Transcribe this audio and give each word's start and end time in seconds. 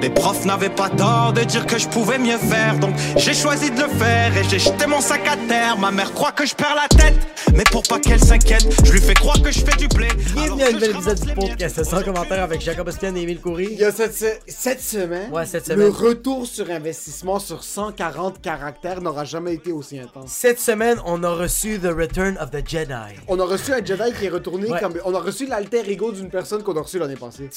Les 0.00 0.10
profs 0.10 0.44
n'avaient 0.44 0.68
pas 0.68 0.90
tort 0.90 1.32
de 1.32 1.42
dire 1.44 1.64
que 1.66 1.78
je 1.78 1.88
pouvais 1.88 2.18
mieux 2.18 2.36
faire, 2.36 2.78
donc 2.78 2.94
j'ai 3.16 3.32
choisi 3.32 3.70
de 3.70 3.80
le 3.80 3.88
faire 3.88 4.36
et 4.36 4.44
j'ai 4.44 4.58
jeté 4.58 4.86
mon 4.86 5.00
sac 5.00 5.26
à 5.26 5.36
terre. 5.48 5.78
Ma 5.78 5.90
mère 5.90 6.12
croit 6.12 6.32
que 6.32 6.44
je 6.44 6.54
perds 6.54 6.74
la 6.74 6.88
tête, 6.94 7.14
mais 7.54 7.64
pour 7.64 7.82
pas 7.84 7.98
qu'elle 7.98 8.22
s'inquiète, 8.22 8.66
je 8.84 8.92
lui 8.92 9.00
fais 9.00 9.14
croire 9.14 9.40
que 9.40 9.50
je 9.50 9.60
fais 9.64 9.74
du 9.78 9.88
blé. 9.88 10.08
Bienvenue 10.34 10.62
à 10.62 10.66
un 10.66 10.72
nouvel 10.72 10.90
épisode 10.90 11.20
du 11.20 11.32
podcast 11.34 11.82
sans 11.84 12.02
commentaire 12.02 12.42
avec 12.42 12.60
Jacob 12.60 12.86
Ospian 12.88 13.14
et 13.16 13.22
Émile 13.22 13.40
Coury. 13.40 13.68
Il 13.72 13.78
y 13.78 13.84
a 13.84 13.92
cette, 13.92 14.14
se- 14.14 14.26
cette 14.46 14.82
semaine, 14.82 15.30
Ouais, 15.32 15.46
cette 15.46 15.68
le 15.68 15.74
semaine. 15.74 15.90
retour 15.90 16.46
sur 16.46 16.70
investissement 16.70 17.38
sur 17.38 17.64
140 17.64 18.42
caractères 18.42 19.00
n'aura 19.00 19.24
jamais 19.24 19.54
été 19.54 19.72
aussi 19.72 19.98
intense. 19.98 20.28
Cette 20.30 20.60
semaine, 20.60 20.98
on 21.06 21.22
a 21.24 21.30
reçu 21.30 21.78
The 21.78 21.86
Return 21.96 22.36
of 22.42 22.50
the 22.50 22.68
Jedi. 22.68 23.14
On 23.26 23.40
a 23.40 23.44
reçu 23.44 23.72
un 23.72 23.82
Jedi 23.82 24.12
qui 24.18 24.26
est 24.26 24.30
retourné 24.30 24.70
Ouais. 24.70 24.80
comme... 24.80 24.94
On 25.06 25.14
a 25.14 25.20
reçu 25.20 25.46
l'alter 25.46 25.90
ego 25.90 26.12
d'une 26.12 26.28
personne 26.28 26.62
qu'on 26.62 26.76
a 26.76 26.82
reçu 26.82 26.98
l'année 26.98 27.16
passée. 27.16 27.48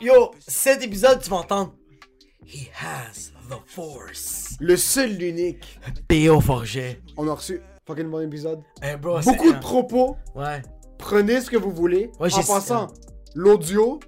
Yo, 0.00 0.30
cet 0.46 0.82
épisode, 0.82 1.20
tu 1.22 1.30
vas 1.30 1.36
entendre. 1.36 1.74
He 2.46 2.68
has 2.82 3.30
the 3.48 3.54
Force. 3.66 4.56
Le 4.60 4.76
seul, 4.76 5.12
l'unique. 5.16 5.78
P.O. 6.08 6.40
Forget. 6.40 7.00
On 7.16 7.28
a 7.28 7.34
reçu... 7.34 7.60
Fucking 7.86 8.08
bon 8.08 8.20
épisode. 8.20 8.62
Hey, 8.82 8.96
bro, 8.96 9.20
c'est- 9.20 9.30
Beaucoup 9.30 9.52
de 9.52 9.58
propos. 9.58 10.16
Ouais. 10.34 10.62
Prenez 10.98 11.40
ce 11.40 11.50
que 11.50 11.56
vous 11.56 11.70
voulez. 11.72 12.10
Ouais, 12.20 12.32
en 12.32 12.42
passant, 12.42 12.88
l'audio, 13.34 14.00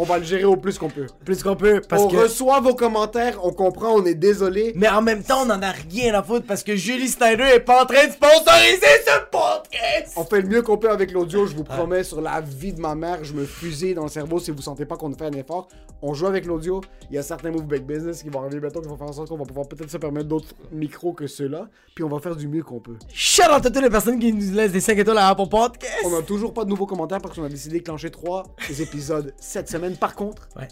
on 0.00 0.04
va 0.04 0.18
le 0.18 0.24
gérer 0.24 0.44
au 0.44 0.56
plus 0.56 0.78
qu'on 0.78 0.88
peut. 0.88 1.06
Plus 1.24 1.42
qu'on 1.42 1.56
peut, 1.56 1.82
parce 1.86 2.02
on 2.02 2.08
que. 2.08 2.16
reçoit 2.16 2.60
vos 2.60 2.74
commentaires, 2.74 3.36
on 3.42 3.52
comprend, 3.52 3.94
on 3.94 4.04
est 4.04 4.14
désolé. 4.14 4.72
Mais 4.76 4.88
en 4.88 5.02
même 5.02 5.24
temps, 5.24 5.42
on 5.44 5.50
en 5.50 5.60
a 5.60 5.72
rien 5.72 6.14
à 6.14 6.22
foutre 6.22 6.46
parce 6.46 6.62
que 6.62 6.76
Julie 6.76 7.08
Snyder 7.08 7.42
est 7.42 7.60
pas 7.60 7.82
en 7.82 7.86
train 7.86 8.06
de 8.06 8.12
sponsoriser 8.12 8.86
ce 9.04 9.28
podcast. 9.28 10.12
On 10.16 10.24
fait 10.24 10.40
le 10.40 10.48
mieux 10.48 10.62
qu'on 10.62 10.78
peut 10.78 10.90
avec 10.90 11.10
l'audio, 11.10 11.46
je 11.46 11.56
vous 11.56 11.64
promets, 11.64 12.04
sur 12.04 12.20
la 12.20 12.40
vie 12.40 12.72
de 12.72 12.80
ma 12.80 12.94
mère, 12.94 13.24
je 13.24 13.32
me 13.32 13.44
fusille 13.44 13.94
dans 13.94 14.04
le 14.04 14.08
cerveau 14.08 14.38
si 14.38 14.52
vous 14.52 14.62
sentez 14.62 14.86
pas 14.86 14.96
qu'on 14.96 15.12
fait 15.12 15.26
un 15.26 15.32
effort. 15.32 15.66
On 16.00 16.14
joue 16.14 16.26
avec 16.26 16.46
l'audio, 16.46 16.80
il 17.10 17.16
y 17.16 17.18
a 17.18 17.24
certains 17.24 17.50
Move 17.50 17.66
Big 17.66 17.82
Business 17.82 18.22
qui 18.22 18.28
vont 18.28 18.40
arriver 18.40 18.60
bientôt, 18.60 18.80
qui 18.80 18.86
vont 18.86 18.96
faire 18.96 19.08
en 19.08 19.12
sorte 19.12 19.28
qu'on 19.28 19.36
va 19.36 19.44
pouvoir 19.44 19.66
peut-être 19.66 19.90
se 19.90 19.96
permettre 19.96 20.28
d'autres 20.28 20.54
micros 20.70 21.12
que 21.12 21.26
ceux-là, 21.26 21.66
puis 21.96 22.04
on 22.04 22.08
va 22.08 22.20
faire 22.20 22.36
du 22.36 22.46
mieux 22.46 22.62
qu'on 22.62 22.78
peut. 22.78 22.94
Shout 23.12 23.42
out 23.42 23.66
à 23.66 23.70
toutes 23.70 23.82
les 23.82 23.90
personnes 23.90 24.20
qui 24.20 24.32
nous 24.32 24.54
laissent 24.54 24.70
des 24.70 24.80
5 24.80 24.96
étoiles 24.96 25.18
à 25.18 25.30
Apple 25.30 25.48
Podcast. 25.50 26.04
On 26.04 26.16
a 26.16 26.22
toujours 26.22 26.54
pas 26.54 26.62
de 26.64 26.70
nouveaux 26.70 26.86
commentaires 26.86 27.18
parce 27.20 27.34
qu'on 27.34 27.42
a 27.42 27.48
décidé 27.48 27.80
de 27.80 27.84
clencher 27.84 28.10
trois 28.10 28.44
épisodes 28.78 29.34
cette 29.40 29.68
semaine. 29.68 29.87
Par 29.96 30.14
contre, 30.14 30.48
Ouais. 30.56 30.68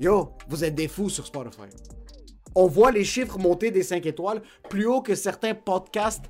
yo, 0.00 0.32
vous 0.48 0.64
êtes 0.64 0.74
des 0.74 0.88
fous 0.88 1.08
sur 1.10 1.26
Spotify. 1.26 1.62
On 2.54 2.66
voit 2.66 2.90
les 2.90 3.04
chiffres 3.04 3.38
monter 3.38 3.70
des 3.70 3.82
5 3.82 4.06
étoiles 4.06 4.42
plus 4.70 4.86
haut 4.86 5.02
que 5.02 5.14
certains 5.14 5.54
podcasts 5.54 6.24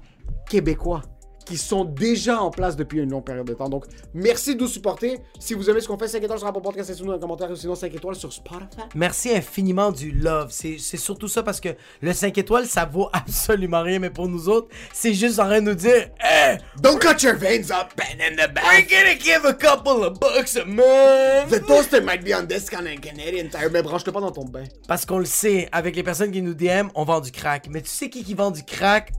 québécois 0.48 1.03
qui 1.47 1.56
sont 1.56 1.84
déjà 1.84 2.41
en 2.42 2.50
place 2.50 2.77
depuis 2.77 2.98
une 3.00 3.11
longue 3.11 3.25
période 3.25 3.47
de 3.47 3.55
temps. 3.55 3.69
Donc, 3.69 3.86
merci 4.12 4.55
de 4.56 4.61
nous 4.61 4.69
supporter. 4.69 5.19
Si 5.39 5.55
vous 5.55 5.70
aimez 5.70 5.80
ce 5.80 5.88
qu'on 5.88 5.97
fait, 5.97 6.08
5 6.08 6.22
étoiles 6.22 6.38
sur 6.38 6.48
Apple 6.48 6.61
Podcast, 6.61 6.91
laissez-nous 6.91 7.12
un 7.12 7.19
commentaire 7.19 7.50
ou 7.50 7.56
sinon 7.56 7.75
5 7.75 7.94
étoiles 7.94 8.16
sur 8.16 8.33
Spotify. 8.33 8.64
Merci 8.94 9.30
infiniment 9.34 9.92
du 9.92 10.11
love. 10.11 10.48
C'est 10.50 10.78
surtout 10.78 11.28
ça 11.28 11.42
parce 11.42 11.61
que 11.61 11.70
le 12.03 12.12
5 12.12 12.36
étoiles, 12.36 12.66
ça 12.66 12.84
vaut 12.84 13.08
absolument 13.12 13.83
rien, 13.83 13.98
mais 14.00 14.11
pour 14.11 14.28
nous 14.28 14.48
autres, 14.48 14.69
c'est 14.92 15.14
juste 15.14 15.38
en 15.38 15.44
train 15.47 15.61
de 15.61 15.70
nous 15.70 15.75
dire 15.75 16.11
Hey, 16.20 16.58
Don't 16.83 16.98
cut 16.98 17.22
your 17.22 17.36
veins 17.36 17.70
up, 17.70 17.94
pen 17.97 18.20
in 18.20 18.34
the 18.36 18.48
we're 18.48 18.53
back. 18.53 18.91
gonna 18.91 19.14
give 19.19 19.44
a 19.47 19.55
couple 19.55 20.05
of 20.05 20.19
bucks 20.19 20.56
a 20.56 20.64
month. 20.64 21.50
The 21.50 21.64
toaster 21.66 22.03
might 22.03 22.25
be 22.25 22.34
on 22.34 22.44
discount 22.47 22.86
in 22.86 22.97
Canadian 22.97 23.48
Tire, 23.48 23.70
mais 23.72 23.83
branche-le 23.83 24.12
pas 24.12 24.20
dans 24.20 24.33
ton 24.33 24.44
bain. 24.44 24.64
Parce 24.88 25.06
qu'on 25.06 25.19
le 25.19 25.25
sait, 25.25 25.69
avec 25.70 25.94
les 25.94 26.03
personnes 26.03 26.33
qui 26.33 26.42
nous 26.42 26.55
DM, 26.55 26.88
on 26.97 27.05
vend 27.05 27.20
du 27.20 27.31
crack. 27.31 27.69
Mais 27.70 27.81
tu 27.83 27.88
sais 27.91 28.10
qui 28.10 28.25
qui 28.25 28.34
vend 28.34 28.50
du 28.50 28.64
crack 28.64 29.12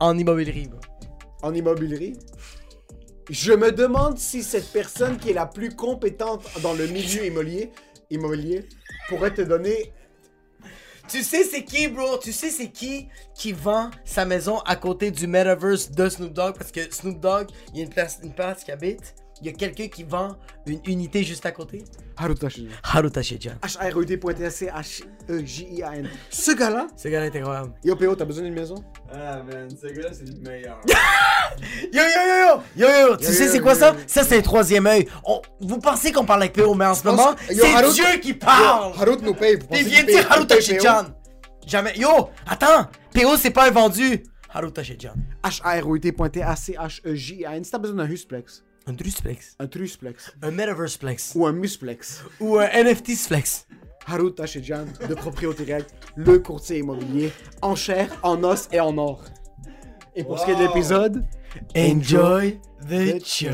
en 0.00 0.16
immobilier, 0.16 0.66
bro? 0.68 0.80
En 1.44 1.54
immobilier. 1.54 2.14
Je 3.30 3.52
me 3.52 3.70
demande 3.70 4.18
si 4.18 4.42
cette 4.42 4.72
personne 4.72 5.18
qui 5.18 5.30
est 5.30 5.34
la 5.34 5.46
plus 5.46 5.74
compétente 5.74 6.44
dans 6.62 6.72
le 6.72 6.86
milieu 6.86 7.26
immobilier, 7.26 7.70
immobilier 8.10 8.68
pourrait 9.08 9.32
te 9.32 9.42
donner. 9.42 9.92
Tu 11.06 11.22
sais 11.22 11.44
c'est 11.44 11.64
qui, 11.64 11.88
bro? 11.88 12.18
Tu 12.18 12.32
sais 12.32 12.48
c'est 12.48 12.70
qui 12.70 13.08
qui 13.34 13.52
vend 13.52 13.90
sa 14.04 14.24
maison 14.24 14.58
à 14.60 14.76
côté 14.76 15.10
du 15.10 15.26
metaverse 15.26 15.90
de 15.90 16.08
Snoop 16.08 16.32
Dogg? 16.32 16.56
Parce 16.56 16.72
que 16.72 16.92
Snoop 16.92 17.20
Dogg, 17.20 17.48
il 17.72 17.78
y 17.78 17.80
a 17.82 17.84
une 17.84 17.90
place, 17.90 18.20
une 18.22 18.34
place 18.34 18.64
qui 18.64 18.72
habite. 18.72 19.14
Il 19.40 19.46
y 19.46 19.50
a 19.50 19.52
quelqu'un 19.52 19.88
qui 19.88 20.04
vend 20.04 20.36
une 20.66 20.80
unité 20.86 21.24
juste 21.24 21.44
à 21.44 21.50
côté? 21.50 21.82
Haruta 22.16 22.48
Shinja. 22.48 22.76
Haruta 22.84 23.20
Shijan. 23.22 23.54
H-R-E-T.C-H-E-J-I-A-N. 24.84 26.08
Ce 26.30 26.52
gars-là, 26.52 26.86
Ce 26.96 27.08
gars-là 27.08 27.26
est 27.26 27.36
incroyable. 27.36 27.72
Yo 27.84 27.96
PO, 27.96 28.14
t'as 28.14 28.24
besoin 28.24 28.44
d'une 28.44 28.54
maison? 28.54 28.76
Ah 29.12 29.42
man, 29.42 29.68
ce 29.70 29.86
gars-là 29.88 30.10
c'est 30.12 30.28
le 30.28 30.34
meilleur. 30.40 30.80
Yo 31.92 32.02
yo 32.02 32.02
yo 32.02 32.48
yo! 32.48 32.62
Yo 32.76 32.88
yo! 33.10 33.16
Tu 33.16 33.24
Yo, 33.26 33.30
sais 33.32 33.48
c'est 33.48 33.60
quoi 33.60 33.74
yo, 33.74 33.78
ça? 33.78 33.90
yo. 33.92 33.96
Ça 34.06 34.22
c'est 34.24 34.38
un 34.38 34.42
troisième 34.42 34.86
œil. 34.86 35.06
On- 35.24 35.40
Vous 35.60 35.78
pensez 35.78 36.10
qu'on 36.12 36.24
parle 36.24 36.42
avec 36.42 36.54
PO, 36.54 36.74
mais 36.74 36.86
en 36.86 36.94
ce 36.94 37.04
moment, 37.06 37.34
c'est 37.48 37.74
Harut- 37.74 37.92
Dieu 37.92 38.04
qui 38.20 38.34
parle! 38.34 38.92
Harut 39.00 39.18
nous 39.22 39.34
paye. 39.34 39.56
Vous 39.56 39.66
Il 39.72 39.84
vient 39.84 40.02
de 40.02 40.08
dire 40.08 40.30
Haruta? 40.30 40.60
Shijan! 40.60 41.04
Jamais. 41.66 41.94
Yo! 41.96 42.30
Attends! 42.46 42.88
PO 43.12 43.36
c'est 43.36 43.50
pas 43.50 43.68
un 43.68 43.70
vendu! 43.70 44.22
Haruta 44.52 44.82
Shijan. 44.82 45.14
H-R-E-T.T-A-C-H-E-J-I-A-N. 45.44 47.64
Si 47.64 47.70
t'as 47.70 47.78
besoin 47.78 47.96
d'un 48.04 48.10
husplex, 48.10 48.64
Un 48.86 48.92
Drusplex. 48.92 49.56
un 49.58 49.66
trusplex 49.66 50.34
Un 50.42 50.50
Metaverse 50.50 50.98
Flex. 50.98 51.32
ou 51.34 51.46
un 51.46 51.52
musplex, 51.52 52.22
Ou 52.40 52.58
un 52.58 52.66
NFT 52.68 53.16
Flex. 53.16 53.66
Haruta 54.06 54.44
Shijan 54.44 54.84
de 55.08 55.14
Propriété 55.14 55.64
Direct, 55.64 55.94
le 56.16 56.38
courtier 56.38 56.78
immobilier, 56.80 57.32
en 57.62 57.74
chair, 57.74 58.10
en 58.22 58.42
os 58.44 58.68
et 58.70 58.80
en 58.80 58.98
or. 58.98 59.24
Et 60.14 60.22
pour 60.22 60.38
ce 60.38 60.44
qui 60.44 60.50
est 60.50 60.54
de 60.56 60.60
Wow. 60.60 60.66
l'épisode, 60.74 61.24
Enjoy 61.74 62.60
the 62.86 63.18
the 63.18 63.24
show. 63.24 63.48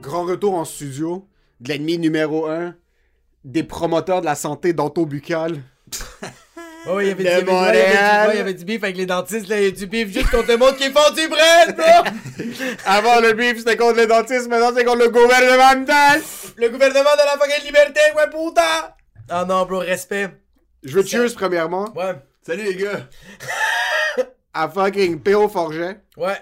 Grand 0.00 0.24
retour 0.24 0.54
en 0.54 0.64
studio 0.64 1.26
de 1.60 1.68
l'ennemi 1.68 1.98
numéro 1.98 2.46
1 2.46 2.74
des 3.44 3.62
promoteurs 3.62 4.20
de 4.20 4.26
la 4.26 4.34
santé 4.34 4.72
dentobuccale. 4.72 5.62
Oh, 6.88 6.98
il 6.98 7.08
y 7.08 7.10
avait 7.10 7.24
De 7.24 7.40
du 7.40 7.50
Montréal. 7.50 8.30
il 8.32 8.38
y 8.38 8.40
avait 8.40 8.54
du- 8.54 8.64
beef 8.64 8.82
avec 8.82 8.96
les 8.96 9.04
dentistes, 9.04 9.48
là, 9.48 9.58
il 9.60 9.64
y 9.64 9.66
a 9.66 9.70
du 9.70 9.86
beef 9.86 10.08
juste 10.12 10.30
contre 10.30 10.48
le 10.48 10.56
monde 10.56 10.76
qui 10.76 10.90
font 10.90 11.12
du 11.14 11.28
bread, 11.28 11.76
bro! 11.76 12.44
Avant 12.86 13.20
le 13.20 13.34
beef, 13.34 13.58
c'était 13.58 13.76
contre 13.76 13.98
les 13.98 14.06
dentistes, 14.06 14.48
maintenant 14.48 14.72
c'est 14.74 14.84
contre 14.84 15.04
le 15.04 15.10
gouvernemental. 15.10 16.22
Le 16.56 16.68
gouvernement 16.70 17.10
de 17.12 17.24
la 17.26 17.38
fucking 17.38 17.66
liberté, 17.66 18.00
ouais, 18.16 18.26
putain! 18.30 18.94
Ah 19.28 19.44
non, 19.46 19.66
bro, 19.66 19.78
respect. 19.80 20.30
Je 20.82 20.94
veux 20.98 21.04
cheers 21.04 21.34
premièrement 21.34 21.92
Ouais, 21.94 22.14
Salut 22.46 22.62
les 22.64 22.76
gars! 22.76 23.06
à 24.54 24.68
fucking 24.68 25.20
P.O. 25.20 25.48
Forget, 25.50 26.00
ouais. 26.16 26.38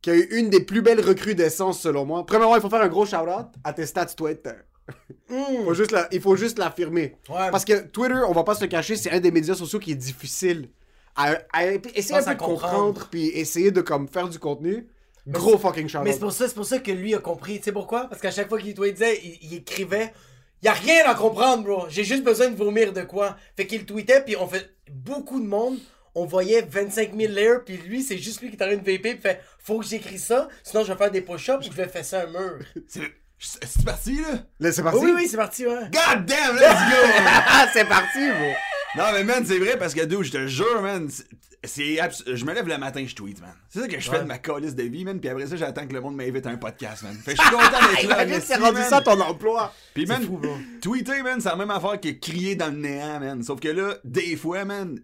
qui 0.00 0.10
a 0.10 0.14
eu 0.14 0.28
une 0.30 0.48
des 0.50 0.60
plus 0.60 0.80
belles 0.80 1.00
recrudescences 1.04 1.80
selon 1.80 2.04
moi. 2.06 2.24
Premièrement, 2.24 2.54
il 2.54 2.62
faut 2.62 2.70
faire 2.70 2.82
un 2.82 2.88
gros 2.88 3.04
shout-out 3.04 3.48
à 3.64 3.72
tes 3.72 3.84
stats 3.86 4.06
Twitter. 4.06 4.52
Mm. 5.28 5.64
Faut 5.64 5.74
juste 5.74 5.90
la- 5.92 6.08
il 6.12 6.20
faut 6.20 6.36
juste 6.36 6.58
l'affirmer. 6.58 7.16
Ouais. 7.28 7.50
Parce 7.50 7.64
que 7.64 7.80
Twitter, 7.86 8.20
on 8.28 8.32
va 8.32 8.44
pas 8.44 8.54
se 8.54 8.62
le 8.62 8.66
cacher, 8.68 8.96
c'est 8.96 9.10
un 9.10 9.20
des 9.20 9.30
médias 9.30 9.54
sociaux 9.54 9.78
qui 9.78 9.92
est 9.92 9.96
difficile 9.96 10.68
à, 11.16 11.34
à 11.52 11.66
essayer 11.66 12.14
un 12.16 12.22
peu 12.22 12.34
de 12.34 12.38
comprendre. 12.38 12.60
comprendre, 12.60 13.08
puis 13.10 13.28
essayer 13.28 13.70
de 13.70 13.80
comme 13.80 14.08
faire 14.08 14.28
du 14.28 14.38
contenu. 14.38 14.86
Gros 15.26 15.58
fucking 15.58 15.88
shout-out. 15.88 16.04
Mais 16.04 16.12
c'est 16.12 16.18
pour 16.18 16.32
ça, 16.32 16.48
c'est 16.48 16.54
pour 16.54 16.64
ça 16.64 16.78
que 16.78 16.90
lui 16.90 17.14
a 17.14 17.18
compris. 17.18 17.58
Tu 17.58 17.64
sais 17.64 17.72
pourquoi? 17.72 18.06
Parce 18.08 18.20
qu'à 18.22 18.30
chaque 18.30 18.48
fois 18.48 18.58
qu'il 18.58 18.74
tweetait, 18.74 19.20
il, 19.22 19.38
il 19.42 19.54
écrivait. 19.58 20.12
Y 20.62 20.68
a 20.68 20.72
rien 20.72 21.04
à 21.06 21.14
comprendre, 21.14 21.62
bro. 21.64 21.86
J'ai 21.88 22.04
juste 22.04 22.24
besoin 22.24 22.48
de 22.48 22.56
vomir 22.56 22.92
de 22.92 23.02
quoi. 23.02 23.36
Fait 23.56 23.66
qu'il 23.66 23.84
tweetait, 23.84 24.22
puis 24.22 24.36
on 24.36 24.46
fait 24.46 24.70
beaucoup 24.90 25.40
de 25.40 25.46
monde. 25.46 25.78
On 26.14 26.24
voyait 26.26 26.62
25 26.62 27.14
000 27.16 27.32
layers, 27.32 27.58
puis 27.64 27.76
lui, 27.76 28.02
c'est 28.02 28.18
juste 28.18 28.40
lui 28.42 28.50
qui 28.50 28.56
est 28.56 28.62
en 28.62 28.66
train 28.66 28.76
de 28.76 28.82
puis 28.82 28.98
fait 28.98 29.40
Faut 29.60 29.78
que 29.78 29.86
j'écris 29.86 30.18
ça, 30.18 30.48
sinon 30.64 30.82
je 30.82 30.92
vais 30.92 30.98
faire 30.98 31.10
des 31.10 31.20
push-ups 31.20 31.64
je 31.66 31.70
vais 31.70 31.86
faire 31.86 32.04
ça 32.04 32.22
un 32.22 32.26
mur. 32.26 32.58
C'est 33.42 33.84
parti 33.84 34.16
là? 34.20 34.38
Là, 34.60 34.70
c'est 34.72 34.82
parti? 34.82 34.98
oui, 35.00 35.12
oui, 35.16 35.26
c'est 35.28 35.36
parti, 35.38 35.66
ouais. 35.66 35.72
God 35.90 36.26
damn, 36.26 36.56
let's 36.60 36.90
go! 36.90 37.70
C'est 37.72 37.88
parti, 37.88 38.18
bro. 38.28 38.52
non 38.98 39.04
mais 39.14 39.24
man, 39.24 39.44
c'est 39.46 39.58
vrai 39.58 39.78
parce 39.78 39.94
que 39.94 40.04
dude, 40.04 40.22
je 40.24 40.32
te 40.32 40.46
jure, 40.46 40.82
man, 40.82 41.08
c'est- 41.08 41.98
je 42.34 42.44
me 42.44 42.52
lève 42.52 42.66
le 42.68 42.76
matin, 42.78 43.04
je 43.06 43.14
tweet, 43.14 43.40
man. 43.40 43.52
C'est 43.70 43.80
ça 43.80 43.88
que 43.88 43.98
je 44.00 44.10
Ouais. 44.10 44.16
fais 44.16 44.22
de 44.22 44.28
ma 44.28 44.38
calice 44.38 44.74
de 44.74 44.82
vie, 44.82 45.04
man, 45.04 45.18
puis 45.20 45.30
après 45.30 45.46
ça, 45.46 45.56
j'attends 45.56 45.86
que 45.86 45.92
le 45.94 46.00
monde 46.00 46.16
m'invite 46.16 46.44
à 46.46 46.50
un 46.50 46.56
podcast, 46.56 47.02
man. 47.02 47.14
Fait 47.24 47.34
que 47.34 47.38
je 47.38 47.42
suis 47.46 47.50
content 47.50 47.70
d'être 47.70 48.02
là. 48.08 48.24
Imagine, 48.24 48.40
c'est 48.44 48.56
rendu 48.56 48.80
ça 48.82 49.00
ton 49.00 49.18
emploi. 49.20 49.72
Puis 49.94 50.04
man, 50.06 50.22
fou, 50.22 50.40
tweeter, 50.82 51.22
man, 51.22 51.40
c'est 51.40 51.48
la 51.50 51.56
même 51.56 51.70
affaire 51.70 51.98
que 52.00 52.08
crier 52.10 52.56
dans 52.56 52.66
le 52.72 52.78
néant, 52.78 53.20
man. 53.20 53.42
Sauf 53.42 53.58
que 53.60 53.68
là, 53.68 53.94
des 54.04 54.36
fois, 54.36 54.64
man, 54.66 54.98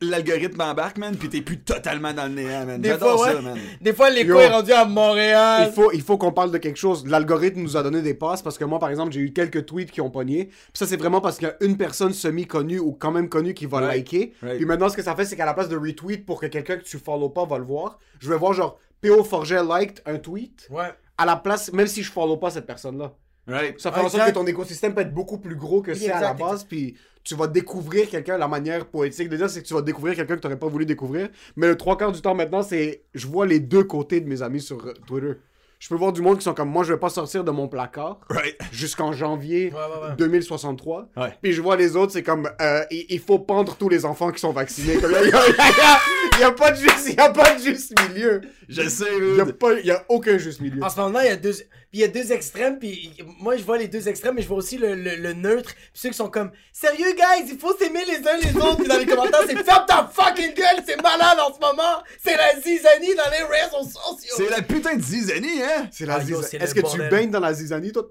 l'algorithme 0.00 0.60
embarque, 0.60 0.98
man, 0.98 1.16
puis 1.16 1.28
t'es 1.28 1.40
plus 1.40 1.58
totalement 1.60 2.12
dans 2.12 2.24
le 2.24 2.34
néant, 2.34 2.64
man. 2.64 2.80
Des 2.80 2.90
J'adore 2.90 3.16
fois, 3.16 3.28
ça, 3.28 3.34
ouais. 3.36 3.42
man. 3.42 3.58
Des 3.80 3.92
fois, 3.92 4.10
l'écho 4.10 4.30
Yo. 4.34 4.38
est 4.40 4.48
rendu 4.48 4.72
à 4.72 4.84
Montréal. 4.84 5.66
Il 5.70 5.74
faut, 5.74 5.90
il 5.92 6.02
faut 6.02 6.16
qu'on 6.18 6.32
parle 6.32 6.50
de 6.52 6.58
quelque 6.58 6.76
chose. 6.76 7.06
L'algorithme 7.06 7.60
nous 7.60 7.76
a 7.76 7.82
donné 7.82 8.00
des 8.02 8.14
passes 8.14 8.42
parce 8.42 8.58
que 8.58 8.64
moi, 8.64 8.78
par 8.78 8.90
exemple, 8.90 9.12
j'ai 9.12 9.20
eu 9.20 9.32
quelques 9.32 9.66
tweets 9.66 9.90
qui 9.90 10.00
ont 10.00 10.10
pogné. 10.10 10.46
Puis 10.46 10.54
ça, 10.74 10.86
c'est 10.86 10.96
vraiment 10.96 11.20
parce 11.20 11.38
qu'il 11.38 11.48
y 11.48 11.50
a 11.50 11.56
une 11.60 11.76
personne 11.76 12.12
semi-connue 12.12 12.78
ou 12.78 12.92
quand 12.92 13.10
même 13.10 13.28
connue 13.28 13.54
qui 13.54 13.66
va 13.66 13.78
Right. 13.78 13.96
liker. 14.12 14.32
Right. 14.42 14.56
Puis 14.56 14.66
maintenant, 14.66 14.88
ce 14.88 14.96
que 14.96 15.02
ça 15.02 15.14
fait, 15.16 15.24
c'est 15.24 15.36
qu'à 15.36 15.46
la 15.46 15.54
place 15.54 15.68
de 15.68 15.76
retweet 15.76 16.24
pour 16.26 16.40
que 16.40 16.46
quelqu'un 16.46 16.76
que 16.76 16.84
tu 16.84 16.98
follow 16.98 17.28
pas 17.28 17.44
va 17.44 17.58
le 17.58 17.64
voir, 17.64 17.98
je 18.20 18.28
vais 18.30 18.36
voir 18.38 18.52
genre 18.52 18.78
P.O. 19.00 19.24
Forget 19.24 19.62
liked 19.62 20.00
un 20.06 20.18
tweet. 20.18 20.68
Ouais. 20.70 20.92
À 21.16 21.26
la 21.26 21.36
place, 21.36 21.72
même 21.72 21.86
si 21.88 22.02
je 22.02 22.12
follow 22.12 22.36
pas 22.36 22.50
cette 22.50 22.66
personne-là. 22.66 23.12
Right. 23.48 23.80
Ça 23.80 23.90
fait 23.90 24.00
en 24.00 24.08
sorte 24.08 24.26
que 24.28 24.32
ton 24.34 24.46
écosystème 24.46 24.94
peut 24.94 25.00
être 25.00 25.14
beaucoup 25.14 25.38
plus 25.38 25.56
gros 25.56 25.80
que 25.80 25.94
c'est 25.94 26.10
à 26.10 26.20
la 26.20 26.34
base, 26.34 26.64
puis 26.64 26.96
tu 27.28 27.34
vas 27.36 27.46
découvrir 27.46 28.08
quelqu'un. 28.08 28.38
La 28.38 28.48
manière 28.48 28.86
poétique 28.86 29.28
de 29.28 29.36
dire, 29.36 29.50
c'est 29.50 29.62
que 29.62 29.66
tu 29.68 29.74
vas 29.74 29.82
découvrir 29.82 30.14
quelqu'un 30.16 30.36
que 30.36 30.40
tu 30.40 30.46
n'aurais 30.46 30.58
pas 30.58 30.68
voulu 30.68 30.86
découvrir. 30.86 31.28
Mais 31.56 31.66
le 31.68 31.76
trois 31.76 31.96
quarts 31.98 32.12
du 32.12 32.20
temps 32.22 32.34
maintenant, 32.34 32.62
c'est 32.62 33.02
je 33.14 33.26
vois 33.26 33.46
les 33.46 33.60
deux 33.60 33.84
côtés 33.84 34.20
de 34.20 34.28
mes 34.28 34.42
amis 34.42 34.60
sur 34.60 34.78
euh, 34.86 34.94
Twitter. 35.06 35.32
Je 35.80 35.88
peux 35.88 35.94
voir 35.94 36.12
du 36.12 36.22
monde 36.22 36.38
qui 36.38 36.42
sont 36.44 36.54
comme 36.54 36.70
moi, 36.70 36.82
je 36.82 36.92
vais 36.92 36.98
pas 36.98 37.08
sortir 37.08 37.44
de 37.44 37.52
mon 37.52 37.68
placard 37.68 38.18
Right. 38.30 38.56
jusqu'en 38.72 39.12
janvier 39.12 39.72
Ouais, 39.72 39.78
ouais, 39.78 40.08
ouais. 40.08 40.16
2063. 40.16 41.08
Ouais. 41.16 41.32
Puis 41.40 41.52
je 41.52 41.62
vois 41.62 41.76
les 41.76 41.94
autres, 41.94 42.12
c'est 42.12 42.24
comme 42.24 42.50
euh, 42.60 42.82
il, 42.90 43.06
il 43.10 43.20
faut 43.20 43.38
pendre 43.38 43.76
tous 43.76 43.88
les 43.88 44.04
enfants 44.04 44.32
qui 44.32 44.40
sont 44.40 44.52
vaccinés. 44.52 44.96
Comme, 44.96 45.12
Il 45.22 45.28
n'y 45.28 45.32
a, 45.34 45.46
il 45.48 45.52
y 45.52 45.60
a- 45.80 45.98
il 46.38 46.40
y 46.42 46.44
a 46.44 46.52
pas 46.52 46.70
de 46.70 46.76
juste, 46.76 47.06
il 47.08 47.14
y 47.14 47.18
a 47.20 47.30
pas 47.30 47.54
de 47.54 47.60
juste 47.60 47.92
milieu. 48.08 48.40
Je 48.68 48.88
sais, 48.88 49.04
Il 49.20 49.36
y 49.36 49.40
a 49.40 49.44
dude. 49.44 49.54
pas, 49.58 49.72
il 49.74 49.86
y 49.86 49.90
a 49.90 50.04
aucun 50.08 50.38
juste 50.38 50.60
milieu. 50.60 50.82
En 50.84 50.88
ce 50.88 51.00
moment, 51.00 51.20
il 51.20 51.26
y 51.26 51.30
a 51.30 51.36
deux, 51.36 51.52
puis 51.90 51.98
il 51.98 52.00
y 52.00 52.04
a 52.04 52.08
deux 52.08 52.32
extrêmes, 52.32 52.78
puis 52.78 53.12
moi 53.40 53.56
je 53.56 53.62
vois 53.64 53.78
les 53.78 53.88
deux 53.88 54.08
extrêmes, 54.08 54.34
mais 54.34 54.42
je 54.42 54.48
vois 54.48 54.58
aussi 54.58 54.76
le, 54.76 54.94
le, 54.94 55.16
le 55.16 55.32
neutre, 55.32 55.74
puis 55.74 55.90
ceux 55.94 56.08
qui 56.10 56.16
sont 56.16 56.28
comme 56.28 56.50
sérieux 56.72 57.12
guys, 57.14 57.48
il 57.50 57.58
faut 57.58 57.74
s'aimer 57.76 58.04
les 58.04 58.18
uns 58.28 58.36
les 58.42 58.56
autres, 58.60 58.76
puis 58.78 58.88
dans 58.88 58.98
les 58.98 59.06
commentaires 59.06 59.40
c'est 59.46 59.62
ferme 59.64 59.86
ta 59.86 60.10
fucking 60.12 60.54
gueule, 60.54 60.82
c'est 60.86 61.00
malade 61.02 61.38
en 61.40 61.54
ce 61.54 61.58
moment, 61.60 62.02
c'est 62.22 62.36
la 62.36 62.60
zizanie 62.60 63.14
dans 63.16 63.30
les 63.30 63.42
réseaux 63.44 63.88
sociaux. 63.88 64.34
C'est 64.36 64.50
la 64.50 64.62
putain 64.62 64.96
de 64.96 65.02
zizanie, 65.02 65.62
hein? 65.62 65.88
C'est 65.90 66.04
la 66.06 66.16
Ah, 66.16 66.20
zizanie. 66.24 66.62
Est-ce 66.62 66.74
que 66.74 66.80
tu 66.90 66.98
baignes 67.10 67.30
dans 67.30 67.40
la 67.40 67.54
zizanie, 67.54 67.92
toi? 67.92 68.02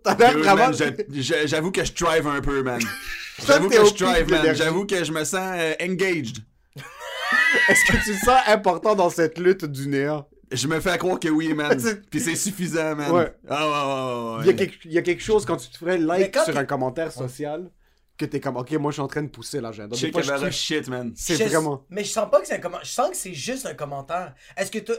Je- 1.14 1.46
J'avoue 1.48 1.72
que 1.72 1.84
je 1.86 1.94
drive 1.94 2.28
un 2.28 2.42
peu, 2.42 2.64
man. 2.64 2.80
J'avoue 3.48 3.70
que 3.70 3.76
je 3.86 3.94
drive, 3.94 4.30
man. 4.30 4.56
J'avoue 4.56 4.86
que 4.86 5.04
je 5.04 5.12
me 5.12 5.24
sens 5.24 5.52
euh, 5.56 5.74
engaged. 5.82 6.38
Est-ce 7.70 7.86
que 7.92 7.98
tu 8.04 8.18
te 8.20 8.26
sens 8.26 8.40
important 8.48 8.96
dans 8.96 9.10
cette 9.10 9.38
lutte 9.38 9.66
du 9.66 9.88
néant? 9.88 10.28
Je 10.52 10.68
me 10.68 10.80
fais 10.80 10.98
croire 10.98 11.20
que 11.20 11.28
oui, 11.28 11.54
man. 11.54 11.78
Puis 12.10 12.20
c'est 12.22 12.36
suffisant, 12.36 12.96
man. 12.96 13.12
Ouais. 13.12 13.34
Ouais, 13.44 13.50
ouais, 13.50 13.58
ouais, 13.58 14.38
ouais. 14.38 14.42
Il 14.42 14.48
y, 14.48 14.50
a 14.50 14.54
quelque, 14.54 14.76
il 14.86 14.92
y 14.94 14.98
a 14.98 15.02
quelque 15.02 15.22
chose 15.24 15.46
quand 15.46 15.58
tu 15.58 15.70
te 15.70 15.78
ferais 15.78 15.98
Mais 15.98 16.06
like 16.20 16.38
sur 16.46 16.58
un 16.58 16.66
commentaire 16.66 17.12
social 17.12 17.70
que 18.18 18.26
t'es 18.26 18.40
comme, 18.40 18.58
ok, 18.58 18.72
moi 18.74 18.90
je 18.92 18.96
suis 18.96 19.02
en 19.02 19.08
train 19.08 19.22
de 19.22 19.28
pousser 19.30 19.62
l'agenda. 19.62 19.96
Che 19.96 20.08
je 20.08 20.08
Guevara, 20.08 20.38
trouve- 20.40 20.50
shit, 20.52 20.88
man. 20.88 21.12
C'est 21.16 21.36
Je- 21.36 21.44
vraiment. 21.44 21.86
Mais 21.90 22.04
je 22.04 22.10
sens 22.10 22.28
pas 22.32 22.42
que 22.42 22.48
c'est 22.48 22.56
un 22.56 22.60
commentaire. 22.60 22.86
Je 22.86 22.92
sens 22.92 23.10
que 23.12 23.16
c'est 23.18 23.34
juste 23.34 23.66
un 23.66 23.74
commentaire. 23.76 24.34
Est-ce 24.56 24.72
que 24.72 24.80
tu. 24.80 24.92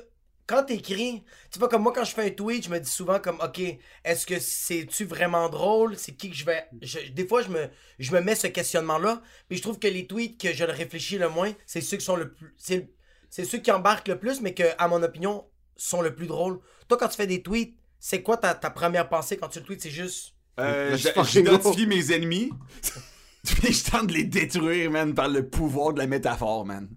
Quand 0.46 0.62
t'écris, 0.64 1.24
tu 1.50 1.58
vois, 1.58 1.68
comme 1.68 1.82
moi, 1.82 1.92
quand 1.94 2.04
je 2.04 2.12
fais 2.14 2.24
un 2.24 2.30
tweet, 2.30 2.64
je 2.64 2.70
me 2.70 2.78
dis 2.78 2.88
souvent 2.88 3.18
comme, 3.18 3.36
OK, 3.44 3.60
est-ce 4.02 4.24
que 4.24 4.38
c'est-tu 4.38 5.04
vraiment 5.04 5.50
drôle? 5.50 5.94
C'est 5.98 6.12
qui 6.12 6.30
que 6.30 6.36
je 6.36 6.44
vais. 6.46 6.64
je- 6.80 7.10
des 7.12 7.26
fois, 7.26 7.42
je 7.42 7.48
me, 7.50 7.68
je 7.98 8.12
me 8.12 8.20
mets 8.22 8.34
ce 8.34 8.46
questionnement-là. 8.46 9.20
Puis 9.48 9.58
je 9.58 9.62
trouve 9.62 9.78
que 9.78 9.88
les 9.88 10.06
tweets 10.06 10.40
que 10.40 10.52
je 10.54 10.64
le 10.64 10.72
réfléchis 10.72 11.18
le 11.18 11.28
moins, 11.28 11.52
c'est 11.66 11.80
ceux 11.82 11.96
qui 11.98 12.04
sont 12.04 12.16
le 12.16 12.32
plus. 12.32 12.54
C'est, 12.56 12.88
c'est 13.30 13.44
ceux 13.44 13.58
qui 13.58 13.70
embarquent 13.70 14.08
le 14.08 14.18
plus, 14.18 14.40
mais 14.40 14.54
que, 14.54 14.62
à 14.78 14.88
mon 14.88 15.02
opinion, 15.02 15.44
sont 15.76 16.02
le 16.02 16.14
plus 16.14 16.26
drôles. 16.26 16.58
Toi, 16.88 16.96
quand 16.98 17.08
tu 17.08 17.16
fais 17.16 17.26
des 17.26 17.42
tweets, 17.42 17.76
c'est 18.00 18.22
quoi 18.22 18.36
ta, 18.36 18.54
ta 18.54 18.70
première 18.70 19.08
pensée 19.08 19.36
quand 19.36 19.48
tu 19.48 19.58
le 19.60 19.64
tweets? 19.64 19.82
C'est 19.82 19.90
juste. 19.90 20.34
Euh, 20.60 20.96
J'identifie 20.96 21.86
mes 21.86 22.12
ennemis. 22.12 22.50
Puis 23.44 23.72
je 23.72 23.90
tente 23.90 24.08
de 24.08 24.14
les 24.14 24.24
détruire, 24.24 24.90
man, 24.90 25.14
par 25.14 25.28
le 25.28 25.48
pouvoir 25.48 25.92
de 25.94 25.98
la 26.00 26.06
métaphore, 26.06 26.66
man. 26.66 26.88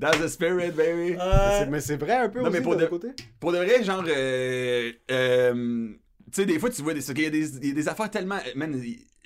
That's 0.00 0.18
the 0.18 0.26
spirit, 0.28 0.72
baby. 0.72 1.16
Euh, 1.20 1.60
C'est- 1.60 1.66
Mais 1.70 1.80
c'est 1.80 1.96
vrai 1.96 2.14
un 2.16 2.28
peu 2.28 2.40
Non, 2.40 2.46
aussi, 2.48 2.56
mais 2.58 2.62
pour 2.62 2.76
de- 2.76 2.86
côté? 2.86 3.08
Pour 3.38 3.52
de 3.52 3.58
vrai, 3.58 3.84
genre, 3.84 4.02
euh, 4.08 4.90
euh, 5.10 5.88
tu 6.26 6.32
sais, 6.32 6.46
des 6.46 6.58
fois, 6.58 6.70
tu 6.70 6.82
vois 6.82 6.94
des, 6.94 7.08
il 7.10 7.20
y 7.22 7.26
a 7.26 7.30
des, 7.30 7.56
il 7.58 7.68
y 7.68 7.70
a 7.70 7.74
des 7.74 7.88
affaires 7.88 8.10
tellement, 8.10 8.38
man, 8.56 8.80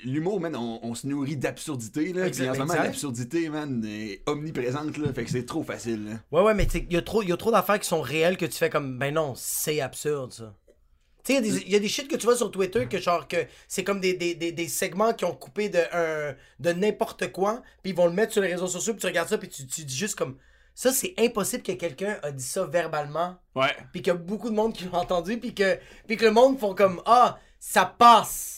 l'humour, 0.05 0.41
man, 0.41 0.55
on, 0.57 0.81
on 0.83 0.95
se 0.95 1.07
nourrit 1.07 1.37
d'absurdité, 1.37 2.13
là. 2.13 2.31
Puis 2.31 2.49
en 2.49 2.55
ce 2.55 2.59
moment, 2.59 2.75
l'absurdité, 2.75 3.49
man, 3.49 3.85
est 3.85 4.23
omniprésente, 4.27 4.97
là. 4.97 5.13
Fait 5.13 5.25
que 5.25 5.31
c'est 5.31 5.47
trop 5.47 5.63
facile, 5.63 6.05
là. 6.09 6.21
Ouais, 6.33 6.43
ouais, 6.45 6.55
mais 6.55 6.67
tu 6.67 6.79
il 6.79 6.93
y 6.93 6.97
a 6.97 7.03
trop, 7.03 7.23
y 7.23 7.33
a 7.33 7.37
trop 7.37 7.51
d'affaires 7.51 7.81
qui 7.81 7.89
sont 7.89 8.01
réelles 8.01 8.37
que 8.37 8.47
tu 8.47 8.57
fais 8.57 8.71
comme, 8.71 8.99
ben 8.99 9.13
non, 9.15 9.35
c'est 9.37 9.81
absurde, 9.81 10.33
ça. 10.33 10.55
Tu 11.25 11.35
sais, 11.35 11.41
il 11.41 11.47
y 11.47 11.51
a 11.51 11.53
des- 11.53 11.63
il 11.67 11.73
y, 11.73 11.77
a 11.77 11.79
des 11.81 11.89
shit 11.89 12.09
que 12.09 12.17
tu 12.17 12.25
vois 12.25 12.37
sur 12.37 12.51
Twitter 12.51 12.87
que 12.89 12.99
genre 12.99 13.29
que 13.29 13.37
c'est 13.67 13.85
comme 13.85 14.01
des, 14.01 14.15
des, 14.15 14.35
des, 14.35 14.53
des 14.53 14.69
segments 14.69 15.13
qui 15.13 15.25
ont 15.27 15.35
coupé 15.35 15.69
de, 15.69 15.81
un, 15.93 16.35
de 16.61 16.73
n'importe 16.73 17.33
quoi, 17.33 17.63
puis 17.83 17.91
ils 17.93 17.95
vont 17.97 18.07
le 18.07 18.13
mettre 18.13 18.33
sur 18.33 18.41
les 18.41 18.53
réseaux 18.53 18.69
sociaux, 18.69 18.95
puis 18.95 19.01
tu 19.01 19.07
regardes 19.07 19.29
ça, 19.29 19.37
puis 19.37 19.49
tu, 19.49 19.67
tu 19.67 19.85
dis 19.85 19.97
juste 19.97 20.15
comme, 20.15 20.37
ça, 20.75 20.93
c'est 20.93 21.13
impossible 21.19 21.63
que 21.65 21.73
quelqu'un 21.73 22.17
a 22.23 22.31
dit 22.31 22.45
ça 22.45 22.65
verbalement, 22.65 23.37
Ouais. 23.57 23.77
puis 23.93 24.01
qu'il 24.01 24.13
y 24.13 24.17
a 24.17 24.19
beaucoup 24.19 24.49
de 24.49 24.55
monde 24.55 24.73
qui 24.73 24.85
l'ont 24.85 24.95
entendu, 24.95 25.39
puis 25.39 25.53
que, 25.55 25.79
puis 26.07 26.17
que 26.17 26.25
le 26.25 26.31
monde 26.31 26.59
font 26.59 26.75
comme, 26.75 27.03
ah, 27.05 27.39
ça 27.59 27.85
passe. 27.85 28.58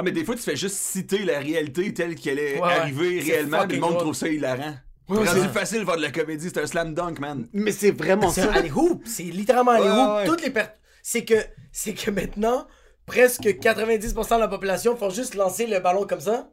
Ah, 0.00 0.02
mais 0.02 0.12
des 0.12 0.24
fois, 0.24 0.34
tu 0.34 0.40
fais 0.42 0.56
juste 0.56 0.76
citer 0.76 1.18
la 1.24 1.38
réalité 1.40 1.92
telle 1.92 2.14
qu'elle 2.14 2.38
est 2.38 2.58
Ouais, 2.58 2.72
arrivée 2.72 3.20
réellement, 3.20 3.66
puis 3.66 3.76
le 3.76 3.82
monde 3.82 3.98
trouve 3.98 4.14
ça 4.14 4.28
hilarant. 4.28 4.74
Ouais, 5.10 5.26
c'est 5.26 5.48
facile 5.52 5.80
de 5.80 5.84
faire 5.84 5.96
de 5.96 6.02
la 6.02 6.10
comédie, 6.10 6.48
c'est 6.54 6.60
un 6.60 6.66
slam 6.66 6.94
dunk, 6.94 7.18
man. 7.18 7.46
Mais 7.52 7.72
c'est 7.72 7.90
vraiment 7.90 8.30
C'est 8.30 8.42
ça. 8.42 8.52
allez 8.54 8.70
hoop, 8.70 9.02
c'est 9.06 9.24
littéralement 9.24 9.72
allez 9.72 9.84
Ouais, 9.84 9.90
hoop. 9.90 10.16
ouais. 10.16 10.24
Toutes 10.26 10.42
les 10.42 10.50
per- 10.50 10.68
c'est 11.02 11.24
que 11.24 11.34
c'est 11.72 11.92
que 11.94 12.10
maintenant 12.10 12.66
presque 13.06 13.42
90% 13.42 14.36
de 14.36 14.40
la 14.40 14.48
population 14.48 14.96
font 14.96 15.10
juste 15.10 15.34
lancer 15.34 15.66
le 15.66 15.80
ballon 15.80 16.06
comme 16.06 16.20
ça. 16.20 16.48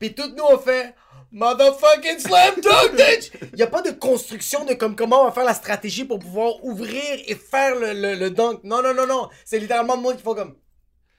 Puis 0.00 0.14
toutes 0.14 0.34
nous 0.36 0.44
on 0.50 0.58
fait 0.58 0.94
motherfucking 1.32 2.18
slam 2.18 2.54
dunk 2.62 2.92
bitch. 2.96 3.30
Il 3.52 3.58
y 3.58 3.62
a 3.62 3.66
pas 3.66 3.82
de 3.82 3.90
construction 3.90 4.64
de 4.64 4.74
comme 4.74 4.96
comment 4.96 5.22
on 5.22 5.24
va 5.26 5.32
faire 5.32 5.44
la 5.44 5.54
stratégie 5.54 6.04
pour 6.04 6.18
pouvoir 6.18 6.64
ouvrir 6.64 7.02
et 7.26 7.34
faire 7.34 7.74
le, 7.78 7.92
le, 7.92 8.14
le 8.18 8.30
dunk. 8.30 8.60
Non 8.64 8.82
non 8.82 8.94
non 8.94 9.06
non, 9.06 9.28
c'est 9.44 9.58
littéralement 9.58 9.96
le 9.96 10.02
monde 10.02 10.16
qui 10.16 10.22
font 10.22 10.34
comme 10.34 10.54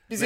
Puis 0.10 0.18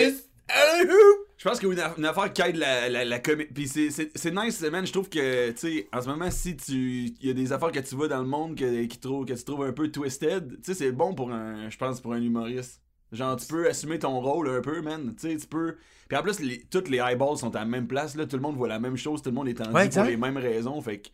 Je 1.38 1.44
pense 1.44 1.60
a 1.70 1.74
une, 1.74 1.80
aff- 1.80 1.98
une 1.98 2.06
affaire 2.06 2.32
qui 2.34 2.42
aide 2.42 2.56
la, 2.56 2.90
la, 2.90 3.06
la 3.06 3.20
comédie. 3.20 3.52
Puis 3.54 3.68
c'est- 3.68 3.92
nice, 4.32 4.62
man. 4.62 4.86
Je 4.86 4.92
trouve 4.92 5.10
que, 5.10 5.52
tu 5.52 5.58
sais, 5.58 5.88
en 5.94 6.02
ce 6.02 6.08
moment, 6.08 6.32
si 6.32 6.56
tu. 6.56 7.06
Il 7.22 7.28
y 7.28 7.30
a 7.30 7.34
des 7.34 7.52
affaires 7.54 7.72
que 7.72 7.80
tu 7.80 7.96
vois 7.96 8.08
dans 8.08 8.22
le 8.22 8.28
monde 8.28 8.56
que, 8.56 8.86
qui 8.86 8.98
trouve, 8.98 9.26
que 9.26 9.34
tu 9.34 9.44
trouves 9.44 9.64
un 9.64 9.72
peu 9.74 9.90
twisted, 9.92 10.50
tu 10.50 10.58
sais, 10.64 10.74
c'est 10.74 10.92
bon 10.92 11.14
pour 11.14 11.32
un. 11.32 11.70
Je 11.70 11.78
pense 11.78 12.02
pour 12.02 12.14
un 12.14 12.22
humoriste. 12.22 12.82
Genre, 13.12 13.38
tu 13.38 13.48
peux 13.48 13.70
assumer 13.70 14.00
ton 14.00 14.20
rôle 14.20 14.50
un 14.50 14.62
peu, 14.62 14.82
man. 14.82 15.14
Tu 15.20 15.30
sais, 15.30 15.38
tu 15.38 15.48
peux. 15.48 15.76
Puis 16.10 16.18
en 16.18 16.24
plus, 16.24 16.40
les, 16.40 16.62
toutes 16.66 16.90
les 16.90 16.98
eyeballs 16.98 17.38
sont 17.38 17.56
à 17.56 17.60
la 17.60 17.66
même 17.66 17.88
place, 17.88 18.16
là. 18.16 18.26
Tout 18.26 18.36
le 18.38 18.42
monde 18.42 18.56
voit 18.58 18.68
la 18.68 18.80
même 18.80 18.98
chose, 18.98 19.22
tout 19.22 19.30
le 19.30 19.36
monde 19.36 19.48
est 19.48 19.54
tendu 19.54 19.74
Ouais, 19.74 19.90
pour 19.90 20.04
les 20.04 20.18
mêmes 20.18 20.38
raisons. 20.38 20.82
Fait 20.82 21.00
que. 21.00 21.10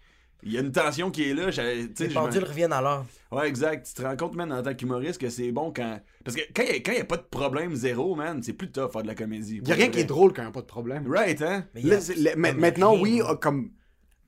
Il 0.46 0.52
y 0.52 0.58
a 0.58 0.62
une 0.62 0.72
tension 0.72 1.10
qui 1.12 1.30
est 1.30 1.34
là. 1.34 1.52
j'ai- 1.52 1.88
tu 1.90 1.94
sais, 1.96 2.08
Les 2.08 2.14
pendules 2.14 2.44
reviennent 2.44 2.74
à 2.74 2.82
l'heure. 2.82 3.06
Ouais, 3.32 3.48
exact. 3.48 3.88
Tu 3.88 3.94
te 3.94 4.02
rends 4.08 4.16
compte, 4.16 4.36
man, 4.36 4.52
en 4.52 4.62
tant 4.62 4.74
qu'humoriste, 4.74 5.20
que 5.20 5.30
c'est 5.30 5.52
bon 5.52 5.72
quand. 5.76 6.00
Parce 6.24 6.36
que 6.38 6.42
quand 6.56 6.64
il 6.68 6.94
n'y 6.94 7.00
a, 7.00 7.06
pas 7.06 7.18
de 7.18 7.24
problème 7.24 7.76
zéro, 7.76 8.16
man, 8.16 8.42
c'est 8.44 8.54
plus 8.54 8.72
tough 8.72 8.92
faire 8.92 9.02
de 9.04 9.08
la 9.08 9.16
comédie. 9.16 9.60
Il 9.64 9.68
y 9.68 9.72
a 9.72 9.76
rien 9.76 9.90
qui 9.90 10.00
est 10.00 10.04
drôle 10.06 10.34
quand 10.34 10.42
il 10.42 10.46
n'y 10.46 10.50
a 10.50 10.54
pas 10.54 10.62
de 10.62 10.66
problème. 10.68 11.06
Right, 11.12 11.42
hein? 11.42 11.66
Mais 11.74 11.82
a- 11.92 12.00
le- 12.36 12.36
maintenant, 12.60 12.96
oui, 13.00 13.22
comme 13.42 13.72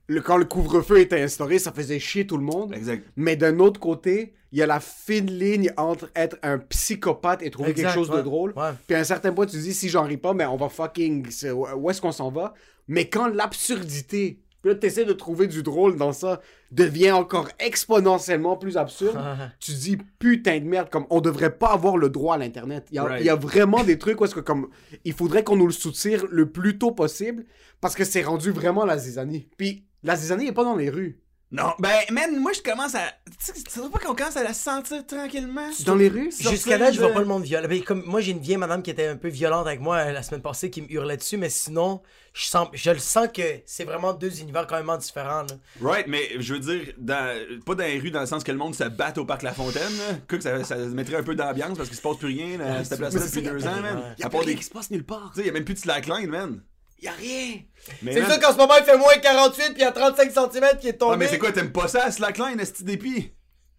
le, 0.08 0.20
quand 0.20 0.36
le 0.36 0.44
couvre-feu 0.44 1.00
était 1.00 1.20
instauré, 1.20 1.58
ça 1.58 1.72
faisait 1.72 1.98
chier 1.98 2.26
tout 2.26 2.36
le 2.36 2.44
monde. 2.44 2.72
Exact. 2.74 3.04
Mais 3.16 3.36
d'un 3.36 3.58
autre 3.58 3.78
côté, 3.80 4.34
il 4.52 4.58
y 4.58 4.62
a 4.62 4.66
la 4.66 4.80
fine 4.80 5.26
ligne 5.30 5.72
entre 5.76 6.10
être 6.14 6.36
un 6.42 6.58
psychopathe 6.58 7.42
et 7.42 7.50
trouver 7.50 7.70
Exact, 7.70 7.86
quelque 7.88 7.94
chose 7.94 8.10
ouais. 8.10 8.18
de 8.18 8.22
drôle. 8.22 8.52
Ouais. 8.56 8.70
Puis 8.86 8.96
à 8.96 9.00
un 9.00 9.04
certain 9.04 9.32
point, 9.32 9.46
tu 9.46 9.56
te 9.56 9.62
dis, 9.62 9.74
si 9.74 9.88
j'en 9.88 10.04
ris 10.04 10.16
pas, 10.16 10.32
mais 10.34 10.46
on 10.46 10.56
va 10.56 10.68
fucking. 10.68 11.26
Où 11.76 11.90
est-ce 11.90 12.00
qu'on 12.00 12.12
s'en 12.12 12.30
va? 12.30 12.54
Mais 12.88 13.08
quand 13.08 13.26
l'absurdité, 13.28 14.40
puis 14.66 14.74
là, 14.74 14.80
tu 14.80 14.86
essaies 14.86 15.04
de 15.04 15.12
trouver 15.12 15.46
du 15.46 15.62
drôle 15.62 15.96
dans 15.96 16.12
ça, 16.12 16.40
devient 16.72 17.12
encore 17.12 17.48
exponentiellement 17.60 18.56
plus 18.56 18.76
absurde, 18.76 19.16
tu 19.60 19.72
dis, 19.72 19.96
putain 20.18 20.58
de 20.58 20.64
merde, 20.64 20.88
comme 20.90 21.06
on 21.10 21.20
devrait 21.20 21.56
pas 21.56 21.68
avoir 21.68 21.96
le 21.96 22.08
droit 22.08 22.34
à 22.34 22.38
l'Internet. 22.38 22.86
Il 22.90 22.96
y, 22.96 22.98
a- 22.98 23.04
Right. 23.04 23.20
il 23.22 23.26
y 23.26 23.30
a 23.30 23.36
vraiment 23.36 23.84
des 23.84 23.98
trucs 23.98 24.20
où 24.20 24.24
est-ce 24.24 24.34
que, 24.34 24.40
comme, 24.40 24.68
il 25.04 25.12
faudrait 25.12 25.44
qu'on 25.44 25.56
nous 25.56 25.66
le 25.66 25.72
soutire 25.72 26.24
le 26.30 26.50
plus 26.50 26.78
tôt 26.78 26.90
possible 26.90 27.44
parce 27.80 27.94
que 27.94 28.04
c'est 28.04 28.22
rendu 28.22 28.50
vraiment 28.50 28.84
la 28.84 28.98
zizanie. 28.98 29.48
Puis 29.56 29.84
la 30.02 30.16
zizanie 30.16 30.48
est 30.48 30.52
pas 30.52 30.64
dans 30.64 30.76
les 30.76 30.90
rues. 30.90 31.20
Non, 31.52 31.74
ben, 31.78 31.94
man, 32.10 32.36
moi, 32.40 32.50
je 32.52 32.60
commence 32.60 32.96
à. 32.96 33.02
Tu 33.38 33.52
sais, 33.54 33.80
pas 33.88 33.98
qu'on 34.00 34.16
commence 34.16 34.36
à 34.36 34.42
la 34.42 34.52
sentir 34.52 35.06
tranquillement? 35.06 35.68
Dans 35.84 35.94
les 35.94 36.08
rues? 36.08 36.32
Jusqu'à 36.36 36.76
là, 36.76 36.90
je 36.90 36.98
vois 36.98 37.10
de- 37.10 37.14
pas 37.14 37.20
le 37.20 37.26
monde 37.26 37.44
violent. 37.44 37.68
Ben, 37.68 37.80
comme 37.84 38.02
moi, 38.04 38.20
j'ai 38.20 38.32
une 38.32 38.40
vieille 38.40 38.56
madame 38.56 38.82
qui 38.82 38.90
était 38.90 39.06
un 39.06 39.16
peu 39.16 39.28
violente 39.28 39.64
avec 39.66 39.80
moi 39.80 39.96
euh, 39.98 40.12
la 40.12 40.24
semaine 40.24 40.42
passée 40.42 40.70
qui 40.70 40.82
me 40.82 40.90
hurlait 40.90 41.16
dessus, 41.16 41.36
mais 41.36 41.48
sinon, 41.48 42.02
je 42.34 42.46
sens, 42.46 42.66
je 42.72 42.90
le 42.90 42.98
sens 42.98 43.28
que 43.32 43.42
c'est 43.64 43.84
vraiment 43.84 44.12
deux 44.12 44.40
univers 44.40 44.66
quand 44.66 44.82
même 44.82 44.98
différents. 44.98 45.42
là. 45.42 45.54
Right, 45.80 46.08
mais 46.08 46.30
je 46.40 46.54
veux 46.54 46.60
dire, 46.60 46.92
dans, 46.98 47.38
pas 47.64 47.76
dans 47.76 47.84
les 47.84 48.00
rues, 48.00 48.10
dans 48.10 48.20
le 48.20 48.26
sens 48.26 48.42
que 48.42 48.50
le 48.50 48.58
monde 48.58 48.74
se 48.74 48.82
batte 48.84 49.16
au 49.16 49.24
parc 49.24 49.42
La 49.42 49.52
Fontaine, 49.54 49.82
là. 49.98 50.16
Que 50.26 50.40
ça, 50.40 50.64
ça 50.64 50.76
mettrait 50.76 51.16
un 51.16 51.22
peu 51.22 51.36
d'ambiance 51.36 51.76
parce 51.76 51.88
qu'il 51.88 51.96
se 51.96 52.02
passe 52.02 52.16
plus 52.16 52.26
rien 52.28 52.58
à 52.58 52.82
cette 52.82 52.98
place-là 52.98 53.20
depuis 53.20 53.42
deux 53.42 53.66
ans, 53.68 53.80
man. 53.82 54.14
Il 54.18 54.22
y 54.22 54.24
a 54.24 54.30
pas 54.30 54.40
des. 54.40 54.46
rien 54.46 54.56
qui 54.56 54.64
se 54.64 54.70
passe 54.70 54.90
nulle 54.90 55.04
part. 55.04 55.30
Tu 55.32 55.40
sais, 55.42 55.46
y 55.46 55.50
a 55.50 55.52
même 55.52 55.64
plus 55.64 55.74
de 55.74 55.78
slackline, 55.78 56.28
man. 56.28 56.60
Y 57.02 57.08
a 57.08 57.12
rien. 57.12 57.58
C'est 58.04 58.22
ça 58.24 58.38
qu'en 58.38 58.52
ce 58.52 58.56
moment, 58.58 58.74
il 58.78 58.84
fait 58.84 58.96
moins 58.96 59.16
48 59.20 59.62
puis 59.66 59.74
il 59.76 59.80
y 59.80 59.84
a 59.84 59.92
35 59.92 60.30
cm 60.32 60.64
qui 60.80 60.88
est 60.88 60.92
tombé. 60.94 61.12
Ouais, 61.12 61.16
mais 61.18 61.28
c'est 61.28 61.38
quoi, 61.38 61.52
t'aimes 61.52 61.72
pas 61.72 61.88
ça, 61.88 62.04
à 62.04 62.10
slackline, 62.10 62.58
esti 62.58 62.84
d'épi? 62.84 63.32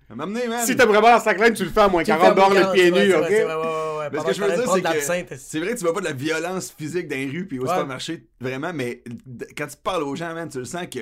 M'amener, 0.09 0.47
man. 0.47 0.65
Si 0.65 0.73
t'aimes 0.77 0.87
vraiment 0.87 1.09
la 1.09 1.19
slackline, 1.19 1.53
tu 1.53 1.65
le 1.65 1.69
fais 1.69 1.81
à 1.81 1.87
moins 1.89 2.01
Tu 2.01 2.11
le 2.11 2.17
40 2.17 2.25
fais 2.27 2.31
à 2.31 2.33
dehors 2.35 2.49
moins 2.49 2.55
les 2.55 2.61
40, 2.61 2.73
pieds 2.75 2.83
c'est 2.85 2.89
vrai, 2.91 3.05
nus, 3.05 3.11
c'est 3.11 3.17
ok? 3.17 3.23
vrai, 3.23 3.33
ouais, 3.43 3.45
ouais, 3.45 3.97
ouais, 3.99 4.09
Mais 4.13 4.19
ce 4.19 4.23
que 4.23 4.33
je 4.33 4.41
veux 4.41 4.47
dire, 4.47 4.71
c'est 4.71 5.25
que 5.25 5.35
c'est 5.37 5.59
vrai 5.59 5.71
que 5.73 5.77
tu 5.77 5.83
vois 5.83 5.93
pas 5.93 5.99
de 5.99 6.05
la 6.05 6.13
violence 6.13 6.71
physique 6.77 7.07
dans 7.09 7.15
les 7.17 7.25
rues 7.25 7.45
puis 7.45 7.59
au 7.59 7.63
Ouais. 7.63 7.67
supermarché, 7.69 8.25
vraiment, 8.39 8.71
mais 8.73 9.03
quand 9.57 9.67
tu 9.67 9.75
parles 9.83 10.03
aux 10.03 10.15
gens, 10.15 10.33
man, 10.33 10.47
tu 10.47 10.59
le 10.59 10.63
sens 10.65 10.83
que 10.89 10.99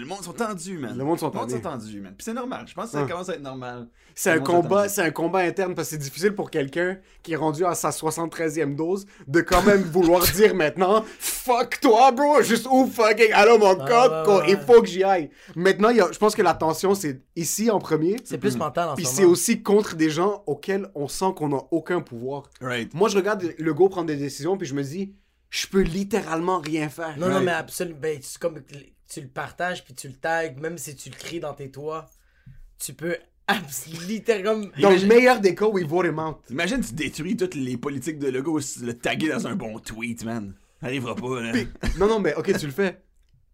le 0.00 0.04
monde 0.04 0.24
sont 0.24 0.32
tendus, 0.32 0.78
man. 0.78 0.98
Le 0.98 1.04
monde 1.04 1.20
sont 1.20 1.28
Le 1.30 1.38
monde 1.38 1.48
sont 1.50 1.60
tendus. 1.60 1.84
tendus, 1.84 2.00
man. 2.00 2.12
Puis 2.18 2.24
c'est 2.24 2.32
normal, 2.34 2.64
je 2.66 2.74
pense 2.74 2.86
que 2.86 2.90
ça 2.90 3.02
Ouais. 3.04 3.08
commence 3.08 3.28
à 3.28 3.34
être 3.34 3.42
normal. 3.42 3.86
C'est 4.14 4.30
un 4.30 4.40
combat, 4.40 4.88
c'est 4.88 5.02
un 5.02 5.10
combat 5.10 5.40
interne 5.40 5.74
parce 5.74 5.88
que 5.88 5.92
c'est 5.94 5.98
difficile 6.02 6.34
pour 6.34 6.50
quelqu'un 6.50 6.98
qui 7.22 7.32
est 7.32 7.36
rendu 7.36 7.64
à 7.64 7.74
sa 7.74 7.90
73e 7.90 8.74
dose 8.76 9.06
de 9.26 9.40
quand 9.40 9.62
même 9.62 9.82
vouloir 9.92 10.22
dire 10.22 10.54
maintenant 10.54 11.04
fuck 11.18 11.80
toi 11.80 12.12
bro, 12.12 12.42
juste 12.42 12.66
ouvre 12.70 12.92
fucking 12.92 13.32
allô 13.32 13.58
mon 13.58 13.78
Ah, 13.80 14.22
ouais, 14.26 14.32
ouais, 14.34 14.44
il 14.48 14.54
ouais. 14.56 14.60
faut 14.66 14.80
que 14.82 14.88
j'y 14.88 15.02
aille. 15.04 15.30
Maintenant, 15.56 15.88
il 15.90 15.96
y 15.96 16.00
a- 16.00 16.10
je 16.12 16.18
pense 16.18 16.34
que 16.34 16.42
la 16.42 16.54
tension 16.54 16.94
c'est 16.94 17.22
ici 17.36 17.70
en 17.70 17.78
premier, 17.78 18.16
C'est 18.24 18.38
plus 18.38 18.56
mental 18.56 18.90
en 18.90 18.94
puis 18.94 19.04
ce 19.06 19.14
c'est 19.16 19.24
aussi 19.24 19.62
contre 19.62 19.96
des 19.96 20.10
gens 20.10 20.42
auxquels 20.46 20.88
on 20.94 21.08
sent 21.08 21.32
qu'on 21.36 21.48
n'a 21.48 21.60
aucun 21.70 22.00
pouvoir. 22.00 22.50
Right. 22.60 22.92
Moi, 22.94 23.08
je 23.08 23.16
regarde 23.16 23.54
le 23.58 23.74
go 23.74 23.88
prendre 23.88 24.06
des 24.08 24.16
décisions, 24.16 24.56
puis 24.56 24.66
je 24.66 24.74
me 24.74 24.82
dis, 24.82 25.14
je 25.48 25.66
peux 25.66 25.80
littéralement 25.80 26.58
rien 26.58 26.88
faire. 26.88 27.16
Non, 27.18 27.28
non, 27.28 27.40
mais 27.40 27.50
absolument. 27.52 27.98
Ben, 28.00 28.20
tu, 28.20 28.38
comme, 28.38 28.60
tu 29.08 29.20
le 29.20 29.28
partages, 29.28 29.84
puis 29.84 29.94
tu 29.94 30.06
le 30.08 30.14
tags, 30.14 30.52
même 30.60 30.78
si 30.78 30.94
tu 30.94 31.10
le 31.10 31.16
cries 31.16 31.40
dans 31.40 31.54
tes 31.54 31.70
toits, 31.70 32.06
tu 32.78 32.92
peux 32.94 33.16
littéralement. 34.08 34.66
Dans 34.80 34.90
le 34.90 34.96
Imagine- 34.96 35.08
meilleur 35.08 35.40
des 35.40 35.54
cas, 35.54 35.66
we 35.66 35.84
vote 35.84 36.06
him 36.06 36.18
out. 36.18 36.36
Imagine, 36.50 36.80
tu 36.80 36.92
détruis 36.94 37.36
toutes 37.36 37.54
les 37.54 37.76
politiques 37.76 38.18
de 38.18 38.28
Legault 38.28 38.60
si 38.60 38.80
tu 38.80 38.86
le 38.86 38.94
taguer 38.94 39.28
dans 39.28 39.46
un 39.46 39.56
bon 39.56 39.78
tweet, 39.78 40.24
man. 40.24 40.54
Ça 40.80 40.86
arrivera 40.86 41.14
pas, 41.14 41.40
là. 41.40 41.52
Puis- 41.52 41.68
non, 41.98 42.06
non, 42.06 42.20
mais 42.20 42.34
ok, 42.34 42.56
tu 42.58 42.66
le 42.66 42.72
fais. 42.72 43.00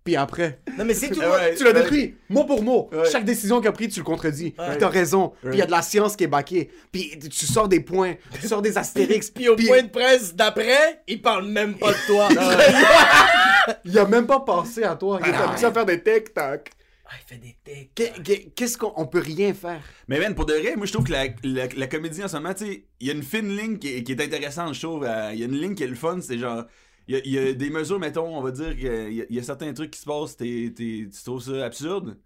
Puis 0.05 0.14
après, 0.14 0.61
Non, 0.78 0.85
mais 0.85 0.95
c'est 0.95 1.09
tout. 1.11 1.19
Ouais. 1.19 1.57
tu 1.57 1.64
l'as 1.64 1.73
détruit, 1.73 2.14
mot 2.28 2.45
pour 2.45 2.62
mot. 2.62 2.88
Ouais. 2.93 3.11
Chaque 3.11 3.25
décision 3.25 3.59
qu'il 3.59 3.66
a 3.69 3.73
prise, 3.73 3.93
tu 3.93 3.99
le 3.99 4.05
contredis. 4.05 4.55
Ouais. 4.57 4.69
Puis 4.71 4.78
t'as 4.78 4.88
raison. 4.88 5.33
Puis 5.43 5.55
il 5.55 5.59
y 5.59 5.62
a 5.62 5.66
de 5.66 5.71
la 5.73 5.83
science 5.83 6.14
qui 6.14 6.23
est 6.23 6.28
baquée. 6.28 6.71
Puis 6.93 7.19
tu 7.19 7.45
sors 7.47 7.66
des 7.66 7.81
points, 7.81 8.14
tu 8.40 8.47
sors 8.47 8.62
des 8.62 8.78
astérix. 8.78 9.31
Puis 9.35 9.49
au 9.49 9.57
puis 9.57 9.66
point 9.66 9.83
de 9.83 9.88
presse 9.88 10.33
d'après, 10.37 11.02
il 11.09 11.21
parle 11.21 11.49
même 11.49 11.75
pas 11.75 11.90
de 11.90 12.07
toi. 12.07 12.28
il 13.85 13.99
a 13.99 14.05
même 14.07 14.26
pas 14.26 14.38
pensé 14.40 14.85
à 14.85 14.95
toi. 14.95 15.19
Il 15.25 15.28
est 15.28 15.35
Ah, 15.35 15.49
habitué 15.49 15.66
à 15.66 15.73
faire 15.73 15.87
des 15.87 16.00
tic-tac. 16.00 16.71
Ah, 17.08 17.12
il 17.20 17.25
fait 17.28 17.38
des 17.38 17.56
techs. 17.62 17.94
Qu'est- 17.94 18.52
Qu'est-ce 18.54 18.76
qu'on 18.76 18.92
on 18.96 19.06
peut 19.06 19.20
rien 19.20 19.54
faire? 19.54 19.82
Mais 20.08 20.18
man, 20.18 20.34
pour 20.34 20.44
de 20.44 20.54
vrai, 20.54 20.75
moi 20.76 20.86
je 20.86 20.92
trouve 20.92 21.04
que 21.06 21.12
la, 21.12 21.26
la, 21.44 21.68
la 21.68 21.86
comédie 21.86 22.22
en 22.25 22.28
ce 22.28 22.36
moment, 22.36 22.52
tu 22.52 22.64
sais, 22.66 22.88
il 22.98 23.06
y 23.06 23.10
a 23.10 23.12
une 23.14 23.22
fine 23.22 23.56
ligne 23.56 23.78
qui 23.78 23.88
est, 23.88 24.02
qui 24.02 24.10
est 24.12 24.20
intéressante, 24.20 24.75
je 24.75 24.80
trouve. 24.82 25.04
euh, 25.04 25.30
Il 25.32 25.38
y 25.38 25.42
a 25.42 25.46
une 25.46 25.54
ligne 25.56 25.75
qui 25.76 25.84
est 25.84 25.86
le 25.88 25.94
fun, 25.94 26.20
c'est 26.20 26.38
genre. 26.38 26.64
Il 27.08 27.14
y, 27.14 27.18
a, 27.18 27.20
il 27.25 27.30
y 27.32 27.38
a 27.38 27.52
des 27.52 27.70
mesures, 27.70 28.00
mettons, 28.00 28.36
on 28.36 28.42
va 28.42 28.50
dire 28.50 28.76
qu'il 28.76 29.12
y, 29.30 29.34
y 29.34 29.38
a 29.38 29.42
certains 29.44 29.72
trucs 29.72 29.92
qui 29.92 30.00
se 30.00 30.04
passent, 30.06 30.36
t'es, 30.36 30.72
t'es- 30.75 31.08
tu 31.08 31.22
trouves 31.25 31.42
ça 31.42 31.64
absurde? 31.64 32.18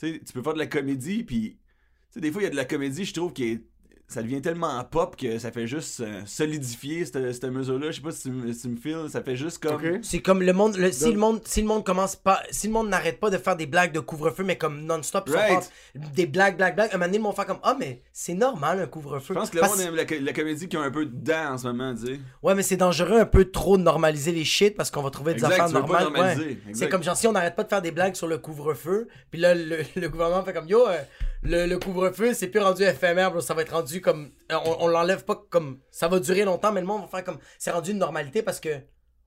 Tu 0.00 0.20
peux 0.34 0.42
faire 0.42 0.54
de 0.54 0.58
la 0.58 0.66
comédie, 0.66 1.24
puis. 1.24 1.58
Tu 2.12 2.14
sais, 2.14 2.20
des 2.20 2.32
fois, 2.32 2.42
il 2.42 2.44
y 2.44 2.48
a 2.48 2.50
de 2.50 2.56
la 2.56 2.64
comédie, 2.66 3.04
je 3.04 3.14
trouve, 3.14 3.32
qui 3.32 3.44
est. 3.44 3.64
Ça 4.14 4.22
devient 4.22 4.40
tellement 4.40 4.82
pop 4.84 5.16
que 5.16 5.38
ça 5.38 5.50
fait 5.50 5.66
juste 5.66 6.00
euh, 6.00 6.20
solidifier 6.24 7.04
cette, 7.04 7.32
cette 7.32 7.44
mesure-là. 7.44 7.90
Je 7.90 7.96
sais 7.96 8.02
pas 8.02 8.12
si 8.12 8.22
tu, 8.22 8.30
me- 8.30 8.52
si 8.52 8.60
tu 8.62 8.68
me 8.68 8.76
files, 8.76 9.06
ça 9.10 9.22
fait 9.22 9.34
juste 9.36 9.58
comme. 9.58 10.02
C'est 10.02 10.20
comme 10.20 10.40
le 10.42 10.52
monde, 10.52 10.76
le- 10.76 10.92
si 10.92 11.04
Donc- 11.04 11.12
le 11.14 11.18
monde, 11.18 11.40
si 11.44 11.60
le 11.62 11.66
monde 11.66 11.84
commence 11.84 12.14
pas, 12.16 12.40
si 12.50 12.68
le 12.68 12.72
monde 12.72 12.88
n'arrête 12.88 13.18
pas 13.18 13.30
de 13.30 13.38
faire 13.38 13.56
des 13.56 13.66
blagues 13.66 13.92
de 13.92 14.00
couvre-feu, 14.00 14.44
mais 14.44 14.56
comme 14.56 14.82
non-stop, 14.84 15.28
Right. 15.30 15.70
des 15.94 16.26
blagues, 16.26 16.56
blagues, 16.56 16.76
blagues, 16.76 16.90
un 16.92 16.98
moment 16.98 17.06
donné, 17.06 17.18
ils 17.18 17.22
vont 17.24 17.32
faire 17.32 17.46
comme, 17.46 17.58
ah, 17.62 17.76
mais 17.78 18.02
c'est 18.12 18.34
normal 18.34 18.80
un 18.80 18.86
couvre-feu. 18.86 19.34
Je 19.34 19.38
pense 19.40 19.50
que 19.50 19.56
le 19.56 19.60
Parce- 19.62 19.76
monde 19.76 19.86
aime 19.86 19.94
la, 19.96 20.04
co- 20.04 20.14
la 20.20 20.32
comédie 20.32 20.68
qui 20.68 20.76
a 20.76 20.80
un 20.80 20.90
peu 20.90 21.06
dedans 21.06 21.52
en 21.54 21.58
ce 21.58 21.66
moment, 21.66 21.94
tu 21.94 22.06
sais. 22.06 22.20
Ouais, 22.42 22.54
mais 22.54 22.62
c'est 22.62 22.76
dangereux 22.76 23.18
un 23.18 23.26
peu 23.26 23.46
trop 23.46 23.76
de 23.76 23.82
normaliser 23.82 24.30
les 24.32 24.44
shit 24.44 24.76
parce 24.76 24.90
qu'on 24.90 25.02
va 25.02 25.10
trouver 25.10 25.32
des 25.34 25.38
Exact, 25.44 25.52
affaires 25.52 25.66
tu 25.66 25.74
veux 25.74 25.80
pas 25.82 26.02
normales. 26.02 26.12
normaliser, 26.12 26.44
Ouais. 26.44 26.52
exact. 26.68 26.74
C'est 26.76 26.88
comme 26.88 27.02
genre 27.02 27.16
si 27.16 27.26
on 27.26 27.32
n'arrête 27.32 27.56
pas 27.56 27.64
de 27.64 27.68
faire 27.68 27.82
des 27.82 27.90
blagues 27.90 28.14
sur 28.14 28.26
le 28.28 28.38
couvre-feu, 28.38 29.08
puis 29.30 29.40
là 29.40 29.54
le, 29.54 29.78
le 29.96 30.08
gouvernement 30.08 30.44
fait 30.44 30.52
comme 30.52 30.68
yo, 30.68 30.86
euh, 30.86 30.98
le, 31.44 31.66
le 31.66 31.78
couvre-feu 31.78 32.34
c'est 32.34 32.48
plus 32.48 32.60
rendu 32.60 32.82
éphémère, 32.82 33.30
bro, 33.30 33.40
ça 33.40 33.54
va 33.54 33.62
être 33.62 33.74
rendu 33.74 34.00
comme 34.00 34.30
euh, 34.50 34.56
on, 34.64 34.84
on 34.84 34.88
l'enlève 34.88 35.24
pas 35.24 35.42
comme 35.50 35.78
ça 35.90 36.08
va 36.08 36.18
durer 36.18 36.44
longtemps, 36.44 36.72
mais 36.72 36.80
le 36.80 36.86
monde 36.86 37.02
va 37.02 37.08
faire 37.08 37.24
comme 37.24 37.38
c'est 37.58 37.70
rendu 37.70 37.92
une 37.92 37.98
normalité 37.98 38.42
parce 38.42 38.60
que 38.60 38.80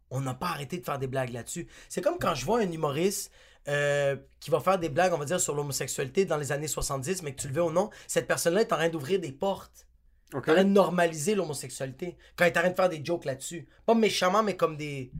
on 0.09 0.21
n'a 0.21 0.33
pas 0.33 0.47
arrêté 0.47 0.77
de 0.77 0.85
faire 0.85 0.99
des 0.99 1.07
blagues 1.07 1.31
là-dessus. 1.31 1.67
C'est 1.89 2.01
comme 2.01 2.17
quand 2.17 2.35
je 2.35 2.45
vois 2.45 2.59
un 2.59 2.71
humoriste 2.71 3.31
euh, 3.67 4.15
qui 4.39 4.49
va 4.49 4.59
faire 4.59 4.79
des 4.79 4.89
blagues, 4.89 5.13
on 5.13 5.17
va 5.17 5.25
dire, 5.25 5.39
sur 5.39 5.53
l'homosexualité 5.53 6.25
dans 6.25 6.37
les 6.37 6.51
années 6.51 6.67
70, 6.67 7.23
mais 7.23 7.33
que 7.33 7.41
tu 7.41 7.47
le 7.49 7.53
veux 7.53 7.63
ou 7.63 7.71
non, 7.71 7.89
cette 8.07 8.27
personne-là 8.27 8.61
est 8.61 8.71
en 8.71 8.77
train 8.77 8.89
d'ouvrir 8.89 9.19
des 9.19 9.31
portes. 9.33 9.85
Ok. 10.33 10.45
T'as 10.45 10.53
train 10.53 10.63
de 10.63 10.69
normaliser 10.69 11.35
l'homosexualité. 11.35 12.17
Quand 12.35 12.45
il 12.45 12.49
est 12.49 12.57
en 12.57 12.61
train 12.61 12.69
de 12.69 12.75
faire 12.75 12.89
des 12.89 13.03
jokes 13.03 13.25
là-dessus. 13.25 13.67
Pas 13.85 13.95
méchamment, 13.95 14.43
mais 14.43 14.55
comme 14.55 14.77
des. 14.77 15.11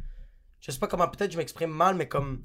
Je 0.60 0.72
sais 0.72 0.80
pas 0.80 0.88
comment, 0.88 1.08
peut-être 1.08 1.32
je 1.32 1.38
m'exprime 1.38 1.72
mal, 1.72 1.96
mais 1.96 2.08
comme. 2.08 2.44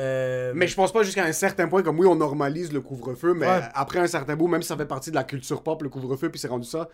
Euh... 0.00 0.52
Mais 0.54 0.66
je 0.66 0.74
pense 0.74 0.92
pas 0.92 1.02
jusqu'à 1.02 1.24
un 1.24 1.32
certain 1.32 1.68
point, 1.68 1.82
comme 1.82 1.98
oui, 2.00 2.06
on 2.06 2.14
normalise 2.16 2.72
le 2.72 2.80
couvre-feu, 2.80 3.34
mais 3.34 3.46
Ouais. 3.46 3.60
après 3.74 3.98
un 3.98 4.06
certain 4.06 4.36
bout, 4.36 4.48
même 4.48 4.62
si 4.62 4.68
ça 4.68 4.76
fait 4.76 4.86
partie 4.86 5.10
de 5.10 5.14
la 5.16 5.24
culture 5.24 5.62
pop, 5.62 5.82
le 5.82 5.88
couvre-feu, 5.88 6.30
puis 6.30 6.40
c'est 6.40 6.48
rendu 6.48 6.66
ça, 6.66 6.88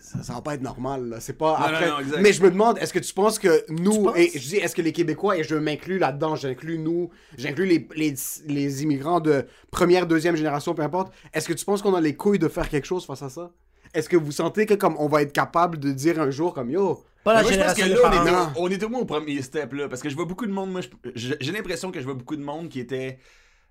ça, 0.00 0.22
ça 0.22 0.34
va 0.34 0.42
pas 0.42 0.54
être 0.54 0.62
normal. 0.62 1.08
là. 1.08 1.20
C'est 1.20 1.32
pas 1.32 1.58
Non, 1.58 1.64
après. 1.64 1.86
non, 1.88 1.94
non, 1.94 2.00
exact. 2.00 2.20
mais 2.20 2.32
je 2.32 2.42
me 2.42 2.50
demande, 2.50 2.78
est-ce 2.78 2.92
que 2.92 2.98
tu 2.98 3.12
penses 3.14 3.38
que 3.38 3.64
nous, 3.70 4.04
penses? 4.04 4.16
et 4.18 4.30
je 4.38 4.46
dis, 4.48 4.56
est-ce 4.56 4.74
que 4.76 4.82
les 4.82 4.92
Québécois, 4.92 5.38
et 5.38 5.42
je 5.42 5.54
m'inclus 5.56 5.98
là-dedans, 5.98 6.36
j'inclus 6.36 6.78
nous, 6.78 7.10
j'inclus 7.36 7.66
les, 7.66 7.88
les, 7.96 8.14
les 8.46 8.82
immigrants 8.82 9.20
de 9.20 9.46
première, 9.70 10.06
deuxième 10.06 10.36
génération, 10.36 10.74
peu 10.74 10.82
importe, 10.82 11.12
est-ce 11.32 11.48
que 11.48 11.54
tu 11.54 11.64
penses 11.64 11.82
qu'on 11.82 11.94
a 11.94 12.00
les 12.00 12.14
couilles 12.14 12.38
de 12.38 12.48
faire 12.48 12.68
quelque 12.68 12.86
chose 12.86 13.06
face 13.06 13.22
à 13.22 13.30
ça? 13.30 13.50
Est-ce 13.94 14.08
que 14.10 14.18
vous 14.18 14.32
sentez 14.32 14.66
que 14.66 14.74
comme 14.74 14.96
on 14.98 15.08
va 15.08 15.22
être 15.22 15.32
capable 15.32 15.78
de 15.78 15.90
dire 15.92 16.20
un 16.20 16.30
jour 16.30 16.52
comme 16.52 16.70
yo, 16.70 17.02
Pas 17.24 17.34
la 17.34 17.42
moi, 17.42 17.52
je 17.52 17.58
pense 17.58 17.74
que 17.74 17.82
là, 17.82 17.96
on 18.04 18.26
est, 18.26 18.30
au- 18.30 18.64
on 18.64 18.70
est 18.70 18.82
au 18.82 18.88
moins 18.88 19.00
au 19.00 19.04
premier 19.04 19.42
step, 19.42 19.72
là. 19.74 19.88
Parce 19.88 20.00
que 20.02 20.08
je 20.08 20.14
vois 20.14 20.24
beaucoup 20.24 20.46
de 20.46 20.52
monde, 20.52 20.70
moi, 20.70 20.80
j'ai 21.14 21.52
l'impression 21.52 21.90
que 21.90 22.00
je 22.00 22.04
vois 22.04 22.14
beaucoup 22.14 22.36
de 22.36 22.42
monde 22.42 22.68
qui 22.68 22.80
était 22.80 23.18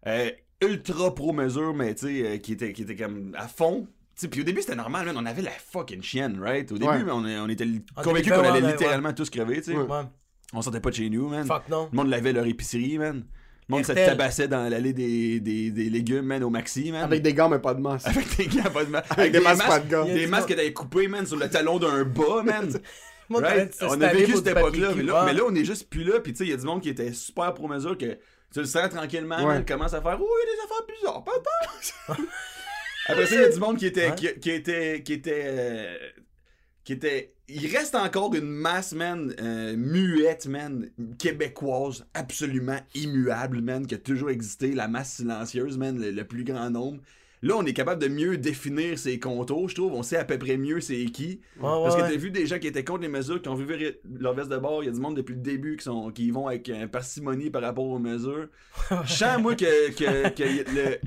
euh, 0.06 0.30
ultra 0.62 1.14
pro-mesure, 1.16 1.74
mais 1.74 1.96
tu 1.96 2.08
sais, 2.08 2.28
euh, 2.28 2.38
qui, 2.38 2.54
était, 2.54 2.74
qui 2.74 2.84
était 2.84 2.96
comme 2.96 3.34
à 3.38 3.48
fond. 3.48 3.88
Tu 4.16 4.22
sais, 4.22 4.28
Puis 4.28 4.42
au 4.42 4.44
début, 4.44 4.62
c'était 4.62 4.76
normal, 4.76 5.06
man. 5.06 5.16
On 5.18 5.26
avait 5.26 5.42
la 5.42 5.52
fucking 5.52 6.02
chienne, 6.04 6.40
right? 6.42 6.72
Au 6.72 6.78
début, 6.78 6.92
Ouais. 6.92 7.04
on, 7.12 7.24
on 7.24 7.50
était 7.50 7.66
convaincus 8.04 8.32
2020, 8.32 8.36
qu'on 8.36 8.42
allait 8.44 8.52
ouais, 8.60 8.66
ouais, 8.66 8.72
littéralement 8.72 9.14
tous 9.14 9.30
crever, 9.30 9.62
tu 9.62 9.72
sais. 9.74 9.78
On 10.54 10.62
sortait 10.62 10.80
pas 10.80 10.90
de 10.92 10.96
chez 10.96 11.10
nous, 11.10 11.28
man. 11.30 11.46
Fuck 11.46 11.70
non. 11.70 11.90
Le 11.92 11.96
monde 11.96 12.10
lavait 12.10 12.34
leur 12.34 12.46
épicerie, 12.46 12.98
man. 12.98 13.26
Le 13.70 13.76
monde 13.76 13.86
se 13.86 13.92
tabassait 13.92 14.48
dans 14.48 14.70
l'allée 14.70 14.94
des, 14.94 15.40
des, 15.42 15.72
des 15.72 15.90
légumes, 15.90 16.22
man, 16.26 16.42
au 16.44 16.50
maxi, 16.50 16.90
man. 16.92 17.04
avec 17.04 17.22
des 17.22 17.34
gants 17.34 17.50
mais 17.50 17.60
pas 17.60 17.74
de 17.74 17.82
masse. 17.82 18.06
Avec 18.08 18.38
des 18.38 18.48
gants, 18.48 18.70
pas 18.72 18.86
de 18.86 18.96
Avec 19.10 19.32
des 19.34 19.40
masques, 19.42 19.68
pas 19.68 19.80
de 19.80 19.92
gants. 19.92 20.06
Des 20.06 20.26
masques 20.28 20.48
que 20.50 20.54
t'avais 20.54 20.72
coupés, 20.74 21.08
man, 21.10 21.26
sur 21.26 21.36
le 21.38 21.50
talon 21.50 21.78
d'un 21.80 22.04
bas, 22.06 22.44
man. 22.46 22.70
Moi, 23.30 23.42
Right? 23.42 23.76
On 23.82 24.00
a 24.02 24.14
vécu 24.14 24.36
cette 24.36 24.48
époque-là, 24.48 24.90
mais 24.96 25.04
mais 25.04 25.34
là, 25.34 25.42
on 25.46 25.54
est 25.56 25.66
juste 25.66 25.90
plus 25.90 26.04
là, 26.04 26.20
puis 26.20 26.32
tu 26.34 26.40
sais, 26.40 26.44
il 26.46 26.50
y 26.50 26.54
a 26.54 26.58
du 26.58 26.66
monde 26.66 26.82
qui 26.82 26.90
était 26.90 27.12
super 27.14 27.54
pro 27.54 27.68
mesure 27.68 27.98
que 27.98 28.18
tu 28.54 28.60
le 28.60 28.66
sens 28.66 28.90
tranquillement, 28.90 29.38
Ouais. 29.38 29.46
man, 29.56 29.66
commence 29.66 29.94
à 29.94 30.02
faire, 30.02 30.18
oh, 30.22 30.28
il 30.44 30.48
y 30.48 30.52
a 30.52 30.56
des 30.56 30.62
affaires 30.64 31.24
bizarres. 32.08 32.18
Après 33.10 33.26
ça, 33.26 33.36
il 33.36 33.42
y 33.42 33.46
a 33.46 33.50
du 33.50 33.60
monde 33.60 33.78
qui 33.78 33.86
était, 33.86 34.10
Ouais. 34.10 34.16
qui, 34.16 34.40
qui 34.40 34.52
était, 34.52 35.02
qui 35.04 35.14
était, 35.14 35.44
euh, 35.46 35.98
qui 36.84 36.94
était, 36.94 37.34
il 37.50 37.68
reste 37.76 37.96
encore 37.96 38.34
une 38.36 38.48
masse, 38.50 38.94
man, 38.94 39.34
euh, 39.42 39.76
muette, 39.78 40.48
man, 40.48 40.90
québécoise, 41.18 42.06
absolument 42.14 42.80
immuable, 42.96 43.62
man, 43.62 43.86
qui 43.88 43.96
a 43.96 43.98
toujours 43.98 44.30
existé, 44.30 44.72
la 44.74 44.88
masse 44.88 45.14
silencieuse, 45.16 45.78
man, 45.78 46.00
le, 46.00 46.12
le 46.12 46.24
plus 46.26 46.44
grand 46.44 46.70
nombre. 46.70 47.02
Là, 47.44 47.56
on 47.56 47.66
est 47.66 47.74
capable 47.74 48.02
de 48.02 48.08
mieux 48.08 48.38
définir 48.38 48.98
ses 48.98 49.20
contours, 49.20 49.70
je 49.70 49.76
trouve. 49.76 49.94
On 49.94 50.02
sait 50.02 50.18
à 50.18 50.26
peu 50.26 50.40
près 50.40 50.58
mieux 50.58 50.82
c'est 50.82 51.06
qui. 51.06 51.40
Ouais, 51.58 51.62
Parce 51.62 51.94
ouais, 51.96 52.02
que 52.02 52.06
ouais. 52.08 52.12
t'as 52.14 52.18
vu 52.18 52.32
des 52.32 52.48
gens 52.48 52.58
qui 52.58 52.68
étaient 52.68 52.84
contre 52.84 53.02
les 53.02 53.08
mesures, 53.10 53.42
qui 53.42 53.50
ont 53.50 53.56
vu 53.56 53.68
leur 54.20 54.34
veste 54.34 54.50
de 54.50 54.58
bord. 54.58 54.84
Il 54.84 54.88
y 54.88 54.90
a 54.90 54.92
du 54.92 55.00
monde 55.00 55.16
depuis 55.16 55.36
le 55.36 55.42
début 55.42 55.78
qui, 55.78 55.84
sont, 55.84 56.10
qui 56.12 56.26
y 56.28 56.32
vont 56.32 56.48
avec 56.48 56.68
euh, 56.70 56.88
parcimonie 56.88 57.50
par 57.52 57.62
rapport 57.62 57.86
aux 57.86 58.00
mesures. 58.00 58.48
Je 59.06 59.14
sens, 59.14 59.40
moi, 59.40 59.56
que, 59.56 59.92
que, 59.92 60.04
le- 60.76 60.98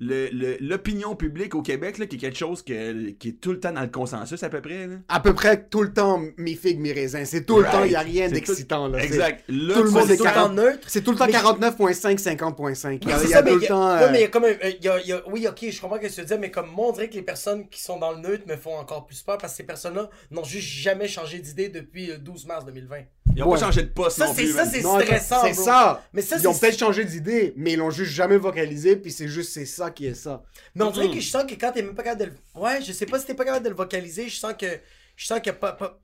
l'opinion 0.00 1.14
publique 1.16 1.54
au 1.54 1.62
Québec, 1.62 1.98
là, 1.98 2.06
qui 2.06 2.16
est 2.16 2.18
quelque 2.18 2.38
chose 2.38 2.62
que- 2.62 3.10
qui 3.10 3.28
est 3.30 3.40
tout 3.40 3.52
le 3.52 3.60
temps 3.60 3.72
dans 3.72 3.82
le 3.82 3.88
consensus 3.88 4.42
à 4.42 4.48
peu 4.48 4.60
près. 4.60 4.86
Là. 4.86 4.94
À 5.08 5.20
peu 5.20 5.34
près 5.34 5.64
tout 5.68 5.82
le 5.82 5.92
temps 5.92 6.20
mi 6.36 6.54
figue 6.54 6.78
mi 6.80 6.92
raisin. 6.92 7.24
C'est 7.24 7.44
tout 7.44 7.58
le 7.58 7.64
temps, 7.64 7.84
il 7.84 7.92
y 7.92 7.96
a 7.96 8.00
rien 8.00 8.28
d'excitant 8.28 8.92
Exact. 8.94 9.44
Là, 9.48 9.74
tout 9.74 9.82
le 9.82 9.90
monde 9.90 10.10
est 10.10 10.16
tout 10.16 10.24
le 10.24 10.28
temps 10.30 10.34
40. 10.34 10.54
neutre. 10.54 10.78
C'est 10.88 11.02
tout 11.02 11.12
le 11.12 11.18
temps 11.18 11.26
Mais- 11.26 11.32
49.5, 11.32 12.18
50.5. 12.18 13.04
Il 13.04 13.08
y 13.08 13.12
a, 13.12 13.16
y 13.16 13.44
mais 13.44 13.50
tout 13.50 13.56
le 13.56 13.62
y 13.62 13.64
a- 13.64 13.68
temps. 13.68 13.96
ouais, 13.96 14.02
euh, 14.04 14.08
mais 14.12 14.18
il 14.18 14.22
y 14.22 14.24
a 14.24 14.28
comme 14.28 14.44
un- 14.44 14.48
il 14.62 14.84
y 14.84 14.88
a- 14.88 15.00
il 15.00 15.06
y 15.08 15.12
a- 15.12 15.22
Oui, 15.28 15.46
ok, 15.48 15.66
je 15.70 15.80
comprends 15.80 15.96
ce 15.96 16.02
que 16.06 16.12
tu 16.14 16.20
veux 16.20 16.26
dire, 16.26 16.38
mais 16.38 16.50
comme 16.50 16.70
moi, 16.70 16.88
on 16.88 16.92
dirait 16.92 17.08
que 17.08 17.14
les 17.14 17.22
personnes 17.22 17.68
qui 17.68 17.80
sont 17.82 17.98
dans 17.98 18.12
le 18.12 18.18
neutre 18.20 18.44
me 18.46 18.56
font 18.56 18.76
encore 18.76 19.06
plus 19.06 19.22
peur 19.22 19.38
parce 19.38 19.52
que 19.52 19.56
ces 19.58 19.62
personnes-là 19.64 20.08
n'ont 20.30 20.44
juste 20.44 20.68
jamais 20.68 21.08
changé 21.08 21.38
d'idée 21.38 21.68
depuis 21.68 22.06
le 22.06 22.18
12 22.18 22.46
mars 22.46 22.64
2020. 22.64 23.02
Ils 23.36 23.42
ont 23.42 23.48
Ouais. 23.50 23.58
pas 23.58 23.66
changé 23.66 23.82
de 23.82 23.88
poste 23.88 24.16
Ça, 24.18 24.26
c'est 24.34 24.46
ça, 24.46 24.64
c'est 24.64 24.80
stressant. 24.80 25.42
C'est 25.44 25.52
ça. 25.54 26.02
Mais 26.12 26.22
ça, 26.22 26.36
Ils 26.40 26.48
ont 26.48 26.54
peut-être 26.58 26.78
changé 26.78 27.04
d'idée, 27.04 27.52
mais 27.56 27.72
ils 27.74 27.78
l'ont 27.78 27.90
juste 27.90 28.10
jamais 28.12 28.36
vocalisé, 28.38 28.96
puis 28.96 29.12
c'est 29.12 29.28
juste 29.28 29.52
c'est 29.52 29.66
ça 29.66 29.87
qui 29.90 30.06
est 30.06 30.14
ça. 30.14 30.42
Mais 30.74 30.84
on 30.84 30.90
dirait 30.90 31.10
que 31.10 31.20
je 31.20 31.28
sens 31.30 31.44
que 31.44 31.54
quand 31.54 31.72
t'es 31.72 31.82
même 31.82 31.94
pas 31.94 32.02
capable 32.02 32.20
de 32.22 32.26
le. 32.36 32.60
Ouais, 32.60 32.80
je 32.82 32.92
sais 32.92 33.06
pas 33.06 33.18
si 33.18 33.26
t'es 33.26 33.34
pas 33.34 33.44
capable 33.44 33.64
de 33.64 33.70
le 33.70 33.76
vocaliser, 33.76 34.28
je 34.28 34.36
sens 34.36 34.54
que. 34.58 34.80
Je 35.16 35.26
sens 35.26 35.40
que 35.40 35.50
pas. 35.50 35.72
pas- 35.72 36.00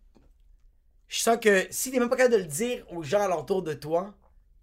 Je 1.09 1.19
sens 1.21 1.37
que 1.41 1.67
si 1.71 1.91
t'es 1.91 1.99
même 1.99 2.09
pas 2.09 2.17
capable 2.17 2.35
de 2.37 2.41
le 2.41 2.49
dire 2.49 2.85
aux 2.91 3.03
gens 3.03 3.21
alentour 3.21 3.63
de 3.63 3.75
toi, 3.75 4.15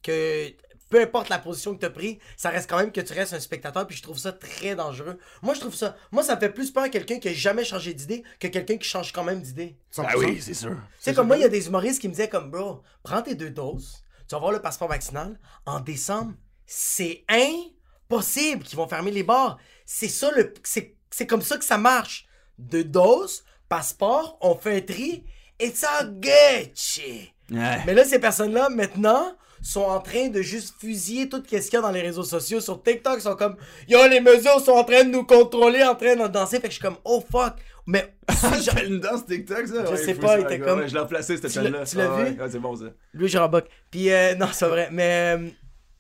que 0.04 0.50
peu 0.90 1.00
importe 1.02 1.30
la 1.30 1.40
position 1.40 1.74
que 1.74 1.80
t'as 1.80 1.90
pris, 1.90 2.20
ça 2.36 2.50
reste 2.50 2.70
quand 2.70 2.78
même 2.78 2.92
que 2.92 3.00
tu 3.00 3.14
restes 3.14 3.34
un 3.34 3.40
spectateur, 3.40 3.88
puis 3.88 3.96
je 3.96 4.02
trouve 4.04 4.18
ça 4.18 4.34
très 4.34 4.76
dangereux. 4.76 5.18
Moi, 5.42 5.54
je 5.54 5.62
trouve 5.62 5.74
ça. 5.76 5.96
Moi, 6.12 6.22
ça 6.24 6.36
me 6.36 6.40
fait 6.42 6.50
plus 6.50 6.72
peur 6.72 6.90
quelqu'un 6.90 7.18
qui 7.20 7.30
a 7.30 7.34
jamais 7.34 7.64
changé 7.64 7.94
d'idée 7.94 8.24
que 8.40 8.48
quelqu'un 8.48 8.76
qui 8.78 8.90
change 8.90 9.14
quand 9.14 9.24
même 9.24 9.42
d'idée. 9.42 9.78
100%. 9.96 10.06
Ah 10.10 10.18
oui, 10.18 10.42
c'est 10.42 10.54
sûr. 10.54 10.72
Tu 10.72 10.76
sais, 11.00 11.14
comme 11.14 11.28
moi, 11.28 11.38
il 11.38 11.42
y 11.42 11.46
a 11.46 11.50
des 11.50 11.68
humoristes 11.68 12.02
qui 12.02 12.10
me 12.10 12.14
disaient 12.14 12.28
comme, 12.28 12.52
bro, 12.52 12.82
prends 13.04 13.22
tes 13.22 13.36
deux 13.36 13.52
doses, 13.52 14.04
tu 14.28 14.32
vas 14.32 14.38
avoir 14.38 14.52
le 14.52 14.62
passeport 14.62 14.90
vaccinal. 14.90 15.40
En 15.66 15.80
décembre, 15.80 16.34
c'est 16.66 17.24
impossible 18.16 18.64
qu'ils 18.64 18.78
vont 18.78 18.88
fermer 18.88 19.12
les 19.12 19.24
bars. 19.24 19.58
C'est 19.86 20.08
ça, 20.08 20.32
le, 20.36 20.54
c'est, 20.64 20.96
c'est 21.10 21.28
comme 21.28 21.42
ça 21.42 21.58
que 21.58 21.66
ça 21.66 21.78
marche. 21.78 22.26
Deux 22.58 22.84
doses, 22.84 23.44
passeport, 23.70 24.38
on 24.42 24.56
fait 24.56 24.78
un 24.78 24.82
tri, 24.82 25.24
et 25.60 25.70
ça 25.72 25.90
shit. 26.76 27.32
Ouais. 27.52 27.80
Mais 27.86 27.94
là, 27.94 28.04
ces 28.06 28.20
personnes-là, 28.20 28.70
maintenant, 28.70 29.36
sont 29.64 29.82
en 29.82 30.00
train 30.00 30.30
de 30.30 30.42
juste 30.42 30.74
fusiller 30.80 31.30
tout 31.30 31.38
ce 31.46 31.50
qu'il 31.50 31.74
y 31.74 31.76
a 31.76 31.82
dans 31.82 31.92
les 31.92 32.02
réseaux 32.02 32.24
sociaux. 32.24 32.62
Sur 32.62 32.82
TikTok, 32.82 33.18
ils 33.18 33.22
sont 33.22 33.36
comme, 33.36 33.58
yo, 33.88 34.00
les 34.08 34.20
mesures 34.20 34.60
sont 34.60 34.72
en 34.72 34.84
train 34.84 35.04
de 35.04 35.10
nous 35.10 35.24
contrôler, 35.24 35.84
en 35.84 35.96
train 35.96 36.16
de 36.16 36.28
danser. 36.28 36.56
Fait 36.58 36.64
que 36.64 36.68
je 36.70 36.74
suis 36.80 36.82
comme, 36.82 36.98
oh 37.06 37.24
fuck. 37.32 37.54
Mais 37.86 38.14
je- 38.30 38.62
C'était 38.62 38.88
une 38.88 39.00
danse 39.00 39.26
TikTok, 39.26 39.68
ça? 39.68 39.86
Je 39.86 39.92
Ouais, 39.92 39.98
sais 39.98 40.14
pas, 40.16 40.40
il 40.40 40.46
était 40.46 40.60
comme- 40.60 40.80
ouais, 40.80 40.88
Je 40.88 40.94
l'ai 40.94 41.00
replacé, 41.00 41.36
cette 41.38 41.52
chaîne-là. 41.52 41.84
tu 41.86 41.98
l'as 41.98 42.12
Ah 42.12 42.24
vu? 42.24 42.40
ouais, 42.42 42.50
c'est 42.50 42.60
bon, 42.60 42.76
ça. 42.76 42.86
Louis 43.14 43.28
Jaraboc. 43.28 43.66
Puis 43.92 44.12
euh, 44.12 44.34
non, 44.36 44.48
c'est 44.52 44.68
vrai. 44.68 44.90
Mais 44.92 45.36
euh, 45.38 45.50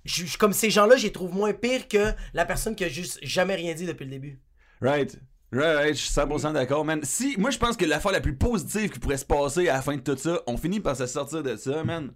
je- 0.05 0.25
je- 0.25 0.37
comme 0.37 0.53
ces 0.53 0.69
gens-là, 0.69 0.95
je 0.97 1.03
les 1.03 1.11
trouve 1.11 1.33
moins 1.33 1.53
pires 1.53 1.87
que 1.87 2.11
la 2.33 2.45
personne 2.45 2.75
qui 2.75 2.83
a 2.83 2.89
juste 2.89 3.19
jamais 3.21 3.55
rien 3.55 3.73
dit 3.73 3.85
depuis 3.85 4.05
le 4.05 4.11
début. 4.11 4.39
Right. 4.81 5.19
Right, 5.53 5.75
right, 5.75 5.95
je 5.95 5.99
suis 6.01 6.13
100% 6.13 6.53
d'accord, 6.53 6.85
man. 6.85 7.01
Si, 7.03 7.35
moi, 7.37 7.49
je 7.51 7.57
pense 7.57 7.75
que 7.75 7.83
l'affaire 7.83 8.13
la 8.13 8.21
plus 8.21 8.35
positive 8.35 8.89
qui 8.89 8.99
pourrait 8.99 9.17
se 9.17 9.25
passer 9.25 9.67
à 9.67 9.73
la 9.73 9.81
fin 9.81 9.95
de 9.97 10.01
tout 10.01 10.15
ça, 10.17 10.41
on 10.47 10.55
finit 10.55 10.79
par 10.79 10.95
se 10.95 11.05
sortir 11.07 11.43
de 11.43 11.57
ça, 11.57 11.83
man. 11.83 12.11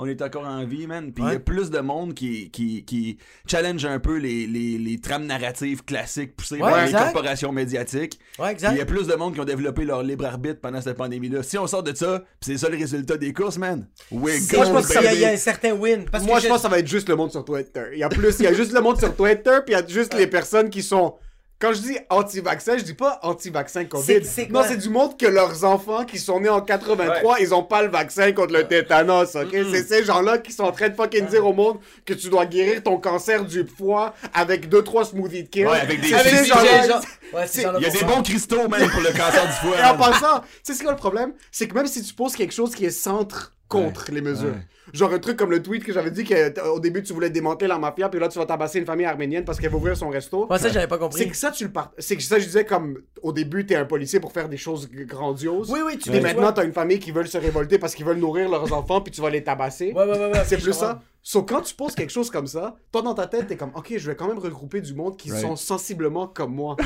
On 0.00 0.06
est 0.06 0.22
encore 0.22 0.46
en 0.46 0.64
vie, 0.64 0.86
man. 0.86 1.12
Puis 1.12 1.24
il 1.26 1.32
y 1.32 1.36
a 1.36 1.40
plus 1.40 1.70
de 1.70 1.80
monde 1.80 2.14
qui, 2.14 2.50
qui, 2.50 2.84
qui 2.84 3.18
challenge 3.50 3.84
un 3.84 3.98
peu 3.98 4.16
les, 4.16 4.46
les, 4.46 4.78
les 4.78 5.00
trames 5.00 5.26
narratives 5.26 5.82
classiques 5.84 6.36
poussées 6.36 6.54
Ouais, 6.56 6.70
par 6.70 6.86
les 6.86 6.92
corporations 6.92 7.50
médiatiques. 7.52 8.18
Ouais, 8.38 8.54
il 8.70 8.76
y 8.76 8.80
a 8.80 8.86
plus 8.86 9.06
de 9.08 9.14
monde 9.16 9.34
qui 9.34 9.40
ont 9.40 9.44
développé 9.44 9.84
leur 9.84 10.02
libre 10.04 10.24
arbitre 10.24 10.60
pendant 10.60 10.80
cette 10.80 10.96
pandémie-là. 10.96 11.42
Si 11.42 11.58
on 11.58 11.66
sort 11.66 11.82
de 11.82 11.94
ça, 11.94 12.20
pis 12.40 12.46
c'est 12.52 12.58
ça 12.58 12.68
le 12.68 12.76
résultat 12.78 13.16
des 13.16 13.32
courses, 13.32 13.58
man. 13.58 13.88
We're 14.12 14.38
C'est- 14.40 14.56
Moi, 14.56 14.66
je 14.66 14.70
pense 14.72 14.86
que 14.86 14.98
il 14.98 15.04
y, 15.20 15.24
a- 15.24 15.30
y 15.30 15.34
un 15.34 15.36
certain 15.36 15.72
win. 15.72 16.04
Parce 16.10 16.24
Moi, 16.24 16.36
que 16.36 16.42
je 16.44 16.48
pense 16.48 16.58
que 16.58 16.62
ça 16.62 16.68
va 16.68 16.78
être 16.78 16.86
juste 16.86 17.08
le 17.08 17.16
monde 17.16 17.32
sur 17.32 17.44
Twitter. 17.44 17.82
Il 17.92 17.98
y 17.98 18.02
a 18.04 18.08
plus, 18.08 18.36
il 18.38 18.44
y 18.44 18.46
a 18.46 18.52
juste 18.52 18.72
le 18.72 18.80
monde 18.80 18.98
sur 18.98 19.14
Twitter, 19.16 19.58
puis 19.66 19.74
il 19.74 19.78
y 19.78 19.82
a 19.82 19.86
juste 19.86 20.14
les 20.14 20.26
personnes 20.28 20.70
qui 20.70 20.82
sont. 20.82 21.14
Quand 21.60 21.72
je 21.72 21.80
dis 21.80 21.98
anti-vaccin, 22.08 22.78
je 22.78 22.84
dis 22.84 22.94
pas 22.94 23.18
anti-vaccin 23.22 23.84
COVID. 23.84 24.04
C'est- 24.04 24.22
c'est 24.24 24.48
non, 24.50 24.60
c'est 24.68 24.76
du 24.76 24.90
monde 24.90 25.18
que 25.18 25.26
leurs 25.26 25.64
enfants 25.64 26.04
qui 26.04 26.18
sont 26.18 26.38
nés 26.38 26.48
en 26.48 26.60
83, 26.60 27.40
ils 27.40 27.52
ont 27.52 27.64
pas 27.64 27.82
le 27.82 27.88
vaccin 27.88 28.30
contre 28.32 28.52
le 28.52 28.66
tétanos, 28.68 29.34
ok? 29.34 29.48
C'est 29.72 29.82
ces 29.82 30.04
gens-là 30.04 30.38
qui 30.38 30.52
sont 30.52 30.62
en 30.62 30.70
train 30.72 30.88
de 30.88 30.94
fucking 30.94 31.26
dire 31.26 31.44
au 31.44 31.52
monde 31.52 31.78
que 32.06 32.14
tu 32.14 32.28
dois 32.28 32.46
guérir 32.46 32.82
ton 32.84 32.96
cancer 32.98 33.44
du 33.44 33.66
foie 33.66 34.14
avec 34.32 34.68
2-3 34.68 35.04
smoothies 35.04 35.42
de 35.42 35.48
kill. 35.48 35.66
Ouais, 35.66 35.80
avec 35.80 36.00
des- 36.00 36.12
des 36.42 36.44
gens-là- 36.46 36.86
gens- 36.86 37.00
Ouais, 37.32 37.44
Il 37.56 37.82
y 37.82 37.86
a 37.86 37.90
des 37.90 38.04
bons 38.04 38.22
cristaux, 38.22 38.68
man, 38.68 38.88
pour 38.88 39.00
le 39.00 39.10
cancer 39.10 39.44
du 39.46 39.52
foie. 39.52 39.78
Et 39.78 39.84
en 39.84 39.96
passant, 39.98 40.40
tu 40.40 40.46
sais 40.62 40.74
c'est 40.74 40.82
quoi 40.84 40.92
le 40.92 40.96
problème? 40.98 41.32
C'est 41.50 41.66
que 41.66 41.74
même 41.74 41.86
si 41.88 42.02
tu 42.02 42.14
poses 42.14 42.36
quelque 42.36 42.54
chose 42.54 42.74
qui 42.74 42.84
est 42.86 42.90
centre 42.90 43.52
contre 43.68 44.10
les 44.12 44.20
mesures, 44.22 44.48
Ouais. 44.50 44.66
Genre 44.92 45.12
un 45.12 45.18
truc 45.18 45.36
comme 45.36 45.50
le 45.50 45.62
tweet 45.62 45.84
que 45.84 45.92
j'avais 45.92 46.10
dit 46.10 46.24
qu'au 46.24 46.80
début 46.80 47.02
tu 47.02 47.12
voulais 47.12 47.30
démanteler 47.30 47.68
la 47.68 47.78
mafia, 47.78 48.08
puis 48.08 48.20
là 48.20 48.28
tu 48.28 48.38
vas 48.38 48.46
tabasser 48.46 48.78
une 48.78 48.86
famille 48.86 49.06
arménienne 49.06 49.44
parce 49.44 49.58
qu'elle 49.60 49.70
va 49.70 49.76
ouvrir 49.76 49.96
son 49.96 50.08
resto. 50.08 50.46
Ouais, 50.50 50.58
ça, 50.58 50.68
j'avais 50.68 50.86
pas 50.86 50.96
C'est 50.96 51.00
compris. 51.00 51.28
que 51.30 51.36
ça, 51.36 51.50
tu 51.50 51.64
le 51.64 51.70
part... 51.70 51.92
C'est 51.98 52.16
que 52.16 52.22
ça, 52.22 52.38
je 52.38 52.44
disais 52.46 52.64
comme 52.64 52.98
au 53.22 53.32
début, 53.32 53.66
t'es 53.66 53.74
un 53.76 53.84
policier 53.84 54.20
pour 54.20 54.32
faire 54.32 54.48
des 54.48 54.56
choses 54.56 54.88
grandioses. 54.90 55.70
Oui, 55.70 55.80
oui, 55.84 55.98
tu 55.98 56.08
Et 56.10 56.12
dis 56.12 56.20
maintenant, 56.20 56.52
t'as 56.52 56.64
une 56.64 56.72
famille 56.72 56.98
qui 56.98 57.10
veulent 57.10 57.28
se 57.28 57.38
révolter 57.38 57.78
parce 57.78 57.94
qu'ils 57.94 58.04
veulent 58.06 58.18
nourrir 58.18 58.48
leurs 58.50 58.72
enfants, 58.72 59.00
puis 59.00 59.12
tu 59.12 59.20
vas 59.20 59.30
les 59.30 59.42
tabasser. 59.44 59.92
Ouais, 59.92 60.04
ouais, 60.04 60.18
ouais, 60.18 60.30
ouais. 60.32 60.42
C'est 60.46 60.58
plus 60.58 60.72
ça. 60.72 61.00
Sauf 61.22 61.44
quand 61.46 61.60
tu 61.60 61.74
poses 61.74 61.94
quelque 61.94 62.10
chose 62.12 62.30
comme 62.30 62.46
ça, 62.46 62.76
toi 62.92 63.02
dans 63.02 63.12
ta 63.14 63.26
tête, 63.26 63.48
t'es 63.48 63.56
comme, 63.56 63.72
ok, 63.74 63.92
je 63.96 64.10
vais 64.10 64.16
quand 64.16 64.28
même 64.28 64.38
regrouper 64.38 64.80
du 64.80 64.94
monde 64.94 65.16
qui 65.16 65.30
Right. 65.30 65.42
sont 65.42 65.56
sensiblement 65.56 66.26
comme 66.26 66.54
moi. 66.54 66.76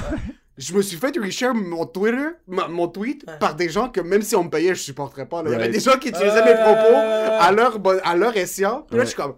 je 0.59 0.75
me 0.75 0.83
suis 0.83 0.97
fait 0.97 1.17
reshare 1.17 1.55
mon 1.55 1.87
Twitter, 1.87 2.27
ma- 2.47 2.67
mon 2.69 2.89
tweet, 2.89 3.25
Ouais. 3.27 3.39
par 3.39 3.55
des 3.55 3.69
gens 3.69 3.89
que 3.89 4.01
même 4.01 4.23
si 4.23 4.35
on 4.37 4.45
me 4.45 4.51
payait, 4.51 4.75
je 4.75 4.83
supporterais 4.83 5.27
pas. 5.27 5.43
là. 5.43 5.51
Il 5.51 5.53
y 5.53 5.55
avait 5.55 5.65
Right. 5.65 5.75
des 5.75 5.81
gens 5.81 5.99
qui 5.99 6.09
utilisaient 6.09 6.41
Euh, 6.41 6.45
mes 6.45 6.55
propos 6.55 6.97
à 7.41 7.53
leur, 7.53 7.79
à 8.05 8.17
leur 8.17 8.37
escient. 8.37 8.83
Puis 8.89 8.97
là, 8.97 9.01
Ouais. 9.03 9.05
je 9.07 9.11
suis 9.11 9.17
comme, 9.17 9.35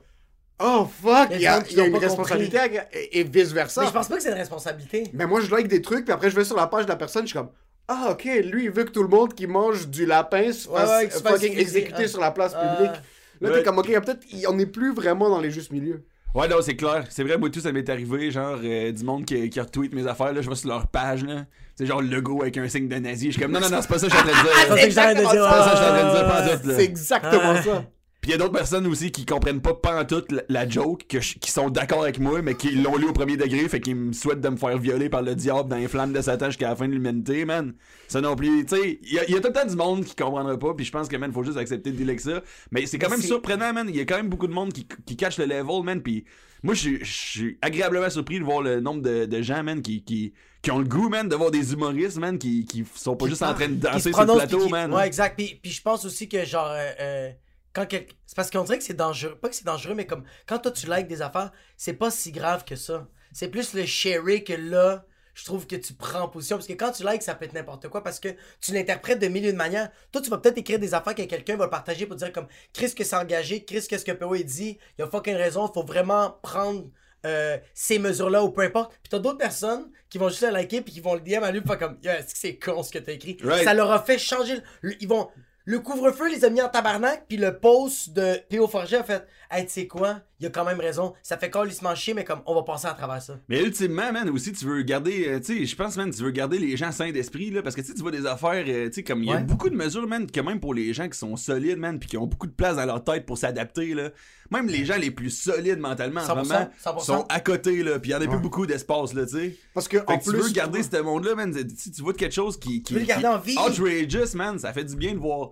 oh 0.62 0.86
fuck, 1.02 1.28
Il 1.32 1.38
y 1.38 1.42
y 1.42 1.46
a 1.46 1.54
a, 1.54 1.60
des 1.60 1.64
gens 1.64 1.66
qui 1.66 1.74
il 1.74 1.78
y 1.78 1.80
a 1.80 1.86
une 1.86 1.92
pas 1.92 1.98
responsabilité 1.98 2.58
et, 2.92 3.20
et 3.20 3.24
vice 3.24 3.52
versa. 3.52 3.80
Mais 3.82 3.86
je 3.88 3.92
pense 3.92 4.08
pas 4.08 4.16
que 4.16 4.22
c'est 4.22 4.28
une 4.30 4.34
responsabilité. 4.34 5.04
Mais 5.12 5.26
moi, 5.26 5.40
je 5.40 5.50
like 5.54 5.68
des 5.68 5.82
trucs, 5.82 6.04
puis 6.04 6.12
après, 6.12 6.30
je 6.30 6.36
vais 6.36 6.44
sur 6.44 6.56
la 6.56 6.66
page 6.66 6.84
de 6.84 6.90
la 6.90 6.96
personne, 6.96 7.22
je 7.22 7.28
suis 7.28 7.38
comme, 7.38 7.50
ah, 7.88 8.08
ok, 8.12 8.24
lui, 8.44 8.64
il 8.64 8.70
veut 8.70 8.84
que 8.84 8.90
tout 8.92 9.02
le 9.02 9.08
monde 9.08 9.34
qui 9.34 9.46
mange 9.46 9.88
du 9.88 10.06
lapin 10.06 10.52
se 10.52 10.68
fasse 10.68 10.88
ouais, 10.90 11.02
qu'il 11.08 11.12
se 11.12 11.22
fasse 11.22 11.32
fucking 11.32 11.58
exécuter, 11.58 12.08
sur 12.08 12.20
la 12.20 12.30
place 12.30 12.54
Ouais. 12.54 12.60
publique. 12.76 13.02
Là, 13.40 13.50
Ouais. 13.50 13.58
t'es 13.58 13.62
comme, 13.62 13.78
ok, 13.78 13.86
peut-être, 13.88 14.20
on 14.48 14.54
n'est 14.54 14.64
plus 14.66 14.94
vraiment 14.94 15.28
dans 15.28 15.40
les 15.40 15.50
justes 15.50 15.70
milieux. 15.72 16.04
Ouais, 16.34 16.48
non, 16.48 16.56
c'est 16.62 16.74
clair. 16.76 17.04
C'est 17.10 17.22
vrai, 17.22 17.36
moi, 17.38 17.48
tout 17.50 17.60
ça 17.60 17.70
m'est 17.70 17.88
arrivé, 17.88 18.30
genre, 18.32 18.58
euh, 18.64 18.90
du 18.90 19.04
monde 19.04 19.24
qui, 19.24 19.48
qui 19.50 19.60
retweet 19.60 19.94
mes 19.94 20.06
affaires, 20.06 20.32
là, 20.32 20.40
je 20.42 20.48
vais 20.48 20.56
sur 20.56 20.68
leur 20.68 20.86
page, 20.88 21.24
là. 21.24 21.44
C'est 21.76 21.86
genre 21.86 22.00
le 22.00 22.08
logo 22.08 22.42
avec 22.42 22.56
un 22.56 22.66
signe 22.68 22.88
de 22.88 22.96
nazi. 22.96 23.26
Je 23.26 23.32
suis 23.32 23.42
comme, 23.42 23.52
non, 23.52 23.60
non, 23.60 23.68
non, 23.70 23.82
c'est 23.82 23.88
pas 23.88 23.98
ça 23.98 24.06
que 24.08 24.12
je 24.12 24.18
suis 24.18 24.28
en 24.28 24.32
train 24.32 24.42
de 24.42 24.48
C'est 24.80 24.86
dire. 24.86 24.92
ça 24.94 25.14
que 25.14 25.18
dire. 25.20 25.28
je 25.28 25.30
suis 25.30 25.40
en 25.40 25.46
train 25.48 26.04
de 26.04 26.48
dire, 26.56 26.62
pas. 26.62 26.74
C'est 26.76 26.84
exactement 26.84 27.52
Ouais. 27.52 27.62
ça. 27.62 27.84
Puis 28.24 28.30
il 28.30 28.32
y 28.32 28.34
a 28.36 28.38
d'autres 28.38 28.54
personnes 28.56 28.86
aussi 28.86 29.12
qui 29.12 29.26
comprennent 29.26 29.60
pas 29.60 29.74
pantoute 29.74 30.32
la, 30.32 30.40
la 30.48 30.66
joke, 30.66 31.04
que 31.06 31.20
je- 31.20 31.34
qui 31.38 31.50
sont 31.50 31.68
d'accord 31.68 32.04
avec 32.04 32.18
moi, 32.18 32.40
mais 32.40 32.54
qui 32.54 32.70
l'ont 32.70 32.96
lu 32.96 33.04
au 33.04 33.12
premier 33.12 33.36
degré, 33.36 33.68
fait 33.68 33.80
qu'ils 33.80 33.96
me 33.96 34.12
souhaitent 34.14 34.40
de 34.40 34.48
me 34.48 34.56
faire 34.56 34.78
violer 34.78 35.10
par 35.10 35.20
le 35.20 35.34
diable 35.34 35.68
dans 35.68 35.76
les 35.76 35.88
flammes 35.88 36.14
de 36.14 36.22
Satan 36.22 36.46
jusqu'à 36.46 36.70
la 36.70 36.74
fin 36.76 36.88
de 36.88 36.94
l'humanité, 36.94 37.44
man. 37.44 37.74
Ça 38.08 38.22
non 38.22 38.34
plus. 38.34 38.64
Tu 38.64 38.76
sais, 38.76 38.98
il 39.02 39.10
y, 39.10 39.14
y 39.16 39.18
a 39.36 39.40
tout 39.42 39.48
le 39.48 39.52
temps 39.52 39.66
du 39.66 39.76
monde 39.76 40.06
qui 40.06 40.14
comprendra 40.16 40.58
pas, 40.58 40.72
puis 40.72 40.86
je 40.86 40.90
pense 40.90 41.06
que, 41.06 41.16
man, 41.18 41.32
faut 41.32 41.44
juste 41.44 41.58
accepter 41.58 41.90
de 41.92 41.96
dealer 41.96 42.12
avec 42.12 42.20
ça. 42.20 42.42
Mais 42.70 42.86
c'est 42.86 42.98
quand 42.98 43.10
même 43.10 43.20
surprenant, 43.20 43.74
man. 43.74 43.86
Il 43.90 43.96
y 43.96 44.00
a 44.00 44.06
quand 44.06 44.16
même 44.16 44.30
beaucoup 44.30 44.46
de 44.46 44.54
monde 44.54 44.72
qui, 44.72 44.86
qui 45.04 45.16
catch 45.18 45.36
le 45.38 45.44
level, 45.44 45.82
man. 45.84 46.00
Puis 46.00 46.24
moi, 46.62 46.72
je 46.72 47.04
suis- 47.04 47.58
agréablement 47.60 48.08
surpris 48.08 48.38
de 48.38 48.44
voir 48.44 48.62
le 48.62 48.80
nombre 48.80 49.02
de, 49.02 49.26
de 49.26 49.42
gens, 49.42 49.62
man, 49.62 49.82
qui, 49.82 50.02
qui, 50.02 50.32
qui 50.62 50.70
ont 50.70 50.78
le 50.78 50.86
goût, 50.88 51.10
man, 51.10 51.28
de 51.28 51.36
voir 51.36 51.50
des 51.50 51.74
humoristes, 51.74 52.16
man, 52.16 52.38
qui, 52.38 52.64
qui 52.64 52.84
sont 52.94 53.16
pas 53.16 53.26
juste 53.28 53.42
en 53.42 53.52
train 53.52 53.68
de 53.68 53.74
danser 53.74 54.12
sur 54.14 54.22
le 54.24 54.32
plateau, 54.32 54.66
man. 54.70 54.94
Ouais, 54.94 55.06
exact. 55.06 55.36
Puis, 55.36 55.60
puis 55.62 55.72
je 55.72 55.82
pense 55.82 56.06
aussi 56.06 56.26
que, 56.26 56.42
genre, 56.46 56.70
euh, 56.70 56.90
euh, 57.00 57.30
quand 57.74 57.86
quel- 57.86 58.06
c'est 58.26 58.36
parce 58.36 58.50
qu'on 58.50 58.62
dirait 58.64 58.78
que 58.78 58.84
c'est 58.84 58.94
dangereux. 58.94 59.36
Pas 59.36 59.48
que 59.48 59.54
c'est 59.56 59.66
dangereux, 59.66 59.94
mais 59.94 60.06
comme 60.06 60.24
quand 60.46 60.58
toi 60.58 60.70
tu 60.70 60.86
likes 60.90 61.08
des 61.08 61.22
affaires, 61.22 61.50
c'est 61.76 61.94
pas 61.94 62.10
si 62.10 62.32
grave 62.32 62.64
que 62.64 62.76
ça. 62.76 63.08
C'est 63.32 63.48
plus 63.48 63.74
le 63.74 63.84
sharing 63.84 64.44
que 64.44 64.52
là, 64.52 65.04
je 65.34 65.44
trouve 65.44 65.66
que 65.66 65.74
tu 65.74 65.94
prends 65.94 66.28
position. 66.28 66.56
Parce 66.56 66.68
que 66.68 66.74
quand 66.74 66.92
tu 66.92 67.02
likes, 67.04 67.22
ça 67.22 67.34
peut 67.34 67.44
être 67.44 67.52
n'importe 67.54 67.88
quoi 67.88 68.04
parce 68.04 68.20
que 68.20 68.28
tu 68.60 68.72
l'interprètes 68.72 69.18
de 69.18 69.26
mille 69.26 69.44
et 69.44 69.50
une 69.50 69.56
manières. 69.56 69.90
Toi, 70.12 70.22
tu 70.22 70.30
vas 70.30 70.38
peut-être 70.38 70.58
écrire 70.58 70.78
des 70.78 70.94
affaires 70.94 71.14
que 71.16 71.22
quelqu'un 71.22 71.56
va 71.56 71.64
le 71.64 71.70
partager 71.70 72.06
pour 72.06 72.14
dire 72.16 72.32
comme 72.32 72.46
Chris 72.72 72.94
que 72.94 73.02
c'est 73.02 73.16
engagé, 73.16 73.64
Chris 73.64 73.84
qu'est-ce 73.88 74.04
que 74.04 74.12
PO 74.12 74.36
il 74.36 74.44
dit, 74.44 74.78
il 74.96 75.00
y 75.00 75.04
a 75.04 75.08
fucking 75.08 75.34
raison, 75.34 75.66
faut 75.72 75.82
vraiment 75.82 76.38
prendre 76.42 76.88
euh, 77.26 77.58
ces 77.74 77.98
mesures-là 77.98 78.44
ou 78.44 78.50
peu 78.50 78.60
importe. 78.60 78.92
Puis 79.02 79.08
t'as 79.10 79.18
d'autres 79.18 79.38
personnes 79.38 79.90
qui 80.08 80.18
vont 80.18 80.28
juste 80.28 80.42
le 80.42 80.50
liker 80.50 80.82
puis 80.82 80.92
qui 80.92 81.00
vont 81.00 81.14
le 81.14 81.20
DM 81.20 81.42
à 81.42 81.50
lui 81.50 81.60
faire 81.62 81.78
comme 81.80 81.98
Yo, 82.02 82.12
est-ce 82.12 82.34
que 82.34 82.38
c'est 82.38 82.56
con 82.56 82.84
ce 82.84 82.92
que 82.92 82.98
t'as 82.98 83.12
écrit? 83.12 83.36
Right. 83.42 83.64
Ça 83.64 83.74
leur 83.74 83.90
a 83.90 84.00
fait 84.00 84.18
changer. 84.18 84.58
le- 84.82 84.94
ils 85.02 85.08
vont. 85.08 85.28
Le 85.66 85.78
couvre-feu 85.78 86.28
les 86.28 86.44
a 86.44 86.50
mis 86.50 86.60
en 86.60 86.68
tabarnak, 86.68 87.24
puis 87.26 87.38
le 87.38 87.58
post 87.58 88.12
de 88.12 88.36
P.O. 88.50 88.68
Forger 88.68 88.98
a 88.98 89.02
fait 89.02 89.26
Hey, 89.56 89.66
tu 89.66 89.72
sais 89.72 89.86
quoi, 89.86 90.20
il 90.40 90.46
a 90.46 90.50
quand 90.50 90.64
même 90.64 90.80
raison. 90.80 91.14
Ça 91.22 91.38
fait 91.38 91.48
calissement 91.48 91.94
chier, 91.94 92.12
mais 92.12 92.24
comme 92.24 92.40
on 92.46 92.54
va 92.56 92.62
passer 92.64 92.88
à 92.88 92.92
travers 92.94 93.22
ça. 93.22 93.38
Mais 93.48 93.62
ultimement, 93.62 94.12
man, 94.12 94.28
aussi, 94.30 94.52
tu 94.52 94.64
veux 94.64 94.82
garder, 94.82 95.28
euh, 95.28 95.38
tu 95.38 95.58
sais, 95.60 95.64
je 95.66 95.76
pense, 95.76 95.96
man, 95.96 96.10
tu 96.10 96.22
veux 96.22 96.32
garder 96.32 96.58
les 96.58 96.76
gens 96.76 96.90
sains 96.90 97.12
d'esprit, 97.12 97.50
là, 97.50 97.62
parce 97.62 97.76
que, 97.76 97.80
tu 97.82 97.94
tu 97.94 98.00
vois 98.02 98.10
des 98.10 98.26
affaires, 98.26 98.64
euh, 98.66 98.86
tu 98.88 98.94
sais, 98.94 99.02
comme, 99.04 99.22
il 99.22 99.28
y 99.28 99.32
a 99.32 99.36
Ouais. 99.36 99.42
beaucoup 99.42 99.70
de 99.70 99.76
mesures, 99.76 100.08
man, 100.08 100.28
que 100.28 100.40
même 100.40 100.58
pour 100.58 100.74
les 100.74 100.92
gens 100.92 101.08
qui 101.08 101.16
sont 101.16 101.36
solides, 101.36 101.78
man, 101.78 102.00
puis 102.00 102.08
qui 102.08 102.16
ont 102.16 102.26
beaucoup 102.26 102.48
de 102.48 102.52
place 102.52 102.74
dans 102.76 102.84
leur 102.86 103.04
tête 103.04 103.26
pour 103.26 103.38
s'adapter, 103.38 103.94
là, 103.94 104.10
même 104.50 104.66
les 104.66 104.84
gens 104.84 104.96
les 104.96 105.10
plus 105.12 105.30
solides 105.30 105.78
mentalement, 105.78 106.20
en 106.22 106.24
ce 106.24 106.28
100%, 106.30 106.34
moment, 106.52 106.70
100%. 106.82 107.00
sont 107.04 107.26
à 107.28 107.38
côté, 107.40 107.82
là, 107.84 107.98
puis 108.00 108.10
il 108.10 108.14
y 108.14 108.16
en 108.16 108.20
a 108.22 108.26
plus 108.26 108.38
beaucoup 108.40 108.66
d'espace, 108.66 109.14
là, 109.14 109.24
tu 109.24 109.36
sais. 109.36 109.56
Parce 109.72 109.86
que, 109.86 109.98
Fait 109.98 110.04
en 110.10 110.18
que 110.18 110.24
tu 110.24 110.30
plus. 110.30 110.38
veux 110.40 110.50
garder 110.50 110.82
ce 110.82 110.96
monde-là, 111.00 111.36
man, 111.36 111.54
si 111.76 111.92
tu 111.92 112.02
vois 112.02 112.12
de 112.12 112.18
quelque 112.18 112.34
chose 112.34 112.58
qui, 112.58 112.82
qui, 112.82 112.94
veux 112.94 113.00
le 113.00 113.06
garder 113.06 113.22
qui- 113.22 113.28
en 113.28 113.38
vie. 113.38 113.56
outrageous, 113.56 114.34
man, 114.36 114.58
ça 114.58 114.72
fait 114.72 114.84
du 114.84 114.96
bien 114.96 115.12
de 115.14 115.18
voir. 115.18 115.50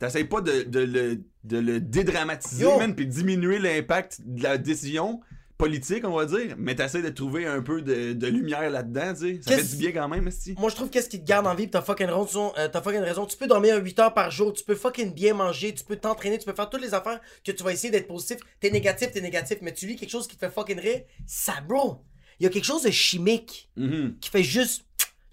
T'essayes 0.00 0.24
pas 0.24 0.40
de, 0.40 0.62
de 0.62 0.80
le, 0.80 1.22
de 1.44 1.58
le 1.58 1.80
dédramatiser, 1.80 2.64
Yo. 2.64 2.78
man, 2.78 2.94
puis 2.96 3.06
diminuer 3.06 3.58
l'impact 3.60 4.18
de 4.24 4.42
la 4.42 4.58
décision 4.58 5.20
politique, 5.58 6.06
on 6.06 6.16
va 6.16 6.24
dire, 6.24 6.54
mais 6.56 6.74
t'essaies 6.74 7.02
de 7.02 7.10
trouver 7.10 7.46
un 7.46 7.60
peu 7.60 7.82
de, 7.82 8.14
de 8.14 8.26
lumière 8.28 8.70
là-dedans, 8.70 9.12
tu 9.12 9.36
sais. 9.36 9.40
Ça 9.42 9.58
fait 9.58 9.64
du 9.64 9.76
bien 9.76 9.92
quand 9.92 10.08
même, 10.08 10.26
esti. 10.26 10.54
Moi, 10.58 10.70
je 10.70 10.74
trouve 10.74 10.88
qu'est-ce 10.88 11.10
qui 11.10 11.20
te 11.20 11.26
garde 11.28 11.46
en 11.46 11.54
vie, 11.54 11.68
t'as 11.68 11.82
fucking 11.82 12.06
raison, 12.06 12.50
euh, 12.56 12.66
t'as 12.68 12.80
fucking 12.80 13.00
raison. 13.02 13.26
Tu 13.26 13.36
peux 13.36 13.46
dormir 13.46 13.76
8 13.76 13.98
heures 13.98 14.14
par 14.14 14.30
jour, 14.30 14.54
tu 14.54 14.64
peux 14.64 14.74
fucking 14.74 15.12
bien 15.12 15.34
manger, 15.34 15.74
tu 15.74 15.84
peux 15.84 15.96
t'entraîner, 15.96 16.38
tu 16.38 16.46
peux 16.46 16.54
faire 16.54 16.70
toutes 16.70 16.80
les 16.80 16.94
affaires 16.94 17.20
que 17.44 17.52
tu 17.52 17.62
vas 17.62 17.72
essayer 17.74 17.90
d'être 17.90 18.08
positif. 18.08 18.38
T'es 18.58 18.70
négatif, 18.70 19.10
t'es 19.12 19.20
négatif, 19.20 19.58
mais 19.60 19.74
tu 19.74 19.86
lis 19.86 19.96
quelque 19.96 20.08
chose 20.10 20.26
qui 20.26 20.36
te 20.36 20.46
fait 20.46 20.50
fucking 20.50 20.80
rire, 20.80 21.02
ça, 21.26 21.52
bro. 21.68 22.02
Il 22.38 22.44
y 22.44 22.46
a 22.46 22.48
quelque 22.48 22.64
chose 22.64 22.84
de 22.84 22.90
chimique 22.90 23.68
Mhm. 23.76 24.16
qui 24.18 24.30
fait 24.30 24.42
juste 24.42 24.86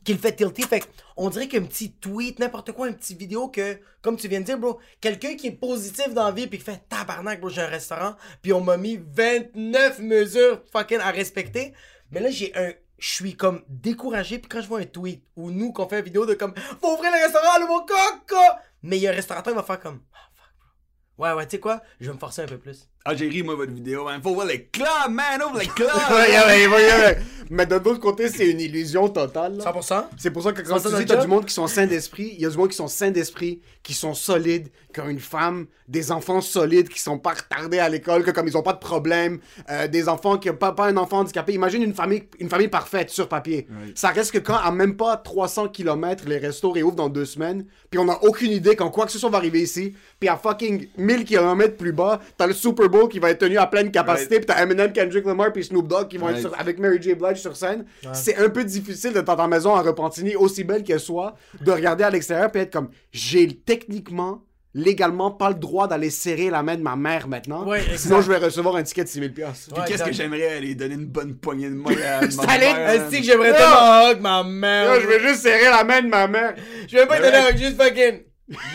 qui 0.08 0.14
le 0.14 0.20
fait 0.20 0.32
tilter. 0.32 0.62
Fait 0.62 0.90
on 1.18 1.30
dirait 1.30 1.50
qu'un 1.50 1.64
petit 1.64 1.92
tweet 1.92 2.40
n'importe 2.40 2.72
quoi 2.72 2.88
une 2.88 2.96
petite 2.96 3.20
vidéo 3.20 3.50
que 3.50 3.78
comme 4.02 4.16
tu 4.16 4.30
viens 4.30 4.40
de 4.40 4.46
dire 4.46 4.58
bro 4.58 4.80
quelqu'un 5.02 5.36
qui 5.36 5.48
est 5.48 5.52
positif 5.52 6.14
dans 6.14 6.24
la 6.24 6.32
vie 6.32 6.48
puis 6.48 6.60
qui 6.60 6.64
fait 6.64 6.82
tabarnak 6.88 7.42
bro 7.42 7.50
j'ai 7.50 7.62
un 7.62 7.68
restaurant 7.68 8.16
puis 8.42 8.54
on 8.54 8.62
m'a 8.62 8.78
mis 8.78 8.98
29 8.98 10.00
mesures 10.00 10.64
fucking 10.72 11.00
à 11.00 11.12
respecter. 11.12 11.74
Mais 12.12 12.22
là 12.22 12.30
j'ai 12.30 12.56
un 12.56 12.72
je 12.98 13.10
suis 13.16 13.36
comme 13.36 13.64
découragé 13.68 14.40
puis 14.40 14.48
quand 14.48 14.62
je 14.62 14.68
vois 14.70 14.80
un 14.80 14.86
tweet 14.86 15.26
ou 15.36 15.52
nous 15.52 15.74
qu'on 15.74 15.90
fait 15.90 16.00
une 16.00 16.06
vidéo 16.06 16.26
de 16.26 16.36
comme 16.36 16.56
faut 16.56 16.94
ouvrir 16.94 17.12
le 17.12 17.22
restaurant 17.24 17.60
le 17.60 17.68
mon 17.68 17.80
coco 17.80 18.42
mais 18.84 18.96
il 18.96 19.02
y 19.02 19.08
a 19.08 19.12
un 19.12 19.14
restaurateur 19.14 19.52
qui 19.52 19.58
va 19.58 19.64
faire 19.64 19.82
comme 19.82 20.00
ah 20.14 20.30
fuck 20.34 20.54
bro. 20.58 21.26
Ouais 21.26 21.34
ouais 21.34 21.46
tu 21.48 21.58
sais 21.58 21.60
quoi? 21.60 21.82
Je 22.00 22.08
vais 22.08 22.14
me 22.14 22.20
forcer 22.20 22.44
un 22.44 22.48
peu 22.48 22.58
plus 22.58 22.88
Ah, 23.10 23.16
j'ai 23.16 23.30
ri, 23.30 23.42
moi, 23.42 23.56
votre 23.56 23.72
vidéo, 23.72 24.04
man. 24.04 24.20
Faut 24.22 24.34
voir 24.34 24.48
les 24.48 24.66
clubs, 24.66 24.88
man, 25.10 25.42
ouvre 25.42 25.60
les 25.60 25.68
clubs! 25.68 25.88
Ouais, 26.10 26.28
ouais, 26.28 26.68
ouais, 26.68 26.68
ouais, 26.68 27.06
ouais. 27.06 27.18
Mais 27.50 27.66
de 27.66 27.76
l'autre 27.76 28.02
côté, 28.02 28.28
c'est 28.28 28.50
une 28.50 28.60
illusion 28.60 29.08
totale. 29.08 29.56
là. 29.58 29.64
100% 29.72 30.04
C'est 30.18 30.32
pour 30.32 30.44
ça 30.44 30.52
que 30.52 30.62
quand 30.62 30.80
tu 30.82 30.94
dis 30.98 31.06
t'as 31.06 31.16
du 31.22 31.28
monde 31.28 31.46
qui 31.46 31.54
sont 31.54 31.68
sains 31.68 31.86
d'esprit, 31.88 32.34
il 32.36 32.42
y 32.42 32.46
a 32.46 32.50
du 32.50 32.58
monde 32.58 32.68
qui 32.70 32.76
sont 32.76 32.90
sains 32.90 33.12
d'esprit, 33.12 33.62
qui 33.84 33.94
sont 33.94 34.14
solides, 34.14 34.68
qui 34.94 35.00
ont 35.00 35.08
une 35.08 35.22
femme, 35.22 35.68
des 35.88 36.12
enfants 36.12 36.42
solides, 36.42 36.90
qui 36.90 37.00
sont 37.00 37.18
pas 37.18 37.36
retardés 37.36 37.80
à 37.80 37.88
l'école, 37.88 38.24
que 38.24 38.32
comme 38.32 38.48
ils 38.48 38.58
ont 38.58 38.64
pas 38.64 38.74
de 38.74 38.80
problème, 38.80 39.40
euh, 39.70 39.88
des 39.88 40.10
enfants 40.10 40.38
qui 40.38 40.50
ont 40.50 40.56
pas, 40.56 40.74
pas 40.74 40.88
un 40.88 40.98
enfant 40.98 41.20
handicapé. 41.20 41.54
Imagine 41.54 41.84
une 41.84 41.94
famille, 41.94 42.24
une 42.40 42.50
famille 42.50 42.68
parfaite 42.68 43.10
sur 43.10 43.30
papier. 43.30 43.68
Ça 43.96 44.10
reste 44.10 44.32
que 44.32 44.40
quand 44.40 44.58
à 44.58 44.72
même 44.72 44.98
pas 44.98 45.16
300 45.16 45.70
km, 45.70 46.26
les 46.28 46.40
restos 46.40 46.72
réouvrent 46.72 46.96
dans 46.98 47.10
deux 47.10 47.26
semaines, 47.26 47.66
puis 47.90 48.00
on 48.00 48.10
a 48.10 48.20
aucune 48.24 48.52
idée 48.52 48.76
quand 48.76 48.90
quoi 48.90 49.06
que 49.06 49.12
ce 49.14 49.20
soit 49.20 49.30
va 49.30 49.38
arriver 49.38 49.62
ici, 49.62 49.94
puis 50.20 50.28
à 50.28 50.36
fucking 50.36 50.88
1000 50.98 51.24
km 51.24 51.78
plus 51.78 51.94
bas, 51.94 52.20
t'as 52.38 52.48
le 52.48 52.54
Super 52.54 52.90
Bowl 52.90 52.97
qui 53.06 53.20
va 53.20 53.30
être 53.30 53.40
tenu 53.40 53.58
à 53.58 53.68
pleine 53.68 53.92
capacité, 53.92 54.36
Right. 54.38 54.48
puis 54.48 54.56
t'as 54.56 54.64
Eminem, 54.64 54.92
Kendrick 54.92 55.26
Lamar, 55.26 55.54
puis 55.54 55.64
Snoop 55.64 55.88
Dogg 55.88 56.08
qui 56.08 56.18
vont 56.18 56.26
Right. 56.26 56.38
être 56.38 56.50
sur- 56.50 56.60
avec 56.60 56.80
Mary 56.80 56.98
J. 57.00 57.14
Blige 57.14 57.38
sur 57.42 57.56
scène. 57.56 57.86
C'est 58.14 58.38
un 58.38 58.50
peu 58.50 58.64
difficile 58.64 59.14
de 59.14 59.22
ta 59.22 59.48
maison 59.48 59.76
à 59.76 59.82
Repentigny, 59.82 60.36
aussi 60.36 60.64
belle 60.64 60.84
qu'elle 60.84 61.00
soit, 61.00 61.36
de 61.62 61.72
regarder 61.72 62.04
à 62.06 62.10
l'extérieur 62.10 62.52
puis 62.52 62.62
être 62.62 62.74
comme 62.74 62.90
j'ai 63.12 63.48
techniquement 63.48 64.42
légalement 64.74 65.32
pas 65.32 65.50
le 65.50 65.56
droit 65.56 65.88
d'aller 65.88 66.12
serrer 66.12 66.52
la 66.52 66.62
main 66.62 66.76
de 66.76 66.84
ma 66.84 66.96
mère 66.96 67.28
maintenant. 67.28 67.66
Ouais. 67.66 67.82
Sinon, 67.96 68.22
je 68.22 68.30
vais 68.32 68.38
recevoir 68.38 68.76
un 68.76 68.84
ticket 68.84 69.04
de 69.06 69.10
6000$. 69.10 69.34
piastres. 69.34 69.70
Puis 69.74 69.82
Ouais, 69.82 69.88
qu'est-ce 69.88 70.04
que 70.04 70.12
j'aimerais 70.14 70.58
aller 70.58 70.76
donner 70.76 70.94
une 70.94 71.08
bonne 71.08 71.34
poignée 71.36 71.70
de 71.70 71.74
main 71.74 71.90
à 71.90 72.22
ma 72.22 72.58
mère, 72.60 73.10
que 73.10 73.24
j'aimerais 73.24 73.54
tellement 73.54 74.12
hug 74.12 74.22
ma 74.22 74.44
mère? 74.44 74.94
Yo, 74.96 75.02
je 75.02 75.08
vais 75.08 75.20
juste 75.20 75.42
serrer 75.42 75.66
la 75.72 75.84
main 75.84 76.02
de 76.04 76.08
ma 76.08 76.28
mère. 76.28 76.54
Je 76.88 76.96
vais 76.96 77.08
pas 77.08 77.20
donner 77.20 77.38
un 77.38 77.50
hug, 77.50 77.58
juste 77.58 77.82
fucking. 77.82 78.22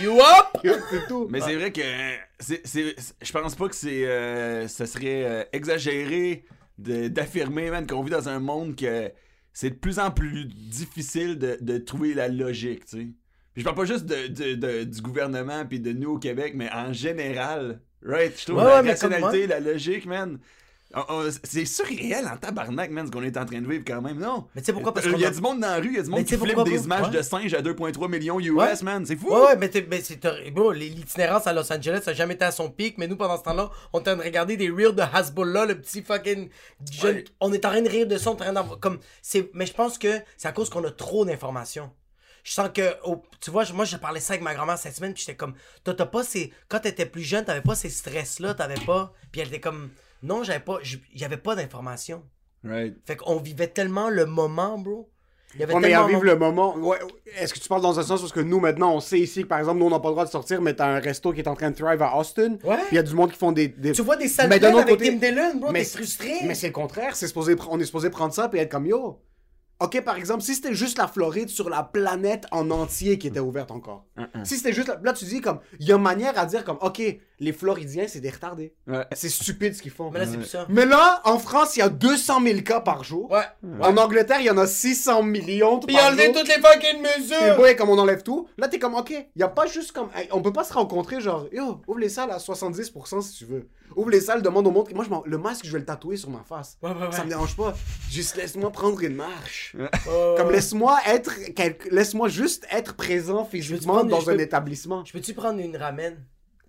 You 0.03 0.19
up? 0.21 0.61
C'est 0.91 1.07
tout. 1.09 1.27
Mais 1.31 1.41
c'est 1.41 1.55
vrai 1.57 1.73
que 1.73 1.81
c'est, 2.39 2.61
c'est- 2.67 2.95
c'est- 2.99 3.15
je 3.23 3.33
pense 3.33 3.55
pas 3.55 3.69
que 3.69 3.75
c'est 3.75 4.07
euh, 4.07 4.69
ce 4.69 4.85
serait 4.85 5.25
euh, 5.25 5.45
exagéré 5.53 6.45
de- 6.79 7.09
d'affirmer 7.09 7.71
man 7.71 7.87
qu'on 7.87 8.03
vit 8.03 8.11
dans 8.11 8.29
un 8.29 8.39
monde 8.39 8.77
que 8.77 9.11
c'est 9.55 9.71
de 9.71 9.75
plus 9.77 9.99
en 9.99 10.11
plus 10.11 10.45
difficile 10.47 11.39
de, 11.39 11.57
de 11.61 11.79
trouver 11.79 12.13
la 12.15 12.29
logique, 12.29 12.85
tu 12.85 12.97
sais. 12.99 13.07
Puis 13.55 13.61
je 13.61 13.65
parle 13.65 13.77
pas 13.77 13.85
juste 13.85 14.05
de, 14.07 14.27
de- 14.29 14.55
de- 14.55 14.85
du 14.85 15.01
gouvernement 15.03 15.65
puis 15.67 15.81
de 15.81 15.93
nous 15.93 16.13
au 16.13 16.19
Québec, 16.19 16.53
mais 16.55 16.71
en 16.73 16.93
général, 16.93 17.81
right? 18.05 18.39
Je 18.39 18.45
trouve 18.47 18.59
Ouais, 18.59 18.65
la 18.65 18.83
ouais, 18.83 18.91
rationalité, 18.91 19.47
la 19.47 19.61
logique, 19.61 20.07
man. 20.07 20.39
On- 20.95 21.05
on- 21.09 21.31
c'est 21.45 21.65
surréel 21.65 22.27
en 22.27 22.37
tabarnak, 22.37 22.91
man, 22.91 23.07
ce 23.07 23.11
qu'on 23.13 23.23
est 23.23 23.37
en 23.37 23.45
train 23.45 23.61
de 23.61 23.69
vivre 23.69 23.85
quand 23.87 24.01
même, 24.03 24.19
non? 24.19 24.47
Mais 24.55 24.61
tu 24.63 24.67
sais 24.67 24.73
pourquoi? 24.73 24.93
Parce 24.95 25.07
Il 25.07 25.13
qu'on 25.13 25.19
y 25.19 25.25
a 25.25 25.31
du 25.31 25.41
monde 25.41 25.61
dans 25.61 25.69
la 25.69 25.77
rue, 25.77 25.89
il 25.89 25.97
y 25.97 25.99
a 25.99 26.03
du 26.03 26.11
monde 26.11 26.25
qui 26.25 26.37
flippe 26.37 26.63
des 26.65 26.87
Ouais. 26.87 27.11
de 27.11 27.23
singes 27.23 27.55
à 27.55 27.63
2,3 27.63 28.09
millions 28.09 28.39
US, 28.41 28.83
man, 28.83 29.05
c'est 29.07 29.17
fou! 29.17 29.33
Ouais, 29.33 29.41
ouais, 29.47 29.57
mais, 29.57 29.69
l'itinérance 30.73 31.47
à 31.47 31.53
Los 31.53 31.73
Angeles 31.73 32.03
a 32.07 32.13
jamais 32.13 32.35
été 32.35 32.45
à 32.45 32.51
son 32.53 32.71
pic, 32.71 32.99
mais 32.99 33.07
nous, 33.07 33.17
pendant 33.17 33.37
ce 33.39 33.43
temps-là, 33.43 33.71
on 33.93 33.99
est 33.99 34.01
en 34.01 34.05
train 34.05 34.17
de 34.17 34.23
regarder 34.23 34.57
des 34.57 34.71
reels 34.71 34.95
de 34.95 35.03
Hasbullah, 35.03 35.67
le 35.67 35.81
petit 35.81 36.03
fucking 36.03 36.49
jeune. 36.91 37.23
On 37.41 37.53
est 37.53 37.65
en 37.65 37.71
train 37.71 37.83
de 37.83 37.89
rire 37.89 38.07
de 38.07 38.17
ça, 38.19 38.31
on 38.31 38.33
est 38.33 38.37
en 38.37 38.45
train 38.45 38.53
d'avoir. 38.53 38.79
Comme, 38.81 38.99
c'est, 39.21 39.51
mais 39.55 39.67
je 39.67 39.73
pense 39.75 39.99
que 39.99 40.21
c'est 40.37 40.49
à 40.49 40.53
cause 40.53 40.69
qu'on 40.71 40.85
a 40.85 40.91
trop 40.91 41.25
d'informations. 41.25 41.91
Je 42.45 42.53
sens 42.53 42.71
que, 42.75 42.83
tu 43.41 43.51
vois, 43.53 43.63
je- 43.65 43.73
moi, 43.73 43.85
j'ai 43.85 43.99
parlé 43.99 44.19
ça 44.19 44.33
avec 44.33 44.43
ma 44.43 44.53
grand-mère 44.55 44.77
cette 44.77 44.97
semaine, 44.97 45.15
puis 45.15 45.23
j'étais 45.25 45.37
comme, 45.37 45.55
toi, 45.85 45.95
t'as 45.95 46.07
pas 46.07 46.25
ces. 46.25 46.53
Quand 46.69 46.81
t'étais 46.81 47.07
plus 47.07 47.23
jeune, 47.23 47.45
t'avais 47.45 47.61
pas 47.61 47.77
ces 47.77 47.89
stress-là, 47.89 48.55
t'avais 48.55 48.81
pas. 48.85 49.13
Puis 49.31 49.41
elle 49.41 49.49
était 49.49 49.61
comme, 49.61 49.91
non, 50.23 50.43
j'avais 50.45 50.61
pas. 50.61 50.79
j'- 50.83 51.03
Y'avait 51.15 51.37
pas 51.37 51.55
d'informations. 51.55 52.23
Right. 52.65 52.95
Fait 53.07 53.17
qu'on 53.17 53.37
vivait 53.39 53.67
tellement 53.69 54.09
le 54.09 54.25
moment, 54.27 54.79
bro. 54.79 55.09
Il 55.55 55.61
y 55.61 55.65
avait 55.65 55.75
Ouais, 55.75 55.81
mais 55.81 55.89
vivre 56.09 56.25
le 56.25 56.37
moment. 56.37 56.75
Ouais, 56.79 56.99
Est-ce 57.37 57.53
que 57.53 57.59
tu 57.59 57.69
parles 57.69 57.83
dans 57.83 57.99
un 57.99 58.03
sens 58.03 58.21
parce 58.21 58.33
que 58.33 58.41
nous, 58.41 58.59
maintenant, 58.59 58.95
on 58.95 59.01
sait 59.01 59.19
ici 59.21 59.43
que, 59.43 59.49
par 59.49 59.59
exemple, 59.59 59.81
nous, 59.81 59.87
on 59.87 59.91
n'a 59.91 59.99
pas 60.01 60.09
le 60.09 60.15
droit 60.15 60.25
de 60.25 60.31
sortir, 60.31 60.63
mais 60.63 60.73
t'as 60.75 60.87
un 60.87 60.99
resto 60.99 61.31
qui 61.33 61.41
est 61.41 61.49
en 61.49 61.55
train 61.55 61.71
de 61.71 61.77
thrive 61.77 62.01
à 62.01 62.17
Austin. 62.17 62.53
Ouais. 62.65 62.77
Puis 62.77 62.87
il 62.93 62.95
y 62.95 62.99
a 62.99 63.03
du 63.03 63.15
monde 63.15 63.33
qui 63.33 63.37
font 63.39 63.53
des. 63.53 63.69
des- 63.69 63.93
Tu 63.93 64.01
vois 64.01 64.17
des 64.17 64.29
pleines 64.29 64.65
autre 64.65 64.79
avec 64.85 64.99
côté- 64.99 65.11
Tim 65.11 65.17
Dillon, 65.29 65.57
bro, 65.57 65.71
mais 65.73 65.81
t'es 65.81 65.85
c'est- 65.85 65.97
frustré. 65.99 66.33
Mais 66.45 66.55
c'est 66.55 66.69
le 66.69 66.73
contraire. 66.73 67.15
Supposé, 67.17 67.55
on 67.69 67.79
est 67.81 67.85
supposé 67.85 68.09
prendre 68.09 68.33
ça 68.33 68.49
et 68.55 68.59
être 68.59 68.71
comme 68.71 68.87
yo. 68.87 69.21
Ok, 69.83 70.01
par 70.03 70.17
exemple, 70.17 70.43
si 70.43 70.55
c'était 70.55 70.75
juste 70.75 70.99
la 70.99 71.09
Floride 71.09 71.49
sur 71.49 71.69
la 71.69 71.83
planète 71.83 72.47
en 72.53 72.71
entier 72.71 73.19
qui 73.19 73.27
était 73.29 73.41
ouverte 73.41 73.71
encore. 73.71 74.05
Si 74.45 74.57
c'était 74.57 74.73
juste. 74.73 74.89
la- 74.89 75.01
Là, 75.03 75.13
tu 75.13 75.25
dis 75.25 75.41
comme. 75.41 75.59
Il 75.81 75.87
y 75.89 75.93
a 75.93 75.97
une 75.97 76.03
manière 76.03 76.39
à 76.39 76.47
dire 76.47 76.65
comme, 76.65 76.79
ok, 76.81 77.03
les 77.41 77.53
Floridiens, 77.53 78.05
c'est 78.07 78.21
des 78.21 78.31
retardés. 78.31 78.75
Ouais. 78.87 79.05
C'est 79.13 79.29
stupide 79.29 79.75
ce 79.75 79.83
qu'ils 79.83 79.91
font. 79.91 80.11
Mais 80.13 80.21
là, 80.21 80.27
c'est 80.27 80.37
plus 80.37 80.47
ça. 80.47 80.67
Mais 80.69 80.87
là, 80.87 81.21
en 81.25 81.39
France, 81.39 81.75
il 81.77 81.81
y 81.81 81.83
a 81.83 81.89
200 81.89 82.41
000 82.45 82.61
cas 82.61 82.81
par 82.81 83.03
jour. 83.03 83.31
Ouais. 83.33 83.43
En 83.81 83.97
Angleterre, 83.97 84.39
il 84.41 84.47
y 84.47 84.51
en 84.51 84.59
a 84.59 84.67
600 84.67 85.23
millions 85.25 85.81
Puis 85.81 85.97
par 85.97 86.07
enlever 86.07 86.27
jour. 86.27 86.35
toutes 86.35 86.49
les 86.49 86.63
fucking 86.63 86.99
Et 87.05 87.19
mesures. 87.21 87.59
ouais, 87.61 87.75
comme 87.75 87.89
on 87.91 87.99
enlève 87.99 88.23
tout, 88.23 88.47
là 88.59 88.69
t'es 88.69 88.79
comme, 88.79 88.95
ok, 88.95 89.13
y 89.35 89.43
a 89.43 89.49
pas 89.49 89.67
juste 89.67 89.91
comme, 89.93 90.09
hey, 90.15 90.29
on 90.31 90.41
peut 90.43 90.53
pas 90.53 90.63
se 90.65 90.73
rencontrer 90.73 91.21
genre, 91.21 91.47
yo, 91.53 91.81
ouvre 91.89 91.99
les 91.99 92.09
salles 92.09 92.31
à 92.31 92.39
70% 92.39 93.21
si 93.23 93.33
tu 93.39 93.45
veux. 93.47 93.69
Ouvre 93.97 94.11
les 94.11 94.21
salles, 94.21 94.43
demande 94.43 94.67
au 94.67 94.71
monde, 94.71 94.89
moi 94.95 95.05
je 95.05 95.11
m'en- 95.11 95.23
le 95.27 95.39
masque 95.39 95.65
je 95.67 95.73
vais 95.73 95.79
le 95.81 95.85
tatouer 95.85 96.17
sur 96.17 96.31
ma 96.31 96.43
face. 96.43 96.79
Ouais, 96.83 96.91
ouais, 96.91 97.07
ouais. 97.07 97.13
Ça 97.13 97.25
me 97.25 97.29
dérange 97.29 97.57
pas, 97.57 97.75
juste 98.11 98.37
laisse-moi 98.37 98.71
prendre 98.71 99.01
une 99.03 99.15
marche. 99.17 99.75
Ouais, 99.79 99.89
Comme 100.37 100.51
laisse-moi 100.51 100.99
être, 101.07 101.33
quel- 101.55 101.77
laisse-moi 101.91 102.29
juste 102.29 102.67
être 102.71 102.95
présent 102.95 103.45
physiquement 103.45 104.05
dans 104.05 104.21
un 104.31 104.35
peux- 104.35 104.41
établissement. 104.41 105.05
Je 105.05 105.13
peux-tu 105.13 105.35
prendre 105.35 105.59
une 105.61 105.77
ramen? 105.77 106.17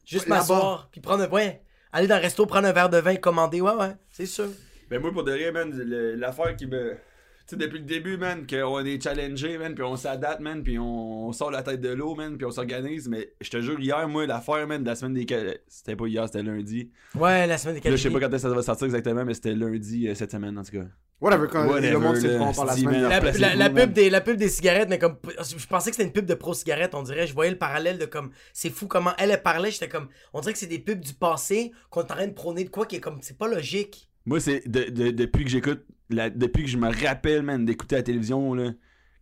Juste 0.05 0.27
m'asseoir, 0.27 0.89
puis 0.91 0.99
prendre 1.01 1.23
un... 1.23 1.29
Ouais. 1.29 1.61
Aller 1.91 2.07
dans 2.07 2.15
le 2.15 2.21
resto, 2.21 2.45
prendre 2.45 2.67
un 2.67 2.71
verre 2.73 2.89
de 2.89 2.97
vin, 2.97 3.15
commander. 3.15 3.61
Ouais, 3.61 3.75
ouais, 3.75 3.95
c'est 4.09 4.25
sûr. 4.25 4.47
Ben 4.89 4.99
moi 5.01 5.11
pour 5.11 5.23
de 5.23 5.31
vrai, 5.31 5.51
man, 5.51 5.71
l'affaire 6.17 6.55
qui 6.55 6.65
me. 6.67 6.97
Tu 7.45 7.55
sais, 7.55 7.57
depuis 7.57 7.79
le 7.79 7.85
début, 7.85 8.15
man, 8.15 8.47
qu'on 8.47 8.85
est 8.85 9.03
challengé, 9.03 9.57
man, 9.57 9.75
puis 9.75 9.83
on 9.83 9.97
s'adapte, 9.97 10.39
man, 10.39 10.63
puis 10.63 10.79
on, 10.79 11.27
on 11.27 11.31
sort 11.33 11.51
la 11.51 11.61
tête 11.61 11.81
de 11.81 11.89
l'eau, 11.89 12.15
man, 12.15 12.37
puis 12.37 12.45
on 12.45 12.51
s'organise. 12.51 13.09
Mais 13.09 13.33
je 13.41 13.49
te 13.49 13.59
jure, 13.59 13.77
hier, 13.81 14.07
moi, 14.07 14.25
l'affaire, 14.25 14.65
man, 14.65 14.81
de 14.81 14.87
la 14.87 14.95
semaine 14.95 15.13
des. 15.13 15.59
C'était 15.67 15.97
pas 15.97 16.07
hier, 16.07 16.25
c'était 16.27 16.41
lundi. 16.43 16.89
Ouais, 17.15 17.45
la 17.45 17.57
semaine 17.57 17.79
des 17.81 17.89
Là, 17.89 17.95
je 17.97 18.01
sais 18.01 18.09
pas 18.09 18.19
quand 18.21 18.27
est-ce 18.27 18.43
que 18.43 18.49
ça 18.49 18.55
va 18.55 18.61
sortir 18.61 18.85
exactement, 18.85 19.25
mais 19.25 19.33
c'était 19.33 19.55
lundi 19.55 20.07
euh, 20.07 20.15
cette 20.15 20.31
semaine, 20.31 20.57
en 20.57 20.63
tout 20.63 20.71
cas. 20.71 20.85
Whatever, 21.19 21.47
quand 21.49 21.67
Whatever, 21.67 21.91
le 21.91 21.99
monde 21.99 22.15
s'est 22.17 22.27
là, 22.29 22.37
prend 22.37 22.53
par 22.53 22.65
la 22.65 22.75
semaine. 22.75 23.01
La, 23.39 23.55
la- 23.55 23.69
pub 23.69 23.93
des, 23.93 24.09
la 24.09 24.19
pub 24.21 24.35
des 24.37 24.49
cigarettes, 24.49 24.89
mais 24.89 24.99
comme. 24.99 25.17
Je 25.25 25.67
pensais 25.67 25.89
que 25.89 25.95
c'était 25.95 26.07
une 26.07 26.13
pub 26.13 26.25
de 26.25 26.33
pro-cigarettes, 26.33 26.95
on 26.95 27.03
dirait. 27.03 27.27
Je 27.27 27.33
voyais 27.33 27.51
le 27.51 27.57
parallèle 27.57 27.97
de 27.97 28.05
comme. 28.05 28.31
C'est 28.53 28.69
fou 28.69 28.87
comment 28.87 29.11
elle, 29.17 29.31
elle 29.31 29.41
parlait. 29.41 29.71
J'étais 29.71 29.87
comme. 29.89 30.07
On 30.33 30.41
dirait 30.41 30.51
que 30.53 30.59
c'est 30.59 30.67
des 30.67 30.79
pubs 30.79 30.99
du 30.99 31.13
passé 31.13 31.71
qu'on 31.89 32.01
est 32.01 32.11
en 32.11 32.15
train 32.15 32.27
de 32.27 32.33
prôner 32.33 32.63
de 32.65 32.69
quoi 32.69 32.85
qui 32.85 32.97
est 32.97 32.99
comme. 32.99 33.19
C'est 33.21 33.37
pas 33.37 33.47
logique. 33.47 34.09
Moi, 34.25 34.39
c'est 34.39 34.67
de- 34.67 34.89
de- 34.89 35.11
depuis 35.11 35.43
que 35.43 35.49
j'écoute, 35.49 35.83
la- 36.09 36.29
depuis 36.29 36.63
que 36.63 36.69
je 36.69 36.77
me 36.77 36.89
rappelle, 37.05 37.43
man, 37.43 37.65
d'écouter 37.65 37.95
la 37.95 38.03
télévision, 38.03 38.53
là, 38.53 38.71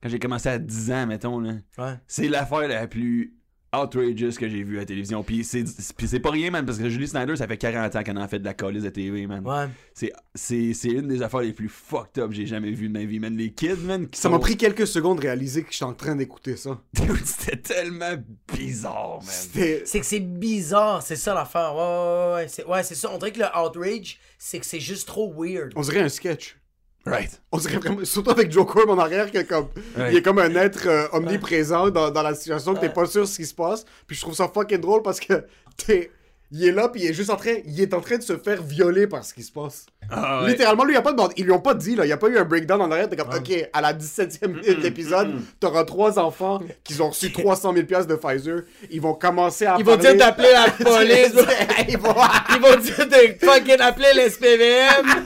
quand 0.02 0.10
j'ai 0.10 0.20
commencé 0.20 0.50
à 0.50 0.60
10 0.60 0.92
ans, 0.92 1.08
mettons, 1.08 1.40
là, 1.40 1.54
Ouais. 1.78 1.94
c'est 2.08 2.28
l'affaire 2.28 2.68
la 2.68 2.88
plus 2.88 3.34
outrageous 3.76 4.38
que 4.38 4.50
j'ai 4.50 4.64
vue 4.64 4.78
à 4.78 4.80
la 4.82 4.86
télévision. 4.86 5.24
Puis 5.24 5.44
c'est 5.44 5.64
puis 5.96 6.08
c'est 6.08 6.20
pas 6.20 6.32
rien, 6.32 6.52
man, 6.52 6.66
parce 6.66 6.78
que 6.78 6.90
Julie 6.90 7.08
Snyder, 7.08 7.36
ça 7.36 7.48
fait 7.48 7.58
40 7.58 7.96
ans 7.96 8.04
qu'elle 8.04 8.18
en 8.18 8.28
fait 8.28 8.40
de 8.40 8.46
la 8.46 8.54
calice 8.54 8.84
de 8.84 8.90
TV, 8.90 9.28
man. 9.28 9.46
Ouais. 9.46 9.68
C'est- 9.94 10.12
C'est 10.36 10.74
c'est 10.74 10.90
une 10.90 11.08
des 11.08 11.22
affaires 11.22 11.42
les 11.42 11.54
plus 11.54 11.70
fucked 11.70 12.22
up 12.22 12.30
que 12.30 12.36
j'ai 12.36 12.46
jamais 12.46 12.72
vues 12.72 12.88
de 12.88 12.94
ma 12.94 13.04
vie, 13.06 13.20
man. 13.20 13.36
Les 13.36 13.52
kids, 13.54 13.76
man, 13.86 14.08
qui 14.08 14.18
Ça 14.20 14.24
sont... 14.24 14.30
m'a 14.32 14.40
pris 14.40 14.58
quelques 14.58 14.88
secondes 14.88 15.18
de 15.18 15.24
réaliser 15.24 15.64
que 15.64 15.72
j'étais 15.72 15.86
en 15.86 15.94
train 15.94 16.16
d'écouter 16.16 16.56
ça. 16.56 16.82
C'était 17.26 17.58
tellement 17.58 18.16
bizarre, 18.54 19.20
man. 19.22 19.28
C'était. 19.30 19.84
C'est 19.86 20.00
que 20.00 20.06
c'est 20.06 20.20
bizarre, 20.20 21.02
c'est 21.02 21.16
ça 21.16 21.34
l'affaire. 21.34 21.74
Ouais, 21.76 21.82
ouais, 21.82 22.28
ouais, 22.28 22.34
ouais. 22.44 22.48
C'est, 22.48 22.66
ouais, 22.66 22.84
c'est 22.84 22.96
ça. 22.96 23.10
On 23.14 23.18
dirait 23.18 23.32
que 23.32 23.40
le 23.40 23.46
outrage, 23.58 24.20
c'est 24.38 24.60
que 24.60 24.66
c'est 24.66 24.80
juste 24.80 25.08
trop 25.08 25.34
weird. 25.38 25.72
On 25.76 25.82
dirait 25.82 26.00
un 26.02 26.10
sketch. 26.10 26.58
Right. 27.06 27.42
On 27.52 27.58
dirait 27.58 27.78
vraiment, 27.78 28.06
surtout 28.06 28.30
avec 28.32 28.52
Joe 28.52 28.66
en 28.88 29.00
arrière, 29.00 29.32
que 29.32 29.42
comme, 29.42 29.68
il 30.10 30.18
est 30.18 30.22
comme 30.22 30.38
un 30.40 30.56
être 30.56 30.88
euh, 30.88 31.08
omniprésent 31.14 31.90
dans, 31.90 32.12
dans 32.12 32.22
la 32.22 32.36
situation, 32.36 32.76
que 32.76 32.80
t'es 32.80 32.90
pas 32.90 33.06
sûr 33.08 33.28
ce 33.28 33.38
qui 33.38 33.46
se 33.46 33.56
passe. 33.56 33.86
Puis 34.06 34.16
je 34.16 34.22
trouve 34.22 34.36
ça 34.36 34.48
fucking 34.54 34.80
drôle 34.80 35.02
parce 35.02 35.20
que 35.20 35.46
t'es, 35.78 36.12
il 36.52 36.64
est 36.68 36.72
là, 36.72 36.90
puis 36.90 37.02
il 37.02 37.10
est 37.10 37.14
juste 37.14 37.30
en 37.32 37.38
train, 37.38 37.56
il 37.66 37.82
est 37.82 37.94
en 37.96 38.02
train 38.02 38.18
de 38.18 38.22
se 38.24 38.38
faire 38.38 38.62
violer 38.62 39.08
par 39.08 39.24
ce 39.26 39.34
qui 39.34 39.42
se 39.42 39.52
passe. 39.52 39.86
Ah, 40.12 40.44
ouais. 40.44 40.50
Littéralement, 40.50 40.84
lui, 40.84 40.94
il 40.94 40.98
a 40.98 41.02
pas 41.02 41.14
de 41.14 41.18
bande- 41.18 41.32
ils 41.38 41.46
lui 41.46 41.52
ont 41.54 41.60
pas 41.62 41.74
dit, 41.74 41.96
là, 41.96 42.06
il 42.06 42.12
a 42.12 42.18
pas 42.18 42.28
eu 42.28 42.38
un 42.38 42.44
breakdown 42.44 42.82
en 42.82 42.92
arrière, 42.92 43.10
t'es 43.10 43.16
comme, 43.16 43.34
ok, 43.34 43.70
à 43.74 43.82
la 43.82 43.94
17e 43.94 44.48
minute 44.48 44.78
de 44.78 44.84
l'épisode, 44.84 45.32
t'auras 45.60 45.86
trois 45.86 46.20
enfants 46.20 46.60
qui 46.84 47.02
ont 47.02 47.10
reçu 47.10 47.32
300 47.32 47.74
000 47.74 47.86
piastres 47.88 48.08
de 48.08 48.16
Pfizer, 48.16 48.64
ils 48.92 49.02
vont 49.02 49.14
commencer 49.16 49.66
à 49.66 49.78
Ils 49.80 49.86
vont 49.86 49.96
dire 49.96 50.16
d'appeler 50.18 50.52
la 50.52 50.70
police. 50.70 51.34
ils 51.90 51.98
vont... 51.98 52.14
Ils 52.54 52.62
vont 52.62 52.80
dire 52.80 53.08
de 53.08 53.46
fucking 53.46 53.80
appeler 53.80 54.10
l'SPVM. 54.14 55.26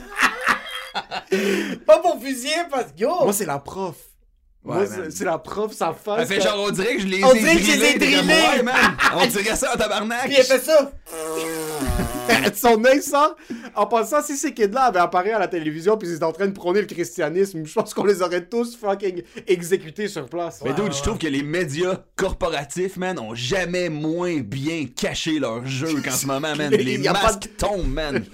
pas 1.86 1.98
pour 1.98 2.20
fusiller 2.22 2.52
parce 2.70 2.92
que 2.92 2.98
yo. 3.00 3.10
Moi, 3.24 3.32
c'est 3.32 3.46
la 3.46 3.58
prof. 3.58 3.96
Moi, 4.64 4.78
Ouais, 4.78 4.86
c'est- 4.86 4.96
man. 4.98 5.10
c'est 5.10 5.24
la 5.24 5.38
prof, 5.38 5.72
sa 5.72 5.92
face. 5.92 6.18
Elle 6.22 6.26
fait 6.26 6.38
quand- 6.38 6.44
genre, 6.56 6.64
on 6.68 6.70
dirait 6.72 6.96
que 6.96 7.02
je 7.02 7.06
les 7.06 7.22
On 7.22 7.32
ai 7.32 7.38
dirait 7.38 7.54
que 7.56 7.62
je 7.62 7.72
les 7.72 7.84
ai 7.84 7.98
drillés, 7.98 8.62
man. 8.64 8.74
On 9.14 9.24
dirait 9.26 9.54
ça 9.54 9.72
en 9.72 9.76
tabarnak. 9.76 10.24
Puis 10.24 10.34
elle 10.36 10.44
fait 10.44 10.58
ça. 10.58 10.90
Son 12.54 12.84
œil 12.84 13.02
sort. 13.02 13.36
En 13.74 13.86
passant, 13.86 14.22
si 14.22 14.36
ces 14.36 14.52
kids-là 14.52 14.84
avaient 14.86 14.98
apparu 14.98 15.30
à 15.30 15.38
la 15.38 15.46
télévision 15.48 15.96
puis 15.96 16.08
ils 16.08 16.14
étaient 16.16 16.24
en 16.24 16.32
train 16.32 16.46
de 16.46 16.52
prôner 16.52 16.80
le 16.80 16.86
christianisme, 16.86 17.64
je 17.64 17.72
pense 17.72 17.94
qu'on 17.94 18.04
les 18.04 18.22
aurait 18.22 18.44
tous 18.44 18.76
fucking 18.76 19.22
exécutés 19.46 20.08
sur 20.08 20.26
place. 20.28 20.60
Mais 20.64 20.70
Ouais, 20.70 20.76
dude, 20.76 20.92
je 20.92 21.02
trouve 21.02 21.18
que 21.18 21.26
les 21.28 21.42
médias 21.42 21.98
corporatifs, 22.16 22.96
man, 22.96 23.18
ont 23.18 23.34
jamais 23.34 23.88
moins 23.88 24.38
bien 24.40 24.86
caché 24.94 25.38
leur 25.38 25.64
jeu 25.66 26.00
qu'en 26.02 26.10
ce 26.10 26.26
moment, 26.26 26.54
man. 26.56 26.70
Il 26.72 26.78
Les 26.84 26.98
y 26.98 27.08
a 27.08 27.12
pas 27.12 27.22
masques 27.22 27.50
tombent, 27.56 27.86
man. 27.92 28.24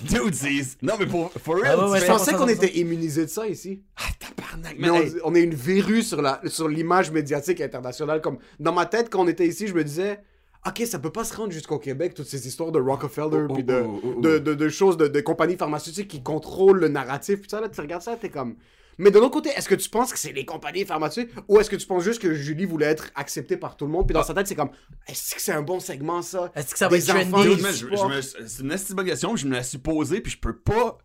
Dude. 0.00 0.34
Non, 0.82 0.94
mais 0.98 1.06
pour, 1.06 1.30
for 1.32 1.56
real, 1.56 1.76
Ah 1.78 1.84
ouais, 1.84 1.90
ouais, 1.92 2.00
tu 2.00 2.06
Je 2.06 2.10
pensais 2.10 2.34
qu'on 2.34 2.48
était 2.48 2.78
immunisés 2.78 3.24
de 3.26 3.30
ça 3.30 3.46
ici? 3.46 3.82
Ah, 3.96 4.02
tabarnak, 4.18 4.76
Mais 4.78 4.88
man. 4.88 4.96
on, 4.96 5.02
Hey, 5.02 5.12
on 5.24 5.34
est 5.34 5.42
une 5.42 5.54
verrue 5.54 6.02
sur 6.02 6.20
la 6.22 6.40
sur 6.46 6.68
l'image 6.68 7.10
médiatique 7.10 7.60
internationale. 7.60 8.20
Comme 8.20 8.38
dans 8.58 8.72
ma 8.72 8.86
tête, 8.86 9.10
quand 9.10 9.20
on 9.20 9.28
était 9.28 9.46
ici, 9.46 9.66
je 9.68 9.74
me 9.74 9.84
disais, 9.84 10.20
ok, 10.66 10.82
ça 10.86 10.98
peut 10.98 11.10
pas 11.12 11.24
se 11.24 11.36
rendre 11.36 11.52
jusqu'au 11.52 11.78
Québec 11.78 12.14
toutes 12.14 12.26
ces 12.26 12.46
histoires 12.48 12.72
de 12.72 12.80
Rockefeller 12.80 13.46
Oh, 13.48 13.54
puis 13.54 13.62
oh, 13.62 13.72
de, 13.72 13.84
oh, 13.84 14.20
de, 14.20 14.38
de, 14.38 14.54
de 14.54 14.68
choses 14.68 14.96
de, 14.96 15.08
de 15.08 15.20
compagnies 15.20 15.56
pharmaceutiques 15.56 16.08
qui 16.08 16.22
contrôlent 16.22 16.80
le 16.80 16.88
narratif. 16.88 17.40
Puis 17.40 17.50
ça, 17.50 17.60
là, 17.60 17.68
tu 17.68 17.80
regardes 17.80 18.02
ça, 18.02 18.16
t'es 18.16 18.28
comme. 18.30 18.56
Mais 18.98 19.10
de 19.10 19.18
l'autre 19.18 19.32
côté, 19.32 19.50
est-ce 19.50 19.68
que 19.68 19.74
tu 19.74 19.88
penses 19.88 20.12
que 20.12 20.18
c'est 20.18 20.32
les 20.32 20.44
compagnies 20.44 20.84
pharmaceutiques 20.84 21.30
ou 21.48 21.58
est-ce 21.58 21.70
que 21.70 21.76
tu 21.76 21.86
penses 21.86 22.04
juste 22.04 22.20
que 22.20 22.34
Julie 22.34 22.66
voulait 22.66 22.86
être 22.86 23.10
acceptée 23.14 23.56
par 23.56 23.76
tout 23.76 23.86
le 23.86 23.92
monde? 23.92 24.06
Puis 24.06 24.14
dans 24.14 24.22
sa 24.22 24.34
tête, 24.34 24.46
c'est 24.46 24.54
comme, 24.54 24.70
est-ce 25.06 25.34
que 25.34 25.40
c'est 25.40 25.52
un 25.52 25.62
bon 25.62 25.80
segment 25.80 26.22
ça? 26.22 26.52
Est-ce 26.54 26.72
que 26.72 26.78
ça 26.78 26.88
va 26.88 26.96
Des 26.96 27.10
être 27.10 27.16
enfants 27.16 27.42
trendy? 27.42 28.20
C'est 28.46 28.62
une 28.62 28.94
bonne 28.94 29.06
question, 29.06 29.36
je 29.36 29.46
me 29.46 29.54
la 29.54 29.62
suis 29.62 29.78
posée, 29.78 30.20
puis 30.20 30.32
je 30.32 30.38
peux 30.38 30.56
pas... 30.56 30.98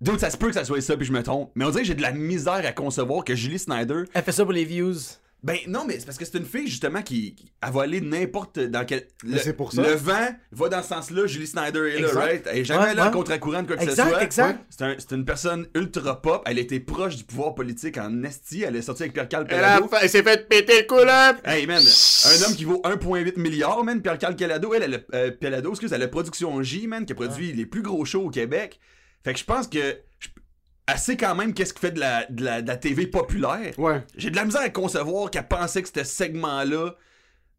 Dude, 0.00 0.20
ça 0.20 0.30
se 0.30 0.36
peut 0.36 0.48
que 0.48 0.54
ça 0.54 0.64
soit 0.64 0.80
ça, 0.82 0.96
puis 0.96 1.06
je 1.06 1.12
me 1.12 1.22
trompe. 1.22 1.52
Mais 1.54 1.64
on 1.64 1.70
dirait 1.70 1.82
que 1.82 1.88
j'ai 1.88 1.94
de 1.94 2.02
la 2.02 2.12
misère 2.12 2.66
à 2.66 2.72
concevoir 2.72 3.24
que 3.24 3.34
Julie 3.34 3.58
Snyder... 3.58 4.04
Elle 4.12 4.22
fait 4.22 4.32
ça 4.32 4.44
pour 4.44 4.52
les 4.52 4.64
views. 4.64 4.94
Ben 5.42 5.58
non, 5.68 5.84
mais 5.86 6.00
c'est 6.00 6.06
parce 6.06 6.18
que 6.18 6.24
c'est 6.24 6.38
une 6.38 6.44
fille 6.46 6.66
justement 6.66 7.02
qui, 7.02 7.36
qui- 7.36 7.52
elle 7.62 7.72
va 7.72 7.82
aller 7.82 8.00
n'importe 8.00 8.58
dans 8.58 8.84
quel. 8.84 9.06
Le, 9.22 9.38
c'est 9.38 9.52
pour 9.52 9.70
ça. 9.72 9.82
Le 9.82 9.94
vent 9.94 10.28
va 10.50 10.68
dans 10.68 10.82
ce 10.82 10.88
sens-là. 10.88 11.26
Julie 11.26 11.46
Snyder 11.46 11.78
est 11.94 12.00
là, 12.00 12.08
Exact. 12.08 12.14
right? 12.20 12.46
Elle 12.50 12.58
est 12.58 12.64
jamais 12.64 12.84
Ouais, 12.86 12.94
là 12.94 13.06
ouais. 13.06 13.12
contre 13.12 13.38
courant 13.38 13.62
de 13.62 13.68
quoi 13.68 13.76
que 13.76 13.88
ce 13.88 13.94
soit. 13.94 14.22
exact. 14.22 14.64
C'est 14.70 14.82
un- 14.82 14.96
c'est 14.98 15.12
une 15.14 15.24
personne 15.24 15.66
ultra 15.76 16.20
pop. 16.20 16.42
Elle 16.46 16.58
était 16.58 16.80
proche 16.80 17.16
du 17.16 17.24
pouvoir 17.24 17.54
politique 17.54 17.96
en 17.98 18.24
esti. 18.24 18.62
Elle 18.64 18.74
est 18.74 18.82
sortie 18.82 19.04
avec 19.04 19.12
Pierre 19.12 19.28
Cal 19.28 19.46
Elle, 19.48 19.62
a 19.62 19.76
Pelado. 19.76 19.88
fait- 19.88 19.96
elle 20.02 20.10
s'est 20.10 20.22
fait 20.24 20.48
péter 20.48 20.80
le 20.80 20.86
cou-là. 20.86 21.36
Hey 21.44 21.66
man, 21.66 21.80
un 21.82 22.42
homme 22.42 22.56
qui 22.56 22.64
vaut 22.64 22.80
1,8 22.84 23.36
milliard, 23.36 23.84
man, 23.84 24.02
Pierre 24.02 24.18
Cal 24.18 24.34
Pelado, 24.34 24.74
elle, 24.74 24.82
elle, 24.82 24.94
a- 24.94 25.16
euh, 25.16 25.30
Pelado, 25.30 25.70
excuse, 25.70 25.92
elle 25.92 26.02
a 26.02 26.08
Production 26.08 26.60
J, 26.62 26.88
man, 26.88 27.06
qui 27.06 27.12
a 27.12 27.14
produit 27.14 27.52
les 27.52 27.66
plus 27.66 27.82
gros 27.82 28.04
shows 28.04 28.24
au 28.24 28.30
Québec. 28.30 28.80
Fait 29.22 29.32
que 29.32 29.38
je 29.38 29.44
pense 29.44 29.68
que 29.68 29.96
elle 30.90 30.98
sait 30.98 31.16
quand 31.16 31.34
même 31.34 31.52
qu'est-ce 31.54 31.74
qui 31.74 31.80
fait 31.80 31.90
de 31.92 32.00
la, 32.00 32.26
de 32.30 32.44
la, 32.44 32.62
de 32.62 32.68
la 32.68 32.76
TV 32.76 33.06
populaire. 33.06 33.72
Ouais. 33.78 34.02
J'ai 34.16 34.30
de 34.30 34.36
la 34.36 34.44
misère 34.44 34.62
à 34.62 34.68
concevoir 34.70 35.30
qu'elle 35.30 35.48
pensait 35.48 35.82
que 35.82 35.88
ce 35.92 36.04
segment-là, 36.04 36.94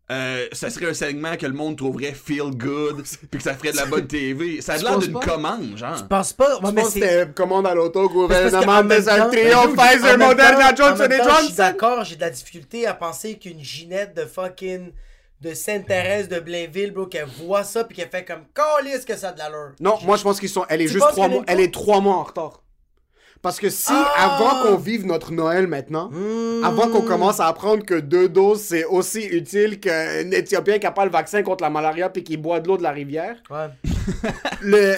euh, 0.09 0.47
ça 0.53 0.69
serait 0.69 0.85
un 0.89 0.93
segment 0.93 1.35
que 1.35 1.45
le 1.45 1.51
monde 1.51 1.75
trouverait 1.77 2.13
feel 2.13 2.51
good, 2.51 3.03
puis 3.29 3.37
que 3.39 3.43
ça 3.43 3.53
ferait 3.55 3.73
de 3.73 3.75
la 3.77 3.85
bonne 3.85 4.07
TV. 4.07 4.61
Ça 4.61 4.73
a 4.73 4.77
Tu 4.77 4.83
l'air 4.85 4.93
penses 4.93 5.03
d'une 5.03 5.13
pas? 5.13 5.19
commande, 5.19 5.77
genre. 5.77 5.97
Je 5.97 6.03
pense 6.05 6.31
pas? 6.31 6.55
Ouais, 6.55 6.59
Je 6.63 6.71
mais 6.71 6.81
pense 6.81 6.93
que 6.93 6.99
c'est- 7.01 7.19
c'était 7.19 7.33
commande 7.33 7.67
à 7.67 7.75
l'auto, 7.75 8.07
gouvernement, 8.07 8.61
temps- 8.83 9.29
Triomphe, 9.29 9.75
Ben, 9.75 9.83
Pfizer, 9.89 10.17
Moderna, 10.17 10.73
Johnson 10.73 11.03
temps, 11.03 11.09
Je 11.09 11.13
suis 11.15 11.23
Johnson. 11.23 11.53
d'accord, 11.57 12.03
j'ai 12.05 12.15
de 12.15 12.21
la 12.21 12.29
difficulté 12.29 12.87
à 12.87 12.93
penser 12.93 13.37
qu'une 13.37 13.61
Ginette 13.61 14.15
de 14.15 14.23
fucking 14.25 14.91
de 15.41 15.53
Sainte-Thérèse 15.53 16.29
de 16.29 16.39
Blainville, 16.39 16.91
bro, 16.91 17.05
qu'elle 17.07 17.27
voit 17.43 17.65
ça 17.65 17.83
puis 17.83 17.97
qu'elle 17.97 18.09
fait 18.09 18.23
comme 18.23 18.45
calisse 18.55 19.03
que 19.03 19.17
ça 19.17 19.29
a 19.29 19.31
de 19.33 19.39
l'allure. 19.39 19.73
Non, 19.81 19.97
moi 20.03 20.15
je 20.15 20.23
pense 20.23 20.39
qu'ils 20.39 20.47
sont. 20.49 20.65
Elle 20.69 20.81
est 20.81 20.85
Tu 20.85 20.93
juste 20.93 21.03
penses 21.03 21.11
trois 21.11 21.27
mois. 21.27 21.43
Elle 21.47 21.59
est 21.59 21.73
trois 21.73 21.99
mois 21.99 22.15
en 22.15 22.23
retard. 22.23 22.63
Parce 23.41 23.60
que 23.60 23.69
si, 23.69 23.91
Ah! 23.93 24.36
avant 24.36 24.63
qu'on 24.63 24.78
vive 24.78 25.06
notre 25.06 25.32
Noël 25.32 25.67
maintenant, 25.67 26.10
avant 26.63 26.89
qu'on 26.89 27.02
commence 27.02 27.39
à 27.39 27.47
apprendre 27.47 27.84
que 27.86 27.93
deux 27.95 28.28
doses 28.30 28.62
c'est 28.62 28.84
aussi 28.86 29.23
utile 29.26 29.80
qu'un 29.80 30.30
Éthiopien 30.32 30.80
qui 30.80 30.86
a 30.88 30.91
pas 30.91 31.06
le 31.06 31.12
vaccin 31.12 31.43
contre 31.43 31.63
la 31.63 31.69
malaria 31.69 32.10
puis 32.10 32.23
qui 32.23 32.38
boit 32.38 32.60
de 32.60 32.67
l'eau 32.67 32.78
de 32.78 32.84
la 32.84 32.91
rivière, 32.91 33.36
Ouais. 33.50 33.67
le... 34.62 34.95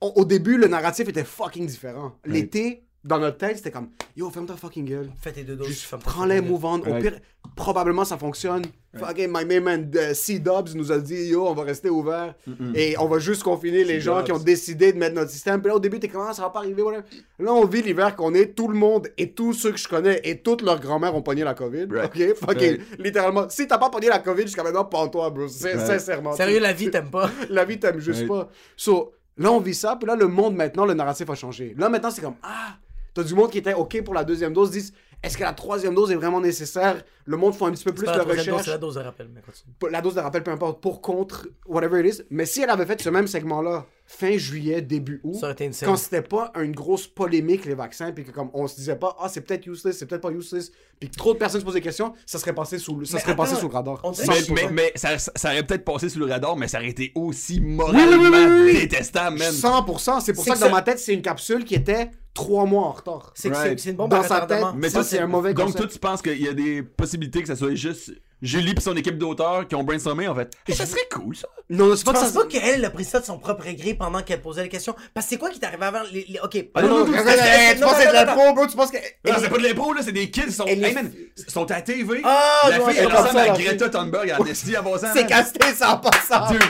au, 0.00 0.12
au 0.16 0.24
début, 0.24 0.56
le 0.56 0.66
narratif 0.68 1.08
était 1.08 1.24
fucking 1.24 1.66
différent. 1.66 2.12
L'été, 2.24 2.82
dans 3.04 3.18
notre 3.18 3.38
tête, 3.38 3.56
c'était 3.58 3.70
comme 3.70 3.88
Yo, 4.16 4.28
ferme 4.30 4.46
ta 4.46 4.56
fucking 4.56 4.84
gueule. 4.84 5.10
Fais 5.20 5.32
tes 5.32 5.44
deux 5.44 5.56
doses. 5.56 5.68
Juste 5.68 5.82
ferme 5.82 6.02
ta 6.02 6.10
prends-les, 6.10 6.36
fucking 6.38 6.50
move 6.50 6.64
on. 6.64 6.78
Au 6.80 6.84
Ouais. 6.92 7.00
pire, 7.00 7.20
probablement 7.56 8.04
ça 8.04 8.18
fonctionne. 8.18 8.62
Fucking 8.98 9.28
my 9.32 9.44
main 9.44 9.60
man 9.60 9.90
euh, 9.94 10.12
C-Dubs 10.14 10.74
nous 10.74 10.90
a 10.90 10.98
dit 10.98 11.26
Yo, 11.28 11.46
on 11.46 11.54
va 11.54 11.62
rester 11.62 11.88
ouvert 11.88 12.34
et 12.74 12.96
on 12.98 13.06
va 13.06 13.18
juste 13.20 13.44
confiner 13.44 13.84
les 13.84 14.00
gens 14.00 14.24
qui 14.24 14.32
ont 14.32 14.38
décidé 14.38 14.92
de 14.92 14.98
mettre 14.98 15.14
notre 15.14 15.30
système. 15.30 15.60
Puis 15.60 15.68
là, 15.68 15.76
au 15.76 15.78
début, 15.80 16.00
t'es 16.00 16.08
comme 16.08 16.24
Ah, 16.28 16.32
ça 16.32 16.42
va 16.42 16.50
pas 16.50 16.58
arriver. 16.60 16.82
Voilà. 16.82 17.02
Là, 17.38 17.52
on 17.54 17.64
vit 17.64 17.82
l'hiver 17.82 18.16
qu'on 18.16 18.34
est. 18.34 18.54
Tout 18.56 18.66
le 18.68 18.76
monde 18.76 19.08
et 19.16 19.30
tous 19.32 19.52
ceux 19.52 19.70
que 19.70 19.78
je 19.78 19.86
connais 19.86 20.20
et 20.24 20.38
toutes 20.40 20.62
leurs 20.62 20.80
grand-mères 20.80 21.14
ont 21.14 21.22
pogné 21.22 21.44
la 21.44 21.54
COVID. 21.54 21.86
Right. 21.90 22.06
Ok, 22.06 22.34
fucking, 22.48 22.70
Right. 22.78 22.80
littéralement. 22.98 23.48
Si 23.48 23.68
t'as 23.68 23.78
pas 23.78 23.90
pogné 23.90 24.08
la 24.08 24.18
COVID 24.18 24.42
jusqu'à 24.42 24.64
maintenant, 24.64 24.84
pends-toi, 24.86 25.30
bro. 25.30 25.46
Sincèrement. 25.46 26.32
Sérieux, 26.32 26.58
la 26.60 26.72
vie, 26.72 26.90
t'aimes 26.90 27.10
pas. 27.10 27.30
La 27.50 27.64
vie 27.64 27.78
t'aime 27.78 28.00
juste 28.00 28.26
pas. 28.26 28.48
So, 28.76 29.12
là, 29.36 29.52
on 29.52 29.60
vit 29.60 29.74
ça, 29.74 29.94
puis 29.96 30.08
là, 30.08 30.16
le 30.16 30.26
monde, 30.26 30.56
maintenant, 30.56 30.84
le 30.86 30.94
narratif 30.94 31.28
a 31.30 31.34
changé. 31.36 31.74
Là, 31.78 31.88
maintenant, 31.88 32.10
c'est 32.10 32.22
comme, 32.22 32.36
ah, 32.42 32.76
t'as 33.22 33.24
du 33.28 33.34
monde 33.34 33.50
qui 33.50 33.58
était 33.58 33.74
OK 33.74 34.02
pour 34.04 34.14
la 34.14 34.24
deuxième 34.24 34.52
dose, 34.52 34.70
disent, 34.70 34.92
est-ce 35.22 35.36
que 35.36 35.42
la 35.42 35.52
troisième 35.52 35.94
dose 35.94 36.10
est 36.12 36.14
vraiment 36.14 36.40
nécessaire? 36.40 37.02
Le 37.24 37.36
monde 37.36 37.54
fait 37.54 37.64
un 37.64 37.72
petit 37.72 37.84
peu 37.84 37.92
plus 37.92 38.06
de 38.06 38.10
la 38.12 38.24
dose, 38.24 38.38
recherche. 38.38 38.66
la 38.68 38.78
dose 38.78 38.94
de 38.94 39.00
rappel, 39.00 39.28
mais 39.34 39.40
continue. 39.40 39.74
Pour- 39.78 39.88
La 39.90 40.00
dose 40.00 40.14
de 40.14 40.20
rappel, 40.20 40.42
peu 40.44 40.50
importe, 40.52 40.80
pour, 40.80 41.02
contre, 41.02 41.48
whatever 41.66 42.00
it 42.06 42.14
is. 42.14 42.22
Mais 42.30 42.46
si 42.46 42.62
elle 42.62 42.70
avait 42.70 42.86
fait 42.86 43.00
ce 43.00 43.10
même 43.10 43.26
segment-là, 43.26 43.84
fin 44.10 44.38
juillet, 44.38 44.80
début 44.80 45.20
août, 45.22 45.34
Ça 45.34 45.42
aurait 45.46 45.52
été 45.52 45.66
insane. 45.66 45.86
quand 45.86 45.96
c'était 45.96 46.22
pas 46.22 46.50
une 46.62 46.72
grosse 46.72 47.06
polémique, 47.06 47.66
les 47.66 47.74
vaccins, 47.74 48.10
puis 48.10 48.24
que 48.24 48.30
comme 48.30 48.48
on 48.54 48.66
se 48.66 48.74
disait 48.76 48.96
pas, 48.96 49.14
ah, 49.20 49.28
c'est 49.28 49.42
peut-être 49.42 49.66
useless, 49.66 49.98
c'est 49.98 50.06
peut-être 50.06 50.22
pas 50.22 50.30
useless, 50.30 50.72
puis 50.98 51.10
que 51.10 51.14
trop 51.14 51.34
de 51.34 51.38
personnes 51.38 51.60
se 51.60 51.64
posaient 51.66 51.80
des 51.80 51.84
questions, 51.84 52.14
ça 52.24 52.38
serait 52.38 52.54
passé 52.54 52.78
sous 52.78 52.96
le, 52.96 53.04
ça 53.04 53.18
Mais 53.18 53.20
serait 53.20 53.36
passé 53.36 53.54
sous 53.54 53.68
le 53.68 53.74
radar. 53.74 54.00
Mais, 54.02 54.10
100%. 54.12 54.52
mais, 54.54 54.68
mais 54.72 54.92
ça, 54.94 55.18
ça 55.18 55.50
aurait 55.50 55.62
peut-être 55.62 55.84
passé 55.84 56.08
sous 56.08 56.18
le 56.20 56.24
radar, 56.24 56.56
mais 56.56 56.68
ça 56.68 56.78
aurait 56.78 56.88
été 56.88 57.12
aussi 57.14 57.58
Oui, 57.60 57.66
oui, 57.66 57.74
moralement 57.74 58.16
oui, 58.30 58.46
oui, 58.46 58.62
oui. 58.72 58.80
détestable, 58.80 59.38
man. 59.38 59.52
100%, 59.52 60.20
c'est 60.22 60.32
pour 60.32 60.42
C'est 60.42 60.50
ça 60.50 60.54
que 60.56 60.60
que 60.60 60.64
dans 60.64 60.70
ça- 60.70 60.72
ma 60.74 60.82
tête, 60.82 60.98
c'est 60.98 61.12
une 61.12 61.22
capsule 61.22 61.64
qui 61.64 61.74
était 61.74 62.10
trois 62.32 62.64
mois 62.64 62.84
en 62.86 62.92
retard. 62.92 63.32
C'est 63.34 63.50
que 63.50 63.56
c'est- 63.56 63.62
Right. 63.62 63.78
c'est 63.78 63.90
une 63.90 63.96
bombe 63.96 64.10
Dans 64.10 64.20
à 64.20 64.22
sa 64.26 64.46
tête, 64.46 64.64
mais 64.74 64.88
Ça, 64.88 65.02
ça, 65.02 65.10
c'est 65.10 65.18
un 65.18 65.26
mauvais 65.26 65.52
Donc, 65.52 65.66
concept. 65.66 65.78
toi, 65.84 65.92
tu 65.92 65.98
penses 65.98 66.22
qu'il 66.22 66.40
y 66.42 66.48
a 66.48 66.54
des 66.54 66.82
possibilités 66.82 67.42
que 67.42 67.48
ça 67.48 67.56
soit 67.56 67.74
juste 67.74 68.12
Julie 68.40 68.72
et 68.76 68.80
son 68.80 68.96
équipe 68.96 69.18
d'auteurs 69.18 69.66
qui 69.66 69.74
ont 69.74 69.82
brainstormé, 69.82 70.28
en 70.28 70.34
fait. 70.34 70.52
Eh, 70.68 70.72
ça 70.72 70.86
serait 70.86 71.08
cool, 71.12 71.34
ça. 71.34 71.48
Non, 71.70 71.96
c'est 71.96 72.04
pas 72.04 72.12
que 72.12 72.18
ça. 72.20 72.30
pas 72.32 72.46
qu'elle 72.46 72.84
a 72.84 72.90
pris 72.90 73.04
ça 73.04 73.18
de 73.20 73.24
son 73.24 73.38
propre 73.38 73.64
gré 73.72 73.94
pendant 73.94 74.22
qu'elle 74.22 74.40
posait 74.40 74.62
les 74.62 74.68
questions. 74.68 74.94
Parce 75.12 75.26
que 75.26 75.30
c'est 75.30 75.38
quoi 75.38 75.50
qui 75.50 75.58
t'est 75.58 75.66
arrivé 75.66 75.84
avant 75.84 76.02
les, 76.12 76.24
les- 76.28 76.40
Ok. 76.40 76.56
Ah 76.74 76.82
non, 76.82 76.88
non, 76.88 76.98
non, 76.98 77.04
tu 77.06 77.12
penses 77.12 77.24
que 77.24 78.00
c'est 78.02 78.08
de 78.08 78.12
l'impro, 78.12 78.54
bro, 78.54 78.66
tu 78.66 78.76
penses 78.76 78.90
que. 78.90 78.96
Non, 78.96 79.34
c'est 79.40 79.48
pas 79.50 79.58
de 79.58 79.62
l'impro, 79.64 79.92
là, 79.92 80.02
c'est 80.04 80.12
des 80.12 80.30
kids 80.30 80.52
sont. 80.52 80.66
Hey, 80.66 80.94
man, 80.94 81.12
sont 81.48 81.70
à 81.70 81.74
la 81.74 81.82
TV. 81.82 82.20
Ah, 82.24 82.68
la 82.70 82.74
fille, 82.76 82.84
elle 82.88 82.94
c'est 82.96 83.04
ressemble 83.06 83.28
ça, 83.30 83.40
à 83.42 83.46
la 83.48 83.52
Greta. 83.54 83.88
Thunberg 83.88 84.30
à 84.30 84.38
Nestlé 84.38 84.76
en 84.78 84.82
passant. 84.84 85.08
C'est 85.14 85.26
casté, 85.26 85.74
ça 85.74 85.94
en 85.94 85.98
passant. 85.98 86.50
Dude, 86.52 86.62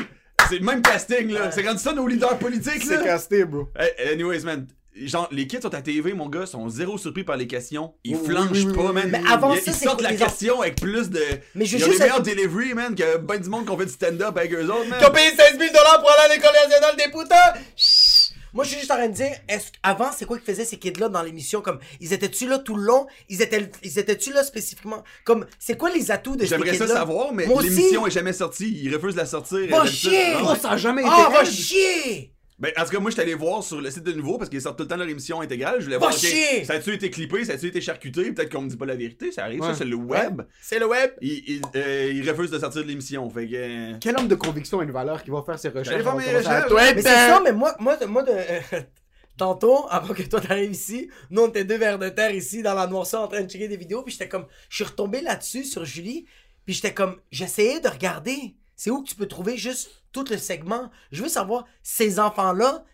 C'est 0.48 0.59
le 0.59 0.64
même 0.64 0.81
casting, 0.83 1.31
là. 1.33 1.50
C'est 1.50 1.66
rendu 1.66 1.81
ça 1.83 1.92
nos 1.92 2.07
leaders 2.07 2.38
politiques, 2.38 2.83
C'est 2.83 2.96
là. 2.96 3.02
casté, 3.04 3.44
bro. 3.44 3.68
Hey, 3.78 4.12
anyways, 4.14 4.40
man. 4.40 4.66
Genre, 5.06 5.28
les 5.30 5.46
kids 5.46 5.61
sont 5.62 5.74
à 5.74 5.82
TV, 5.82 6.12
mon 6.12 6.28
gars, 6.28 6.46
sont 6.46 6.68
zéro 6.68 6.98
surpris 6.98 7.24
par 7.24 7.37
les 7.37 7.46
questions. 7.46 7.94
Ils 8.04 8.16
Oui, 8.16 8.26
flanchent 8.26 8.48
oui, 8.52 8.66
oui, 8.66 8.74
pas, 8.74 8.92
man. 8.92 9.08
Mais 9.11 9.20
avant 9.30 9.54
ils, 9.54 9.61
ça, 9.62 9.70
ils 9.70 9.74
sortent 9.74 10.00
la 10.02 10.11
les 10.11 10.16
question 10.16 10.61
avec 10.62 10.80
plus 10.80 11.11
de. 11.11 11.22
Mais 11.54 11.64
je 11.64 11.76
ils 11.76 11.84
ont 11.84 11.87
juste 11.87 11.98
des 11.98 12.04
meilleurs 12.04 12.18
être- 12.20 12.26
delivery, 12.26 12.74
man, 12.74 12.94
que 12.94 13.16
ben 13.18 13.38
du 13.38 13.48
monde 13.48 13.64
qui 13.64 13.70
ont 13.70 13.78
fait 13.78 13.87
du 13.87 13.92
stand-up 13.92 14.37
avec 14.37 14.52
eux 14.52 14.64
autres, 14.68 14.88
man. 14.88 14.98
Qui 14.98 15.06
ont 15.06 15.11
payé 15.12 15.30
16 15.30 15.58
000 15.58 15.70
pour 15.72 16.11
aller 16.11 16.32
à 16.32 16.34
l'école 16.34 16.52
nationale 16.52 16.96
des 16.96 17.04
putains! 17.12 17.61
Chut. 17.76 18.34
Moi, 18.54 18.64
je 18.64 18.70
suis 18.70 18.78
juste 18.78 18.90
en 18.90 18.94
train 18.96 19.08
de 19.08 19.14
dire, 19.14 19.30
est-ce 19.46 19.66
avant, 19.82 20.11
c'est 20.11 20.24
quoi 20.24 20.38
qu'ils 20.38 20.46
faisaient 20.46 20.64
ces 20.64 20.78
kids-là 20.78 21.11
dans 21.11 21.22
l'émission? 21.22 21.61
Comme, 21.61 21.78
ils 22.00 22.14
étaient-tu 22.14 22.48
là 22.48 22.58
tout 22.58 22.76
le 22.76 22.82
long? 22.82 23.06
Ils 23.28 23.42
étaient, 23.42 23.70
ils 23.82 23.98
étaient-tu 23.98 24.32
là 24.32 24.42
spécifiquement? 24.42 25.04
Comme, 25.26 25.44
c'est 25.58 25.76
quoi 25.76 25.90
les 25.90 26.11
atouts 26.11 26.34
de 26.34 26.40
ces 26.40 26.48
J'aimerais 26.48 26.70
kids-là? 26.72 26.87
ça 26.87 26.94
savoir, 26.94 27.32
mais 27.34 27.46
l'émission 27.46 28.06
est 28.06 28.11
jamais 28.11 28.32
sortie. 28.32 28.80
Ils 28.82 28.92
refusent 28.96 29.14
de 29.14 29.20
la 29.20 29.26
sortir. 29.26 29.68
Va 29.68 29.84
chier! 29.87 30.32
Ah, 30.34 30.40
Oh, 30.44 30.54
ça 30.61 30.70
a 30.70 30.76
jamais 30.78 31.02
été. 31.02 31.11
Ah, 31.12 31.28
va 31.30 31.44
chier! 31.44 32.32
Ben, 32.60 32.72
en 32.76 32.84
tout 32.84 32.90
cas, 32.90 32.98
moi, 32.98 33.10
j'étais 33.10 33.22
allé 33.22 33.34
voir 33.34 33.62
sur 33.62 33.80
le 33.80 33.88
site 33.88 34.02
de 34.02 34.12
nouveau 34.12 34.36
parce 34.36 34.50
qu'ils 34.50 34.60
sortent 34.60 34.76
tout 34.76 34.82
le 34.82 34.88
temps 34.88 34.96
leur 34.96 35.08
émission 35.08 35.40
intégrale. 35.40 35.76
Je 35.78 35.84
voulais 35.84 35.96
voir, 35.96 36.10
ok, 36.12 36.18
chier! 36.18 36.64
ça 36.64 36.72
a-tu 36.74 36.92
été 36.92 37.08
clippé, 37.08 37.44
ça 37.44 37.52
a-tu 37.52 37.66
été 37.68 37.80
charcuté? 37.80 38.32
Peut-être 38.32 38.50
qu'on 38.52 38.62
me 38.62 38.68
dit 38.68 38.76
pas 38.76 38.84
la 38.86 38.96
vérité, 38.96 39.30
ça 39.30 39.44
arrive, 39.44 39.60
Ouais. 39.60 39.68
ça, 39.68 39.74
c'est 39.74 39.84
le 39.84 39.94
web. 39.94 40.42
C'est 40.60 40.80
le 40.80 40.86
web. 40.88 41.12
Ils, 41.20 41.44
ils, 41.46 41.62
euh, 41.76 42.10
ils 42.12 42.28
refusent 42.28 42.50
de 42.50 42.58
sortir 42.58 42.82
de 42.82 42.88
l'émission, 42.88 43.30
fait 43.30 43.46
que... 43.46 43.54
euh, 43.54 43.92
Quel 44.00 44.16
homme 44.18 44.26
de 44.26 44.34
conviction 44.34 44.80
a 44.80 44.84
une 44.84 44.90
valeur 44.90 45.22
qui 45.22 45.30
va 45.30 45.42
faire 45.46 45.56
ses 45.58 45.68
recherches 45.68 46.02
faire 46.02 46.16
mes 46.16 46.24
de 46.24 46.36
recherches. 46.36 46.66
Twitter? 46.68 46.92
Mais 46.96 47.02
c'est 47.02 47.08
ça, 47.08 47.40
mais 47.44 47.52
moi, 47.52 47.76
moi, 47.78 47.96
de- 47.96 48.06
moi 48.06 48.24
de, 48.24 48.32
euh, 48.32 48.60
tantôt, 49.36 49.86
avant 49.88 50.12
que 50.14 50.22
toi 50.22 50.40
t'arrives 50.40 50.72
ici, 50.72 51.08
nous 51.30 51.42
on 51.42 51.48
était 51.48 51.64
deux 51.64 51.78
vers 51.78 51.98
de 51.98 52.08
terre 52.08 52.34
ici 52.34 52.62
dans 52.62 52.74
la 52.74 52.86
noirceur 52.88 53.22
en 53.22 53.28
train 53.28 53.42
de 53.42 53.48
checker 53.48 53.68
des 53.68 53.76
vidéos, 53.76 54.02
puis 54.02 54.12
j'étais 54.12 54.28
comme, 54.28 54.46
je 54.68 54.76
suis 54.76 54.84
retombé 54.84 55.20
là-dessus 55.20 55.62
sur 55.64 55.84
Julie, 55.84 56.26
puis 56.64 56.74
j'étais 56.74 56.92
comme, 56.92 57.16
j'essayais 57.30 57.78
de 57.80 57.88
regarder, 57.88 58.56
c'est 58.74 58.90
où 58.90 59.02
que 59.02 59.08
tu 59.08 59.14
peux 59.14 59.26
trouver 59.26 59.56
juste 59.56 59.90
tout 60.24 60.33
le 60.33 60.38
segment. 60.38 60.90
Je 61.12 61.22
veux 61.22 61.28
savoir, 61.28 61.64
ces 61.83 62.18
enfants-là, 62.18 62.85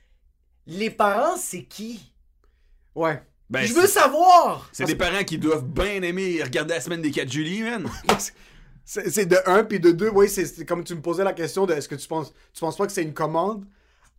les 0.66 0.90
parents, 0.90 1.36
c'est 1.36 1.64
qui? 1.64 2.12
Ouais. 2.94 3.22
Ben, 3.50 3.64
je 3.66 3.74
veux 3.74 3.86
savoir! 3.86 4.68
C'est 4.72 4.84
des 4.86 4.94
parents 4.96 5.22
qui 5.24 5.36
doivent 5.38 5.66
bien 5.66 6.00
aimer 6.02 6.42
regarder 6.42 6.74
la 6.74 6.80
semaine 6.80 7.02
des 7.02 7.10
4 7.10 7.30
Julie, 7.30 7.62
man. 7.62 7.86
C'est 8.86 9.24
de 9.24 9.38
un, 9.46 9.64
puis 9.64 9.80
de 9.80 9.92
deux, 9.92 10.10
oui, 10.10 10.28
c'est 10.28 10.44
c'est 10.44 10.66
comme 10.66 10.84
tu 10.84 10.94
me 10.94 11.00
posais 11.00 11.24
la 11.24 11.32
question 11.32 11.64
de 11.64 11.72
est-ce 11.72 11.88
que 11.88 11.94
tu 11.94 12.06
penses, 12.06 12.34
tu 12.52 12.60
penses 12.60 12.76
pas 12.76 12.86
que 12.86 12.92
c'est 12.92 13.02
une 13.02 13.14
commande? 13.14 13.64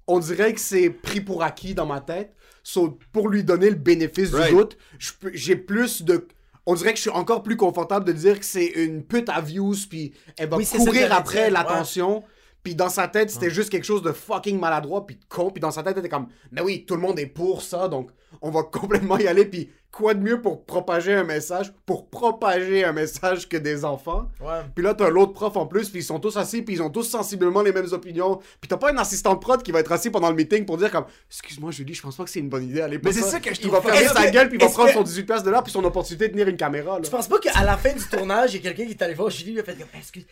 On 0.08 0.18
dirait 0.18 0.54
que 0.54 0.60
c'est 0.60 0.89
pris 0.89 1.22
pour 1.22 1.44
acquis 1.44 1.76
dans 1.76 1.86
ma 1.86 2.02
tête. 2.02 2.36
So, 2.63 2.98
pour 3.12 3.30
lui 3.30 3.44
donner 3.44 3.70
le 3.70 3.76
bénéfice 3.76 4.32
Right. 4.32 4.50
du 4.50 4.56
doute, 4.56 4.78
je 4.98 5.12
peux- 5.20 5.30
j'ai 5.36 5.56
plus 5.56 6.02
de. 6.02 6.28
On 6.65 6.74
dirait 6.74 6.91
que 6.94 6.98
je 6.98 7.02
suis 7.02 7.12
encore 7.12 7.44
plus 7.44 7.58
confortable 7.58 8.06
de 8.06 8.12
dire 8.12 8.39
que 8.39 8.46
c'est 8.46 8.65
une 8.65 9.04
pute 9.04 9.30
à 9.30 9.39
views, 9.39 9.76
puis 9.88 10.15
elle 10.36 10.50
va 10.50 10.58
Oui, 10.58 10.65
courir 10.65 11.13
après 11.13 11.52
l'attention. 11.52 12.24
Puis 12.65 12.73
dans 12.73 12.89
sa 12.89 13.08
tête, 13.08 13.30
c'était 13.30 13.51
juste 13.51 13.69
quelque 13.69 13.84
chose 13.84 14.01
de 14.01 14.12
fucking 14.12 14.60
maladroit, 14.60 15.06
puis 15.06 15.17
de 15.17 15.21
con. 15.30 15.51
Puis 15.51 15.62
dans 15.62 15.69
sa 15.69 15.84
tête, 15.84 15.93
elle 15.97 15.99
était 15.99 16.10
comme, 16.10 16.30
mais 16.51 16.62
oui, 16.62 16.84
tout 16.84 16.95
le 16.95 17.01
monde 17.01 17.19
est 17.19 17.28
pour 17.28 17.62
ça, 17.62 17.88
donc 17.88 18.10
on 18.41 18.49
va 18.49 18.63
complètement 18.71 19.19
y 19.19 19.28
aller. 19.28 19.45
Puis 19.45 19.69
quoi 19.91 20.15
de 20.15 20.19
mieux 20.19 20.41
pour 20.41 20.65
propager 20.65 21.13
un 21.13 21.23
message, 21.23 21.71
pour 21.86 22.10
propager 22.10 22.84
un 22.84 22.91
message 22.91 23.47
que 23.47 23.56
des 23.56 23.86
enfants? 23.86 24.32
Ouais. 24.41 24.62
Puis 24.73 24.84
là, 24.84 24.95
t'as 24.95 25.12
l'autre 25.12 25.34
prof 25.34 25.56
en 25.58 25.67
plus, 25.67 25.89
puis 25.91 25.99
ils 25.99 26.04
sont 26.04 26.19
tous 26.19 26.36
assis, 26.38 26.63
puis 26.63 26.73
ils 26.73 26.82
ont 26.82 26.89
tous 26.89 27.04
sensiblement 27.04 27.62
les 27.62 27.71
mêmes 27.71 27.91
opinions. 27.91 28.39
Puis 28.60 28.67
t'as 28.67 28.78
pas 28.78 28.91
un 28.91 28.97
assistant 28.97 29.36
de 29.36 29.39
prod 29.39 29.62
qui 29.62 29.71
va 29.71 29.82
être 29.82 29.91
assis 29.91 30.10
pendant 30.10 30.32
le 30.32 30.36
meeting 30.36 30.65
pour 30.65 30.78
dire 30.78 30.89
comme 30.89 31.06
Excuse-moi, 31.30 31.69
Julie, 31.69 31.93
je 31.93 32.01
pense 32.01 32.15
pas 32.15 32.23
que 32.23 32.32
c'est 32.32 32.39
une 32.39 32.49
bonne 32.49 32.63
idée 32.63 32.80
d'aller 32.80 32.99
Mais 33.04 33.12
c'est 33.12 33.21
ça 33.21 33.39
que 33.39 33.54
je 33.54 33.62
Il 33.62 33.69
va 33.69 33.80
fermer 33.80 34.08
sa 34.08 34.32
gueule, 34.32 34.49
puis 34.49 34.58
il 34.60 34.65
va 34.65 34.71
prendre 34.71 34.91
son 34.91 35.04
18 35.04 35.23
places 35.25 35.43
de 35.43 35.51
là, 35.51 35.62
puis 35.62 35.71
son 35.71 35.84
opportunité 35.84 36.30
de 36.30 36.32
tenir 36.34 36.47
une 36.47 36.58
caméra. 36.58 36.95
Là. 36.95 37.01
Tu 37.01 37.12
penses 37.12 37.28
pas 37.28 37.38
qu'à 37.38 37.63
la 37.63 37.78
fin 37.78 37.93
du 37.93 38.04
tournage, 38.06 38.56
il 38.56 38.63
y 38.63 38.67
a 38.67 38.71
quelqu'un 38.71 38.86
qui 38.86 38.97
est 38.97 39.04
allé 39.04 39.13
voir 39.13 39.30
Julie, 39.30 39.51
lui 39.51 39.60
a 39.60 39.63
fait 39.63 39.75
comme, 39.75 39.88
excuse, 39.95 40.25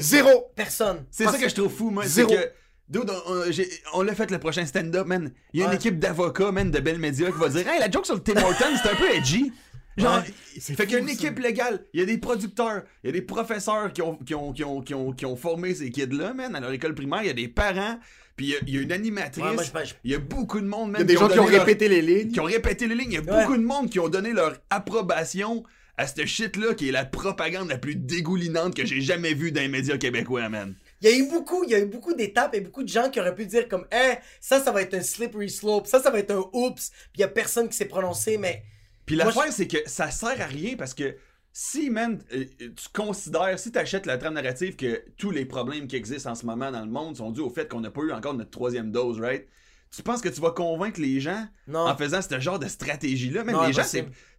Zéro! 0.00 0.50
Personne. 0.54 1.04
C'est 1.10 1.24
Parce 1.24 1.36
ça 1.36 1.42
que 1.42 1.48
je 1.48 1.54
trouve 1.54 1.72
fou, 1.72 1.90
moi. 1.90 2.04
C'est 2.04 2.10
Zéro. 2.26 2.30
que. 2.34 2.50
Dude, 2.88 3.10
on, 3.10 3.32
on- 3.32 3.50
j'ai- 3.52 3.68
on 3.92 4.02
l'a 4.02 4.14
fait 4.14 4.30
le 4.30 4.38
prochain 4.38 4.64
stand-up, 4.64 5.06
man. 5.06 5.30
Il 5.52 5.60
y 5.60 5.62
a 5.62 5.66
une 5.66 5.70
Ouais. 5.72 5.76
équipe 5.76 5.98
d'avocats, 5.98 6.52
man, 6.52 6.70
de 6.70 6.78
belles 6.80 6.98
médias 6.98 7.30
qui 7.30 7.38
va 7.38 7.48
dire 7.50 7.68
Hey, 7.68 7.78
la 7.80 7.90
joke 7.90 8.06
sur 8.06 8.14
le 8.14 8.22
Tim 8.22 8.36
Hortons, 8.42 8.64
c'est 8.82 8.88
un 8.90 8.94
peu 8.96 9.10
edgy. 9.14 9.52
Genre, 9.98 10.18
Ouais. 10.22 10.60
fait 10.60 10.84
qu'il 10.86 10.92
y 10.92 10.96
a 10.96 11.00
une 11.00 11.08
équipe 11.08 11.38
légale, 11.40 11.84
il 11.92 11.98
y 12.00 12.02
a 12.02 12.06
des 12.06 12.18
producteurs, 12.18 12.82
il 13.02 13.08
y 13.08 13.10
a 13.10 13.12
des 13.12 13.20
professeurs 13.20 13.92
qui 13.92 14.00
ont, 14.00 14.14
qui 14.16 14.32
ont, 14.34 14.52
qui 14.52 14.62
ont, 14.64 14.80
qui 14.80 14.94
ont, 14.94 15.12
qui 15.12 15.26
ont 15.26 15.34
formé 15.36 15.74
ces 15.74 15.90
kids-là, 15.90 16.34
man, 16.34 16.54
à 16.54 16.60
leur 16.60 16.70
école 16.70 16.94
primaire, 16.94 17.22
il 17.22 17.26
y 17.26 17.30
a 17.30 17.34
des 17.34 17.48
parents, 17.48 17.98
puis 18.36 18.46
il 18.46 18.50
y 18.50 18.54
a, 18.54 18.58
il 18.68 18.74
y 18.76 18.78
a 18.78 18.82
une 18.82 18.92
animatrice, 18.92 19.42
Ouais, 19.44 19.54
moi, 19.54 19.64
je 19.64 19.94
il 20.04 20.12
y 20.12 20.14
a 20.14 20.18
beaucoup 20.20 20.60
de 20.60 20.66
monde, 20.66 20.90
Il 20.90 20.92
man. 20.92 21.00
y 21.00 21.02
a 21.02 21.04
des 21.04 21.16
gens 21.16 21.28
qui 21.28 21.40
ont 21.40 21.48
leur- 21.48 21.58
répété 21.60 21.88
les 21.88 22.00
lignes. 22.00 22.30
qui 22.30 22.38
ont 22.38 22.44
répété 22.44 22.86
les 22.86 22.94
lignes. 22.94 23.10
Il 23.10 23.14
y 23.14 23.18
a 23.18 23.22
Ouais. 23.22 23.42
beaucoup 23.42 23.56
de 23.56 23.62
monde 23.64 23.90
qui 23.90 23.98
ont 23.98 24.08
donné 24.08 24.32
leur 24.32 24.56
approbation 24.70 25.64
à 25.98 26.06
cette 26.06 26.24
shit-là 26.26 26.74
qui 26.74 26.88
est 26.88 26.92
la 26.92 27.04
propagande 27.04 27.68
la 27.68 27.76
plus 27.76 27.96
dégoulinante 27.96 28.74
que 28.74 28.86
j'ai 28.86 29.00
jamais 29.00 29.34
vue 29.34 29.50
dans 29.52 29.60
les 29.60 29.68
médias 29.68 29.98
québécois, 29.98 30.48
man. 30.48 30.74
Il 31.02 31.10
y 31.10 31.12
a 31.12 31.16
eu 31.16 31.28
beaucoup, 31.28 31.64
il 31.64 31.70
y 31.70 31.74
a 31.74 31.80
eu 31.80 31.86
beaucoup 31.86 32.14
d'étapes 32.14 32.54
et 32.54 32.60
beaucoup 32.60 32.84
de 32.84 32.88
gens 32.88 33.10
qui 33.10 33.20
auraient 33.20 33.34
pu 33.34 33.46
dire 33.46 33.68
comme, 33.68 33.86
eh, 33.92 34.14
ça, 34.40 34.62
ça 34.62 34.72
va 34.72 34.82
être 34.82 34.94
un 34.94 35.02
slippery 35.02 35.50
slope, 35.50 35.86
ça, 35.86 36.00
ça 36.00 36.10
va 36.10 36.20
être 36.20 36.30
un 36.30 36.44
oups, 36.52 36.90
puis 36.90 37.18
il 37.18 37.20
y 37.20 37.24
a 37.24 37.28
personne 37.28 37.68
qui 37.68 37.76
s'est 37.76 37.86
prononcé, 37.86 38.38
mais 38.38 38.62
Puis 39.06 39.16
Moi, 39.16 39.26
l'affaire, 39.26 39.52
c'est 39.52 39.66
que 39.66 39.78
ça 39.86 40.10
sert 40.10 40.40
à 40.40 40.46
rien 40.46 40.76
parce 40.76 40.94
que 40.94 41.16
si, 41.52 41.90
man, 41.90 42.20
euh, 42.32 42.44
tu 42.58 42.88
considères, 42.92 43.58
si 43.58 43.72
t'achètes 43.72 44.06
la 44.06 44.18
trame 44.18 44.34
narrative 44.34 44.76
que 44.76 45.02
tous 45.16 45.32
les 45.32 45.44
problèmes 45.44 45.88
qui 45.88 45.96
existent 45.96 46.30
en 46.30 46.36
ce 46.36 46.46
moment 46.46 46.70
dans 46.70 46.84
le 46.84 46.90
monde 46.90 47.16
sont 47.16 47.32
dus 47.32 47.40
au 47.40 47.50
fait 47.50 47.68
qu'on 47.68 47.80
n'a 47.80 47.90
pas 47.90 48.02
eu 48.02 48.12
encore 48.12 48.34
notre 48.34 48.50
troisième 48.50 48.92
dose, 48.92 49.18
right? 49.18 49.48
Tu 49.90 50.02
penses 50.02 50.20
que 50.20 50.28
tu 50.28 50.40
vas 50.40 50.50
convaincre 50.50 51.00
les 51.00 51.18
gens 51.18 51.46
non. 51.66 51.80
en 51.80 51.96
faisant 51.96 52.20
ce 52.20 52.38
genre 52.40 52.58
de 52.58 52.68
stratégie-là? 52.68 53.42
Même 53.42 53.56
Non, 53.56 53.66
les 53.66 53.72
gens, 53.72 53.82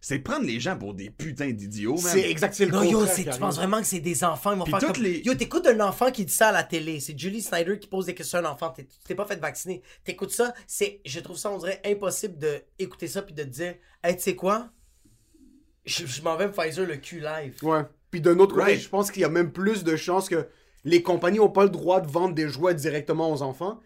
c'est, 0.00 0.18
prendre 0.20 0.46
les 0.46 0.60
gens 0.60 0.76
pour 0.78 0.94
des 0.94 1.10
putains 1.10 1.50
d'idiots, 1.50 1.94
man. 1.94 2.12
C'est 2.12 2.30
exact, 2.30 2.54
c'est 2.54 2.66
le 2.66 2.70
Non, 2.70 2.84
yo, 2.84 3.04
tu 3.04 3.24
penses 3.38 3.56
vraiment 3.56 3.80
que 3.80 3.86
c'est 3.86 3.98
des 4.00 4.22
enfants, 4.22 4.52
ils 4.52 4.58
vont 4.58 4.64
Puis 4.64 4.72
faire 4.78 4.92
comme... 4.92 5.02
les- 5.02 5.22
Yo, 5.22 5.34
t'écoutes 5.34 5.66
un 5.66 5.80
enfant 5.80 6.12
qui 6.12 6.24
dit 6.24 6.32
ça 6.32 6.48
à 6.48 6.52
la 6.52 6.62
télé, 6.62 7.00
c'est 7.00 7.18
Julie 7.18 7.42
Snyder 7.42 7.78
qui 7.80 7.88
pose 7.88 8.06
des 8.06 8.14
questions 8.14 8.38
à 8.38 8.42
un 8.42 8.44
enfant, 8.52 8.70
t'es- 8.70 8.84
tu 8.84 8.96
t'es 9.04 9.14
pas 9.16 9.26
fait 9.26 9.40
vacciner. 9.40 9.82
T'écoutes 10.04 10.30
ça, 10.30 10.54
c'est... 10.68 11.00
Je 11.04 11.18
trouve 11.18 11.36
ça, 11.36 11.50
on 11.50 11.58
dirait, 11.58 11.80
impossible 11.84 12.38
de 12.38 12.62
écouter 12.78 13.08
ça 13.08 13.22
puis 13.22 13.34
de 13.34 13.42
te 13.42 13.48
dire, 13.48 13.74
hey, 14.04 14.16
tu 14.16 14.22
sais 14.22 14.36
quoi? 14.36 14.70
Je, 15.84 16.06
je 16.06 16.22
m'en 16.22 16.36
vais 16.36 16.46
me 16.46 16.52
Pfizer 16.52 16.86
le 16.86 16.96
cul 16.96 17.20
live. 17.20 17.56
Ouais. 17.62 17.82
Puis 18.10 18.20
d'un 18.20 18.38
autre 18.38 18.54
côté, 18.54 18.66
Right. 18.66 18.80
je 18.80 18.88
pense 18.88 19.10
qu'il 19.10 19.22
y 19.22 19.24
a 19.24 19.28
même 19.28 19.50
plus 19.52 19.82
de 19.82 19.96
chances 19.96 20.28
que 20.28 20.46
les 20.84 21.02
compagnies 21.02 21.40
ont 21.40 21.50
pas 21.50 21.64
le 21.64 21.70
droit 21.70 22.00
de 22.00 22.06
vendre 22.10 22.34
des 22.34 22.48
jouets 22.48 22.74
directement 22.74 23.32
aux 23.32 23.42
enfants. 23.42 23.80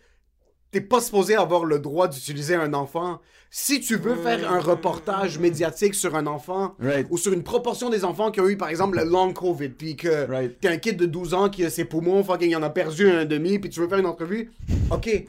T'es 0.75 0.81
pas 0.81 1.01
supposé 1.01 1.37
avoir 1.37 1.65
le 1.65 1.79
droit 1.79 2.09
d'utiliser 2.09 2.57
un 2.57 2.75
enfant. 2.75 3.21
Si 3.49 3.79
tu 3.81 3.95
veux 3.95 4.17
faire 4.17 4.51
un 4.51 4.59
reportage 4.59 5.39
médiatique 5.39 5.95
sur 5.95 6.17
un 6.17 6.27
enfant, 6.27 6.75
Right. 6.81 7.07
ou 7.11 7.17
sur 7.17 7.33
une 7.33 7.45
proportion 7.45 7.91
des 7.91 8.05
enfants 8.05 8.33
qui 8.33 8.41
ont 8.41 8.49
eu, 8.49 8.57
par 8.57 8.71
exemple, 8.71 8.99
le 8.99 9.05
long 9.05 9.33
COVID, 9.33 9.69
puis 9.69 9.95
que 9.95 10.27
Right. 10.29 10.59
t'es 10.59 10.67
un 10.67 10.77
kid 10.79 10.97
de 10.97 11.07
12 11.07 11.33
ans 11.33 11.49
qui 11.49 11.65
a 11.65 11.71
ses 11.71 11.85
poumons, 11.85 12.25
fucking, 12.25 12.51
il 12.51 12.57
en 12.57 12.63
a 12.65 12.71
perdu 12.71 13.09
un 13.09 13.25
demi, 13.25 13.61
puis 13.61 13.71
tu 13.71 13.79
veux 13.79 13.87
faire 13.87 13.99
une 14.01 14.07
entrevue, 14.07 14.51
ok. 14.91 15.27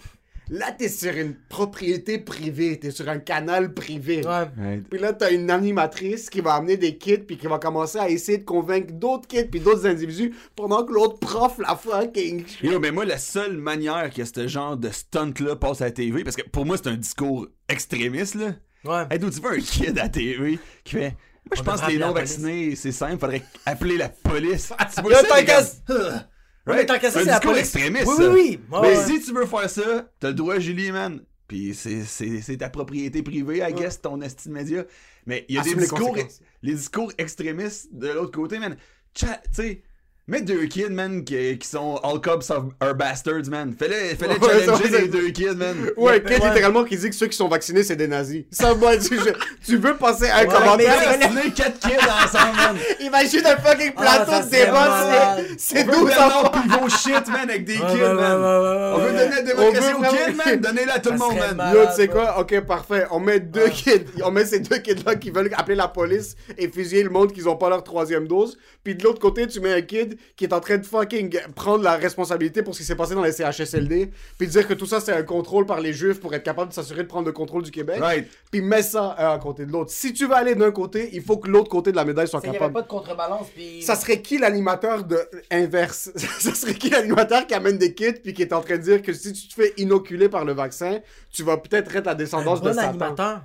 Là, 0.50 0.72
t'es 0.72 0.90
sur 0.90 1.14
une 1.16 1.34
propriété 1.34 2.20
privée, 2.20 2.80
t'es 2.80 2.92
sur 2.92 3.10
un 3.10 3.18
canal 3.18 3.74
privé. 3.74 4.22
Ouais. 4.26 4.82
Puis 4.90 5.00
là, 5.00 5.14
t'as 5.14 5.32
une 5.32 5.50
animatrice 5.50 6.30
qui 6.30 6.42
va 6.42 6.56
amener 6.56 6.78
des 6.78 6.98
kids, 6.98 7.20
puis 7.20 7.38
qui 7.38 7.48
va 7.48 7.58
commencer 7.58 7.98
à 7.98 8.10
essayer 8.10 8.38
de 8.38 8.44
convaincre 8.44 8.94
d'autres 8.94 9.28
kids, 9.28 9.46
puis 9.46 9.60
d'autres 9.60 9.88
individus, 9.88 10.36
pendant 10.56 10.84
que 10.86 10.94
l'autre 10.94 11.18
prof 11.20 11.58
la 11.58 11.76
fucking. 11.76 12.46
Yo, 12.62 12.80
mais 12.80 12.92
moi, 12.92 13.06
la 13.06 13.18
seule 13.18 13.58
manière 13.58 14.12
que 14.14 14.24
ce 14.24 14.48
genre 14.48 14.78
de 14.78 14.90
stunt-là 14.90 15.56
passe 15.56 15.82
à 15.82 15.86
la 15.86 15.92
TV, 15.92 16.24
parce 16.24 16.36
que 16.36 16.48
pour 16.48 16.66
moi, 16.66 16.78
c'est 16.78 16.90
un 16.90 16.98
discours 16.98 17.48
extrémiste, 17.68 18.36
là. 18.36 18.54
Ouais. 18.86 19.08
Hey, 19.10 19.18
d'où 19.18 19.32
tu 19.32 19.42
veux 19.42 19.54
un 19.54 19.60
kid 19.60 19.98
à 19.98 20.04
la 20.04 20.10
TV 20.10 20.60
qui 20.84 20.96
fait. 20.96 21.16
Moi, 21.48 21.58
je 21.58 21.62
pense 21.62 21.82
que 21.82 21.92
les 21.92 21.98
non-vaccinés, 21.98 22.76
c'est 22.76 22.92
simple, 22.92 23.20
faudrait 23.20 23.44
appeler 23.66 23.98
la 23.98 24.10
police. 24.10 24.74
Tu 24.96 25.02
vois 25.02 25.14
ça, 25.24 26.28
les? 26.66 26.72
Ouais, 26.74 26.78
mais 26.80 26.86
tant 26.86 26.98
qu'à 27.00 27.12
ça, 27.12 27.20
c'est 27.20 27.26
la 27.26 27.34
discours 27.34 27.52
police. 27.52 27.76
extrémiste. 27.76 28.06
Oui, 28.08 28.16
oui, 28.20 28.28
oui. 28.34 28.60
Mais 28.72 28.78
ouais. 28.98 29.06
si 29.06 29.22
tu 29.22 29.34
veux 29.34 29.46
faire 29.46 29.70
ça, 29.70 30.10
t'as 30.20 30.30
le 30.30 30.34
droit, 30.34 30.60
Julie, 30.60 30.92
man. 30.92 31.22
Puis 31.48 31.76
c'est- 31.76 32.58
ta 32.58 32.70
propriété 32.70 33.22
privée, 33.22 33.60
I 33.60 33.72
guess, 33.74 34.02
ton 34.02 34.20
esti 34.22 34.50
de 34.50 34.54
média. 34.54 34.84
Mais 35.28 35.46
il 35.48 35.56
y 35.56 35.58
a 35.58 35.62
Assume 35.62 35.74
des 35.76 35.80
les 35.82 35.86
discours, 35.88 36.10
conséquences. 36.10 36.42
les 36.64 36.74
discours 36.74 37.12
extrémistes 37.20 37.90
de 37.92 38.08
l'autre 38.10 38.32
côté, 38.32 38.58
man. 38.60 38.76
Tu 39.14 39.26
sais, 39.52 39.84
mets 40.28 40.42
deux 40.42 40.66
kids, 40.66 40.90
man, 40.90 41.24
qui, 41.24 41.58
qui 41.60 41.68
sont 41.68 41.98
all 42.04 42.20
cops 42.20 42.50
of 42.50 42.66
are 42.80 42.96
bastards, 42.96 43.48
man. 43.50 43.76
Fais-les 43.78 44.16
fais 44.16 44.28
Ouais, 44.28 44.36
challenger 44.40 44.90
ça, 44.90 45.00
les 45.02 45.08
deux 45.08 45.30
kids, 45.30 45.56
man. 45.56 45.76
Ouais, 45.98 46.20
kid 46.22 46.42
Ouais. 46.42 46.50
littéralement 46.50 46.84
qui 46.84 46.98
dit 46.98 47.10
que 47.12 47.16
ceux 47.16 47.28
qui 47.28 47.38
sont 47.38 47.48
vaccinés, 47.48 47.84
c'est 47.84 47.96
des 47.96 48.08
nazis. 48.08 48.46
Ça, 48.50 48.74
moi, 48.74 48.98
tu, 48.98 49.18
je- 49.20 49.66
tu 49.66 49.78
veux 49.78 49.96
passer 49.96 50.28
un 50.30 50.40
Ouais, 50.40 50.46
commentaire? 50.48 51.18
mais- 51.20 51.52
quatre 51.52 51.80
kids 51.80 51.94
ensemble, 51.94 52.56
man. 52.58 52.76
Imagine 53.02 53.46
un 53.46 53.58
fucking 53.58 53.92
Ah, 53.98 54.02
plateau 54.02 54.32
ça 54.32 54.42
de 54.42 54.50
débat, 54.50 55.38
c'est- 55.38 55.56
c'est 55.58 55.84
On 55.84 55.86
veut 55.92 55.92
12 56.00 56.08
Bernard 56.10 56.38
enfants. 56.46 56.62
Pivot 56.64 56.90
shit, 56.90 57.28
man, 57.28 57.50
avec 57.50 57.66
des 57.66 57.74
kids, 57.76 57.82
man. 57.82 58.38
On 58.42 58.98
veut 58.98 59.12
donner 59.12 59.30
la 59.30 59.42
démocratie 59.44 59.88
On 59.96 60.00
aux 60.00 60.10
kids, 60.10 60.34
man. 60.44 60.60
Donnez-la 60.60 60.94
à 60.96 61.00
tout 61.00 61.12
le 61.12 61.18
monde, 61.20 61.36
man. 61.58 61.72
Yo, 61.74 61.86
tu 61.86 61.94
sais 61.96 62.08
quoi? 62.08 62.40
Ok, 62.40 62.60
parfait. 62.62 63.06
On 63.12 63.20
met 63.20 63.40
deux 63.40 63.68
kids. 63.70 64.06
On 64.24 64.32
met 64.32 64.46
ces 64.46 64.60
deux 64.60 64.78
kids-là 64.80 65.16
qui 65.18 65.30
veulent 65.30 65.52
appeler 65.56 65.76
la 65.76 65.88
police 65.88 66.36
et 66.58 66.68
fusiller 66.68 67.04
le 67.04 67.12
monde 67.12 67.32
qu'ils 67.32 67.48
ont 67.48 67.58
pas 67.58 67.70
leur 67.70 67.84
troisième 67.84 68.28
dose. 68.28 68.58
Puis 68.84 68.96
de 68.96 69.04
l'autre 69.04 69.20
côté, 69.20 69.46
tu 69.48 69.60
mets 69.60 69.74
un 69.74 69.82
kid 69.82 70.15
qui 70.36 70.46
est 70.46 70.54
en 70.54 70.60
train 70.60 70.78
de 70.78 70.86
fucking 70.86 71.38
prendre 71.56 71.84
la 71.84 71.96
responsabilité 71.96 72.64
pour 72.64 72.74
ce 72.74 72.80
qui 72.80 72.86
s'est 72.86 72.96
passé 72.96 73.16
dans 73.16 73.24
les 73.24 73.32
CHSLD. 73.32 74.12
Puis 74.38 74.48
dire 74.48 74.68
que 74.68 74.74
tout 74.74 74.86
ça, 74.86 75.00
c'est 75.00 75.14
un 75.14 75.24
contrôle 75.24 75.66
par 75.66 75.80
les 75.80 75.94
juifs 75.94 76.20
pour 76.20 76.34
être 76.34 76.44
capable 76.44 76.70
de 76.70 76.74
s'assurer 76.74 77.04
de 77.04 77.08
prendre 77.08 77.26
le 77.26 77.32
contrôle 77.32 77.64
du 77.64 77.72
Québec. 77.72 78.00
Right. 78.00 78.28
Puis 78.52 78.62
mets 78.62 78.84
ça 78.84 79.16
un 79.18 79.34
à 79.34 79.40
côté 79.40 79.66
de 79.66 79.72
l'autre. 79.72 79.92
Si 79.92 80.14
tu 80.14 80.28
veux 80.28 80.36
aller 80.36 80.56
d'un 80.56 80.72
côté, 80.72 81.10
il 81.14 81.22
faut 81.22 81.38
que 81.38 81.50
l'autre 81.50 81.70
côté 81.70 81.92
de 81.92 81.96
la 81.96 82.06
médaille 82.06 82.28
soit 82.28 82.40
Il 82.44 82.50
n'y 82.50 82.58
avait 82.58 82.60
capable. 82.60 82.74
pas 82.74 82.82
de 82.82 82.88
contrebalance, 82.88 83.48
puis... 83.54 83.82
Ça 83.82 83.96
serait 83.96 84.22
qui 84.22 84.38
l'animateur 84.38 85.04
de 85.04 85.20
inverse? 85.52 86.12
Ça 86.40 86.54
serait 86.54 86.74
qui 86.74 86.90
l'animateur 86.90 87.46
qui 87.48 87.54
amène 87.54 87.78
des 87.78 87.94
kits 87.94 88.14
puis 88.14 88.34
qui 88.34 88.42
est 88.42 88.54
en 88.54 88.62
train 88.62 88.78
de 88.78 88.82
dire 88.82 89.02
que 89.02 89.14
si 89.14 89.34
tu 89.34 89.48
te 89.48 89.54
fais 89.54 89.74
inoculer 89.78 90.30
par 90.30 90.46
le 90.46 90.54
vaccin, 90.54 91.00
tu 91.32 91.44
vas 91.44 91.58
peut-être 91.58 91.96
être 91.96 92.06
la 92.06 92.12
un 92.12 92.16
descendance 92.16 92.62
bon 92.62 92.70
de 92.70 92.74
Satan. 92.74 92.90
animateur. 92.90 93.42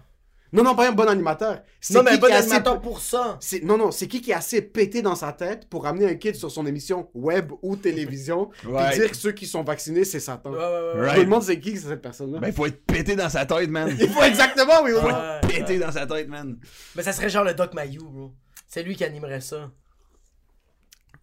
Non, 0.53 0.65
non, 0.65 0.75
pas 0.75 0.89
un 0.89 0.93
bon 0.93 1.09
animateur. 1.09 1.61
C'est 1.81 1.95
Non, 1.95 2.03
mais 2.03 2.11
qui 2.11 2.17
un 2.17 2.21
bon 2.21 2.27
assez 2.27 2.37
animateur 2.51 2.81
pour 2.81 3.01
ça. 3.01 3.37
c'est- 3.41 3.63
Non, 3.63 3.79
non, 3.79 3.91
c'est 3.91 4.09
qui 4.09 4.21
qui 4.21 4.33
est 4.33 4.35
assez 4.35 4.61
pété 4.63 5.01
dans 5.01 5.15
sa 5.15 5.33
tête 5.33 5.69
pour 5.69 5.87
amener 5.87 6.07
un 6.07 6.15
kid 6.17 6.35
sur 6.35 6.51
son 6.51 6.67
émission 6.67 7.09
web 7.15 7.53
ou 7.63 7.77
télévision 7.77 8.47
puis 8.63 8.71
dire 8.99 9.11
que 9.11 9.17
ceux 9.17 9.33
qui 9.33 9.47
sont 9.47 9.63
vaccinés, 9.63 10.05
c'est 10.05 10.19
Satan. 10.21 10.51
Ouais, 10.51 10.59
ouais, 10.59 10.65
ouais. 10.65 11.01
Right. 11.01 11.15
Je 11.15 11.21
me 11.21 11.25
demande 11.27 11.43
c'est 11.45 11.61
qui 11.61 11.77
c'est 11.77 11.89
cette 11.89 12.03
personne-là. 12.03 12.41
Ben, 12.41 12.53
faut 12.53 12.67
être 12.67 12.85
pété 12.85 13.15
dans 13.15 13.29
sa 13.29 13.47
tête, 13.47 13.71
man. 13.71 13.89
Il 14.01 14.09
faut 14.09 14.23
exactement, 14.23 14.83
oui, 14.83 14.91
oui. 14.93 15.03
Ouais. 15.11 15.41
Pété 15.49 15.79
dans 15.79 15.93
sa 15.93 16.07
tête, 16.07 16.29
man. 16.29 16.59
Mais 16.97 17.03
ça 17.03 17.13
serait 17.13 17.29
genre 17.29 17.45
le 17.45 17.55
Doc 17.55 17.73
Mayou, 17.75 18.09
bro. 18.09 18.33
C'est 18.67 18.83
lui 18.83 18.97
qui 18.97 19.05
animerait 19.05 19.41
ça. 19.41 19.71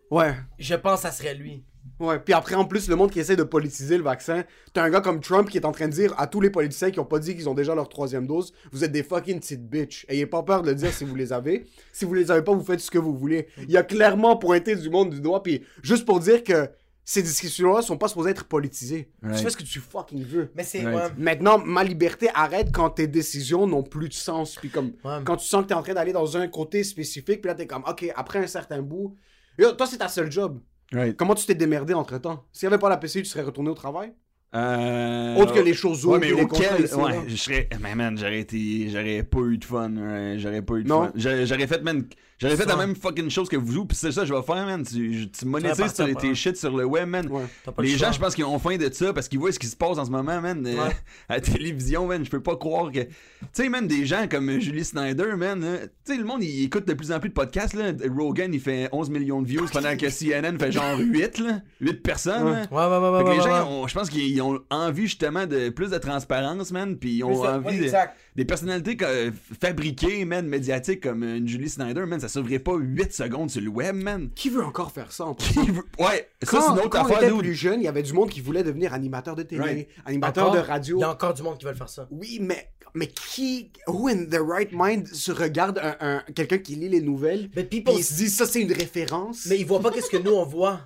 Ouais. 0.10 0.34
Je 0.58 0.76
pense 0.76 1.02
que 1.02 1.08
ça 1.08 1.12
serait 1.12 1.34
lui. 1.34 1.66
Ouais, 2.00 2.20
puis 2.20 2.34
après, 2.34 2.54
en 2.56 2.66
plus, 2.66 2.88
le 2.90 2.96
monde 2.96 3.10
qui 3.12 3.20
essaie 3.20 3.36
de 3.36 3.44
politiser 3.44 3.98
le 3.98 4.04
vaccin, 4.04 4.44
t'as 4.74 4.84
un 4.84 4.90
gars 4.90 5.02
comme 5.02 5.20
Trump 5.20 5.50
qui 5.50 5.58
est 5.58 5.66
en 5.66 5.72
train 5.72 5.88
de 5.88 5.94
dire 5.94 6.14
à 6.20 6.28
tous 6.28 6.42
les 6.42 6.50
politiciens 6.52 6.92
qui 6.92 7.00
ont 7.00 7.06
pas 7.06 7.18
dit 7.20 7.36
qu'ils 7.36 7.50
ont 7.50 7.56
déjà 7.56 7.74
leur 7.74 7.90
troisième 7.90 8.28
dose, 8.28 8.54
vous 8.72 8.84
êtes 8.84 8.92
des 8.92 9.02
fucking 9.04 9.40
petites 9.40 9.68
bitches. 9.68 10.06
Ayez 10.08 10.28
pas 10.28 10.44
peur 10.44 10.62
de 10.62 10.70
le 10.70 10.76
dire 10.76 10.94
si 10.94 11.04
vous 11.06 11.16
les 11.16 11.34
avez. 11.34 11.66
Si 11.92 12.06
vous 12.06 12.14
les 12.14 12.30
avez 12.30 12.44
pas, 12.44 12.54
vous 12.54 12.64
faites 12.64 12.80
ce 12.82 12.92
que 12.92 13.00
vous 13.00 13.16
voulez. 13.18 13.48
Il 13.68 13.76
a 13.78 13.84
clairement 13.84 14.38
pointé 14.38 14.76
du 14.76 14.90
monde 14.90 15.10
du 15.10 15.22
doigt, 15.22 15.42
puis 15.42 15.64
juste 15.82 16.06
pour 16.06 16.20
dire 16.20 16.44
que 16.44 16.70
ces 17.04 17.24
discussions-là 17.24 17.82
sont 17.82 17.98
pas 17.98 18.10
supposées 18.10 18.32
être 18.32 18.44
politisées. 18.44 19.10
Tu 19.24 19.42
fais 19.44 19.50
ce 19.50 19.56
que 19.58 19.64
tu 19.64 19.80
fucking 19.80 20.24
veux. 20.26 20.52
Mais 20.56 20.64
c'est... 20.64 20.84
Right. 20.84 20.96
ouais. 20.96 21.10
Maintenant, 21.18 21.58
ma 21.58 21.84
liberté 21.84 22.30
arrête 22.36 22.68
quand 22.74 22.90
tes 22.90 23.08
décisions 23.08 23.66
n'ont 23.66 23.82
plus 23.82 24.10
de 24.10 24.14
sens. 24.14 24.56
Puis 24.56 24.70
comme, 24.70 24.92
Ouais. 25.06 25.20
quand 25.24 25.38
tu 25.38 25.48
sens 25.48 25.64
que 25.64 25.70
t'es 25.70 25.74
en 25.74 25.82
train 25.82 25.94
d'aller 25.94 26.12
dans 26.12 26.36
un 26.36 26.48
côté 26.50 26.84
spécifique, 26.84 27.42
puis 27.42 27.48
là, 27.48 27.56
t'es 27.56 27.66
comme, 27.66 27.84
ok, 27.88 28.12
après 28.16 28.40
un 28.40 28.48
certain 28.48 28.82
bout, 28.82 29.16
Yo, 29.58 29.72
toi, 29.72 29.88
c'est 29.88 29.98
ta 29.98 30.10
seule 30.10 30.32
job. 30.32 30.60
Right. 30.94 31.18
Comment 31.18 31.36
tu 31.36 31.46
t'es 31.46 31.56
démerdé 31.56 31.94
entre 31.94 32.18
temps 32.18 32.46
S'il 32.54 32.68
n'y 32.68 32.74
avait 32.74 32.80
pas 32.82 32.90
la 32.90 32.98
PCU, 32.98 33.22
tu 33.22 33.26
serais 33.26 33.44
retourné 33.44 33.70
au 33.70 33.74
travail? 33.74 34.14
Euh... 34.56 35.36
Autre 35.36 35.54
que 35.54 35.60
les 35.60 35.74
choses 35.74 36.06
Ouais, 36.06 36.20
mais 36.20 36.32
les 36.32 36.42
auquel, 36.42 36.86
ouais, 36.96 37.24
je 37.28 37.36
serais, 37.36 37.68
mais 37.82 37.94
man, 37.96 38.18
j'aurais 38.18 38.40
été, 38.40 38.90
j'aurais 38.90 39.24
pas 39.24 39.40
eu 39.42 39.58
de 39.58 39.66
fun, 39.66 39.92
j'aurais 40.38 40.62
pas 40.62 40.76
eu 40.76 40.84
de 40.84 40.88
Non. 40.88 41.06
fun. 41.08 41.12
J'aurais 41.16 41.46
j'aurais 41.46 41.68
fait, 41.68 41.84
man, 41.84 42.08
j'aurais 42.40 42.56
fait 42.56 42.64
Ça. 42.64 42.70
la 42.70 42.76
même 42.76 42.96
fucking 42.96 43.30
chose 43.30 43.50
que 43.50 43.58
vous, 43.58 43.86
pis 43.86 43.96
c'est 43.96 44.12
ça 44.12 44.22
que 44.22 44.28
je 44.28 44.34
vais 44.34 44.42
faire, 44.42 44.66
man. 44.66 44.84
Tu, 44.86 45.30
tu 45.32 45.46
monétises 45.46 45.94
sur 45.94 46.06
les- 46.08 46.16
tes 46.16 46.28
là. 46.30 46.34
shit 46.34 46.58
sur 46.58 46.76
le 46.76 46.86
web, 46.86 47.08
man. 47.10 47.28
Ouais. 47.30 47.44
Le 47.78 47.84
Les 47.84 47.98
gens, 47.98 48.12
je 48.12 48.20
pense 48.20 48.36
qu'ils 48.36 48.46
ont 48.46 48.60
faim 48.60 48.78
de 48.78 48.90
ça 48.92 49.14
parce 49.14 49.28
qu'ils 49.28 49.40
voient 49.40 49.52
ce 49.52 49.60
qui 49.60 49.68
se 49.68 49.76
passe 49.76 49.98
en 49.98 50.06
ce 50.06 50.12
moment, 50.12 50.42
man. 50.42 50.66
euh, 50.66 50.90
à 51.30 51.36
la 51.36 51.42
télévision, 51.42 52.06
man. 52.08 52.24
Je 52.24 52.30
peux 52.30 52.42
pas 52.42 52.56
croire 52.56 52.92
que. 52.92 53.00
Tu 53.00 53.10
sais, 53.54 53.70
même 53.70 53.88
des 53.88 54.06
gens 54.06 54.28
comme 54.30 54.60
Julie 54.60 54.86
Snyder, 54.86 55.36
man. 55.36 55.62
là, 55.62 55.78
Tu 56.06 56.14
sais, 56.14 56.18
le 56.18 56.24
monde, 56.26 56.44
il 56.44 56.64
écoute 56.64 56.88
de 56.88 56.94
plus 56.94 57.12
en 57.12 57.20
plus 57.20 57.30
de 57.30 57.34
podcasts, 57.34 57.74
là. 57.74 57.92
Rogan, 58.16 58.54
il 58.54 58.60
fait 58.60 58.90
11 58.92 59.10
millions 59.10 59.42
de 59.42 59.48
views 59.48 59.66
pendant 59.72 59.96
que 59.98 60.10
CNN 60.10 60.58
fait 60.60 60.72
genre 60.72 60.98
8, 61.00 61.40
là. 61.40 61.62
8 61.82 61.94
personnes, 62.04 62.44
Ouais. 62.44 62.52
Ouais, 62.72 62.86
ouais, 62.88 63.10
ouais. 63.10 63.18
Fait 63.20 63.24
que 63.26 63.30
les 63.32 63.38
ouais, 63.40 63.44
gens, 63.44 63.88
je 63.88 63.94
pense 63.94 64.10
qu'ils 64.10 64.42
ont 64.42 64.60
envie 64.70 65.04
justement 65.08 65.46
de 65.46 65.70
plus 65.70 65.90
de 65.92 65.98
transparence, 65.98 66.72
man, 66.72 66.98
puis 66.98 67.16
ils 67.18 67.24
ont 67.24 67.44
envie 67.44 67.68
ouais, 67.68 67.78
de, 67.80 67.84
exact. 67.84 68.16
Des 68.38 68.46
personnalités 68.46 68.96
que- 68.96 69.32
fabriquées, 69.60 70.24
man, 70.26 70.48
médiatiques 70.48 71.02
comme 71.02 71.24
une 71.24 71.48
Julie 71.48 71.70
Snyder, 71.70 72.06
man, 72.06 72.20
ça 72.20 72.30
s'ouvrirait 72.30 72.60
pas 72.60 72.76
8 72.76 73.12
secondes 73.14 73.50
sur 73.50 73.62
le 73.62 73.70
web, 73.70 73.96
man. 73.96 74.30
Qui 74.36 74.50
veut 74.50 74.64
encore 74.64 74.92
faire 74.92 75.12
ça 75.12 75.26
en 75.26 75.34
Qui 75.34 75.54
veut- 75.72 75.84
Ouais, 76.00 76.30
ça 76.44 76.48
Quand, 76.52 76.62
c'est 76.62 76.68
une 76.74 76.78
autre 76.80 76.90
quand 76.90 77.02
on 77.02 77.06
affaire, 77.06 77.18
était 77.24 77.32
dude. 77.32 77.40
plus 77.40 77.56
jeune, 77.56 77.82
il 77.82 77.86
y 77.86 77.88
avait 77.88 78.04
du 78.04 78.14
monde 78.14 78.30
qui 78.30 78.40
voulait 78.42 78.64
devenir 78.64 78.94
animateur 78.94 79.36
de 79.36 79.44
télé, 79.44 79.62
Right. 79.62 79.88
animateur 80.06 80.46
Encore, 80.50 80.56
de 80.56 80.68
radio. 80.68 80.98
Il 80.98 81.02
y 81.02 81.04
a 81.04 81.10
encore 81.12 81.34
du 81.34 81.42
monde 81.44 81.58
qui 81.58 81.66
veut 81.66 81.74
faire 81.74 81.90
ça. 81.90 82.08
Oui, 82.12 82.38
mais, 82.42 82.70
mais 82.94 83.08
qui, 83.08 83.72
who 83.88 84.08
in 84.08 84.26
the 84.26 84.40
right 84.40 84.70
mind 84.72 85.08
se 85.08 85.32
regarde 85.32 85.80
un, 85.82 85.96
un- 86.00 86.24
quelqu'un 86.34 86.60
qui 86.60 86.76
lit 86.76 86.90
les 86.90 87.02
nouvelles 87.02 87.50
Mais 87.56 87.64
puis 87.64 87.82
people 87.82 87.96
il 88.00 88.04
se 88.04 88.14
dit 88.14 88.30
ça 88.30 88.46
c'est 88.46 88.62
une 88.62 88.72
référence? 88.74 89.46
Mais 89.48 89.58
ils 89.60 89.66
voient 89.66 89.82
pas 89.82 89.92
qu'est-ce 89.92 90.10
que 90.10 90.18
nous 90.18 90.32
on 90.34 90.46
voit. 90.46 90.80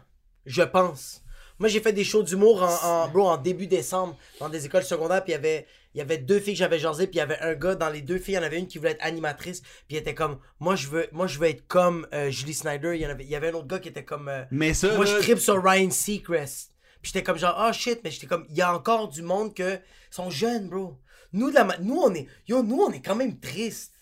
Je 0.46 0.64
pense. 0.64 1.22
Moi 1.60 1.70
j'ai 1.70 1.80
fait 1.80 1.94
des 1.94 2.04
shows 2.04 2.24
d'humour 2.24 2.64
en, 2.64 2.88
en, 2.88 3.08
bro, 3.10 3.28
en 3.28 3.38
début 3.38 3.68
décembre 3.68 4.18
dans 4.40 4.50
des 4.50 4.66
écoles 4.66 4.84
secondaires 4.84 5.24
puis 5.24 5.32
il 5.34 5.36
y 5.36 5.38
avait 5.38 5.68
il 5.94 5.98
y 5.98 6.02
avait 6.02 6.18
deux 6.18 6.40
filles 6.40 6.54
que 6.54 6.60
j'avais 6.60 6.80
jasé 6.80 7.06
puis 7.08 7.16
il 7.16 7.20
y 7.20 7.22
avait 7.22 7.40
un 7.40 7.54
gars 7.54 7.76
dans 7.76 7.90
les 7.90 8.02
deux 8.02 8.18
filles 8.18 8.36
il 8.36 8.38
y 8.38 8.40
en 8.40 8.44
avait 8.44 8.60
une 8.60 8.68
qui 8.68 8.78
voulait 8.78 8.92
être 8.92 9.04
animatrice 9.06 9.62
puis 9.62 9.72
il 9.90 9.98
était 9.98 10.16
comme 10.16 10.40
moi 10.60 10.76
je 10.76 10.88
veux 10.88 11.08
moi 11.12 11.28
je 11.28 11.38
veux 11.40 11.48
être 11.50 11.68
comme 11.68 12.08
euh, 12.14 12.30
Julie 12.32 12.54
Snyder 12.54 12.92
il 12.96 13.02
y 13.02 13.06
en 13.06 13.10
avait 13.10 13.24
il 13.26 13.30
y 13.30 13.36
avait 13.36 13.50
un 13.50 13.54
autre 13.54 13.68
gars 13.68 13.80
qui 13.80 13.90
était 13.90 14.06
comme 14.06 14.28
euh, 14.30 14.44
Mais 14.52 14.74
ça, 14.74 14.96
moi 14.96 15.06
là, 15.06 15.12
je 15.12 15.18
tripe 15.20 15.40
sur 15.40 15.62
Ryan 15.64 15.90
Seacrest 15.90 16.72
puis 17.02 17.12
j'étais 17.14 17.24
comme 17.24 17.38
genre 17.38 17.56
ah 17.58 17.74
shit 17.74 18.00
mais 18.04 18.12
j'étais 18.12 18.28
comme 18.28 18.46
il 18.50 18.56
y 18.56 18.62
a 18.62 18.74
encore 18.74 19.08
du 19.10 19.22
monde 19.22 19.54
que 19.54 19.80
sont 20.10 20.30
jeunes 20.30 20.70
bro 20.70 20.98
nous 21.34 21.50
de 21.50 21.56
la 21.56 21.64
ma- 21.66 21.78
nous 21.80 21.98
on 22.00 22.14
est 22.14 22.28
yo 22.48 22.62
nous 22.64 22.82
on 22.82 22.92
est 22.92 23.02
quand 23.02 23.16
même 23.16 23.40
triste 23.40 23.94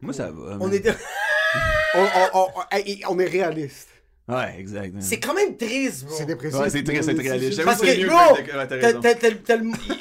moi 0.00 0.12
ça 0.12 0.30
va. 0.30 0.56
on 0.60 0.72
est 0.72 0.88
on, 1.94 1.98
on- 2.00 2.08
on- 2.34 2.48
on- 2.56 2.62
hey, 2.76 3.02
on 3.08 3.18
est 3.18 3.26
réaliste. 3.26 3.88
Ouais, 4.28 4.54
exact. 4.56 4.94
C'est 5.00 5.18
quand 5.18 5.34
même 5.34 5.56
triste, 5.56 6.04
bro. 6.04 6.14
C'est 6.16 6.26
dépressif. 6.26 6.58
Ouais, 6.60 6.70
c'est 6.70 6.84
très, 6.84 7.02
c'est. 7.02 7.12
J'avoue 7.52 7.64
Parce 7.64 7.80
c'est 7.80 7.96
que, 7.96 8.00
mieux 8.02 8.06
bro, 8.08 8.16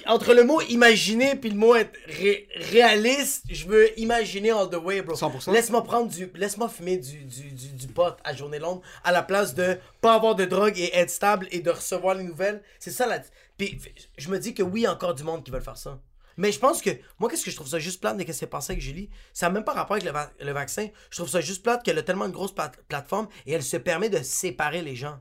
entre 0.06 0.34
le 0.36 0.44
mot 0.44 0.62
imaginer 0.62 1.36
puis 1.36 1.50
le 1.50 1.56
mot 1.58 1.76
être 1.76 1.92
ré- 2.08 2.48
réaliste, 2.72 3.44
je 3.50 3.66
veux 3.68 4.00
imaginer 4.00 4.52
all 4.52 4.70
the 4.70 4.76
way, 4.76 5.02
bro. 5.02 5.16
100%. 5.16 5.52
Laisse-moi 5.52 5.84
prendre 5.84 6.08
du, 6.12 6.30
laisse-moi 6.36 6.70
fumer 6.70 6.98
du, 6.98 7.24
du, 7.26 7.52
du, 7.52 7.68
du 7.70 7.88
pot 7.88 8.14
à 8.24 8.36
journée 8.36 8.60
longue 8.60 8.82
à 9.04 9.12
la 9.12 9.24
place 9.24 9.56
de 9.56 9.78
pas 10.02 10.14
avoir 10.14 10.36
de 10.36 10.46
drogue 10.46 10.78
et 10.78 10.96
être 10.96 11.10
stable 11.10 11.48
et 11.52 11.60
de 11.62 11.72
recevoir 11.72 12.14
les 12.16 12.24
nouvelles. 12.24 12.62
C'est 12.80 12.92
ça 12.92 13.08
la. 13.08 13.22
Puis 13.58 13.80
je 14.18 14.30
me 14.30 14.38
dis 14.38 14.54
que 14.54 14.62
oui, 14.64 14.82
il 14.82 14.84
y 14.84 14.88
a 14.88 14.94
encore 14.94 15.16
du 15.16 15.24
monde 15.24 15.44
qui 15.44 15.50
veulent 15.52 15.64
faire 15.64 15.78
ça. 15.78 16.00
Mais 16.42 16.52
je 16.52 16.58
pense 16.58 16.82
que, 16.82 16.90
moi, 17.20 17.30
qu'est-ce 17.30 17.46
que 17.46 17.52
je 17.52 17.56
trouve 17.56 17.68
ça 17.68 17.78
juste 17.78 18.02
plate 18.02 18.18
de 18.18 18.22
ce 18.24 18.26
qui 18.26 18.34
s'est 18.34 18.48
passé 18.48 18.74
avec 18.74 18.82
Julie? 18.82 19.12
Ça 19.32 19.46
n'a 19.46 19.54
même 19.54 19.64
pas 19.64 19.74
rapport 19.74 19.94
avec 19.94 20.06
le, 20.06 20.12
va- 20.12 20.32
le 20.40 20.52
vaccin. 20.52 20.88
Je 21.12 21.18
trouve 21.18 21.30
ça 21.30 21.40
juste 21.40 21.62
plate 21.62 21.84
qu'elle 21.84 22.00
a 22.00 22.02
tellement 22.02 22.26
une 22.26 22.32
grosse 22.32 22.52
plat- 22.56 22.72
plateforme 22.88 23.28
et 23.46 23.52
elle 23.54 23.62
se 23.62 23.78
permet 23.78 24.10
de 24.10 24.18
séparer 24.24 24.82
les 24.82 24.96
gens. 24.96 25.20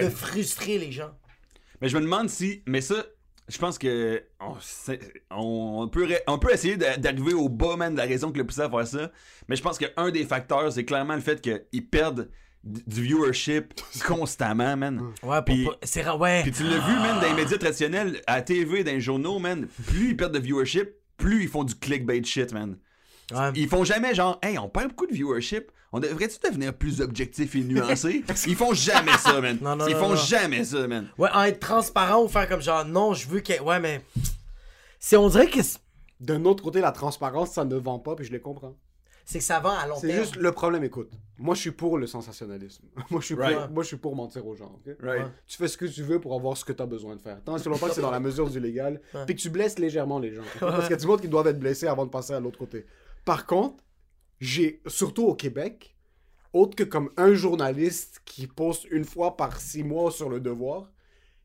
De 0.00 0.08
frustrer 0.08 0.78
les 0.78 0.92
gens. 0.92 1.10
Mais 1.80 1.88
je 1.88 1.96
me 1.96 2.02
demande 2.02 2.30
si. 2.30 2.62
Mais 2.66 2.80
ça, 2.80 3.04
je 3.48 3.58
pense 3.58 3.78
que. 3.78 4.22
On, 4.38 4.56
on 5.82 5.88
peut, 5.88 6.08
on 6.28 6.38
peut 6.38 6.52
essayer 6.52 6.76
d'a- 6.76 6.98
d'arriver 6.98 7.34
au 7.34 7.48
bas, 7.48 7.74
man, 7.76 7.92
de 7.92 7.98
la 7.98 8.04
raison 8.06 8.30
que 8.30 8.38
le 8.38 8.46
poussé 8.46 8.60
à 8.60 8.70
faire 8.70 8.86
ça. 8.86 9.10
Mais 9.48 9.56
je 9.56 9.62
pense 9.62 9.76
qu'un 9.76 10.10
des 10.12 10.24
facteurs, 10.24 10.72
c'est 10.72 10.84
clairement 10.84 11.16
le 11.16 11.20
fait 11.20 11.40
qu'ils 11.40 11.88
perdent 11.90 12.30
du 12.64 13.02
viewership 13.02 13.74
constamment, 14.06 14.76
man. 14.76 15.12
Ouais, 15.22 15.36
pour 15.42 15.44
Puis- 15.44 15.64
pas- 15.66 15.76
c'est 15.82 16.08
ouais. 16.08 16.42
Puis 16.42 16.52
tu 16.52 16.62
l'as 16.64 16.78
vu, 16.78 16.92
man, 16.94 17.20
dans 17.20 17.26
les 17.28 17.34
médias 17.34 17.58
traditionnels, 17.58 18.20
à 18.26 18.36
la 18.36 18.42
TV, 18.42 18.82
dans 18.84 18.92
les 18.92 19.00
journaux, 19.00 19.38
man, 19.38 19.66
plus 19.86 20.10
ils 20.10 20.16
perdent 20.16 20.34
de 20.34 20.38
viewership, 20.38 20.90
plus 21.16 21.42
ils 21.44 21.48
font 21.48 21.64
du 21.64 21.74
clickbait 21.74 22.22
shit, 22.24 22.52
man. 22.52 22.78
Ouais. 23.32 23.50
Ils 23.54 23.68
font 23.68 23.84
jamais 23.84 24.14
genre, 24.14 24.38
hey, 24.42 24.58
on 24.58 24.68
perd 24.68 24.88
beaucoup 24.90 25.06
de 25.06 25.12
viewership. 25.14 25.70
On 25.92 26.00
devrait-tu 26.00 26.38
devenir 26.42 26.74
plus 26.74 27.00
objectif 27.00 27.54
et 27.54 27.60
nuancé? 27.62 28.24
Ils 28.48 28.56
font 28.56 28.74
jamais 28.74 29.16
ça, 29.16 29.40
man. 29.40 29.56
Non, 29.62 29.76
non, 29.76 29.86
Ils 29.86 29.94
non, 29.94 30.00
font 30.00 30.08
non. 30.10 30.16
jamais 30.16 30.64
ça, 30.64 30.88
man. 30.88 31.06
Ouais, 31.18 31.28
en 31.32 31.44
être 31.44 31.60
transparent 31.60 32.24
ou 32.24 32.28
faire 32.28 32.48
comme 32.48 32.60
genre, 32.60 32.84
non, 32.84 33.14
je 33.14 33.28
veux 33.28 33.38
que. 33.40 33.60
Ouais, 33.62 33.78
mais. 33.78 34.04
C'est, 34.98 35.16
on 35.16 35.28
dirait 35.28 35.46
que 35.48 35.60
D'un 36.18 36.44
autre 36.46 36.64
côté, 36.64 36.80
la 36.80 36.90
transparence, 36.90 37.52
ça 37.52 37.64
ne 37.64 37.76
vend 37.76 38.00
pas, 38.00 38.16
puis 38.16 38.24
je 38.26 38.32
les 38.32 38.40
comprends. 38.40 38.74
C'est 39.24 39.38
que 39.38 39.44
ça 39.44 39.60
va 39.60 39.78
à 39.78 39.86
long 39.86 39.96
C'est 39.96 40.08
terme. 40.08 40.20
juste 40.22 40.36
le 40.36 40.52
problème, 40.52 40.84
écoute. 40.84 41.10
Moi, 41.38 41.54
je 41.54 41.60
suis 41.62 41.70
pour 41.72 41.98
le 41.98 42.06
sensationnalisme. 42.06 42.84
moi, 43.10 43.20
je 43.20 43.26
suis 43.26 43.34
Right. 43.34 43.58
pour, 43.58 43.70
moi, 43.70 43.82
je 43.82 43.88
suis 43.88 43.96
pour 43.96 44.14
mentir 44.14 44.46
aux 44.46 44.54
gens. 44.54 44.72
ok? 44.86 44.96
Right. 45.00 45.24
Ouais. 45.24 45.30
Tu 45.46 45.56
fais 45.56 45.68
ce 45.68 45.76
que 45.76 45.86
tu 45.86 46.02
veux 46.02 46.20
pour 46.20 46.34
avoir 46.34 46.56
ce 46.56 46.64
que 46.64 46.72
tu 46.72 46.82
as 46.82 46.86
besoin 46.86 47.16
de 47.16 47.20
faire. 47.20 47.42
Tant 47.42 47.58
si 47.58 47.68
longtemps 47.68 47.88
que 47.88 47.94
c'est 47.94 48.00
dans 48.02 48.10
la 48.10 48.20
mesure 48.20 48.48
du 48.50 48.60
légal, 48.60 49.00
Ouais. 49.14 49.24
puis 49.26 49.34
que 49.34 49.40
tu 49.40 49.50
blesses 49.50 49.78
légèrement 49.78 50.18
les 50.18 50.32
gens. 50.34 50.42
ok? 50.42 50.60
Parce 50.60 50.82
qu'il 50.82 50.90
y 50.90 50.94
a 50.94 50.96
du 50.96 51.06
monde 51.06 51.20
qui 51.20 51.28
doivent 51.28 51.46
être 51.48 51.58
blessés 51.58 51.86
avant 51.86 52.04
de 52.06 52.10
passer 52.10 52.32
à 52.34 52.40
l'autre 52.40 52.58
côté. 52.58 52.86
Par 53.24 53.46
contre, 53.46 53.82
j'ai, 54.40 54.82
surtout 54.86 55.24
au 55.24 55.34
Québec, 55.34 55.96
autre 56.52 56.76
que 56.76 56.84
comme 56.84 57.10
un 57.16 57.34
journaliste 57.34 58.20
qui 58.24 58.46
poste 58.46 58.84
une 58.90 59.04
fois 59.04 59.36
par 59.36 59.60
six 59.60 59.82
mois 59.82 60.10
sur 60.10 60.28
le 60.28 60.38
devoir, 60.40 60.92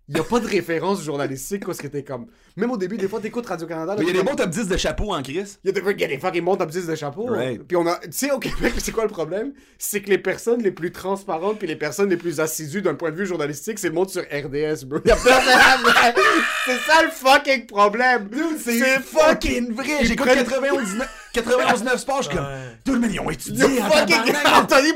il 0.09 0.15
n'y 0.15 0.19
a 0.21 0.23
pas 0.23 0.39
de 0.39 0.47
référence 0.47 1.03
journalistique 1.03 1.65
parce 1.65 1.77
que 1.77 1.87
t'es 1.87 2.03
comme. 2.03 2.25
Même 2.57 2.71
au 2.71 2.77
début, 2.77 2.97
des 2.97 3.07
fois, 3.07 3.21
t'écoutes 3.21 3.45
Radio-Canada. 3.45 3.95
il 3.99 4.07
y 4.07 4.09
a 4.09 4.13
des 4.13 4.23
bons 4.23 4.35
top 4.35 4.49
10 4.49 4.67
de 4.67 4.75
chapeau 4.75 5.13
en 5.13 5.21
crise. 5.21 5.59
il 5.63 5.67
y 5.67 5.69
a 5.69 5.71
des 5.71 5.81
il 5.91 6.01
y 6.01 6.03
a 6.03 6.07
des 6.07 6.17
fucking 6.17 6.43
montes 6.43 6.59
top 6.59 6.71
10 6.71 6.87
de 6.87 6.95
chapeau. 6.95 7.27
Right. 7.27 7.61
Puis 7.63 7.77
on 7.77 7.85
a. 7.87 7.97
Tu 7.99 8.07
sais, 8.11 8.31
au 8.31 8.39
Québec, 8.39 8.73
c'est 8.79 8.91
quoi 8.91 9.03
le 9.03 9.09
problème? 9.09 9.53
C'est 9.77 10.01
que 10.01 10.09
les 10.09 10.17
personnes 10.17 10.61
les 10.63 10.71
plus 10.71 10.91
transparentes 10.91 11.59
puis 11.59 11.67
les 11.67 11.75
personnes 11.75 12.09
les 12.09 12.17
plus 12.17 12.39
assidues 12.39 12.81
d'un 12.81 12.95
point 12.95 13.11
de 13.11 13.15
vue 13.15 13.25
journalistique, 13.27 13.77
c'est 13.79 13.89
le 13.89 13.93
monde 13.93 14.09
sur 14.09 14.23
RDS, 14.23 14.85
bro. 14.85 14.99
Y 15.05 15.11
a 15.11 15.15
personne 15.15 16.23
C'est 16.65 16.79
ça 16.91 17.03
le 17.03 17.09
fucking 17.11 17.65
problème! 17.67 18.29
c'est 18.59 18.99
fucking 19.01 19.73
vrai. 19.73 20.03
J'écoute 20.05 20.25
prennent- 20.27 20.43
91 20.43 20.97
91 21.33 21.83
9 21.83 21.97
sports, 21.99 22.21
je 22.23 22.27
suis 22.29 22.35
comme, 22.37 22.45
Ouais. 22.45 22.77
tout 22.85 22.95
le 22.95 23.21
ont 23.21 23.29
étudié. 23.29 23.65
Fucking. 23.65 24.33
Anthony. 24.53 24.93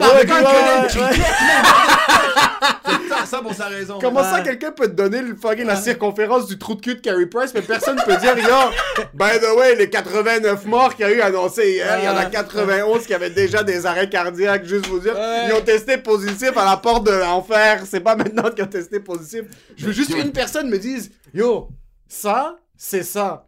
Ça 3.25 3.41
pour 3.41 3.53
sa 3.53 3.65
raison. 3.67 3.97
Comment 3.99 4.23
ça, 4.23 4.41
quelqu'un 4.41 4.71
peut 4.71 4.88
te 4.88 4.93
donner 4.93 5.21
le 5.21 5.36
fucking 5.36 5.65
la 5.65 5.75
circonférence 5.75 6.45
du 6.47 6.57
trou 6.59 6.75
de 6.75 6.81
cul 6.81 6.95
de 6.95 6.99
Carey 6.99 7.25
Price, 7.25 7.51
mais 7.53 7.61
personne 7.61 7.97
peut 8.05 8.15
dire, 8.17 8.38
yo, 8.38 9.03
by 9.13 9.39
the 9.39 9.57
way, 9.57 9.75
les 9.75 9.89
89 9.89 10.65
morts 10.65 10.95
qu'il 10.95 11.05
y 11.05 11.09
a 11.09 11.11
eu 11.11 11.21
annoncés 11.21 11.71
hier, 11.71 11.97
il 11.99 12.05
y 12.05 12.09
en 12.09 12.15
a 12.17 12.25
Ouais. 12.25 12.31
91 12.31 13.05
qui 13.07 13.13
avaient 13.13 13.29
déjà 13.29 13.63
des 13.63 13.86
arrêts 13.86 14.09
cardiaques, 14.09 14.65
juste 14.65 14.86
vous 14.88 14.99
dire, 14.99 15.15
Ouais. 15.15 15.47
ils 15.49 15.53
ont 15.53 15.61
testé 15.61 15.97
positif 15.97 16.55
à 16.57 16.65
la 16.65 16.77
porte 16.77 17.05
de 17.07 17.11
l'enfer. 17.11 17.84
C'est 17.89 18.01
pas 18.01 18.15
maintenant 18.15 18.49
qu'ils 18.51 18.63
ont 18.65 18.67
testé 18.67 18.99
positif. 18.99 19.43
Je 19.77 19.86
veux 19.88 19.91
juste 19.93 20.09
Yo. 20.11 20.17
qu'une 20.17 20.31
personne 20.31 20.69
me 20.69 20.77
dise, 20.77 21.11
yo, 21.34 21.69
ça, 22.07 22.57
c'est 22.77 23.03
ça. 23.03 23.45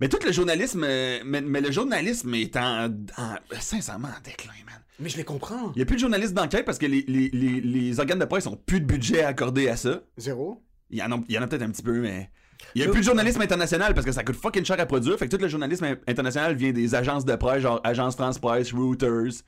Mais 0.00 0.08
tout 0.08 0.18
le 0.24 0.32
journalisme, 0.32 0.82
euh, 0.84 1.18
mais, 1.24 1.40
mais 1.40 1.60
le 1.60 1.70
journalisme 1.70 2.34
est 2.34 2.56
en, 2.56 2.86
en- 3.18 3.36
sincèrement 3.60 4.08
en 4.08 4.20
déclin, 4.24 4.52
man. 4.66 4.76
Mais 4.98 5.08
je 5.08 5.16
les 5.16 5.24
comprends. 5.24 5.72
Il 5.74 5.78
n'y 5.78 5.82
a 5.82 5.86
plus 5.86 5.96
de 5.96 6.00
journalistes 6.00 6.34
d'enquête 6.34 6.64
parce 6.64 6.78
que 6.78 6.86
les, 6.86 7.04
les, 7.08 7.30
les, 7.32 7.60
les 7.60 8.00
organes 8.00 8.18
de 8.18 8.24
presse 8.24 8.46
ont 8.46 8.56
plus 8.56 8.80
de 8.80 8.86
budget 8.86 9.22
à 9.22 9.28
accorder 9.28 9.68
à 9.68 9.76
ça. 9.76 10.00
Zéro. 10.18 10.62
Il 10.90 10.98
y 10.98 11.02
en 11.02 11.10
a, 11.12 11.20
il 11.28 11.34
y 11.34 11.38
en 11.38 11.42
a 11.42 11.46
peut-être 11.46 11.62
un 11.62 11.70
petit 11.70 11.82
peu, 11.82 12.00
mais. 12.00 12.30
Il 12.74 12.82
n'y 12.82 12.86
a 12.86 12.90
plus 12.90 13.00
de 13.00 13.04
journalisme 13.06 13.40
international 13.40 13.94
parce 13.94 14.04
que 14.04 14.12
ça 14.12 14.22
coûte 14.22 14.36
fucking 14.36 14.64
cher 14.66 14.78
à 14.78 14.84
produire. 14.84 15.18
Fait 15.18 15.26
que 15.28 15.34
tout 15.34 15.40
le 15.42 15.48
journalisme 15.48 15.84
in- 15.84 15.96
international 16.06 16.54
vient 16.56 16.72
des 16.72 16.94
agences 16.94 17.24
de 17.24 17.34
presse, 17.36 17.62
genre 17.62 17.80
Agence 17.84 18.16
France 18.16 18.38
Presse, 18.38 18.72
Reuters, 18.74 19.42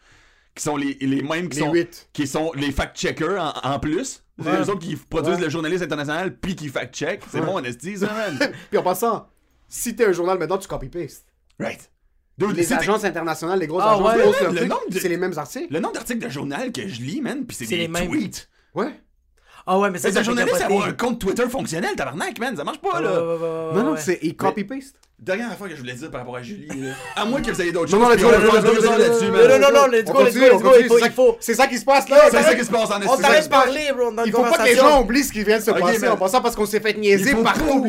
qui 0.55 0.63
sont 0.63 0.77
les, 0.79 0.97
les 1.01 1.21
mêmes 1.23 1.49
qui 1.51 1.59
Les 1.59 1.65
sont, 1.67 1.73
huit. 1.73 2.09
qui 2.15 2.27
sont 2.27 2.53
les 2.55 2.73
fact-checkers 2.73 3.39
en, 3.65 3.75
en 3.75 3.79
plus. 3.79 4.23
C'est 4.43 4.49
Ouais. 4.49 4.57
eux 4.63 4.71
autres 4.71 4.79
qui 4.79 4.97
produisent 4.97 5.35
Ouais. 5.37 5.43
le 5.43 5.49
journalisme 5.51 5.85
international 5.85 6.35
puis 6.39 6.57
qui 6.57 6.69
fact-check. 6.69 7.21
C'est 7.29 7.41
Ouais. 7.41 7.47
bon, 7.47 7.61
on 7.61 7.97
ça, 7.97 8.07
man. 8.07 8.39
Puis 8.71 8.79
en 8.79 8.83
passant, 8.83 9.27
si 9.75 9.97
t'es 9.97 10.05
un 10.07 10.13
journal 10.13 10.39
maintenant, 10.39 10.59
tu 10.59 10.69
copy-paste. 10.69 11.25
right. 11.59 11.91
Dude, 12.39 12.57
Les 12.57 12.73
agences 12.73 13.05
internationales, 13.05 13.59
les 13.59 13.67
grosses 13.67 13.83
Ah 13.87 13.93
agences, 13.95 14.07
ouais, 14.07 14.17
le 14.53 14.69
de- 14.91 14.99
c'est 14.99 15.09
les 15.09 15.17
mêmes 15.19 15.37
articles. 15.37 15.73
Le 15.73 15.81
nombre 15.81 15.95
d'articles 15.95 16.21
de 16.25 16.29
journal 16.31 16.73
que 16.73 16.89
je 16.89 17.01
lis, 17.03 17.21
man, 17.21 17.45
puis 17.47 17.55
c'est 17.57 17.67
des 17.67 17.77
les 17.77 17.89
mêmes. 17.89 18.09
tweets. 18.09 18.49
Ouais. 18.75 18.99
Ah 19.67 19.79
ouais, 19.79 19.91
mais 19.91 19.99
ça, 19.99 20.09
C'est 20.09 20.15
ça 20.15 20.21
un 20.21 20.23
fait 20.23 20.27
journaliste, 20.31 20.61
avoir 20.61 20.87
un 20.89 20.93
compte 20.93 21.21
Twitter 21.21 21.45
fonctionnel, 21.49 21.95
tabarnak, 21.97 22.39
man. 22.39 22.57
Ça 22.57 22.65
marche 22.65 22.81
pas, 22.81 23.01
là. 23.01 23.11
Non, 23.75 23.83
non, 23.85 23.95
c'est 23.97 24.19
copy-paste. 24.35 24.97
Dernière 25.19 25.53
affaire 25.53 25.69
que 25.69 25.77
je 25.77 25.81
voulais 25.81 25.95
dire 25.95 26.11
par 26.11 26.23
rapport 26.23 26.35
à 26.35 26.43
Julie. 26.43 26.67
À 27.15 27.25
moins 27.25 27.41
que 27.41 27.53
vous 27.53 27.63
ayez 27.63 27.71
d'autres 27.71 27.97
Non, 27.97 28.09
choses. 28.11 28.21
non, 28.21 28.29
puis 28.29 28.35
let's 28.43 28.65
go, 28.65 28.91
let's 28.99 29.21
go. 29.21 29.27
Non, 29.31 29.59
non, 29.61 29.73
non, 29.73 29.87
let's 29.87 30.11
go, 30.11 30.25
let's 30.25 30.35
go, 30.37 30.41
on 30.51 30.59
let's 30.59 30.63
go, 30.63 30.71
c'est 30.75 30.89
ça- 30.99 31.07
il 31.07 31.13
faut- 31.13 31.37
C'est 31.39 31.55
ça 31.55 31.67
qui 31.69 31.79
se 31.79 31.85
passe 31.85 32.09
là. 32.09 32.23
C'est 32.29 32.43
ça 32.43 32.55
qui 32.57 32.65
se 32.65 32.71
passe 32.73 32.91
en 32.91 33.01
On 33.01 33.17
t'arrête 33.17 33.45
de 33.45 33.49
parler, 33.49 33.93
bro, 33.97 34.11
dans 34.11 34.25
Il 34.25 34.33
faut 34.33 34.43
pas 34.43 34.59
que 34.59 34.65
les 34.65 34.75
gens 34.75 35.01
oublient 35.01 35.23
ce 35.23 35.33
qui 35.33 35.45
vient 35.45 35.59
de 35.59 35.63
se 35.63 35.71
passer 35.71 36.09
en 36.09 36.17
passant 36.17 36.41
parce 36.43 36.57
qu'on 36.57 36.67
s'est 36.67 36.81
fait 36.81 36.99
niaiser 36.99 37.37
partout. 37.37 37.87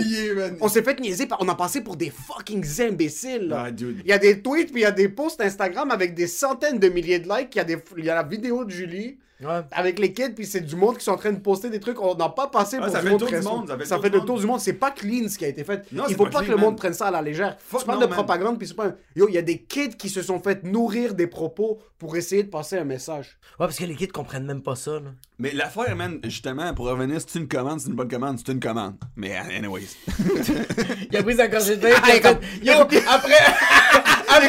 On 0.61 0.67
s'est 0.67 0.84
fait 0.84 0.99
niaiser 0.99 1.26
par... 1.26 1.39
On 1.41 1.49
a 1.49 1.55
passé 1.55 1.82
pour 1.82 1.95
des 1.95 2.11
fucking 2.11 2.63
imbéciles. 2.82 3.47
là. 3.47 3.65
Ah. 3.65 3.69
Il 3.80 4.05
y 4.07 4.13
a 4.13 4.19
des 4.19 4.39
tweets 4.43 4.71
puis 4.71 4.82
il 4.82 4.84
y 4.84 4.86
a 4.86 4.91
des 4.91 5.09
posts 5.09 5.41
Instagram 5.41 5.89
avec 5.89 6.13
des 6.13 6.28
centaines 6.28 6.78
de 6.78 6.88
milliers 6.89 7.17
de 7.17 7.28
likes. 7.28 7.55
Il 7.55 7.57
y 7.57 7.61
a, 7.61 7.63
des... 7.63 7.78
il 7.97 8.05
y 8.05 8.11
a 8.11 8.13
la 8.15 8.24
vidéo 8.24 8.63
de 8.63 8.69
Julie 8.69 9.17
Ouais. 9.44 9.62
avec 9.72 10.00
les 10.00 10.14
kids 10.14 10.32
puis 10.36 10.46
c'est 10.46 10.62
du 10.62 10.76
monde 10.76 10.98
qui 10.98 11.04
sont 11.04 11.12
en 11.12 11.18
train 11.18 11.32
de 11.32 11.39
poster 11.39 11.70
des 11.70 11.80
trucs. 11.80 12.02
On 12.02 12.16
n'a 12.16 12.30
pas 12.30 12.48
passé 12.48 12.78
Ah, 12.80 12.84
pour 12.86 12.91
ça 12.91 13.00
du 13.02 13.06
fait 13.06 13.12
monde 13.12 13.20
le 13.22 13.28
tour 13.28 13.28
très 13.30 13.39
du 13.39 13.46
monde, 13.48 13.68
ça 13.68 13.74
fait 13.76 13.80
le 13.80 13.86
Ça 13.86 13.96
tour 13.96 14.04
fait 14.04 14.10
du 14.10 14.14
le 14.14 14.20
monde. 14.20 14.28
tour 14.28 14.39
du 14.39 14.46
monde. 14.48 14.60
C'est 14.60 14.74
pas 14.74 14.91
clean 14.91 15.28
ce 15.30 15.38
qui 15.38 15.46
a 15.46 15.48
été 15.50 15.64
fait. 15.64 15.86
Non, 15.91 16.04
Il 16.10 16.16
faut 16.16 16.26
pas 16.26 16.30
pas, 16.39 16.44
que 16.46 16.52
le 16.52 16.58
monde 16.58 16.78
prenne 16.78 16.94
ça 16.94 17.08
à 17.08 17.12
la 17.12 17.22
légère. 17.22 17.58
Fuck 17.60 17.82
tu 17.82 17.86
parles 17.86 18.00
no, 18.00 18.06
de 18.06 18.10
man. 18.10 18.16
propagande 18.16 18.58
puis 18.58 18.68
c'est 18.68 18.74
pas 18.76 18.88
un... 18.88 18.96
Yo, 19.16 19.28
il 19.28 19.34
y 19.36 19.38
a 19.38 19.41
des 19.41 19.60
kids 19.60 19.96
qui 19.98 20.10
se 20.10 20.22
sont 20.22 20.39
fait 20.39 20.64
nourrir 20.64 21.14
des 21.14 21.28
propos 21.28 21.80
pour 22.00 22.16
essayer 22.18 22.44
de 22.44 22.50
passer 22.50 22.78
un 22.78 22.84
message. 22.84 23.38
Ouais, 23.60 23.66
parce 23.68 23.78
que 23.78 23.86
les 23.86 23.96
kids 23.96 24.08
comprennent 24.10 24.46
même 24.46 24.62
pas 24.62 24.76
ça, 24.76 24.91
là. 24.94 25.12
Mais 25.39 25.52
l'affaire, 25.52 25.96
man, 25.96 26.20
justement, 26.24 26.74
pour 26.74 26.86
revenir, 26.88 27.20
c'est 27.26 27.39
une 27.39 27.48
commande, 27.48 27.80
c'est 27.80 27.89
une 27.89 27.96
bonne 27.96 28.08
commande, 28.10 28.38
c'est 28.44 28.52
une 28.52 28.60
commande. 28.60 28.96
Mais, 29.16 29.36
anyways. 29.36 29.88
Il 31.12 31.18
a 31.18 31.24
pris 31.24 31.36
sa 31.36 31.48
gorgée 31.48 31.78
de 31.78 31.82
vin, 31.88 31.89
puis 32.02 32.02
il 32.08 32.12
a 32.12 32.16
Hey, 32.16 32.22
comme- 32.22 32.41
fait, 32.41 32.66
Yo, 32.66 32.74
après, 32.74 33.38
après, 34.28 34.48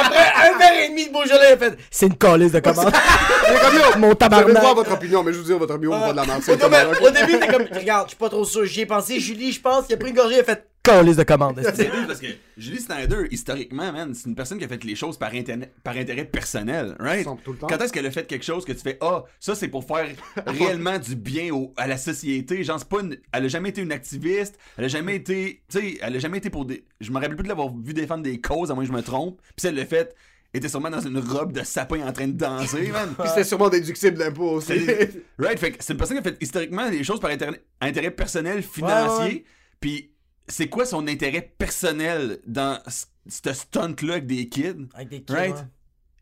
après 0.00 0.48
un 0.48 0.58
verre 0.58 0.84
et 0.84 0.88
demi 0.88 1.06
de 1.06 1.12
Beaujolais, 1.12 1.56
fait, 1.56 1.78
c'est 1.90 2.06
une 2.06 2.16
calice 2.16 2.52
de 2.52 2.60
commande. 2.60 2.92
Mon 3.98 4.14
tabarnak. 4.14 4.50
allez 4.50 4.60
voir 4.60 4.74
votre 4.74 4.92
opinion, 4.92 5.22
mais 5.22 5.32
je 5.32 5.38
vous 5.38 5.44
dis 5.44 5.52
votre 5.52 5.74
opinion, 5.74 5.98
pas 5.98 6.12
de 6.12 6.16
la 6.16 6.24
merde. 6.24 6.40
c'est 6.42 6.52
Au 6.52 6.56
début, 6.56 6.70
tabarnak. 6.70 7.00
au 7.02 7.10
début, 7.10 7.38
t'es 7.38 7.46
comme, 7.48 7.66
regarde, 7.72 8.06
je 8.06 8.10
suis 8.10 8.18
pas 8.18 8.28
trop 8.28 8.44
sûr, 8.44 8.64
j'y 8.64 8.82
ai 8.82 8.86
pensé, 8.86 9.20
Julie, 9.20 9.52
je 9.52 9.60
pense, 9.60 9.84
il 9.88 9.94
a 9.94 9.96
pris 9.96 10.10
une 10.10 10.16
gorgée, 10.16 10.36
il 10.36 10.40
a 10.40 10.44
fait, 10.44 10.69
calice 10.82 11.16
de 11.16 11.22
commande. 11.24 11.60
C'est 11.74 11.90
parce 12.06 12.20
que 12.20 12.26
Julie 12.56 12.80
Snyder, 12.80 13.26
historiquement, 13.30 13.92
man, 13.92 14.14
c'est 14.14 14.28
une 14.28 14.34
personne 14.34 14.58
qui 14.58 14.64
a 14.64 14.68
fait 14.68 14.82
les 14.84 14.94
choses 14.94 15.16
par, 15.18 15.32
intérêt- 15.34 15.70
par 15.84 15.96
intérêt 15.96 16.24
personnel, 16.24 16.96
right? 16.98 17.26
Tout 17.44 17.52
le 17.52 17.58
temps. 17.58 17.66
Quand 17.66 17.78
est-ce 17.78 17.92
qu'elle 17.92 18.06
a 18.06 18.10
fait 18.10 18.26
quelque 18.26 18.44
chose 18.44 18.64
que 18.64 18.72
tu 18.72 18.80
fais, 18.80 18.98
ah, 19.00 19.24
ça 19.38 19.54
c'est 19.54 19.68
pour 19.68 19.84
faire 19.84 20.08
réellement 20.46 20.98
du 20.98 21.16
bien 21.16 21.52
au- 21.52 21.72
à 21.76 21.86
la 21.86 21.96
société? 21.96 22.62
Genre, 22.64 22.78
c'est 22.78 22.88
pas 22.88 23.00
une- 23.00 23.16
elle 23.32 23.44
a 23.44 23.48
jamais 23.48 23.68
été 23.70 23.82
une 23.82 23.92
activiste, 23.92 24.58
elle 24.78 24.84
a 24.86 24.88
jamais 24.88 25.16
été, 25.16 25.62
tu 25.70 25.78
sais, 25.80 25.98
elle 26.00 26.16
a 26.16 26.18
jamais 26.18 26.38
été 26.38 26.50
pour 26.50 26.64
des. 26.64 26.84
Je 27.00 27.10
me 27.10 27.16
rappelle 27.16 27.36
plus 27.36 27.44
de 27.44 27.48
l'avoir 27.48 27.70
vu 27.76 27.92
défendre 27.94 28.22
des 28.22 28.40
causes, 28.40 28.70
à 28.70 28.74
moins 28.74 28.84
que 28.84 28.88
je 28.90 28.94
me 28.96 29.02
trompe. 29.02 29.40
Puis 29.56 29.66
elle 29.68 29.74
l'a 29.76 29.86
fait, 29.86 30.14
était 30.52 30.68
sûrement 30.68 30.90
dans 30.90 31.00
une 31.00 31.18
robe 31.18 31.52
de 31.52 31.62
sapin 31.62 32.06
en 32.06 32.12
train 32.12 32.26
de 32.26 32.32
danser, 32.36 32.88
man. 32.92 33.14
Puis 33.18 33.28
c'était 33.28 33.44
sûrement 33.44 33.68
déductible 33.68 34.16
d'impôts 34.18 34.52
aussi. 34.52 34.84
C'est- 34.84 35.22
right, 35.38 35.58
fait 35.58 35.72
que 35.72 35.76
c'est 35.84 35.92
une 35.92 35.98
personne 35.98 36.20
qui 36.20 36.26
a 36.28 36.30
fait 36.30 36.42
historiquement 36.42 36.88
des 36.90 37.04
choses 37.04 37.20
par 37.20 37.30
intérêt, 37.30 37.62
intérêt 37.80 38.10
personnel, 38.10 38.62
financier. 38.62 39.24
Ouais, 39.24 39.32
ouais. 39.34 39.44
Puis 39.80 40.09
c'est 40.50 40.68
quoi 40.68 40.84
son 40.84 41.06
intérêt 41.08 41.52
personnel 41.58 42.38
dans 42.46 42.78
ce 42.86 43.52
stunt-là 43.52 44.14
avec 44.14 44.26
des 44.26 44.48
kids? 44.48 44.88
Avec 44.94 45.08
des 45.08 45.22
kids, 45.22 45.32
Right? 45.32 45.54
ouais. 45.54 45.62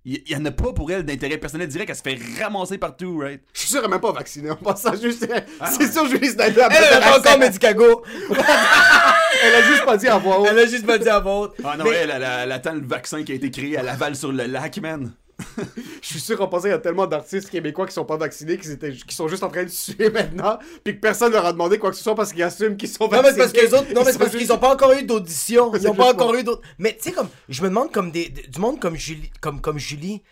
Il 0.05 0.23
y, 0.31 0.35
en 0.37 0.45
a 0.47 0.51
pas 0.51 0.73
pour 0.73 0.91
elle 0.91 1.03
d'intérêt 1.03 1.37
personnel 1.37 1.69
direct, 1.69 1.91
elle 1.91 1.97
se 1.97 2.03
fait 2.03 2.19
ramasser 2.43 2.79
partout, 2.79 3.19
right? 3.19 3.43
Je 3.53 3.59
suis 3.61 3.69
sûr 3.69 3.81
qu'elle 3.83 3.91
est 3.91 3.93
même 3.93 4.01
pas 4.01 4.13
vaccinée 4.13 4.51
en 4.51 4.57
passant 4.57 4.95
juste. 4.97 5.29
Ah 5.61 5.71
c'est 5.71 5.93
sûr, 5.93 6.07
Julie 6.09 6.29
Snyder. 6.29 6.63
Elle 6.71 6.77
peut-être 6.79 6.95
a 6.97 7.01
pas 7.01 7.19
encore. 7.19 7.39
Medicago. 7.39 8.03
Elle 9.43 9.55
a 9.55 9.63
juste 9.63 9.85
pas 9.85 9.97
dit 9.99 10.09
à 10.09 10.17
voix 10.17 10.41
haute. 10.41 10.49
Elle 10.51 10.59
a 10.59 10.67
juste 10.67 10.87
pas 10.87 10.99
dit 10.99 11.09
à 11.09 11.21
vôtre. 11.21 11.55
Ah 11.63 11.77
non, 11.77 11.85
Mais- 11.85 11.91
elle, 11.97 12.11
elle, 12.11 12.23
elle 12.43 12.53
attend 12.53 12.75
le 12.75 12.87
vaccin 12.87 13.23
qui 13.23 13.33
a 13.33 13.35
été 13.35 13.51
créé 13.51 13.77
à 13.77 13.83
Laval 13.83 14.17
sur 14.17 14.33
le 14.33 14.47
lac, 14.47 14.79
man. 14.79 15.13
Je 16.03 16.07
suis 16.09 16.21
sûr 16.21 16.41
en 16.41 16.49
passant, 16.49 16.67
il 16.67 16.71
y 16.71 16.75
a 16.75 16.79
tellement 16.79 17.07
d'artistes 17.07 17.49
québécois 17.51 17.87
qui 17.87 17.93
sont 17.95 18.05
pas 18.05 18.17
vaccinés, 18.17 18.59
qui, 18.59 18.71
étaient, 18.73 18.93
qui 18.93 19.15
sont 19.15 19.29
juste 19.29 19.43
en 19.45 19.49
train 19.49 19.63
de 19.65 19.69
suer 19.69 20.11
maintenant, 20.11 20.59
puis 20.83 20.95
que 20.97 21.01
personne 21.01 21.33
leur 21.33 21.47
a 21.47 21.53
demandé 21.53 21.79
quoi 21.79 21.91
que 21.91 21.97
ce 21.97 22.03
soit 22.03 22.15
parce 22.15 22.33
qu'ils 22.33 22.43
assument 22.43 22.77
qu'ils 22.77 22.89
sont 22.89 23.05
Non, 23.05 23.23
mais 23.23 23.31
vaccinés. 23.33 23.33
c'est 23.33 23.39
parce 23.39 23.53
que 23.53 23.61
les 23.61 23.75
autres, 23.75 23.95
non, 23.95 24.05
mais 24.05 24.13
c'est 24.13 24.19
parce 24.19 24.33
juste- 24.33 24.43
qu'ils 24.45 24.53
ont 24.53 24.59
pas 24.59 24.73
encore 24.73 24.93
eu 24.93 25.03
d'audition. 25.05 25.73
Ils 25.75 25.87
ont 25.89 25.95
pas 25.95 26.13
encore 26.13 26.35
eu 26.35 26.43
d'autres. 26.43 26.63
Mais 26.79 26.95
tu 26.97 27.05
sais, 27.05 27.13
comme, 27.13 27.29
je 27.49 27.63
me 27.63 27.69
demande 27.69 27.93
comme 27.93 28.11
des, 28.11 28.29
du 28.31 28.59
monde 28.59 28.81
comme 28.81 28.97
Julie, 28.97 29.31
comme, 29.41 29.61
comme 29.61 29.79
Julie, 29.79 30.23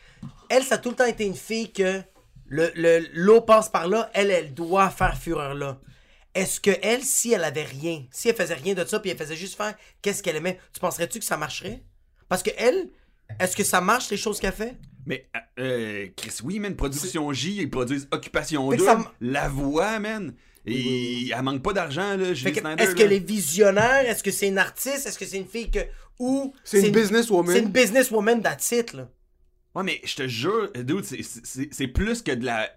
elle, 0.49 0.65
ça 0.65 0.75
a 0.77 0.79
tout 0.79 0.91
le 0.91 0.97
temps 0.97 1.05
été 1.07 1.25
une 1.25 1.37
fille 1.37 1.73
que 1.73 2.03
le, 2.49 2.71
le- 2.75 3.07
l'eau 3.15 3.41
passe 3.41 3.69
par 3.69 3.87
là, 3.89 4.11
elle, 4.15 4.31
elle 4.31 4.55
doit 4.55 4.91
faire 4.91 5.17
fureur 5.17 5.55
là. 5.55 5.79
Est-ce 6.35 6.61
que 6.61 6.71
elle, 6.83 7.03
si 7.03 7.33
elle 7.33 7.45
avait 7.45 7.65
rien, 7.65 8.05
si 8.11 8.29
elle 8.29 8.37
faisait 8.37 8.55
rien 8.55 8.75
de 8.75 8.85
ça, 8.85 9.01
puis 9.01 9.11
elle 9.11 9.17
faisait 9.17 9.37
juste 9.37 9.57
faire 9.57 9.75
qu'est-ce 10.03 10.23
qu'elle 10.23 10.37
aimait, 10.37 10.59
tu 10.73 10.81
penserais-tu 10.81 11.19
que 11.21 11.25
ça 11.25 11.37
marcherait? 11.37 11.83
Parce 12.29 12.43
que 12.43 12.51
elle, 12.59 12.91
est-ce 13.41 13.57
que 13.57 13.65
ça 13.65 13.81
marche 13.81 14.11
les 14.11 14.17
choses 14.17 14.39
qu'elle 14.39 14.53
fait? 14.53 14.75
Mais, 15.07 15.29
euh, 15.59 16.07
Chris, 16.17 16.39
oui, 16.43 16.59
man, 16.59 16.75
Production 16.77 17.33
J, 17.33 17.57
ils 17.63 17.71
produisent 17.71 18.09
Occupation 18.11 18.69
Fait 18.71 18.77
que 18.77 18.83
2, 18.83 18.87
ça 18.87 18.93
m- 18.95 19.05
La 19.21 19.49
Voix, 19.49 19.99
man. 20.01 20.35
Et 20.69 21.31
elle 21.31 21.43
manque 21.43 21.63
pas 21.63 21.73
d'argent, 21.73 22.17
là, 22.17 22.35
Julie 22.35 22.53
que, 22.53 22.61
Snyder. 22.61 22.83
est-ce 22.83 22.97
que 22.97 23.05
les 23.05 23.21
visionnaires, 23.21 24.05
est-ce 24.09 24.23
que 24.25 24.33
c'est 24.33 24.49
une 24.49 24.59
artiste, 24.59 25.07
est-ce 25.07 25.17
que 25.19 25.25
c'est 25.25 25.39
une 25.39 25.47
fille 25.47 25.71
que. 25.71 25.79
Ou. 26.19 26.53
C'est 26.65 26.81
une 26.89 26.93
businesswoman. 26.93 27.55
C'est 27.55 27.63
une 27.63 27.71
businesswoman, 27.71 28.43
that's 28.43 28.73
it, 28.73 28.93
là. 28.95 29.09
Ouais, 29.77 29.85
mais 29.85 30.01
je 30.05 30.17
te 30.17 30.27
jure, 30.27 30.73
dude, 30.75 31.05
c'est 31.05 31.87
plus 31.89 32.23
que 32.23 32.33
de 32.33 32.45
la. 32.45 32.69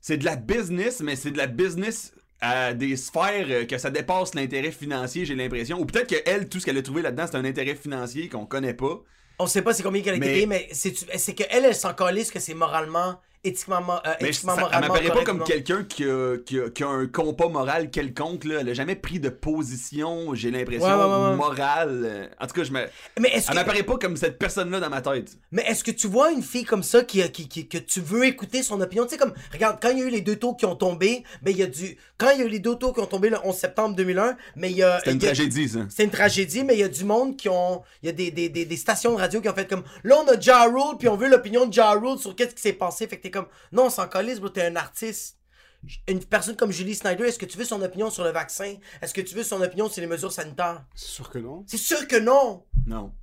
C'est 0.00 0.18
de 0.18 0.24
la 0.24 0.36
business, 0.36 1.00
mais 1.00 1.16
c'est 1.16 1.32
de 1.32 1.38
la 1.38 1.48
business 1.48 2.12
à 2.40 2.72
des 2.72 2.94
sphères 2.96 3.46
euh, 3.50 3.64
que 3.64 3.78
ça 3.78 3.90
dépasse 3.90 4.34
l'intérêt 4.36 4.70
financier, 4.70 5.24
j'ai 5.24 5.34
l'impression. 5.34 5.80
Ou 5.80 5.86
peut-être 5.86 6.08
que 6.08 6.22
elle, 6.24 6.48
tout 6.48 6.60
ce 6.60 6.66
qu'elle 6.66 6.78
a 6.78 6.82
trouvé 6.82 7.02
là-dedans, 7.02 7.24
c'est 7.28 7.36
un 7.36 7.44
intérêt 7.44 7.74
financier 7.74 8.28
qu'on 8.28 8.46
connaît 8.46 8.74
pas. 8.74 9.02
On 9.38 9.46
sait 9.46 9.62
pas 9.62 9.72
c'est 9.72 9.82
combien 9.82 10.02
qu'elle 10.02 10.14
a 10.14 10.16
été 10.16 10.26
Mais- 10.26 10.32
payée, 10.32 10.46
mais 10.46 10.68
c'est 10.72 11.34
qu'elle, 11.34 11.64
elle 11.64 11.74
s'en 11.74 11.94
calisse 11.94 12.30
que 12.30 12.40
c'est 12.40 12.54
moralement, 12.54 13.20
éthiquement, 13.44 13.80
euh, 14.06 14.10
Mais 14.20 14.30
elle 14.30 14.80
m'apparaît 14.80 15.08
pas 15.08 15.24
comme 15.24 15.42
quelqu'un 15.44 15.84
qui 15.84 16.04
a, 16.04 16.36
qui, 16.44 16.58
qui 16.74 16.82
a 16.82 16.88
un 16.88 17.06
compas 17.06 17.48
moral 17.48 17.90
quelconque. 17.90 18.44
Là. 18.44 18.56
Elle 18.60 18.68
a 18.70 18.74
jamais 18.74 18.96
pris 18.96 19.20
de 19.20 19.28
position, 19.28 20.34
j'ai 20.34 20.50
l'impression, 20.50 20.86
Ouais, 20.86 20.92
ouais, 20.94 21.00
ouais, 21.22 21.30
ouais. 21.30 21.36
morale. 21.36 22.02
euh. 22.04 22.26
En 22.40 22.46
tout 22.46 22.54
cas, 22.54 22.64
je 22.64 22.72
me... 22.72 22.80
Mais 23.20 23.30
elle 23.34 23.42
que, 23.42 23.54
m'apparaît 23.54 23.82
pas 23.82 23.96
comme 23.98 24.16
cette 24.16 24.38
personne-là 24.38 24.80
dans 24.80 24.90
ma 24.90 25.00
tête. 25.02 25.36
mais 25.52 25.62
est-ce 25.66 25.84
que 25.84 25.90
tu 25.90 26.06
vois 26.06 26.30
une 26.32 26.42
fille 26.42 26.64
comme 26.64 26.82
ça 26.82 27.02
qui, 27.02 27.22
qui, 27.30 27.48
qui- 27.48 27.68
que 27.68 27.78
tu 27.78 28.00
veux 28.00 28.24
écouter 28.26 28.62
son 28.62 28.80
opinion? 28.80 29.04
Tu 29.04 29.10
sais, 29.10 29.16
comme, 29.18 29.34
regarde, 29.52 29.78
quand 29.80 29.90
il 29.90 29.98
y 29.98 30.02
a 30.02 30.06
eu 30.06 30.10
les 30.10 30.20
deux 30.20 30.36
taux 30.36 30.54
qui 30.54 30.66
ont 30.66 30.76
tombé, 30.76 31.22
ben, 31.42 31.50
il 31.50 31.56
y 31.58 31.62
a 31.62 31.66
du. 31.66 31.96
Quand 32.16 32.30
il 32.30 32.40
y 32.40 32.42
a 32.42 32.46
eu 32.46 32.48
les 32.48 32.58
deux 32.58 32.74
taux 32.74 32.92
qui 32.92 33.00
ont 33.00 33.06
tombé 33.06 33.30
le 33.30 33.36
11 33.44 33.54
septembre 33.54 33.94
2001, 33.96 34.36
mais 34.56 34.70
il 34.70 34.76
y 34.78 34.82
a. 34.82 34.98
C'était 34.98 35.12
une 35.12 35.18
a- 35.18 35.26
tragédie, 35.26 35.68
ça. 35.68 35.78
C'est 35.88 36.04
une 36.04 36.10
tragédie, 36.10 36.64
mais 36.64 36.74
il 36.74 36.80
y 36.80 36.84
a 36.84 36.88
du 36.88 37.04
monde 37.04 37.36
qui 37.36 37.48
ont. 37.48 37.82
Il 38.02 38.06
y 38.06 38.08
a 38.08 38.12
des, 38.12 38.30
des, 38.30 38.48
des, 38.48 38.64
des 38.64 38.76
stations 38.76 39.12
de 39.14 39.18
radio 39.18 39.40
qui 39.40 39.48
ont 39.48 39.54
fait 39.54 39.68
comme. 39.68 39.82
Là, 40.04 40.16
on 40.24 40.28
a 40.28 40.38
Ja 40.40 40.64
Rule, 40.64 40.96
puis 40.98 41.08
on 41.08 41.16
veut 41.16 41.28
l'opinion 41.28 41.66
de 41.66 41.72
Ja 41.72 41.90
Rule 41.92 42.18
sur 42.18 42.34
qu'est-ce 42.34 42.54
qui 42.54 42.62
s'est 42.62 42.72
passé. 42.72 43.06
Fait 43.06 43.16
que 43.18 43.27
t'es 43.28 43.30
comme. 43.30 43.48
Non, 43.72 43.86
on 43.86 43.90
s'en 43.90 44.06
bro, 44.06 44.48
t'es 44.48 44.66
un 44.66 44.76
artiste. 44.76 45.38
Une 46.08 46.24
personne 46.24 46.56
comme 46.56 46.72
Julie 46.72 46.96
Snyder, 46.96 47.24
est-ce 47.24 47.38
que 47.38 47.46
tu 47.46 47.56
veux 47.56 47.64
son 47.64 47.80
opinion 47.82 48.10
sur 48.10 48.24
le 48.24 48.30
vaccin? 48.30 48.74
Est-ce 49.00 49.14
que 49.14 49.20
tu 49.20 49.36
veux 49.36 49.44
son 49.44 49.62
opinion 49.62 49.88
sur 49.88 50.00
les 50.00 50.08
mesures 50.08 50.32
sanitaires? 50.32 50.84
C'est 50.94 51.06
sûr 51.06 51.30
que 51.30 51.38
non. 51.38 51.64
C'est 51.68 51.76
sûr 51.76 52.08
que 52.08 52.16
non! 52.16 52.64
Non. 52.86 53.14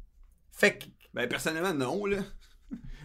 Fait 0.51 0.78
que. 0.78 0.86
Ben, 1.14 1.28
personnellement, 1.28 1.74
non, 1.74 2.06
là. 2.06 2.18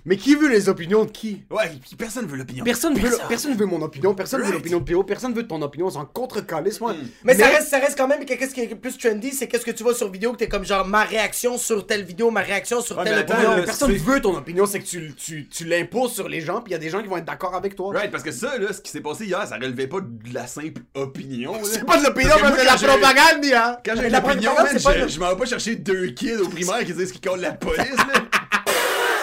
Mais 0.05 0.17
qui 0.17 0.35
veut 0.35 0.49
les 0.49 0.69
opinions 0.69 1.05
de 1.05 1.11
qui 1.11 1.43
Ouais, 1.51 1.71
personne 1.99 2.27
veut 2.27 2.37
l'opinion. 2.37 2.65
Personne 2.65 2.95
veut, 2.95 3.01
Personne. 3.03 3.29
personne 3.29 3.55
veut 3.57 3.67
mon 3.67 3.83
opinion, 3.83 4.15
personne 4.15 4.41
veut 4.41 4.47
Right. 4.47 4.55
l'opinion 4.57 4.79
de 4.81 4.85
PO, 4.93 5.05
personne 5.05 5.35
veut 5.35 5.47
ton 5.47 5.61
opinion, 5.63 5.91
c'est 5.91 5.99
en 5.99 6.05
contre-calice, 6.07 6.81
moi. 6.81 6.95
Mais, 7.25 7.35
ça, 7.35 7.47
reste, 7.49 7.69
ça 7.69 7.79
reste 7.79 7.97
quand 7.99 8.09
même 8.09 8.25
que 8.25 8.35
qu'est-ce 8.35 8.55
qui 8.55 8.61
est 8.63 8.75
plus 8.75 8.97
trendy, 8.99 9.33
c'est 9.33 9.47
qu'est-ce 9.49 9.65
que 9.65 9.71
tu 9.71 9.83
vois 9.83 9.95
sur 9.95 10.11
vidéo 10.11 10.33
que 10.33 10.39
t'es 10.39 10.49
comme 10.49 10.65
genre 10.65 10.87
ma 10.87 11.05
réaction 11.05 11.59
sur 11.59 11.87
telle 11.87 12.05
vidéo, 12.05 12.31
ma 12.31 12.41
réaction 12.41 12.81
sur 12.81 12.97
Ouais, 12.99 13.05
telle 13.05 13.15
mais 13.15 13.21
attends, 13.21 13.35
opinion. 13.35 13.57
là, 13.57 13.63
Personne 13.63 13.91
c'est- 13.93 13.99
veut 14.05 14.21
ton 14.21 14.37
opinion, 14.37 14.67
c'est 14.67 14.81
que 14.81 14.87
tu, 14.87 15.15
tu, 15.15 15.49
tu 15.49 15.65
l'imposes 15.65 16.13
sur 16.13 16.29
les 16.29 16.41
gens, 16.41 16.61
puis 16.61 16.71
il 16.71 16.73
y 16.73 16.77
a 16.77 16.79
des 16.79 16.89
gens 16.91 17.03
qui 17.03 17.09
vont 17.09 17.17
être 17.19 17.25
d'accord 17.25 17.55
avec 17.55 17.75
toi. 17.77 17.93
Right, 17.95 18.11
parce 18.11 18.23
que 18.25 18.33
ça, 18.33 18.57
là, 18.59 18.73
ce 18.73 18.81
qui 18.81 18.91
s'est 18.91 19.01
passé 19.01 19.27
hier, 19.27 19.47
ça 19.47 19.57
relevait 19.57 19.87
pas 19.87 20.01
de 20.01 20.35
la 20.35 20.47
simple 20.47 20.83
opinion. 20.95 21.53
là. 21.53 21.59
C'est 21.65 21.85
pas 21.85 21.99
de 21.99 22.05
l'opinion, 22.05 22.31
Parce 22.31 22.41
que 22.41 22.47
mais 22.47 22.49
moi, 22.51 22.59
c'est 22.59 22.65
de 22.65 22.69
quand 22.69 22.73
la 22.73 22.77
j'ai- 22.77 22.87
propagande, 22.87 23.45
hein 23.55 23.77
Quand 23.85 23.93
j'ai 23.95 24.01
Mais 24.01 24.07
une 24.07 24.13
la 24.13 24.19
opinion, 24.19 24.51
propagande, 24.53 24.57
man, 24.73 24.79
c'est 24.79 24.85
pas 24.85 24.95
je, 24.99 25.03
le- 25.03 25.09
je 25.09 25.21
m'en 25.21 25.29
vais 25.31 25.37
pas 25.37 25.47
chercher 25.47 25.77
deux 25.77 26.07
kids 26.09 26.37
au 26.37 26.49
primaire 26.49 26.85
qui 26.85 26.93
disent 26.95 27.13
qu'ils 27.13 27.21
collent 27.21 27.41
la 27.41 27.53
police, 27.53 27.79
là. 27.97 28.23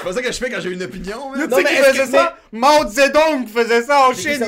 C'est 0.07 0.21
pas 0.21 0.21
ça 0.21 0.27
que 0.27 0.31
je 0.33 0.37
fais 0.37 0.49
quand 0.49 0.61
j'ai 0.61 0.71
une 0.71 0.83
opinion. 0.83 1.33
Tu 1.33 1.39
Non, 1.47 1.57
sais 1.57 1.63
mais 1.63 1.69
qui 1.69 1.75
faisait 1.83 2.05
ça? 2.05 2.37
Mao 2.51 2.87
Zedong 2.87 3.47
faisait 3.47 3.83
ça 3.83 4.07
en 4.09 4.13
Chine. 4.13 4.43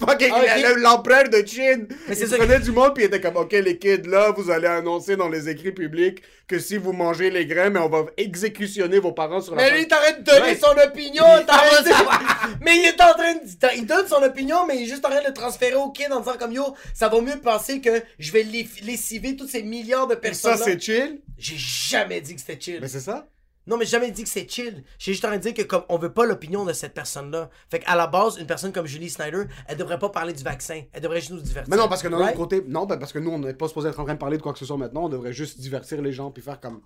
Fucking 0.00 0.32
Ah, 0.34 0.72
l'empereur 0.78 1.28
de 1.28 1.44
Chine. 1.46 1.86
Mais 2.08 2.16
il 2.18 2.28
prenait 2.28 2.60
du 2.60 2.72
monde 2.72 2.94
puis 2.94 3.04
il 3.04 3.06
était 3.06 3.20
comme, 3.20 3.36
ok 3.36 3.52
les 3.52 3.78
kids, 3.78 4.02
là, 4.08 4.30
vous 4.36 4.50
allez 4.50 4.66
annoncer 4.68 5.16
dans 5.16 5.28
les 5.28 5.48
écrits 5.48 5.72
publics 5.72 6.22
que 6.48 6.58
si 6.58 6.76
vous 6.76 6.92
mangez 6.92 7.30
les 7.30 7.46
grains, 7.46 7.70
mais 7.70 7.80
on 7.80 7.88
va 7.88 8.04
exécutionner 8.16 8.98
vos 8.98 9.12
parents 9.12 9.40
sur 9.40 9.54
la 9.54 9.62
Mais 9.62 9.78
lui, 9.78 9.88
t'arrêtes 9.88 10.20
de 10.22 10.24
donner 10.30 10.42
Ouais. 10.42 10.58
son 10.60 10.76
opinion, 10.88 11.24
t'arrêtes 11.46 11.84
de... 11.84 11.90
Mais 12.64 12.76
il 12.76 12.84
est 12.86 13.00
en 13.00 13.12
train 13.14 13.34
de... 13.34 13.76
Il 13.76 13.86
donne 13.86 14.06
son 14.06 14.22
opinion, 14.22 14.66
mais 14.66 14.76
il 14.76 14.82
est 14.82 14.86
juste 14.86 15.04
en 15.04 15.10
train 15.10 15.20
de 15.22 15.28
le 15.28 15.32
transférer 15.32 15.74
au 15.74 15.90
kid 15.90 16.12
en 16.12 16.20
disant 16.20 16.34
comme, 16.38 16.52
yo, 16.52 16.74
ça 16.94 17.08
va 17.08 17.20
mieux 17.20 17.38
penser 17.42 17.80
que 17.80 17.90
je 18.18 18.32
vais 18.32 18.42
lessiver 18.82 19.36
tous 19.36 19.48
ces 19.48 19.62
milliards 19.62 20.06
de 20.06 20.14
personnes 20.14 20.56
ça, 20.56 20.64
c'est 20.64 20.80
chill? 20.80 21.20
J'ai 21.38 21.56
jamais 21.56 22.20
dit 22.20 22.34
que 22.34 22.40
c'était 22.40 22.60
chill. 22.60 22.78
Mais 22.80 22.88
c'est 22.88 23.00
ça? 23.00 23.26
Non, 23.66 23.76
mais 23.76 23.84
j'ai 23.84 23.92
jamais 23.92 24.10
dit 24.10 24.24
que 24.24 24.28
c'est 24.28 24.48
chill. 24.50 24.82
J'ai 24.98 25.12
juste 25.12 25.24
en 25.24 25.28
train 25.28 25.36
de 25.36 25.42
dire 25.42 25.54
que 25.54 25.62
comme 25.62 25.84
on 25.88 25.96
veut 25.98 26.12
pas 26.12 26.26
l'opinion 26.26 26.64
de 26.64 26.72
cette 26.72 26.94
personne-là. 26.94 27.48
Fait 27.70 27.78
qu'à 27.78 27.94
la 27.94 28.06
base, 28.08 28.36
une 28.38 28.46
personne 28.46 28.72
comme 28.72 28.86
Julie 28.86 29.08
Snyder, 29.10 29.44
elle 29.68 29.76
devrait 29.76 29.98
pas 30.00 30.08
parler 30.08 30.32
du 30.32 30.42
vaccin. 30.42 30.82
Elle 30.92 31.00
devrait 31.02 31.20
juste 31.20 31.30
nous 31.32 31.40
divertir. 31.40 31.70
Mais 31.70 31.76
non, 31.80 31.88
parce 31.88 32.02
que 32.02 32.08
d'un 32.08 32.16
Right? 32.18 32.30
autre 32.30 32.38
côté, 32.38 32.64
non, 32.66 32.86
ben, 32.86 32.96
parce 32.98 33.12
que 33.12 33.18
nous, 33.20 33.30
on 33.30 33.38
n'est 33.38 33.54
pas 33.54 33.68
supposé 33.68 33.88
être 33.88 34.00
en 34.00 34.04
train 34.04 34.14
de 34.14 34.18
parler 34.18 34.36
de 34.36 34.42
quoi 34.42 34.52
que 34.52 34.58
ce 34.58 34.64
soit 34.66 34.76
maintenant. 34.76 35.04
On 35.04 35.08
devrait 35.08 35.32
juste 35.32 35.60
divertir 35.60 36.02
les 36.02 36.12
gens 36.12 36.30
puis 36.30 36.42
faire 36.42 36.60
comme. 36.60 36.80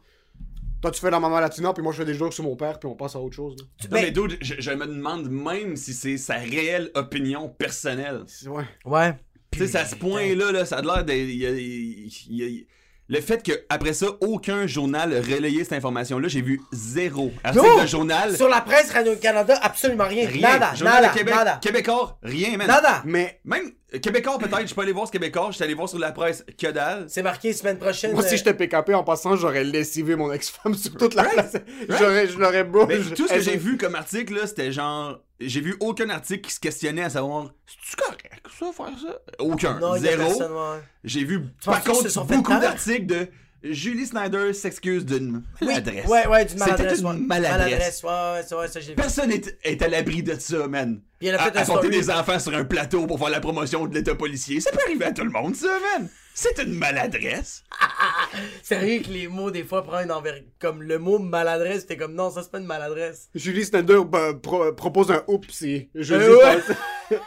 Toi, 0.82 0.90
tu 0.90 1.00
fais 1.00 1.10
la 1.10 1.18
maman 1.18 1.40
latina, 1.40 1.72
puis 1.72 1.82
moi, 1.82 1.92
je 1.92 1.96
fais 1.98 2.04
des 2.04 2.12
jokes 2.12 2.34
sur 2.34 2.44
mon 2.44 2.54
père, 2.54 2.78
puis 2.78 2.86
on 2.88 2.94
passe 2.94 3.16
à 3.16 3.20
autre 3.20 3.34
chose. 3.34 3.56
là. 3.58 3.64
Non, 3.90 4.02
mais 4.02 4.10
dude, 4.10 4.36
je, 4.42 4.54
je 4.58 4.70
me 4.72 4.86
demande 4.86 5.30
même 5.30 5.74
si 5.76 5.94
c'est 5.94 6.18
sa 6.18 6.34
réelle 6.34 6.90
opinion 6.94 7.48
personnelle. 7.48 8.24
Ouais. 8.46 8.64
Ouais. 8.84 9.14
Tu 9.50 9.66
sais, 9.66 9.78
à 9.78 9.86
ce 9.86 9.94
point-là, 9.94 10.52
là, 10.52 10.66
ça 10.66 10.76
a 10.76 10.82
l'air 10.82 11.02
d'être. 11.04 11.26
il 11.26 12.66
Le 13.08 13.20
fait 13.20 13.42
que 13.44 13.52
après 13.68 13.92
ça, 13.92 14.06
aucun 14.20 14.66
journal 14.66 15.14
a 15.14 15.20
relayé 15.20 15.62
cette 15.62 15.74
information-là, 15.74 16.26
j'ai 16.26 16.42
vu 16.42 16.60
zéro 16.72 17.30
article 17.44 17.64
Yo! 17.64 17.82
de 17.82 17.86
journal. 17.86 18.36
Sur 18.36 18.48
la 18.48 18.60
presse 18.60 18.90
Radio-Canada, 18.90 19.56
absolument 19.62 20.08
rien. 20.08 20.26
Rien. 20.28 20.40
Nada, 20.54 20.74
Journal 20.74 21.02
nada, 21.02 21.12
de 21.12 21.18
Québec, 21.18 21.34
nada. 21.34 21.58
Québécois, 21.62 22.18
rien, 22.24 22.56
man. 22.56 22.66
Nada. 22.66 23.02
Mais 23.04 23.40
Même 23.44 23.70
euh, 23.94 24.00
Québécois, 24.00 24.38
peut-être, 24.38 24.62
je 24.62 24.66
suis 24.66 24.74
pas 24.74 24.82
allé 24.82 24.90
voir 24.90 25.06
ce 25.06 25.12
Québécois, 25.12 25.46
je 25.50 25.54
suis 25.54 25.64
allé 25.64 25.74
voir 25.74 25.88
sur 25.88 26.00
la 26.00 26.10
presse, 26.10 26.44
que 26.60 26.66
dalle. 26.66 27.04
C'est 27.08 27.22
marqué 27.22 27.52
semaine 27.52 27.78
prochaine. 27.78 28.12
moi, 28.12 28.24
si 28.24 28.34
euh, 28.34 28.38
j'étais 28.38 28.54
PKP 28.54 28.90
en 28.94 29.04
passant, 29.04 29.36
j'aurais 29.36 29.62
lessivé 29.62 30.16
mon 30.16 30.32
ex-femme 30.32 30.74
sur 30.74 30.96
toute 30.96 31.14
la 31.14 31.24
place. 31.24 31.52
J'aurais, 31.88 32.26
je 32.26 32.36
l'aurais 32.38 32.64
beau. 32.64 32.86
Mais 32.86 33.00
je- 33.00 33.14
tout 33.14 33.28
ce 33.28 33.34
que 33.34 33.40
j'ai 33.40 33.56
vu 33.56 33.76
comme 33.76 33.94
article, 33.94 34.34
là, 34.34 34.46
c'était 34.48 34.72
genre. 34.72 35.20
J'ai 35.38 35.60
vu 35.60 35.76
aucun 35.80 36.08
article 36.08 36.40
qui 36.48 36.54
se 36.54 36.60
questionnait 36.60 37.02
à 37.04 37.10
savoir 37.10 37.50
C'est-tu 37.66 37.96
correct, 37.96 38.32
ça, 38.58 38.66
faire 38.72 38.98
ça? 38.98 39.18
Aucun. 39.38 39.78
Non, 39.78 39.96
Zéro. 39.98 40.30
ouais. 40.32 40.78
J'ai 41.04 41.24
vu, 41.24 41.42
par 41.64 41.82
contre, 41.84 42.24
beaucoup 42.26 42.52
d'articles 42.58 43.06
de 43.06 43.28
Julie 43.62 44.06
Snyder 44.06 44.52
s'excuse 44.54 45.04
d'une 45.04 45.42
Oui, 45.60 45.66
maladresse. 45.68 46.06
Ouais, 46.06 46.26
ouais, 46.28 46.44
d'une 46.44 46.58
C'était 46.58 46.70
maladresse. 46.70 47.00
une 47.00 47.26
maladresse. 47.26 48.02
ouais, 48.04 48.56
ouais, 48.56 48.68
ça 48.68 48.80
j'ai 48.80 48.88
vu. 48.90 48.94
Personne 48.94 49.30
est, 49.32 49.58
est 49.64 49.82
à 49.82 49.88
l'abri 49.88 50.22
de 50.22 50.34
ça, 50.38 50.68
man. 50.68 51.00
Puis 51.18 51.28
elle 51.28 51.34
a 51.34 51.38
fait 51.38 51.56
À- 51.56 51.60
un 51.60 51.64
story. 51.64 51.90
des 51.90 52.08
enfants 52.10 52.38
sur 52.38 52.54
un 52.54 52.64
plateau 52.64 53.06
pour 53.06 53.18
faire 53.18 53.30
la 53.30 53.40
promotion 53.40 53.86
de 53.86 53.94
l'état 53.94 54.14
policier. 54.14 54.60
Ça 54.60 54.70
peut 54.70 54.78
arriver 54.86 55.04
à 55.06 55.12
tout 55.12 55.24
le 55.24 55.30
monde, 55.30 55.54
ça, 55.56 55.68
man. 55.98 56.08
C'est 56.38 56.58
une 56.62 56.74
maladresse. 56.74 57.64
Sérieux 58.62 59.00
que 59.02 59.08
les 59.08 59.26
mots, 59.26 59.50
des 59.50 59.64
fois, 59.64 59.82
prennent 59.82 60.12
envers. 60.12 60.34
Comme 60.58 60.82
le 60.82 60.98
mot 60.98 61.18
maladresse, 61.18 61.86
t'es 61.86 61.96
comme 61.96 62.12
non, 62.14 62.30
ça 62.30 62.42
c'est 62.42 62.50
pas 62.50 62.58
une 62.58 62.66
maladresse. 62.66 63.30
Julie 63.34 63.64
Snyder 63.64 64.00
bah, 64.06 64.34
pro- 64.34 64.70
propose 64.74 65.10
un 65.10 65.22
oupsie. 65.28 65.88
Je 65.94 66.14
Euh, 66.14 66.28
dis 66.28 66.34
ouais. 66.34 66.60
pas- 67.08 67.16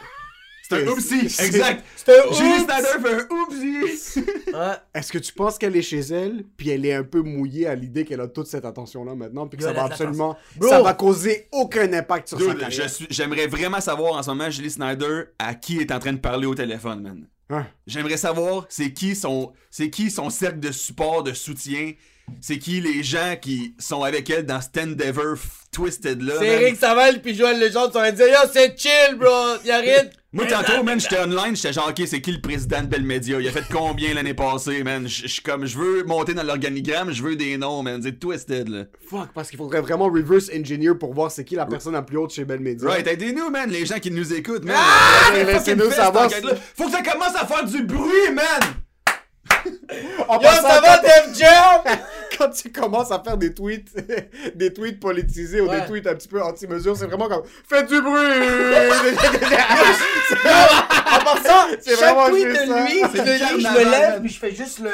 C'est 0.68 0.84
un 0.84 0.86
oupsie. 0.86 1.22
Exact. 1.24 1.84
C'est 1.96 2.16
un 2.16 2.32
Julie! 2.32 2.60
Snyder 2.60 3.08
fait 3.08 3.14
un 3.14 3.28
oupsie. 3.34 4.20
Ouais. 4.54 4.74
Est-ce 4.94 5.10
que 5.10 5.18
tu 5.18 5.32
penses 5.32 5.58
qu'elle 5.58 5.74
est 5.74 5.82
chez 5.82 5.98
elle, 5.98 6.44
puis 6.56 6.70
elle 6.70 6.86
est 6.86 6.94
un 6.94 7.02
peu 7.02 7.22
mouillée 7.22 7.66
à 7.66 7.74
l'idée 7.74 8.04
qu'elle 8.04 8.20
a 8.20 8.28
toute 8.28 8.46
cette 8.46 8.64
attention-là 8.64 9.16
maintenant, 9.16 9.48
puis 9.48 9.58
que 9.58 9.64
ça 9.64 9.72
va 9.72 9.86
absolument, 9.86 10.38
Bro. 10.54 10.68
ça 10.68 10.80
va 10.80 10.94
causer 10.94 11.48
aucun 11.50 11.92
impact 11.92 12.28
sur 12.28 12.38
sa 12.38 12.54
carrière? 12.54 12.70
je 12.70 12.86
suis- 12.86 13.06
j'aimerais 13.10 13.48
vraiment 13.48 13.80
savoir 13.80 14.12
en 14.14 14.22
ce 14.22 14.30
moment, 14.30 14.48
Julie 14.48 14.70
Snyder, 14.70 15.22
à 15.40 15.54
qui 15.54 15.80
est 15.80 15.90
en 15.90 15.98
train 15.98 16.12
de 16.12 16.20
parler 16.20 16.46
au 16.46 16.54
téléphone, 16.54 17.02
man. 17.02 17.26
Hein? 17.50 17.66
J'aimerais 17.86 18.16
savoir 18.16 18.66
c'est 18.68 18.92
qui 18.92 19.14
son 19.16 19.52
c'est 19.70 19.90
qui 19.90 20.10
son 20.10 20.30
cercle 20.30 20.60
de 20.60 20.72
support, 20.72 21.22
de 21.22 21.32
soutien. 21.32 21.92
C'est 22.40 22.58
qui 22.60 22.80
les 22.80 23.02
gens 23.02 23.34
qui 23.40 23.74
sont 23.80 24.04
avec 24.04 24.30
elle 24.30 24.46
dans 24.46 24.60
cet 24.60 24.78
endeavor 24.78 25.36
twisted 25.72 26.22
là. 26.22 26.34
C'est. 26.38 26.46
Eric 26.46 26.76
Saval 26.76 27.20
puis 27.20 27.34
Joël 27.34 27.58
Legendre 27.58 27.92
sont 27.92 27.98
en 27.98 28.02
train 28.02 28.12
de 28.12 28.16
dire 28.16 28.28
Yo, 28.28 28.48
c'est 28.52 28.78
chill, 28.78 29.16
bro! 29.16 29.56
Y'a 29.64 29.78
rien 29.78 30.04
de- 30.04 30.10
Moi 30.32 30.46
tantôt, 30.46 30.84
man, 30.84 31.00
j'étais 31.00 31.18
online, 31.18 31.56
j'étais 31.56 31.72
genre 31.72 31.88
ok, 31.88 32.02
c'est 32.06 32.20
qui 32.20 32.30
le 32.30 32.40
président 32.40 32.82
de 32.82 32.86
Bell 32.86 33.02
Media 33.02 33.40
Il 33.40 33.48
a 33.48 33.50
fait 33.50 33.64
combien 33.68 34.14
l'année 34.14 34.32
passée, 34.32 34.84
man? 34.84 35.08
Je 35.08 35.26
suis 35.26 35.42
comme 35.42 35.66
je 35.66 35.76
veux 35.76 36.04
monter 36.04 36.34
dans 36.34 36.44
l'organigramme, 36.44 37.10
je 37.10 37.20
veux 37.20 37.34
des 37.34 37.56
noms, 37.56 37.82
man. 37.82 38.00
C'est 38.00 38.20
twisted 38.20 38.68
là. 38.68 38.84
Fuck, 39.08 39.30
parce 39.34 39.48
qu'il 39.48 39.58
faudrait 39.58 39.80
vraiment 39.80 40.04
reverse 40.04 40.48
engineer 40.54 40.94
pour 40.94 41.14
voir 41.14 41.32
c'est 41.32 41.44
qui 41.44 41.56
la 41.56 41.66
personne 41.66 41.94
la 41.94 42.02
plus 42.02 42.16
haute 42.16 42.32
chez 42.32 42.44
Bell 42.44 42.60
Media. 42.60 42.88
Right, 42.88 43.08
aidez-nous, 43.08 43.50
man, 43.50 43.68
les 43.70 43.84
gens 43.84 43.98
qui 43.98 44.12
nous 44.12 44.32
écoutent, 44.32 44.64
man. 44.64 44.76
Ah! 44.78 45.32
Laissez-nous 45.34 45.90
savoir. 45.90 46.30
Faut 46.76 46.84
que 46.86 46.92
ça 46.92 47.02
commence 47.02 47.34
à 47.34 47.44
faire 47.44 47.64
du 47.64 47.82
bruit, 47.82 48.32
man. 48.32 48.46
Yo, 50.30 50.48
ça 50.48 50.80
va, 50.80 50.98
Def 50.98 51.36
Jam? 51.36 51.98
quand 52.38 52.50
tu 52.50 52.70
commences 52.70 53.10
à 53.10 53.22
faire 53.22 53.36
des 53.36 53.52
tweets, 53.54 53.88
des 54.54 54.72
tweets 54.72 55.00
politisés 55.00 55.60
ou 55.60 55.68
Ouais. 55.68 55.80
des 55.80 55.86
tweets 55.86 56.06
un 56.06 56.14
petit 56.14 56.28
peu 56.28 56.42
anti-mesure, 56.42 56.96
c'est 56.96 57.06
vraiment 57.06 57.28
comme 57.28 57.42
Faites 57.68 57.88
du 57.88 58.00
bruit! 58.00 58.16
En 61.12 61.24
passant, 61.24 61.66
C'est 61.80 61.94
vraiment 61.94 62.26
chaque 62.26 62.30
tweet 62.34 62.48
juste 62.48 62.62
de 62.62 62.66
ça. 62.68 62.84
lui, 62.84 63.00
C'est 63.12 63.24
de 63.24 63.54
lui, 63.56 63.62
je 63.64 63.68
me 63.68 63.90
lève 63.90 64.20
puis 64.20 64.30
je 64.30 64.38
fais 64.38 64.50
juste 64.54 64.78
le. 64.78 64.90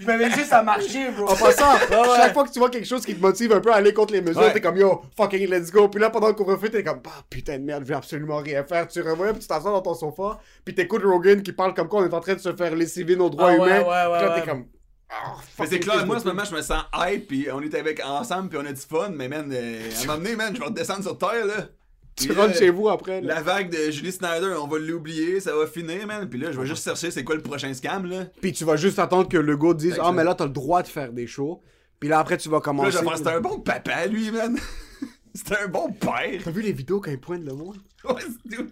Je 0.00 0.06
me 0.06 0.16
mets 0.16 0.30
juste 0.30 0.52
à 0.52 0.62
marcher, 0.62 1.10
bro. 1.16 1.28
En 1.30 1.36
passant, 1.36 1.74
ouais. 1.74 2.16
chaque 2.16 2.32
fois 2.34 2.44
que 2.44 2.50
tu 2.52 2.58
vois 2.58 2.70
quelque 2.70 2.86
chose 2.86 3.04
qui 3.06 3.14
te 3.14 3.20
motive 3.20 3.52
un 3.52 3.60
peu 3.60 3.72
à 3.72 3.76
aller 3.76 3.94
contre 3.94 4.12
les 4.12 4.20
mesures, 4.20 4.40
Ouais. 4.42 4.52
t'es 4.52 4.60
comme 4.60 4.76
yo, 4.76 5.02
fucking 5.16 5.48
let's 5.48 5.70
go. 5.70 5.88
Puis 5.88 6.00
là, 6.00 6.10
pendant 6.10 6.26
le 6.28 6.34
couvre-feu, 6.34 6.68
t'es 6.70 6.82
comme 6.82 7.00
bah 7.04 7.10
putain 7.30 7.58
de 7.58 7.64
merde, 7.64 7.84
je 7.84 7.88
vais 7.90 7.94
absolument 7.94 8.38
rien 8.38 8.64
faire. 8.64 8.88
Tu 8.88 9.00
revois, 9.00 9.30
puis 9.32 9.40
tu 9.42 9.46
t'assois 9.46 9.70
dans 9.70 9.80
ton 9.82 9.94
sofa, 9.94 10.38
puis 10.64 10.74
t'écoutes 10.74 11.04
Rogan 11.04 11.40
qui 11.42 11.52
parle 11.52 11.72
comme 11.74 11.88
quoi 11.88 12.00
on 12.02 12.08
est 12.08 12.14
en 12.14 12.20
train 12.20 12.34
de 12.34 12.40
se 12.40 12.52
faire 12.54 12.74
lessiver 12.74 13.14
nos 13.16 13.30
droits 13.30 13.50
Ah 13.50 13.52
ouais, 13.52 13.56
humains. 13.56 13.78
ouais, 13.80 13.82
Puis 13.82 13.86
là, 13.86 14.10
ouais, 14.10 14.18
t'es 14.34 14.40
ouais. 14.40 14.46
comme. 14.46 14.64
Ah, 15.12 15.36
Mais 15.58 15.66
c'est 15.66 15.80
clair, 15.80 16.06
moi 16.06 16.16
en 16.16 16.20
ce 16.20 16.24
moment 16.24 16.44
je 16.44 16.54
me 16.54 16.62
sens 16.62 16.82
hype 16.94 17.26
pis 17.28 17.48
on 17.52 17.60
est 17.62 17.74
avec 17.74 18.00
ensemble 18.04 18.48
pis 18.48 18.56
on 18.56 18.64
a 18.64 18.72
du 18.72 18.80
fun, 18.80 19.10
mais 19.10 19.28
man, 19.28 19.50
euh, 19.52 19.90
à 19.90 20.02
un 20.02 20.06
moment 20.06 20.18
donné, 20.18 20.36
man, 20.36 20.54
je 20.54 20.60
vais 20.60 20.66
redescendre 20.66 21.02
sur 21.02 21.18
terre 21.18 21.46
là. 21.46 21.68
Tu 22.16 22.28
Puis 22.28 22.36
rentres 22.36 22.52
là, 22.52 22.58
chez 22.58 22.70
vous 22.70 22.88
après. 22.88 23.20
là. 23.20 23.34
La 23.36 23.40
vague 23.42 23.70
de 23.70 23.90
Julie 23.90 24.12
Snyder, 24.12 24.54
on 24.60 24.66
va 24.66 24.78
l'oublier, 24.78 25.40
ça 25.40 25.56
va 25.56 25.66
finir, 25.66 26.06
man. 26.06 26.28
Puis 26.28 26.38
là, 26.38 26.52
je 26.52 26.60
vais 26.60 26.66
juste 26.66 26.84
chercher 26.84 27.10
c'est 27.10 27.24
quoi 27.24 27.34
le 27.36 27.40
prochain 27.42 27.72
scam 27.72 28.04
là. 28.06 28.26
Puis 28.40 28.52
tu 28.52 28.64
vas 28.64 28.76
juste 28.76 28.98
attendre 28.98 29.28
que 29.28 29.36
le 29.38 29.56
gars 29.56 29.74
dise. 29.74 29.98
Ah, 30.02 30.12
mais 30.12 30.22
là, 30.24 30.34
t'as 30.34 30.44
le 30.44 30.50
droit 30.50 30.82
de 30.82 30.88
faire 30.88 31.12
des 31.12 31.26
shows. 31.26 31.62
Puis 31.98 32.08
là, 32.08 32.18
après, 32.18 32.36
tu 32.36 32.48
vas 32.48 32.58
Puis 32.60 32.64
commencer. 32.64 33.02
là, 33.02 33.10
je 33.12 33.16
c'était 33.16 33.30
un 33.30 33.40
bon 33.40 33.60
papa 33.60 34.06
lui, 34.06 34.30
man. 34.30 34.56
c'était 35.34 35.58
un 35.64 35.68
bon 35.68 35.92
père. 35.92 36.40
T'as 36.44 36.50
vu 36.50 36.62
les 36.62 36.72
vidéos 36.72 37.00
quand 37.00 37.10
il 37.10 37.20
pointe 37.20 37.42
le 37.44 37.54
monde? 37.54 37.76
Ouais, 38.04 38.22
dude. 38.44 38.70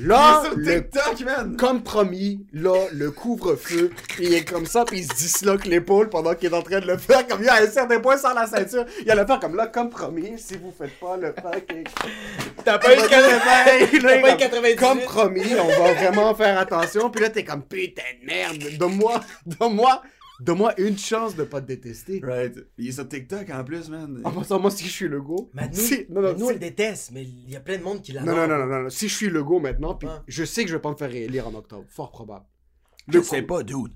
Là, 0.00 0.42
il 0.44 0.46
est 0.46 0.48
sur 0.50 0.58
le 0.58 0.82
TikTok, 0.90 1.20
man. 1.24 1.56
comme 1.56 1.82
promis, 1.82 2.46
là, 2.52 2.74
le 2.92 3.10
couvre-feu, 3.10 3.90
il 4.20 4.34
est 4.34 4.44
comme 4.44 4.66
ça, 4.66 4.84
puis 4.84 4.98
il 4.98 5.04
se 5.04 5.14
disloque 5.16 5.64
l'épaule 5.64 6.08
pendant 6.08 6.34
qu'il 6.34 6.52
est 6.52 6.54
en 6.56 6.62
train 6.62 6.80
de 6.80 6.86
le 6.86 6.98
faire, 6.98 7.26
comme 7.26 7.40
il 7.40 7.46
y 7.46 7.48
a 7.48 7.54
un 7.62 7.66
certain 7.66 7.98
point 7.98 8.16
sans 8.16 8.34
la 8.34 8.46
ceinture. 8.46 8.84
Il 9.04 9.10
a 9.10 9.14
le 9.14 9.26
faire 9.26 9.40
comme 9.40 9.56
là, 9.56 9.66
comme 9.66 9.90
promis, 9.90 10.34
si 10.38 10.56
vous 10.56 10.72
faites 10.76 10.98
pas 11.00 11.16
le 11.16 11.32
fucking... 11.34 11.84
T'as 12.64 12.78
pas 12.78 12.92
eu 12.94 12.96
Là, 12.96 13.08
80. 13.08 13.88
il 13.92 14.02
T'as 14.02 14.08
est 14.08 14.20
pas 14.20 14.28
eu 14.28 14.30
comme- 14.30 14.38
98. 14.38 14.76
Comme 14.76 15.00
promis, 15.00 15.54
on 15.58 15.66
va 15.82 15.92
vraiment 15.94 16.34
faire 16.34 16.58
attention, 16.58 17.10
puis 17.10 17.22
là, 17.22 17.30
t'es 17.30 17.44
comme, 17.44 17.62
putain 17.62 18.02
de 18.22 18.26
merde, 18.26 18.76
donne-moi, 18.78 19.20
donne-moi, 19.46 20.02
donne-moi 20.40 20.80
une 20.80 20.96
chance 20.98 21.34
de 21.36 21.44
pas 21.44 21.60
te 21.60 21.66
détester. 21.66 22.20
Right. 22.22 22.56
Il 22.78 22.88
est 22.88 22.92
sur 22.92 23.08
TikTok 23.08 23.50
en 23.50 23.64
plus, 23.64 23.88
man. 23.88 24.20
En 24.24 24.30
passant, 24.32 24.58
moi, 24.60 24.70
si 24.70 24.84
je 24.84 24.90
suis 24.90 25.08
le 25.08 25.20
go, 25.20 25.50
Mais 25.54 25.68
nous, 25.68 25.74
si- 25.74 26.06
non, 26.08 26.20
non, 26.20 26.28
mais 26.28 26.32
nous, 26.34 26.38
si- 26.38 26.44
on 26.44 26.50
le 26.50 26.58
déteste, 26.58 27.10
mais 27.12 27.22
il 27.24 27.50
y 27.50 27.56
a 27.56 27.60
plein 27.60 27.78
de 27.78 27.82
monde 27.82 28.02
qui 28.02 28.12
non, 28.12 28.20
l'adore. 28.24 28.36
non, 28.36 28.46
non, 28.48 28.58
non, 28.58 28.66
non, 28.66 28.82
non, 28.84 28.90
si 28.90 29.08
je 29.08 29.14
suis 29.14 29.28
le 29.30 29.42
go 29.42 29.58
maintenant, 29.60 29.94
puis 29.94 30.08
je 30.28 30.44
sais 30.44 30.62
que 30.64 30.70
je 30.70 30.76
vais 30.76 30.82
pas 30.82 30.90
me 30.90 30.96
faire 30.96 31.10
réélire 31.10 31.48
en 31.48 31.54
octobre, 31.54 31.84
fort 31.88 32.10
probable. 32.12 32.44
Je 33.08 33.18
Le 33.18 33.24
sais 33.24 33.42
pas, 33.42 33.62
dude. 33.62 33.92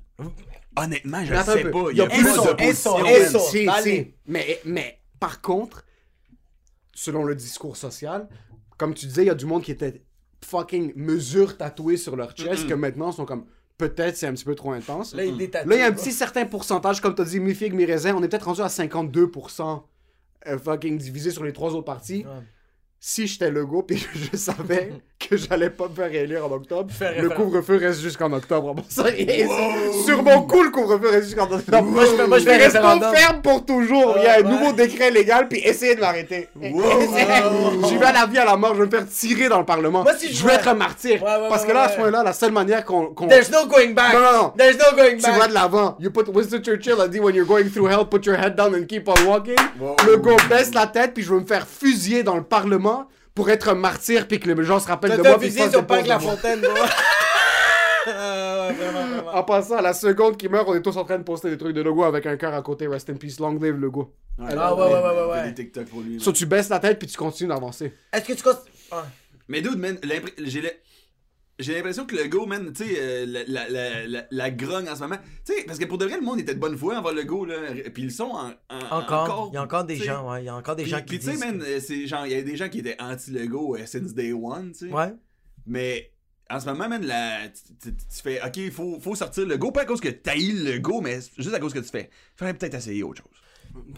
Honnêtement, 0.77 1.25
je 1.25 1.35
attends 1.35 1.53
sais 1.53 1.71
pas. 1.71 1.85
Il 1.91 1.97
y 1.99 2.01
a 2.01 2.07
plus 2.07 2.25
si. 3.51 4.15
Mais, 4.27 4.61
mais 4.65 5.01
par 5.21 5.41
contre, 5.43 5.85
selon 6.95 7.25
le 7.25 7.35
discours 7.35 7.77
social, 7.77 8.29
comme 8.79 8.95
tu 8.95 9.07
disais, 9.07 9.23
il 9.23 9.27
y 9.27 9.31
a 9.31 9.35
du 9.35 9.47
monde 9.47 9.63
qui 9.63 9.71
était 9.71 10.03
fucking 10.45 10.93
mesure 10.97 11.57
tatouée 11.57 11.97
sur 11.97 12.17
leur 12.17 12.33
chest, 12.35 12.67
que 12.67 12.75
maintenant 12.75 13.13
sont 13.13 13.25
comme 13.27 13.47
peut-être 13.89 14.17
c'est 14.17 14.27
un 14.27 14.33
petit 14.33 14.45
peu 14.45 14.55
trop 14.55 14.73
intense. 14.73 15.15
Là, 15.15 15.25
il. 15.25 15.39
Là, 15.39 15.63
il 15.65 15.79
y 15.79 15.83
a 15.83 15.87
un 15.87 15.93
petit 15.93 16.13
certain 16.13 16.45
pourcentage, 16.47 17.01
comme 17.01 17.15
tu 17.15 17.23
as 17.23 17.25
dit, 17.25 17.41
mi-figue, 17.41 17.75
mi-raisin. 17.75 18.15
On 18.15 18.23
est 18.23 18.29
peut-être 18.29 18.47
rendu 18.47 18.61
à 18.61 18.67
52% 18.67 19.83
euh, 20.47 20.59
fucking 20.59 20.99
divisé 20.99 21.31
sur 21.31 21.45
les 21.45 21.53
trois 21.53 21.71
autres 21.73 21.85
parties. 21.85 22.25
Ouais. 22.25 22.43
Si 23.05 23.27
j'étais 23.27 23.51
le 23.51 23.67
go, 23.67 23.83
puis 23.83 24.07
je 24.15 24.37
savais 24.37 24.93
que 25.19 25.37
j'allais 25.37 25.71
pas 25.71 25.89
me 25.89 25.95
faire 25.95 26.09
réélire 26.09 26.47
en 26.47 26.53
octobre, 26.53 26.89
Faire 26.93 27.21
le 27.21 27.31
couvre-feu 27.31 27.77
reste 27.79 28.01
jusqu'en 28.01 28.33
octobre. 28.33 28.75
Bon, 28.75 28.85
ça, 28.89 29.07
sur 30.07 30.23
mon 30.23 30.43
coup, 30.43 30.63
le 30.63 30.71
couvre-feu 30.71 31.09
reste 31.11 31.25
jusqu'en 31.27 31.51
octobre. 31.51 31.83
Moi, 31.83 32.05
je 32.07 32.23
moi, 32.27 32.39
je 32.39 32.45
fais 32.45 32.57
Il 32.57 32.63
reste 32.63 32.81
pas 32.81 32.93
référendum. 32.95 33.15
ferme 33.17 33.43
pour 33.43 33.67
toujours. 33.67 34.15
Il 34.19 34.23
y 34.23 34.27
a 34.29 34.35
un 34.39 34.43
Ouais, 34.43 34.49
nouveau 34.49 34.73
décret 34.73 35.11
légal, 35.11 35.49
puis 35.49 35.59
essayez 35.65 35.97
de 35.97 36.01
m'arrêter. 36.01 36.49
J'y 36.63 37.97
vais 37.97 38.05
à 38.07 38.13
la 38.13 38.27
vie 38.27 38.39
à 38.39 38.45
la 38.45 38.57
mort, 38.57 38.75
je 38.77 38.81
vais 38.83 38.87
me 38.87 38.91
faire 38.91 39.09
tirer 39.09 39.49
dans 39.49 39.59
le 39.59 39.65
Parlement. 39.65 40.05
Moi, 40.05 40.13
si 40.17 40.29
je 40.29 40.35
je 40.37 40.43
vois- 40.43 40.53
être 40.55 40.69
un 40.69 40.75
martyr. 40.75 41.21
Ouais, 41.25 41.29
ouais, 41.29 41.49
parce 41.49 41.65
que 41.65 41.73
là, 41.73 41.83
à 41.83 41.89
ce 41.89 41.97
point-là, 41.97 42.23
la 42.23 42.33
seule 42.33 42.53
manière 42.53 42.85
qu'on. 42.85 43.07
qu'on- 43.07 43.27
There's 43.27 43.51
no 43.51 43.67
going 43.67 43.95
back. 43.95 44.15
Non, 44.15 44.21
non, 44.21 44.33
non. 44.45 44.53
There's 44.57 44.77
no 44.79 44.97
going 44.97 45.17
Tu 45.17 45.23
back. 45.23 45.39
vas 45.41 45.49
de 45.49 45.55
l'avant. 45.55 45.97
You 45.99 46.11
put 46.13 46.31
Winston 46.33 46.63
Churchill 46.63 47.01
a 47.01 47.09
dit 47.09 47.19
when 47.19 47.35
you're 47.35 47.47
going 47.49 47.69
through 47.69 47.89
hell, 47.91 48.07
put 48.09 48.25
your 48.27 48.37
head 48.37 48.55
down 48.55 48.73
and 48.77 48.85
keep 48.87 49.09
on 49.09 49.15
walking. 49.27 49.57
Wow. 49.81 49.97
Le 50.07 50.19
gars 50.19 50.37
baisse 50.49 50.73
la 50.73 50.87
tête 50.87 51.15
puis 51.15 51.25
je 51.25 51.31
veux 51.35 51.41
me 51.41 51.47
faire 51.47 51.67
fusiller 51.67 52.23
dans 52.23 52.37
le 52.37 52.45
Parlement 52.45 52.92
pour 53.35 53.49
être 53.51 53.69
un 53.69 53.75
martyr 53.75 54.27
puis 54.29 54.39
que 54.41 54.51
les 54.51 54.65
gens 54.65 54.79
se 54.81 54.89
rappellent 54.89 55.17
de 55.17 55.23
moi. 55.23 55.37
visé 55.39 55.71
sur 55.71 55.87
Parc 55.87 56.07
La. 56.07 56.19
Fontaine. 56.21 56.63
Ah, 58.05 58.67
ouais, 58.69 58.73
vraiment, 58.75 59.07
vraiment. 59.07 59.31
En 59.37 59.45
passant, 59.45 59.77
à 59.77 59.83
la 59.83 59.93
seconde 59.95 60.37
qu'il 60.37 60.51
meurt, 60.51 60.69
on 60.69 60.75
est 60.75 60.83
tous 60.83 60.97
en 60.97 61.05
train 61.05 61.19
de 61.19 61.23
poster 61.23 61.51
des 61.51 61.57
trucs 61.57 61.75
de 61.75 61.83
logo 61.83 62.03
avec 62.03 62.27
un 62.27 62.37
cœur 62.37 62.53
à 62.53 62.61
côté. 62.61 62.89
Rest 62.89 63.09
in 63.11 63.15
peace, 63.15 63.37
long 63.39 63.53
live 63.53 63.77
logo. 63.77 64.13
Ouais, 64.39 64.47
Ah, 64.59 64.75
ouais, 64.75 64.83
ouais, 64.83 64.93
ouais, 64.93 65.01
ouais, 65.01 65.31
ouais. 65.31 65.49
des 65.51 65.55
TikTok 65.55 65.87
pour 65.87 66.01
lui. 66.01 66.11
man. 66.15 66.21
So 66.21 66.33
tu 66.33 66.45
baisses 66.47 66.69
la 66.69 66.81
tête 66.81 66.99
puis 66.99 67.07
tu 67.07 67.17
continues 67.17 67.49
d'avancer. 67.51 67.95
Est-ce 68.13 68.25
que 68.25 68.33
tu 68.33 68.43
Ah. 68.91 69.05
Mais 69.47 69.61
dude, 69.61 69.79
man, 69.79 69.99
j'ai 70.39 70.63
j'ai 71.63 71.75
l'impression 71.75 72.05
que 72.05 72.15
le 72.17 72.29
go, 72.29 72.45
man, 72.47 72.73
tu 72.73 72.85
sais, 72.85 72.95
euh, 72.99 73.27
la, 73.27 73.69
la, 73.69 74.07
la, 74.07 74.25
la, 74.31 74.51
grogne 74.51 74.89
en 74.89 74.95
ce 74.97 75.01
moment. 75.01 75.17
Tu 75.47 75.55
sais, 75.55 75.65
parce 75.65 75.79
que 75.79 75.85
pour 75.87 75.99
de 75.99 76.05
vrai, 76.05 76.17
le 76.17 76.23
monde 76.23 76.41
était 76.41 76.55
de 76.55 76.61
bonne 76.61 76.77
foi 76.77 76.99
envers 76.99 77.13
le 77.15 77.25
go, 77.25 77.45
là. 77.45 77.55
Puis 77.95 78.03
ils 78.05 78.13
sont 78.13 78.25
en, 78.31 78.51
en- 78.71 78.97
Encore. 78.99 79.49
Il 79.53 79.55
y 79.55 79.59
a 79.59 79.63
encore 79.63 79.85
des 79.85 79.97
gens, 79.97 80.31
ouais. 80.31 80.43
Il 80.43 80.47
y 80.47 80.49
a 80.49 80.55
encore 80.57 80.77
des 80.77 80.85
gens 80.85 80.99
qui 80.99 81.05
puis 81.05 81.19
tu 81.21 81.33
sais, 81.33 81.37
man, 81.37 81.63
euh, 81.67 81.81
c'est 81.81 82.07
genre, 82.07 82.27
il 82.27 82.33
y 82.33 82.35
a 82.35 82.43
des 82.43 82.57
gens 82.57 82.69
qui 82.69 82.81
étaient 82.81 83.01
anti-Lego 83.01 83.77
euh, 83.77 83.87
since 83.87 84.15
day 84.15 84.33
one, 84.33 84.73
tu 84.73 84.89
sais. 84.89 84.93
Ouais. 84.93 85.15
Mais 85.67 86.13
en 86.51 86.61
ce 86.61 86.67
moment, 86.67 86.89
man, 86.89 87.05
la, 87.05 87.49
tu 87.49 87.93
fais, 88.23 88.41
ok, 88.45 88.57
il 88.59 88.71
faut, 88.71 88.99
faut 89.01 89.15
sortir 89.15 89.47
le 89.47 89.57
go, 89.57 89.71
pas 89.71 89.83
à 89.83 89.85
cause 89.87 90.01
que 90.01 90.09
t'as 90.09 90.35
le 90.35 90.79
go, 90.79 91.01
mais 91.01 91.19
juste 91.39 91.55
à 91.55 91.59
cause 91.59 91.73
que 91.73 91.79
tu 91.79 91.89
fais. 91.89 92.11
Faudrait 92.37 92.55
peut-être 92.55 92.75
essayer 92.75 93.03
autre 93.03 93.23
chose. 93.23 93.42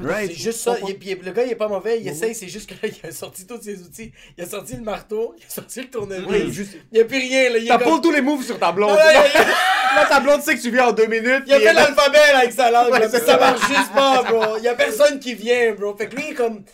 Right? 0.00 0.28
C'est 0.30 0.36
juste 0.42 0.60
ça. 0.60 0.76
Il- 0.86 0.98
puis 0.98 1.14
le 1.14 1.32
gars, 1.32 1.44
il 1.44 1.52
est 1.52 1.56
pas 1.56 1.68
mauvais. 1.68 2.00
Il 2.00 2.08
essaye. 2.08 2.34
C'est 2.34 2.48
juste 2.48 2.68
que 2.68 2.74
là, 2.86 2.92
il 3.04 3.08
a 3.08 3.12
sorti 3.12 3.46
tous 3.46 3.60
ses 3.62 3.80
outils. 3.82 4.12
Il 4.36 4.44
a 4.44 4.46
sorti 4.46 4.74
le 4.76 4.82
marteau. 4.82 5.34
Il 5.38 5.44
a 5.46 5.50
sorti 5.50 5.80
le 5.82 5.90
tournevis. 5.90 6.26
Oui, 6.28 6.52
juste- 6.52 6.76
Il 6.92 6.96
n'y 6.96 7.00
a 7.00 7.04
plus 7.04 7.18
rien, 7.18 7.50
là. 7.50 7.58
Il, 7.58 7.68
T'as 7.68 7.78
comme... 7.78 7.94
pas 7.96 8.00
tous 8.00 8.12
les 8.12 8.20
moves 8.22 8.44
sur 8.44 8.58
ta 8.58 8.72
blonde. 8.72 8.90
Non, 8.90 8.96
il, 8.98 9.16
a, 9.38 9.44
Là, 9.96 10.06
ta 10.08 10.18
blonde 10.20 10.42
sait 10.42 10.56
que 10.56 10.60
tu 10.60 10.70
viens 10.72 10.88
en 10.88 10.92
deux 10.92 11.06
minutes. 11.06 11.44
il 11.46 11.52
a 11.54 11.60
fait 11.60 11.72
l'alphabet 11.72 12.18
avec 12.34 12.52
sa 12.52 12.70
langue. 12.70 12.90
Ouais, 12.92 13.08
ça 13.08 13.20
ça. 13.20 13.36
marche 13.38 13.60
juste 13.68 13.92
pas, 13.94 14.22
bro. 14.28 14.56
Il 14.58 14.64
y 14.64 14.68
a 14.68 14.74
personne 14.74 15.20
qui 15.20 15.34
vient, 15.34 15.72
bro. 15.74 15.96
Fait 15.96 16.08
que 16.08 16.16
lui, 16.16 16.24
il 16.30 16.34
comme. 16.34 16.64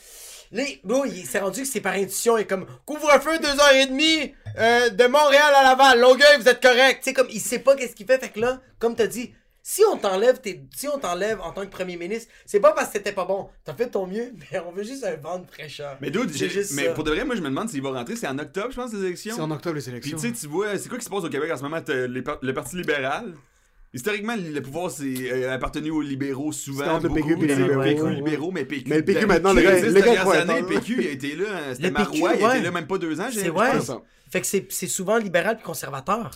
Bro, 0.82 1.04
il 1.04 1.26
s'est 1.26 1.38
rendu 1.38 1.62
que 1.62 1.68
c'est 1.68 1.80
par 1.80 1.92
intuition. 1.92 2.36
Il 2.36 2.40
est 2.42 2.46
comme 2.46 2.66
couvre-feu 2.84 3.36
2h30 3.38 4.32
euh, 4.58 4.88
de 4.90 5.06
Montréal 5.06 5.52
à 5.54 5.62
Laval. 5.62 6.00
Longueuil, 6.00 6.38
vous 6.40 6.48
êtes 6.48 6.60
correct. 6.60 6.98
Tu 7.02 7.10
sais, 7.10 7.12
comme 7.12 7.28
il 7.30 7.40
sait 7.40 7.60
pas 7.60 7.76
qu'est-ce 7.76 7.94
qu'il 7.94 8.06
fait. 8.06 8.18
Fait 8.18 8.30
que 8.30 8.40
là, 8.40 8.58
comme 8.80 8.96
t'as 8.96 9.06
dit, 9.06 9.32
si 9.72 9.82
on 9.92 9.96
t'enlève 9.96 10.40
tes... 10.40 10.64
si 10.74 10.88
on 10.88 10.98
t'enlève 10.98 11.40
en 11.42 11.52
tant 11.52 11.62
que 11.64 11.70
premier 11.70 11.96
ministre, 11.96 12.28
c'est 12.44 12.58
pas 12.58 12.72
parce 12.72 12.88
que 12.88 12.94
c'était 12.94 13.12
pas 13.12 13.24
bon. 13.24 13.48
T'as 13.64 13.74
fait 13.74 13.88
ton 13.88 14.04
mieux, 14.06 14.32
mais 14.52 14.58
on 14.66 14.72
veut 14.72 14.82
juste 14.82 15.04
un 15.04 15.14
vent 15.14 15.38
de 15.38 15.46
fraîcheur. 15.46 15.96
Mais 16.00 16.10
dude, 16.10 16.32
juste 16.32 16.72
mais 16.74 16.86
ça. 16.86 16.92
pour 16.92 17.04
de 17.04 17.10
vrai, 17.12 17.24
moi, 17.24 17.36
je 17.36 17.40
me 17.40 17.48
demande 17.48 17.68
s'il 17.68 17.80
va 17.82 17.90
rentrer. 17.92 18.16
C'est 18.16 18.26
en 18.26 18.38
octobre, 18.38 18.70
je 18.72 18.76
pense, 18.76 18.92
les 18.92 19.04
élections. 19.04 19.36
C'est 19.36 19.40
en 19.42 19.50
octobre 19.52 19.76
les 19.76 19.82
Puis 19.82 19.90
élections. 19.92 20.18
tu 20.18 20.26
sais, 20.28 20.32
tu 20.32 20.46
vois, 20.48 20.76
c'est 20.76 20.88
quoi 20.88 20.98
qui 20.98 21.04
se 21.04 21.10
passe 21.10 21.22
au 21.22 21.28
Québec 21.28 21.50
en 21.52 21.56
ce 21.56 21.62
moment? 21.62 21.80
T'as 21.80 22.08
les 22.08 22.22
par- 22.22 22.38
le 22.42 22.52
Parti 22.52 22.76
libéral. 22.76 23.32
Historiquement, 23.92 24.34
le 24.36 24.60
pouvoir 24.60 24.90
c'est 24.90 25.32
euh, 25.32 25.52
appartenu 25.52 25.90
aux 25.90 26.00
libéraux 26.00 26.52
souvent. 26.52 26.78
C'était 26.84 26.90
entre 26.90 27.02
le 27.04 27.08
beaucoup, 27.08 27.28
PQ 27.40 27.44
et 27.44 27.46
les 27.46 27.54
libéraux, 27.56 27.82
PQ, 27.82 28.02
ouais. 28.02 28.14
libéraux, 28.14 28.50
mais 28.52 28.64
PQ. 28.64 28.84
Mais 28.90 28.96
le 28.98 29.04
PQ, 29.04 29.20
ben, 29.20 29.26
maintenant, 29.26 29.52
le 29.52 29.62
gars- 29.62 29.80
le 29.80 30.00
gars, 30.00 30.30
années. 30.52 30.62
PQ, 30.62 30.96
il 31.00 31.06
a 31.06 31.10
été 31.10 31.34
là. 31.36 31.44
hein, 31.50 31.74
C'était 31.74 31.88
Le 31.88 31.94
PQ, 31.94 32.10
Marois, 32.22 32.34
il 32.36 32.44
ouais. 32.44 32.54
était 32.58 32.64
là 32.64 32.70
même 32.72 32.86
pas 32.86 32.98
deux 32.98 33.20
ans. 33.20 33.26
j'ai 33.32 33.40
C'est 33.40 33.46
l'impression. 33.48 33.94
ouais. 33.96 34.00
Fait 34.30 34.40
que 34.40 34.46
c'est 34.46 34.66
c'est 34.70 34.86
souvent 34.86 35.16
libéral 35.18 35.56
puis 35.56 35.64
conservateur. 35.64 36.30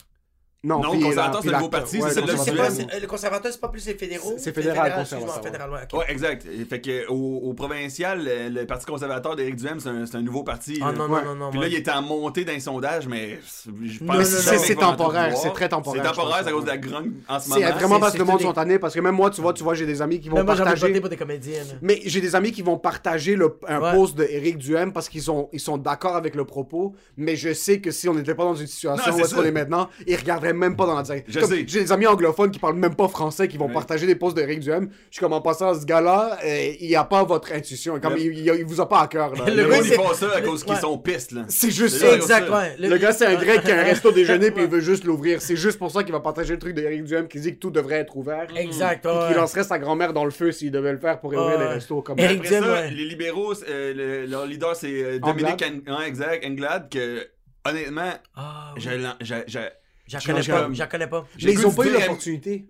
Non, 0.64 0.80
puis 0.80 1.00
conservateur, 1.00 1.34
la- 1.34 1.40
c'est 1.42 1.46
le 1.48 1.54
nouveau 1.56 1.68
parti, 1.68 1.98
ouais, 2.02 2.10
c'est 2.10 2.22
que 2.22 2.30
conservateur. 2.30 2.86
pas, 2.88 2.94
euh, 2.96 3.00
le 3.00 3.06
conservateur, 3.06 3.52
c'est 3.52 3.60
pas 3.60 3.68
plus 3.68 3.86
les 3.86 3.94
fédéraux. 3.94 4.34
C'est- 4.38 4.52
fédéral, 4.52 4.94
excuse-moi, 4.98 5.26
conservateur, 5.26 5.44
fédéral, 5.44 5.70
ouais, 5.70 5.78
ok. 5.92 5.98
Ouais, 5.98 6.04
exact. 6.10 6.46
Fait 6.70 6.80
que 6.80 7.06
au, 7.08 7.40
au 7.50 7.52
provincial, 7.54 8.24
le, 8.24 8.60
le 8.60 8.66
Parti 8.66 8.86
conservateur 8.86 9.36
d'Éric 9.36 9.56
Duhem, 9.56 9.78
c'est 9.78 10.16
un, 10.16 10.22
nouveau 10.22 10.42
parti. 10.42 10.80
Ah 10.82 10.90
non, 10.92 11.04
Ouais. 11.08 11.22
non, 11.22 11.34
non, 11.34 11.34
non. 11.36 11.50
Puis 11.50 11.58
moi- 11.58 11.66
là, 11.68 11.72
il 11.72 11.78
était 11.78 11.90
en 11.90 12.02
montée 12.02 12.44
d'un 12.44 12.58
sondage, 12.58 13.06
mais 13.06 13.38
je 13.84 14.02
Non, 14.02 14.14
pense 14.14 14.16
non, 14.18 14.58
C'est- 14.58 14.74
non. 14.74 14.80
temporaire, 14.80 15.36
c'est 15.36 15.52
très 15.52 15.68
temporaire, 15.68 16.02
C'est 16.02 16.08
temporaire, 16.08 16.40
c'est 16.42 16.48
à 16.48 16.52
cause 16.52 16.64
de 16.64 16.68
la 16.70 16.78
grogne 16.78 17.10
en 17.28 17.38
ce 17.38 17.48
moment. 17.50 17.60
C'est 17.60 17.72
vraiment 17.72 18.00
parce 18.00 18.12
que 18.14 18.18
le 18.18 18.24
monde 18.24 18.40
sont 18.40 18.52
tannés. 18.52 18.78
Parce 18.78 18.94
que 18.94 19.00
même 19.00 19.14
moi, 19.14 19.30
tu 19.30 19.40
vois, 19.42 19.52
tu 19.52 19.62
vois, 19.62 19.74
j'ai 19.74 19.86
des 19.86 20.00
amis 20.00 20.18
qui 20.20 20.28
vont 20.28 20.42
partager. 20.44 21.00
Mais 21.82 22.00
j'ai 22.04 22.20
des 22.20 22.34
amis 22.34 22.52
qui 22.52 22.62
vont 22.62 22.78
partager 22.78 23.36
le, 23.36 23.56
un 23.68 23.92
post 23.92 24.16
de 24.16 24.24
Eric 24.24 24.58
Duhem 24.58 24.92
parce 24.92 25.08
qu'ils 25.08 25.22
sont, 25.22 25.48
ils 25.52 25.60
sont 25.60 25.76
d'accord 25.78 26.16
avec 26.16 26.34
le 26.34 26.44
propos. 26.44 26.94
Mais 27.16 27.36
je 27.36 27.52
sais 27.52 27.80
que 27.80 27.90
si 27.90 28.08
on 28.08 28.14
n'était 28.14 28.34
pas 28.34 28.44
dans 28.44 28.54
une 28.54 28.66
situation 28.66 29.10
Non, 29.12 29.18
où 29.18 29.20
est-ce 29.20 29.34
qu'on 29.34 29.44
est 29.44 29.50
maintenant, 29.52 29.88
ils 30.06 30.16
regarderaient 30.16 30.53
même 30.56 30.76
pas 30.76 30.86
dans 30.86 30.94
la 30.96 31.02
direct. 31.02 31.26
Je 31.30 31.40
Comme 31.40 31.48
sais. 31.50 31.64
J'ai 31.66 31.80
des 31.80 31.92
amis 31.92 32.06
anglophones 32.06 32.50
qui 32.50 32.58
parlent 32.58 32.76
même 32.76 32.94
pas 32.94 33.08
français 33.08 33.48
qui 33.48 33.56
vont 33.56 33.66
Ouais. 33.66 33.72
partager 33.72 34.06
des 34.06 34.14
posts 34.14 34.36
d'Eric 34.36 34.60
Duhem. 34.60 34.88
Je 35.10 35.16
suis 35.16 35.20
comme 35.20 35.32
en 35.32 35.40
passant 35.40 35.74
ce 35.74 35.84
gars-là, 35.84 36.38
euh, 36.44 36.72
il 36.80 36.94
a 36.96 37.04
pas 37.04 37.24
votre 37.24 37.52
intuition. 37.52 37.98
Comme 38.00 38.14
Le- 38.14 38.20
il, 38.20 38.38
il- 38.38 38.54
il 38.58 38.64
vous 38.64 38.80
a 38.80 38.88
pas 38.88 39.00
à 39.02 39.06
cœur. 39.08 39.34
là. 39.34 39.44
Le 39.46 39.62
Le 39.62 39.68
gars, 39.68 39.82
c'est- 39.82 39.94
font 39.94 40.12
ça 40.14 40.26
à 40.36 40.40
cause 40.40 40.62
qu'ils 40.64 40.74
Ouais. 40.74 40.80
sont 40.80 40.98
pistes, 40.98 41.32
là. 41.32 41.42
C'est 41.48 41.70
juste 41.70 41.96
ça. 41.98 42.14
Exact, 42.14 42.48
ouais. 42.50 42.76
Le 42.78 42.96
gars, 42.96 43.12
c'est 43.12 43.26
un 43.26 43.34
grec 43.36 43.62
qui 43.62 43.70
a 43.72 43.80
un 43.80 43.84
resto 43.84 44.10
déjeuner 44.12 44.50
puis 44.50 44.64
il 44.64 44.68
veut 44.70 44.80
juste 44.80 45.04
l'ouvrir. 45.04 45.40
C'est 45.42 45.56
juste 45.56 45.78
pour 45.78 45.90
ça 45.90 46.02
qu'il 46.02 46.12
va 46.12 46.20
partager 46.20 46.52
le 46.54 46.58
truc 46.58 46.74
d'Eric 46.74 47.04
Duhem 47.04 47.28
qui 47.28 47.40
dit 47.40 47.54
que 47.54 47.58
tout 47.58 47.70
devrait 47.70 47.96
être 47.96 48.16
ouvert. 48.16 48.46
Exact, 48.56 49.04
Puis 49.04 49.12
ouais. 49.16 49.26
qu'il 49.28 49.36
lancerait 49.36 49.64
sa 49.64 49.78
grand-mère 49.78 50.12
dans 50.12 50.24
le 50.24 50.30
feu 50.30 50.52
s'il 50.52 50.70
devait 50.70 50.92
le 50.92 50.98
faire 50.98 51.20
pour 51.20 51.32
ouvrir 51.32 51.58
les 51.58 51.66
restos. 51.66 52.02
Comme 52.02 52.18
Après 52.18 52.44
ça, 52.48 52.86
les 52.86 53.04
libéraux, 53.04 53.52
euh, 53.68 53.94
le- 54.24 54.26
leur 54.30 54.46
leader, 54.46 54.74
c'est 54.76 54.86
euh, 54.92 55.18
Dominique 55.18 55.62
exact, 56.06 56.44
Anglade, 56.44 56.88
que 56.90 57.26
honnêtement, 57.66 58.12
oui. 58.36 58.42
je 58.82 58.90
l'en- 58.90 59.14
je- 59.20 59.34
je- 59.46 59.58
J'en 60.06 60.18
Je 60.18 60.26
connais 60.26 60.42
pas. 60.42 60.62
comme- 60.62 60.74
J'en 60.74 60.86
connais 60.86 61.06
pas. 61.06 61.26
j'ai 61.36 61.46
Mais 61.48 61.52
ils 61.54 61.66
ont 61.66 61.70
de 61.70 61.76
pas 61.76 61.86
eu 61.86 61.92
l'opportunité. 61.92 62.66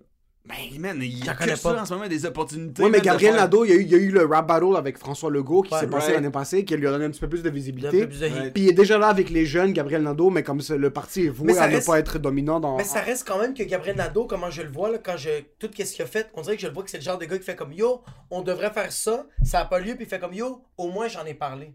Ben, 0.47 0.79
man, 0.79 0.99
il 1.01 1.25
y 1.25 1.27
a 1.27 1.33
que 1.33 1.55
ça 1.55 1.73
pas. 1.73 1.81
en 1.81 1.85
ce 1.85 1.93
moment, 1.95 2.07
des 2.07 2.23
opportunités. 2.23 2.83
Ouais, 2.83 2.89
mais 2.89 2.97
man, 2.97 3.01
de 3.01 3.05
Gabriel 3.07 3.33
faire- 3.33 3.41
Nadeau, 3.41 3.65
il 3.65 3.69
y, 3.69 3.71
a 3.71 3.75
eu, 3.77 3.81
il 3.81 3.87
y 3.91 3.95
a 3.95 3.97
eu 3.97 4.11
le 4.11 4.25
rap 4.25 4.45
battle 4.47 4.75
avec 4.77 4.99
François 4.99 5.31
Legault 5.31 5.63
qui 5.63 5.73
Ouais. 5.73 5.79
s'est 5.79 5.87
passé 5.87 6.09
Ouais. 6.09 6.13
l'année 6.13 6.29
passée, 6.29 6.63
qui 6.63 6.75
lui 6.77 6.85
a 6.85 6.91
donné 6.91 7.05
un 7.05 7.09
petit 7.09 7.19
peu 7.19 7.27
plus 7.27 7.41
de 7.41 7.49
visibilité. 7.49 8.05
de. 8.05 8.49
Puis 8.51 8.63
il 8.63 8.69
est 8.69 8.73
déjà 8.73 8.99
là 8.99 9.07
avec 9.07 9.31
les 9.31 9.47
jeunes, 9.47 9.73
Gabriel 9.73 10.03
Nadeau, 10.03 10.29
mais 10.29 10.43
comme 10.43 10.61
le 10.69 10.89
parti 10.91 11.25
est 11.25 11.29
voué 11.29 11.53
ça 11.55 11.63
à 11.63 11.67
ne 11.67 11.73
reste- 11.73 11.87
pas 11.87 11.97
être 11.97 12.19
dominant 12.19 12.59
dans. 12.59 12.77
Mais 12.77 12.83
ça 12.83 13.01
reste 13.01 13.27
quand 13.27 13.39
même 13.39 13.55
que 13.55 13.63
Gabriel 13.63 13.95
Nadeau, 13.97 14.25
comment 14.27 14.51
je 14.51 14.61
le 14.61 14.69
vois, 14.69 14.91
là, 14.91 14.99
quand 14.99 15.17
je. 15.17 15.41
Tout 15.57 15.67
ce 15.75 15.83
qu'il 15.93 16.01
a 16.03 16.05
fait, 16.05 16.29
on 16.35 16.41
dirait 16.43 16.57
que 16.57 16.61
je 16.61 16.67
le 16.67 16.73
vois 16.73 16.83
que 16.83 16.91
c'est 16.91 16.97
le 16.99 17.03
genre 17.03 17.17
de 17.17 17.25
gars 17.25 17.39
qui 17.39 17.43
fait 17.43 17.55
comme 17.55 17.73
Yo, 17.73 18.03
on 18.29 18.43
devrait 18.43 18.69
faire 18.71 18.91
ça, 18.91 19.25
ça 19.43 19.61
a 19.61 19.65
pas 19.65 19.79
lieu, 19.79 19.95
puis 19.95 20.05
il 20.05 20.07
fait 20.07 20.19
comme 20.19 20.33
Yo, 20.35 20.63
au 20.77 20.89
moins 20.91 21.07
j'en 21.07 21.25
ai 21.25 21.33
parlé. 21.33 21.73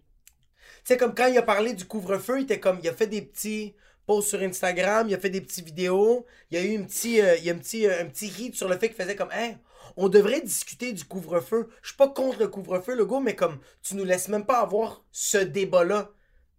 Tu 0.84 0.94
sais, 0.94 0.96
comme 0.96 1.12
quand 1.12 1.26
il 1.26 1.36
a 1.36 1.42
parlé 1.42 1.72
du 1.74 1.86
couvre-feu, 1.86 2.38
il 2.38 2.42
était 2.44 2.60
comme. 2.60 2.78
Il 2.84 2.88
a 2.88 2.92
fait 2.92 3.08
des 3.08 3.20
petits 3.22 3.74
sur 4.20 4.40
Instagram, 4.40 5.08
il 5.08 5.14
a 5.14 5.18
fait 5.18 5.30
des 5.30 5.40
petites 5.40 5.64
vidéos, 5.64 6.26
il 6.50 6.58
y 6.58 6.60
a 6.60 6.64
eu 6.64 6.78
un 6.78 6.84
petit, 6.84 7.20
euh, 7.20 7.36
il 7.36 7.44
y 7.44 7.50
a 7.50 7.54
un 7.54 7.58
petit, 7.58 7.86
euh, 7.86 8.02
un 8.02 8.06
petit 8.06 8.26
hit 8.26 8.54
sur 8.56 8.68
le 8.68 8.76
fait 8.78 8.88
qu'il 8.88 8.96
faisait 8.96 9.16
comme 9.16 9.30
Hey, 9.32 9.56
on 9.96 10.08
devrait 10.08 10.40
discuter 10.40 10.92
du 10.92 11.04
couvre-feu. 11.04 11.68
Je 11.82 11.88
suis 11.88 11.96
pas 11.96 12.08
contre 12.08 12.40
le 12.40 12.48
couvre-feu, 12.48 12.94
le 12.96 13.06
gars, 13.06 13.20
mais 13.20 13.36
comme 13.36 13.58
tu 13.82 13.94
nous 13.94 14.04
laisses 14.04 14.28
même 14.28 14.44
pas 14.44 14.60
avoir 14.60 15.04
ce 15.12 15.38
débat-là. 15.38 16.10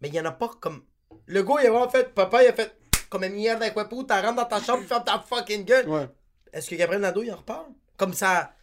Mais 0.02 0.08
il 0.08 0.16
y 0.16 0.20
en 0.20 0.26
a 0.26 0.32
pas 0.32 0.50
comme. 0.60 0.84
Le 1.26 1.44
gars, 1.44 1.56
il 1.62 1.68
a 1.68 1.72
vraiment 1.72 1.90
fait. 1.90 2.14
Papa, 2.14 2.44
il 2.44 2.48
a 2.48 2.54
fait 2.54 2.76
comme 3.10 3.24
une 3.24 3.36
merde 3.36 3.62
avec 3.62 3.76
Wapou, 3.76 4.04
t'as 4.04 4.22
rentres 4.22 4.38
dans 4.38 4.46
ta 4.46 4.62
chambre, 4.62 4.84
ferme 4.86 5.04
ta 5.04 5.20
fucking 5.20 5.66
gueule. 5.66 5.88
Ouais. 5.88 6.08
Est-ce 6.54 6.70
que 6.70 6.76
Gabriel 6.76 7.02
Nadeau, 7.02 7.24
il 7.24 7.32
en 7.32 7.38
reparle? 7.38 7.68
Comme 7.98 8.14
ça. 8.14 8.54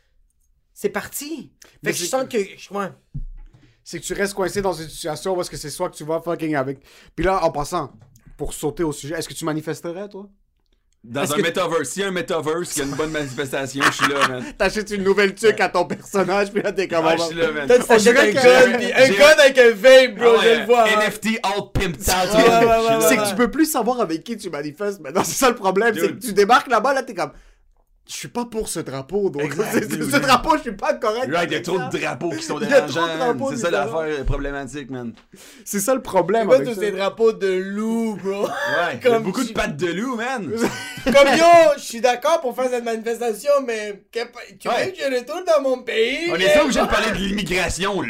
C'est 0.72 0.89
parti. 0.91 1.53
Mais 1.82 1.93
Fait 1.93 1.99
que 1.99 2.05
je 2.05 2.09
sens 2.09 2.24
que. 2.28 2.74
Ouais. 2.74 2.89
c'est 3.84 4.01
que 4.01 4.05
tu 4.05 4.12
restes 4.12 4.34
coincé 4.34 4.62
dans 4.62 4.72
une 4.72 4.89
situation 4.89 5.36
où 5.36 5.41
est-ce 5.41 5.51
que 5.51 5.57
c'est 5.57 5.70
soit 5.70 5.91
que 5.91 5.97
tu 5.97 6.05
vas 6.05 6.20
fucking 6.20 6.55
avec. 6.55 6.80
Puis 7.16 7.24
là, 7.24 7.43
en 7.43 7.51
passant, 7.51 7.93
pour 8.39 8.55
sauter 8.55 8.84
au 8.84 8.93
sujet, 8.93 9.16
est-ce 9.16 9.28
que 9.28 9.34
tu 9.34 9.45
manifesterais, 9.45 10.09
toi? 10.09 10.26
Dans 11.05 11.20
un 11.32 11.36
que- 11.36 11.43
metaverse. 11.43 11.89
S'il 11.91 12.03
y 12.03 12.05
a 12.05 12.09
un 12.09 12.11
metaverse, 12.12 12.72
qu'il 12.72 12.82
y 12.82 12.86
a 12.86 12.89
une 12.89 12.97
bonne 12.97 13.11
manifestation, 13.12 13.82
je 13.84 13.93
suis 13.93 14.09
là, 14.12 14.28
man. 14.28 14.45
T'achètes 14.59 14.91
une 14.91 15.05
nouvelle 15.05 15.32
tuque 15.34 15.61
à 15.61 15.68
ton 15.68 15.84
personnage, 15.84 16.51
puis 16.53 16.61
là, 16.61 16.72
t'es 16.72 16.89
comme. 16.89 17.05
Ah, 17.07 17.16
je 17.16 17.22
suis 17.22 17.34
là, 17.36 17.53
man. 17.53 17.68
T'achètes 17.68 17.99
dirait 18.03 18.30
un 18.30 18.32
gun, 18.32 18.78
un 18.97 19.09
gun 19.11 19.43
avec 19.43 19.59
un 19.59 19.70
vape, 19.70 20.14
bro, 20.16 20.30
Ah 20.39 20.43
je 20.43 20.59
le 20.61 20.64
vois. 20.66 20.82
hein. 20.89 21.01
NFT 21.09 21.39
all 21.45 21.62
pimped 21.72 22.01
out. 22.09 22.34
Ouais, 22.34 22.97
ouais. 22.97 23.07
C'est 23.09 23.16
que 23.16 23.28
tu 23.28 23.34
peux 23.36 23.51
plus 23.51 23.66
savoir 23.66 24.01
avec 24.01 24.24
qui 24.24 24.36
tu 24.36 24.51
manifestes 24.51 25.01
maintenant. 25.01 25.22
C'est 25.24 25.36
ça 25.39 25.49
le 25.51 25.55
problème. 25.55 25.95
C'est 25.95 26.09
que 26.18 26.26
tu 26.26 26.32
débarques 26.32 26.68
là-bas, 26.68 26.93
là, 26.95 27.03
t'es 27.05 27.14
comme. 27.14 27.30
Je 28.11 28.14
suis 28.14 28.28
pas 28.28 28.46
pour 28.46 28.70
ce 28.70 28.80
drapeau. 28.80 29.28
Donc, 29.28 29.42
Exact, 29.42 29.82
ce 29.90 30.16
drapeau, 30.18 30.56
je 30.56 30.62
suis 30.62 30.72
pas 30.72 30.94
correct. 30.94 31.30
Right, 31.30 31.48
il 31.50 31.52
y 31.52 31.56
a 31.56 31.61
trop 31.61 31.78
de 31.78 31.98
drapeaux 31.98 32.30
qui 32.30 32.42
sont 32.42 32.59
dérangeants. 32.59 33.06
C'est 33.50 33.56
ça 33.59 33.70
l'affaire 33.70 34.24
problématique, 34.24 34.88
man. 34.90 35.12
C'est 35.62 35.78
ça 35.80 35.94
le 35.94 36.00
problème. 36.00 36.50
Avec 36.50 36.66
tous 36.66 36.74
ça. 36.74 36.80
ces 36.80 36.90
drapeaux 36.92 37.32
de 37.32 37.48
loup, 37.48 38.16
bro? 38.16 38.44
Ouais, 38.44 38.48
il 39.02 39.04
y 39.04 39.06
a 39.09 39.11
Comme 39.14 39.24
beaucoup 39.24 39.42
tu- 39.42 39.48
de 39.48 39.52
pattes 39.52 39.76
de 39.76 39.88
loup, 39.88 40.16
man. 40.16 40.50
Comme 41.04 41.36
yo, 41.36 41.44
je 41.76 41.82
suis 41.82 42.00
d'accord 42.00 42.40
pour 42.40 42.56
faire 42.56 42.70
cette 42.70 42.84
manifestation, 42.84 43.50
mais 43.66 44.04
que- 44.11 44.20
tu 44.59 44.68
Ouais. 44.68 44.86
veux 44.86 44.90
que 44.92 44.96
je 44.98 45.18
retourne 45.20 45.44
dans 45.44 45.61
mon 45.62 45.82
pays? 45.82 46.30
On 46.32 46.36
est 46.36 46.54
pas 46.54 46.62
obligé 46.64 46.80
de 46.80 46.86
parler 46.86 47.11
de 47.11 47.16
l'immigration 47.16 48.00
là, 48.00 48.09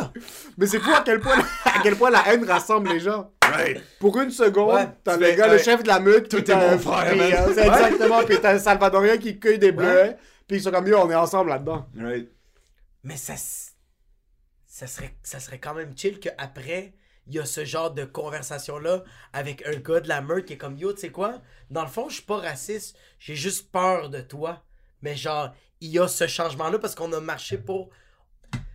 là. 0.00 0.12
Mais 0.58 0.66
c'est 0.66 0.78
fou 0.80 0.90
à 0.92 1.02
quel 1.04 1.20
point, 1.20 1.38
à 1.64 1.80
quel 1.82 1.96
point 1.96 2.10
la 2.10 2.26
haine 2.32 2.44
rassemble 2.44 2.90
les 2.92 3.00
gens. 3.00 3.30
Right. 3.44 3.82
Pour 3.98 4.18
une 4.20 4.30
seconde, 4.30 4.74
Ouais. 4.74 4.88
t'as 5.04 5.16
le 5.16 5.32
gars, 5.32 5.46
le 5.48 5.58
chef 5.58 5.82
de 5.82 5.88
la 5.88 6.00
meute, 6.00 6.28
Tout 6.28 6.50
est 6.50 6.54
mon 6.54 6.78
frère, 6.78 7.10
puis, 7.10 7.18
man. 7.18 7.32
euh, 7.32 7.52
c'est 7.54 7.68
Ouais. 7.68 7.82
Exactement, 7.84 8.22
puis 8.24 8.38
t'as 8.40 8.54
un 8.54 8.58
Salvadorien 8.58 9.18
qui 9.18 9.38
cueille 9.38 9.58
des 9.58 9.72
bleuets, 9.72 10.16
puis 10.48 10.56
ils 10.58 10.62
sont 10.62 10.70
comme, 10.70 10.86
yo, 10.86 10.98
on 10.98 11.10
est 11.10 11.14
ensemble 11.14 11.50
là-dedans. 11.50 11.86
Right. 11.98 12.30
Mais 13.04 13.16
ça, 13.16 13.34
ça 14.66 14.86
serait, 14.86 15.14
ça 15.22 15.38
serait 15.40 15.58
quand 15.58 15.74
même 15.74 15.96
chill 15.96 16.18
qu'après, 16.18 16.94
il 17.26 17.34
y 17.34 17.38
a 17.38 17.44
ce 17.44 17.64
genre 17.64 17.90
de 17.90 18.04
conversation-là 18.04 19.04
avec 19.32 19.64
un 19.66 19.76
gars 19.76 20.00
de 20.00 20.08
la 20.08 20.22
meute 20.22 20.46
qui 20.46 20.54
est 20.54 20.58
comme 20.58 20.76
Yo, 20.78 20.92
tu 20.92 21.00
sais 21.00 21.10
quoi? 21.10 21.40
Dans 21.70 21.82
le 21.82 21.88
fond, 21.88 22.08
je 22.08 22.14
suis 22.14 22.24
pas 22.24 22.38
raciste, 22.38 22.96
j'ai 23.18 23.34
juste 23.36 23.70
peur 23.70 24.08
de 24.08 24.20
toi. 24.20 24.62
Mais 25.02 25.14
genre, 25.16 25.52
il 25.80 25.90
y 25.90 25.98
a 25.98 26.08
ce 26.08 26.26
changement-là 26.26 26.78
parce 26.78 26.94
qu'on 26.94 27.12
a 27.12 27.20
marché 27.20 27.58
pour. 27.58 27.90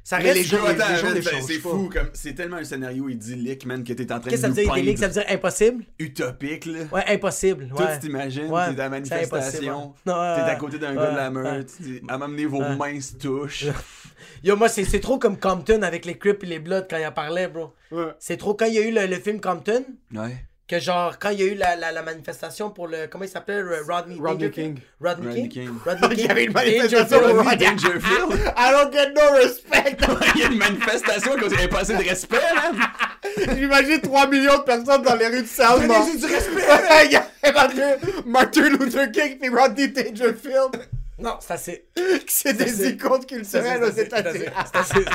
Ça 0.07 0.15
reste. 0.19 0.35
les 0.53 1.15
les 1.15 1.21
c'est 1.41 1.59
fou, 1.59 1.89
comme 1.91 2.07
c'est 2.13 2.33
tellement 2.33 2.55
un 2.55 2.63
scénario 2.63 3.09
idyllique, 3.09 3.65
man, 3.65 3.83
que 3.83 3.91
t'es 3.91 4.09
en 4.09 4.21
train 4.21 4.29
Qu'est-ce 4.29 4.43
que 4.43 4.47
de 4.47 4.53
ça 4.53 4.61
veut 4.61 4.65
dire 4.65 4.77
idyllique? 4.77 4.99
Ça 4.99 5.07
veut 5.07 5.13
dire 5.13 5.25
impossible? 5.27 5.83
utopique, 5.99 6.65
là. 6.65 6.79
Ouais, 6.93 7.03
impossible. 7.09 7.67
Toi, 7.75 7.85
Ouais. 7.85 7.93
tu 7.95 8.07
t'imagines, 8.07 8.49
Ouais, 8.49 8.73
t'es 8.73 8.79
à 8.79 8.83
la 8.85 8.89
manifestation, 8.89 9.93
t'es 10.05 10.11
à 10.11 10.55
côté 10.55 10.79
d'un 10.79 10.95
gars 10.95 11.11
de 11.11 11.15
la 11.17 11.29
meute, 11.29 11.71
à 12.07 12.17
m'amener 12.17 12.45
vos 12.45 12.61
se 13.01 13.15
touchent. 13.17 13.65
Yo, 14.45 14.55
moi, 14.55 14.69
c'est 14.69 14.85
c'est 14.85 15.01
trop 15.01 15.19
comme 15.19 15.37
Compton 15.37 15.81
avec 15.81 16.05
les 16.05 16.17
Crips 16.17 16.41
et 16.41 16.47
les 16.47 16.59
Bloods 16.59 16.87
quand 16.89 16.97
il 16.97 17.05
en 17.05 17.11
parlait, 17.11 17.49
bro. 17.49 17.73
Ouais. 17.91 18.05
C'est 18.17 18.37
trop 18.37 18.53
quand 18.53 18.65
il 18.67 18.75
y 18.75 18.77
a 18.77 18.87
eu 18.87 18.93
le, 18.93 19.07
le 19.07 19.19
film 19.19 19.41
Compton, 19.41 19.83
Ouais. 20.15 20.37
Que 20.67 20.79
genre, 20.79 21.17
quand 21.17 21.29
il 21.29 21.39
y 21.39 21.43
a 21.43 21.45
eu 21.45 21.55
la, 21.55 21.75
la, 21.77 21.91
la 21.93 22.01
manifestation 22.01 22.69
pour 22.71 22.87
le. 22.87 23.07
Comment 23.07 23.23
il 23.23 23.29
s'appelait 23.29 23.61
le 23.61 23.83
Rodney, 23.87 24.17
Rodney? 24.19 24.51
King. 24.51 24.79
Rodney, 24.99 25.27
Rodney 25.27 25.49
King? 25.49 25.67
King. 25.67 25.77
Rodney 25.85 26.07
Il 26.11 26.19
y 26.19 26.21
King. 26.23 26.31
avait 26.31 26.43
une 26.43 26.51
manifestation 26.53 27.19
pour 27.19 27.27
Rodney 27.27 27.49
Rodney. 27.49 27.65
Dangerfield. 27.67 28.53
I 28.57 28.71
don't 28.71 28.91
get 28.93 29.13
no 29.13 29.31
respect! 29.37 29.97
Il 30.35 30.41
y 30.41 30.43
a 30.43 30.47
une 30.47 30.57
manifestation 30.57 31.31
parce 31.35 31.47
qu'il 31.47 31.51
n'y 31.51 31.57
avait 31.63 31.67
pas 31.69 31.79
assez 31.79 31.93
de 31.95 32.03
respect, 32.03 32.41
man. 32.55 33.55
J'imagine 33.57 34.01
3 34.01 34.27
millions 34.27 34.57
de 34.57 34.63
personnes 34.63 35.01
dans 35.03 35.15
les 35.15 35.27
rues 35.27 35.41
de 35.43 35.47
Selma. 35.47 35.87
Donnez-y 35.99 36.17
du 36.19 36.25
respect. 36.25 37.51
Martin, 37.53 37.95
Martin 38.25 38.69
Luther 38.69 39.11
King 39.11 39.37
puis 39.39 39.49
Rodney 39.49 39.87
Dangerfield. 39.87 40.81
Non, 41.19 41.37
c'est 41.39 41.53
assez. 41.53 41.87
C'est 42.27 42.53
des 42.53 42.67
c'est- 42.67 42.91
icônes 42.91 43.21
C'est 43.27 43.35
culturelles 43.37 43.83
aux 43.83 43.91
c'est 43.91 44.03
États-Unis. 44.05 44.45
c'est 44.73 44.83
c'est 44.83 45.05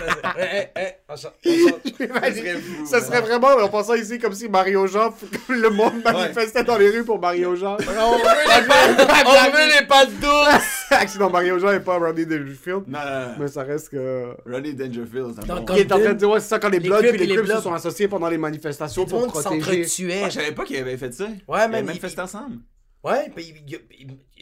Ça 2.86 3.00
serait 3.00 3.20
vraiment, 3.20 3.48
en 3.48 3.68
passant 3.68 3.94
ici, 3.94 4.18
comme 4.18 4.34
si 4.34 4.48
Mario 4.48 4.86
Jean, 4.86 5.14
le 5.48 5.70
monde 5.70 6.02
manifestait 6.04 6.64
dans 6.64 6.76
les 6.76 6.90
rues 6.90 7.04
pour 7.04 7.20
Mario 7.20 7.54
Jean. 7.56 7.74
On 7.74 7.76
veut 7.76 8.18
les 8.18 8.66
pattes- 8.66 9.26
on 9.26 9.50
veut 9.50 9.80
les 9.80 9.86
pattes 9.86 10.12
douces! 10.20 10.86
Accident, 10.90 11.30
Mario 11.30 11.58
Jean 11.58 11.72
et 11.72 11.80
pas 11.80 11.98
Rodney 11.98 12.26
Dangerfield. 12.26 12.84
Non, 12.88 12.98
non, 12.98 13.20
non. 13.28 13.34
Mais 13.38 13.48
ça 13.48 13.62
reste 13.62 13.90
que. 13.90 14.34
Rodney 14.46 14.72
Dangerfield, 14.74 15.34
c'est 15.36 15.50
un 15.50 15.54
Donc, 15.56 15.68
bon. 15.68 15.74
Il 15.74 15.80
est 15.80 15.92
en 15.92 15.98
train 16.00 16.12
de 16.12 16.18
dire, 16.18 16.30
ouais, 16.30 16.40
c'est 16.40 16.48
ça, 16.48 16.58
quand 16.58 16.68
les 16.68 16.80
les 16.80 16.88
et 16.88 17.12
les 17.16 17.36
Crips 17.36 17.46
se 17.48 17.60
sont 17.60 17.72
associés 17.72 18.08
pendant 18.08 18.28
les 18.28 18.38
manifestations 18.38 19.06
pour 19.06 19.22
qui 19.26 19.32
protéger. 19.32 19.60
s'entretuait. 19.84 20.22
Ah, 20.24 20.28
je 20.28 20.34
savais 20.34 20.52
pas 20.52 20.64
qu'il 20.64 20.76
avait 20.76 20.96
fait 20.96 21.12
ça. 21.14 21.24
Ouais, 21.24 21.30
Ils 21.48 21.52
avaient 21.54 21.68
man, 21.68 21.80
il- 21.80 21.86
manifesté 21.86 22.20
ensemble. 22.20 22.56
Ouais, 23.04 23.32
puis 23.34 23.52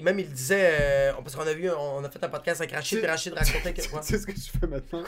il- 0.01 0.05
même 0.05 0.18
il 0.18 0.28
disait, 0.30 0.70
euh, 0.80 1.12
parce 1.22 1.36
qu'on 1.36 1.46
a 1.46 1.53
vu, 1.53 1.68
on 1.70 2.03
a 2.03 2.11
fait 2.11 2.22
un 2.24 2.28
podcast 2.28 2.61
avec 2.61 2.74
Rachid, 2.74 2.98
puis 2.98 3.07
Rachid 3.07 3.32
racontait 3.34 3.72
que. 3.74 3.80
Tu 3.82 3.88
sais 4.03 4.18
ce 4.18 4.26
que 4.26 4.32
tu 4.32 4.51
fais 4.61 4.66
maintenant? 4.66 5.03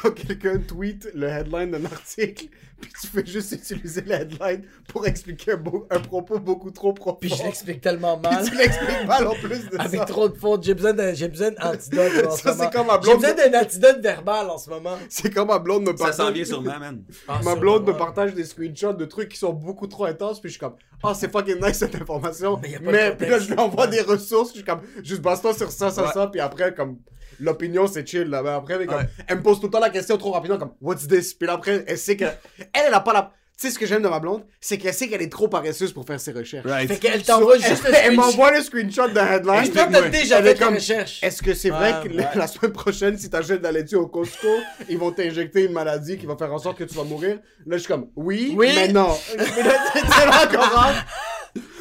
Quand 0.00 0.10
quelqu'un 0.12 0.58
tweet 0.58 1.08
le 1.14 1.28
headline 1.28 1.70
d'un 1.72 1.84
article, 1.84 2.46
puis 2.80 2.90
tu 3.00 3.06
fais 3.08 3.26
juste 3.26 3.52
utiliser 3.52 4.00
le 4.02 4.12
headline 4.12 4.62
pour 4.88 5.06
expliquer 5.06 5.52
un, 5.52 5.56
beau- 5.56 5.86
un 5.90 6.00
propos 6.00 6.38
beaucoup 6.38 6.70
trop 6.70 6.92
profond. 6.92 7.18
Puis 7.20 7.30
je 7.30 7.42
l'explique 7.42 7.80
tellement 7.80 8.18
Puis 8.18 8.30
mal. 8.34 8.44
tu 8.48 8.56
l'expliques 8.56 9.06
mal 9.06 9.26
en 9.26 9.34
plus 9.34 9.68
de 9.70 9.78
Avec 9.78 10.00
ça. 10.00 10.06
trop 10.06 10.28
de 10.28 10.36
fautes, 10.38 10.62
j'ai 10.64 10.74
besoin 10.74 10.92
d'un 10.94 11.12
j'ai 11.14 11.28
d'antidote 11.28 11.58
en 11.60 11.72
ce 12.36 12.42
Ça, 12.42 12.52
c'est 12.52 12.56
moment. 12.56 12.70
comme 12.70 12.86
ma 12.86 12.94
J'ai 12.94 13.00
blonde. 13.00 13.20
besoin 13.20 13.34
d'un 13.50 13.60
antidote 13.60 14.00
verbal 14.00 14.50
en 14.50 14.58
ce 14.58 14.70
moment. 14.70 14.96
C'est 15.08 15.32
comme 15.34 15.48
ma 15.48 15.58
blonde 15.58 15.82
me 15.82 15.88
Ça 15.96 16.04
partage. 16.04 16.14
s'en 16.26 16.32
vient 16.32 16.44
sûrement, 16.44 16.78
man. 16.78 17.02
Ah, 17.26 17.40
Ma 17.44 17.52
ça, 17.52 17.56
blonde 17.56 17.86
me 17.86 17.92
partage 17.96 18.34
des 18.34 18.44
screenshots 18.44 18.92
de 18.94 19.04
trucs 19.04 19.28
qui 19.30 19.38
sont 19.38 19.52
beaucoup 19.52 19.86
trop 19.88 20.04
intenses, 20.06 20.40
puis 20.40 20.48
je 20.48 20.52
suis 20.54 20.60
comme, 20.60 20.76
ah, 21.02 21.12
c'est 21.14 21.30
fucking 21.30 21.60
nice 21.60 21.78
cette 21.78 21.94
information. 21.94 22.58
Mais 22.62 22.70
y 22.70 22.74
a 22.76 22.78
pas 22.80 22.86
de 22.86 22.90
Mais 22.92 23.16
puis 23.16 23.28
là, 23.28 23.38
je 23.38 23.48
lui 23.52 23.58
envoie 23.58 23.86
des 23.88 24.00
ressources, 24.00 24.37
je 24.46 24.52
suis 24.54 24.64
comme, 24.64 24.80
juste 25.02 25.20
base-toi 25.22 25.54
sur 25.54 25.70
ça, 25.70 25.90
ça, 25.90 26.02
Ouais. 26.04 26.12
ça, 26.12 26.26
puis 26.28 26.40
après, 26.40 26.74
comme, 26.74 26.98
l'opinion, 27.40 27.86
c'est 27.86 28.06
chill, 28.06 28.24
là. 28.28 28.42
Mais 28.42 28.50
après, 28.50 28.78
mais 28.78 28.86
comme, 28.86 28.98
Ouais. 28.98 29.08
elle 29.26 29.38
me 29.38 29.42
pose 29.42 29.58
tout 29.60 29.66
le 29.66 29.72
temps 29.72 29.80
la 29.80 29.90
question 29.90 30.16
trop 30.16 30.32
rapidement, 30.32 30.58
comme, 30.58 30.72
what's 30.80 31.06
this? 31.06 31.34
Puis 31.34 31.46
là, 31.46 31.54
après, 31.54 31.84
elle 31.86 31.98
sait 31.98 32.16
que, 32.16 32.24
elle, 32.24 32.84
elle 32.88 32.94
a 32.94 33.00
pas 33.00 33.12
la. 33.12 33.32
Tu 33.60 33.66
sais 33.66 33.72
ce 33.74 33.78
que 33.80 33.86
j'aime 33.86 34.02
de 34.02 34.08
ma 34.08 34.20
blonde, 34.20 34.44
c'est 34.60 34.78
qu'elle 34.78 34.94
sait 34.94 35.08
qu'elle 35.08 35.20
est 35.20 35.32
trop 35.32 35.48
paresseuse 35.48 35.92
pour 35.92 36.06
faire 36.06 36.20
ses 36.20 36.30
recherches. 36.30 36.64
Right. 36.64 36.86
Fait 36.86 36.96
qu'elle 36.96 37.24
t'envoie 37.24 37.58
So, 37.58 37.66
juste 37.68 37.82
elle, 37.86 37.90
le 37.92 37.98
elle 38.04 38.14
m'envoie 38.14 38.52
le 38.56 38.62
screenshot 38.62 39.08
d'un 39.08 39.26
headline. 39.26 39.64
Je 39.64 39.70
pense 39.72 39.86
que 39.88 39.92
t'as 39.94 40.08
déjà 40.10 40.40
fait 40.40 40.56
comme, 40.56 40.74
recherches. 40.76 41.20
Est-ce 41.24 41.42
que 41.42 41.54
c'est 41.54 41.70
vrai 41.70 41.96
que 42.04 42.08
la- 42.08 42.22
ouais. 42.22 42.28
la 42.36 42.46
semaine 42.46 42.72
prochaine, 42.72 43.18
si 43.18 43.28
t'achètes 43.28 43.58
de 43.58 43.64
la 43.64 43.72
laitue 43.72 43.96
au 43.96 44.06
Costco, 44.06 44.46
ils 44.88 44.96
vont 44.96 45.10
t'injecter 45.10 45.64
une 45.64 45.72
maladie 45.72 46.16
qui 46.18 46.26
va 46.26 46.36
faire 46.36 46.54
en 46.54 46.58
sorte 46.58 46.78
que 46.78 46.84
tu 46.84 46.94
vas 46.94 47.02
mourir? 47.02 47.40
Là, 47.66 47.76
je 47.76 47.78
suis 47.78 47.88
comme, 47.88 48.06
oui, 48.14 48.54
Oui. 48.56 48.70
mais 48.76 48.92
non. 48.92 49.08
Mais 49.36 49.62
là, 49.64 49.74
c'est 49.92 50.02
là 50.02 50.94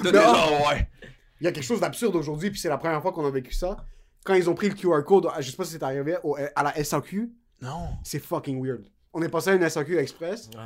Mais 0.03 0.09
oh. 0.09 0.13
gens, 0.13 0.69
ouais. 0.71 0.87
Il 1.41 1.45
y 1.45 1.47
a 1.47 1.51
quelque 1.51 1.63
chose 1.63 1.79
d'absurde 1.79 2.15
aujourd'hui, 2.15 2.49
puis 2.51 2.59
c'est 2.59 2.69
la 2.69 2.77
première 2.77 3.01
fois 3.01 3.11
qu'on 3.11 3.25
a 3.25 3.31
vécu 3.31 3.53
ça. 3.53 3.77
Quand 4.25 4.33
ils 4.33 4.49
ont 4.49 4.55
pris 4.55 4.69
le 4.69 4.75
QR 4.75 5.03
code, 5.05 5.27
je 5.39 5.49
sais 5.51 5.55
pas 5.57 5.63
si 5.65 5.71
c'est 5.73 5.83
arrivé, 5.83 6.17
au- 6.23 6.35
à 6.55 6.63
la 6.63 6.75
SAQ, 6.83 7.29
Non. 7.61 7.89
c'est 8.03 8.19
fucking 8.19 8.61
weird. 8.65 8.83
On 9.13 9.21
est 9.21 9.29
passé 9.29 9.51
à 9.51 9.53
une 9.53 9.63
SAQ 9.63 9.97
Express. 9.97 10.49
Ouais. 10.55 10.61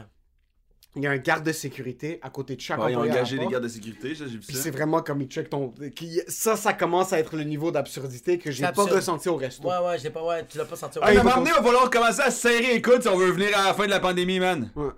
Il 0.97 1.03
y 1.03 1.07
a 1.07 1.11
un 1.11 1.17
garde 1.17 1.45
de 1.45 1.53
sécurité 1.53 2.19
à 2.21 2.29
côté 2.29 2.55
de 2.57 2.59
chaque 2.61 2.77
Ouais, 2.79 2.91
ils 2.91 2.95
ont 2.95 2.99
employé 2.99 3.11
à 3.11 3.15
la 3.15 3.21
engagé 3.21 3.35
des 3.37 3.43
porte. 3.43 3.51
gardes 3.53 3.63
de 3.63 3.69
sécurité, 3.69 4.13
ça, 4.13 4.25
j'ai 4.25 4.31
vu 4.33 4.39
Puis 4.39 4.55
ça. 4.57 4.61
c'est 4.63 4.71
vraiment 4.71 5.01
comme 5.01 5.21
ils 5.21 5.27
checkent 5.29 5.49
ton. 5.49 5.73
qui- 5.95 6.19
Ça, 6.27 6.57
ça 6.57 6.73
commence 6.73 7.13
à 7.13 7.19
être 7.19 7.37
le 7.37 7.43
niveau 7.43 7.71
d'absurdité 7.71 8.37
que 8.37 8.51
j'ai 8.51 8.57
C'est 8.65 8.73
pas 8.73 8.81
absurde. 8.81 8.91
ressenti 8.91 9.29
au 9.29 9.37
resto. 9.37 9.65
Ouais, 9.69 9.77
ouais, 9.85 9.99
j'ai 9.99 10.09
pas, 10.09 10.21
ouais, 10.21 10.45
tu 10.47 10.57
l'as 10.57 10.65
pas 10.65 10.75
senti. 10.75 10.99
Ah, 11.01 11.13
il 11.13 11.21
qu'on- 11.21 11.29
donné, 11.29 11.49
il 11.51 11.53
va 11.55 11.63
falloir 11.63 11.89
commencer 11.89 12.19
à 12.21 12.29
se 12.31 12.41
serrer 12.41 12.73
les 12.73 12.81
coudes 12.81 13.03
si 13.03 13.07
on 13.07 13.15
veut 13.17 13.31
venir 13.31 13.57
à 13.57 13.67
la 13.67 13.73
fin 13.73 13.85
de 13.85 13.89
la 13.89 14.01
pandémie, 14.01 14.39
man. 14.41 14.69
Ouais. 14.75 14.89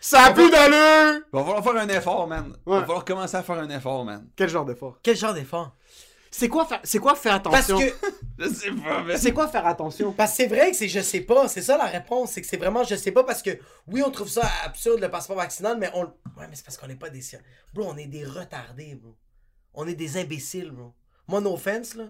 Ça 0.00 0.24
a 0.26 0.32
plus 0.32 0.50
d'allure! 0.50 1.22
Il 1.32 1.36
va 1.36 1.44
falloir 1.44 1.62
faire 1.64 1.76
un 1.76 1.88
effort, 1.88 2.26
man. 2.26 2.56
Va 2.66 2.80
falloir 2.80 3.04
commencer 3.04 3.36
à 3.36 3.42
faire 3.42 3.58
un 3.58 3.68
effort, 3.70 4.04
man. 4.04 4.28
Quel 4.36 4.48
genre 4.48 4.64
d'effort? 4.64 4.98
Quel 5.02 5.16
genre 5.16 5.34
d'effort? 5.34 5.74
C'est 6.30 6.48
quoi, 6.48 6.66
faire... 6.66 6.80
c'est 6.84 6.98
quoi 6.98 7.14
faire 7.14 7.40
Parce 7.42 7.70
attention? 7.70 7.78
que, 7.78 7.94
Je 8.38 8.48
sais 8.50 8.70
pas, 8.70 9.02
mais. 9.02 9.16
C'est 9.16 9.32
quoi 9.32 9.48
faire 9.48 9.66
attention? 9.66 10.12
parce 10.12 10.32
que 10.32 10.36
c'est 10.36 10.46
vrai 10.46 10.70
que 10.70 10.76
c'est 10.76 10.86
je 10.88 11.00
sais 11.00 11.22
pas, 11.22 11.48
c'est 11.48 11.62
ça 11.62 11.78
la 11.78 11.86
réponse, 11.86 12.32
c'est 12.32 12.42
que 12.42 12.46
c'est 12.46 12.58
vraiment 12.58 12.84
je 12.84 12.94
sais 12.96 13.12
pas 13.12 13.24
parce 13.24 13.42
que 13.42 13.58
oui, 13.86 14.02
on 14.04 14.10
trouve 14.10 14.28
ça 14.28 14.42
absurde 14.64 15.00
le 15.00 15.10
passeport 15.10 15.36
vaccinal, 15.36 15.78
mais 15.78 15.90
on 15.94 16.02
Ouais, 16.02 16.46
mais 16.48 16.54
c'est 16.54 16.64
parce 16.64 16.76
qu'on 16.76 16.86
n'est 16.86 16.96
pas 16.96 17.08
des 17.10 17.22
sciences. 17.22 17.42
Bro, 17.72 17.86
on 17.88 17.96
est 17.96 18.06
des 18.06 18.24
retardés, 18.24 18.94
bro. 18.94 19.16
On 19.74 19.86
est 19.88 19.94
des 19.94 20.18
imbéciles, 20.18 20.70
bro. 20.70 20.92
Moi, 21.26 21.40
no 21.40 21.54
offense, 21.54 21.94
là. 21.94 22.04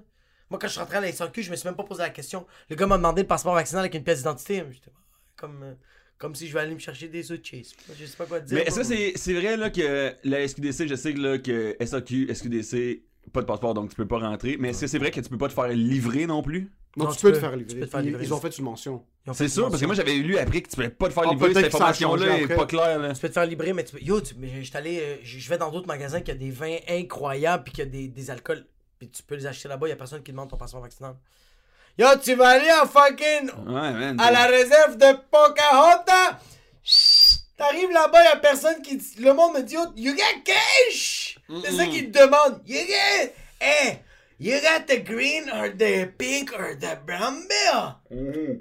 Moi, 0.51 0.59
quand 0.59 0.66
je 0.66 0.72
suis 0.72 0.80
rentré 0.80 0.97
à 0.97 1.01
la 1.01 1.12
SAQ, 1.12 1.43
je 1.43 1.51
me 1.51 1.57
suis 1.57 1.66
même 1.68 1.76
pas 1.76 1.84
posé 1.84 2.03
la 2.03 2.11
question. 2.11 2.47
Le 2.68 2.76
gars 2.76 2.86
m'a 2.86 2.97
demandé 2.97 3.22
le 3.22 3.28
passeport 3.28 3.55
vaccinal 3.55 3.80
avec 3.80 3.95
une 3.95 4.03
pièce 4.05 4.18
d'identité. 4.18 4.64
J'étais 4.70 4.91
comme, 5.36 5.62
euh, 5.62 5.74
comme 6.19 6.35
si 6.35 6.47
je 6.49 6.53
vais 6.55 6.61
aller 6.61 6.75
me 6.75 6.79
chercher 6.81 7.09
des 7.09 7.31
œufs 7.33 7.41
de 7.41 7.45
chase. 7.47 7.73
Je 7.99 8.05
sais 8.07 8.16
pas 8.16 8.27
quoi 8.27 8.41
te 8.41 8.47
dire. 8.47 8.57
Mais 8.59 8.62
est-ce 8.64 8.77
que 8.81 8.85
c'est 8.85 9.12
c'est 9.16 9.35
vrai 9.35 9.57
là, 9.57 9.71
que 9.71 10.14
la 10.25 10.47
SQDC, 10.47 10.87
je 10.89 10.95
sais 10.97 11.14
que, 11.14 11.21
là, 11.21 11.39
que 11.39 11.77
SAQ, 11.85 12.35
SQDC, 12.35 13.03
pas 13.33 13.41
de 13.43 13.47
passeport 13.47 13.75
donc 13.75 13.91
tu 13.91 13.97
peux 13.97 14.07
pas 14.07 14.19
rentrer. 14.19 14.57
Mais 14.59 14.71
est-ce 14.71 14.83
que 14.83 14.87
c'est 14.87 14.99
vrai 14.99 15.11
que 15.11 15.21
tu 15.21 15.29
peux 15.29 15.39
pas 15.39 15.49
te 15.49 15.53
faire 15.55 15.69
livrer 15.69 16.27
non 16.27 16.43
plus? 16.43 16.71
Non, 16.97 17.05
Non, 17.05 17.11
tu, 17.12 17.19
tu 17.19 17.23
peux 17.23 17.29
peux. 17.33 17.35
te 17.37 17.41
faire 17.41 17.53
Tu 17.53 17.59
livrer. 17.59 17.81
peux 17.81 17.87
te 17.87 17.91
faire 17.91 18.01
Ils- 18.01 18.07
livrer. 18.07 18.25
Ils 18.25 18.35
ont 18.35 18.41
fait 18.41 18.59
une 18.59 18.64
mention. 18.64 19.05
C'est 19.35 19.49
sûr, 19.49 19.69
parce 19.69 19.81
que 19.81 19.87
moi 19.87 19.95
j'avais 19.95 20.14
lu 20.14 20.39
après 20.39 20.62
que 20.62 20.69
tu 20.71 20.75
pouvais 20.75 20.89
pas 20.89 21.09
te 21.09 21.12
faire 21.12 21.25
Ah, 21.29 21.33
livrer, 21.33 21.53
cette 21.55 21.66
information-là 21.66 22.39
est 22.41 22.49
pas 22.49 22.66
claire. 22.66 22.99
Là. 22.99 23.12
Tu 23.12 23.21
peux 23.21 23.29
te 23.29 23.33
faire 23.35 23.47
livrer, 23.47 23.73
mais 23.75 23.85
tu 23.85 23.93
peux... 23.97 24.03
Yo, 24.03 24.21
tu... 24.23 24.35
mais 24.39 24.62
j'étais 24.62 24.79
allé... 24.79 24.99
euh, 25.01 25.16
Je 25.23 25.39
je 25.39 25.49
vais 25.51 25.59
dans 25.59 25.71
d'autres 25.71 25.87
magasins 25.87 26.23
qui 26.23 26.31
a 26.31 26.35
des 26.35 26.51
vins 26.51 26.79
incroyables 26.89 27.64
puis 27.64 27.75
qui 27.75 27.83
a 27.83 27.85
des, 27.85 28.09
des 28.09 28.31
alcools. 28.31 28.64
Puis 28.99 29.09
tu 29.11 29.23
peux 29.23 29.37
les 29.37 29.47
acheter 29.47 29.69
là-bas, 29.69 29.87
y 29.89 29.93
a 29.93 29.97
personne 29.97 30.23
qui 30.23 30.33
demande 30.33 30.49
ton 30.49 30.57
passeport 30.57 30.81
vaccinal. 30.81 31.14
Yo, 31.99 32.07
tu 32.22 32.34
vas 32.36 32.51
aller 32.51 32.68
à 32.70 32.86
fucking... 32.86 33.51
Ouais, 33.66 33.92
man. 33.92 34.20
À 34.20 34.30
la 34.30 34.46
réserve 34.46 34.96
de 34.96 35.12
Pocahontas! 35.30 36.38
Chut, 36.84 37.40
T'arrives 37.57 37.90
là-bas, 37.90 38.22
y 38.22 38.26
a 38.28 38.36
personne 38.36 38.80
qui... 38.82 38.96
dit- 38.96 39.16
Le 39.18 39.32
monde 39.34 39.55
me 39.55 39.62
dit, 39.62 39.76
oh, 39.76 39.92
you 39.96 40.14
got 40.14 40.42
cash! 40.44 41.38
C'est 41.64 41.72
ça 41.72 41.86
qu'ils 41.86 42.12
te 42.12 42.18
demandent. 42.20 42.61
You 42.66 42.78
get... 42.86 43.34
Hey, 43.61 43.99
you 44.38 44.61
got 44.61 44.86
the 44.86 45.03
green 45.05 45.51
or 45.51 45.70
the 45.76 46.07
pink 46.16 46.53
or 46.53 46.76
the 46.78 46.96
brown 47.05 47.42
bill? 47.49 48.61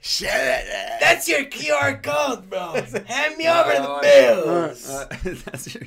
Shut 0.00 0.28
it. 0.30 0.64
That's 1.00 1.28
your 1.28 1.44
QR 1.44 2.00
code, 2.02 2.48
bro. 2.48 2.72
Hand 3.08 3.36
me 3.36 3.46
over 3.46 3.74
the 3.74 4.00
bills. 4.00 4.88
Ouais, 4.88 5.34
c'est 5.58 5.70
sûr. 5.70 5.80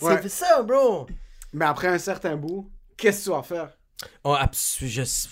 Ouais. 0.00 0.18
C'est 0.22 0.28
ça, 0.28 0.62
bro. 0.62 1.06
Mais 1.52 1.64
après 1.66 1.88
un 1.88 1.98
certain 1.98 2.36
bout, 2.36 2.70
qu'est-ce 2.96 3.18
que 3.18 3.24
tu 3.24 3.30
vas 3.36 3.42
faire? 3.42 3.68
Oh, 4.24 4.34
absolument. 4.38 4.94
Je... 5.04 5.28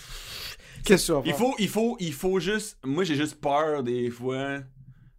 Qu'est-ce 0.84 1.12
que 1.12 1.12
tu 1.12 1.12
vas 1.12 1.22
Il 1.24 1.30
faire? 1.30 1.38
faut, 1.38 1.54
il 1.58 1.68
faut, 1.68 1.96
il 2.00 2.12
faut 2.12 2.40
juste. 2.40 2.78
Moi, 2.84 3.04
j'ai 3.04 3.14
juste 3.14 3.40
peur 3.40 3.82
des 3.82 4.10
fois. 4.10 4.60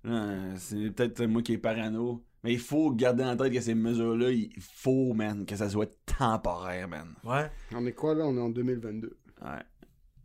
Euh, 0.05 0.53
C'est 0.57 0.89
peut-être 0.91 1.24
moi 1.26 1.41
qui 1.41 1.53
est 1.53 1.57
parano. 1.57 2.24
Mais 2.43 2.53
il 2.53 2.59
faut 2.59 2.91
garder 2.91 3.24
en 3.24 3.38
tête 3.38 3.53
que 3.53 3.62
ces 3.62 3.76
mesures-là, 3.76 4.32
il 4.32 4.49
faut, 4.59 5.14
man, 5.14 5.45
que 5.45 5.55
ça 5.55 5.70
soit 5.70 5.91
temporaire, 6.18 6.88
man. 6.88 7.14
Ouais. 7.24 7.51
On 7.72 7.86
est 7.86 7.91
quoi 7.93 8.16
là? 8.16 8.26
On 8.26 8.36
est 8.36 8.41
en 8.41 8.49
2022. 8.49 9.16
Ouais. 9.43 9.47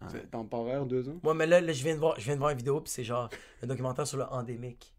C'est 0.08 0.30
temporaire, 0.30 0.86
deux 0.86 1.08
ans? 1.08 1.18
Ouais, 1.24 1.34
mais 1.34 1.46
là, 1.46 1.60
là, 1.60 1.72
je, 1.72 1.82
viens 1.82 1.94
de 1.94 1.98
voir, 2.00 2.14
je 2.18 2.24
viens 2.24 2.34
de 2.34 2.38
voir 2.38 2.52
une 2.52 2.58
vidéo, 2.58 2.80
puis 2.80 2.90
c'est 2.92 3.04
genre 3.04 3.28
un 3.62 3.66
documentaire 3.66 4.06
sur 4.06 4.18
le 4.18 4.24
endémique. 4.24 4.94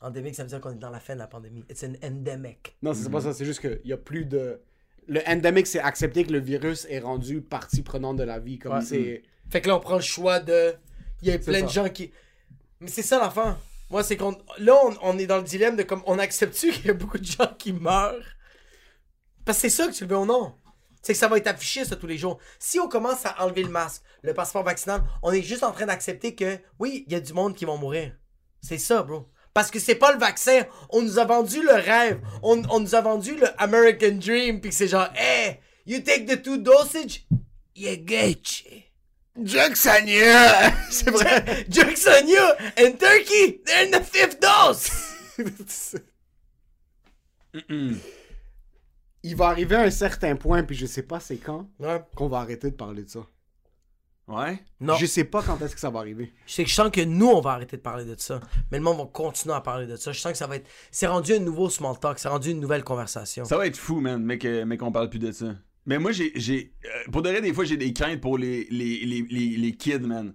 Endémique, 0.00 0.34
ça 0.34 0.42
veut 0.42 0.48
dire 0.48 0.60
qu'on 0.60 0.70
est 0.72 0.76
dans 0.76 0.90
la 0.90 1.00
fin 1.00 1.14
de 1.14 1.18
la 1.18 1.26
pandémie. 1.26 1.64
It's 1.68 1.82
an 1.84 1.92
endemic. 2.02 2.76
Non, 2.82 2.94
c'est 2.94 3.10
pas 3.10 3.20
ça. 3.20 3.32
C'est 3.34 3.44
juste 3.44 3.60
qu'il 3.60 3.80
y 3.84 3.92
a 3.92 3.96
plus 3.98 4.24
de. 4.26 4.60
Le 5.06 5.20
endemic, 5.28 5.66
c'est 5.66 5.80
accepter 5.80 6.24
que 6.24 6.32
le 6.32 6.38
virus 6.40 6.86
est 6.88 7.00
rendu 7.00 7.42
partie 7.42 7.82
prenante 7.82 8.16
de 8.16 8.22
la 8.22 8.38
vie. 8.38 8.58
Comme 8.58 8.74
Ouais. 8.74 8.80
c'est. 8.82 9.22
Fait 9.54 9.60
que 9.60 9.68
là, 9.68 9.76
on 9.76 9.80
prend 9.80 9.94
le 9.94 10.02
choix 10.02 10.40
de. 10.40 10.74
Il 11.22 11.28
y 11.28 11.30
a 11.30 11.38
plein 11.38 11.62
de 11.62 11.68
gens 11.68 11.88
qui. 11.88 12.10
Mais 12.80 12.90
c'est 12.90 13.04
ça 13.04 13.20
l'affaire. 13.20 13.56
Moi, 13.88 14.02
c'est 14.02 14.16
qu'on. 14.16 14.36
Là, 14.58 14.74
on, 14.84 14.96
on 15.00 15.16
est 15.16 15.28
dans 15.28 15.36
le 15.36 15.44
dilemme 15.44 15.76
de 15.76 15.84
comme. 15.84 16.02
On 16.06 16.18
accepte-tu 16.18 16.72
qu'il 16.72 16.86
y 16.86 16.90
a 16.90 16.94
beaucoup 16.94 17.18
de 17.18 17.24
gens 17.24 17.54
qui 17.56 17.72
meurent? 17.72 18.34
Parce 19.44 19.58
que 19.58 19.68
c'est 19.68 19.76
ça 19.76 19.86
que 19.86 19.92
tu 19.92 20.02
le 20.02 20.10
veux 20.10 20.18
ou 20.18 20.26
non. 20.26 20.56
C'est 21.02 21.12
que 21.12 21.18
ça 21.20 21.28
va 21.28 21.36
être 21.36 21.46
affiché, 21.46 21.84
ça, 21.84 21.94
tous 21.94 22.08
les 22.08 22.18
jours. 22.18 22.40
Si 22.58 22.80
on 22.80 22.88
commence 22.88 23.26
à 23.26 23.44
enlever 23.44 23.62
le 23.62 23.68
masque, 23.68 24.02
le 24.22 24.34
passeport 24.34 24.64
vaccinal, 24.64 25.04
on 25.22 25.30
est 25.30 25.42
juste 25.42 25.62
en 25.62 25.70
train 25.70 25.86
d'accepter 25.86 26.34
que, 26.34 26.58
oui, 26.80 27.04
il 27.06 27.12
y 27.12 27.16
a 27.16 27.20
du 27.20 27.32
monde 27.32 27.54
qui 27.54 27.64
vont 27.64 27.78
mourir. 27.78 28.12
C'est 28.60 28.78
ça, 28.78 29.04
bro. 29.04 29.28
Parce 29.52 29.70
que 29.70 29.78
c'est 29.78 29.94
pas 29.94 30.12
le 30.12 30.18
vaccin. 30.18 30.64
On 30.90 31.00
nous 31.00 31.20
a 31.20 31.24
vendu 31.24 31.62
le 31.62 31.74
rêve. 31.74 32.20
On, 32.42 32.60
on 32.70 32.80
nous 32.80 32.96
a 32.96 33.00
vendu 33.00 33.36
le 33.36 33.46
American 33.62 34.16
Dream. 34.16 34.60
Puis 34.60 34.70
que 34.70 34.76
c'est 34.76 34.88
genre, 34.88 35.10
hey, 35.14 35.60
you 35.86 36.00
take 36.00 36.24
the 36.24 36.42
two 36.42 36.58
dosage, 36.58 37.24
you 37.76 37.96
get 38.04 38.30
it. 38.30 38.64
Jacksania! 39.42 40.72
c'est 40.90 41.10
vrai! 41.10 41.66
Jacksonia 41.68 42.56
and 42.78 42.92
Turkey, 42.98 43.60
they're 43.64 43.86
in 43.86 43.90
the 43.90 44.02
fifth 44.04 44.40
dose. 44.40 44.90
Il 49.22 49.36
va 49.36 49.48
arriver 49.48 49.76
à 49.76 49.82
un 49.82 49.90
certain 49.90 50.36
point, 50.36 50.62
puis 50.62 50.76
je 50.76 50.86
sais 50.86 51.02
pas 51.02 51.20
c'est 51.20 51.38
quand, 51.38 51.68
Ouais. 51.78 52.02
qu'on 52.14 52.28
va 52.28 52.38
arrêter 52.38 52.70
de 52.70 52.76
parler 52.76 53.02
de 53.04 53.08
ça. 53.08 53.20
Ouais? 54.26 54.58
Non. 54.80 54.96
Je 54.96 55.06
sais 55.06 55.24
pas 55.24 55.42
quand 55.42 55.60
est-ce 55.60 55.74
que 55.74 55.80
ça 55.80 55.90
va 55.90 55.98
arriver. 56.00 56.32
Je 56.46 56.54
sais 56.54 56.64
que 56.64 56.70
je 56.70 56.74
sens 56.74 56.90
que 56.90 57.02
nous, 57.02 57.28
on 57.28 57.40
va 57.40 57.52
arrêter 57.52 57.76
de 57.76 57.82
parler 57.82 58.04
de 58.06 58.14
ça. 58.18 58.40
Mais 58.70 58.78
le 58.78 58.84
monde 58.84 58.96
va 58.98 59.04
continuer 59.04 59.54
à 59.54 59.60
parler 59.60 59.86
de 59.86 59.96
ça. 59.96 60.12
Je 60.12 60.20
sens 60.20 60.32
que 60.32 60.38
ça 60.38 60.46
va 60.46 60.56
être. 60.56 60.66
C'est 60.90 61.06
rendu 61.06 61.34
un 61.34 61.40
nouveau 61.40 61.68
small 61.68 61.98
talk. 61.98 62.18
C'est 62.18 62.28
rendu 62.28 62.50
une 62.50 62.60
nouvelle 62.60 62.84
conversation. 62.84 63.44
Ça 63.44 63.58
va 63.58 63.66
être 63.66 63.76
fou, 63.76 64.00
man, 64.00 64.22
mais 64.24 64.38
qu'on 64.78 64.92
parle 64.92 65.10
plus 65.10 65.18
de 65.18 65.30
ça. 65.30 65.46
Mais 65.86 65.98
moi, 65.98 66.12
j'ai. 66.12 66.32
j'ai 66.34 66.72
euh, 66.84 67.10
pour 67.12 67.22
de 67.22 67.30
vrai, 67.30 67.40
des 67.40 67.52
fois, 67.52 67.64
j'ai 67.64 67.76
des 67.76 67.92
craintes 67.92 68.20
pour 68.20 68.38
les, 68.38 68.66
les, 68.70 69.04
les, 69.04 69.22
les, 69.30 69.56
les 69.56 69.72
kids, 69.72 69.98
man. 70.00 70.34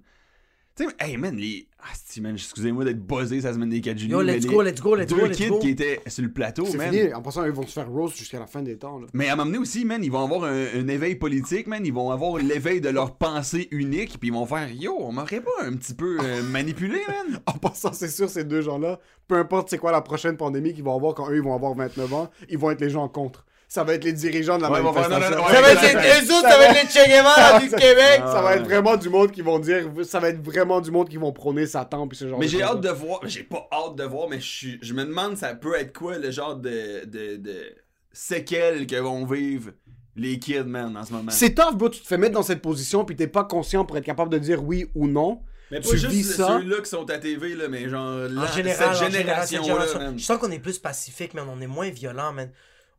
Tu 0.75 0.85
sais, 0.85 0.95
hey, 0.99 1.17
man, 1.17 1.35
les. 1.35 1.67
Ah, 1.81 1.87
si, 2.05 2.21
man, 2.21 2.35
excusez-moi 2.35 2.85
d'être 2.85 3.05
buzzé 3.05 3.41
ça 3.41 3.53
semaine 3.53 3.69
des 3.69 3.81
4 3.81 3.97
juillet. 3.97 4.11
Yo, 4.11 4.19
mais 4.23 4.35
let's 4.35 4.43
les 4.43 4.49
go, 4.49 4.61
let's 4.61 4.81
go, 4.81 4.95
let's 4.95 5.07
deux 5.07 5.15
go, 5.17 5.25
let's 5.25 5.37
kids 5.37 5.49
go. 5.49 5.59
qui 5.59 5.69
étaient 5.69 6.01
sur 6.07 6.23
le 6.23 6.31
plateau, 6.31 6.65
C'est 6.65 6.77
man. 6.77 6.91
fini. 6.93 7.13
En 7.13 7.21
passant, 7.21 7.43
ils 7.45 7.51
vont 7.51 7.65
se 7.65 7.71
faire 7.73 7.89
roast 7.89 8.17
jusqu'à 8.17 8.39
la 8.39 8.47
fin 8.47 8.61
des 8.61 8.77
temps. 8.77 8.99
Là. 8.99 9.07
Mais 9.13 9.27
à 9.29 9.35
m'amener 9.35 9.57
aussi, 9.57 9.85
man, 9.85 10.03
ils 10.03 10.11
vont 10.11 10.23
avoir 10.23 10.43
un, 10.43 10.65
un 10.75 10.87
éveil 10.87 11.15
politique, 11.15 11.67
man. 11.67 11.85
Ils 11.85 11.93
vont 11.93 12.11
avoir 12.11 12.37
l'éveil 12.37 12.79
de 12.79 12.89
leur 12.89 13.15
pensée 13.17 13.67
unique, 13.71 14.19
puis 14.19 14.29
ils 14.29 14.33
vont 14.33 14.45
faire 14.45 14.71
Yo, 14.71 14.95
on 14.99 15.11
m'aurait 15.11 15.41
pas 15.41 15.63
un 15.63 15.73
petit 15.75 15.93
peu 15.93 16.17
euh, 16.21 16.43
manipulé, 16.43 16.99
man. 17.07 17.39
En 17.45 17.53
passant, 17.53 17.91
c'est 17.93 18.09
sûr, 18.09 18.29
ces 18.29 18.43
deux 18.43 18.61
gens-là, 18.61 18.99
peu 19.27 19.35
importe 19.35 19.69
c'est 19.69 19.77
quoi 19.79 19.91
la 19.91 20.01
prochaine 20.01 20.37
pandémie 20.37 20.73
qu'ils 20.73 20.83
vont 20.83 20.95
avoir 20.95 21.13
quand 21.15 21.29
eux 21.31 21.35
ils 21.37 21.41
vont 21.41 21.55
avoir 21.55 21.73
29 21.75 22.13
ans, 22.13 22.29
ils 22.49 22.57
vont 22.57 22.71
être 22.71 22.81
les 22.81 22.89
gens 22.89 23.07
contre. 23.09 23.45
Ça 23.71 23.83
va 23.83 23.93
être 23.93 24.03
les 24.03 24.13
dirigeants 24.13 24.57
de 24.57 24.63
la 24.63 24.71
Ouais, 24.71 24.81
manifestation. 24.81 25.19
non, 25.19 25.29
non, 25.29 25.43
non, 25.43 25.47
Ça 25.47 25.61
va 25.61 25.71
être 25.73 26.21
les, 26.23 26.31
autres, 26.31 26.41
ça 26.49 26.57
va 26.57 26.65
être 26.65 26.83
les 26.83 26.89
Che 26.89 27.07
Guevara 27.07 27.59
du 27.59 27.69
Québec. 27.69 28.21
Ça 28.25 28.41
va 28.41 28.55
être 28.55 28.63
vraiment 28.63 28.97
du 28.97 29.09
monde 29.09 29.31
qui 29.31 29.41
vont 29.43 29.59
dire, 29.59 29.85
ça 30.05 30.19
va 30.19 30.29
être 30.29 30.43
vraiment 30.43 30.81
du 30.81 30.89
monde 30.89 31.07
qui 31.07 31.17
vont 31.17 31.31
prôner 31.31 31.67
Satan 31.67 32.07
puis 32.07 32.17
ce 32.17 32.27
genre 32.27 32.39
Mais 32.39 32.47
de 32.47 32.51
j'ai 32.51 32.63
hâte 32.63 32.81
de 32.81 32.89
voir. 32.89 33.19
J'ai 33.25 33.43
pas 33.43 33.67
hâte 33.71 33.95
de 33.95 34.03
voir, 34.05 34.27
mais 34.27 34.39
je, 34.41 34.93
me 34.95 35.05
demande 35.05 35.37
ça 35.37 35.53
peut 35.53 35.75
être 35.75 35.95
quoi 35.95 36.17
le 36.17 36.31
genre 36.31 36.55
de, 36.55 37.05
de, 37.05 37.35
de 37.35 37.75
séquelles 38.11 38.87
que 38.87 38.95
vont 38.95 39.23
vivre 39.25 39.71
les 40.15 40.39
kids, 40.39 40.63
man, 40.65 40.97
en 40.97 41.05
ce 41.05 41.13
moment? 41.13 41.29
C'est 41.31 41.53
tough, 41.53 41.75
bro, 41.75 41.89
tu 41.89 42.01
te 42.01 42.07
fais 42.07 42.17
mettre 42.17 42.33
dans 42.33 42.43
cette 42.43 42.63
position 42.63 43.05
puis 43.05 43.15
t'es 43.15 43.27
pas 43.27 43.43
conscient 43.43 43.85
pour 43.85 43.97
être 43.97 44.03
capable 44.05 44.31
de 44.31 44.39
dire 44.39 44.63
oui 44.63 44.87
ou 44.95 45.07
non. 45.07 45.41
Mais 45.69 45.79
pas 45.79 45.89
tu 45.89 45.97
juste 45.99 46.31
ceux-là 46.37 46.81
qui 46.83 46.89
sont 46.89 47.07
à 47.11 47.19
TV, 47.19 47.53
là, 47.53 47.67
mais 47.69 47.87
genre 47.87 48.01
En 48.01 48.17
la- 48.41 48.47
général, 48.51 48.95
cette 48.95 49.11
génération-là, 49.11 49.85
génération. 49.85 50.17
Je 50.17 50.23
sens 50.23 50.39
qu'on 50.39 50.49
est 50.49 50.57
plus 50.57 50.79
pacifique, 50.79 51.35
man. 51.35 51.45
On 51.47 51.61
est 51.61 51.67
moins 51.67 51.91
violent, 51.91 52.33
man. 52.33 52.49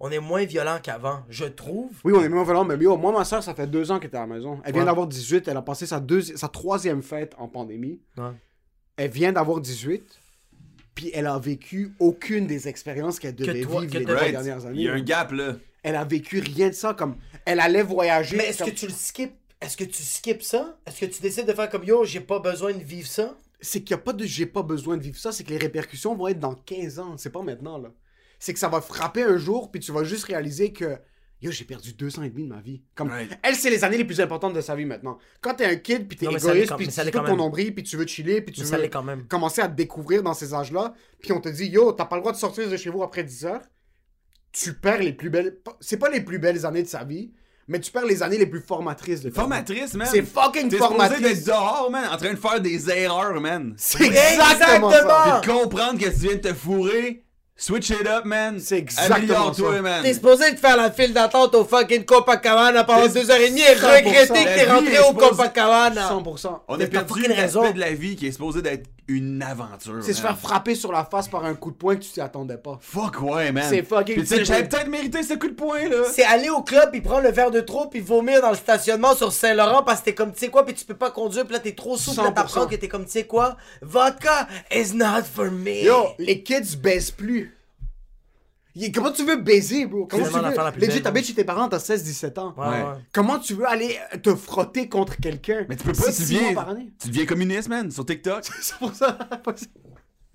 On 0.02 0.10
est 0.10 0.18
moins 0.18 0.44
violent 0.46 0.78
qu'avant, 0.82 1.24
je 1.28 1.44
trouve. 1.44 1.90
Oui, 2.04 2.12
on 2.16 2.22
est 2.22 2.28
même 2.28 2.42
violent, 2.42 2.64
mais 2.64 2.76
yo, 2.76 2.96
moi, 2.96 3.12
ma 3.12 3.24
soeur, 3.24 3.42
ça 3.42 3.54
fait 3.54 3.66
deux 3.66 3.90
ans 3.90 3.98
qu'elle 3.98 4.08
était 4.08 4.16
à 4.16 4.20
la 4.20 4.26
maison. 4.34 4.58
Elle 4.64 4.72
vient 4.72 4.80
Ouais. 4.82 4.86
d'avoir 4.86 5.06
18, 5.06 5.46
elle 5.46 5.56
a 5.58 5.62
passé 5.62 5.84
sa, 5.86 6.00
deuxi- 6.00 6.36
sa 6.36 6.48
troisième 6.48 7.02
fête 7.02 7.34
en 7.38 7.48
pandémie. 7.48 8.00
Ouais. 8.16 8.30
Elle 8.96 9.10
vient 9.10 9.32
d'avoir 9.32 9.60
18, 9.60 10.18
puis 10.94 11.10
elle 11.12 11.26
a 11.26 11.38
vécu 11.38 11.92
aucune 11.98 12.46
des 12.46 12.66
expériences 12.66 13.18
qu'elle 13.18 13.34
devait 13.34 13.60
toi- 13.60 13.80
vivre 13.82 13.92
que 13.92 13.98
les 13.98 14.04
t'as- 14.04 14.10
trois 14.12 14.22
Right. 14.22 14.32
dernières 14.32 14.64
années. 14.66 14.78
Il 14.80 14.84
y 14.84 14.88
a 14.88 14.94
un 14.94 15.00
gap, 15.02 15.32
là. 15.32 15.56
Elle 15.82 15.96
a 15.96 16.04
vécu 16.04 16.40
rien 16.40 16.68
de 16.68 16.74
ça, 16.74 16.94
comme 16.94 17.16
elle 17.44 17.60
allait 17.60 17.82
voyager. 17.82 18.36
Mais 18.36 18.46
est-ce 18.46 18.58
comme- 18.64 18.70
que 18.72 18.74
tu 18.78 18.86
le 18.86 18.92
skips 18.92 19.32
Est-ce 19.62 19.76
que 19.76 19.84
tu 19.84 20.02
skips 20.02 20.42
ça? 20.42 20.78
Est-ce 20.86 21.00
que 21.00 21.04
tu 21.06 21.20
décides 21.20 21.46
de 21.46 21.52
faire 21.52 21.68
comme 21.68 21.84
yo, 21.84 22.02
j'ai 22.06 22.20
pas 22.20 22.38
besoin 22.38 22.72
de 22.72 22.82
vivre 22.82 23.06
ça? 23.06 23.36
C'est 23.60 23.82
qu'il 23.82 23.94
n'y 23.94 24.00
a 24.00 24.02
pas 24.02 24.14
de 24.14 24.24
j'ai 24.24 24.46
pas 24.46 24.62
besoin 24.62 24.96
de 24.96 25.02
vivre 25.02 25.18
ça, 25.18 25.32
c'est 25.32 25.44
que 25.44 25.50
les 25.50 25.58
répercussions 25.58 26.14
vont 26.16 26.28
être 26.28 26.40
dans 26.40 26.54
15 26.54 26.98
ans, 26.98 27.18
c'est 27.18 27.28
pas 27.28 27.42
maintenant 27.42 27.76
là. 27.76 27.90
C'est 28.40 28.52
que 28.52 28.58
ça 28.58 28.68
va 28.68 28.80
frapper 28.80 29.22
un 29.22 29.36
jour, 29.36 29.70
puis 29.70 29.80
tu 29.80 29.92
vas 29.92 30.02
juste 30.02 30.24
réaliser 30.24 30.72
que 30.72 30.98
yo, 31.42 31.50
j'ai 31.52 31.64
perdu 31.64 31.92
deux 31.94 32.18
ans 32.18 32.22
et 32.22 32.28
demi 32.30 32.44
de 32.44 32.48
ma 32.48 32.60
vie. 32.60 32.82
Comme 32.94 33.08
Right. 33.10 33.30
elle, 33.42 33.54
c'est 33.54 33.70
les 33.70 33.82
années 33.84 33.96
les 33.96 34.04
plus 34.04 34.20
importantes 34.20 34.52
de 34.54 34.60
sa 34.60 34.74
vie 34.74 34.84
maintenant. 34.84 35.16
Quand 35.40 35.54
t'es 35.54 35.64
un 35.66 35.76
kid, 35.76 36.06
puis 36.08 36.16
t'es 36.18 36.26
égoïste, 36.26 36.74
puis 36.76 36.88
tu 36.88 37.10
ton 37.12 37.36
nombril, 37.36 37.74
puis 37.74 37.82
tu 37.84 37.96
veux 37.96 38.06
chiller, 38.06 38.42
puis 38.42 38.52
tu 38.54 38.60
Mais 38.62 38.66
veux 38.66 38.82
l'est 38.82 38.90
quand 38.90 39.02
même. 39.02 39.26
commencer 39.28 39.60
à 39.62 39.68
te 39.68 39.74
découvrir 39.74 40.22
dans 40.22 40.34
ces 40.34 40.52
âges-là, 40.52 40.92
puis 41.22 41.32
on 41.32 41.40
te 41.40 41.48
dit 41.48 41.66
yo, 41.66 41.92
t'as 41.92 42.04
pas 42.06 42.16
le 42.16 42.22
droit 42.22 42.32
de 42.32 42.36
sortir 42.38 42.68
de 42.68 42.76
chez 42.76 42.90
vous 42.90 43.02
après 43.02 43.22
10 43.24 43.44
heures. 43.46 43.62
Tu 44.52 44.74
perds 44.74 44.98
les 44.98 45.12
plus 45.12 45.30
belles, 45.30 45.58
c'est 45.80 45.96
pas 45.98 46.10
les 46.10 46.20
plus 46.20 46.38
belles 46.38 46.66
années 46.66 46.82
de 46.82 46.88
sa 46.88 47.04
vie, 47.04 47.30
mais 47.68 47.78
tu 47.80 47.92
perds 47.92 48.04
les 48.06 48.22
années 48.22 48.36
les 48.38 48.46
plus 48.46 48.60
formatrices 48.60 49.20
de 49.20 49.28
ta 49.28 49.34
vie. 49.34 49.36
Formatrice, 49.36 49.94
man. 49.94 50.08
C'est 50.10 50.22
fucking 50.22 50.68
T'es 50.68 50.76
supposé 50.76 50.78
formatrice. 50.88 51.20
d'être 51.22 51.46
dehors, 51.46 51.88
man, 51.90 52.04
en 52.12 52.16
train 52.16 52.32
de 52.34 52.38
faire 52.38 52.60
des 52.60 52.90
erreurs, 52.90 53.40
man. 53.40 53.74
C'est 53.76 54.04
exactement, 54.06 54.90
Exactement. 54.90 54.90
ça. 54.90 55.40
Puis 55.40 55.48
de 55.48 55.58
comprendre 55.60 55.98
que 56.00 56.04
tu 56.10 56.18
viens 56.18 56.34
de 56.34 56.40
te 56.40 56.52
fourrer. 56.54 57.24
Switch 57.62 57.90
it 57.90 58.06
up, 58.06 58.24
man. 58.24 58.58
C'est 58.58 58.78
exactement 58.78 59.52
ça. 59.52 59.82
man. 59.82 60.02
T'es 60.02 60.14
supposé 60.14 60.50
de 60.52 60.56
faire 60.56 60.78
la 60.78 60.90
file 60.90 61.12
d'attente 61.12 61.54
au 61.54 61.62
fucking 61.66 62.06
Copacabana 62.06 62.84
pendant 62.84 63.06
deux 63.06 63.30
heures 63.30 63.36
et 63.36 63.50
demie 63.50 63.60
et 63.60 63.74
100%. 63.74 63.96
regretter 63.96 64.44
que 64.44 64.54
t'es 64.54 64.72
rentré 64.72 64.98
au 65.00 65.12
Copacabana. 65.12 66.08
100%. 66.08 66.60
On 66.68 66.80
a 66.80 66.86
perdu 66.86 67.20
l'aspect 67.20 67.34
raison. 67.34 67.70
de 67.70 67.78
la 67.78 67.92
vie 67.92 68.16
qui 68.16 68.28
est 68.28 68.32
supposé 68.32 68.62
d'être 68.62 68.88
une 69.10 69.42
aventure. 69.42 70.02
C'est 70.02 70.12
se 70.12 70.20
faire 70.20 70.38
frapper 70.38 70.74
sur 70.74 70.92
la 70.92 71.04
face 71.04 71.28
par 71.28 71.44
un 71.44 71.54
coup 71.54 71.70
de 71.70 71.76
poing 71.76 71.96
que 71.96 72.02
tu 72.02 72.10
t'y 72.10 72.20
attendais 72.20 72.56
pas. 72.56 72.78
Fuck 72.80 73.20
ouais, 73.22 73.52
man. 73.52 73.64
C'est 73.68 73.82
fucking 73.82 74.24
j'avais 74.24 74.68
peut-être 74.68 74.88
mérité 74.88 75.22
ce 75.22 75.34
coup 75.34 75.48
de 75.48 75.54
poing, 75.54 75.88
là. 75.88 76.04
C'est 76.12 76.24
aller 76.24 76.48
au 76.48 76.62
club 76.62 76.90
puis 76.90 77.00
prendre 77.00 77.22
le 77.22 77.30
verre 77.30 77.50
de 77.50 77.60
trop 77.60 77.88
puis 77.88 78.00
vomir 78.00 78.40
dans 78.40 78.50
le 78.50 78.56
stationnement 78.56 79.14
sur 79.14 79.32
Saint-Laurent 79.32 79.82
parce 79.82 80.00
que 80.00 80.06
t'es 80.06 80.14
comme 80.14 80.32
tu 80.32 80.38
sais 80.38 80.48
quoi 80.48 80.64
puis 80.64 80.74
tu 80.74 80.84
peux 80.84 80.94
pas 80.96 81.10
conduire 81.10 81.44
puis 81.44 81.54
là 81.54 81.60
t'es 81.60 81.72
trop 81.72 81.96
souple 81.96 82.22
là 82.22 82.30
100%. 82.30 82.34
t'apprends 82.34 82.66
que 82.66 82.76
t'es 82.76 82.88
comme 82.88 83.04
tu 83.04 83.10
sais 83.10 83.24
quoi 83.24 83.56
vodka 83.82 84.46
is 84.72 84.94
not 84.94 85.22
for 85.32 85.50
me 85.50 85.84
Yo, 85.84 86.08
les 86.18 86.42
kids 86.42 86.76
baissent 86.76 87.10
plus. 87.10 87.56
Comment 88.94 89.12
tu 89.12 89.24
veux 89.24 89.36
baiser, 89.36 89.86
bro? 89.86 90.06
Comment 90.06 90.26
tu 90.26 90.32
veux. 90.32 90.40
Legit, 90.80 90.92
belle, 90.94 91.02
t'habites 91.02 91.26
chez 91.26 91.34
tes 91.34 91.44
parents, 91.44 91.68
t'as 91.68 91.78
16-17 91.78 92.38
ans. 92.38 92.54
Ouais, 92.56 92.64
Ouais. 92.66 92.70
ouais. 92.82 92.98
Comment 93.12 93.38
tu 93.38 93.54
veux 93.54 93.66
aller 93.66 93.96
te 94.22 94.34
frotter 94.34 94.88
contre 94.88 95.16
quelqu'un? 95.16 95.66
Mais 95.68 95.76
tu 95.76 95.84
peux 95.84 95.92
pas, 95.92 96.10
tu 96.12 96.22
deviens, 96.22 96.54
tu 97.00 97.08
deviens 97.08 97.26
communiste, 97.26 97.68
man, 97.68 97.90
sur 97.90 98.06
TikTok. 98.06 98.44
C'est 98.60 98.76
pour 98.78 98.94
ça. 98.94 99.18
C'est 99.56 99.68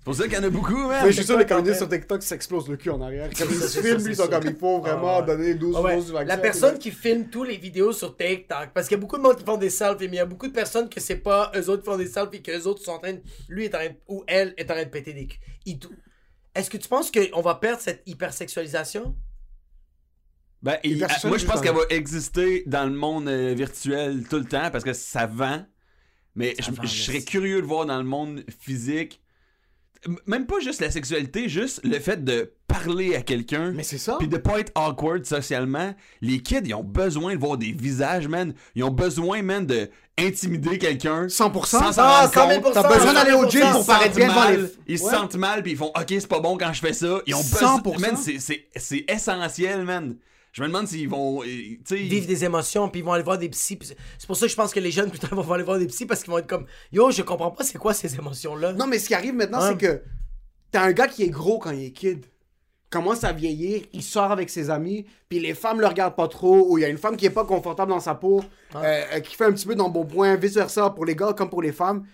pour 0.04 0.14
ça 0.14 0.24
qu'il 0.28 0.34
y 0.34 0.38
en 0.38 0.44
a 0.44 0.50
beaucoup, 0.50 0.76
man. 0.76 1.00
Mais 1.04 1.10
je 1.10 1.16
suis 1.16 1.24
sûr 1.24 1.34
que 1.34 1.40
les 1.40 1.46
communistes 1.46 1.78
sur 1.78 1.88
TikTok 1.88 2.22
s'explosent 2.22 2.68
le 2.68 2.76
cul 2.76 2.90
en 2.90 3.00
arrière. 3.02 3.28
Comme 3.36 3.48
ils 3.50 3.56
filment, 3.60 4.06
ils 4.08 4.14
sont 4.14 4.28
comme 4.28 4.44
il 4.44 4.54
faut 4.54 4.78
vraiment 4.78 5.16
Ah 5.16 5.20
ouais. 5.20 5.26
donner 5.26 5.54
12 5.54 5.74
Ah 5.76 5.82
ouais. 5.82 5.96
doses 5.96 6.06
du 6.06 6.12
vaccin. 6.12 6.26
La 6.28 6.38
personne 6.38 6.78
qui 6.78 6.92
filme 6.92 7.24
tous 7.28 7.42
les 7.42 7.56
vidéos 7.56 7.92
sur 7.92 8.16
TikTok, 8.16 8.68
parce 8.72 8.86
qu'il 8.86 8.96
y 8.96 9.00
a 9.00 9.00
beaucoup 9.00 9.16
de 9.16 9.22
monde 9.22 9.34
qui 9.36 9.44
font 9.44 9.56
des 9.56 9.68
selfies, 9.70 10.04
mais 10.06 10.14
il 10.14 10.14
y 10.14 10.20
a 10.20 10.24
beaucoup 10.26 10.46
de 10.46 10.52
personnes 10.52 10.88
que 10.88 11.00
c'est 11.00 11.16
pas 11.16 11.50
eux 11.56 11.68
autres 11.70 11.82
qui 11.82 11.90
font 11.90 11.96
des 11.96 12.06
selfies, 12.06 12.40
que 12.40 12.52
eux 12.56 12.66
autres 12.68 12.84
sont 12.84 12.92
en 12.92 12.98
train 13.00 13.14
de, 13.14 13.20
lui 13.48 13.64
est 13.64 13.74
en 13.74 13.78
train 13.78 13.88
ou 14.06 14.22
elle 14.28 14.54
est 14.56 14.70
en 14.70 14.74
train 14.74 14.84
de 14.84 14.90
péter 14.90 15.12
des 15.12 15.26
culs. 15.26 15.40
Est-ce 16.56 16.70
que 16.70 16.76
tu 16.76 16.88
penses 16.88 17.10
qu'on 17.10 17.40
va 17.42 17.54
perdre 17.56 17.80
cette 17.80 18.02
hypersexualisation? 18.06 19.14
Ben, 20.62 20.78
il- 20.82 20.98
moi, 21.24 21.38
je 21.38 21.44
pense 21.46 21.60
qu'elle 21.60 21.74
va 21.74 21.82
exister 21.90 22.64
dans 22.66 22.84
le 22.86 22.94
monde 22.96 23.28
euh, 23.28 23.54
virtuel 23.54 24.26
tout 24.28 24.38
le 24.38 24.44
temps 24.46 24.70
parce 24.70 24.84
que 24.84 24.92
ça 24.92 25.26
vend. 25.26 25.64
Mais 26.34 26.54
Ça 26.56 26.62
je, 26.66 26.70
vend, 26.72 26.82
je 26.82 26.88
serais 27.02 27.22
curieux 27.22 27.60
de 27.62 27.66
voir 27.66 27.86
dans 27.86 27.98
le 27.98 28.04
monde 28.04 28.44
physique. 28.58 29.22
Même 30.26 30.46
pas 30.46 30.60
juste 30.60 30.80
la 30.80 30.90
sexualité, 30.90 31.48
juste 31.48 31.80
le 31.84 31.98
fait 31.98 32.24
de 32.24 32.52
parler 32.68 33.14
à 33.16 33.22
quelqu'un. 33.22 33.72
Mais 33.72 33.82
c'est 33.82 33.98
ça. 33.98 34.16
Puis 34.18 34.28
de 34.28 34.36
pas 34.36 34.60
être 34.60 34.72
awkward 34.74 35.24
socialement. 35.24 35.94
Les 36.20 36.40
kids, 36.40 36.60
ils 36.64 36.74
ont 36.74 36.82
besoin 36.84 37.34
de 37.34 37.40
voir 37.40 37.56
des 37.56 37.72
visages, 37.72 38.28
man. 38.28 38.54
Ils 38.74 38.84
ont 38.84 38.90
besoin, 38.90 39.42
man, 39.42 39.64
de 39.66 39.88
intimider 40.18 40.78
quelqu'un. 40.78 41.26
100%. 41.28 41.66
Sans 41.66 41.98
Ah, 41.98 42.20
rendre 42.22 42.32
100 42.34 42.48
000 42.48 42.60
compte. 42.62 42.74
T'as 42.74 42.94
besoin 42.94 43.12
d'aller 43.12 43.32
au 43.32 43.48
gym 43.48 43.70
pour 43.72 43.84
paraître 43.86 44.16
bien 44.16 44.28
devant 44.28 44.48
les... 44.48 44.72
Ils 44.86 44.98
se 44.98 45.04
Ouais. 45.04 45.10
sentent 45.10 45.36
mal, 45.36 45.62
puis 45.62 45.72
ils 45.72 45.78
font 45.78 45.92
OK, 45.94 46.04
c'est 46.08 46.26
pas 46.28 46.40
bon 46.40 46.56
quand 46.56 46.72
je 46.72 46.80
fais 46.80 46.92
ça. 46.92 47.18
Ils 47.26 47.34
ont 47.34 47.42
100%. 47.42 47.82
besoin. 47.82 47.98
Man, 47.98 48.16
c'est- 48.16 48.38
c'est 48.38 48.64
c'est 48.76 49.04
essentiel, 49.08 49.82
man. 49.84 50.16
Je 50.56 50.62
me 50.62 50.68
demande 50.68 50.88
s'ils 50.88 51.06
vont. 51.06 51.42
euh, 51.42 51.44
Tu 51.44 51.78
sais. 51.84 51.96
Vivre 51.96 52.26
des 52.26 52.42
émotions, 52.46 52.88
puis 52.88 53.00
ils 53.00 53.04
vont 53.04 53.12
aller 53.12 53.22
voir 53.22 53.36
des 53.36 53.50
psys. 53.50 53.78
c'est- 53.82 54.26
pour 54.26 54.36
ça 54.38 54.46
que 54.46 54.50
je 54.50 54.56
pense 54.56 54.72
que 54.72 54.80
les 54.80 54.90
jeunes, 54.90 55.10
plus 55.10 55.18
tard, 55.18 55.30
vont 55.42 55.52
aller 55.52 55.62
voir 55.62 55.78
des 55.78 55.86
psys 55.86 56.06
parce 56.06 56.22
qu'ils 56.22 56.30
vont 56.30 56.38
être 56.38 56.46
comme 56.46 56.64
Yo, 56.92 57.10
je 57.10 57.20
comprends 57.20 57.50
pas 57.50 57.62
c'est 57.62 57.76
quoi 57.76 57.92
ces 57.92 58.14
émotions-là. 58.14 58.72
Non, 58.72 58.86
mais 58.86 58.98
ce 58.98 59.08
qui 59.08 59.14
arrive 59.14 59.34
maintenant, 59.34 59.60
Ouais. 59.60 59.72
c'est 59.72 59.76
que 59.76 60.02
t'as 60.70 60.82
un 60.82 60.92
gars 60.92 61.08
qui 61.08 61.24
est 61.24 61.28
gros 61.28 61.58
quand 61.58 61.72
il 61.72 61.84
est 61.84 61.90
kid. 61.92 62.24
Commence 62.88 63.22
à 63.24 63.32
vieillir, 63.34 63.82
il 63.92 64.02
sort 64.02 64.30
avec 64.32 64.48
ses 64.48 64.70
amis, 64.70 65.04
puis 65.28 65.40
les 65.40 65.52
femmes 65.52 65.80
le 65.80 65.86
regardent 65.88 66.16
pas 66.16 66.28
trop, 66.28 66.70
ou 66.70 66.78
il 66.78 66.82
y 66.82 66.84
a 66.84 66.88
une 66.88 66.96
femme 66.96 67.16
qui 67.18 67.26
est 67.26 67.30
pas 67.30 67.44
confortable 67.44 67.90
dans 67.90 68.00
sa 68.00 68.14
peau, 68.14 68.42
euh, 68.76 69.02
euh, 69.12 69.20
qui 69.20 69.36
fait 69.36 69.44
un 69.44 69.52
petit 69.52 69.66
peu 69.66 69.74
dans 69.74 69.88
le 69.88 69.92
bon 69.92 70.06
point, 70.06 70.36
vice 70.36 70.54
versa, 70.54 70.88
pour 70.90 71.04
les 71.04 71.14
gars 71.16 71.34
comme 71.34 71.50
pour 71.50 71.60
les 71.62 71.72
femmes. 71.72 72.06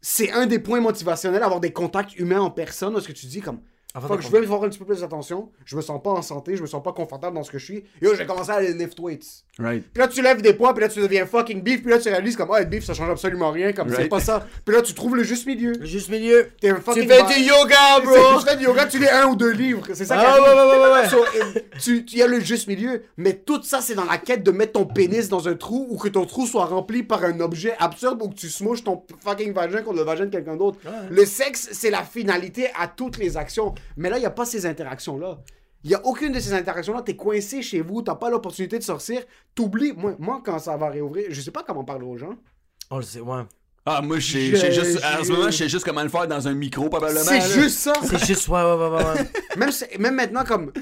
C'est 0.00 0.30
un 0.30 0.46
des 0.46 0.58
points 0.60 0.80
motivationnels, 0.80 1.42
avoir 1.42 1.60
des 1.60 1.72
contacts 1.72 2.16
humains 2.16 2.40
en 2.40 2.50
personne, 2.50 2.92
parce 2.92 3.06
que 3.06 3.12
tu 3.12 3.26
dis 3.26 3.40
comme, 3.40 3.60
Avant 3.96 4.08
fuck, 4.08 4.18
de 4.18 4.22
je 4.24 4.28
veux 4.28 4.46
faire 4.46 4.62
un 4.62 4.68
petit 4.68 4.78
peu 4.78 4.84
plus 4.84 5.00
d'attention, 5.00 5.48
je 5.64 5.74
me 5.74 5.80
sens 5.80 6.02
pas 6.02 6.10
en 6.10 6.20
santé, 6.20 6.54
je 6.54 6.60
me 6.60 6.66
sens 6.66 6.82
pas 6.82 6.92
confortable 6.92 7.34
dans 7.34 7.42
ce 7.42 7.50
que 7.50 7.58
je 7.58 7.64
suis, 7.64 7.84
yo, 8.02 8.14
j'ai 8.14 8.26
commencé 8.26 8.50
à 8.50 8.56
aller 8.56 8.74
lift 8.74 9.00
weights. 9.00 9.24
Right. 9.58 9.84
Puis 9.90 10.02
là, 10.02 10.06
tu 10.08 10.20
lèves 10.20 10.42
des 10.42 10.52
poids, 10.52 10.74
puis 10.74 10.82
là, 10.82 10.88
tu 10.90 11.00
deviens 11.00 11.24
fucking 11.24 11.62
beef, 11.62 11.80
puis 11.80 11.90
là, 11.90 11.98
tu 11.98 12.10
réalises 12.10 12.36
comme, 12.36 12.50
ah, 12.52 12.60
être 12.60 12.68
beef, 12.68 12.84
ça 12.84 12.92
change 12.92 13.08
absolument 13.08 13.50
rien, 13.50 13.72
comme, 13.72 13.88
c'est 13.88 13.96
Right. 13.96 14.10
pas 14.10 14.20
ça. 14.20 14.46
Puis 14.66 14.74
là, 14.76 14.82
tu 14.82 14.92
trouves 14.92 15.16
le 15.16 15.22
juste 15.22 15.46
milieu. 15.46 15.72
Le 15.72 15.86
juste 15.86 16.10
milieu. 16.10 16.48
T'es 16.60 16.68
un 16.68 16.74
Tu 16.74 17.06
fais 17.06 17.22
du 17.22 17.40
yoga, 17.40 18.00
bro! 18.04 18.38
Tu 18.38 18.46
fais 18.46 18.56
du 18.56 18.64
yoga, 18.64 18.84
tu 18.84 18.98
lis 18.98 19.08
un 19.08 19.28
ou 19.28 19.34
deux 19.36 19.52
livres. 19.52 19.86
C'est 19.94 20.04
ça 20.04 20.18
qui 20.18 20.24
Ah, 20.26 20.42
ouais, 20.42 20.48
ouais, 20.48 20.54
ouais, 20.54 20.78
ouais, 20.86 20.92
ouais. 20.92 21.08
So, 21.08 21.24
euh, 21.24 21.60
tu, 21.80 22.04
tu 22.04 22.16
y 22.18 22.22
as 22.22 22.26
le 22.26 22.40
juste 22.40 22.68
milieu. 22.68 23.02
Mais 23.16 23.32
tout 23.32 23.62
ça, 23.62 23.80
c'est 23.80 23.94
dans 23.94 24.04
la 24.04 24.18
quête 24.18 24.42
de 24.42 24.50
mettre 24.50 24.72
ton 24.72 24.84
pénis 24.84 25.30
dans 25.30 25.48
un 25.48 25.54
trou 25.54 25.86
ou 25.88 25.96
que 25.96 26.08
ton 26.08 26.26
trou 26.26 26.46
soit 26.46 26.66
rempli 26.66 27.02
par 27.02 27.24
un 27.24 27.40
objet 27.40 27.74
absurde 27.78 28.20
ou 28.20 28.28
que 28.28 28.34
tu 28.34 28.50
smouches 28.50 28.84
ton 28.84 29.02
fucking 29.24 29.54
vagin 29.54 29.80
contre 29.80 29.96
le 29.96 30.02
vagin 30.04 30.26
de 30.26 30.30
quelqu'un 30.30 30.56
d'autre. 30.56 30.78
Le 31.10 31.24
sexe, 31.24 31.70
c'est 31.72 31.90
la 31.90 32.02
finalité 32.02 32.68
à 32.78 32.88
toutes 32.88 33.16
les 33.16 33.38
actions. 33.38 33.74
Mais 33.96 34.10
là, 34.10 34.16
il 34.18 34.20
n'y 34.20 34.26
a 34.26 34.30
pas 34.30 34.44
ces 34.44 34.66
interactions-là. 34.66 35.38
Il 35.84 35.90
n'y 35.90 35.94
a 35.94 36.04
aucune 36.04 36.32
de 36.32 36.40
ces 36.40 36.52
interactions-là. 36.52 37.02
T'es 37.02 37.16
coincé 37.16 37.62
chez 37.62 37.80
vous, 37.80 38.02
t'as 38.02 38.16
pas 38.16 38.30
l'opportunité 38.30 38.78
de 38.78 38.82
sortir. 38.82 39.22
T'oublies. 39.54 39.92
Moi, 39.92 40.16
moi, 40.18 40.42
quand 40.44 40.58
ça 40.58 40.76
va 40.76 40.90
réouvrir, 40.90 41.26
je 41.30 41.40
sais 41.40 41.50
pas 41.50 41.62
comment 41.62 41.84
parler 41.84 42.06
aux 42.06 42.16
gens. 42.16 42.34
On 42.90 42.96
le 42.96 43.02
sait, 43.02 43.20
ouais. 43.20 43.42
Ah, 43.84 44.02
moi, 44.02 44.20
sais 44.20 44.72
juste. 44.72 45.00
En 45.04 45.22
ce 45.22 45.30
moment, 45.30 45.46
je 45.46 45.56
sais 45.56 45.68
juste 45.68 45.84
comment 45.84 46.02
le 46.02 46.08
faire 46.08 46.26
dans 46.26 46.48
un 46.48 46.54
micro, 46.54 46.88
probablement. 46.88 47.24
C'est 47.24 47.38
là. 47.38 47.48
juste 47.48 47.78
ça. 47.78 47.92
C'est 48.02 48.26
juste, 48.26 48.48
ouais, 48.48 48.60
ouais, 48.60 48.74
ouais, 48.74 49.04
ouais. 49.04 49.30
même, 49.56 49.70
même 50.00 50.14
maintenant, 50.16 50.44
comme. 50.44 50.72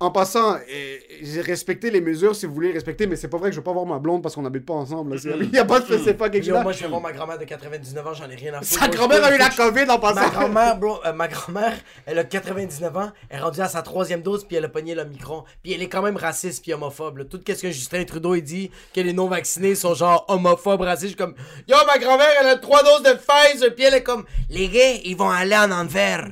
En 0.00 0.12
passant, 0.12 0.54
euh, 0.54 0.96
j'ai 1.22 1.40
respecté 1.40 1.90
les 1.90 2.00
mesures 2.00 2.36
si 2.36 2.46
vous 2.46 2.54
voulez 2.54 2.70
respecter, 2.70 3.08
mais 3.08 3.16
c'est 3.16 3.26
pas 3.26 3.36
vrai 3.36 3.48
que 3.50 3.54
je 3.56 3.58
veux 3.58 3.64
pas 3.64 3.72
voir 3.72 3.84
ma 3.84 3.98
blonde 3.98 4.22
parce 4.22 4.36
qu'on 4.36 4.44
habite 4.44 4.64
pas 4.64 4.74
ensemble. 4.74 5.14
là. 5.14 5.20
C'est- 5.20 5.30
Il 5.40 5.50
y 5.52 5.58
a 5.58 5.64
pas 5.64 5.80
de 5.80 5.98
c'est 5.98 6.14
pas 6.14 6.30
quelque 6.30 6.44
chose. 6.46 6.62
moi, 6.62 6.70
je 6.70 6.82
vais 6.84 6.88
voir 6.88 7.00
ma 7.00 7.10
grand-mère 7.10 7.36
de 7.36 7.44
99 7.44 8.06
ans, 8.06 8.14
j'en 8.14 8.30
ai 8.30 8.36
rien 8.36 8.54
à 8.54 8.62
foutre. 8.62 8.80
Sa 8.80 8.86
grand-mère 8.86 9.24
a 9.24 9.34
eu 9.34 9.38
la 9.38 9.50
COVID 9.50 9.82
en 9.82 9.86
Ma 9.86 9.98
passant. 9.98 10.28
grand-mère, 10.30 10.76
bro, 10.76 11.00
euh, 11.04 11.12
ma 11.12 11.26
grand-mère, 11.26 11.72
elle 12.06 12.16
a 12.20 12.22
99 12.22 12.96
ans, 12.96 13.10
elle 13.28 13.38
est 13.38 13.42
rendue 13.42 13.60
à 13.60 13.66
sa 13.66 13.82
troisième 13.82 14.22
dose, 14.22 14.44
puis 14.44 14.56
elle 14.56 14.66
a 14.66 14.68
pogné 14.68 14.94
le 14.94 15.04
micron. 15.04 15.42
Puis 15.64 15.72
elle 15.72 15.82
est 15.82 15.88
quand 15.88 16.02
même 16.02 16.16
raciste 16.16 16.62
puis 16.62 16.72
homophobe. 16.72 17.18
là. 17.18 17.24
Tout 17.24 17.40
ce 17.44 17.60
que 17.60 17.70
Justin 17.72 18.04
Trudeau 18.04 18.36
il 18.36 18.42
dit, 18.42 18.70
que 18.94 19.00
les 19.00 19.12
non-vaccinés 19.12 19.74
sont 19.74 19.94
genre 19.94 20.24
homophobes, 20.28 20.80
racistes, 20.82 21.02
je 21.02 21.06
suis 21.08 21.16
comme 21.16 21.34
Yo, 21.66 21.74
ma 21.88 21.98
grand-mère, 21.98 22.28
elle 22.40 22.46
a 22.46 22.56
trois 22.56 22.84
doses 22.84 23.02
de 23.02 23.14
Pfizer, 23.18 23.74
puis 23.74 23.84
elle 23.84 23.94
est 23.94 24.04
comme 24.04 24.24
Les 24.48 24.68
gars, 24.68 24.92
ils 25.04 25.16
vont 25.16 25.28
aller 25.30 25.56
en 25.56 25.72
enfer. 25.72 26.28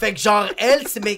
fait 0.00 0.14
que 0.14 0.18
genre, 0.18 0.46
elle, 0.58 0.88
c'est. 0.88 1.04
Mais 1.04 1.16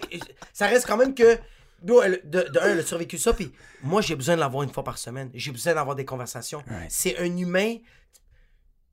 ça 0.52 0.66
reste 0.66 0.86
quand 0.86 0.98
même 0.98 1.14
que. 1.14 1.38
De, 1.82 1.92
de 2.24 2.58
un, 2.58 2.72
elle 2.72 2.80
a 2.80 2.82
survécu 2.82 3.18
ça, 3.18 3.32
puis 3.32 3.52
moi, 3.82 4.00
j'ai 4.00 4.16
besoin 4.16 4.34
de 4.34 4.40
l'avoir 4.40 4.62
une 4.62 4.72
fois 4.72 4.82
par 4.82 4.98
semaine. 4.98 5.30
J'ai 5.34 5.52
besoin 5.52 5.74
d'avoir 5.74 5.94
des 5.94 6.04
conversations. 6.04 6.62
C'est 6.88 7.18
un 7.18 7.36
humain 7.36 7.76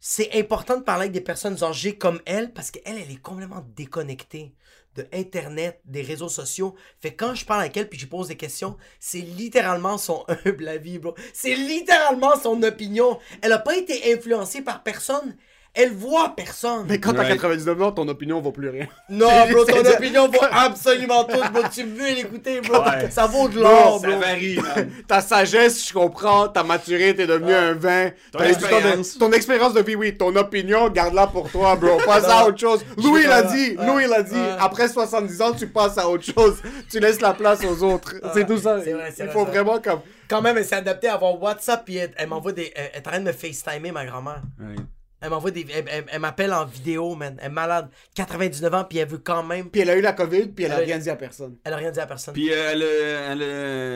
c'est 0.05 0.37
important 0.37 0.75
de 0.75 0.83
parler 0.83 1.03
avec 1.03 1.13
des 1.13 1.21
personnes 1.21 1.63
âgées 1.63 1.97
comme 1.97 2.19
elle 2.25 2.51
parce 2.51 2.71
qu'elle, 2.71 2.97
elle 2.97 3.09
est 3.09 3.21
complètement 3.21 3.65
déconnectée 3.73 4.53
de 4.95 5.07
Internet, 5.13 5.79
des 5.85 6.01
réseaux 6.01 6.27
sociaux. 6.27 6.75
Fait 6.99 7.15
quand 7.15 7.35
je 7.35 7.45
parle 7.45 7.61
avec 7.61 7.77
elle 7.77 7.87
puis 7.87 7.97
je 7.97 8.05
pose 8.05 8.27
des 8.27 8.35
questions, 8.35 8.75
c'est 8.99 9.21
littéralement 9.21 9.97
son 9.97 10.25
humble 10.45 10.67
avis, 10.67 10.99
bro. 10.99 11.15
C'est 11.33 11.55
littéralement 11.55 12.37
son 12.37 12.61
opinion. 12.63 13.17
Elle 13.41 13.53
a 13.53 13.59
pas 13.59 13.77
été 13.77 14.13
influencée 14.13 14.61
par 14.61 14.83
personne. 14.83 15.37
Elle 15.75 15.91
voit 15.91 16.33
personne. 16.35 16.85
Mais 16.87 16.99
quand 16.99 17.13
t'as 17.13 17.23
Ouais. 17.23 17.29
99 17.29 17.81
ans, 17.81 17.91
ton 17.91 18.07
opinion 18.07 18.39
vaut 18.39 18.51
plus 18.51 18.69
rien. 18.69 18.85
Non, 19.09 19.27
bro, 19.49 19.65
ton 19.65 19.79
opinion 19.83 20.27
vaut 20.27 20.45
absolument 20.51 21.23
tout, 21.23 21.39
bro. 21.51 21.63
Tu 21.73 21.81
veux 21.83 22.13
l'écouter, 22.13 22.61
bro. 22.61 22.79
Ouais. 22.83 23.09
Ça 23.09 23.25
vaut 23.25 23.47
de 23.49 23.59
l'or, 23.59 23.99
Ça 23.99 24.07
bro. 24.07 24.19
varie, 24.19 24.57
man. 24.57 24.91
Ta 25.07 25.19
sagesse, 25.21 25.87
je 25.87 25.93
comprends. 25.93 26.47
Ta 26.47 26.63
maturité, 26.63 27.15
t'es 27.15 27.25
devenu 27.27 27.51
un 27.53 27.73
vin. 27.73 28.11
De- 28.37 28.43
expérience. 28.43 29.17
Ton 29.17 29.31
expérience 29.31 29.73
de 29.73 29.81
vie, 29.81 29.95
oui. 29.95 30.15
Ton 30.15 30.35
opinion, 30.35 30.89
garde-la 30.89 31.25
pour 31.25 31.49
toi, 31.49 31.75
bro. 31.75 31.97
Passe 32.05 32.25
à 32.25 32.45
autre 32.45 32.59
chose. 32.59 32.85
Louis 32.97 33.23
l'a 33.23 33.41
dit. 33.41 33.75
Ouais. 33.75 33.85
Louis 33.87 34.05
l'a 34.07 34.21
dit. 34.21 34.35
Ouais. 34.35 34.55
Après 34.59 34.87
70 34.87 35.41
ans, 35.41 35.53
tu 35.53 35.65
passes 35.67 35.97
à 35.97 36.07
autre 36.07 36.23
chose. 36.25 36.57
Tu 36.91 36.99
laisses 36.99 37.19
la 37.21 37.33
place 37.33 37.63
aux 37.65 37.83
autres. 37.83 38.13
C'est 38.35 38.45
tout 38.45 38.59
ça. 38.59 38.77
vrai, 38.77 39.11
Il 39.19 39.27
faut 39.29 39.43
vrai. 39.43 39.51
vraiment 39.51 39.79
comme. 39.79 40.01
Quand 40.29 40.41
même, 40.43 40.55
elle 40.57 40.65
s'est 40.65 40.75
adaptée 40.75 41.07
à 41.07 41.15
avoir 41.15 41.41
WhatsApp 41.41 41.83
puis 41.83 41.97
elle, 41.97 42.11
elle 42.15 42.27
m'envoie 42.29 42.51
des. 42.53 42.71
Elle, 42.75 42.91
elle 42.93 43.01
est 43.01 43.07
en 43.07 43.09
train 43.09 43.19
de 43.19 43.25
me 43.25 43.31
FaceTimer, 43.31 43.91
ma 43.91 44.05
grand-mère. 44.05 44.41
Ouais. 44.59 44.75
Elle 45.23 45.29
m'envoie 45.29 45.51
des. 45.51 45.65
Elle, 45.73 45.85
elle- 45.87 46.05
elle 46.11 46.19
m'appelle 46.19 46.51
en 46.53 46.65
vidéo, 46.65 47.15
man. 47.15 47.37
Elle 47.39 47.45
est 47.45 47.49
malade. 47.49 47.89
99 48.13 48.73
ans, 48.73 48.83
puis 48.83 48.97
elle 48.97 49.07
veut 49.07 49.19
quand 49.19 49.41
même. 49.41 49.69
Puis 49.69 49.79
elle 49.81 49.89
a 49.89 49.95
eu 49.95 50.01
la 50.01 50.11
COVID, 50.13 50.47
puis 50.49 50.65
elle 50.65 50.71
a 50.73 50.75
Elle 50.75 50.81
a- 50.81 50.85
rien 50.85 50.97
dit 50.99 51.09
à 51.09 51.15
personne. 51.15 51.57
Elle 51.63 51.71
a 51.73 51.77
rien 51.77 51.91
dit 51.91 51.99
à 52.01 52.05
personne. 52.05 52.33
Puis 52.33 52.51
euh, 52.51 52.71
elle, 52.71 52.83
a, 52.83 53.31
elle, 53.31 53.41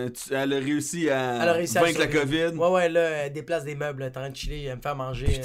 a, 0.07 0.09
tu- 0.09 0.34
elle 0.34 0.53
a 0.53 0.55
réussi 0.57 1.09
à 1.09 1.39
elle 1.43 1.49
a 1.49 1.53
réussi 1.53 1.78
à 1.78 1.82
vaincre 1.82 1.99
la. 1.99 2.07
COVID. 2.07 2.47
Ouais, 2.57 2.69
ouais, 2.69 2.89
là, 2.89 3.01
elle 3.01 3.34
déplace 3.34 3.65
des 3.65 3.75
meubles. 3.75 4.03
Elle 4.03 4.07
est 4.07 4.17
en 4.17 4.21
train 4.21 4.30
de 4.30 4.36
chiller. 4.38 4.63
Elle 4.63 4.78
me 4.78 4.82
fait 4.82 4.95
manger. 4.95 5.41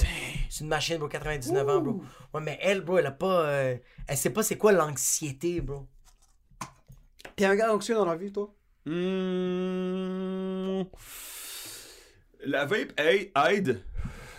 C'est 0.49 0.61
une 0.63 0.69
machine, 0.69 0.99
bro, 0.99 1.09
99 1.09 1.69
ans, 1.69 1.81
bro. 1.81 2.03
Ouais, 2.33 2.41
mais 2.41 2.59
elle, 2.63 2.83
bro, 2.83 2.99
elle 2.99 3.07
a 3.07 3.11
pas. 3.11 3.47
euh, 3.47 3.77
Elle 4.07 4.17
sait 4.17 4.31
pas 4.31 4.43
c'est 4.45 4.57
quoi 4.57 4.71
l'anxiété, 4.73 5.61
bro. 5.61 5.87
T'es 7.35 7.45
un 7.47 7.57
gars 7.57 7.73
anxieux 7.75 7.95
dans 7.97 8.05
la 8.07 8.15
vie, 8.17 8.31
toi? 8.31 8.55
Hmm. 8.85 10.83
La 12.45 12.65
vape 12.67 12.93
hey, 12.99 13.31
aide, 13.51 13.81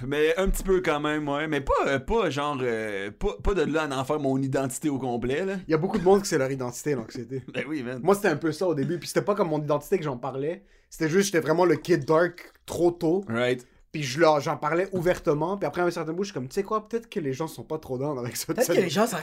mais 0.07 0.37
un 0.37 0.49
petit 0.49 0.63
peu 0.63 0.81
quand 0.81 0.99
même, 0.99 1.27
ouais. 1.27 1.47
Mais 1.47 1.61
pas, 1.61 1.73
euh, 1.87 1.99
pas 1.99 2.29
genre, 2.29 2.57
euh, 2.61 3.11
pas, 3.11 3.35
pas 3.43 3.53
de 3.53 3.63
là 3.63 3.83
à 3.83 3.99
en 3.99 4.03
faire 4.05 4.19
mon 4.19 4.37
identité 4.41 4.89
au 4.89 4.97
complet, 4.99 5.45
là. 5.45 5.55
Il 5.67 5.71
y 5.71 5.73
a 5.73 5.77
beaucoup 5.77 5.97
de 5.97 6.03
monde 6.03 6.21
que 6.21 6.27
c'est 6.27 6.37
leur 6.37 6.51
identité, 6.51 6.95
l'anxiété. 6.95 7.43
Ben 7.53 7.65
oui, 7.67 7.83
man. 7.83 7.99
Moi, 8.03 8.15
c'était 8.15 8.29
un 8.29 8.35
peu 8.35 8.51
ça 8.51 8.67
au 8.67 8.73
début. 8.73 8.97
Puis 8.97 9.07
c'était 9.07 9.21
pas 9.21 9.35
comme 9.35 9.49
mon 9.49 9.61
identité 9.61 9.97
que 9.97 10.03
j'en 10.03 10.17
parlais. 10.17 10.63
C'était 10.89 11.09
juste, 11.09 11.27
j'étais 11.27 11.39
vraiment 11.39 11.65
le 11.65 11.75
kid 11.75 12.05
dark 12.05 12.53
trop 12.65 12.91
tôt. 12.91 13.23
Right. 13.27 13.65
Puis 13.93 14.01
je 14.03 14.19
leur, 14.19 14.41
j'en 14.41 14.57
parlais 14.57 14.89
ouvertement. 14.91 15.55
Puis 15.55 15.65
après, 15.67 15.81
à 15.81 15.85
un 15.85 15.91
certain 15.91 16.11
bout, 16.13 16.23
je 16.23 16.29
suis 16.29 16.33
comme, 16.33 16.47
tu 16.47 16.55
sais 16.55 16.63
quoi, 16.63 16.89
peut-être 16.89 17.07
que 17.09 17.19
les 17.19 17.31
gens 17.31 17.47
sont 17.47 17.63
pas 17.63 17.77
trop 17.77 17.97
down 17.99 18.17
avec 18.17 18.35
ça. 18.35 18.51
Peut-être 18.51 18.67
que 18.67 18.73
les 18.81 18.89
gens 18.89 19.05
s'en. 19.07 19.17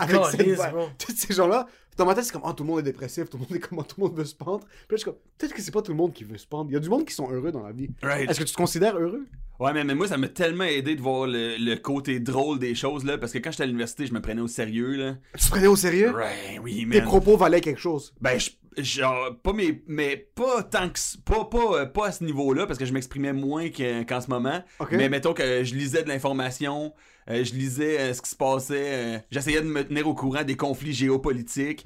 Tous 0.96 1.12
ces 1.16 1.34
gens-là, 1.34 1.66
dans 1.96 2.06
ma 2.06 2.14
tête, 2.14 2.24
c'est 2.24 2.32
comme, 2.32 2.42
oh, 2.44 2.52
tout 2.52 2.62
le 2.62 2.70
monde 2.70 2.78
est 2.78 2.84
dépressif, 2.84 3.28
tout 3.28 3.36
le 3.36 3.42
monde 3.42 3.56
est 3.56 3.58
comment, 3.58 3.82
tout 3.82 3.96
le 4.00 4.06
monde 4.06 4.16
veut 4.16 4.24
se 4.24 4.34
pendre. 4.34 4.60
Puis 4.60 4.70
là, 4.70 4.86
je 4.92 4.96
suis 4.98 5.04
comme, 5.06 5.16
peut-être 5.38 5.52
que 5.54 5.60
c'est 5.60 5.72
pas 5.72 5.82
tout 5.82 5.90
le 5.90 5.96
monde 5.98 6.12
qui 6.12 6.22
veut 6.24 6.38
se 6.38 6.46
pendre. 6.46 6.70
Il 6.70 6.74
y 6.74 6.76
a 6.76 6.80
du 6.80 6.88
monde 6.88 7.04
qui 7.04 7.12
sont 7.14 7.30
heureux 7.30 7.50
dans 7.50 7.62
la 7.66 7.72
vie. 7.72 7.90
Right. 8.00 8.30
Est-ce 8.30 8.38
que 8.38 8.44
tu 8.44 8.52
te 8.52 8.56
considères 8.56 8.96
heureux? 8.96 9.26
Ouais, 9.58 9.72
mais, 9.74 9.82
mais 9.84 9.94
moi, 9.94 10.06
ça 10.08 10.16
m'a 10.16 10.28
tellement 10.28 10.64
aidé 10.64 10.94
de 10.94 11.02
voir 11.02 11.26
le, 11.26 11.56
le 11.58 11.74
côté 11.76 12.18
drôle 12.20 12.58
des 12.60 12.74
choses, 12.74 13.04
là. 13.04 13.18
Parce 13.18 13.32
que 13.32 13.38
quand 13.38 13.50
j'étais 13.50 13.64
à 13.64 13.66
l'université, 13.66 14.06
je 14.06 14.14
me 14.14 14.20
prenais 14.22 14.40
au 14.40 14.48
sérieux, 14.48 14.92
là. 14.96 15.16
Tu 15.36 15.44
te 15.46 15.50
prenais 15.50 15.66
au 15.66 15.76
sérieux? 15.76 16.14
Ouais, 16.14 16.58
oui, 16.62 16.86
Tes 16.90 17.00
man. 17.00 17.04
propos 17.08 17.36
valaient 17.36 17.60
quelque 17.60 17.80
chose. 17.80 18.14
Ben, 18.20 18.38
je- 18.38 18.50
genre, 18.78 19.36
pas 19.42 19.52
mes, 19.52 19.82
mais 19.86 20.16
pas 20.34 20.62
tant 20.62 20.88
que, 20.88 20.98
pas, 21.24 21.44
pas, 21.46 21.78
euh, 21.80 21.86
pas 21.86 22.06
à 22.08 22.12
ce 22.12 22.24
niveau-là, 22.24 22.66
parce 22.66 22.78
que 22.78 22.84
je 22.84 22.92
m'exprimais 22.92 23.32
moins 23.32 23.68
que- 23.68 24.02
qu'en 24.04 24.20
ce 24.20 24.28
moment. 24.30 24.62
Mais 24.92 25.08
mettons 25.08 25.34
que 25.34 25.64
je 25.64 25.74
lisais 25.74 26.02
de 26.02 26.08
l'information, 26.08 26.92
euh, 27.28 27.44
je 27.44 27.52
lisais 27.54 27.98
euh, 28.00 28.14
ce 28.14 28.22
qui 28.22 28.30
se 28.30 28.36
passait, 28.36 29.24
j'essayais 29.30 29.60
de 29.60 29.66
me 29.66 29.82
tenir 29.84 30.08
au 30.08 30.14
courant 30.14 30.42
des 30.44 30.56
conflits 30.56 30.92
géopolitiques. 30.92 31.84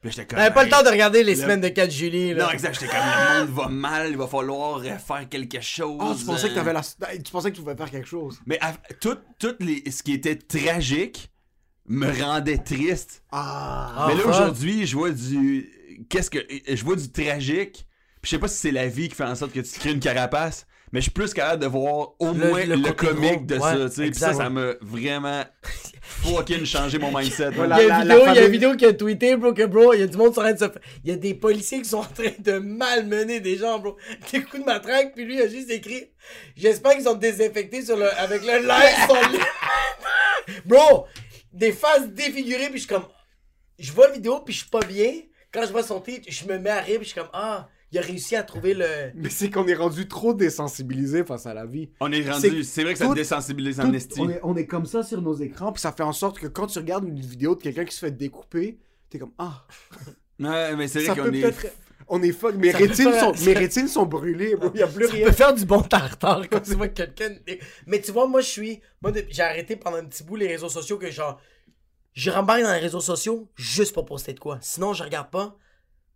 Puis 0.00 0.10
j'étais 0.10 0.26
comme. 0.26 0.52
Pas 0.52 0.64
le 0.64 0.70
temps 0.70 0.82
de 0.82 0.88
regarder 0.88 1.22
les 1.22 1.34
le- 1.34 1.40
semaines 1.40 1.60
de 1.60 1.68
4 1.68 1.90
juillet, 1.90 2.34
là. 2.34 2.46
Non, 2.46 2.50
exact, 2.50 2.74
j'étais 2.74 2.86
comme 2.88 2.98
le 2.98 3.40
monde 3.46 3.54
va 3.54 3.68
mal, 3.68 4.10
il 4.10 4.16
va 4.16 4.26
falloir 4.26 4.82
faire 4.82 5.28
quelque 5.28 5.60
chose. 5.60 5.98
Ah, 6.00 6.14
tu 6.18 6.24
pensais 6.24 6.48
que 6.48 6.54
t'avais 6.54 6.72
la. 6.72 6.80
Tu 6.82 7.30
pensais 7.30 7.50
que 7.50 7.56
tu 7.56 7.62
pouvais 7.62 7.76
faire 7.76 7.90
quelque 7.90 8.08
chose. 8.08 8.40
Mais 8.46 8.58
à- 8.60 8.74
tout, 9.00 9.16
tout 9.38 9.54
les, 9.60 9.88
ce 9.90 10.02
qui 10.02 10.12
était 10.14 10.36
tragique 10.36 11.28
me 11.86 12.06
rendait 12.22 12.58
triste. 12.58 13.22
Ah. 13.32 13.92
Ah, 13.96 14.04
mais 14.08 14.14
là 14.14 14.20
fuck. 14.20 14.30
aujourd'hui, 14.30 14.86
je 14.86 14.96
vois 14.96 15.10
du 15.10 15.68
qu'est-ce 16.08 16.30
que 16.30 16.38
je 16.68 16.84
vois 16.84 16.96
du 16.96 17.10
tragique. 17.10 17.86
Puis 18.20 18.30
je 18.30 18.36
sais 18.36 18.38
pas 18.38 18.48
si 18.48 18.56
c'est 18.56 18.70
la 18.70 18.86
vie 18.86 19.08
qui 19.08 19.16
fait 19.16 19.24
en 19.24 19.34
sorte 19.34 19.52
que 19.52 19.60
tu 19.60 19.78
crées 19.80 19.90
une 19.90 19.98
carapace, 20.00 20.64
mais 20.92 21.00
je 21.00 21.04
suis 21.04 21.10
plus 21.10 21.34
capable 21.34 21.60
de 21.62 21.66
voir 21.66 22.10
au 22.20 22.32
Le- 22.32 22.48
moins 22.48 22.64
le 22.64 22.92
comique 22.92 23.46
de 23.46 23.56
Ouais, 23.56 23.60
ça, 23.60 23.88
tu 23.88 23.94
sais. 23.96 24.10
Puis 24.10 24.20
ça 24.20 24.32
ça 24.32 24.48
m'a 24.48 24.74
vraiment 24.80 25.42
fucking 26.02 26.64
changé 26.64 26.98
mon 26.98 27.16
mindset. 27.16 27.50
Voilà. 27.50 27.82
Il 27.82 27.88
y 27.88 27.90
a 27.90 27.96
une 27.96 28.02
vidéo, 28.02 28.20
il 28.28 28.34
y 28.34 28.38
a 28.38 28.44
une 28.44 28.52
vidéo 28.52 28.76
qui 28.76 28.84
a 28.86 28.92
tweeté, 28.92 29.36
bro, 29.36 29.52
que 29.52 29.66
bro, 29.66 29.92
il 29.94 30.00
y 30.00 30.02
a 30.04 30.06
du 30.06 30.16
monde 30.16 30.34
sur 30.34 30.42
train 30.42 30.52
de 30.52 30.58
se 30.58 30.66
Il 31.02 31.10
y 31.10 31.12
a 31.12 31.16
des 31.16 31.34
policiers 31.34 31.78
qui 31.82 31.88
sont 31.88 31.98
en 31.98 32.04
train 32.04 32.30
de 32.38 32.58
malmener 32.58 33.40
des 33.40 33.56
gens, 33.56 33.80
bro. 33.80 33.96
Des 34.30 34.42
coups 34.42 34.60
de 34.60 34.66
matraque, 34.66 35.14
puis 35.14 35.24
lui, 35.24 35.36
il 35.36 35.42
a 35.42 35.48
juste 35.48 35.70
écrit 35.70 36.10
J'espère 36.56 36.92
qu'ils 36.92 37.08
ont 37.08 37.14
désinfecté 37.14 37.84
sur 37.84 37.96
le... 37.96 38.06
avec 38.20 38.42
le 38.42 38.58
live 38.58 39.40
Bro, 40.64 41.06
des 41.52 41.72
faces 41.72 42.08
défigurées, 42.08 42.68
puis 42.68 42.78
je 42.78 42.86
suis 42.86 42.94
comme. 42.94 43.06
Je 43.78 43.90
vois 43.92 44.08
la 44.08 44.14
vidéo, 44.14 44.40
puis 44.40 44.54
je 44.54 44.60
suis 44.60 44.68
pas 44.70 44.80
bien. 44.80 45.12
Quand 45.52 45.64
je 45.66 45.72
vois 45.72 45.82
son 45.82 46.00
titre, 46.00 46.26
je 46.30 46.46
me 46.46 46.58
mets 46.58 46.70
à 46.70 46.80
rire, 46.80 46.96
puis 46.98 47.04
je 47.08 47.10
suis 47.12 47.20
comme 47.20 47.30
Ah, 47.32 47.68
il 47.92 47.98
a 47.98 48.02
réussi 48.02 48.36
à 48.36 48.42
trouver 48.42 48.72
le. 48.74 48.86
Mais 49.14 49.28
c'est 49.28 49.50
qu'on 49.50 49.66
est 49.68 49.74
rendu 49.74 50.08
trop 50.08 50.32
désensibilisé 50.34 51.24
face 51.24 51.44
à 51.46 51.52
la 51.54 51.66
vie. 51.66 51.90
On 52.00 52.10
est 52.10 52.28
rendu, 52.28 52.64
C'est- 52.64 52.82
vrai 52.82 52.92
que 52.94 52.98
ça 52.98 53.04
tout- 53.06 53.10
te 53.12 53.16
désensibilise 53.16 53.80
en 53.80 53.88
Tout- 53.90 53.94
esti. 53.94 54.20
on, 54.20 54.30
est, 54.30 54.40
on 54.42 54.56
est 54.56 54.66
comme 54.66 54.86
ça 54.86 55.02
sur 55.02 55.20
nos 55.20 55.34
écrans, 55.34 55.72
puis 55.72 55.80
ça 55.82 55.92
fait 55.92 56.02
en 56.02 56.12
sorte 56.12 56.38
que 56.38 56.46
quand 56.46 56.68
tu 56.68 56.78
regardes 56.78 57.06
une 57.06 57.20
vidéo 57.20 57.54
de 57.54 57.62
quelqu'un 57.62 57.84
qui 57.84 57.94
se 57.94 58.00
fait 58.06 58.10
découper, 58.16 58.78
t'es 59.10 59.18
comme 59.18 59.32
Ah, 59.38 59.66
Ouais, 60.40 60.74
mais 60.76 60.88
c'est 60.88 61.04
vrai 61.04 61.16
qu'on 61.20 61.32
est. 61.32 61.72
On 62.08 62.20
est 62.22 62.32
fuck. 62.32 62.56
Mes 62.56 62.72
rétines, 62.72 63.10
faire- 63.12 63.34
sont, 63.36 63.44
mes 63.46 63.52
rétines 63.52 63.88
sont 63.88 64.04
brûlées, 64.04 64.56
bro. 64.56 64.70
Y 64.74 64.82
a 64.82 64.86
plus 64.88 65.06
Ça 65.06 65.12
rien. 65.12 65.26
peut 65.26 65.32
faire 65.32 65.54
du 65.54 65.64
bon 65.64 65.80
tartare 65.82 66.48
quand 66.50 66.60
tu 66.60 66.74
vois 66.74 66.88
quelqu'un. 66.88 67.30
Mais 67.86 68.00
tu 68.00 68.10
vois, 68.10 68.26
moi, 68.26 68.40
je 68.40 68.48
suis. 68.48 68.80
Moi, 69.00 69.12
j'ai 69.30 69.42
arrêté 69.42 69.76
pendant 69.76 69.98
un 69.98 70.04
petit 70.04 70.24
bout 70.24 70.36
les 70.36 70.48
réseaux 70.48 70.68
sociaux 70.68 70.98
que 70.98 71.10
genre. 71.10 71.40
Je 72.14 72.30
rembarque 72.30 72.62
dans 72.62 72.72
les 72.72 72.78
réseaux 72.78 73.00
sociaux 73.00 73.48
juste 73.56 73.94
pour 73.94 74.04
poster 74.04 74.34
de 74.34 74.40
quoi. 74.40 74.58
Sinon, 74.60 74.92
je 74.92 75.02
regarde 75.02 75.30
pas. 75.30 75.56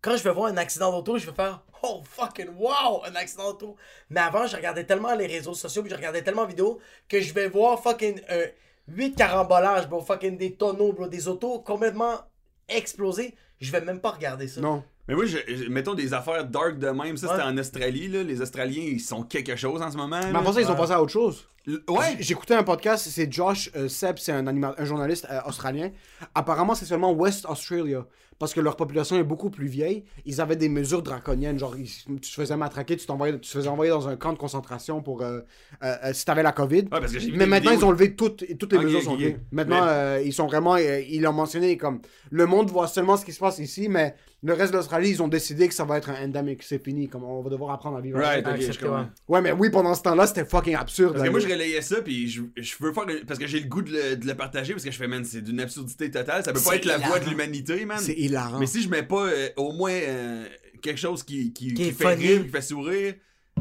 Quand 0.03 0.17
je 0.17 0.23
vais 0.23 0.33
voir 0.33 0.47
un 0.47 0.57
accident 0.57 0.93
d'auto, 0.93 1.19
je 1.19 1.27
vais 1.27 1.33
faire 1.35 1.63
Oh 1.83 2.03
fucking 2.05 2.49
wow, 2.57 3.05
un 3.05 3.15
accident 3.15 3.53
d'auto. 3.53 3.77
Mais 4.11 4.21
avant, 4.21 4.47
je 4.47 4.57
regardais 4.57 4.85
tellement 4.85 5.15
les 5.15 5.27
réseaux 5.27 5.55
sociaux, 5.55 5.83
puis 5.83 5.91
je 5.91 5.97
regardais 5.97 6.23
tellement 6.23 6.45
de 6.45 6.51
vidéos 6.51 6.81
que 7.09 7.21
je 7.21 7.33
vais 7.33 7.49
voir 7.49 7.83
fucking 7.83 8.21
euh, 8.31 8.47
8 8.89 9.17
carambolages, 9.17 9.89
bro, 9.89 10.01
fucking 10.01 10.37
des 10.37 10.55
tonneaux, 10.55 10.93
bro, 10.93 11.07
des 11.07 11.29
autos 11.29 11.61
complètement 11.61 12.21
explosés. 12.69 13.35
Je 13.61 13.73
vais 13.73 13.81
même 13.81 14.01
pas 14.01 14.11
regarder 14.11 14.49
ça. 14.49 14.61
Non. 14.61 14.85
Mais 15.09 15.15
oui, 15.15 15.27
je- 15.29 15.55
je- 15.55 15.69
mettons 15.71 15.95
des 15.95 16.13
affaires 16.15 16.45
dark 16.47 16.79
de 16.79 16.89
même, 16.89 17.17
ça 17.17 17.27
Ouais. 17.29 17.33
c'était 17.35 17.47
en 17.47 17.57
Australie 17.59 18.09
là, 18.09 18.23
les 18.25 18.41
Australiens 18.41 18.83
ils 18.85 19.01
sont 19.01 19.23
quelque 19.23 19.55
chose 19.57 19.81
en 19.83 19.91
ce 19.91 19.97
moment. 19.97 20.21
Mais 20.33 20.39
après 20.39 20.53
ça, 20.55 20.61
ils 20.61 20.71
ont 20.71 20.75
passé 20.77 20.93
à 20.93 21.01
autre 21.03 21.13
chose. 21.13 21.47
L- 21.69 21.81
Ouais. 21.89 22.17
J'écoutais 22.21 22.55
un 22.55 22.63
podcast, 22.63 23.07
c'est 23.11 23.33
Josh 23.33 23.71
euh, 23.77 23.89
Seb, 23.89 24.19
c'est 24.19 24.33
un, 24.33 24.47
un 24.47 24.85
journaliste 24.85 25.27
euh, 25.31 25.41
australien. 25.47 25.91
Apparemment, 26.35 26.75
c'est 26.75 26.85
seulement 26.87 27.13
West 27.13 27.47
Australia. 27.49 28.05
Parce 28.39 28.53
que 28.53 28.61
leur 28.61 28.77
population 28.77 29.17
est 29.17 29.23
beaucoup 29.25 29.49
plus 29.49 29.67
vieille. 29.67 30.05
Ils 30.27 30.43
avaient 30.43 30.57
des 30.57 30.69
mesures 30.69 31.01
draconiennes. 31.03 31.59
Genre, 31.59 31.75
ils- 31.79 31.89
tu 32.21 32.21
te 32.21 32.27
faisais 32.35 32.55
matraquer, 32.55 32.95
tu, 32.99 33.07
t'envoyais- 33.07 33.33
tu 33.41 33.41
te 33.41 33.47
faisais 33.47 33.69
envoyer 33.69 33.91
dans 33.91 34.09
un 34.09 34.17
camp 34.17 34.35
de 34.35 34.39
concentration 34.39 35.01
pour 35.01 35.23
euh, 35.23 35.41
euh, 35.83 35.95
euh, 36.05 36.13
si 36.13 36.27
t'avais 36.27 36.43
la 36.43 36.53
COVID. 36.53 36.81
Ouais, 36.83 36.89
parce 36.91 37.13
que 37.13 37.19
j'ai 37.19 37.31
vu 37.31 37.39
Mais 37.39 37.45
des 37.45 37.51
maintenant, 37.51 37.71
vidéos- 37.71 37.87
ils 37.87 37.89
ont 37.89 37.93
levé 37.93 38.15
toutes, 38.15 38.45
toutes 38.59 38.73
les 38.73 38.79
Ok, 38.79 38.85
mesures. 38.85 39.03
sont 39.03 39.15
ok. 39.15 39.21
levées. 39.21 39.37
Maintenant, 39.53 39.81
Mais- 39.87 39.91
euh, 39.91 40.23
ils 40.23 40.35
sont 40.35 40.47
vraiment. 40.47 40.75
euh, 40.75 41.01
ils 41.09 41.23
l'ont 41.23 41.33
mentionné 41.33 41.79
comme 41.79 42.03
le 42.31 42.45
monde 42.45 42.69
voit 42.71 42.89
seulement 42.89 43.17
ce 43.17 43.25
qui 43.25 43.33
se 43.33 43.39
passe 43.41 43.59
ici, 43.59 43.89
mais 43.89 44.15
le 44.47 44.53
reste 44.55 44.73
de 44.73 44.77
l'Australie, 44.79 45.11
ils 45.11 45.23
ont 45.23 45.29
décidé 45.29 45.69
que 45.69 45.75
ça 45.75 45.85
va 45.85 45.99
être 45.99 46.11
un 46.11 46.25
endemic. 46.25 46.63
C'est 46.63 46.83
fini. 46.83 47.09
Comme 47.09 47.25
on 47.25 47.43
va 47.43 47.51
devoir 47.51 47.73
apprendre 47.73 47.97
à 47.97 48.01
vivre. 48.01 48.19
Right, 48.19 48.47
avec. 48.47 48.73
je 48.73 48.79
comprends. 48.79 49.07
ouais. 49.29 49.41
Mais 49.43 49.53
oui, 49.53 49.71
pendant 49.71 49.95
ce 49.95 50.03
temps-là, 50.03 50.27
c'était 50.27 50.45
fucking 50.45 50.75
absurde. 50.77 51.15
Parce 51.15 51.25
que 51.25 51.31
moi 51.31 51.41
je 51.41 51.49
relayais 51.49 51.83
ça 51.83 52.01
puis 52.03 52.29
je, 52.29 52.43
je 52.57 52.75
veux 52.81 52.93
faire 52.93 53.05
parce 53.27 53.39
que 53.39 53.47
j'ai 53.47 53.61
le 53.61 53.67
goût 53.69 53.83
de 53.83 53.91
le, 53.93 54.17
de 54.17 54.27
le 54.27 54.35
partager 54.35 54.73
parce 54.73 54.85
que 54.85 54.91
je 54.91 54.97
fais 54.97 55.09
man 55.09 55.25
c'est 55.25 55.41
d'une 55.43 55.61
absurdité 55.61 56.11
totale 56.11 56.45
ça 56.45 56.53
peut 56.53 56.61
pas 56.61 56.77
être 56.77 56.85
la 56.85 56.99
voix 56.99 57.19
de 57.19 57.29
l'humanité 57.29 57.85
man 57.85 57.99
C'est 58.01 58.15
hilarant. 58.15 58.59
mais 58.59 58.67
si 58.67 58.83
je 58.83 58.89
mets 58.89 59.03
pas 59.03 59.27
euh, 59.27 59.49
au 59.57 59.73
moins 59.73 59.93
euh, 59.93 60.45
quelque 60.83 60.99
chose 60.99 61.23
qui, 61.23 61.53
qui, 61.53 61.75
qui 61.75 61.89
est 61.89 61.93
fait 61.93 62.15
funny. 62.17 62.27
rire 62.29 62.43
qui 62.45 62.49
fait 62.51 62.61
sourire 62.63 63.15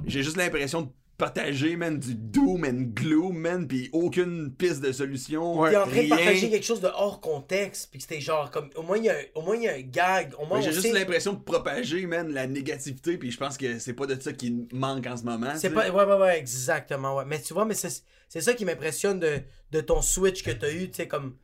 j'ai 0.06 0.24
juste 0.24 0.38
l'impression 0.38 0.82
de 0.84 0.88
partager 1.18 1.76
man 1.78 1.98
du 1.98 2.14
doom 2.16 2.66
and 2.66 2.92
gloom 2.94 3.38
man 3.38 3.68
puis 3.68 3.90
aucune 3.94 4.52
piste 4.54 4.82
de 4.82 4.92
solution 4.92 5.60
Ouais. 5.60 5.72
T'es 5.72 5.78
en 5.78 5.84
train 5.84 5.92
de 5.92 6.00
rien. 6.00 6.10
partager 6.10 6.50
quelque 6.50 6.66
chose 6.66 6.82
de 6.82 6.88
hors 6.88 7.22
contexte, 7.22 7.90
puis 7.90 8.00
que 8.00 8.04
c'était 8.08 8.22
genre 8.22 8.52
comme. 8.52 8.70
Au 8.76 8.82
moins, 8.84 8.98
il 8.98 9.06
y, 9.06 9.10
a 9.10 9.14
un- 9.16 9.24
au 9.36 9.42
moins, 9.42 9.56
il 9.56 9.64
y 9.64 9.68
a 9.70 9.74
un 9.76 9.82
gag. 9.82 10.34
Au 10.40 10.46
moins, 10.46 10.60
j'ai 10.62 10.72
juste 10.74 10.88
sait- 10.88 10.94
l'impression 10.94 11.34
de 11.34 11.40
propager 11.42 12.06
man 12.06 12.32
la 12.34 12.48
négativité 12.48 13.18
puis 13.18 13.32
je 13.32 13.38
pense 13.38 13.58
que 13.58 13.80
c'est 13.80 13.94
pas 13.94 14.06
de 14.08 14.20
ça 14.22 14.34
qui 14.34 14.68
manque 14.74 15.08
en 15.08 15.16
ce 15.18 15.24
moment 15.24 15.54
C'est 15.56 15.70
pas. 15.70 15.90
Ouais, 15.90 16.04
ouais, 16.06 16.16
ouais, 16.18 16.38
exactement. 16.40 17.16
Ouais. 17.16 17.24
Mais 17.26 17.42
tu 17.42 17.54
vois, 17.54 17.66
mais 17.66 17.76
c'est 17.76 18.04
c'est 18.28 18.42
ça 18.42 18.54
qui 18.54 18.66
m'impressionne 18.66 19.20
de, 19.20 19.40
de 19.72 19.82
ton 19.82 20.02
switch 20.02 20.44
que 20.44 20.52
t'as 20.52 20.72
eu, 20.72 20.90
tu 20.90 20.96
sais, 20.98 21.08
comme. 21.08 21.36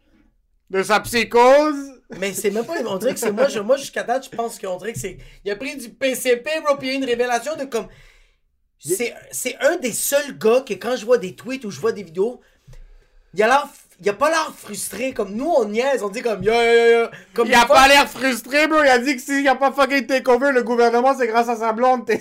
De 0.70 0.84
sa 0.84 1.00
psychose? 1.02 1.76
Mais 2.20 2.34
c'est 2.34 2.50
même 2.52 2.66
pas. 2.66 2.76
On 2.86 2.98
dirait 2.98 3.14
que 3.14 3.20
c'est 3.20 3.32
moi, 3.32 3.48
je- 3.50 3.60
moi 3.60 3.78
jusqu'à 3.78 4.04
date, 4.04 4.26
je 4.32 4.36
pense 4.36 4.58
qu'on 4.60 4.78
dirait 4.78 4.94
que 4.94 5.00
c'est. 5.00 5.18
Il 5.46 5.52
a 5.52 5.56
pris 5.56 5.76
du 5.78 5.90
PCP, 5.90 6.50
bro, 6.66 6.76
puis 6.78 6.88
il 6.88 6.92
y 6.92 6.94
a 6.94 6.96
eu 6.96 7.02
une 7.02 7.06
révélation 7.10 7.56
de 7.58 7.66
comme. 7.66 7.88
C'est 8.84 9.58
un 9.62 9.76
des 9.78 9.94
seuls 9.94 10.38
gars 10.38 10.62
que 10.68 10.74
quand 10.74 10.96
je 10.96 11.06
vois 11.06 11.18
des 11.18 11.36
tweets 11.36 11.66
ou 11.66 11.72
je 11.72 11.80
vois 11.80 11.92
des 11.92 12.04
vidéos, 12.04 12.42
il 13.34 13.44
a 13.44 13.48
l'air. 13.48 13.68
Il 14.04 14.10
a 14.10 14.14
pas 14.14 14.32
l'air 14.32 14.52
frustré, 14.58 15.14
comme 15.14 15.36
nous 15.36 15.48
on 15.48 15.66
niaise, 15.66 16.02
on 16.02 16.10
dit 16.10 16.24
comme 16.24 16.42
yo 16.42 16.52
yo 16.52 17.02
yo. 17.02 17.08
Comme 17.36 17.48
Il 17.48 17.54
a 17.54 17.68
fois- 17.68 17.76
pas 17.76 17.88
l'air 17.88 18.10
frustré, 18.10 18.66
bro. 18.68 18.82
Il 18.82 18.90
a 18.90 18.98
dit 18.98 19.16
que 19.16 19.22
s'il 19.22 19.48
a 19.48 19.54
pas 19.54 19.72
fucking 19.72 20.08
takeover 20.08 20.52
le 20.52 20.64
gouvernement, 20.64 21.16
c'est 21.16 21.28
grâce 21.28 21.48
à 21.50 21.56
sa 21.56 21.72
blonde. 21.72 22.04
T'es 22.08 22.20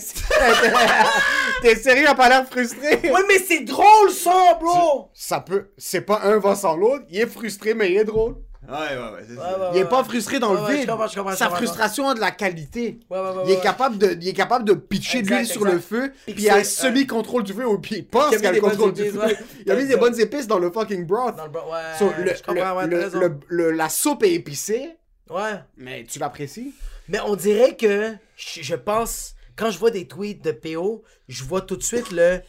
T'es 1.63 1.77
sérieux, 1.77 2.03
il 2.03 2.07
a 2.07 2.15
pas 2.15 2.29
l'air 2.29 2.47
frustré. 2.47 3.01
Ouais, 3.11 3.23
mais 3.29 3.39
c'est 3.39 3.61
drôle 3.61 4.11
ça, 4.11 4.59
bro! 4.61 5.09
Ça 5.15 5.41
peut. 5.41 5.71
C'est 5.79 6.03
pas 6.03 6.21
un 6.25 6.39
va 6.39 6.55
sans 6.55 6.77
l'autre. 6.77 7.07
Il 7.09 7.19
est 7.19 7.27
frustré, 7.27 7.73
mais 7.73 7.91
il 7.93 7.97
est 7.97 8.05
drôle. 8.05 8.37
Ouais 8.69 8.69
ouais 8.69 8.97
ouais 8.97 9.25
c'est 9.27 9.33
Ouais, 9.37 9.43
ça 9.43 9.59
ouais, 9.59 9.67
Il 9.73 9.79
est 9.79 9.83
ouais. 9.85 9.89
pas 9.89 10.05
frustré 10.05 10.39
dans 10.39 10.51
Ouais, 10.55 10.61
le 10.61 10.67
ouais, 10.67 10.73
vide. 10.77 10.83
je 10.87 10.91
comprends, 10.91 11.07
je 11.07 11.15
comprends, 11.17 11.31
je 11.33 11.37
Sa 11.37 11.45
comprends. 11.47 11.57
frustration 11.59 12.09
a 12.11 12.15
de 12.15 12.21
la 12.21 12.31
qualité. 12.31 13.01
Ouais, 13.11 13.19
ouais, 13.19 13.29
ouais, 13.31 13.43
Il 13.47 13.51
est 13.53 13.61
capable 13.61 13.99
de, 13.99 14.17
il 14.21 14.29
est 14.29 14.33
capable 14.35 14.65
de 14.65 14.75
pitcher 14.75 15.23
de 15.23 15.29
l'huile 15.29 15.47
sur 15.47 15.65
le 15.65 15.79
feu, 15.79 16.13
Puis 16.27 16.35
puis 16.35 16.43
il 16.45 16.51
a 16.51 16.63
c'est- 16.65 16.83
semi-contrôle 16.83 17.43
du 17.45 17.53
feu, 17.55 17.67
ou 17.67 17.79
puis 17.79 17.97
il 17.97 18.07
pense 18.07 18.37
qu'il 18.37 18.47
a 18.47 18.51
mis 18.53 18.57
le 18.59 18.61
des 18.61 18.61
bonnes 18.61 18.71
contrôle 18.71 18.93
du 18.93 19.03
épices, 19.03 19.21
feu. 19.21 19.37
Il 19.67 19.73
a 19.73 19.75
mis 19.77 19.87
des 19.87 19.97
bonnes 19.97 20.21
épices 20.21 20.47
dans 20.47 20.59
le 20.59 20.71
fucking 20.71 21.07
broth. 21.07 21.37
Dans 21.37 21.47
le 21.47 21.53
ouais, 21.53 23.41
le, 23.49 23.71
la 23.71 23.89
soupe 23.89 24.23
est 24.25 24.33
épicée, 24.35 24.91
Ouais. 25.29 25.55
mais 25.77 26.05
tu 26.05 26.19
l'apprécies? 26.19 26.75
Mais 27.09 27.19
on 27.21 27.37
dirait 27.37 27.77
que 27.77 28.13
je, 28.37 28.63
je 28.63 28.75
pense, 28.75 29.35
quand 29.57 29.71
je 29.71 29.79
vois 29.79 29.91
des 29.91 30.07
tweets 30.07 30.45
de 30.45 30.53
PO, 30.53 31.03
je 31.29 31.45
vois 31.45 31.61
tout 31.63 31.77
de 31.77 31.83
suite 31.83 32.11
le. 32.13 32.41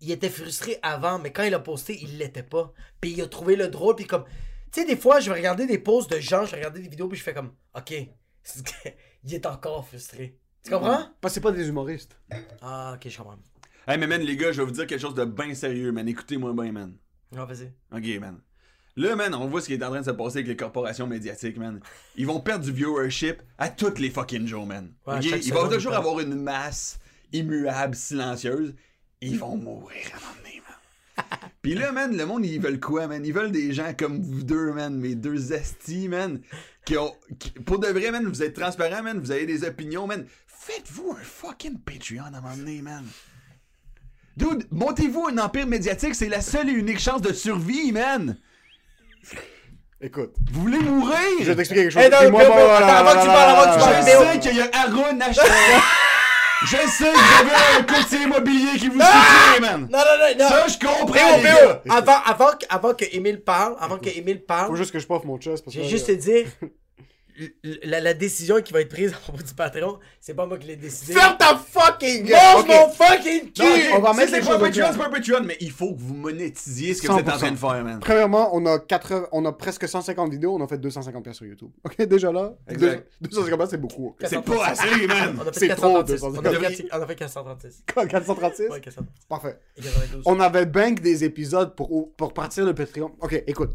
Il 0.00 0.10
était 0.10 0.28
frustré 0.28 0.78
avant, 0.82 1.18
mais 1.18 1.32
quand 1.32 1.44
il 1.44 1.54
a 1.54 1.58
posté, 1.60 1.98
il 2.02 2.18
l'était 2.18 2.42
pas. 2.42 2.72
Puis 3.00 3.12
il 3.12 3.22
a 3.22 3.26
trouvé 3.26 3.56
le 3.56 3.68
drôle, 3.68 3.94
puis 3.96 4.06
comme. 4.06 4.24
Tu 4.74 4.80
sais, 4.80 4.86
des 4.86 4.96
fois, 4.96 5.20
je 5.20 5.30
vais 5.30 5.36
regarder 5.36 5.66
des 5.66 5.78
posts 5.78 6.10
de 6.10 6.18
gens, 6.18 6.44
je 6.46 6.50
vais 6.50 6.56
regarder 6.56 6.80
des 6.80 6.88
vidéos, 6.88 7.06
puis 7.06 7.16
je 7.16 7.22
fais 7.22 7.32
comme, 7.32 7.52
ok, 7.76 7.92
il 9.22 9.32
est 9.34 9.46
encore 9.46 9.86
frustré. 9.86 10.36
Tu 10.64 10.70
comprends? 10.72 11.10
Parce 11.20 11.32
que 11.32 11.34
c'est 11.34 11.40
pas 11.40 11.52
des 11.52 11.68
humoristes. 11.68 12.18
Ah, 12.60 12.96
ok, 12.96 13.08
je 13.08 13.16
comprends. 13.16 13.38
Hey, 13.86 13.98
mais 13.98 14.08
man, 14.08 14.20
les 14.20 14.36
gars, 14.36 14.50
je 14.50 14.60
vais 14.60 14.66
vous 14.66 14.72
dire 14.72 14.88
quelque 14.88 15.00
chose 15.00 15.14
de 15.14 15.24
bien 15.24 15.54
sérieux, 15.54 15.92
man. 15.92 16.08
Écoutez-moi 16.08 16.52
bien, 16.54 16.72
man. 16.72 16.96
Non, 17.30 17.44
vas-y. 17.44 17.72
Ok, 17.92 18.20
man. 18.20 18.40
Là, 18.96 19.14
man, 19.14 19.32
on 19.36 19.46
voit 19.46 19.60
ce 19.60 19.66
qui 19.68 19.74
est 19.74 19.84
en 19.84 19.90
train 19.90 20.00
de 20.00 20.06
se 20.06 20.10
passer 20.10 20.38
avec 20.38 20.48
les 20.48 20.56
corporations 20.56 21.06
médiatiques, 21.06 21.56
man. 21.56 21.80
Ils 22.16 22.26
vont 22.26 22.40
perdre 22.40 22.64
du 22.64 22.72
viewership 22.72 23.42
à 23.58 23.68
toutes 23.68 24.00
les 24.00 24.10
fucking 24.10 24.48
jours, 24.48 24.66
man. 24.66 24.92
Ouais, 25.06 25.18
Ok? 25.18 25.22
chaque 25.22 25.46
Il 25.46 25.52
va 25.52 25.60
seconde, 25.60 25.72
toujours 25.74 25.92
ils 25.92 25.96
avoir 25.96 26.18
une 26.18 26.34
masse 26.34 26.98
immuable, 27.32 27.94
silencieuse. 27.94 28.74
Ils 29.20 29.38
vont 29.38 29.56
mourir 29.56 30.10
à 30.14 30.16
un 30.16 30.20
moment 30.20 30.34
donné, 30.42 30.62
man. 30.66 31.50
Pis 31.64 31.74
là, 31.74 31.92
man, 31.92 32.14
le 32.14 32.26
monde, 32.26 32.44
ils 32.44 32.60
veulent 32.60 32.78
quoi, 32.78 33.06
man? 33.06 33.24
Ils 33.24 33.32
veulent 33.32 33.50
des 33.50 33.72
gens 33.72 33.94
comme 33.98 34.20
vous 34.20 34.42
deux, 34.42 34.70
man, 34.72 34.94
mes 34.96 35.14
deux 35.14 35.52
estis, 35.54 36.08
man. 36.08 36.40
Qui 36.84 36.98
ont. 36.98 37.14
qui- 37.38 37.52
pour 37.52 37.78
de 37.78 37.86
vrai, 37.86 38.10
man, 38.10 38.26
vous 38.26 38.42
êtes 38.42 38.54
transparents, 38.54 39.02
man, 39.02 39.18
vous 39.18 39.30
avez 39.30 39.46
des 39.46 39.64
opinions, 39.64 40.06
man. 40.06 40.26
Faites-vous 40.46 41.12
un 41.18 41.22
fucking 41.24 41.78
Patreon 41.78 42.24
à 42.24 42.28
un 42.28 42.40
moment 42.42 42.54
donné, 42.54 42.82
man. 42.82 43.02
Dude, 44.36 44.66
montez-vous 44.70 45.26
un 45.28 45.38
empire 45.38 45.66
médiatique, 45.66 46.14
c'est 46.14 46.28
la 46.28 46.42
seule 46.42 46.68
et 46.68 46.72
unique 46.72 47.00
chance 47.00 47.22
de 47.22 47.32
survie, 47.32 47.92
man. 47.92 48.36
Écoute, 50.02 50.34
Vous 50.52 50.60
voulez 50.62 50.80
mourir? 50.80 51.16
je 51.40 51.44
vais 51.44 51.56
t'expliquer 51.56 51.84
quelque 51.84 51.92
chose. 51.92 52.10
Non, 52.12 52.26
Et 52.26 52.30
moi, 52.30 52.44
bon, 52.44 52.52
avant 52.52 53.12
que 53.12 53.20
tu 53.22 53.26
parles, 53.26 53.50
avant 53.56 53.70
que 53.70 53.74
tu 53.74 53.80
parles, 53.80 53.96
Je 54.02 54.32
sais 54.32 54.38
qu'il 54.50 54.58
y 54.58 54.60
a 54.60 54.68
Aaron 54.74 55.18
Hashtag. 55.18 55.46
Je 56.66 56.76
sais 56.88 57.04
que 57.04 57.18
vous 57.18 57.50
avez 57.50 57.78
un 57.78 57.82
courtier 57.82 58.18
immobilier 58.22 58.78
qui 58.78 58.88
vous 58.88 59.00
soutient, 59.00 59.60
man. 59.60 59.80
Non, 59.90 59.98
non, 59.98 60.04
non, 60.18 60.38
non! 60.38 60.48
Ça, 60.48 60.66
je 60.68 60.78
comprends, 60.78 61.36
les 61.36 61.42
gars. 61.42 61.82
avant, 61.90 62.16
avant, 62.24 62.50
que- 62.56 62.66
avant 62.68 62.94
que 62.94 63.04
Emile 63.14 63.40
parle, 63.42 63.76
avant 63.80 63.98
que 63.98 64.08
Emile 64.08 64.38
Faut 64.38 64.44
parle, 64.46 64.76
juste 64.76 64.90
que 64.92 64.98
je 64.98 65.06
poffe 65.06 65.24
mon 65.24 65.38
chest. 65.38 65.64
parce 65.64 65.74
j'ai 65.76 65.82
que, 65.82 65.88
juste 65.88 66.08
euh, 66.10 66.14
te 66.16 66.20
dire, 66.20 66.46
l- 66.62 66.70
la, 67.84 68.00
la 68.00 68.14
décision 68.14 68.60
qui 68.62 68.72
va 68.72 68.80
être 68.80 68.88
prise 68.88 69.12
à 69.14 69.16
propos 69.16 69.42
du 69.42 69.54
patron, 69.54 69.98
c'est 70.20 70.34
pas 70.34 70.46
moi 70.46 70.58
qui 70.58 70.66
l'ai 70.68 70.76
décidé. 70.76 71.12
Ferme 71.14 71.36
ta 71.38 71.56
fucking 71.56 72.24
gueule! 72.24 72.38
Mange 72.54 72.60
Ok. 72.62 72.68
mon 72.68 72.88
fucking 72.90 73.52
cul! 73.52 73.62
Non, 73.62 73.96
on 73.96 74.00
va 74.00 74.10
Si 74.12 74.16
mettre 74.18 74.30
c'est 74.32 74.40
pas 74.40 74.58
Patreon, 74.58 74.86
c'est 74.92 74.98
pas 74.98 75.06
un 75.06 75.10
Patreon, 75.10 75.40
mais 75.44 75.56
il 75.60 75.70
faut 75.70 75.94
que 75.94 76.00
vous 76.00 76.14
monétisiez 76.14 76.94
ce 76.94 77.02
que 77.02 77.08
vous 77.10 77.18
êtes 77.18 77.28
en 77.28 77.32
100%. 77.32 77.38
train 77.38 77.50
de 77.52 77.56
faire, 77.56 77.84
man. 77.84 78.00
Premièrement, 78.00 78.50
on 78.54 78.64
a, 78.66 78.78
80 78.78 79.28
on 79.32 79.44
a 79.44 79.52
presque 79.52 79.88
150 79.88 80.30
vidéos, 80.30 80.54
on 80.54 80.62
a 80.64 80.68
fait 80.68 80.78
250 80.78 81.22
pièces 81.24 81.36
sur 81.36 81.46
YouTube. 81.46 81.70
Ok, 81.84 82.00
déjà 82.06 82.30
là, 82.32 82.54
Exact. 82.68 83.06
deux- 83.20 83.28
250 83.28 83.58
pièces, 83.58 83.70
c'est 83.70 83.76
beaucoup. 83.80 84.14
C'est 84.24 84.42
pas 84.42 84.66
assez, 84.66 85.06
man. 85.06 85.36
On 85.38 85.42
a 85.48 85.52
fait 85.52 85.60
C'est 85.60 85.68
trop, 85.74 86.02
436. 86.02 86.22
On 86.22 86.26
a 86.28 86.42
250. 86.42 86.76
fait 86.76 86.82
4- 86.84 86.88
on 86.92 87.02
a 87.02 87.06
fait 87.06 87.16
436. 87.16 87.82
436? 87.86 88.62
Ouais, 88.70 88.80
436. 88.80 89.26
Parfait. 89.28 89.58
Et 89.76 89.82
92. 89.82 90.22
On 90.26 90.40
avait 90.40 90.66
bank 90.66 91.00
des 91.00 91.24
épisodes 91.24 91.74
pour, 91.74 92.12
pour 92.16 92.32
partir 92.32 92.66
de 92.66 92.72
Patreon. 92.72 93.12
Ok, 93.20 93.42
écoute. 93.46 93.72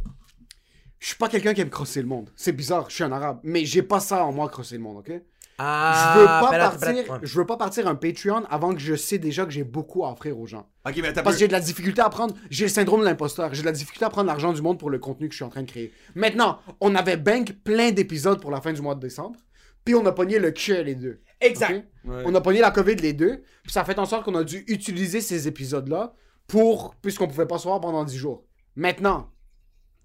Je 0.99 1.07
suis 1.07 1.15
pas 1.15 1.29
quelqu'un 1.29 1.53
qui 1.53 1.61
aime 1.61 1.69
crosser 1.69 2.01
le 2.01 2.07
monde. 2.07 2.29
C'est 2.35 2.51
bizarre, 2.51 2.89
je 2.89 2.95
suis 2.95 3.03
un 3.03 3.11
arabe. 3.11 3.39
Mais 3.43 3.65
j'ai 3.65 3.81
pas 3.81 3.99
ça 3.99 4.23
en 4.23 4.31
moi, 4.31 4.49
crosser 4.49 4.75
le 4.75 4.83
monde, 4.83 4.97
ok? 4.97 5.21
Ah, 5.61 6.13
je 6.13 6.19
veux 6.19 6.25
pas 6.25 6.49
pelate, 6.51 6.71
partir, 6.71 6.87
pelate, 6.87 7.09
ouais. 7.09 7.19
je 7.21 7.37
veux 7.37 7.45
pas 7.45 7.57
partir 7.57 7.87
un 7.87 7.95
Patreon 7.95 8.43
avant 8.49 8.73
que 8.73 8.79
je 8.79 8.95
sais 8.95 9.17
déjà 9.17 9.43
que 9.43 9.51
j'ai 9.51 9.65
beaucoup 9.65 10.05
à 10.05 10.11
offrir 10.11 10.39
aux 10.39 10.47
gens. 10.47 10.69
Ok, 10.87 10.97
mais 11.01 11.11
Parce 11.11 11.35
que 11.35 11.39
j'ai 11.39 11.47
de 11.49 11.51
la 11.51 11.59
difficulté 11.59 12.01
à 12.01 12.09
prendre, 12.09 12.33
j'ai 12.49 12.63
le 12.63 12.69
syndrome 12.69 13.01
de 13.01 13.05
l'imposteur, 13.05 13.53
j'ai 13.53 13.61
de 13.61 13.65
la 13.65 13.73
difficulté 13.73 14.05
à 14.05 14.09
prendre 14.09 14.27
l'argent 14.27 14.53
du 14.53 14.61
monde 14.61 14.79
pour 14.79 14.89
le 14.89 14.99
contenu 14.99 15.27
que 15.27 15.33
je 15.33 15.37
suis 15.37 15.43
en 15.43 15.49
train 15.49 15.63
de 15.63 15.69
créer. 15.69 15.91
Maintenant, 16.15 16.59
on 16.79 16.95
avait 16.95 17.17
bank 17.17 17.57
plein 17.65 17.91
d'épisodes 17.91 18.39
pour 18.39 18.51
la 18.51 18.61
fin 18.61 18.71
du 18.71 18.81
mois 18.81 18.95
de 18.95 19.01
décembre, 19.01 19.37
puis 19.83 19.95
on 19.95 20.05
a 20.05 20.13
pogné 20.13 20.39
le 20.39 20.51
cul 20.51 20.81
les 20.81 20.95
deux. 20.95 21.21
Exact. 21.41 21.85
Ouais. 22.05 22.23
On 22.25 22.33
a 22.35 22.41
pogné 22.41 22.61
la 22.61 22.71
COVID 22.71 22.95
les 22.95 23.13
deux, 23.13 23.43
puis 23.63 23.73
ça 23.73 23.81
a 23.81 23.83
fait 23.83 23.99
en 23.99 24.05
sorte 24.05 24.23
qu'on 24.23 24.35
a 24.35 24.45
dû 24.45 24.63
utiliser 24.67 25.19
ces 25.19 25.49
épisodes-là 25.49 26.13
pour, 26.47 26.95
puisqu'on 27.01 27.27
pouvait 27.27 27.47
pas 27.47 27.57
se 27.57 27.63
voir 27.67 27.81
pendant 27.81 28.05
10 28.05 28.15
jours. 28.15 28.45
Maintenant, 28.77 29.29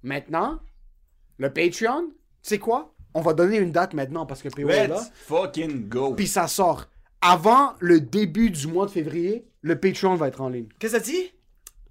maintenant, 0.03 0.59
le 1.39 1.53
Patreon, 1.53 2.09
tu 2.09 2.15
sais 2.43 2.59
quoi? 2.59 2.95
On 3.15 3.21
va 3.21 3.33
donner 3.33 3.59
une 3.59 3.71
date 3.73 3.95
maintenant 3.95 4.27
parce 4.27 4.43
que 4.43 4.49
PO 4.49 4.69
est 4.69 4.89
là. 4.89 4.97
Let's 4.97 5.13
fucking 5.27 5.89
go. 5.89 6.15
Puis 6.15 6.27
ça 6.27 6.49
sort. 6.49 6.87
Avant 7.21 7.75
le 7.81 8.01
début 8.01 8.51
du 8.51 8.67
mois 8.67 8.87
de 8.87 8.91
février, 8.91 9.47
le 9.63 9.79
Patreon 9.79 10.15
va 10.15 10.29
être 10.29 10.41
en 10.41 10.49
ligne. 10.49 10.69
Qu'est-ce 10.79 10.95
que 10.95 10.99
ça 10.99 11.05
dit? 11.05 11.33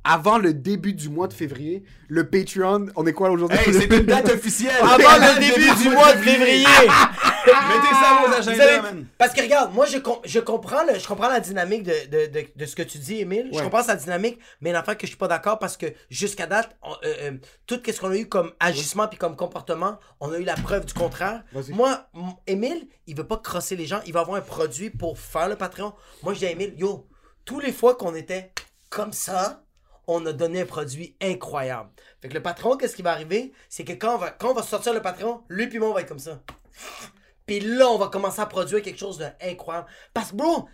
Avant 0.05 0.37
le 0.37 0.53
début 0.53 0.93
du 0.93 1.07
mois 1.09 1.27
de 1.27 1.33
février, 1.33 1.83
le 2.09 2.29
Patreon, 2.29 2.87
on 2.95 3.05
est 3.07 3.13
quoi 3.13 3.29
aujourd'hui? 3.31 3.57
Hey, 3.57 3.73
c'est 3.73 3.85
une 3.93 4.05
date 4.05 4.29
officielle. 4.29 4.75
Avant 4.81 4.97
le 4.97 5.39
début 5.39 5.81
du 5.83 5.89
mois 5.89 6.13
de 6.13 6.21
février! 6.21 6.65
Mettez 7.45 7.93
ça 7.93 8.09
à 8.09 8.21
vos 8.21 8.27
Vous 8.27 8.33
agendas, 8.33 8.63
avez- 8.63 8.81
man. 8.81 9.05
Parce 9.17 9.33
que 9.33 9.41
regarde, 9.41 9.73
moi 9.73 9.85
je, 9.85 9.97
com- 9.99 10.19
je, 10.25 10.39
comprends 10.39 10.83
le- 10.85 10.97
je 10.99 11.05
comprends 11.07 11.27
la 11.29 11.39
dynamique 11.39 11.83
de, 11.83 11.93
de, 12.09 12.25
de, 12.31 12.45
de 12.55 12.65
ce 12.65 12.75
que 12.75 12.83
tu 12.83 12.97
dis, 12.97 13.19
Émile. 13.19 13.49
Je 13.53 13.59
comprends 13.61 13.83
sa 13.83 13.95
dynamique, 13.95 14.39
mais 14.61 14.69
une 14.71 14.75
affaire 14.75 14.97
que 14.97 15.05
je 15.05 15.11
suis 15.11 15.17
pas 15.17 15.27
d'accord 15.27 15.59
parce 15.59 15.75
que 15.77 15.87
jusqu'à 16.09 16.47
date, 16.47 16.75
on- 16.81 16.91
euh, 17.05 17.13
euh, 17.21 17.31
tout 17.65 17.79
ce 17.85 17.99
qu'on 17.99 18.11
a 18.11 18.15
eu 18.17 18.27
comme 18.27 18.51
agissement 18.59 19.07
puis 19.07 19.17
comme 19.17 19.35
comportement, 19.35 19.99
on 20.19 20.31
a 20.31 20.37
eu 20.37 20.43
la 20.43 20.55
preuve 20.55 20.85
du 20.85 20.93
contraire. 20.93 21.43
Moi, 21.69 22.07
Émile, 22.47 22.87
il 23.07 23.15
veut 23.15 23.27
pas 23.27 23.37
crosser 23.37 23.75
les 23.75 23.85
gens, 23.85 23.99
il 24.05 24.13
va 24.13 24.21
avoir 24.21 24.37
un 24.37 24.41
produit 24.41 24.89
pour 24.89 25.17
faire 25.19 25.47
le 25.49 25.55
Patreon. 25.55 25.93
Moi 26.23 26.33
je 26.33 26.39
dis 26.39 26.45
à 26.45 26.51
Émile, 26.51 26.73
yo, 26.77 27.07
tous 27.45 27.59
les 27.59 27.71
fois 27.73 27.95
qu'on 27.95 28.15
était 28.15 28.51
comme 28.89 29.11
ça, 29.13 29.63
on 30.07 30.25
a 30.25 30.33
donné 30.33 30.61
un 30.61 30.65
produit 30.65 31.15
incroyable. 31.21 31.89
Fait 32.21 32.29
que 32.29 32.33
le 32.33 32.41
patron, 32.41 32.77
qu'est-ce 32.77 32.95
qui 32.95 33.01
va 33.01 33.11
arriver? 33.11 33.53
C'est 33.69 33.83
que 33.83 33.93
quand 33.93 34.15
on 34.15 34.17
va, 34.17 34.31
quand 34.31 34.51
on 34.51 34.53
va 34.53 34.63
sortir 34.63 34.93
le 34.93 35.01
patron, 35.01 35.43
lui 35.49 35.67
puis 35.67 35.79
moi, 35.79 35.89
on 35.89 35.93
va 35.93 36.01
être 36.01 36.07
comme 36.07 36.19
ça. 36.19 36.41
Puis 37.45 37.59
là, 37.59 37.89
on 37.89 37.97
va 37.97 38.07
commencer 38.07 38.39
à 38.39 38.45
produire 38.45 38.81
quelque 38.81 38.97
chose 38.99 39.17
d'incroyable. 39.17 39.87
Parce 40.13 40.31
que, 40.31 40.37
bro, 40.37 40.69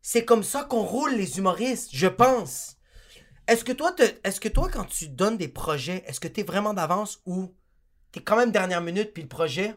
c'est 0.00 0.24
comme 0.24 0.44
ça 0.44 0.62
qu'on 0.62 0.82
roule 0.82 1.14
les 1.14 1.38
humoristes, 1.38 1.90
je 1.92 2.06
pense. 2.06 2.76
Est-ce 3.48 3.64
que 3.64 3.72
toi, 3.72 3.90
te- 3.90 4.04
est-ce 4.22 4.40
que 4.40 4.48
toi, 4.48 4.68
quand 4.72 4.84
tu 4.84 5.08
donnes 5.08 5.36
des 5.36 5.48
projets, 5.48 6.04
est-ce 6.06 6.20
que 6.20 6.28
t'es 6.28 6.44
vraiment 6.44 6.74
d'avance 6.74 7.20
ou 7.26 7.52
t'es 8.12 8.20
quand 8.20 8.36
même 8.36 8.52
dernière 8.52 8.80
minute 8.82 9.12
puis 9.12 9.24
le 9.24 9.28
projet, 9.28 9.74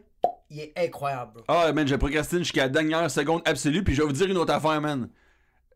il 0.52 0.60
est 0.60 0.74
incroyable, 0.78 1.34
bro? 1.34 1.44
Ah, 1.48 1.74
man, 1.74 1.88
je 1.88 1.96
procrastine 1.96 2.40
jusqu'à 2.40 2.64
la 2.64 2.70
dernière 2.70 3.10
seconde 3.10 3.42
absolue, 3.46 3.84
puis 3.84 3.96
je 3.96 4.02
vais 4.04 4.08
vous 4.08 4.14
dire 4.14 4.28
une 4.28 4.38
autre 4.38 4.54
affaire, 4.54 4.80
man. 4.80 5.10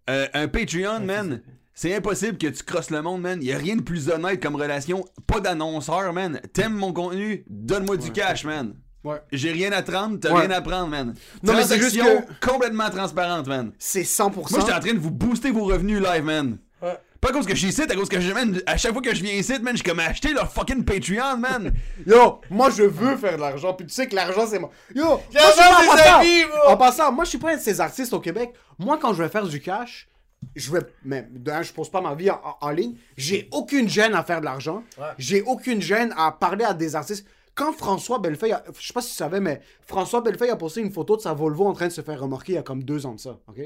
Euh, 0.07 0.27
un 0.33 0.47
Patreon, 0.47 0.99
man, 0.99 1.41
c'est 1.81 1.95
impossible 1.95 2.37
que 2.37 2.47
tu 2.47 2.61
crosses 2.61 2.89
le 2.89 3.01
monde, 3.01 3.21
man. 3.21 3.41
Y 3.41 3.53
a 3.53 3.57
rien 3.57 3.77
de 3.77 3.81
plus 3.81 4.09
honnête 4.09 4.43
comme 4.43 4.57
relation. 4.57 5.05
Pas 5.25 5.39
d'annonceur, 5.39 6.11
man. 6.11 6.41
T'aimes 6.51 6.73
mon 6.73 6.91
contenu, 6.91 7.45
donne-moi 7.49 7.95
du 7.95 8.11
cash, 8.11 8.43
man. 8.43 8.73
Ouais. 9.01 9.21
J'ai 9.31 9.53
rien 9.53 9.71
à 9.71 9.81
te 9.81 9.89
rendre, 9.89 10.19
t'as 10.19 10.33
Ouais. 10.33 10.41
rien 10.41 10.51
à 10.51 10.59
prendre, 10.59 10.87
man. 10.87 11.13
Non, 11.41 11.53
mais 11.53 11.63
c'est 11.63 11.79
juste 11.79 11.97
Transaction 11.97 12.25
complètement 12.41 12.89
transparente, 12.89 13.47
man. 13.47 13.71
C'est 13.79 14.03
100%. 14.03 14.51
Moi, 14.51 14.59
j'étais 14.59 14.73
en 14.73 14.79
train 14.81 14.93
de 14.93 14.99
vous 14.99 15.09
booster 15.09 15.51
vos 15.51 15.63
revenus 15.63 16.01
live, 16.01 16.25
man. 16.25 16.57
Ouais. 16.81 16.97
Pas 17.21 17.29
à 17.29 17.31
cause 17.31 17.45
que 17.45 17.53
je 17.55 17.59
suis 17.59 17.69
ici, 17.69 17.81
à 17.81 17.95
cause 17.95 18.09
que 18.09 18.19
je, 18.19 18.33
man, 18.33 18.61
à 18.65 18.75
chaque 18.75 18.91
fois 18.91 19.01
que 19.01 19.15
je 19.15 19.23
viens 19.23 19.35
ici, 19.35 19.57
man, 19.61 19.77
j'ai 19.77 19.83
comme 19.83 20.01
acheté 20.01 20.33
leur 20.33 20.51
fucking 20.51 20.83
Patreon, 20.83 21.37
man. 21.37 21.71
Yo, 22.05 22.41
moi 22.49 22.71
je 22.71 22.83
veux 22.83 23.15
faire 23.15 23.37
de 23.37 23.41
l'argent, 23.41 23.73
puis 23.73 23.87
tu 23.87 23.93
sais 23.93 24.07
que 24.07 24.15
l'argent 24.15 24.45
c'est 24.47 24.59
moi. 24.59 24.69
Yo, 24.93 25.05
moi, 25.05 25.21
je 25.31 25.37
suis 25.39 25.47
en 25.47 25.79
c'est 25.79 25.87
passant-. 25.87 26.71
En 26.73 26.75
passant, 26.75 27.11
moi 27.13 27.23
je 27.23 27.29
suis 27.29 27.37
pas 27.37 27.53
un 27.53 27.55
de 27.55 27.61
ces 27.61 27.79
artistes 27.79 28.11
au 28.11 28.19
Québec. 28.19 28.51
Moi 28.77 28.97
quand 29.01 29.13
je 29.13 29.23
vais 29.23 29.29
faire 29.29 29.47
du 29.47 29.61
cash, 29.61 30.08
je 30.55 30.71
d'un, 31.03 31.61
je 31.61 31.73
pose 31.73 31.89
pas 31.89 32.01
ma 32.01 32.15
vie 32.15 32.29
en, 32.29 32.39
en- 32.61 32.69
ligne. 32.69 32.95
J'ai 33.17 33.47
aucune 33.51 33.87
gêne 33.89 34.13
à 34.13 34.23
faire 34.23 34.39
de 34.39 34.45
l'argent. 34.45 34.83
Ouais. 34.97 35.05
J'ai 35.17 35.41
aucune 35.41 35.81
gêne 35.81 36.13
à 36.17 36.31
parler 36.31 36.65
à 36.65 36.73
des 36.73 36.95
artistes. 36.95 37.27
Quand 37.55 37.73
François 37.73 38.19
Bellefeuille, 38.19 38.53
a- 38.53 38.63
je 38.79 38.87
sais 38.87 38.93
pas 38.93 39.01
si 39.01 39.09
tu 39.09 39.15
savais, 39.15 39.39
mais 39.41 39.61
François 39.85 40.21
Bellefeuille 40.21 40.49
a 40.49 40.55
posté 40.55 40.81
une 40.81 40.91
photo 40.91 41.17
de 41.17 41.21
sa 41.21 41.33
Volvo 41.33 41.65
en 41.65 41.73
train 41.73 41.87
de 41.87 41.91
se 41.93 42.01
faire 42.01 42.19
remarquer 42.21 42.53
il 42.53 42.55
y 42.55 42.59
a 42.59 42.63
comme 42.63 42.83
deux 42.83 43.05
ans 43.05 43.13
de 43.15 43.19
ça, 43.19 43.37
ok? 43.47 43.57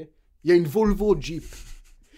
Il 0.44 0.50
y 0.50 0.52
a 0.52 0.56
une 0.56 0.66
Volvo 0.66 1.16
Jeep. 1.18 1.44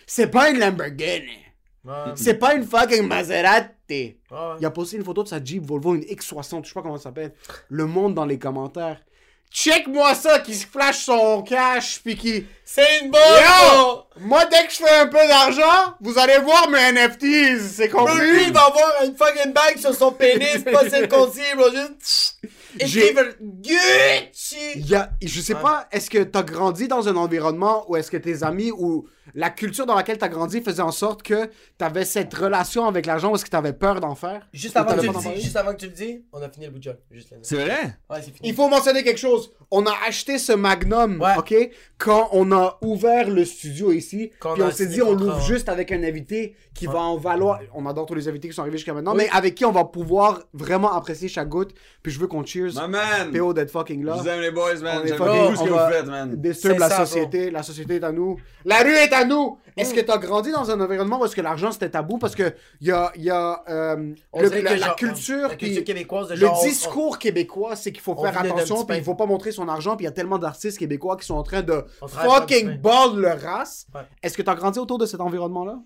C'est 0.07 0.29
pas 0.29 0.51
une 0.51 0.59
Lamborghini. 0.59 1.39
Ouais. 1.85 1.93
C'est 2.17 2.35
pas 2.35 2.55
une 2.55 2.65
fucking 2.65 3.07
Maserati. 3.07 3.71
Ouais. 3.91 4.17
Il 4.59 4.67
a 4.67 4.71
posté 4.71 4.97
une 4.97 5.05
photo 5.05 5.23
de 5.23 5.29
sa 5.29 5.43
Jeep 5.43 5.65
Volvo, 5.65 5.95
une 5.95 6.03
X60, 6.03 6.65
je 6.65 6.69
sais 6.69 6.75
pas 6.75 6.83
comment 6.83 6.97
ça 6.97 7.05
s'appelle. 7.05 7.35
Le 7.69 7.87
monde 7.87 8.15
dans 8.15 8.25
les 8.25 8.39
commentaires. 8.39 9.05
Check-moi 9.53 10.15
ça, 10.15 10.41
qui 10.41 10.55
se 10.55 10.67
flash 10.67 11.05
son 11.05 11.43
cash, 11.43 12.01
puis 12.05 12.17
qui... 12.17 12.47
C'est 12.65 13.01
une 13.03 13.11
bonne, 13.11 13.21
Yo! 13.23 14.03
Moi, 14.21 14.45
dès 14.47 14.67
que 14.67 14.73
je 14.73 14.77
fais 14.77 14.97
un 14.99 15.07
peu 15.07 15.27
d'argent, 15.27 15.95
vous 16.01 16.19
allez 16.19 16.39
voir 16.39 16.69
mes 16.69 16.93
NFTs, 16.93 17.61
c'est 17.61 17.89
Bro, 17.89 18.01
compris? 18.07 18.21
lui, 18.21 18.43
il 18.49 18.53
va 18.53 18.65
avoir 18.67 19.03
une 19.05 19.17
fucking 19.17 19.53
bague 19.53 19.79
sur 19.79 19.95
son 19.95 20.13
pénis, 20.13 20.59
pas 20.71 20.89
circoncis, 20.91 21.41
bro. 21.57 21.71
Juste. 21.71 22.37
J'ai- 22.85 23.15
Gucci! 23.41 24.85
Je 25.23 25.41
sais 25.41 25.55
Ouais. 25.55 25.63
pas, 25.63 25.87
est-ce 25.91 26.11
que 26.11 26.19
t'as 26.23 26.43
grandi 26.43 26.89
dans 26.89 27.09
un 27.09 27.17
environnement 27.17 27.85
où 27.89 27.97
est-ce 27.97 28.11
que 28.11 28.17
tes 28.19 28.43
amis 28.43 28.71
ou 28.73 29.07
la 29.35 29.51
culture 29.51 29.87
dans 29.87 29.95
laquelle 29.95 30.19
t'as 30.19 30.29
grandi 30.29 30.61
faisait 30.61 30.83
en 30.83 30.91
sorte 30.93 31.23
que 31.23 31.51
t'avais 31.79 32.05
cette 32.05 32.33
relation 32.35 32.87
avec 32.87 33.07
l'argent 33.07 33.33
ou 33.33 33.35
est-ce 33.37 33.45
que 33.45 33.51
t'avais 33.51 33.73
peur 33.73 34.01
d'en 34.01 34.15
faire? 34.15 34.47
Juste 34.53 34.77
avant, 34.77 34.95
que 34.95 35.01
tu 35.01 35.07
le 35.09 35.13
dis, 35.35 35.41
juste 35.43 35.57
avant 35.57 35.73
que 35.73 35.79
tu 35.79 35.87
le 35.87 35.93
dis, 35.93 36.25
on 36.33 36.41
a 36.43 36.49
fini 36.49 36.67
le 36.67 36.73
bout 36.73 36.79
de. 36.79 36.97
C'est 37.43 37.57
vrai? 37.57 37.99
Ouais, 38.11 38.17
c'est 38.23 38.35
fini. 38.35 38.49
Il 38.49 38.55
faut 38.55 38.69
mentionner 38.69 39.03
quelque 39.03 39.19
chose. 39.21 39.53
On 39.71 39.85
a 39.87 39.93
acheté 40.07 40.39
ce 40.39 40.53
Magnum, 40.53 41.21
Ouais. 41.21 41.35
ok, 41.39 41.55
quand 41.99 42.29
on 42.33 42.53
a 42.53 42.79
ouvert 42.83 43.29
le 43.29 43.45
studio 43.45 43.93
ici. 43.93 44.31
Quand 44.39 44.55
puis 44.55 44.63
on 44.63 44.71
s'est 44.71 44.87
dit, 44.87 45.03
on 45.03 45.13
l'ouvre 45.13 45.41
juste 45.41 45.69
avec 45.69 45.91
un 45.93 46.03
invité 46.05 46.55
qui 46.75 46.87
va 46.87 46.99
en 47.01 47.17
valoir. 47.17 47.61
On 47.75 47.87
adore 47.87 48.07
tous 48.07 48.15
les 48.15 48.29
invités 48.29 48.49
qui 48.49 48.55
sont 48.55 48.63
arrivés 48.63 48.77
jusqu'à 48.79 48.93
maintenant, 48.95 49.13
Oui. 49.15 49.25
mais 49.25 49.31
avec 49.37 49.55
qui 49.55 49.65
on 49.65 49.73
va 49.73 49.85
pouvoir 49.85 50.43
vraiment 50.53 50.93
apprécier 50.93 51.29
chaque 51.29 51.49
goutte. 51.49 51.75
Puis 52.03 52.13
je 52.13 52.21
veux 52.21 52.27
qu'on 52.27 52.45
cheers. 52.45 52.73
My 52.75 52.89
man! 52.89 53.33
PO 53.33 53.53
d'être 53.55 53.71
fucking 53.71 54.03
Je 54.03 54.07
là. 54.07 54.13
vous 54.15 54.29
aime 54.29 54.41
les 54.41 54.51
boys, 54.51 54.75
man. 54.83 54.99
On 55.01 55.05
est 55.05 55.09
J'aime 55.09 55.17
fucking- 55.19 55.43
beaucoup 55.43 55.57
ce 55.57 55.63
que 55.65 55.69
vous 55.71 55.91
faites, 55.93 56.07
man. 56.07 56.37
Disturb 56.37 56.73
C'est 56.75 56.79
la 56.79 56.89
ça, 56.91 57.07
société. 57.07 57.51
La 57.51 57.63
société 57.63 57.97
est 57.97 58.05
à 58.05 58.13
nous. 58.13 58.37
La 58.65 58.79
rue 58.83 58.95
est 58.95 59.13
à 59.13 59.16
nous. 59.25 59.59
Est-ce 59.77 59.93
Mm. 59.93 59.97
que 59.97 60.01
t'as 60.01 60.19
grandi 60.19 60.51
dans 60.53 60.71
un 60.71 60.81
environnement 60.81 61.21
où 61.21 61.25
est-ce 61.27 61.37
que 61.37 61.41
l'argent 61.43 61.71
c'était 61.71 61.91
tabou? 61.91 62.17
Parce 62.19 62.35
que 62.35 62.55
il 62.81 62.89
y 62.89 62.91
a, 62.93 63.13
il 63.15 63.25
y 63.25 63.31
a 63.31 63.63
euh, 63.69 63.97
le- 64.35 64.43
la, 64.43 64.49
que 64.49 64.57
la 64.65 64.77
genre, 64.77 64.97
culture. 64.97 65.49
La 65.49 65.57
culture 65.57 65.85
québécoise 65.85 66.29
de 66.29 66.37
genre. 66.37 66.55
le 66.55 66.59
on- 66.61 66.69
discours 66.71 67.19
québécois, 67.19 67.77
c'est 67.77 67.93
qu'il 67.93 68.01
faut 68.03 68.15
faire 68.17 68.39
attention, 68.39 68.85
puis 68.87 68.97
il 68.97 69.05
faut 69.05 69.15
pas 69.15 69.27
montrer 69.27 69.53
son 69.53 69.69
argent, 69.69 69.97
puis 69.97 70.05
il 70.05 70.09
y 70.09 70.11
a 70.11 70.13
tellement 70.13 70.39
d'artistes 70.39 70.79
québécois 70.79 71.17
qui 71.17 71.27
sont 71.27 71.35
en 71.35 71.43
train 71.43 71.63
de 71.63 71.85
fucking 72.07 72.79
ball 72.79 73.19
leur 73.19 73.41
race. 73.41 73.87
Ouais. 73.95 74.01
Est-ce 74.23 74.37
que 74.37 74.43
tu 74.43 74.51
as 74.51 74.55
grandi 74.55 74.79
autour 74.79 74.99
de 74.99 75.07
cet 75.07 75.21
environnement-là? 75.21 75.79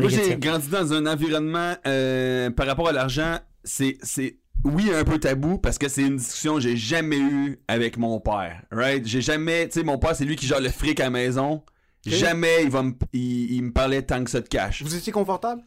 Moi, 0.00 0.08
j'ai 0.08 0.36
grandi 0.36 0.68
dans 0.68 0.92
un 0.92 1.06
environnement 1.06 1.74
euh, 1.86 2.50
par 2.50 2.66
rapport 2.66 2.88
à 2.88 2.92
l'argent, 2.92 3.38
c'est 3.62 3.96
c'est 4.02 4.38
oui 4.64 4.90
un 4.94 5.04
peu 5.04 5.18
tabou 5.18 5.58
parce 5.58 5.78
que 5.78 5.88
c'est 5.88 6.02
une 6.02 6.16
discussion 6.16 6.54
que 6.54 6.60
j'ai 6.62 6.76
jamais 6.76 7.18
eue 7.18 7.60
avec 7.68 7.96
mon 7.98 8.18
père. 8.18 8.62
Right? 8.72 9.06
J'ai 9.06 9.20
jamais, 9.20 9.68
tu 9.68 9.78
sais, 9.80 9.84
mon 9.84 9.98
père 9.98 10.16
c'est 10.16 10.24
lui 10.24 10.36
qui 10.36 10.46
gère 10.46 10.60
le 10.60 10.70
fric 10.70 10.98
à 11.00 11.04
la 11.04 11.10
maison. 11.10 11.62
Jamais 12.06 12.62
il 12.64 12.70
va 12.70 12.82
me 12.82 12.92
il, 13.12 13.52
il 13.56 13.62
me 13.62 13.72
parlait 13.72 14.02
tant 14.02 14.22
que 14.24 14.30
ça 14.30 14.40
de 14.40 14.48
cash. 14.48 14.82
Vous 14.82 14.94
étiez 14.94 15.12
confortable? 15.12 15.62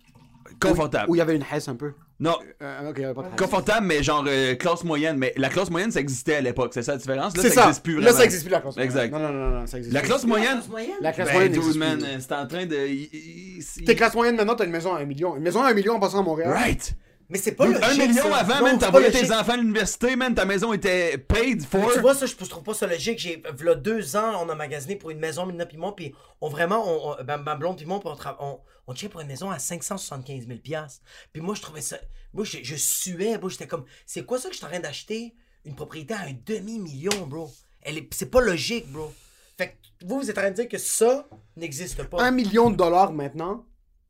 Confortable. 0.60 1.10
Ou 1.10 1.16
il 1.16 1.18
y 1.18 1.22
avait 1.22 1.36
une 1.36 1.44
hesse 1.52 1.68
un 1.68 1.76
peu? 1.76 1.94
Non, 2.20 2.36
Euh, 2.64 3.14
pas 3.14 3.22
de 3.30 3.36
confortable 3.40 3.86
mais 3.86 4.02
genre 4.02 4.26
euh, 4.28 4.56
classe 4.56 4.84
moyenne, 4.84 5.18
mais 5.18 5.34
la 5.38 5.50
classe 5.50 5.70
moyenne 5.70 5.92
ça 5.92 6.00
existait 6.00 6.38
à 6.38 6.42
l'époque, 6.42 6.72
c'est 6.74 6.82
ça 6.82 6.94
la 6.94 6.98
différence? 6.98 7.38
Là 7.38 7.44
ça, 7.44 7.50
ça. 7.52 7.64
existe 7.68 7.84
plus 7.84 7.94
Là, 7.96 8.02
vraiment. 8.02 8.18
ça 8.18 8.26
existe 8.26 8.44
plus 8.44 8.52
la 8.52 8.62
classe 8.62 8.76
moyenne. 8.76 8.92
Exact. 8.92 9.12
Non, 9.12 9.20
non, 9.20 9.32
non, 9.34 9.50
non, 9.60 9.68
ça 9.68 9.78
existe 9.78 9.94
La 9.94 10.00
plus. 10.00 10.08
classe 10.10 10.26
moyenne? 10.26 10.60
La 11.02 11.12
classe 11.14 11.28
ben, 11.28 11.34
moyenne 11.34 11.54
existe 11.56 11.78
man, 11.78 11.98
plus. 12.00 12.08
euh, 12.08 12.18
c'est 12.20 12.32
en 12.34 12.48
train 12.48 12.66
de 12.66 13.86
T'es 13.86 13.96
classe 13.96 14.16
moyenne 14.16 14.36
maintenant, 14.36 14.56
t'as 14.56 14.66
une 14.66 14.72
maison 14.72 14.96
à 14.96 15.00
un 15.00 15.06
million. 15.06 15.36
Une 15.36 15.44
maison 15.44 15.62
à 15.62 15.70
un 15.70 15.74
million 15.76 15.94
en 15.96 16.00
passant 16.00 16.20
à 16.20 16.24
Montréal. 16.24 16.50
Right. 16.52 16.96
Mais 17.30 17.38
c'est 17.38 17.52
pas 17.54 17.66
le 17.66 17.84
un 17.84 17.94
million 17.96 18.34
avant, 18.34 18.56
non, 18.56 18.62
man, 18.62 18.74
c'est 18.74 18.80
pas 18.80 18.86
t'envoyais 18.86 19.12
tes 19.12 19.32
enfants 19.34 19.54
à 19.54 19.58
l'université, 19.58 20.16
man, 20.16 20.34
ta 20.34 20.46
maison 20.46 20.72
était 20.72 21.18
paid 21.18 21.66
for. 21.66 21.82
Mais 21.88 21.94
tu 21.94 22.00
vois, 22.00 22.16
ça, 22.16 22.26
je 22.26 22.36
trouve 22.36 22.64
pas 22.64 22.74
ça 22.74 22.88
logique. 22.88 23.20
J'ai, 23.20 23.44
v'là 23.54 23.76
deux 23.76 24.16
ans, 24.16 24.46
on 24.46 24.50
a 24.50 24.56
magasiné 24.56 24.96
pour 24.96 25.10
une 25.10 25.20
maison, 25.20 25.46
Mina 25.46 25.66
pis 25.66 25.76
moi, 25.78 25.96
puis 25.96 26.14
on 26.40 26.48
vraiment, 26.48 26.84
on, 26.88 27.12
on- 27.20 27.24
ben, 27.24 27.56
blonde 27.56 27.84
moi, 27.86 28.00
puis 28.00 28.10
on, 28.10 28.46
on, 28.46 28.60
on 28.88 28.94
tient 28.94 29.10
pour 29.10 29.20
une 29.22 29.28
maison 29.28 29.52
à 29.52 29.60
575 29.60 30.48
000 30.48 30.60
piastres. 30.60 31.02
Puis 31.34 31.42
moi, 31.42 31.54
je 31.54 31.62
trouvais 31.62 31.82
ça, 31.82 31.98
moi, 32.34 32.46
je, 32.46 32.60
je 32.64 32.76
suais, 32.76 33.38
moi, 33.38 33.50
j'étais 33.50 33.68
comme, 33.68 33.84
c'est 34.06 34.26
quoi 34.26 34.40
ça 34.40 34.48
que 34.48 34.54
je 34.54 34.60
suis 34.60 34.66
en 34.66 34.70
train 34.70 34.80
d'acheter? 34.80 35.36
une 35.68 35.76
propriété 35.76 36.14
à 36.14 36.22
un 36.22 36.34
demi-million, 36.46 37.28
bro. 37.28 37.52
Elle 37.82 37.98
est... 37.98 38.14
C'est 38.14 38.32
pas 38.32 38.42
logique, 38.42 38.90
bro. 38.90 39.14
Fait 39.58 39.70
que 39.70 40.06
vous, 40.06 40.20
vous 40.22 40.30
êtes 40.30 40.38
en 40.38 40.42
train 40.42 40.52
de 40.52 40.56
dire 40.56 40.70
que 40.70 40.78
ça 40.78 41.28
n'existe 41.58 42.02
pas. 42.04 42.24
Un 42.24 42.32
million 42.32 42.70
de 42.70 42.76
dollars 42.78 43.12
maintenant, 43.12 43.66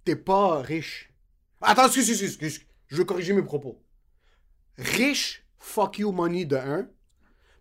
t'es 0.05 0.15
pas 0.15 0.61
riche. 0.61 1.11
Attends, 1.61 1.85
excuse, 1.87 2.09
excuse, 2.09 2.29
excuse. 2.29 2.61
Je 2.87 2.97
veux 2.97 3.03
corriger 3.05 3.33
mes 3.33 3.43
propos. 3.43 3.81
Riche, 4.77 5.45
fuck 5.59 5.99
you 5.99 6.11
money 6.11 6.45
de 6.45 6.55
un. 6.55 6.87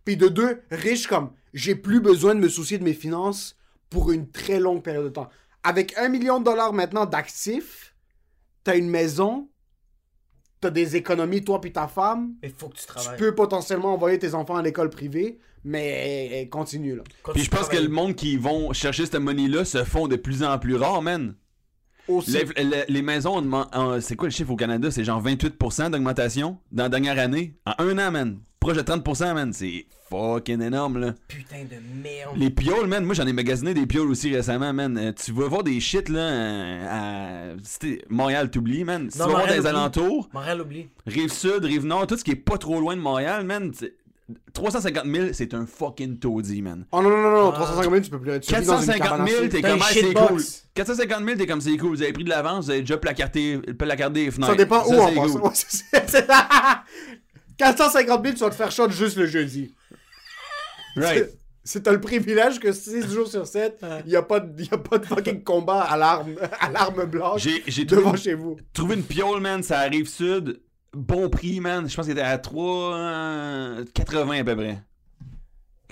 Puis 0.05 0.17
de 0.17 0.27
deux, 0.27 0.61
riche 0.71 1.07
comme 1.07 1.31
j'ai 1.53 1.75
plus 1.75 1.99
besoin 1.99 2.35
de 2.35 2.39
me 2.39 2.49
soucier 2.49 2.77
de 2.77 2.83
mes 2.83 2.93
finances 2.93 3.57
pour 3.89 4.11
une 4.11 4.29
très 4.29 4.59
longue 4.59 4.83
période 4.83 5.05
de 5.05 5.09
temps. 5.09 5.29
Avec 5.63 5.97
un 5.97 6.07
million 6.09 6.39
de 6.39 6.45
dollars 6.45 6.71
maintenant 6.73 7.05
d'actifs, 7.05 7.95
t'as 8.63 8.77
une 8.77 8.89
maison, 8.89 9.49
t'as 10.61 10.69
des 10.69 10.95
économies, 10.95 11.43
toi 11.43 11.59
puis 11.59 11.73
ta 11.73 11.87
femme. 11.87 12.35
Mais 12.41 12.49
faut 12.49 12.69
que 12.69 12.75
tu 12.75 12.81
Tu 12.81 12.87
travailles. 12.87 13.17
peux 13.17 13.35
potentiellement 13.35 13.93
envoyer 13.93 14.19
tes 14.19 14.33
enfants 14.33 14.55
à 14.55 14.61
l'école 14.61 14.89
privée, 14.89 15.39
mais 15.63 16.41
eh, 16.43 16.49
continue 16.49 16.95
là. 16.95 17.03
Quand 17.23 17.33
Puis 17.33 17.41
tu 17.41 17.45
je 17.45 17.51
pense 17.51 17.61
que 17.61 17.65
travailles. 17.71 17.87
le 17.87 17.93
monde 17.93 18.15
qui 18.15 18.37
vont 18.37 18.71
chercher 18.73 19.05
cette 19.05 19.15
money-là 19.15 19.65
se 19.65 19.83
font 19.83 20.07
de 20.07 20.15
plus 20.15 20.43
en 20.43 20.57
plus 20.59 20.75
rares, 20.75 21.01
man. 21.01 21.35
Aussi. 22.07 22.31
Les, 22.31 22.63
les- 22.63 22.85
les 22.87 23.01
maisons, 23.01 23.43
c'est 24.01 24.15
quoi 24.15 24.27
le 24.27 24.33
chiffre 24.33 24.51
au 24.51 24.55
Canada? 24.55 24.89
C'est 24.91 25.03
genre 25.03 25.21
28% 25.23 25.91
d'augmentation 25.91 26.57
dans 26.71 26.83
la 26.83 26.89
dernière 26.89 27.19
année. 27.19 27.55
En 27.65 27.73
un 27.83 28.07
an, 28.07 28.11
man. 28.11 28.39
Proche 28.59 28.77
de 28.77 28.81
30%, 28.81 29.33
man. 29.33 29.53
C'est 29.53 29.85
fucking 30.09 30.61
énorme, 30.61 30.99
là. 30.99 31.13
Putain 31.27 31.63
de 31.63 31.75
merde. 32.01 32.35
Les 32.37 32.49
pioles, 32.49 32.87
man. 32.87 33.03
Moi, 33.05 33.13
j'en 33.13 33.27
ai 33.27 33.33
magasiné 33.33 33.73
des 33.73 33.85
pioles 33.85 34.09
aussi 34.09 34.33
récemment, 34.35 34.73
man. 34.73 34.97
Euh, 34.97 35.11
tu 35.13 35.31
vas 35.31 35.47
voir 35.47 35.63
des 35.63 35.79
shit, 35.79 36.09
là, 36.09 36.19
euh, 36.19 37.53
à 37.53 37.55
c'était 37.63 38.01
Montréal, 38.09 38.49
t'oublies, 38.49 38.83
man. 38.83 39.09
Si 39.11 39.17
tu 39.17 39.19
Non, 39.19 39.25
vas 39.25 39.31
voir 39.31 39.41
Montréal, 39.43 39.61
des 39.63 39.67
oublie. 39.69 39.79
alentours, 39.79 40.29
Montréal 40.33 40.61
oublie. 40.61 40.87
Rive-Sud, 41.05 41.63
Rive-Nord, 41.65 42.07
tout 42.07 42.17
ce 42.17 42.23
qui 42.23 42.31
est 42.31 42.35
pas 42.35 42.57
trop 42.57 42.79
loin 42.79 42.95
de 42.95 43.01
Montréal, 43.01 43.45
man. 43.45 43.71
350 44.53 45.05
000, 45.05 45.27
c'est 45.33 45.53
un 45.53 45.65
fucking 45.65 46.19
taudis, 46.19 46.61
man. 46.61 46.85
Oh 46.91 47.01
non, 47.01 47.09
non, 47.09 47.21
non, 47.21 47.31
non, 47.31 47.49
Ah. 47.49 47.55
350 47.55 47.91
000, 47.93 48.03
tu 48.03 48.09
peux 48.09 48.19
plus. 48.19 48.33
Une 48.33 48.39
450 48.41 48.97
cabane 49.01 49.27
000, 49.27 49.43
à 49.43 49.47
t'es 49.47 49.61
comme, 49.61 49.79
ah, 49.81 49.85
c'est 49.91 50.13
cool. 50.13 50.41
450 50.73 51.25
000, 51.25 51.37
t'es 51.37 51.47
comme, 51.47 51.61
c'est 51.61 51.77
cool. 51.77 51.89
Vous 51.95 52.01
avez 52.01 52.13
pris 52.13 52.23
de 52.23 52.29
l'avance, 52.29 52.65
vous 52.65 52.71
avez 52.71 52.81
déjà 52.81 52.97
placardé, 52.97 53.59
placardé 53.77 54.25
les 54.25 54.31
fenêtres. 54.31 54.51
Ça 54.51 54.57
dépend 54.57 54.83
où 54.85 54.93
en 54.99 55.07
passant. 55.13 55.21
cool. 55.33 55.41
Ouais, 55.43 55.49
c'est- 55.53 55.83
c'est- 55.93 56.09
c'est- 56.09 56.27
450 57.57 58.23
000, 58.23 58.33
tu 58.35 58.39
vas 58.41 58.49
te 58.49 58.55
faire 58.55 58.71
shot 58.71 58.89
juste 58.89 59.17
le 59.17 59.25
jeudi. 59.25 59.73
Right. 60.95 61.29
C'est 61.63 61.83
t'as 61.83 61.91
le 61.91 61.99
privilège 61.99 62.59
que 62.59 62.71
6 62.71 63.09
jours 63.13 63.27
sur 63.27 63.45
7, 63.45 63.83
il 64.05 64.09
n'y 64.09 64.15
a, 64.15 64.21
pas 64.21 64.39
de- 64.39 64.63
y 64.63 64.69
a 64.71 64.77
pas 64.77 64.97
de 64.99 65.05
fucking 65.05 65.43
combat 65.43 65.81
à 65.81 65.97
l'arme, 65.97 66.35
à 66.61 66.69
l'arme 66.71 67.05
blanche 67.05 67.41
J'ai 67.67 67.85
trouvé, 67.85 68.01
devant 68.03 68.15
chez 68.15 68.33
vous. 68.35 68.55
trouvé 68.71 68.95
une 68.95 69.03
piole, 69.03 69.41
man, 69.41 69.61
ça 69.63 69.79
arrive 69.79 70.07
sud. 70.07 70.61
Bon 70.97 71.29
prix, 71.29 71.59
man. 71.59 71.87
Je 71.89 71.95
pense 71.95 72.05
qu'il 72.05 72.13
était 72.13 72.21
à 72.25 72.37
3,80 72.37 74.39
à 74.39 74.43
peu 74.43 74.55
près. 74.55 74.79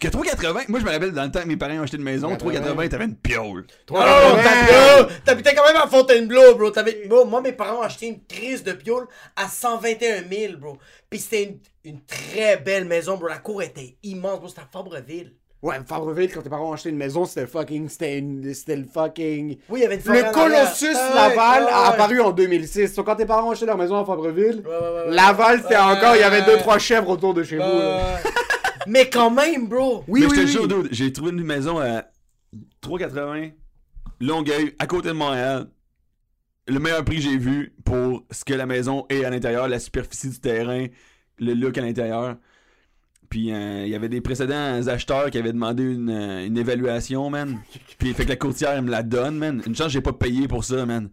Que 0.02 0.08
3,80? 0.10 0.66
Moi, 0.68 0.80
je 0.82 0.86
me 0.86 0.92
rappelle 0.92 1.12
dans 1.14 1.24
le 1.24 1.32
temps 1.32 1.42
que 1.42 1.48
mes 1.48 1.56
parents 1.56 1.76
ont 1.76 1.84
acheté 1.84 1.96
une 1.98 2.04
maison, 2.04 2.36
3,80, 2.36 2.90
t'avais 2.90 3.06
une 3.06 3.16
piole. 3.16 3.66
Oh, 3.92 3.96
t'as- 4.44 5.06
T'habitais 5.24 5.56
quand 5.56 5.66
même 5.66 5.78
à 5.82 5.88
Fontainebleau, 5.88 6.56
bro. 6.56 6.70
T'avais- 6.72 7.08
bro. 7.08 7.24
Moi, 7.26 7.42
mes 7.42 7.54
parents 7.54 7.80
ont 7.80 7.84
acheté 7.84 8.08
une 8.08 8.22
crise 8.26 8.64
de 8.64 8.74
piole 8.74 9.06
à 9.38 9.48
121 9.48 10.24
000, 10.30 10.58
bro. 10.58 10.78
Puis 11.10 11.20
c'était 11.20 11.44
une, 11.86 11.92
une 11.92 12.02
très 12.02 12.58
belle 12.58 12.84
maison, 12.86 13.16
bro. 13.16 13.28
La 13.28 13.38
cour 13.38 13.62
était 13.62 13.96
immense, 14.04 14.40
bro. 14.40 14.50
C'était 14.50 14.62
à 14.62 14.68
Fabreville. 14.70 15.34
Ouais, 15.66 15.76
Fabreville, 15.88 16.32
quand 16.32 16.42
tes 16.42 16.50
parents 16.50 16.70
ont 16.70 16.74
acheté 16.74 16.90
une 16.90 16.98
maison, 16.98 17.26
c'était 17.26 17.48
fucking. 17.48 17.90
C'était 17.90 18.20
une- 18.20 18.54
c'était 18.54 18.76
le 18.76 18.86
fucking. 18.86 19.58
Oui, 19.70 19.80
il 19.80 19.82
y 19.82 19.86
avait 19.86 19.96
une 19.96 20.12
Le. 20.14 20.32
Colossus 20.32 20.86
Ah 20.96 21.10
ouais, 21.10 21.16
Laval 21.36 21.64
ouais, 21.64 21.72
a 21.72 21.82
ouais. 21.82 21.88
apparu 21.94 22.22
en 22.22 22.32
2006. 22.32 22.94
Donc, 22.94 23.06
quand 23.08 23.16
tes 23.16 23.26
parents 23.26 23.48
ont 23.48 23.52
acheté 23.52 23.66
leur 23.66 23.78
maison 23.78 23.96
à 24.00 24.06
Fabreville, 24.06 24.62
Ouais, 24.64 24.72
ouais, 24.72 24.80
ouais, 24.80 25.08
ouais. 25.10 25.16
Laval, 25.16 25.62
c'était 25.64 25.76
Ouais, 25.76 25.82
encore. 25.82 26.16
Il 26.16 26.20
y 26.20 26.24
avait 26.24 26.42
ouais, 26.42 26.58
2-3 26.58 26.78
chèvres 26.78 27.10
autour 27.10 27.34
de 27.34 27.44
chez 27.44 27.58
vous. 27.58 27.64
Mais 28.88 29.10
quand 29.10 29.32
même, 29.32 29.68
bro. 29.68 30.04
Oui, 30.08 30.20
Mais 30.22 30.28
oui, 30.28 30.36
je 30.36 30.42
te 30.42 30.46
oui. 30.46 30.52
jure, 30.52 30.68
dude, 30.68 30.88
j'ai 30.92 31.12
trouvé 31.12 31.32
une 31.32 31.44
maison 31.44 31.80
à 31.80 32.04
3,80, 32.82 33.52
Longueuil, 34.22 34.76
à 34.80 34.86
côté 34.88 35.08
de 35.10 35.14
Montréal. 35.14 35.68
Le 36.68 36.80
meilleur 36.80 37.04
prix 37.04 37.18
que 37.18 37.22
j'ai 37.24 37.38
vu 37.38 37.76
pour 37.84 38.24
ce 38.32 38.46
que 38.46 38.54
la 38.54 38.66
maison 38.66 39.06
est 39.10 39.24
à 39.26 39.30
l'intérieur, 39.30 39.68
la 39.68 39.80
superficie 39.80 40.30
du 40.30 40.40
terrain, 40.40 40.86
le 41.40 41.54
look 41.54 41.78
à 41.78 41.82
l'intérieur. 41.82 42.36
Puis 43.30 43.52
euh, 43.52 43.84
il 43.86 43.90
y 43.92 43.96
avait 43.96 44.10
des 44.10 44.22
précédents 44.22 44.88
acheteurs 44.88 45.30
qui 45.32 45.38
avaient 45.38 45.54
demandé 45.54 45.84
une, 45.84 46.10
euh, 46.10 46.46
une 46.46 46.58
évaluation, 46.58 47.30
man. 47.30 47.60
Puis 47.98 48.14
fait 48.14 48.24
que 48.26 48.30
la 48.30 48.36
courtière 48.36 48.72
elle 48.72 48.84
me 48.84 48.92
la 48.92 49.04
donne, 49.04 49.38
man. 49.38 49.62
Une 49.66 49.76
chance 49.76 49.92
j'ai 49.92 50.02
pas 50.02 50.14
payé 50.14 50.48
pour 50.48 50.64
ça, 50.64 50.86
man. 50.86 51.10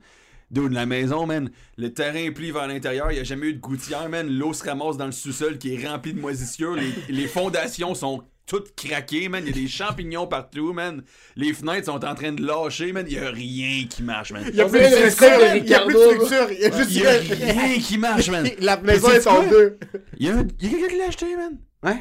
Dude, 0.51 0.73
la 0.73 0.85
maison, 0.85 1.25
man, 1.27 1.51
le 1.79 1.95
terrain 1.95 2.19
est 2.19 2.31
pli 2.31 2.51
vers 2.51 2.67
l'intérieur, 2.67 3.11
il 3.11 3.15
n'y 3.15 3.21
a 3.21 3.25
jamais 3.25 3.47
eu 3.47 3.55
de 3.55 3.59
gouttière, 3.61 4.09
man. 4.11 4.29
L'eau 4.29 4.53
se 4.53 4.63
ramasse 4.65 4.99
dans 4.99 5.07
le 5.07 5.13
sous-sol 5.13 5.57
qui 5.57 5.75
est 5.75 5.89
rempli 5.89 6.13
de 6.13 6.21
moisissures. 6.21 6.75
Les, 6.75 6.93
les 7.09 7.27
fondations 7.27 7.95
sont 7.95 8.23
toutes 8.47 8.75
craquées, 8.75 9.31
man. 9.31 9.43
Il 9.47 9.57
y 9.57 9.59
a 9.59 9.63
des 9.63 9.69
champignons 9.69 10.27
partout, 10.27 10.75
man. 10.75 11.03
Les 11.37 11.55
fenêtres 11.55 11.87
sont 11.87 12.05
en 12.05 12.15
train 12.15 12.33
de 12.33 12.45
lâcher, 12.45 12.93
man. 12.93 13.07
Il 13.09 13.19
n'y 13.19 13.25
a 13.25 13.31
rien 13.31 13.87
qui 13.89 14.03
marche, 14.03 14.33
man. 14.33 14.45
Il 14.47 14.55
y 14.55 14.61
a 14.61 14.67
plus 14.69 14.79
de 14.81 15.09
structure. 15.11 15.57
Il 15.57 15.67
y 15.67 15.75
a 15.75 15.81
plus 15.87 15.95
de 15.95 15.99
structure. 16.01 16.47
Il 16.51 16.65
a 16.67 16.77
juste. 16.77 16.91
N'y 16.91 17.07
a 17.07 17.53
rien 17.53 17.79
qui 17.81 17.97
marche, 17.97 18.29
man. 18.29 18.47
La 18.61 18.77
maison 18.77 19.09
Mais 19.09 19.15
est 19.17 19.27
en 19.27 19.49
deux. 19.49 19.79
Il 20.19 20.27
y 20.27 20.29
a, 20.29 20.37
un- 20.37 20.47
il 20.61 20.67
y 20.67 20.69
a 20.69 20.71
quelqu'un 20.79 20.89
qui 20.89 20.99
l'a 20.99 21.07
acheté, 21.07 21.35
man. 21.35 21.57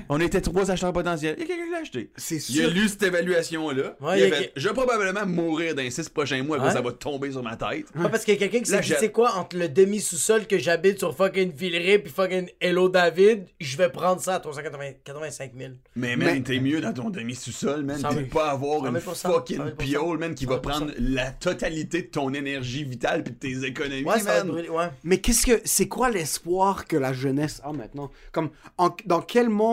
On 0.09 0.19
était 0.19 0.41
trois 0.41 0.69
acheteurs 0.69 0.93
potentiels. 0.93 1.35
Il 1.37 1.41
y 1.41 1.43
a 1.43 1.47
quelqu'un 1.47 1.65
qui 1.65 1.71
l'a 1.71 1.77
acheté. 1.79 2.11
C'est 2.15 2.35
Il 2.49 2.61
a 2.61 2.65
sûr. 2.65 2.71
lu 2.71 2.87
cette 2.87 3.01
évaluation-là. 3.03 3.95
Ouais, 3.99 4.19
il 4.19 4.23
a 4.23 4.27
il 4.27 4.29
y 4.29 4.33
a 4.33 4.35
fait, 4.35 4.51
Je 4.55 4.67
vais 4.67 4.73
probablement 4.75 5.25
mourir 5.25 5.73
dans 5.73 5.81
les 5.81 5.89
six 5.89 6.07
prochains 6.09 6.43
mois 6.43 6.59
Ouais. 6.59 6.71
ça 6.71 6.81
va 6.81 6.91
tomber 6.91 7.31
sur 7.31 7.41
ma 7.41 7.55
tête. 7.55 7.85
Ouais, 7.95 8.09
parce 8.09 8.23
qu'il 8.23 8.33
y 8.35 8.37
a 8.37 8.39
quelqu'un 8.39 8.59
qui 8.59 8.69
s'est 8.69 8.79
dit, 8.81 8.93
c'est 8.99 9.11
quoi, 9.11 9.33
entre 9.35 9.57
le 9.57 9.67
demi-sous-sol 9.69 10.45
que 10.45 10.59
j'habite 10.59 10.99
sur 10.99 11.15
fucking 11.15 11.51
Villeray 11.53 11.97
puis 11.99 12.11
fucking 12.11 12.47
Hello 12.59 12.89
David, 12.89 13.45
je 13.59 13.75
vais 13.77 13.89
prendre 13.89 14.21
ça 14.21 14.35
à 14.35 14.39
385 14.39 15.51
000. 15.57 15.71
Mais 15.95 16.15
man, 16.15 16.27
Mais- 16.35 16.41
t'es 16.41 16.59
mieux 16.59 16.79
dans 16.81 16.93
ton 16.93 17.09
demi-sous-sol, 17.09 17.83
man. 17.83 17.97
100 17.99 18.09
de 18.09 18.13
000. 18.15 18.27
pas 18.27 18.51
avoir 18.51 18.85
une 18.85 18.99
100 18.99 19.13
000%, 19.13 19.31
fucking 19.33 19.57
100 19.57 19.63
000%, 19.65 19.75
piole, 19.77 20.17
man, 20.19 20.35
qui 20.35 20.45
va 20.45 20.55
100 20.55 20.61
000%. 20.61 20.61
prendre 20.61 20.91
la 20.99 21.31
totalité 21.31 22.03
de 22.03 22.07
ton 22.07 22.33
énergie 22.33 22.83
vitale 22.83 23.23
pis 23.23 23.31
de 23.31 23.37
tes 23.37 23.65
économies, 23.65 24.03
Ouais, 24.03 24.19
ça 24.19 24.43
man. 24.43 24.91
Mais 25.03 25.17
qu'est-ce 25.19 25.45
que. 25.47 25.61
C'est 25.65 25.87
quoi 25.87 26.09
l'espoir 26.11 26.85
que 26.85 26.97
la 26.97 27.13
jeunesse 27.13 27.61
a 27.63 27.71
maintenant? 27.73 28.11
Comme, 28.31 28.51
en- 28.77 28.95
dans 29.07 29.21
quel 29.21 29.49
monde. 29.49 29.70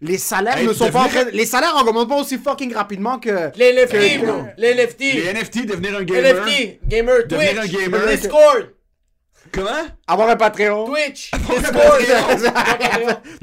Les 0.00 0.16
salaires 0.18 0.56
Hey, 0.58 0.66
ne 0.66 0.72
sont 0.72 0.90
pas 0.90 1.00
en 1.00 1.04
devenir- 1.06 1.22
train. 1.24 1.30
Les 1.32 1.44
salaires 1.46 1.74
augmentent 1.76 2.08
pas 2.08 2.20
aussi 2.20 2.38
fucking 2.38 2.72
rapidement 2.72 3.18
que. 3.18 3.50
Les 3.56 3.72
NFT, 3.72 4.20
Que- 4.20 4.24
bro. 4.24 4.42
Les 4.56 4.74
NFT. 4.74 5.00
Les 5.00 5.28
NFT, 5.34 5.66
devenir 5.66 5.96
un 5.96 6.04
gamer. 6.04 6.34
NFT, 6.46 6.78
gamer, 6.86 7.26
Devenir 7.26 7.60
Twitch, 7.60 7.74
un 7.74 7.78
gamer. 7.84 8.06
Discord, 8.16 8.68
Comment? 9.52 9.70
Avoir 10.06 10.28
un 10.30 10.36
Patreon. 10.36 10.86
Twitch, 10.86 11.30
Tout 11.32 11.40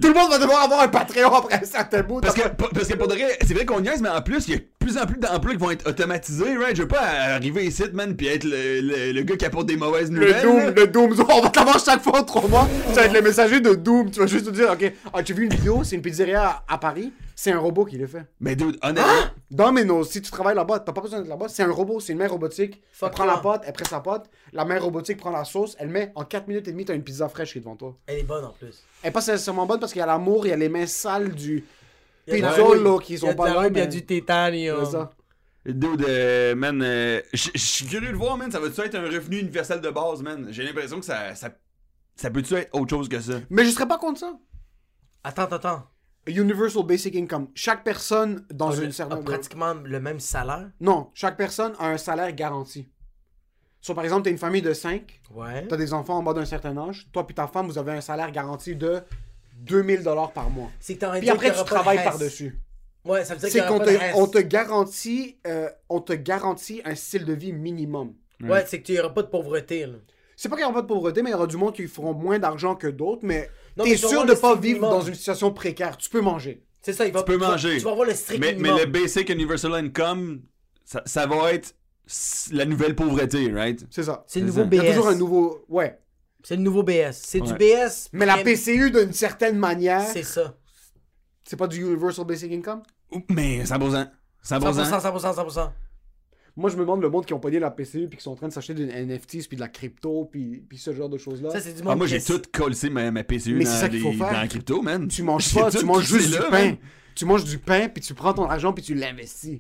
le 0.07 0.14
monde 0.14 0.30
va 0.32 0.40
devoir 0.40 0.64
avoir 0.64 0.82
un 0.82 0.88
Patreon 0.88 1.34
après 1.34 1.56
un 1.56 1.65
certain 1.65 2.02
bout. 2.03 2.22
Parce 2.22 2.36
que, 2.36 2.48
parce 2.48 2.88
que 2.88 2.95
pour 2.95 3.07
de 3.07 3.14
vrai, 3.15 3.38
c'est 3.45 3.53
vrai 3.53 3.65
qu'on 3.65 3.82
niaise, 3.82 4.02
mais 4.02 4.10
en 4.10 4.22
plus, 4.22 4.48
il 4.48 4.52
y 4.52 4.53
a 4.56 4.57
de 4.57 4.65
plus 4.80 4.98
en 4.98 5.06
plus 5.06 5.18
d'emplois 5.19 5.52
qui 5.53 5.57
vont 5.57 5.72
être 5.72 5.88
automatisés, 5.88 6.57
right? 6.57 6.76
Je 6.76 6.84
veux 6.84 6.88
pas 6.88 7.02
arriver 7.02 7.65
ici, 7.65 7.84
man, 7.94 8.15
pis 8.15 8.27
être 8.27 8.44
le, 8.44 8.82
le, 8.82 9.11
le 9.11 9.22
gars 9.23 9.36
qui 9.36 9.45
apporte 9.45 9.65
des 9.68 9.77
mauvaises 9.77 10.11
Le 10.11 10.27
nouvelles. 10.27 10.41
Doom, 10.44 10.57
là. 10.60 10.72
le 10.76 10.88
Doom, 10.88 11.15
on 11.30 11.41
va 11.41 11.49
t'avoir 11.49 11.80
chaque 11.84 12.02
fois 12.02 12.19
en 12.19 12.23
trois 12.23 12.48
mois. 12.48 12.68
Ça 12.94 13.02
va 13.02 13.06
être 13.07 13.14
le 13.14 13.22
messager 13.22 13.60
de 13.60 13.73
Doom. 13.73 14.11
Tu 14.11 14.19
vas 14.19 14.27
juste 14.27 14.45
te 14.45 14.52
dire, 14.52 14.69
ok, 14.72 14.91
ah, 15.14 15.23
tu 15.23 15.34
as 15.34 15.36
vu 15.36 15.44
une 15.45 15.53
vidéo, 15.53 15.84
c'est 15.84 15.95
une 15.95 16.02
pizzeria 16.02 16.64
à, 16.68 16.76
à 16.76 16.77
Paris, 16.77 17.11
c'est 17.36 17.52
un 17.52 17.60
robot 17.60 17.86
qui 17.86 17.98
le 17.98 18.07
fait. 18.07 18.26
Mais 18.40 18.56
dude, 18.56 18.78
honnêtement, 18.82 19.12
Dans 19.52 19.72
Ménos, 19.72 20.10
si 20.10 20.22
tu 20.22 20.32
travailles 20.32 20.56
là-bas, 20.56 20.80
t'as 20.80 20.94
pas 20.94 21.02
besoin 21.02 21.20
d'être 21.20 21.28
là-bas, 21.28 21.49
c'est 21.49 21.64
un 21.64 21.72
robot, 21.72 21.99
c'est 21.99 22.14
une 22.14 22.20
main 22.20 22.28
robotique. 22.28 22.82
Fuck 22.94 23.10
elle 23.10 23.16
prend 23.16 23.26
la 23.26 23.38
pâte, 23.38 23.64
elle 23.68 23.74
presse 23.74 23.90
sa 23.90 23.99
pâte, 23.99 24.30
la 24.53 24.64
main 24.66 24.80
robotique 24.80 25.18
prend 25.18 25.32
la 25.32 25.44
sauce, 25.44 25.76
elle 25.80 25.90
met 25.90 26.12
en 26.16 26.24
4 26.24 26.48
minutes 26.48 26.68
et 26.68 26.72
demie, 26.72 26.86
t'as 26.86 26.95
une 26.95 27.03
pizza 27.03 27.28
fraîche 27.30 27.52
qui 27.52 27.57
est 27.57 27.62
devant 27.62 27.76
toi. 27.76 27.98
Elle 28.07 28.20
est 28.20 28.24
bonne 28.24 28.45
en 28.45 28.52
plus. 28.52 28.84
Elle 29.03 29.10
est 29.10 29.12
pas 29.12 29.20
nécessairement 29.20 29.66
bonne 29.66 29.80
parce 29.80 29.91
qu'il 29.91 29.99
y 29.99 30.03
a 30.03 30.06
l'amour, 30.06 30.45
il 30.45 30.49
y 30.49 30.53
a 30.53 30.56
les 30.56 30.70
mains 30.70 30.88
sales 30.88 31.30
du 31.36 31.66
Il 32.28 32.34
y 32.34 32.38
a 32.38 32.38
de 32.38 32.41
la 32.44 32.49
pizzolo 32.53 32.99
qui 32.99 33.14
Il 33.14 33.16
y 33.18 33.20
sont 33.20 33.34
pas 33.36 33.49
la 33.53 33.62
là. 33.64 33.68
il 33.68 33.78
y 33.78 33.82
a 33.82 33.86
du 33.88 34.06
tétanium. 34.06 34.86
C'est 34.86 34.91
ça. 34.91 35.12
dude, 35.66 36.06
euh, 36.07 36.56
man, 36.56 36.82
euh, 36.82 37.22
je 37.34 37.49
je 37.53 37.60
suis 37.60 37.86
curieux 37.86 38.12
de 38.12 38.18
voir, 38.18 38.38
man, 38.38 38.49
ça 38.52 38.60
va-tu 38.60 38.80
être 38.82 38.95
un 38.95 39.03
revenu 39.03 39.40
universel 39.40 39.82
de 39.82 39.90
base, 39.90 40.22
man? 40.24 40.48
J'ai 40.52 40.64
l'impression 40.64 40.99
que 40.99 41.06
ça, 41.06 41.36
ça, 41.36 41.49
ça 42.16 42.30
peut-tu 42.30 42.56
être 42.56 42.70
autre 42.74 42.90
chose 42.95 43.10
que 43.10 43.20
ça? 43.20 43.34
Mais 43.49 43.66
je 43.66 43.72
serais 43.72 43.88
pas 43.88 43.98
contre 43.98 44.20
ça. 44.22 44.34
Attends, 45.24 45.44
attends, 45.44 45.56
attends. 45.57 45.84
Universal 46.27 46.84
Basic 46.85 47.15
Income. 47.15 47.47
Chaque 47.53 47.84
personne 47.84 48.45
dans 48.52 48.72
une 48.72 48.91
certaine. 48.91 49.23
pratiquement 49.23 49.73
le 49.73 49.99
même 49.99 50.19
salaire? 50.19 50.69
Non, 50.80 51.10
chaque 51.14 51.38
personne 51.38 51.73
a 51.80 51.89
un 51.89 51.97
salaire 51.97 52.34
garanti. 52.34 52.88
So, 53.81 53.93
par 53.93 54.03
exemple, 54.03 54.23
t'es 54.23 54.31
une 54.31 54.39
famille 54.39 54.64
de 54.64 54.73
5, 54.73 55.22
Ouais. 55.35 55.68
t'as 55.68 55.77
des 55.77 55.93
enfants 55.93 56.18
en 56.18 56.23
bas 56.23 56.34
d'un 56.34 56.45
certain 56.45 56.76
âge, 56.77 57.07
toi 57.11 57.27
puis 57.27 57.35
ta 57.35 57.45
femme, 57.45 57.68
vous 57.68 57.77
avez 57.77 57.91
un 57.91 58.02
salaire 58.02 58.31
garanti 58.31 58.76
de 58.76 59.02
2000 59.57 60.02
dollars 60.03 60.31
par 60.31 60.49
mois. 60.49 60.69
C'est 60.80 60.95
que 60.95 61.19
Puis 61.19 61.30
après, 61.30 61.52
tu 61.53 61.64
travailles 61.64 62.03
par-dessus. 62.03 62.60
Ouais, 63.03 63.23
ça 63.23 63.35
veut 63.35 63.39
dire 63.41 63.49
C'est 63.49 63.68
qu'on 63.68 63.77
te, 63.77 64.15
on 64.15 64.26
te 64.26 64.39
garantit, 64.39 65.38
euh, 65.45 65.69
on 65.89 66.02
te 66.02 66.14
garantit 66.14 66.81
un 66.85 66.95
style 66.95 67.26
de 67.26 67.34
vie 67.34 67.53
minimum. 67.53 68.15
Ouais, 68.41 68.65
c'est 68.68 68.81
que 68.81 68.88
tu 68.88 68.93
n'y 68.93 68.99
aura 68.99 69.14
pas 69.14 69.22
de 69.22 69.27
pauvreté, 69.27 69.85
là. 69.85 69.97
C'est 70.35 70.49
pas 70.49 70.56
qu'il 70.56 70.65
n'y 70.65 70.72
aura 70.72 70.80
pas 70.80 70.81
de 70.81 70.88
pauvreté, 70.88 71.22
mais 71.22 71.30
il 71.30 71.34
y 71.34 71.35
aura 71.35 71.47
du 71.47 71.56
monde 71.56 71.73
qui 71.73 71.88
feront 71.88 72.14
moins 72.14 72.39
d'argent 72.39 72.76
que 72.76 72.88
d'autres, 72.88 73.22
mais 73.23 73.49
t'es 73.84 73.89
mais 73.91 73.97
sûr 73.97 74.23
de 74.26 74.31
le 74.34 74.39
pas 74.39 74.56
vivre 74.56 74.80
minimum. 74.81 74.89
dans 74.89 75.02
une 75.02 75.14
situation 75.15 75.52
précaire. 75.52 75.97
Tu 75.97 76.10
peux 76.10 76.22
manger. 76.22 76.64
C'est 76.81 76.93
ça, 76.93 77.06
il 77.06 77.11
va 77.11 77.23
Tu 77.23 77.31
peux 77.31 77.38
manger. 77.38 77.77
Tu 77.77 77.84
vas 77.84 77.91
avoir 77.91 78.07
le 78.07 78.14
strict 78.14 78.39
Mais, 78.39 78.53
mais 78.53 78.69
minimum. 78.69 78.80
le 78.80 78.85
Basic 78.85 79.30
Universal 79.30 79.73
Income, 79.73 80.41
ça, 80.84 81.02
ça 81.06 81.26
va 81.26 81.52
être 81.53 81.76
la 82.52 82.65
nouvelle 82.65 82.95
pauvreté, 82.95 83.52
right? 83.52 83.85
C'est 83.89 84.03
ça. 84.03 84.23
C'est 84.27 84.39
le 84.39 84.45
nouveau 84.47 84.61
ça. 84.61 84.68
Il 84.72 84.76
y 84.76 84.80
a 84.80 84.84
BS. 84.84 84.88
toujours 84.89 85.07
un 85.07 85.15
nouveau. 85.15 85.65
Ouais. 85.68 85.99
C'est 86.43 86.56
le 86.56 86.61
nouveau 86.61 86.84
BS. 86.84 87.11
C'est 87.14 87.41
du. 87.41 87.53
BS. 87.53 88.10
Mais 88.14 88.26
la 88.27 88.38
PCU, 88.38 88.91
d'une 88.91 89.14
certaine 89.14 89.57
manière, 89.57 90.02
C'est 90.02 90.23
ça. 90.23 90.56
C'est 91.43 91.57
pas 91.57 91.68
du 91.68 91.81
Universal 91.81 92.26
Basic 92.26 92.52
Income? 92.52 92.84
Mais 93.30 93.64
100%. 93.64 93.69
100%. 93.80 94.10
100%, 94.43 95.02
100%, 95.02 95.35
100%. 95.35 95.72
Moi, 96.57 96.69
je 96.69 96.76
me 96.77 96.82
demande 96.82 97.02
le 97.02 97.10
monde 97.10 97.26
qui 97.26 97.34
ont 97.34 97.40
pogné 97.40 97.60
la 97.60 97.69
PCU 97.69 98.07
puis 98.07 98.18
qui 98.18 98.23
sont 98.23 98.32
en 98.32 98.36
train 98.36 98.48
de 98.48 98.53
s'acheter 98.53 98.73
des 98.73 98.86
NFTs 98.86 99.48
puis 99.48 99.57
de 99.57 99.61
la 99.61 99.68
crypto 99.68 100.30
puis, 100.32 100.64
puis 100.69 100.77
ce 100.77 100.94
genre 100.94 101.10
de 101.10 101.18
choses-là. 101.18 101.49
Ça, 101.52 101.60
c'est 101.60 101.73
du 101.73 101.84
monde. 101.84 101.91
Ah, 101.94 101.95
moi, 101.98 102.07
j'ai 102.07 102.22
tout 102.22 102.41
collé 102.53 102.76
ma, 102.90 103.11
ma 103.11 103.23
PCU 103.26 103.56
Mais 103.56 103.65
dans, 103.65 103.72
c'est 103.72 103.77
ça 103.77 103.86
faut 103.88 103.91
les- 104.11 104.18
faire. 104.18 104.32
dans 104.32 104.40
la 104.40 104.48
crypto, 104.48 104.82
man. 104.82 105.07
Tu 105.10 105.22
manges 105.23 105.53
pas, 105.53 105.69
tu 105.69 105.84
manges 105.84 106.06
juste 106.07 106.27
du 106.30 106.36
là, 106.36 106.44
pain. 106.49 106.65
man. 106.68 106.77
Tu 107.14 107.26
manges 107.26 107.44
du 107.44 107.57
pain 107.60 107.90
puis 107.90 108.02
tu 108.02 108.14
prends 108.14 108.34
ton 108.34 108.49
argent 108.49 108.72
puis 108.72 108.84
tu 108.84 108.94
l'investis. 108.95 109.60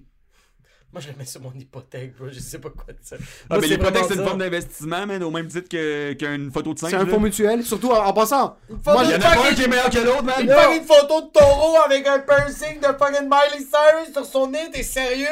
Moi, 0.93 1.01
je 1.01 1.09
le 1.09 1.15
mets 1.17 1.25
sur 1.25 1.41
mon 1.41 1.51
hypothèque, 1.51 2.15
bro. 2.15 2.27
Je 2.31 2.39
sais 2.39 2.59
pas 2.59 2.69
quoi 2.69 2.93
de 2.93 2.97
ça. 3.01 3.17
Ah, 3.19 3.23
Moi, 3.49 3.57
mais 3.59 3.67
c'est 3.67 3.73
l'hypothèque, 3.73 4.03
c'est 4.07 4.15
une 4.15 4.23
forme 4.23 4.37
d'investissement, 4.39 5.05
man, 5.05 5.21
au 5.23 5.31
même 5.31 5.47
titre 5.49 5.67
qu'une 5.67 6.51
photo 6.51 6.73
de 6.73 6.79
singe. 6.79 6.91
C'est 6.91 6.95
un 6.95 7.05
fonds 7.05 7.19
mutuel, 7.19 7.63
surtout 7.65 7.89
en, 7.91 8.05
en 8.05 8.13
passant. 8.13 8.55
Moi, 8.85 9.03
Il 9.03 9.09
y 9.09 9.13
en 9.15 9.17
a 9.17 9.19
pas 9.19 9.49
un 9.49 9.53
qui 9.53 9.63
est 9.63 9.67
meilleur 9.67 9.89
que 9.89 9.97
l'autre, 9.97 10.23
man. 10.23 10.35
Une 10.41 10.83
photo 10.85 11.23
de 11.27 11.31
taureau 11.37 11.75
avec 11.85 12.07
un 12.07 12.19
piercing 12.19 12.79
de 12.79 12.85
fucking 12.85 13.23
Miley 13.27 13.59
Cyrus 13.65 14.13
sur 14.13 14.25
son 14.25 14.47
nez, 14.51 14.69
t'es 14.71 14.83
sérieux? 14.83 15.27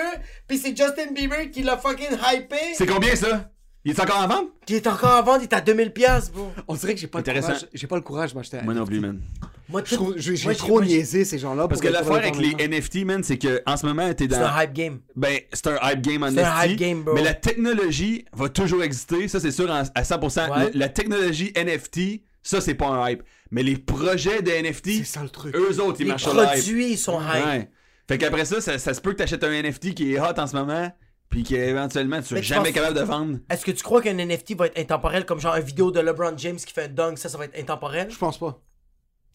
Pis 0.47 0.57
c'est 0.57 0.75
Justin 0.75 1.11
Bieber 1.13 1.49
qui 1.51 1.63
l'a 1.63 1.77
fucking 1.77 2.17
hypé. 2.33 2.55
C'est 2.75 2.85
combien, 2.85 3.15
ça? 3.15 3.49
Il 3.85 3.91
est 3.91 3.99
encore 3.99 4.19
en 4.19 4.27
vente? 4.27 4.47
Qui 4.65 4.75
est 4.75 4.87
encore 4.87 5.09
à 5.11 5.21
vendre, 5.21 5.39
il 5.41 5.43
est 5.43 5.53
à 5.53 5.59
2000$, 5.59 5.89
piastres, 5.91 6.31
bro. 6.31 6.51
On 6.69 6.75
dirait 6.75 6.93
que 6.95 7.01
j'ai 7.01 7.07
pas 7.07 7.19
le 7.19 7.23
courage. 7.41 7.67
J'ai 7.73 7.87
pas 7.87 7.95
le 7.97 8.01
courage 8.01 8.31
de 8.31 8.37
m'acheter 8.37 8.57
un 8.59 8.61
Moi 8.63 8.73
non 8.73 8.81
NFT. 8.83 8.89
plus, 8.91 8.99
man. 9.01 9.19
Moi, 9.67 9.81
Je 9.85 9.95
trouve- 9.95 10.13
J'ai 10.17 10.55
trop 10.55 10.81
niaisé 10.81 11.25
ces 11.25 11.37
gens-là. 11.37 11.67
Parce 11.67 11.81
que 11.81 11.87
l'affaire 11.89 12.13
avec 12.13 12.35
en 12.35 12.39
les. 12.39 12.55
NFT, 12.67 13.03
man, 13.03 13.23
c'est 13.23 13.37
que 13.37 13.61
en 13.65 13.75
ce 13.75 13.85
moment, 13.85 14.07
t'es 14.13 14.23
C'est 14.25 14.27
dans. 14.39 14.45
un 14.45 14.61
hype 14.63 14.73
game. 14.73 14.99
Ben, 15.17 15.37
c'est 15.51 15.67
un 15.67 15.77
hype 15.91 16.01
game 16.01 16.23
en 16.23 16.31
C'est 16.31 16.43
un 16.43 16.63
hype 16.65 16.77
game, 16.79 17.03
bro. 17.03 17.13
Mais 17.13 17.23
la 17.23 17.33
technologie 17.33 18.23
va 18.33 18.47
toujours 18.49 18.83
exister, 18.83 19.27
ça 19.27 19.39
c'est 19.41 19.51
sûr 19.51 19.69
en- 19.69 19.83
à 19.95 20.03
100%. 20.03 20.49
Ouais. 20.49 20.71
Le- 20.71 20.79
la 20.79 20.87
technologie 20.89 21.51
NFT, 21.55 22.21
ça 22.41 22.61
c'est 22.61 22.75
pas 22.75 22.87
un 22.87 23.09
hype. 23.09 23.23
Mais 23.51 23.63
les 23.63 23.75
projets 23.77 24.41
de 24.41 24.49
C'est 24.49 24.59
NFT, 24.59 25.03
ça 25.05 25.23
le 25.23 25.29
truc. 25.29 25.55
eux 25.55 25.79
autres, 25.81 25.97
ils 25.99 26.03
Les 26.05 26.09
marchent 26.11 26.25
le 26.25 26.41
hype. 26.41 26.49
produits 26.51 26.97
sont 26.97 27.19
hype. 27.19 27.67
Fait 28.07 28.17
qu'après 28.17 28.45
ça, 28.45 28.59
ça, 28.61 28.77
ça 28.79 28.93
se 28.93 29.01
peut 29.01 29.11
que 29.13 29.17
t'achètes 29.17 29.43
un 29.43 29.51
NFT 29.61 29.93
qui 29.93 30.13
est 30.13 30.19
hot 30.19 30.37
en 30.37 30.47
ce 30.47 30.55
moment, 30.55 30.91
puis 31.29 31.43
qu'éventuellement 31.43 32.17
tu 32.19 32.25
seras 32.25 32.35
Mais 32.35 32.41
tu 32.41 32.47
jamais 32.47 32.63
penses- 32.65 32.73
capable 32.73 32.97
de 32.99 33.03
vendre. 33.03 33.39
Est-ce 33.49 33.65
que 33.65 33.71
tu 33.71 33.81
crois 33.83 34.01
qu'un 34.01 34.17
NFT 34.17 34.55
va 34.55 34.67
être 34.67 34.77
intemporel 34.77 35.25
comme 35.25 35.39
genre 35.39 35.55
une 35.55 35.63
vidéo 35.63 35.89
de 35.91 35.99
LeBron 35.99 36.37
James 36.37 36.57
qui 36.57 36.73
fait 36.73 36.83
un 36.83 36.87
dunk, 36.89 37.17
ça, 37.17 37.29
ça 37.29 37.37
va 37.37 37.45
être 37.45 37.57
intemporel? 37.59 38.09
Je 38.11 38.17
pense 38.17 38.37
pas. 38.37 38.61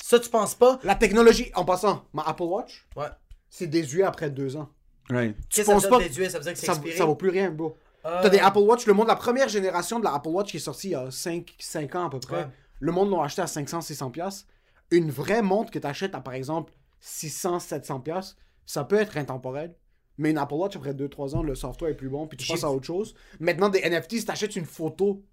Ça, 0.02 0.18
tu 0.20 0.28
penses 0.30 0.54
pas? 0.54 0.78
La 0.84 0.94
technologie, 0.94 1.50
en 1.54 1.64
passant, 1.64 2.04
ma 2.12 2.22
Apple 2.22 2.42
Watch, 2.44 2.86
Ouais. 2.96 3.06
c'est 3.48 3.66
désuet 3.66 4.04
après 4.04 4.30
deux 4.30 4.56
ans. 4.56 4.68
Ouais. 5.10 5.34
Tu 5.50 5.64
penses 5.64 5.82
ça 5.84 5.88
pas 5.88 5.98
dire 5.98 6.08
désuet, 6.08 6.28
ça 6.30 6.38
veut 6.38 6.44
dire 6.44 6.52
que 6.52 6.58
c'est 6.58 6.66
Ça, 6.66 6.72
expiré? 6.72 6.96
ça 6.96 7.04
vaut 7.06 7.14
plus 7.16 7.30
rien, 7.30 7.50
bro. 7.50 7.76
Ah. 8.04 8.20
T'as 8.22 8.28
des 8.28 8.38
Apple 8.38 8.58
Watch, 8.60 8.86
le 8.86 8.92
monde, 8.92 9.08
la 9.08 9.16
première 9.16 9.48
génération 9.48 9.98
de 9.98 10.04
la 10.04 10.14
Apple 10.14 10.28
Watch 10.28 10.50
qui 10.50 10.58
est 10.58 10.60
sortie 10.60 10.88
il 10.88 10.92
y 10.92 10.94
a 10.94 11.10
5, 11.10 11.54
5 11.58 11.94
ans 11.96 12.06
à 12.06 12.10
peu 12.10 12.20
près, 12.20 12.36
Ouais. 12.44 12.48
le 12.80 12.92
monde 12.92 13.10
l'ont 13.10 13.22
acheté 13.22 13.42
à 13.42 13.46
500, 13.46 13.80
600 13.80 14.10
pièces. 14.10 14.46
Une 14.90 15.10
vraie 15.10 15.42
montre 15.42 15.70
que 15.70 15.78
t'achètes 15.78 16.14
à 16.14 16.20
par 16.20 16.34
exemple 16.34 16.72
600, 17.00 17.58
700 17.58 18.00
pièces, 18.00 18.36
ça 18.68 18.84
peut 18.84 18.96
être 19.00 19.16
intemporel. 19.16 19.74
Mais 20.18 20.30
une 20.30 20.38
Apple 20.38 20.54
Watch, 20.54 20.76
après 20.76 20.92
2-3 20.92 21.36
ans, 21.36 21.42
le 21.42 21.54
software 21.54 21.90
est 21.92 21.96
plus 21.96 22.08
bon, 22.10 22.26
puis 22.26 22.36
tu 22.36 22.46
passes 22.46 22.64
à 22.64 22.70
autre 22.70 22.84
chose. 22.84 23.14
Maintenant, 23.40 23.68
des 23.70 23.80
NFT, 23.80 24.18
si 24.18 24.24
t'achètes 24.26 24.56
une 24.56 24.64
photo. 24.66 25.24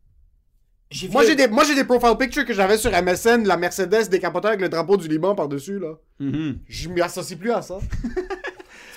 J'ai 0.92 1.10
Moi, 1.10 1.24
vu- 1.24 1.30
j'ai 1.30 1.36
des, 1.36 1.48
moi, 1.48 1.64
j'ai 1.64 1.74
des 1.76 1.84
profile 1.84 2.16
pictures 2.18 2.46
que 2.46 2.54
j'avais 2.54 2.78
sur 2.78 2.92
MSN, 2.92 3.46
la 3.46 3.58
Mercedes 3.58 4.08
décapotée 4.10 4.48
avec 4.50 4.62
le 4.62 4.70
drapeau 4.70 4.96
du 4.98 5.08
Liban 5.08 5.34
par-dessus, 5.36 5.80
là. 5.80 5.96
Mhm. 6.20 6.60
Je 6.68 6.90
m'y 6.90 7.02
associe 7.02 7.38
plus 7.38 7.52
à 7.52 7.62
ça. 7.62 7.80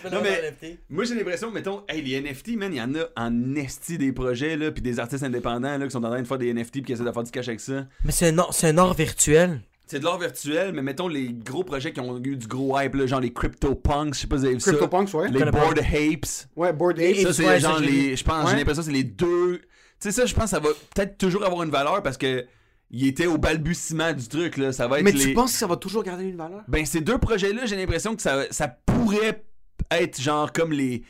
Tu 0.01 0.05
peux 0.09 0.15
Non, 0.15 0.21
mais- 0.23 0.53
NFT. 0.53 0.79
Moi 0.91 1.05
j'ai 1.05 1.15
l'impression, 1.17 1.51
mettons, 1.51 1.83
hey, 1.89 2.03
les 2.03 2.21
NFT, 2.21 2.57
man, 2.57 2.73
il 2.73 2.77
y 2.77 2.81
en 2.81 2.95
a 2.95 3.07
en 3.17 3.57
esti 3.57 3.99
des 3.99 4.13
projets, 4.13 4.57
là, 4.57 4.71
puis 4.71 4.81
des 4.81 5.01
artistes 5.01 5.25
indépendants 5.25 5.77
là, 5.77 5.85
qui 5.87 5.91
sont 5.91 6.05
en 6.05 6.11
train 6.11 6.23
de 6.23 6.27
faire 6.27 6.39
des 6.39 6.53
NFT 6.55 6.73
puis 6.75 6.83
qui 6.85 6.93
essaient 6.93 7.03
de 7.03 7.11
faire 7.11 7.25
du 7.25 7.31
cash 7.33 7.49
avec 7.49 7.59
ça. 7.59 7.85
Mais 8.05 8.13
c'est 8.13 8.29
un, 8.29 8.39
or- 8.39 8.55
c'est 8.55 8.69
un 8.69 8.79
or 8.79 8.95
virtuel. 8.95 9.61
C'est 9.91 9.99
de 10.01 10.05
l'art 10.05 10.19
virtuel, 10.19 10.73
mais 10.75 10.83
mettons 10.83 11.09
les 11.09 11.33
gros 11.33 11.65
projets 11.65 11.93
qui 11.93 12.01
ont 12.01 12.19
eu 12.23 12.37
du 12.37 12.47
gros 12.47 12.79
hype, 12.79 12.95
là, 12.95 13.07
genre 13.07 13.21
les 13.21 13.33
CryptoPunks, 13.33 14.15
je 14.15 14.21
sais 14.21 14.27
pas 14.27 14.37
si 14.37 14.41
vous 14.41 14.45
avez 14.47 14.55
vu 14.55 14.61
ça. 14.61 14.71
CryptoPunks, 14.73 15.15
ouais. 15.15 15.29
Les. 15.31 15.45
Bored 15.51 15.79
Apes. 15.79 16.49
Ouais, 16.57 16.73
Board 16.73 16.99
Et- 16.99 17.11
Ape. 17.11 17.27
Ça, 17.27 17.33
c'est 17.33 17.43
ça, 17.45 17.59
genre 17.59 17.81
les. 17.81 18.15
Je 18.17 18.23
pense, 18.25 18.45
Ouais. 18.45 18.51
j'ai 18.53 18.57
l'impression 18.59 18.83
que 18.83 18.87
c'est 18.87 18.93
les 18.93 19.05
deux. 19.05 19.59
Tu 19.61 19.65
sais, 20.01 20.13
ça, 20.13 20.27
je 20.27 20.35
pense 20.35 20.45
que 20.45 20.51
ça 20.51 20.61
va 20.61 20.69
peut-être 20.95 21.17
toujours 21.19 21.45
avoir 21.45 21.63
une 21.63 21.71
valeur 21.71 22.03
parce 22.03 22.17
que. 22.17 22.47
Il 22.91 23.07
était 23.07 23.27
au 23.27 23.37
balbutiement 23.37 24.15
du 24.15 24.27
truc, 24.29 24.57
là. 24.57 24.73
Ça 24.73 24.89
va 24.89 24.99
être 25.01 25.05
Mais 25.05 25.13
les. 25.13 25.21
tu 25.21 25.35
penses 25.35 25.53
que 25.53 25.59
ça 25.59 25.67
va 25.67 25.77
toujours 25.77 26.03
garder 26.03 26.25
une 26.25 26.39
valeur? 26.39 26.63
Ben, 26.69 26.87
ces 26.87 27.03
deux 27.03 27.19
projets-là, 27.19 27.67
j'ai 27.67 27.77
l'impression 27.77 28.17
que 28.17 28.23
ça, 28.23 28.45
ça 28.51 28.67
pourrait 28.69 29.45
être 29.91 30.19
genre 30.21 30.53
comme 30.53 30.73
les. 30.73 31.03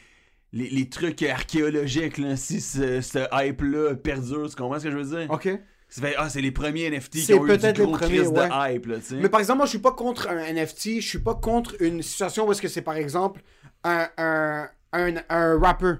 Les, 0.52 0.70
les 0.70 0.88
trucs 0.88 1.22
archéologiques, 1.22 2.16
là, 2.18 2.34
si 2.36 2.60
ce, 2.60 3.00
ce 3.00 3.18
hype-là 3.32 3.94
perdure, 3.96 4.48
tu 4.48 4.56
comprends 4.56 4.78
ce 4.80 4.84
que 4.84 4.90
je 4.90 4.96
veux 4.96 5.18
dire? 5.18 5.30
Ok. 5.30 5.48
Ah, 6.18 6.28
c'est 6.28 6.40
les 6.40 6.52
premiers 6.52 6.90
NFT 6.90 7.24
qui 7.24 7.34
ont 7.34 7.46
eu 7.46 7.50
du 7.50 7.58
peut-être 7.58 7.78
les 7.78 7.84
gros 7.84 7.92
premiers, 7.96 8.18
crise 8.18 8.28
ouais. 8.28 8.48
de 8.48 8.74
hype, 8.74 8.86
là. 8.86 8.96
Mais 9.12 9.28
par 9.28 9.40
exemple, 9.40 9.58
moi, 9.58 9.66
je 9.66 9.70
suis 9.70 9.78
pas 9.78 9.92
contre 9.92 10.28
un 10.28 10.52
NFT. 10.52 11.00
Je 11.00 11.08
suis 11.08 11.18
pas 11.18 11.34
contre 11.34 11.74
une 11.80 12.02
situation 12.02 12.46
où 12.46 12.52
est-ce 12.52 12.60
que 12.60 12.68
c'est, 12.68 12.82
par 12.82 12.96
exemple, 12.96 13.40
un, 13.84 14.06
un, 14.18 14.68
un, 14.92 15.14
un 15.28 15.58
rapper. 15.58 15.94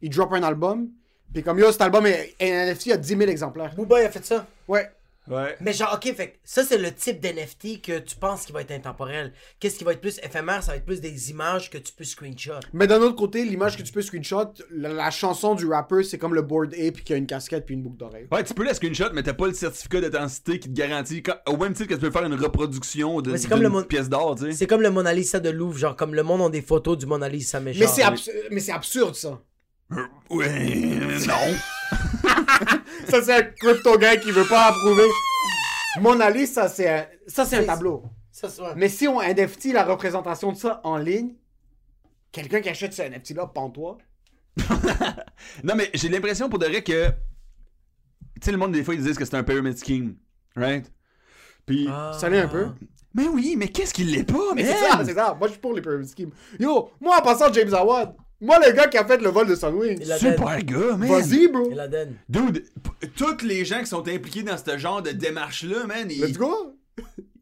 Il 0.00 0.10
drop 0.10 0.32
un 0.32 0.42
album. 0.42 0.88
Puis 1.32 1.42
comme, 1.42 1.58
yo, 1.58 1.72
cet 1.72 1.82
album 1.82 2.06
est 2.06 2.34
un 2.40 2.66
NFT, 2.72 2.86
il 2.86 2.88
y 2.90 2.92
a 2.92 2.96
10 2.96 3.08
000 3.08 3.22
exemplaires. 3.22 3.74
Booba, 3.74 4.00
il 4.00 4.06
a 4.06 4.10
fait 4.10 4.24
ça. 4.24 4.46
Ouais. 4.68 4.88
Ouais. 5.28 5.56
Mais 5.60 5.72
genre, 5.72 5.92
ok, 5.94 6.14
fait 6.14 6.28
que 6.30 6.36
ça, 6.44 6.62
c'est 6.64 6.78
le 6.78 6.92
type 6.92 7.20
d'NFT 7.20 7.80
que 7.82 7.98
tu 7.98 8.16
penses 8.16 8.46
qui 8.46 8.52
va 8.52 8.60
être 8.60 8.70
intemporel. 8.70 9.32
Qu'est-ce 9.58 9.76
qui 9.78 9.84
va 9.84 9.92
être 9.92 10.00
plus 10.00 10.18
éphémère? 10.22 10.62
Ça 10.62 10.72
va 10.72 10.76
être 10.78 10.84
plus 10.84 11.00
des 11.00 11.30
images 11.30 11.68
que 11.70 11.78
tu 11.78 11.92
peux 11.92 12.04
screenshot. 12.04 12.60
Mais 12.72 12.86
d'un 12.86 13.00
autre 13.00 13.16
côté, 13.16 13.44
l'image 13.44 13.76
que 13.76 13.82
tu 13.82 13.92
peux 13.92 14.02
screenshot, 14.02 14.52
la, 14.70 14.88
la 14.90 15.10
chanson 15.10 15.54
du 15.54 15.66
rapper, 15.66 16.02
c'est 16.04 16.18
comme 16.18 16.34
le 16.34 16.42
Board 16.42 16.74
Ape 16.74 17.00
qui 17.02 17.12
a 17.12 17.16
une 17.16 17.26
casquette 17.26 17.66
puis 17.66 17.74
une 17.74 17.82
boucle 17.82 17.96
d'oreille. 17.96 18.28
Ouais, 18.30 18.44
tu 18.44 18.54
peux 18.54 18.64
la 18.64 18.74
screenshot, 18.74 19.10
mais 19.14 19.22
t'as 19.22 19.34
pas 19.34 19.46
le 19.48 19.54
certificat 19.54 20.00
d'authenticité 20.00 20.58
qui 20.60 20.68
te 20.68 20.74
garantit, 20.74 21.22
quand- 21.22 21.38
au 21.48 21.56
même 21.56 21.72
titre 21.72 21.88
que 21.88 21.94
tu 21.94 22.00
peux 22.00 22.10
faire 22.10 22.24
une 22.24 22.34
reproduction 22.34 23.20
de, 23.20 23.36
comme 23.48 23.62
le 23.62 23.68
mon- 23.68 23.82
pièce 23.82 24.08
d'art, 24.08 24.36
tu 24.36 24.44
sais. 24.44 24.52
C'est 24.52 24.66
comme 24.66 24.82
le 24.82 24.90
Mona 24.90 25.12
Lisa 25.12 25.40
de 25.40 25.50
Louvre, 25.50 25.76
genre 25.78 25.96
comme 25.96 26.14
le 26.14 26.22
monde 26.22 26.40
ont 26.40 26.48
des 26.50 26.62
photos 26.62 26.96
du 26.98 27.06
Mona 27.06 27.28
Lisa, 27.28 27.58
mais 27.60 27.72
Mais 27.72 27.78
genre... 27.86 27.88
c'est, 27.94 28.02
abs- 28.02 28.30
mais 28.50 28.60
c'est 28.60 28.72
absurde, 28.72 29.14
ça. 29.14 29.40
Ouais, 30.30 30.48
non. 31.26 31.34
ça, 33.08 33.22
c'est 33.22 33.32
un 33.34 33.42
crypto 33.42 33.98
guy 33.98 34.20
qui 34.20 34.30
veut 34.30 34.46
pas 34.46 34.66
approuver. 34.68 35.04
Mona 36.00 36.30
Lisa, 36.30 36.62
ça, 36.62 36.68
c'est 36.68 36.88
un, 36.88 37.06
ça, 37.26 37.44
c'est 37.44 37.56
un 37.58 37.64
tableau. 37.64 38.02
Ça, 38.30 38.48
c'est- 38.48 38.60
ouais. 38.60 38.72
Mais 38.76 38.88
si 38.88 39.08
on 39.08 39.20
NFT 39.22 39.72
la 39.72 39.84
représentation 39.84 40.52
de 40.52 40.56
ça 40.56 40.80
en 40.84 40.96
ligne, 40.98 41.34
quelqu'un 42.32 42.60
qui 42.60 42.68
achète 42.68 42.92
ce 42.92 43.02
NFT-là, 43.02 43.46
pends-toi. 43.46 43.98
Non, 45.64 45.74
mais 45.76 45.90
j'ai 45.94 46.08
l'impression 46.08 46.48
pour 46.48 46.58
de 46.58 46.66
vrai 46.66 46.82
que. 46.82 47.08
Tu 47.08 47.12
sais, 48.42 48.52
le 48.52 48.58
monde, 48.58 48.72
des 48.72 48.84
fois, 48.84 48.94
ils 48.94 49.02
disent 49.02 49.16
que 49.16 49.24
c'est 49.24 49.36
un 49.36 49.42
pyramid 49.44 49.76
scheme. 49.78 50.16
Right? 50.54 50.90
Puis. 51.64 51.86
Ah. 51.90 52.12
Ça 52.18 52.28
l'est 52.28 52.40
un 52.40 52.48
peu. 52.48 52.68
Mais 53.14 53.28
oui, 53.28 53.54
mais 53.56 53.68
qu'est-ce 53.68 53.94
qu'il 53.94 54.10
l'est 54.12 54.24
pas, 54.24 54.54
Mais 54.54 54.62
man? 54.64 54.74
c'est 54.78 54.90
ça, 54.90 55.02
c'est 55.04 55.14
ça. 55.14 55.34
Moi, 55.38 55.48
je 55.48 55.52
suis 55.52 55.60
pour 55.60 55.72
les 55.74 55.80
pyramid 55.80 56.06
schemes. 56.08 56.30
Yo, 56.58 56.90
moi, 57.00 57.18
en 57.18 57.22
passant 57.22 57.50
James 57.52 57.72
Howard, 57.72 58.14
moi, 58.40 58.58
le 58.64 58.72
gars 58.72 58.86
qui 58.88 58.98
a 58.98 59.04
fait 59.06 59.18
le 59.18 59.30
vol 59.30 59.46
de 59.48 59.54
Sunwing, 59.54 59.98
Il 60.00 60.12
a- 60.12 60.18
Super 60.18 60.58
gars, 60.62 60.96
man. 60.96 61.08
vas-y, 61.08 61.48
bro. 61.48 61.70
Dude, 62.28 62.64
tous 63.16 63.42
les 63.44 63.64
gens 63.64 63.80
qui 63.80 63.86
sont 63.86 64.06
impliqués 64.06 64.42
dans 64.42 64.56
ce 64.58 64.76
genre 64.78 65.00
de 65.02 65.10
démarche-là, 65.10 65.86
man, 65.86 66.06
ils, 66.10 66.20
Let's 66.20 66.36
go. 66.36 66.76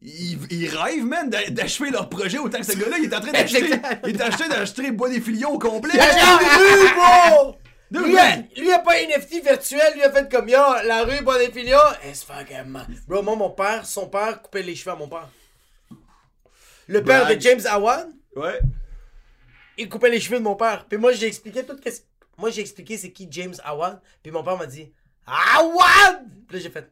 ils, 0.01 0.37
ils 0.51 0.67
rêvent, 0.69 1.05
man, 1.05 1.29
d'a- 1.29 1.49
d'achever 1.49 1.89
leur 1.91 2.07
projet 2.09 2.37
autant 2.37 2.59
que 2.59 2.65
ce 2.65 2.77
gars-là, 2.77 2.97
il 2.99 3.05
est 3.05 3.15
en 3.15 3.19
train 3.19 3.31
d'acheter. 3.31 3.69
il 4.07 4.15
est 4.15 4.23
en 4.23 4.29
train 4.29 4.47
d'acheter 4.47 4.91
Bois 4.91 5.09
des 5.09 5.19
Filions 5.21 5.51
au 5.53 5.59
complet. 5.59 5.91
Il 5.95 5.99
a 5.99 6.37
rue, 6.37 6.93
bro! 6.95 7.55
Dude, 7.91 8.07
Lui, 8.07 8.17
a, 8.17 8.37
lui 8.57 8.71
a 8.73 8.79
pas 8.79 8.93
un 8.93 9.07
NFT 9.17 9.43
virtuel, 9.45 9.93
lui 9.93 10.01
a 10.03 10.11
fait 10.11 10.29
comme 10.31 10.49
yo, 10.49 10.57
la 10.85 11.03
rue 11.03 11.21
Bonifilia, 11.23 11.79
it's 12.09 12.23
fucking 12.23 12.65
man. 12.67 12.87
Bro, 13.07 13.21
moi, 13.21 13.35
mon 13.35 13.51
père, 13.51 13.85
son 13.85 14.07
père 14.07 14.41
coupait 14.41 14.63
les 14.63 14.75
cheveux 14.75 14.91
à 14.91 14.95
mon 14.95 15.07
père. 15.07 15.29
Le 16.87 17.03
père 17.03 17.27
de 17.27 17.39
James 17.39 17.61
Awan, 17.69 18.11
Ouais. 18.35 18.59
Il 19.77 19.89
coupait 19.89 20.09
les 20.09 20.19
cheveux 20.19 20.37
de 20.39 20.43
mon 20.43 20.55
père. 20.55 20.85
Puis 20.87 20.97
moi, 20.97 21.11
j'ai 21.13 21.27
expliqué 21.27 21.63
tout 21.65 21.75
qu'est-ce. 21.77 22.01
Moi, 22.37 22.49
j'ai 22.49 22.61
expliqué 22.61 22.97
c'est 22.97 23.11
qui 23.11 23.27
James 23.31 23.55
Awan. 23.63 23.99
Puis 24.21 24.31
mon 24.31 24.43
père 24.43 24.57
m'a 24.57 24.65
dit 24.65 24.91
Awan! 25.27 26.29
Puis 26.47 26.57
là, 26.57 26.63
j'ai 26.63 26.69
fait 26.69 26.91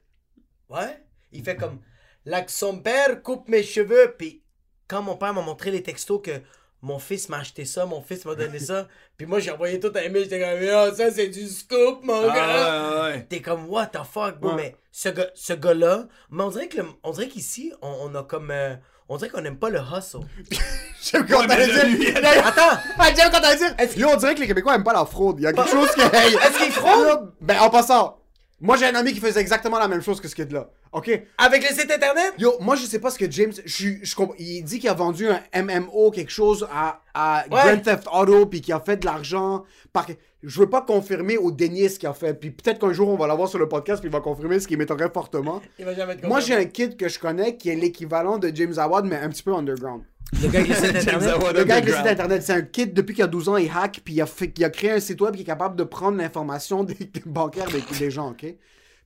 Ouais? 0.69 1.03
Il 1.31 1.43
fait 1.43 1.55
comme 1.55 1.79
là 2.25 2.41
que 2.41 2.51
son 2.51 2.79
père 2.79 3.21
coupe 3.21 3.47
mes 3.47 3.63
cheveux. 3.63 4.15
Puis 4.17 4.41
quand 4.87 5.01
mon 5.01 5.15
père 5.17 5.33
m'a 5.33 5.41
montré 5.41 5.71
les 5.71 5.83
textos 5.83 6.21
que 6.23 6.41
mon 6.81 6.99
fils 6.99 7.29
m'a 7.29 7.37
acheté 7.39 7.63
ça, 7.65 7.85
mon 7.85 8.01
fils 8.01 8.25
m'a 8.25 8.35
donné 8.35 8.59
ça. 8.59 8.87
Puis 9.17 9.25
moi, 9.25 9.39
j'ai 9.39 9.51
envoyé 9.51 9.79
tout 9.79 9.91
un 9.95 10.01
email. 10.01 10.23
J'étais 10.23 10.39
comme 10.39 10.61
Yo, 10.61 10.93
ça, 10.95 11.11
c'est 11.11 11.27
du 11.29 11.47
scoop, 11.47 12.03
mon 12.03 12.23
gars. 12.27 12.33
Ah, 12.35 13.05
ouais, 13.05 13.11
ouais. 13.13 13.25
T'es 13.25 13.41
comme 13.41 13.69
what 13.69 13.87
the 13.87 14.03
fuck, 14.03 14.39
bro? 14.39 14.49
Ouais. 14.51 14.55
Mais 14.55 14.75
ce 14.91 15.09
gars, 15.09 15.29
ce 15.35 15.53
gars-là, 15.53 16.07
mais 16.29 16.43
on 16.43 16.49
dirait 16.49 16.67
que 16.67 16.77
le- 16.77 16.87
on 17.03 17.11
dirait 17.11 17.27
qu'ici, 17.29 17.73
on, 17.81 17.87
on 18.11 18.15
a 18.15 18.23
comme. 18.23 18.51
euh, 18.51 18.75
on 19.13 19.17
dirait 19.17 19.29
qu'on 19.29 19.41
n'aime 19.41 19.57
pas 19.57 19.69
le 19.69 19.79
hustle. 19.79 20.19
J'aime 21.03 21.25
quand 21.27 21.45
t'allais 21.45 21.67
dire. 21.67 21.85
lui, 21.87 22.07
Attends! 22.15 22.79
J'aime 23.15 23.29
quand 23.31 23.41
t'allais 23.41 23.57
dire. 23.57 23.75
Est-ce- 23.77 23.99
Yo, 23.99 24.09
on 24.09 24.15
dirait 24.17 24.33
que 24.35 24.39
les 24.41 24.47
Québécois 24.47 24.75
aiment 24.75 24.83
pas 24.83 24.93
la 24.93 25.05
fraude. 25.05 25.35
Il 25.39 25.43
y 25.43 25.47
a 25.47 25.53
quelque 25.53 25.69
chose 25.69 25.89
que. 25.91 26.01
Est-ce 26.47 26.57
qu'il 26.63 26.71
fraude? 26.71 27.31
Ben, 27.41 27.59
en 27.59 27.69
passant, 27.69 28.17
moi, 28.59 28.75
j'ai 28.77 28.87
un 28.87 28.95
ami 28.95 29.13
qui 29.13 29.19
faisait 29.19 29.39
exactement 29.41 29.77
la 29.77 29.87
même 29.87 30.01
chose 30.01 30.19
que 30.19 30.27
ce 30.27 30.35
kid-là. 30.35 30.67
Ok? 30.93 31.09
Avec 31.39 31.67
le 31.67 31.75
site 31.75 31.91
internet? 31.91 32.33
Yo, 32.37 32.53
moi 32.59 32.75
je 32.75 32.85
sais 32.85 32.99
pas 32.99 33.09
ce 33.09 33.17
que 33.17 33.29
James. 33.29 33.51
Je, 33.65 33.89
je 34.03 34.15
il 34.37 34.63
dit 34.63 34.79
qu'il 34.79 34.89
a 34.89 34.93
vendu 34.93 35.27
un 35.27 35.63
MMO, 35.63 36.11
quelque 36.11 36.31
chose 36.31 36.67
à, 36.71 37.01
à 37.15 37.45
Ouais. 37.49 37.59
Grand 37.59 37.77
Theft 37.79 38.07
Auto, 38.13 38.45
puis 38.45 38.61
qu'il 38.61 38.73
a 38.75 38.79
fait 38.79 38.97
de 38.97 39.05
l'argent. 39.05 39.63
Par... 39.91 40.05
Je 40.43 40.59
veux 40.59 40.69
pas 40.69 40.81
confirmer 40.81 41.37
ou 41.37 41.51
dénier 41.51 41.89
ce 41.89 41.97
qu'il 41.97 42.07
a 42.07 42.13
fait. 42.13 42.35
Puis 42.35 42.51
peut-être 42.51 42.79
qu'un 42.79 42.93
jour 42.93 43.09
on 43.09 43.17
va 43.17 43.25
l'avoir 43.25 43.49
sur 43.49 43.57
le 43.57 43.67
podcast, 43.67 44.01
puis 44.01 44.09
il 44.09 44.13
va 44.13 44.19
confirmer 44.21 44.59
ce 44.59 44.67
qui 44.67 44.77
m'étonnerait 44.77 45.09
fortement. 45.11 45.61
Il 45.79 45.85
va 45.85 45.95
jamais 45.95 46.13
être 46.13 46.27
Moi 46.27 46.39
j'ai 46.41 46.53
un 46.53 46.65
kid 46.65 46.95
que 46.95 47.09
je 47.09 47.17
connais 47.17 47.57
qui 47.57 47.69
est 47.69 47.75
l'équivalent 47.75 48.37
de 48.37 48.51
James 48.53 48.73
Howard, 48.77 49.05
mais 49.05 49.15
un 49.15 49.29
petit 49.29 49.43
peu 49.43 49.53
underground. 49.53 50.03
Le 50.41 50.47
gars 50.47 50.59
avec 50.59 50.69
le 50.69 50.75
site 50.75 50.95
internet? 50.95 51.55
Le 51.55 51.63
gars 51.63 51.75
avec 51.75 51.85
le 51.85 51.93
site 51.95 52.05
internet, 52.05 52.43
c'est 52.43 52.53
un 52.53 52.61
kid 52.61 52.93
depuis 52.93 53.15
qu'il 53.15 53.23
a 53.23 53.27
12 53.27 53.49
ans, 53.49 53.57
il 53.57 53.71
hack, 53.73 54.01
puis 54.05 54.13
il 54.13 54.21
a, 54.21 54.25
fait, 54.27 54.53
il 54.57 54.63
a 54.63 54.69
créé 54.69 54.91
un 54.91 54.99
site 54.99 55.21
web 55.21 55.35
qui 55.35 55.41
est 55.41 55.45
capable 55.45 55.75
de 55.75 55.83
prendre 55.83 56.17
l'information 56.17 56.83
des 56.83 56.95
bancaires 57.25 57.67
des, 57.67 57.83
des 57.97 58.11
gens, 58.11 58.29
ok? 58.31 58.45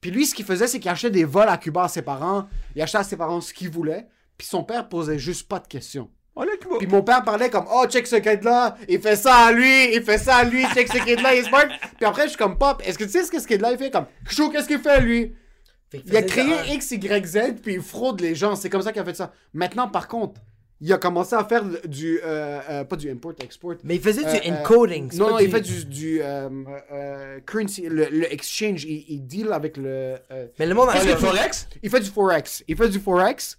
Puis 0.07 0.15
lui, 0.15 0.25
ce 0.25 0.33
qu'il 0.33 0.45
faisait, 0.45 0.67
c'est 0.67 0.79
qu'il 0.79 0.89
achetait 0.89 1.09
des 1.09 1.25
vols 1.25 1.49
à 1.49 1.57
Cuba 1.57 1.83
à 1.83 1.87
ses 1.89 2.01
parents, 2.01 2.47
il 2.73 2.81
achetait 2.81 2.99
à 2.99 3.03
ses 3.03 3.17
parents 3.17 3.41
ce 3.41 3.53
qu'il 3.53 3.69
voulait, 3.69 4.07
puis 4.37 4.47
son 4.47 4.63
père 4.63 4.87
posait 4.87 5.19
juste 5.19 5.49
pas 5.49 5.59
de 5.59 5.67
questions. 5.67 6.09
Oh. 6.33 6.45
Puis 6.77 6.87
mon 6.87 7.03
père 7.03 7.25
parlait 7.25 7.49
comme 7.49 7.65
Oh, 7.69 7.85
check 7.89 8.07
ce 8.07 8.15
kid-là, 8.15 8.77
il 8.87 9.01
fait 9.01 9.17
ça 9.17 9.35
à 9.35 9.51
lui, 9.51 9.93
il 9.93 10.01
fait 10.01 10.17
ça 10.17 10.37
à 10.37 10.43
lui, 10.45 10.65
check 10.67 10.87
ce 10.87 11.03
kid-là, 11.03 11.35
il 11.35 11.39
est 11.39 11.49
smart. 11.49 11.67
Puis 11.97 12.05
après, 12.05 12.23
je 12.23 12.29
suis 12.29 12.37
comme 12.37 12.57
Pop, 12.57 12.81
est-ce 12.85 12.97
que 12.97 13.03
tu 13.03 13.09
sais 13.09 13.25
ce 13.25 13.29
que 13.29 13.37
ce 13.41 13.45
kid-là 13.45 13.73
il 13.73 13.77
fait 13.77 13.91
comme 13.91 14.05
Chou, 14.29 14.49
qu'est-ce 14.49 14.69
qu'il 14.69 14.79
fait 14.79 15.01
lui? 15.01 15.35
Il 16.05 16.15
a 16.15 16.21
créé 16.21 16.55
X, 16.69 16.91
Y, 16.91 17.25
Z, 17.25 17.39
puis 17.61 17.73
il 17.73 17.81
fraude 17.81 18.21
les 18.21 18.33
gens. 18.33 18.55
C'est 18.55 18.69
comme 18.69 18.83
ça 18.83 18.93
qu'il 18.93 19.01
a 19.01 19.05
fait 19.05 19.13
ça. 19.13 19.33
Maintenant, 19.53 19.89
par 19.89 20.07
contre, 20.07 20.39
il 20.81 20.91
a 20.93 20.97
commencé 20.97 21.35
à 21.35 21.43
faire 21.45 21.63
du. 21.85 22.19
euh, 22.23 22.59
euh, 22.69 22.83
pas 22.83 22.95
du 22.95 23.09
import-export. 23.09 23.75
Mais 23.83 23.95
il 23.95 24.01
faisait 24.01 24.25
Euh, 24.25 24.39
du 24.39 24.49
euh, 24.51 24.53
encoding. 24.61 25.09
Non, 25.17 25.29
non, 25.31 25.39
il 25.39 25.49
fait 25.49 25.61
du, 25.61 25.85
du 25.85 26.21
currency, 27.45 27.83
le, 27.89 28.05
le 28.11 28.31
exchange. 28.31 28.83
Il, 28.85 29.05
il 29.09 29.25
deal 29.25 29.51
avec 29.51 29.77
le. 29.77 30.15
Mais 30.59 30.65
le 30.65 30.73
monde 30.73 30.89
Qu'est-ce 30.93 31.07
a 31.09 31.13
que 31.13 31.19
Forex? 31.19 31.67
il 31.83 31.89
fait 31.89 31.99
du 31.99 32.09
forex. 32.09 32.63
Il 32.67 32.75
fait 32.77 32.89
du 32.89 32.99
forex. 32.99 33.57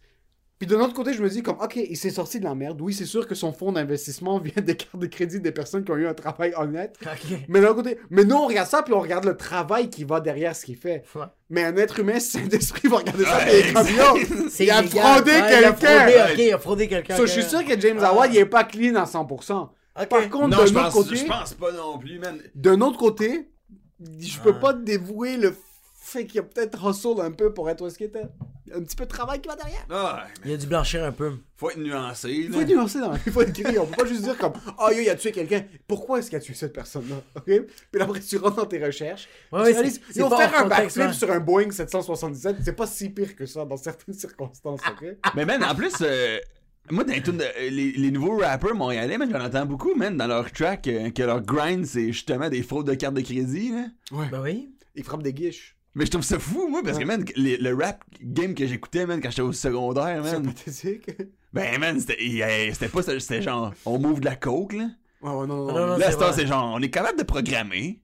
Puis 0.59 0.67
de 0.67 0.75
l'autre 0.75 0.93
côté, 0.93 1.13
je 1.13 1.23
me 1.23 1.29
dis 1.29 1.43
comme, 1.43 1.57
ok, 1.63 1.77
il 1.77 1.97
s'est 1.97 2.11
sorti 2.11 2.41
de 2.41 2.45
la 2.45 2.55
merde. 2.57 2.81
Oui, 2.81 2.93
c'est 2.93 3.05
sûr 3.05 3.29
que 3.29 3.37
son 3.37 3.53
fonds 3.53 3.71
d'investissement 3.71 4.39
vient 4.41 4.61
des 4.63 4.77
cartes 4.77 4.99
de 4.99 5.07
crédit 5.07 5.41
des 5.41 5.53
personnes 5.53 5.85
qui 5.85 5.93
ont 5.93 5.97
eu 5.97 6.07
un 6.09 6.15
travail 6.15 6.53
honnête. 6.57 6.99
Mais 7.49 7.61
de 7.61 7.65
l'autre 7.65 7.77
côté, 7.83 7.99
mais 8.11 8.25
nous 8.25 8.35
on 8.35 8.47
regarde 8.49 8.69
ça 8.69 8.83
puis 8.83 8.93
on 8.93 9.01
regarde 9.01 9.25
le 9.25 9.37
travail 9.37 9.89
qui 9.89 10.03
va 10.05 10.21
derrière 10.21 10.57
ce 10.57 10.65
qu'il 10.67 10.77
fait. 10.77 11.05
Ouais. 11.15 11.23
Mais 11.49 11.63
un 11.65 11.77
être 11.77 12.01
humain 12.01 12.19
sain 12.21 12.47
d'esprit 12.47 12.89
va 12.89 12.97
regarder 12.99 13.25
ça 13.25 13.39
Ouais, 13.39 13.55
et 13.55 13.61
il 13.61 13.69
est 13.69 13.73
comme, 13.73 13.87
yo, 13.89 14.49
C'est 14.51 14.65
il 14.65 14.71
a 14.71 14.83
fraudé 14.83 15.31
Ouais, 15.31 15.59
il 15.61 15.65
a 15.65 15.73
quelqu'un. 15.73 16.35
il 16.37 16.53
a 16.53 16.59
fraudé 16.59 16.89
quelqu'un. 16.89 17.17
So, 17.17 17.23
ok. 17.23 17.29
je 17.29 17.33
suis 17.41 17.45
sûr 17.49 17.65
que 17.65 17.79
James 17.81 17.99
Ah. 18.03 18.09
Howard, 18.09 18.33
il 18.35 18.39
est 18.39 18.45
pas 18.47 18.65
clean 18.65 18.97
à 18.97 19.05
100%. 19.05 19.69
Ok. 20.01 20.09
Par 20.09 20.29
contre, 20.31 20.57
d'un 20.57 20.67
je 20.67 20.73
autre 20.73 20.83
pense, 20.83 20.93
côté, 20.95 21.17
je 21.17 21.25
pense 21.27 21.55
pas 21.55 21.71
non 21.73 21.99
plus, 21.99 22.19
man. 22.19 22.37
d'un 22.55 22.81
autre 22.81 22.99
côté, 22.99 23.49
je 24.19 24.39
peux 24.41 24.55
Ah. 24.57 24.61
pas 24.61 24.73
dévouer 24.73 25.37
le 25.37 25.55
fait 26.01 26.27
qu'il 26.27 26.37
y 26.37 26.39
a 26.39 26.43
peut-être 26.43 26.85
hustle 26.89 27.21
un 27.21 27.31
peu 27.31 27.53
pour 27.55 27.69
être 27.71 27.83
où 27.83 27.87
est-ce 27.87 27.99
qu'il 27.99 28.07
était. 28.07 28.27
Y 28.69 28.73
un 28.79 28.83
petit 28.83 28.97
peu 28.97 29.05
de 29.05 29.11
travail 29.11 29.41
qui 29.41 29.49
va 29.49 29.57
derrière. 29.57 29.87
Ah, 29.91 30.27
Il 30.45 30.53
a 30.53 30.57
dû 30.57 30.67
blanchir 30.67 31.05
un 31.05 31.13
peu. 31.13 31.33
faut 31.57 31.71
être 31.71 31.79
nuancé, 31.79 32.49
là. 32.49 32.55
faut 32.55 32.61
être 32.61 32.69
nuancé 32.69 33.01
dans 33.01 33.11
la 33.11 33.17
vie, 33.17 33.23
il 33.27 33.33
faut 33.33 33.43
être 33.43 33.53
gris. 33.61 33.79
On 33.79 33.87
peut 33.87 33.97
pas 34.03 34.09
juste 34.09 34.23
dire 34.23 34.37
comme 34.39 34.53
Oh 34.79 34.89
yo, 34.91 34.99
il 35.01 35.09
a 35.11 35.15
tué 35.17 35.33
quelqu'un. 35.33 35.65
Pourquoi 35.87 36.19
est-ce 36.19 36.29
qu'il 36.31 36.39
a 36.39 36.41
tué 36.41 36.55
cette 36.55 36.73
personne-là 36.73 37.17
Ok? 37.37 37.45
Puis 37.91 38.01
après, 38.03 38.21
tu 38.21 38.37
rentres 38.37 38.57
dans 38.57 38.67
tes 38.67 38.85
recherches. 38.85 39.29
Ouais, 39.53 39.61
tu 39.61 39.67
ouais, 39.67 39.73
réalises, 39.73 40.01
yo, 40.15 40.29
pas 40.29 40.37
faire 40.49 40.61
un 40.61 40.63
contexte, 40.69 40.99
backflip 40.99 41.07
ouais. 41.07 41.13
sur 41.13 41.31
un 41.33 41.41
Boeing 41.41 41.71
777, 41.71 42.57
c'est 42.65 42.73
pas 42.77 42.87
si 42.87 43.09
pire 43.11 43.35
que 43.37 43.47
ça 43.47 43.65
dans 43.65 43.77
certaines 43.77 44.15
circonstances. 44.15 44.81
Ok? 44.91 45.09
Mais 45.35 45.45
man, 45.45 45.63
en 45.65 45.75
plus, 45.75 45.95
euh, 46.03 46.39
moi, 46.91 47.05
dans 47.05 47.13
les, 47.13 47.23
tunes 47.23 47.37
de- 47.39 47.45
euh, 47.45 47.71
les, 47.71 47.93
les 47.93 48.11
nouveaux 48.11 48.39
rappers 48.39 48.75
montréalais, 48.75 49.19
man, 49.19 49.29
j'en 49.31 49.45
entends 49.45 49.67
beaucoup, 49.67 49.95
man, 49.95 50.17
dans 50.17 50.27
leur 50.27 50.51
track, 50.53 50.87
euh, 50.89 51.11
que 51.11 51.23
leur 51.23 51.41
grind, 51.43 51.85
c'est 51.85 52.09
justement 52.13 52.49
des 52.49 52.63
fraudes 52.63 52.87
de 52.87 52.95
carte 52.95 53.15
de 53.15 53.21
crédit, 53.21 53.73
là. 53.73 53.87
Ben 54.31 54.41
oui. 54.43 54.71
Il 54.95 55.05
frappe 55.05 55.23
des 55.23 55.33
guiches. 55.33 55.77
Mais 55.99 56.07
je 56.07 56.11
trouve 56.13 56.23
ça 56.23 56.39
fou, 56.39 56.69
moi, 56.69 56.81
parce 56.85 56.97
que, 56.97 57.05
man, 57.05 57.25
les- 57.35 57.57
le 57.57 57.75
rap 57.75 58.05
game 58.23 58.55
que 58.55 58.65
j'écoutais, 58.67 59.05
man, 59.05 59.21
quand 59.21 59.31
j'étais 59.31 59.43
au 59.43 59.53
secondaire, 59.53 60.23
C'est 60.25 60.33
man, 60.39 60.47
pathétique. 60.47 61.11
ben, 61.53 61.79
man, 61.81 61.99
c'était 61.99 62.17
c'était 62.73 62.89
pas 62.89 63.03
ça, 63.03 63.19
c'était 63.19 63.43
genre, 63.43 63.73
on 63.85 63.99
move 63.99 64.21
de 64.21 64.27
la 64.27 64.37
coke, 64.37 64.75
là. 64.75 64.89
Ouais, 65.23 65.31
ouais, 65.33 65.47
non, 65.49 65.57
non, 65.57 65.67
Non, 65.67 65.73
non. 65.73 65.87
non, 65.89 65.97
Là, 65.99 66.33
c'est 66.33 66.47
genre, 66.47 66.73
on 66.73 66.81
est 66.81 66.91
capable 66.91 67.19
de 67.19 67.25
programmer. 67.25 68.01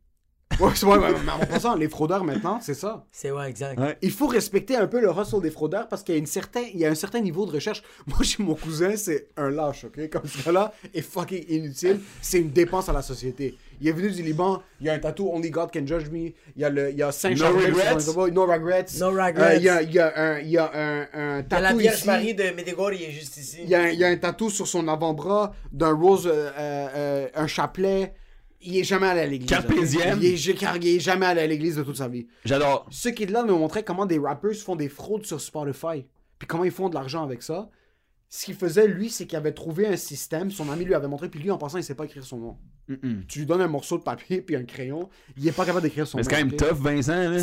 Ouais, 0.61 0.66
ouais, 0.85 0.99
ouais, 0.99 1.12
mais 1.25 1.33
en 1.33 1.47
passant, 1.47 1.75
les 1.75 1.89
fraudeurs 1.89 2.23
maintenant, 2.23 2.61
c'est 2.61 2.75
ça. 2.75 3.07
C'est 3.11 3.31
ouais, 3.33 3.49
exact. 3.51 3.79
Ouais. 3.79 3.97
Il 4.03 4.11
faut 4.12 4.29
respecter 4.29 4.77
un 4.77 4.87
peu 4.87 5.01
le 5.01 5.09
hustle 5.11 5.41
des 5.41 5.51
fraudeurs 5.51 5.89
parce 5.89 6.03
qu'il 6.05 6.15
y 6.15 6.16
a, 6.16 6.21
une 6.21 6.27
certain, 6.27 6.62
il 6.73 6.79
y 6.79 6.85
a 6.87 6.91
un 6.91 6.95
certain 6.95 7.21
niveau 7.21 7.45
de 7.47 7.51
recherche. 7.53 7.83
Moi, 8.07 8.23
chez 8.23 8.41
mon 8.43 8.55
cousin, 8.55 8.95
c'est 8.97 9.29
un 9.37 9.51
lâche, 9.51 9.85
ok? 9.85 10.09
Comme 10.11 10.27
ce 10.27 10.45
gars-là 10.45 10.73
est 10.93 11.03
fucking 11.03 11.45
inutile. 11.49 12.01
C'est 12.23 12.41
une 12.41 12.51
dépense 12.51 12.89
à 12.89 12.93
la 12.93 13.03
société. 13.03 13.57
Il 13.81 13.89
est 13.89 13.93
venu 13.93 14.11
du 14.11 14.23
Liban, 14.23 14.63
il 14.81 14.87
y 14.87 14.91
a 14.91 14.95
un 14.95 14.99
tatou 14.99 15.29
Only 15.33 15.51
God 15.51 15.71
Can 15.73 15.87
Judge 15.87 16.09
Me. 16.11 16.33
Il 16.57 16.63
y 16.63 16.65
a, 16.65 16.71
le, 16.71 16.91
il 16.91 16.97
y 16.97 17.03
a 17.03 17.11
5 17.13 17.37
No 17.39 17.47
regrets? 17.49 18.31
No 18.33 18.47
regrets. 18.47 18.87
No 19.01 19.07
Euh, 19.17 19.25
regrets. 19.27 19.57
il 19.59 19.63
y 19.65 19.69
a, 19.69 19.83
il 19.83 19.93
y 19.93 19.99
a 19.99 20.13
un, 20.17 20.39
il 20.41 20.49
y 20.51 20.59
a 20.59 20.71
un, 20.75 21.01
un 21.13 21.41
Il 21.41 21.53
y 21.53 21.55
a 21.55 21.61
la 21.61 21.69
tatou 21.69 21.79
Vierge 21.79 21.97
ici. 21.99 22.07
Marie 22.07 22.35
de 22.35 22.51
Médégor, 22.51 22.93
il 22.93 23.03
est 23.03 23.11
juste 23.11 23.37
ici. 23.37 23.59
Il 23.65 23.69
y, 23.71 23.75
a, 23.75 23.83
un- 23.83 23.89
il 23.91 23.99
y 23.99 24.05
a 24.05 24.09
un 24.09 24.17
tatou 24.17 24.51
sur 24.51 24.67
son 24.67 24.87
avant-bras 24.89 25.53
d'un 25.73 25.93
rose, 25.93 26.27
euh, 26.27 26.51
euh, 26.59 27.29
un 27.35 27.47
chapelet. 27.47 28.15
Il 28.67 28.79
est 28.79 28.85
jamais 28.85 29.09
allé 29.09 29.21
à 29.21 29.27
l'église. 29.27 29.51
Il 30.21 30.25
est, 30.25 30.37
j'ai- 30.37 30.55
car 30.55 30.77
il 30.79 30.87
est 30.97 30.99
jamais 31.01 31.27
allé 31.27 31.43
à 31.43 31.47
l'église 31.47 31.77
de 31.77 31.83
toute 31.83 31.97
sa 31.99 32.09
vie. 32.09 32.27
J'adore. 32.47 32.87
Ce 32.91 33.11
kid-là 33.11 33.43
me 33.45 33.53
montrait 33.53 33.83
comment 33.83 34.07
des 34.07 34.19
rappers 34.19 34.55
font 34.55 34.75
des 34.77 34.89
fraudes 34.89 35.27
sur 35.27 35.39
Spotify. 35.41 36.07
Puis 36.39 36.49
comment 36.49 36.65
ils 36.65 36.71
font 36.71 36.89
de 36.89 36.95
l'argent 36.95 37.23
avec 37.23 37.43
ça. 37.43 37.69
Ce 38.36 38.47
qu'il 38.47 38.56
faisait, 38.56 38.89
lui, 38.89 39.11
c'est 39.11 39.27
qu'il 39.27 39.36
avait 39.39 39.52
trouvé 39.52 39.86
un 39.86 39.94
système. 39.97 40.51
Son 40.51 40.69
ami 40.69 40.85
lui 40.85 40.94
avait 40.94 41.06
montré. 41.06 41.28
Puis 41.28 41.39
lui, 41.39 41.52
en 41.52 41.56
passant, 41.56 41.78
il 41.78 41.85
sait 41.85 41.94
pas 41.94 42.05
écrire 42.05 42.24
son 42.24 42.39
nom. 42.39 42.56
Tu 43.28 43.39
lui 43.39 43.47
donnes 43.47 43.61
un 43.61 43.69
morceau 43.69 43.97
de 43.97 44.02
papier 44.02 44.43
puis 44.43 44.56
un 44.56 44.65
crayon. 44.65 45.09
Il 45.36 45.47
est 45.47 45.52
pas 45.52 45.65
capable 45.65 45.85
d'écrire 45.85 46.05
son 46.05 46.19
Mais 46.19 46.24
nom. 46.24 46.28
c'est 46.31 46.36
quand 46.36 46.44
même 46.44 46.56
tough, 46.56 46.82
Vincent. 46.82 47.39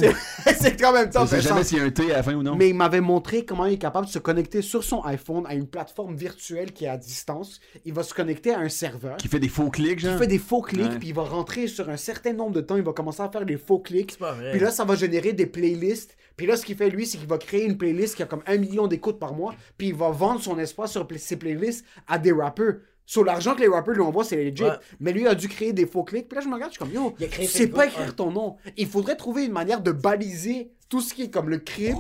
C'est- 0.60 0.76
quand 0.78 0.92
même 0.92 1.10
tough. 1.10 1.28
sais 1.28 1.38
Vincent. 1.38 1.48
jamais 1.50 1.64
s'il 1.64 1.78
y 1.78 1.80
a 1.80 1.86
un 1.86 1.92
T 1.92 2.12
à 2.12 2.18
la 2.18 2.24
fin 2.24 2.34
ou 2.36 2.44
non. 2.44 2.58
Mais 2.58 2.68
il 2.68 2.76
m'avait 2.76 3.00
montré 3.00 3.46
comment 3.46 3.66
il 3.68 3.76
est 3.76 3.78
capable 3.78 4.08
de 4.08 4.12
se 4.12 4.20
connecter 4.20 4.62
sur 4.62 4.84
son 4.84 5.02
iPhone 5.04 5.46
à 5.48 5.54
une 5.56 5.66
plateforme 5.66 6.14
virtuelle 6.18 6.74
qui 6.74 6.84
est 6.84 6.90
à 6.90 6.98
distance. 6.98 7.62
Il 7.86 7.94
va 7.94 8.04
se 8.04 8.14
connecter 8.14 8.54
à 8.54 8.60
un 8.60 8.68
serveur. 8.70 9.16
Qui 9.16 9.30
fait 9.30 9.40
des 9.40 9.48
faux 9.48 9.70
clics, 9.70 10.00
genre. 10.00 10.18
fait 10.20 10.28
des 10.28 10.40
faux 10.40 10.62
clics, 10.62 10.82
Ouais. 10.92 11.00
puis 11.00 11.08
il 11.08 11.16
va 11.16 11.24
rentrer 11.24 11.68
sur 11.68 11.90
un 11.90 11.96
certain 11.98 12.34
nombre 12.34 12.52
de 12.52 12.62
temps. 12.62 12.76
Il 12.76 12.84
va 12.84 12.92
commencer 12.92 13.22
à 13.24 13.30
faire 13.30 13.46
des 13.46 13.58
faux 13.58 13.80
clics. 13.80 14.12
C'est 14.12 14.20
pas 14.20 14.34
vrai. 14.34 14.52
Puis 14.52 14.60
là, 14.60 14.72
ça 14.72 14.84
va 14.84 14.96
générer 14.96 15.32
des 15.32 15.46
playlists. 15.46 16.18
Puis 16.42 16.48
là, 16.48 16.58
ce 16.58 16.66
qu'il 16.66 16.76
fait, 16.76 16.90
lui, 16.90 17.06
c'est 17.06 17.20
qu'il 17.20 17.28
va 17.28 17.38
créer 17.38 17.66
une 17.66 17.78
playlist 17.78 18.16
qui 18.16 18.24
a 18.24 18.26
comme 18.26 18.42
un 18.48 18.58
million 18.58 18.88
d'écoutes 18.88 19.20
par 19.20 19.36
mois. 19.36 19.54
Puis 19.78 19.90
il 19.90 19.94
va 19.94 20.10
vendre 20.10 20.42
son 20.42 20.58
espace 20.58 20.92
sur 20.92 21.08
ces 21.18 21.36
playlists 21.36 21.86
à 22.08 22.18
des 22.18 22.32
rappeurs. 22.32 22.78
Sur 23.06 23.24
l'argent 23.24 23.54
que 23.54 23.62
les 23.62 23.68
rappeurs 23.68 23.94
lui 23.94 24.02
envoient, 24.02 24.24
c'est 24.24 24.38
legit. 24.38 24.64
Ouais. 24.64 24.72
Mais 25.00 25.14
lui 25.14 25.28
a 25.28 25.36
dû 25.36 25.48
créer 25.48 25.72
des 25.72 25.86
faux 25.86 26.04
clics. 26.04 26.28
Puis 26.28 26.36
là, 26.36 26.42
je 26.42 26.48
me 26.48 26.56
regarde, 26.56 26.72
je 26.72 26.78
suis 26.78 26.84
comme, 26.84 26.96
yo, 26.96 27.14
tu 27.20 27.46
sais 27.46 27.68
pas 27.68 27.86
écrire 27.86 28.08
ouais. 28.08 28.12
ton 28.14 28.32
nom. 28.32 28.56
Il 28.76 28.88
faudrait 28.88 29.16
trouver 29.16 29.46
une 29.46 29.52
manière 29.52 29.82
de 29.82 29.92
baliser 29.92 30.72
tout 30.90 31.00
ce 31.00 31.14
qui 31.14 31.22
est 31.22 31.30
comme 31.30 31.48
le 31.48 31.60
crime 31.60 32.00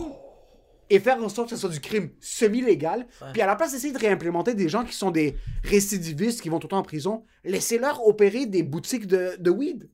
et 0.90 1.00
faire 1.00 1.24
en 1.24 1.30
sorte 1.30 1.50
que 1.50 1.56
ce 1.56 1.62
soit 1.62 1.70
du 1.70 1.80
crime 1.80 2.10
semi-légal. 2.20 3.06
Puis 3.34 3.44
à 3.44 3.46
la 3.46 3.56
place 3.56 3.74
d'essayer 3.74 3.94
de 3.94 4.00
réimplémenter 4.00 4.56
des 4.56 4.70
gens 4.70 4.84
qui 4.84 4.96
sont 4.96 5.12
des 5.12 5.36
récidivistes, 5.64 6.42
qui 6.42 6.50
vont 6.50 6.58
tout 6.58 6.66
le 6.66 6.72
temps 6.72 6.80
en 6.80 6.84
prison, 6.84 7.26
laissez-leur 7.44 8.08
opérer 8.08 8.48
des 8.48 8.64
boutiques 8.64 9.06
de, 9.06 9.36
de 9.38 9.52
weed. 9.52 9.88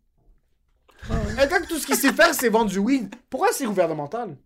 Gars 1.35 1.59
que 1.59 1.67
tout 1.67 1.77
ce 1.79 1.85
qu'il 1.85 1.95
sait 1.95 2.13
faire, 2.13 2.33
c'est 2.33 2.49
vendre 2.49 2.69
du 2.71 2.79
weed. 2.79 3.13
Pourquoi 3.29 3.49
c'est 3.51 3.65
gouvernemental? 3.65 4.37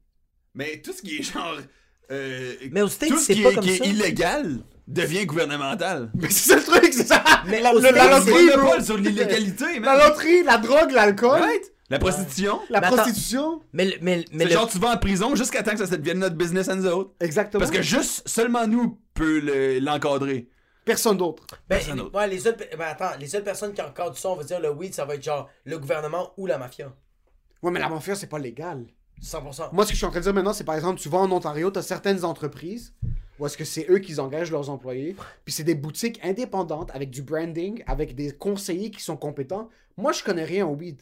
Mais 0.54 0.82
tout 0.84 0.92
ce 0.94 1.02
qui 1.02 1.18
est 1.18 1.24
genre. 1.24 1.58
euh, 2.12 2.54
Mais 2.72 2.82
aux 2.82 2.88
States, 2.90 3.10
tout 3.10 3.18
ce 3.20 3.26
c'est 3.26 3.34
qui, 3.36 3.44
pas 3.44 3.52
est, 3.52 3.56
comme 3.56 3.64
qui 3.64 3.78
ça. 3.78 3.86
est 3.86 3.88
illégal 3.90 4.58
devient 4.88 5.26
gouvernemental. 5.26 6.12
Mais 6.16 6.30
c'est 6.30 6.50
ça 6.50 6.56
le 6.58 6.64
truc, 6.64 6.94
c'est 6.94 7.08
ça! 7.08 7.24
Mais 7.48 7.62
la, 7.62 7.72
le- 7.74 7.80
la 7.82 7.90
States, 7.92 8.26
loterie, 8.26 8.46
C'est 8.50 8.58
monopole 8.58 8.84
sur 8.84 8.98
l'illégalité, 8.98 9.80
La 9.80 10.08
loterie, 10.10 10.44
la 10.44 10.58
drogue, 10.58 10.92
l'alcool, 10.92 11.40
Right? 11.42 11.72
La 11.90 12.00
prostitution. 12.00 12.60
la 12.70 12.80
Mais 12.80 12.88
attends. 12.88 12.96
prostitution. 12.98 13.62
Mais, 13.74 13.86
le- 13.86 13.94
mais, 14.02 14.26
mais 14.32 14.44
C'est 14.46 14.50
le- 14.50 14.56
genre 14.56 14.70
tu 14.70 14.78
vas 14.80 14.90
en 14.94 14.98
prison 14.98 15.36
jusqu'à 15.36 15.62
temps 15.64 15.72
que 15.76 15.86
ça 15.86 15.98
devienne 15.98 16.20
notre 16.20 16.36
business 16.36 16.68
à 16.70 16.76
nous 16.76 16.86
autres. 16.88 17.12
Exactement. 17.20 17.60
Parce 17.60 17.72
que 17.72 17.82
juste 17.82 18.24
seulement 18.28 18.66
nous 18.68 18.98
peut 19.14 19.40
le- 19.40 19.80
l'encadrer. 19.80 20.48
Personne 20.86 21.18
d'autre. 21.18 21.46
ben, 21.50 21.58
personne 21.78 21.98
d'autre. 21.98 22.16
ouais, 22.18 22.28
les 22.28 22.40
seules, 22.40 22.56
ben, 22.58 22.82
attends, 22.82 23.12
les 23.20 23.28
seules 23.28 23.44
personnes 23.44 23.74
qui 23.74 23.82
encadrent 23.82 24.18
ça, 24.18 24.30
on 24.30 24.36
va 24.36 24.44
dire 24.44 24.60
le 24.60 24.70
weed, 24.72 24.94
ça 24.94 25.06
va 25.06 25.16
être 25.16 25.24
genre 25.24 25.50
le 25.66 25.78
gouvernement 25.78 26.34
ou 26.38 26.46
la 26.48 26.58
mafia. 26.58 26.92
Ouais, 27.62 27.72
mais 27.72 27.80
la 27.80 27.90
mafia, 27.90 28.16
c'est 28.16 28.28
pas 28.28 28.40
légal. 28.40 28.86
100%. 29.22 29.70
Moi, 29.74 29.84
ce 29.86 29.90
que 29.90 29.94
je 29.94 29.98
suis 29.98 30.06
en 30.06 30.10
train 30.10 30.20
de 30.20 30.24
dire 30.24 30.34
maintenant, 30.34 30.54
c'est 30.54 30.64
par 30.64 30.74
exemple, 30.76 31.00
tu 31.00 31.08
vas 31.10 31.20
en 31.20 31.32
Ontario, 31.32 31.70
tu 31.70 31.78
as 31.78 31.84
certaines 31.84 32.26
entreprises 32.26 32.96
où 33.40 33.46
est-ce 33.46 33.58
que 33.58 33.66
c'est 33.66 33.88
eux 33.90 34.00
qui 34.00 34.20
engagent 34.20 34.52
leurs 34.52 34.70
employés, 34.70 35.16
puis 35.46 35.54
c'est 35.54 35.64
des 35.64 35.74
boutiques 35.76 36.20
indépendantes 36.24 36.92
avec 36.94 37.10
du 37.10 37.22
branding, 37.24 37.84
avec 37.88 38.14
des 38.16 38.32
conseillers 38.32 38.92
qui 38.92 39.02
sont 39.02 39.18
compétents. 39.18 39.70
Moi, 39.98 40.12
je 40.12 40.24
connais 40.24 40.44
rien 40.44 40.66
au 40.68 40.76
weed. 40.76 41.02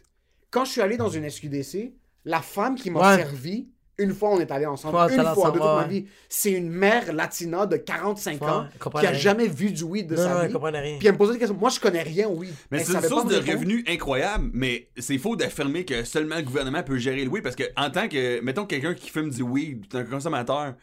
Quand 0.51 0.63
je 0.65 0.71
suis 0.71 0.81
allé 0.81 0.95
dans 0.97 1.09
une 1.09 1.29
SQDC, 1.29 1.93
la 2.25 2.41
femme 2.41 2.75
qui 2.75 2.91
m'a 2.91 3.11
Ouais. 3.11 3.17
servi, 3.17 3.69
une 3.99 4.13
fois 4.13 4.29
on 4.31 4.39
est 4.39 4.49
allé 4.51 4.65
ensemble, 4.65 4.97
une 5.11 5.23
fois 5.33 5.51
de 5.51 5.57
toute 5.59 5.63
ma 5.65 5.87
vie, 5.87 6.05
c'est 6.27 6.51
une 6.51 6.69
mère 6.69 7.11
latina 7.13 7.65
de 7.65 7.77
45 7.77 8.41
Ouais, 8.41 8.47
ans 8.49 8.67
qui 8.99 9.05
a 9.05 9.09
rien. 9.11 9.13
jamais 9.13 9.47
vu 9.47 9.71
du 9.71 9.83
weed 9.83 10.07
de 10.07 10.15
non, 10.15 10.23
sa 10.23 10.33
non, 10.41 10.47
vie. 10.47 10.53
comprennent 10.53 10.75
rien. 10.75 10.97
Puis 10.97 11.07
elle 11.07 11.13
me 11.13 11.17
posait 11.17 11.33
des 11.33 11.39
questions. 11.39 11.57
Moi, 11.57 11.69
je 11.69 11.79
connais 11.79 12.01
rien 12.01 12.27
au 12.27 12.37
weed. 12.37 12.53
Mais 12.71 12.83
c'est 12.83 12.93
une 12.93 13.01
source 13.01 13.25
de 13.27 13.35
revenus 13.37 13.83
incroyable, 13.87 14.49
mais 14.53 14.89
c'est 14.97 15.17
faux 15.17 15.35
d'affirmer 15.35 15.85
que 15.85 16.03
seulement 16.03 16.37
le 16.37 16.41
gouvernement 16.43 16.81
peut 16.83 16.97
gérer 16.97 17.23
le 17.23 17.29
weed 17.29 17.43
parce 17.43 17.55
que 17.55 17.63
en 17.77 17.89
tant 17.89 18.07
que, 18.07 18.39
mettons 18.41 18.65
quelqu'un 18.65 18.93
qui 18.93 19.09
fume 19.09 19.29
du 19.29 19.41
weed, 19.43 19.85
un 19.93 20.03
consommateur, 20.03 20.73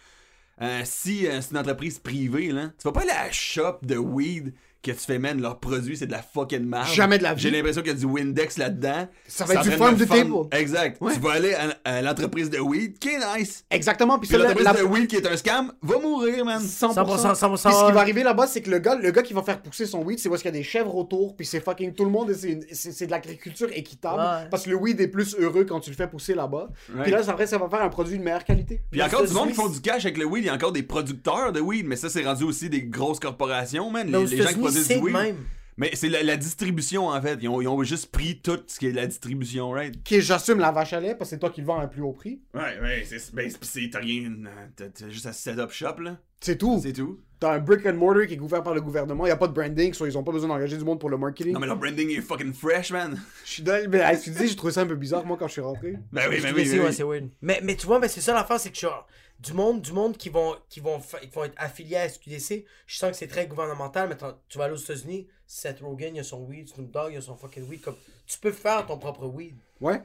euh, 0.62 0.80
si 0.84 1.26
euh, 1.26 1.40
c'est 1.40 1.50
une 1.50 1.58
entreprise 1.58 1.98
privée, 1.98 2.50
là, 2.52 2.70
tu 2.78 2.84
vas 2.84 2.92
pas 2.92 3.02
aller 3.02 3.10
à 3.10 3.26
la 3.26 3.32
shop 3.32 3.78
de 3.82 3.96
weed 3.96 4.54
que 4.86 4.98
tu 4.98 5.04
fais, 5.04 5.18
man, 5.18 5.40
leur 5.40 5.58
produit, 5.58 5.96
c'est 5.96 6.06
de 6.06 6.12
la 6.12 6.22
fucking 6.22 6.64
merde. 6.64 6.86
Jamais 6.94 7.18
de 7.18 7.22
la 7.22 7.34
vie. 7.34 7.42
J'ai 7.42 7.50
l'impression 7.50 7.82
qu'il 7.82 7.92
y 7.92 7.94
a 7.94 7.98
du 7.98 8.06
Windex 8.06 8.56
là-dedans. 8.58 9.08
Ça 9.26 9.44
va 9.44 9.54
être 9.54 9.62
du 9.64 9.70
to 9.70 9.76
farm- 9.76 9.96
table. 10.06 10.32
Exact. 10.52 11.00
Ouais. 11.00 11.14
Tu 11.14 11.20
vas 11.20 11.32
aller 11.32 11.54
à, 11.54 11.76
à 11.84 12.02
l'entreprise 12.02 12.50
de 12.50 12.58
weed, 12.58 12.98
qui 12.98 13.08
est 13.10 13.38
nice. 13.38 13.64
Exactement. 13.70 14.18
Puis 14.18 14.28
Puis 14.28 14.38
l'entreprise 14.38 14.64
la- 14.64 14.72
de 14.74 14.82
weed 14.82 15.06
qui 15.08 15.16
est 15.16 15.26
un 15.26 15.36
scam, 15.36 15.72
va 15.82 15.98
mourir, 15.98 16.44
man. 16.44 16.60
100%. 16.62 16.94
100%, 16.94 17.34
100%, 17.34 17.68
Puis 17.68 17.78
ce 17.78 17.86
qui 17.86 17.92
va 17.92 18.00
arriver 18.00 18.22
là-bas, 18.22 18.46
c'est 18.46 18.62
que 18.62 18.70
le 18.70 18.78
gars, 18.78 18.94
le 18.94 19.10
gars 19.10 19.22
qui 19.22 19.32
va 19.34 19.42
faire 19.42 19.60
pousser 19.60 19.86
son 19.86 20.02
weed, 20.02 20.18
c'est 20.18 20.28
parce 20.28 20.42
qu'il 20.42 20.50
y 20.50 20.54
a 20.54 20.58
des 20.58 20.62
chèvres 20.64 20.94
autour, 20.94 21.36
puis 21.36 21.44
c'est 21.46 21.60
fucking 21.60 21.92
tout 21.94 22.04
le 22.04 22.10
monde, 22.10 22.30
et 22.30 22.34
c'est 22.34 22.50
une- 22.52 22.64
c'est 22.72 22.92
c'est 22.92 23.06
de 23.06 23.10
l'agriculture 23.10 23.68
équitable. 23.72 24.20
Ouais. 24.20 24.48
Parce 24.50 24.64
que 24.64 24.70
le 24.70 24.76
weed 24.76 25.00
est 25.00 25.08
plus 25.08 25.34
heureux 25.38 25.64
quand 25.64 25.80
tu 25.80 25.90
le 25.90 25.96
fais 25.96 26.06
pousser 26.08 26.34
là-bas. 26.34 26.68
Ouais. 26.94 27.02
Puis 27.02 27.12
là, 27.12 27.20
après, 27.28 27.46
ça 27.46 27.58
va 27.58 27.68
faire 27.68 27.82
un 27.82 27.88
produit 27.88 28.18
de 28.18 28.22
meilleure 28.22 28.44
qualité. 28.44 28.80
Puis 28.90 28.98
il 28.98 28.98
y 28.98 29.02
a 29.02 29.06
encore 29.06 29.24
du 29.26 29.32
monde 29.32 29.48
qui 29.48 29.54
font 29.54 29.68
du 29.68 29.80
cash 29.80 30.04
avec 30.04 30.16
le 30.18 30.24
weed. 30.24 30.44
Il 30.44 30.46
y 30.46 30.50
a 30.50 30.54
encore 30.54 30.72
des 30.72 30.82
producteurs 30.82 31.52
de 31.52 31.60
weed, 31.60 31.86
mais 31.86 31.96
ça, 31.96 32.08
c'est 32.08 32.24
rendu 32.24 32.44
aussi 32.44 32.68
des 32.70 32.82
grosses 32.82 33.18
corporations, 33.20 33.90
man. 33.90 34.06
Les, 34.10 34.24
les 34.26 34.36
gens 34.42 34.48
qui 34.48 34.58
c'est 34.82 35.00
même. 35.00 35.36
Mais 35.78 35.90
c'est 35.92 36.08
la, 36.08 36.22
la 36.22 36.38
distribution, 36.38 37.08
en 37.08 37.20
fait. 37.20 37.38
Ils 37.42 37.48
ont, 37.48 37.60
ils 37.60 37.68
ont 37.68 37.82
juste 37.82 38.10
pris 38.10 38.40
tout 38.40 38.58
ce 38.66 38.78
qui 38.78 38.86
est 38.86 38.92
la 38.92 39.06
distribution, 39.06 39.70
right? 39.70 40.02
Qui 40.04 40.22
j'assume 40.22 40.58
la 40.58 40.72
vache 40.72 40.94
à 40.94 41.00
lait, 41.00 41.14
parce 41.14 41.28
que 41.28 41.36
c'est 41.36 41.38
toi 41.38 41.50
qui 41.50 41.60
le 41.60 41.66
vends 41.66 41.78
à 41.78 41.82
un 41.82 41.86
plus 41.86 42.00
haut 42.00 42.12
prix. 42.12 42.40
Ouais, 42.54 42.80
ouais, 42.80 43.04
c'est. 43.06 43.34
Ben, 43.34 43.50
t'as 43.92 43.98
rien. 43.98 44.32
T'as 44.74 45.08
juste 45.10 45.26
à 45.26 45.34
set 45.34 45.58
up 45.58 45.70
shop, 45.70 46.00
là. 46.00 46.18
C'est 46.40 46.56
tout. 46.56 46.80
C'est 46.82 46.94
tout. 46.94 47.20
T'as 47.38 47.52
un 47.52 47.58
brick 47.58 47.84
and 47.84 47.94
mortar 47.94 48.26
qui 48.26 48.32
est 48.34 48.38
couvert 48.38 48.62
par 48.62 48.72
le 48.72 48.80
gouvernement, 48.80 49.26
il 49.26 49.30
a 49.30 49.36
pas 49.36 49.48
de 49.48 49.52
branding, 49.52 49.92
soit 49.92 50.08
ils 50.08 50.16
ont 50.16 50.24
pas 50.24 50.32
besoin 50.32 50.48
d'engager 50.48 50.78
du 50.78 50.84
monde 50.84 50.98
pour 50.98 51.10
le 51.10 51.18
marketing. 51.18 51.52
Non, 51.52 51.60
mais 51.60 51.66
leur 51.66 51.76
branding 51.76 52.08
est 52.10 52.22
fucking 52.22 52.54
fresh, 52.54 52.90
man. 52.90 53.20
Je 53.44 53.50
suis 53.50 53.62
dans... 53.62 53.90
Mais 53.90 54.16
dis, 54.16 54.48
j'ai 54.48 54.56
trouvé 54.56 54.72
ça 54.72 54.80
un 54.80 54.86
peu 54.86 54.94
bizarre, 54.94 55.26
moi, 55.26 55.36
quand 55.38 55.46
je 55.46 55.52
suis 55.52 55.60
rentré. 55.60 55.96
Ben 56.12 56.22
oui, 56.30 56.40
ben 56.40 56.54
Mais 56.54 56.62
oui. 56.62 56.70
ben 56.70 56.80
ouais, 56.80 56.86
oui. 56.86 56.94
c'est 56.94 57.02
weird. 57.02 57.28
Mais, 57.42 57.60
mais 57.62 57.76
tu 57.76 57.86
vois, 57.86 57.98
mais 58.00 58.08
c'est 58.08 58.22
ça 58.22 58.32
l'affaire, 58.32 58.58
c'est 58.58 58.70
que 58.70 58.78
genre, 58.78 59.06
du 59.38 59.52
monde, 59.52 59.82
du 59.82 59.92
monde 59.92 60.16
qui 60.16 60.28
vont, 60.30 60.56
qui 60.68 60.80
vont, 60.80 60.98
qui 61.00 61.28
vont 61.28 61.44
être 61.44 61.54
affiliés 61.56 61.96
à 61.96 62.08
SQDC, 62.08 62.64
je 62.86 62.96
sens 62.96 63.10
que 63.10 63.16
c'est 63.16 63.26
très 63.26 63.46
gouvernemental, 63.46 64.08
mais 64.08 64.16
tu 64.48 64.58
vas 64.58 64.64
aller 64.64 64.74
aux 64.74 64.78
États-Unis, 64.78 65.28
Seth 65.46 65.80
Rogen, 65.80 66.14
il 66.16 66.20
a 66.20 66.24
son 66.24 66.42
weed, 66.44 66.68
Snoop 66.68 66.90
Dogg, 66.90 67.12
il 67.12 67.18
a 67.18 67.20
son 67.20 67.36
fucking 67.36 67.68
weed, 67.68 67.80
comme, 67.82 67.96
tu 68.26 68.38
peux 68.38 68.52
faire 68.52 68.86
ton 68.86 68.98
propre 68.98 69.26
weed. 69.26 69.56
Ouais. 69.80 70.02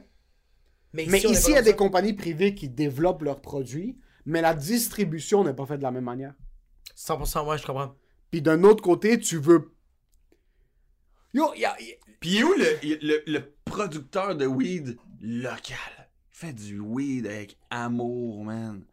Mais, 0.92 1.04
ici, 1.06 1.48
il 1.48 1.54
y 1.54 1.56
a 1.56 1.62
des 1.62 1.74
compagnies 1.74 2.12
privées 2.12 2.54
qui 2.54 2.68
développent 2.68 3.22
leurs 3.22 3.40
produits, 3.40 3.98
mais 4.26 4.42
la 4.42 4.52
distribution 4.54 5.42
n'est 5.42 5.54
pas 5.54 5.64
faite 5.64 5.78
de 5.78 5.82
la 5.84 5.90
même 5.90 6.04
manière. 6.04 6.34
100%, 6.96 7.46
ouais, 7.48 7.56
je 7.58 7.64
comprends. 7.66 7.94
Puis 8.30 8.42
d'un 8.42 8.62
autre 8.64 8.82
côté, 8.82 9.18
tu 9.18 9.38
veux. 9.38 9.72
Yo, 11.34 11.54
y 11.54 11.64
a- 11.64 11.76
y- 11.80 11.96
est 12.38 12.42
où 12.44 12.52
le, 12.52 12.98
le, 13.02 13.22
le 13.26 13.54
producteur 13.64 14.36
de 14.36 14.46
weed 14.46 14.98
local? 15.20 15.78
Fait 16.30 16.52
du 16.52 16.78
weed 16.78 17.26
avec 17.26 17.56
amour, 17.70 18.44
man. 18.44 18.84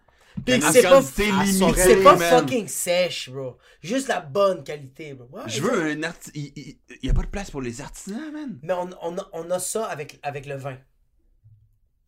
Puis 0.46 0.62
c'est 0.72 0.82
pas, 0.84 1.02
c'est 1.02 2.04
pas 2.04 2.18
fucking 2.18 2.68
sèche, 2.68 3.30
bro. 3.30 3.58
Juste 3.82 4.08
la 4.08 4.22
bonne 4.22 4.64
qualité, 4.64 5.14
bro. 5.14 5.28
Ouais, 5.32 5.44
Je 5.48 5.62
veux 5.62 5.92
un 5.92 6.04
artisan. 6.04 6.32
Il, 6.36 6.52
il, 6.56 6.78
il 7.02 7.08
y 7.08 7.10
a 7.10 7.14
pas 7.14 7.22
de 7.24 7.28
place 7.28 7.52
pour 7.52 7.62
les 7.62 7.82
artisans, 7.82 8.32
man. 8.34 8.60
Mais 8.64 8.74
on, 8.74 8.90
on, 9.02 9.18
a, 9.18 9.30
on 9.34 9.50
a 9.52 9.60
ça 9.60 9.86
avec, 9.86 10.20
avec 10.24 10.46
le 10.46 10.56
vin. 10.56 10.78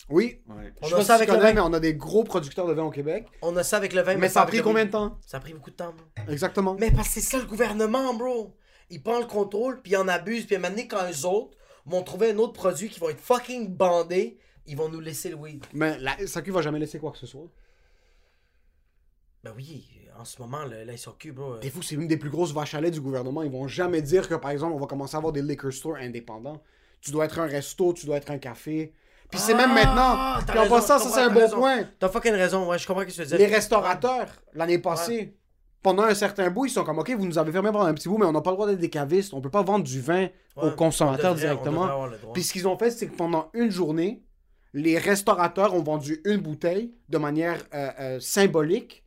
Oui, 0.10 0.42
Ouais. 0.50 0.74
je 0.82 0.86
On 0.86 0.88
sais 0.90 0.94
a 0.94 0.98
pas 0.98 1.04
ça 1.04 1.06
si 1.06 1.12
avec 1.24 1.30
le 1.30 1.36
connais, 1.36 1.54
vin. 1.54 1.54
mais 1.54 1.62
on 1.62 1.74
a 1.74 1.80
des 1.80 1.94
gros 1.96 2.24
producteurs 2.24 2.68
de 2.68 2.74
vin 2.74 2.84
au 2.84 2.90
Québec. 2.92 3.28
On 3.42 3.56
a 3.56 3.64
ça 3.64 3.78
avec 3.78 3.94
le 3.94 4.02
vin, 4.02 4.16
Mais, 4.18 4.28
ça 4.30 4.42
a 4.42 4.46
pris 4.46 4.58
le 4.58 4.64
combien 4.64 4.86
de 4.86 4.92
temps? 4.92 5.18
Ça 5.26 5.38
a 5.38 5.40
pris 5.40 5.54
beaucoup 5.54 5.70
de 5.70 5.76
temps, 5.76 5.94
bro. 5.94 6.06
Exactement. 6.34 6.76
Mais 6.80 6.92
parce 6.92 7.08
que 7.10 7.14
c'est 7.16 7.22
ça 7.22 7.38
le 7.38 7.46
gouvernement, 7.46 8.14
bro. 8.14 8.56
Ils 8.90 9.02
prennent 9.02 9.22
le 9.22 9.26
contrôle, 9.26 9.82
puis 9.82 9.94
ils 9.94 9.98
en 9.98 10.08
abusent, 10.10 10.46
puis 10.46 10.56
à 10.56 10.58
un 10.58 10.62
moment 10.62 10.76
donné, 10.76 10.88
quand 10.88 11.00
eux 11.10 11.26
autres 11.26 11.58
vont 11.86 12.04
trouver 12.04 12.32
un 12.32 12.38
autre 12.40 12.54
produit 12.54 12.90
qui 12.90 13.00
va 13.00 13.12
être 13.12 13.22
fucking 13.22 13.70
bandé, 13.74 14.38
ils 14.66 14.76
vont 14.76 14.90
nous 14.90 15.00
laisser 15.00 15.30
le 15.30 15.36
weed. 15.36 15.64
Mais 15.74 15.98
la 16.00 16.18
SAQ 16.28 16.52
va 16.52 16.62
jamais 16.62 16.80
laisser 16.80 17.00
quoi 17.00 17.12
que 17.12 17.18
ce 17.18 17.26
soit. 17.28 17.48
Ben 19.44 19.52
oui, 19.56 19.86
en 20.20 20.24
ce 20.26 20.40
moment, 20.42 20.66
le, 20.66 20.84
la 20.84 20.96
SRQ, 20.96 21.32
bro. 21.32 21.54
euh, 21.54 21.60
Des 21.60 21.70
fous, 21.72 21.82
c'est 21.82 21.96
une 21.96 22.08
des 22.08 22.18
plus 22.18 22.30
grosses 22.30 22.54
vaches 22.54 22.76
à 22.76 22.82
lait 22.82 22.92
du 22.92 23.02
gouvernement. 23.02 23.42
Ils 23.44 23.52
vont 23.52 23.68
jamais 23.68 24.02
dire 24.02 24.28
que, 24.30 24.36
par 24.36 24.52
exemple, 24.52 24.74
on 24.74 24.80
va 24.80 24.86
commencer 24.86 25.16
à 25.16 25.18
avoir 25.18 25.34
des 25.34 25.42
liquor 25.42 25.72
stores 25.74 25.96
indépendants. 25.96 26.62
Tu 27.02 27.10
dois 27.12 27.26
être 27.26 27.40
un 27.40 27.48
resto, 27.48 27.94
tu 27.94 28.06
dois 28.06 28.18
être 28.18 28.30
un 28.30 28.38
café. 28.38 28.94
Puis 29.32 29.40
c'est 29.40 29.54
Ah, 29.54 29.58
même 29.58 29.74
maintenant. 29.74 30.40
t'as 30.46 30.52
Puis 30.54 30.60
en 30.60 30.68
passant, 30.70 31.00
ça 31.00 31.10
c'est 31.10 31.22
un 31.22 31.30
bon 31.30 31.40
raison. 31.40 31.58
point. 31.58 31.86
T'as 31.98 32.10
fucking 32.10 32.34
raison, 32.34 32.68
ouais, 32.70 32.78
je 32.78 32.86
comprends 32.86 33.02
ce 33.02 33.08
que 33.08 33.12
tu 33.14 33.20
veux 33.22 33.26
dire. 33.26 33.38
Les 33.40 33.48
restaurateurs, 33.48 34.28
l'année 34.54 34.78
passée, 34.78 35.36
pendant 35.82 36.04
un 36.04 36.14
certain 36.14 36.52
bout, 36.52 36.66
ils 36.66 36.70
sont 36.70 36.84
comme, 36.84 37.00
OK, 37.00 37.10
vous 37.12 37.26
nous 37.26 37.40
avez 37.40 37.52
fermé 37.52 37.72
pendant 37.72 37.86
un 37.86 37.94
petit 37.96 38.10
bout, 38.10 38.20
mais 38.20 38.26
on 38.26 38.34
n'a 38.34 38.42
pas 38.42 38.52
le 38.52 38.58
droit 38.58 38.68
d'être 38.68 38.78
des 38.80 38.90
cavistes. 38.92 39.34
On 39.34 39.42
peut 39.42 39.50
pas 39.50 39.64
vendre 39.64 39.86
du 39.86 40.00
vin 40.02 40.28
Ouais, 40.58 40.66
aux 40.68 40.72
consommateurs 40.72 41.34
devrait- 41.34 41.48
directement. 41.48 41.90
Puis 42.34 42.44
ce 42.44 42.54
qu'ils 42.54 42.68
ont 42.68 42.78
fait, 42.78 42.92
c'est 42.92 43.08
que 43.08 43.16
pendant 43.16 43.50
une 43.54 43.72
journée, 43.72 44.22
les 44.74 44.98
restaurateurs 45.00 45.74
ont 45.74 45.82
vendu 45.82 46.22
une 46.26 46.38
bouteille 46.42 46.94
de 47.10 47.18
manière 47.18 47.64
euh, 47.74 47.90
euh, 48.00 48.20
symbolique, 48.20 49.01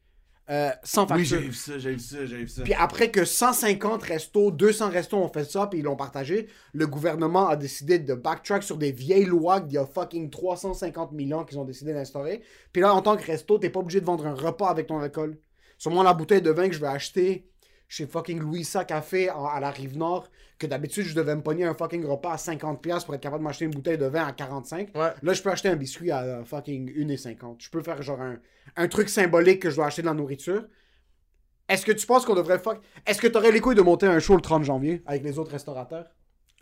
euh, 0.50 0.70
sans 0.82 1.10
Oui, 1.10 1.24
j'ai 1.24 1.38
vu 1.38 1.54
ça, 1.54 1.78
j'ai 1.78 1.92
vu 1.92 1.98
ça, 1.98 2.26
j'ai 2.26 2.36
vu 2.36 2.48
ça. 2.48 2.62
Puis 2.62 2.74
après 2.74 3.10
que 3.10 3.24
150 3.24 4.02
restos, 4.02 4.50
200 4.50 4.90
restos 4.90 5.16
ont 5.16 5.28
fait 5.28 5.44
ça, 5.44 5.66
puis 5.66 5.78
ils 5.78 5.82
l'ont 5.82 5.96
partagé, 5.96 6.48
le 6.74 6.86
gouvernement 6.86 7.48
a 7.48 7.56
décidé 7.56 7.98
de 7.98 8.14
backtrack 8.14 8.62
sur 8.62 8.76
des 8.76 8.92
vieilles 8.92 9.24
lois 9.24 9.60
d'il 9.60 9.74
y 9.74 9.78
a 9.78 9.86
fucking 9.86 10.28
350 10.28 11.12
000 11.18 11.38
ans 11.38 11.44
qu'ils 11.44 11.58
ont 11.58 11.64
décidé 11.64 11.94
d'instaurer. 11.94 12.42
Puis 12.72 12.82
là, 12.82 12.94
en 12.94 13.00
tant 13.00 13.16
que 13.16 13.24
resto, 13.24 13.58
t'es 13.58 13.70
pas 13.70 13.80
obligé 13.80 14.00
de 14.00 14.06
vendre 14.06 14.26
un 14.26 14.34
repas 14.34 14.68
avec 14.68 14.88
ton 14.88 14.98
alcool. 14.98 15.38
Sur 15.78 15.90
moi, 15.90 16.04
la 16.04 16.12
bouteille 16.12 16.42
de 16.42 16.50
vin 16.50 16.68
que 16.68 16.74
je 16.74 16.80
vais 16.80 16.88
acheter 16.88 17.48
chez 17.88 18.06
fucking 18.06 18.38
Louisa 18.38 18.84
Café 18.84 19.28
à 19.28 19.60
la 19.60 19.70
Rive-Nord, 19.70 20.28
que 20.64 20.70
d'habitude, 20.70 21.04
je 21.06 21.14
devais 21.14 21.34
me 21.36 21.42
pogner 21.42 21.64
un 21.64 21.74
fucking 21.74 22.04
repas 22.04 22.32
à 22.32 22.36
50$ 22.36 23.04
pour 23.04 23.14
être 23.14 23.20
capable 23.20 23.42
de 23.42 23.44
m'acheter 23.48 23.64
une 23.66 23.70
bouteille 23.70 23.98
de 23.98 24.06
vin 24.06 24.24
à 24.26 24.32
45$. 24.32 24.96
Ouais. 24.96 25.12
Là, 25.22 25.32
je 25.32 25.42
peux 25.42 25.50
acheter 25.50 25.68
un 25.68 25.76
biscuit 25.76 26.10
à 26.10 26.22
euh, 26.22 26.44
fucking 26.44 26.90
1,50$. 26.92 27.56
Je 27.58 27.70
peux 27.70 27.82
faire 27.82 28.00
genre 28.02 28.20
un, 28.20 28.36
un 28.76 28.88
truc 28.88 29.08
symbolique 29.08 29.60
que 29.62 29.70
je 29.70 29.76
dois 29.76 29.86
acheter 29.86 30.02
de 30.02 30.06
la 30.06 30.14
nourriture. 30.14 30.64
Est-ce 31.68 31.86
que 31.86 31.92
tu 31.92 32.06
penses 32.06 32.24
qu'on 32.26 32.34
devrait 32.34 32.58
fuck... 32.58 32.78
Est-ce 33.06 33.20
que 33.20 33.26
t'aurais 33.26 33.50
les 33.52 33.60
couilles 33.60 33.74
de 33.74 33.82
monter 33.82 34.06
un 34.06 34.18
show 34.18 34.34
le 34.34 34.42
30 34.42 34.64
janvier 34.64 35.02
avec 35.06 35.22
les 35.22 35.38
autres 35.38 35.52
restaurateurs? 35.52 36.06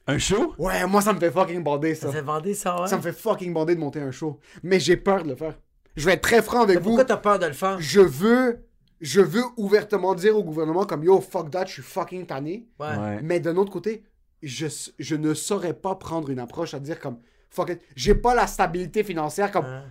Un 0.07 0.19
show? 0.19 0.55
Ouais, 0.59 0.87
moi 0.87 1.01
ça 1.01 1.12
me 1.12 1.19
fait 1.20 1.31
fucking 1.31 1.62
bander 1.62 1.95
ça. 1.95 2.09
Ça 2.09 2.12
s'est 2.15 2.23
vendu, 2.23 2.55
ça, 2.55 2.81
ouais. 2.81 2.89
Ça 2.89 2.97
me 2.97 3.03
fait 3.03 3.12
fucking 3.12 3.53
bander 3.53 3.74
de 3.74 3.81
monter 3.81 4.01
un 4.01 4.11
show. 4.11 4.39
Mais 4.62 4.79
j'ai 4.81 4.97
peur 4.97 5.23
de 5.24 5.29
le 5.31 5.35
faire. 5.37 5.55
Je 5.97 6.07
vais 6.07 6.12
être 6.15 6.23
très 6.23 6.43
franc 6.43 6.62
avec 6.62 6.77
Mais 6.77 6.83
vous. 6.83 6.89
pourquoi 6.91 7.05
t'as 7.05 7.16
peur 7.16 7.39
de 7.39 7.47
le 7.47 7.53
faire? 7.53 7.81
Je 7.81 8.01
veux... 8.01 8.65
Je 9.03 9.20
veux 9.20 9.45
ouvertement 9.57 10.15
dire 10.15 10.37
au 10.37 10.43
gouvernement 10.43 10.87
comme 10.87 11.05
yo, 11.05 11.20
fuck 11.20 11.51
that, 11.51 11.66
je 11.66 11.73
suis 11.73 11.83
fucking 11.83 12.24
tanné. 12.24 12.66
Ouais. 12.81 13.20
Mais 13.23 13.41
d'un 13.41 13.57
autre 13.57 13.73
côté, 13.73 14.05
je, 14.43 14.66
je 14.99 15.16
ne 15.16 15.35
saurais 15.35 15.74
pas 15.74 15.97
prendre 15.97 16.31
une 16.31 16.39
approche 16.39 16.73
à 16.73 16.81
dire 16.81 16.99
comme 17.01 17.19
fuck 17.51 17.70
it. 17.70 17.81
J'ai 17.95 18.15
pas 18.15 18.35
la 18.35 18.47
stabilité 18.47 19.05
financière 19.05 19.51
comme. 19.51 19.65
Ouais. 19.65 19.83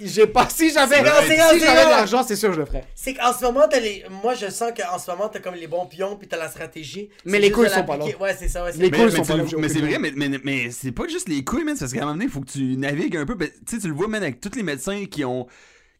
J'ai 0.00 0.26
pas. 0.26 0.48
Si 0.48 0.72
j'avais 0.72 0.96
si 0.96 1.02
de 1.02 1.88
l'argent, 1.90 2.24
c'est 2.24 2.34
sûr 2.34 2.48
que 2.48 2.56
je 2.56 2.60
le 2.60 2.66
ferais. 2.66 2.84
C'est 2.96 3.14
qu'en 3.14 3.32
ce 3.32 3.44
moment, 3.44 3.68
t'as 3.70 3.78
les. 3.78 4.04
Moi, 4.22 4.34
je 4.34 4.50
sens 4.50 4.72
qu'en 4.76 4.98
ce 4.98 5.08
moment, 5.08 5.28
t'as 5.28 5.38
comme 5.38 5.54
les 5.54 5.68
bons 5.68 5.86
pions, 5.86 6.16
puis 6.16 6.26
t'as 6.26 6.36
la 6.36 6.48
stratégie. 6.48 7.10
Mais 7.24 7.32
C'est 7.34 7.38
les 7.38 7.50
couilles 7.52 7.70
sont 7.70 7.84
pas 7.84 7.96
l'appliquer. 7.96 8.18
Ouais, 8.18 8.34
c'est 8.36 8.48
ça, 8.48 8.64
ouais. 8.64 8.72
Les 8.72 8.90
couilles 8.90 9.04
mais 9.04 9.10
sont 9.10 9.22
pas 9.22 9.36
là, 9.36 9.44
mais 9.56 9.68
c'est 9.68 9.78
vrai, 9.80 9.98
mais, 10.00 10.12
mais, 10.16 10.40
mais 10.42 10.70
c'est 10.72 10.90
pas 10.90 11.06
juste 11.06 11.28
les 11.28 11.44
couilles, 11.44 11.62
man. 11.62 11.76
c'est 11.76 11.84
Parce 11.84 11.92
qu'à 11.92 12.00
un 12.00 12.06
moment 12.06 12.14
donné, 12.14 12.24
il 12.24 12.30
faut 12.30 12.40
que 12.40 12.50
tu 12.50 12.76
navigues 12.76 13.18
un 13.18 13.24
peu. 13.24 13.36
Tu 13.38 13.52
sais, 13.66 13.78
tu 13.78 13.86
le 13.86 13.94
vois, 13.94 14.08
man, 14.08 14.20
avec 14.20 14.40
tous 14.40 14.56
les 14.56 14.64
médecins 14.64 15.04
qui 15.06 15.24
ont, 15.24 15.46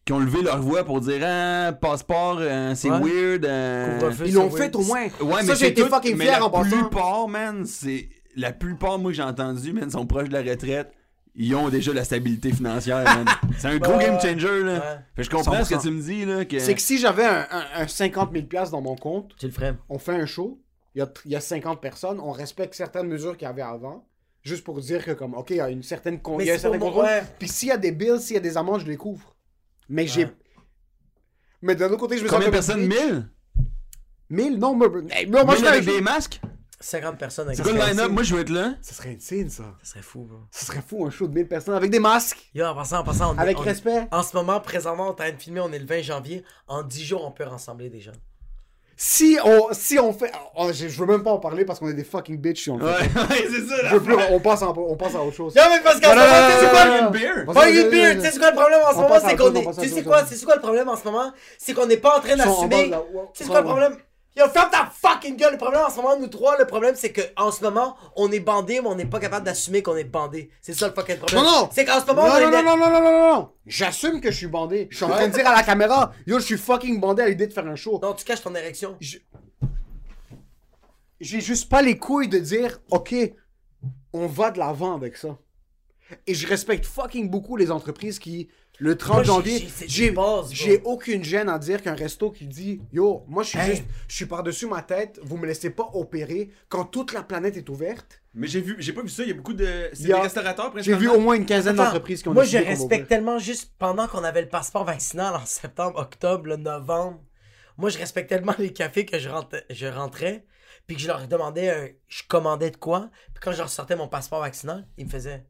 qui 0.04 0.12
ont 0.12 0.18
levé 0.18 0.42
leur 0.42 0.60
voix 0.60 0.84
pour 0.84 1.00
dire 1.00 1.20
Ah, 1.24 1.72
passeport, 1.72 2.38
euh, 2.40 2.74
c'est 2.74 2.90
Ouais. 2.90 2.98
Weird. 3.00 3.44
euh, 3.44 4.12
Ils 4.26 4.34
l'ont 4.34 4.50
fait 4.50 4.74
au 4.74 4.82
moins. 4.82 5.04
Ouais, 5.20 5.42
ça, 5.42 5.52
mais 5.52 5.56
j'ai 5.56 5.66
été 5.68 5.82
tout- 5.82 5.88
fucking 5.88 6.16
mais 6.16 6.24
fier 6.26 6.38
la 6.40 6.46
en 6.46 6.50
passant. 6.50 6.70
plupart, 6.70 7.28
man, 7.28 7.64
c'est. 7.66 8.08
La 8.36 8.52
plupart, 8.52 8.98
moi, 8.98 9.10
que 9.10 9.16
j'ai 9.16 9.22
entendu, 9.22 9.72
man, 9.72 9.90
sont 9.90 10.06
proches 10.06 10.28
de 10.28 10.34
la 10.34 10.42
retraite. 10.50 10.92
Ils 11.36 11.54
ont 11.54 11.68
déjà 11.68 11.92
la 11.92 12.02
stabilité 12.04 12.50
financière, 12.52 13.04
man. 13.04 13.24
C'est 13.58 13.68
un 13.68 13.78
gros 13.78 13.98
game 13.98 14.18
changer, 14.20 14.62
là. 14.64 14.72
Ouais. 14.72 14.80
Fait 15.14 15.22
que 15.22 15.22
je 15.24 15.30
comprends 15.30 15.64
ce 15.64 15.70
que 15.70 15.74
100%. 15.76 15.82
tu 15.82 15.90
me 15.90 16.02
dis, 16.02 16.24
là. 16.24 16.44
Que... 16.44 16.58
C'est 16.58 16.74
que 16.74 16.80
si 16.80 16.98
j'avais 16.98 17.24
un, 17.24 17.46
un, 17.50 17.64
un 17.82 17.86
50 17.88 18.32
000 18.32 18.46
piastres 18.46 18.72
dans 18.72 18.80
mon 18.80 18.96
compte, 18.96 19.32
Tu 19.38 19.46
le 19.46 19.52
ferais. 19.52 19.74
on 19.88 19.98
fait 19.98 20.12
un 20.14 20.26
show, 20.26 20.60
il 20.94 20.98
y 20.98 21.02
a, 21.02 21.08
il 21.24 21.30
y 21.30 21.36
a 21.36 21.40
50 21.40 21.80
personnes, 21.80 22.18
on 22.20 22.32
respecte 22.32 22.74
certaines 22.74 23.06
mesures 23.06 23.36
qu'il 23.36 23.46
y 23.46 23.50
avait 23.50 23.62
avant, 23.62 24.04
juste 24.42 24.64
pour 24.64 24.80
dire 24.80 25.04
que, 25.04 25.12
comme, 25.12 25.34
OK, 25.34 25.50
il 25.50 25.56
y 25.56 25.60
a 25.60 25.70
une 25.70 25.84
certaine, 25.84 26.20
con- 26.20 26.36
Mais 26.36 26.44
il 26.44 26.46
y 26.48 26.50
a 26.50 26.54
un 26.54 26.56
c'est 26.56 26.62
certain 26.62 26.78
contrôle. 26.78 27.06
Puis 27.38 27.48
s'il 27.48 27.68
y 27.68 27.72
a 27.72 27.76
des 27.76 27.92
bills, 27.92 28.18
s'il 28.20 28.34
y 28.34 28.38
a 28.38 28.42
des 28.42 28.56
amendes, 28.56 28.80
je 28.80 28.86
les 28.86 28.96
couvre. 28.96 29.34
Mais 29.90 30.06
j'ai. 30.06 30.28
Mais 31.60 31.74
d'un 31.74 31.88
autre 31.88 31.98
côté, 31.98 32.16
je 32.16 32.22
me 32.22 32.28
sens 32.28 32.34
Combien 32.36 32.48
de 32.48 32.52
personnes? 32.52 32.80
Une 32.80 32.88
bitch. 32.88 32.98
1000 33.00 33.30
1000 34.30 34.58
Non, 34.58 34.74
mais. 34.76 34.86
hey, 35.14 35.26
non, 35.28 35.44
moi, 35.44 35.56
je 35.56 35.64
avec 35.66 35.84
des 35.84 36.00
masques? 36.00 36.40
50 36.82 37.18
personnes 37.18 37.46
avec 37.48 37.58
C'est 37.58 37.62
quoi 37.62 37.72
le 37.72 37.78
serait 37.78 37.90
line-up 37.90 38.04
insane. 38.04 38.14
Moi, 38.14 38.22
je 38.22 38.34
veux 38.34 38.40
être 38.40 38.48
là. 38.48 38.74
Ça 38.80 38.94
serait 38.94 39.14
insane, 39.16 39.50
ça. 39.50 39.76
Ça 39.82 39.90
serait 39.92 40.02
fou, 40.02 40.22
bro. 40.24 40.38
Ça 40.50 40.64
serait 40.64 40.80
fou, 40.80 41.04
un 41.04 41.10
show 41.10 41.28
de 41.28 41.34
1000 41.34 41.46
personnes 41.46 41.74
avec 41.74 41.90
des 41.90 41.98
masques, 41.98 42.48
Yo, 42.54 42.64
en 42.64 42.74
passant, 42.74 43.00
en 43.00 43.04
passant, 43.04 43.34
on 43.34 43.36
est- 43.36 43.42
avec 43.42 43.58
on- 43.58 43.62
respect. 43.62 44.08
En 44.10 44.22
ce 44.22 44.34
moment, 44.34 44.58
présentement, 44.60 45.04
on 45.04 45.06
est 45.08 45.10
en 45.10 45.14
train 45.14 45.32
de 45.32 45.36
filmer, 45.36 45.60
on 45.60 45.70
est 45.72 45.78
le 45.78 45.84
20 45.84 46.00
janvier. 46.00 46.42
En 46.68 46.82
10 46.82 47.04
jours, 47.04 47.26
on 47.26 47.32
peut 47.32 47.44
rassembler 47.44 47.90
des 47.90 48.00
gens. 48.00 48.12
Si 49.02 49.38
on, 49.42 49.68
si 49.72 49.98
on 49.98 50.12
fait. 50.12 50.30
oh, 50.56 50.68
je, 50.74 50.86
je 50.88 51.00
veux 51.00 51.06
même 51.06 51.22
pas 51.22 51.30
en 51.30 51.38
parler 51.38 51.64
parce 51.64 51.78
qu'on 51.78 51.88
est 51.88 51.94
des 51.94 52.04
fucking 52.04 52.36
bitch 52.36 52.64
si 52.64 52.70
on 52.70 52.76
le 52.76 52.86
fait. 52.86 52.92
Ouais, 52.92 53.22
ouais, 53.22 53.46
c'est 53.50 53.66
ça, 53.66 53.76
Je 53.78 53.82
là. 53.84 53.90
veux 53.94 54.02
plus, 54.02 54.14
on 54.30 54.40
passe, 54.40 54.60
en- 54.60 54.74
on 54.76 54.94
passe 54.94 55.14
à 55.14 55.22
autre 55.22 55.34
chose. 55.34 55.54
Yo, 55.54 55.62
mais 55.70 55.80
parce 55.82 55.98
qu'en 56.00 56.14
Non, 56.14 56.20
ce 56.20 56.26
non, 56.26 56.26
moment, 56.26 56.40
non, 56.42 56.46
tu 56.48 56.52
sais 56.60 56.64
non, 56.66 56.70
quoi? 56.70 56.84
non, 56.84 56.98
Une 56.98 57.04
non. 57.04 57.10
beer. 57.10 57.44
Passe- 57.46 57.68
une 57.70 57.88
beer, 57.88 58.14
tu 58.16 58.20
sais 58.20 58.30
c'est 58.32 58.38
quoi 58.38 58.50
le 58.50 58.56
problème 58.56 58.80
en 58.86 58.90
ce 58.90 58.92
On 58.92 58.96
moment, 59.00 59.08
passe 59.08 59.24
à 59.24 59.28
c'est 59.28 59.34
autre 59.40 59.42
qu'on 59.44 59.48
chose, 59.48 59.56
on 59.56 59.60
est. 59.60 59.64
passe 59.64 59.78
à 59.78 59.82
Tu 59.82 59.88
sais 59.88 60.02
quoi, 60.02 60.24
c'est 60.26 60.44
quoi 60.44 60.54
le 60.56 60.60
problème 60.60 60.88
en 60.90 60.96
ce 60.96 61.04
moment? 61.04 61.32
C'est 61.56 61.72
qu'on 61.72 61.86
n'est 61.86 61.96
pas 61.96 62.18
en 62.18 62.20
train 62.20 62.34
Ils 62.36 62.42
sont 62.42 62.48
en 62.50 62.62
bas 62.62 62.68
d'assumer. 62.68 62.86
de 62.88 62.90
la- 62.90 62.98
Tu 62.98 63.04
sais 63.32 63.44
c'est 63.44 63.46
quoi 63.46 63.60
le 63.60 63.66
problème? 63.66 63.96
Yo, 64.36 64.46
ferme 64.48 64.70
ta 64.70 64.86
fucking 64.92 65.36
gueule. 65.36 65.52
Le 65.52 65.58
problème 65.58 65.82
en 65.84 65.90
ce 65.90 65.96
moment, 65.96 66.16
nous 66.16 66.28
trois, 66.28 66.56
le 66.56 66.64
problème 66.66 66.94
c'est 66.94 67.10
que 67.12 67.20
en 67.36 67.50
ce 67.50 67.62
moment, 67.64 67.96
on 68.16 68.30
est 68.30 68.38
bandé, 68.40 68.80
mais 68.80 68.86
on 68.88 68.94
n'est 68.94 69.04
pas 69.04 69.18
capable 69.18 69.44
d'assumer 69.44 69.82
qu'on 69.82 69.96
est 69.96 70.04
bandé. 70.04 70.50
C'est 70.62 70.72
ça 70.72 70.86
le 70.88 70.94
fucking 70.94 71.16
problème. 71.16 71.42
Non, 71.42 71.50
non! 71.62 71.68
C'est 71.72 71.84
qu'en 71.84 72.00
ce 72.00 72.06
moment, 72.06 72.26
Non, 72.28 72.32
on 72.34 72.36
est 72.38 72.44
non, 72.50 72.50
non, 72.62 72.62
non, 72.62 72.76
non, 72.76 72.90
non, 72.90 73.00
non, 73.00 73.10
non, 73.10 73.34
non! 73.34 73.52
J'assume 73.66 74.20
que 74.20 74.30
je 74.30 74.36
suis 74.36 74.46
bandé. 74.46 74.86
Je 74.90 74.96
suis 74.96 75.04
en 75.04 75.08
train 75.10 75.26
de 75.28 75.32
dire 75.32 75.46
à 75.48 75.54
la 75.54 75.62
caméra, 75.64 76.12
yo, 76.26 76.38
je 76.38 76.44
suis 76.44 76.58
fucking 76.58 77.00
bandé 77.00 77.22
à 77.22 77.28
l'idée 77.28 77.48
de 77.48 77.52
faire 77.52 77.66
un 77.66 77.74
show. 77.76 77.98
Non, 78.02 78.14
tu 78.14 78.24
caches 78.24 78.42
ton 78.42 78.54
érection. 78.54 78.96
Je- 79.00 79.18
j'ai 81.20 81.40
juste 81.40 81.68
pas 81.68 81.82
les 81.82 81.98
couilles 81.98 82.28
de 82.28 82.38
dire, 82.38 82.80
ok, 82.90 83.14
on 84.12 84.26
va 84.26 84.50
de 84.50 84.58
l'avant 84.58 84.94
avec 84.94 85.16
ça. 85.16 85.38
Et 86.26 86.34
je 86.34 86.46
respecte 86.46 86.86
fucking 86.86 87.28
beaucoup 87.30 87.56
les 87.56 87.70
entreprises 87.70 88.18
qui, 88.18 88.48
le 88.80 88.96
30 88.96 89.14
Moi, 89.14 89.22
j'ai- 89.22 89.28
janvier, 89.28 89.68
j'ai- 90.50 90.80
aucune 90.84 91.22
gêne 91.22 91.48
à 91.48 91.58
dire 91.58 91.82
qu'un 91.82 91.94
resto 91.94 92.30
qui 92.30 92.46
dit, 92.46 92.80
yo, 92.92 93.24
moi 93.28 93.42
je 93.42 93.50
suis 93.50 93.58
Hey. 93.58 93.70
juste, 93.76 93.84
je 94.08 94.14
suis 94.16 94.26
par-dessus 94.26 94.66
ma 94.66 94.80
tête, 94.82 95.20
vous 95.22 95.36
me 95.36 95.46
laissez 95.46 95.68
pas 95.70 95.88
opérer 95.92 96.50
quand 96.68 96.86
toute 96.86 97.12
la 97.12 97.22
planète 97.22 97.56
est 97.58 97.68
ouverte. 97.68 98.22
Mais 98.32 98.46
j'ai 98.46 98.60
vu, 98.60 98.76
j'ai 98.78 98.92
pas 98.94 99.02
vu 99.02 99.08
ça, 99.08 99.22
il 99.22 99.28
y 99.28 99.32
a 99.32 99.34
beaucoup 99.34 99.52
de. 99.52 99.66
C'est 99.92 100.02
Il 100.04 100.08
y 100.08 100.12
a- 100.12 100.16
des 100.16 100.22
restaurateurs, 100.22 100.72
J'ai 100.78 100.94
vu 100.96 101.08
au 101.08 101.20
moins 101.20 101.34
une 101.34 101.44
quinzaine 101.46 101.76
d'entreprises 101.76 102.22
qui 102.22 102.28
ont 102.28 102.32
Moi, 102.32 102.44
je 102.44 102.56
respecte 102.58 103.06
tellement 103.08 103.38
juste 103.38 103.72
pendant 103.78 104.06
qu'on 104.08 104.24
avait 104.24 104.42
le 104.42 104.48
passeport 104.48 104.84
vaccinal 104.84 105.34
en 105.34 105.44
septembre, 105.46 105.98
octobre, 105.98 106.46
le 106.46 106.56
novembre. 106.56 107.20
Moi, 107.76 107.90
je 107.90 107.98
respecte 107.98 108.28
tellement 108.30 108.54
les 108.58 108.72
cafés 108.72 109.04
que 109.04 109.18
je 109.18 109.28
rentrais, 109.28 109.64
je 109.70 109.86
rentrais 109.86 110.44
puis 110.86 110.96
que 110.96 111.02
je 111.02 111.06
leur 111.06 111.26
demandais, 111.28 111.70
un- 111.70 111.88
je 112.08 112.22
commandais 112.28 112.70
de 112.70 112.76
quoi, 112.76 113.10
puis 113.34 113.40
quand 113.42 113.52
je 113.52 113.58
leur 113.58 113.68
sortais 113.68 113.94
mon 113.96 114.08
passeport 114.08 114.40
vaccinal, 114.40 114.86
ils 114.96 115.04
me 115.06 115.10
faisaient. 115.10 115.44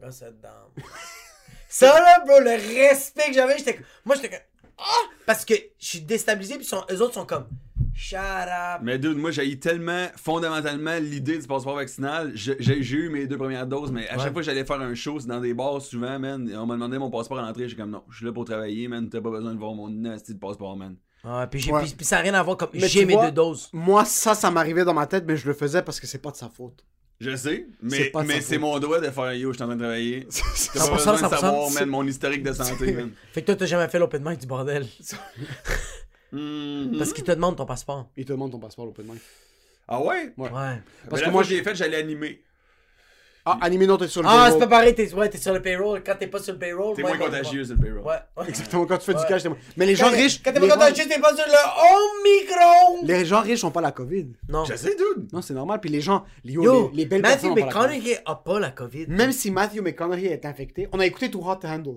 Là, 0.00 0.10
ça 0.10 0.30
dedans. 0.30 0.48
ça 1.70 1.86
là, 2.00 2.22
bro, 2.26 2.40
le 2.40 2.50
respect 2.50 3.28
que 3.28 3.32
j'avais, 3.34 3.56
j'étais. 3.58 3.80
Moi, 4.04 4.16
j'étais 4.16 4.28
comme. 4.30 4.38
Ah! 4.78 4.82
Parce 5.26 5.44
que 5.44 5.54
je 5.78 5.86
suis 5.86 6.00
déstabilisé, 6.00 6.56
puis 6.56 6.64
sont- 6.66 6.84
eux 6.90 7.00
autres 7.02 7.14
sont 7.14 7.26
comme. 7.26 7.46
Shut 7.94 8.16
up. 8.18 8.80
Mais 8.82 8.98
dude, 8.98 9.18
moi 9.18 9.30
j'ai 9.30 9.58
tellement 9.58 10.06
fondamentalement 10.16 10.96
l'idée 10.98 11.38
du 11.38 11.46
passeport 11.46 11.74
vaccinal. 11.76 12.30
J'ai 12.34 12.56
j'ai 12.58 12.96
eu 12.96 13.10
mes 13.10 13.26
deux 13.26 13.36
premières 13.36 13.66
doses, 13.66 13.90
mais 13.92 14.08
à 14.08 14.16
Ouais. 14.16 14.22
chaque 14.22 14.32
fois 14.32 14.40
que 14.40 14.46
j'allais 14.46 14.64
faire 14.64 14.80
un 14.80 14.94
show, 14.94 15.18
c'est 15.20 15.26
dans 15.26 15.40
des 15.40 15.52
bars 15.52 15.82
souvent, 15.82 16.18
man. 16.18 16.50
On 16.56 16.64
m'a 16.66 16.74
demandé 16.74 16.98
mon 16.98 17.10
passeport 17.10 17.38
à 17.38 17.42
l'entrée, 17.42 17.68
j'étais 17.68 17.82
comme 17.82 17.90
non, 17.90 18.02
je 18.08 18.16
suis 18.18 18.24
là 18.26 18.32
pour 18.32 18.44
travailler, 18.46 18.88
man. 18.88 19.08
T'as 19.10 19.20
pas 19.20 19.28
besoin 19.30 19.52
de 19.52 19.58
voir 19.58 19.74
mon 19.74 19.90
nasty 19.90 20.32
de 20.34 20.38
passeport, 20.38 20.76
man. 20.76 20.96
Ouais, 21.24 21.46
puis, 21.48 21.60
j'ai- 21.60 21.72
Ouais. 21.72 21.82
puis- 21.82 21.94
puis 21.94 22.06
ça 22.06 22.16
n'a 22.16 22.22
rien 22.22 22.34
à 22.34 22.42
voir 22.42 22.56
comme. 22.56 22.70
J'ai 22.72 23.04
mes 23.04 23.12
vois, 23.14 23.26
deux 23.26 23.32
doses. 23.32 23.68
Moi, 23.74 24.04
ça, 24.06 24.34
ça 24.34 24.50
m'arrivait 24.50 24.84
dans 24.84 24.94
ma 24.94 25.06
tête, 25.06 25.24
mais 25.26 25.36
je 25.36 25.46
le 25.46 25.52
faisais 25.52 25.82
parce 25.82 26.00
que 26.00 26.06
c'est 26.06 26.18
pas 26.22 26.30
de 26.30 26.36
sa 26.36 26.48
faute. 26.48 26.82
Je 27.20 27.36
sais, 27.36 27.66
C'est 27.88 28.12
mais, 28.24 28.40
c'est 28.40 28.56
mon 28.56 28.78
droit 28.78 28.98
de 28.98 29.10
faire 29.10 29.34
yo, 29.34 29.50
je 29.52 29.56
suis 29.56 29.62
en 29.62 29.66
train 29.66 29.76
de 29.76 29.80
travailler. 29.82 30.26
T'as 30.30 30.80
100%, 30.80 30.88
pas 30.88 30.96
besoin 30.96 31.12
de 31.12 31.18
100%, 31.18 31.28
savoir, 31.28 31.68
c'est- 31.70 31.80
man, 31.80 31.88
mon 31.90 32.06
historique 32.06 32.42
de 32.42 32.52
santé, 32.54 32.92
man. 32.96 33.10
Fait 33.32 33.42
que 33.42 33.46
toi, 33.46 33.56
t'as 33.56 33.66
jamais 33.66 33.88
fait 33.88 33.98
l'open 33.98 34.22
mic 34.26 34.40
du 34.40 34.46
bordel. 34.46 34.86
Parce 36.98 37.12
qu'ils 37.12 37.24
te 37.24 37.32
demandent 37.32 37.56
ton 37.56 37.66
passeport. 37.66 38.08
Il 38.16 38.24
te 38.24 38.32
demande 38.32 38.52
ton 38.52 38.58
passeport 38.58 38.86
au 38.86 38.88
open 38.88 39.04
mic. 39.06 39.20
Ah 39.88 40.00
ouais? 40.00 40.32
Ouais. 40.38 40.50
Ouais. 40.50 40.78
Parce 41.08 41.22
que 41.22 41.30
moi, 41.30 41.42
j'ai 41.42 41.62
fait, 41.62 41.74
j'allais 41.74 41.96
animer. 41.98 42.42
Ah, 43.44 43.58
animé, 43.62 43.86
non, 43.86 43.96
t'es 43.96 44.06
sur 44.06 44.22
le 44.22 44.28
Ah, 44.28 44.32
payroll. 44.44 44.52
c'est 44.52 44.58
pas 44.58 44.66
pareil, 44.66 44.94
t'es 44.94 45.14
ouais, 45.14 45.28
t'es 45.30 45.38
sur 45.38 45.52
le 45.54 45.62
payroll. 45.62 46.02
Quand 46.04 46.14
t'es 46.18 46.26
pas 46.26 46.40
sur 46.40 46.52
le 46.52 46.58
payroll, 46.58 46.94
T'es 46.94 47.02
ouais, 47.02 47.16
moins 47.16 47.26
contagieux 47.26 47.64
sur 47.64 47.74
le 47.74 47.80
payroll. 47.80 48.02
Ouais. 48.02 48.14
ouais. 48.36 48.48
Exactement, 48.48 48.84
quand 48.86 48.98
tu 48.98 49.04
fais 49.06 49.14
Ouais. 49.14 49.20
du 49.20 49.26
cash, 49.26 49.42
t'es 49.42 49.48
moins- 49.48 49.58
Mais 49.78 49.86
les 49.86 49.96
gens 49.96 50.10
riches. 50.10 50.42
Quand 50.42 50.52
t'es 50.52 50.60
les 50.60 50.68
pas 50.68 50.74
gens- 50.74 50.80
contagieux, 50.80 51.04
t'es 51.08 51.18
pas 51.20 51.34
sur 51.34 51.46
le 51.46 52.20
Omicron! 52.24 53.06
Les 53.06 53.24
gens 53.24 53.40
riches 53.40 53.64
ont 53.64 53.70
pas 53.70 53.80
la 53.80 53.92
COVID. 53.92 54.28
Non. 54.48 54.64
Je 54.64 54.74
sais, 54.76 54.94
dude. 54.94 55.32
Non, 55.32 55.42
c'est 55.42 55.54
normal. 55.54 55.80
Puis 55.80 55.90
les 55.90 56.00
gens, 56.00 56.24
yo, 56.44 56.62
Yo, 56.62 56.90
les, 56.90 56.98
les 56.98 57.06
belles 57.06 57.22
Matthew 57.22 57.32
personnes 57.32 57.50
ont 57.50 57.54
pas 57.54 57.60
la 57.60 57.66
COVID. 57.72 57.96
McConaughey 57.98 58.18
a 58.26 58.34
pas 58.34 58.60
la 58.60 58.70
COVID. 58.70 59.06
Même 59.08 59.32
si 59.32 59.50
Matthew 59.50 59.80
McConaughey 59.82 60.26
est 60.26 60.44
infecté, 60.44 60.88
on 60.92 61.00
a 61.00 61.06
écouté 61.06 61.30
Too 61.30 61.40
Hot 61.42 61.56
to 61.56 61.66
Handle. 61.68 61.96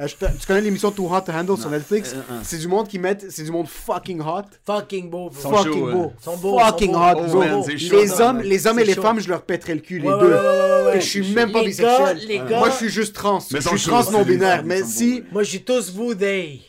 Euh, 0.00 0.06
je 0.06 0.14
te- 0.16 0.24
tu 0.38 0.46
connais 0.46 0.62
l'émission 0.62 0.90
Too 0.90 1.06
Hot 1.14 1.20
to 1.20 1.32
Handle 1.32 1.58
sur 1.58 1.68
Netflix? 1.68 2.14
Euh, 2.14 2.22
euh. 2.30 2.40
C'est 2.42 2.56
du 2.56 2.68
monde 2.68 2.88
qui 2.88 2.98
met, 2.98 3.18
c'est 3.28 3.42
du 3.42 3.50
monde 3.50 3.68
fucking 3.68 4.20
hot, 4.22 4.44
Fucking 4.64 5.10
beau, 5.10 5.28
bro. 5.28 5.56
Fucking 5.56 5.90
beau. 5.92 6.12
Sont 6.20 6.36
beaux, 6.38 6.58
fucking 6.58 6.92
sont 6.94 6.98
beaux. 6.98 7.04
hot, 7.04 7.22
Oh, 7.26 7.26
bro. 7.28 7.38
man, 7.40 7.62
c'est 7.66 7.76
chaud, 7.76 8.00
les 8.00 8.20
hommes, 8.20 8.36
man. 8.38 8.46
les 8.46 8.66
hommes 8.66 8.78
et 8.78 8.84
les 8.84 8.94
chaud. 8.94 9.02
femmes, 9.02 9.20
je 9.20 9.28
leur 9.28 9.42
pèterais 9.42 9.74
le 9.74 9.80
cul, 9.82 9.98
les 9.98 10.08
Ouais, 10.08 10.18
deux. 10.18 10.26
ouais, 10.28 10.32
ouais, 10.32 10.38
ouais, 10.40 10.84
ouais. 10.86 10.96
Et 10.96 11.00
je 11.02 11.06
suis 11.06 11.34
même 11.34 11.52
pas 11.52 11.60
Les 11.60 11.66
bisexuel. 11.66 11.98
gars, 12.18 12.24
les 12.26 12.38
Moi, 12.38 12.48
gars- 12.48 12.70
je 12.70 12.76
suis 12.76 12.88
juste 12.88 13.14
trans. 13.14 13.40
Mais 13.52 13.60
je 13.60 13.68
suis 13.76 13.90
trans 13.90 14.10
non 14.10 14.22
binaire. 14.22 14.64
Mais 14.64 14.82
si, 14.84 15.22
Moi, 15.32 15.42
j'ai 15.42 15.60
tous 15.62 15.92
vous 15.92 16.14
they. 16.14 16.62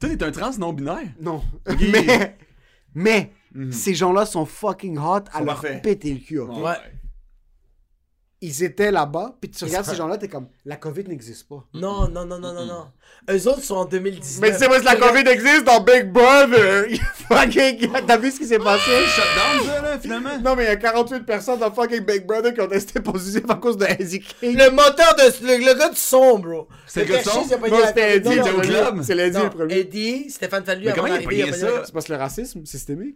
Toi, 0.00 0.08
t'es 0.16 0.24
un 0.24 0.32
trans 0.32 0.56
non-binaire? 0.58 1.08
non. 1.20 1.42
Mais, 1.92 2.36
mais 2.94 3.30
Mhm. 3.54 3.70
ces 3.72 3.94
gens-là 3.94 4.24
sont 4.26 4.46
fucking 4.46 4.96
hot 4.98 5.24
à 5.32 5.42
leur 5.42 5.60
péter 5.82 6.14
le 6.14 6.18
cul. 6.20 6.38
ok? 6.40 6.64
Ouais. 6.64 6.72
Ils 8.44 8.64
étaient 8.64 8.90
là-bas, 8.90 9.36
puis 9.40 9.48
tu 9.50 9.64
regardes 9.64 9.86
ces 9.86 9.94
gens-là, 9.94 10.18
t'es 10.18 10.26
comme, 10.26 10.48
la 10.66 10.74
COVID 10.74 11.04
n'existe 11.04 11.48
pas. 11.48 11.64
Non, 11.74 12.08
non, 12.08 12.24
non, 12.26 12.40
non, 12.40 12.52
non, 12.52 12.66
non. 12.66 12.86
Eux 13.30 13.48
autres 13.48 13.62
sont 13.62 13.76
en 13.76 13.84
2019. 13.84 14.40
Mais 14.40 14.52
tu 14.52 14.58
sais, 14.58 14.68
moi, 14.68 14.80
si 14.80 14.84
la 14.84 14.96
COVID 14.96 15.28
existe 15.28 15.64
dans 15.64 15.80
Big 15.80 16.10
Brother, 16.10 16.86
fucking. 17.28 17.88
T'as 18.04 18.16
vu 18.16 18.32
ce 18.32 18.38
qui 18.38 18.46
s'est 18.46 18.58
passé? 18.58 18.90
Shutdown, 19.06 19.66
ça, 19.66 19.80
là, 19.80 19.98
finalement? 20.00 20.40
Non, 20.42 20.56
mais 20.56 20.64
il 20.64 20.66
y 20.66 20.70
a 20.70 20.76
48 20.76 21.24
personnes 21.24 21.60
dans 21.60 21.70
fucking 21.70 22.04
Big 22.04 22.26
Brother 22.26 22.52
qui 22.52 22.60
ont 22.60 22.66
testé 22.66 22.98
positif 23.00 23.44
à 23.48 23.54
cause 23.54 23.76
de 23.76 23.86
Eddie 23.86 24.20
King. 24.20 24.58
Le 24.58 24.70
moteur 24.70 25.14
de. 25.14 25.46
Le, 25.46 25.64
le 25.64 25.78
gars 25.78 25.90
du 25.90 25.96
son, 25.96 26.40
bro. 26.40 26.66
C'est 26.84 27.04
le 27.04 27.12
gars 27.12 27.22
du 27.22 27.28
son? 27.28 27.46
Non, 27.46 27.86
c'était 27.86 28.16
Eddie, 28.16 28.40
au 28.40 28.60
club. 28.60 29.02
C'est 29.02 29.14
l'Eddie 29.14 29.38
non, 29.38 29.44
le 29.44 29.50
premier. 29.50 29.78
Eddie, 29.78 30.28
Stéphane 30.28 30.64
Fallu, 30.64 30.86
Mais 30.86 30.92
comment 30.92 31.06
il 31.06 31.42
a 31.44 31.52
ça? 31.52 31.84
C'est 31.84 31.92
parce 31.92 32.06
que 32.06 32.12
le 32.12 32.18
racisme 32.18 32.66
systémique. 32.66 33.14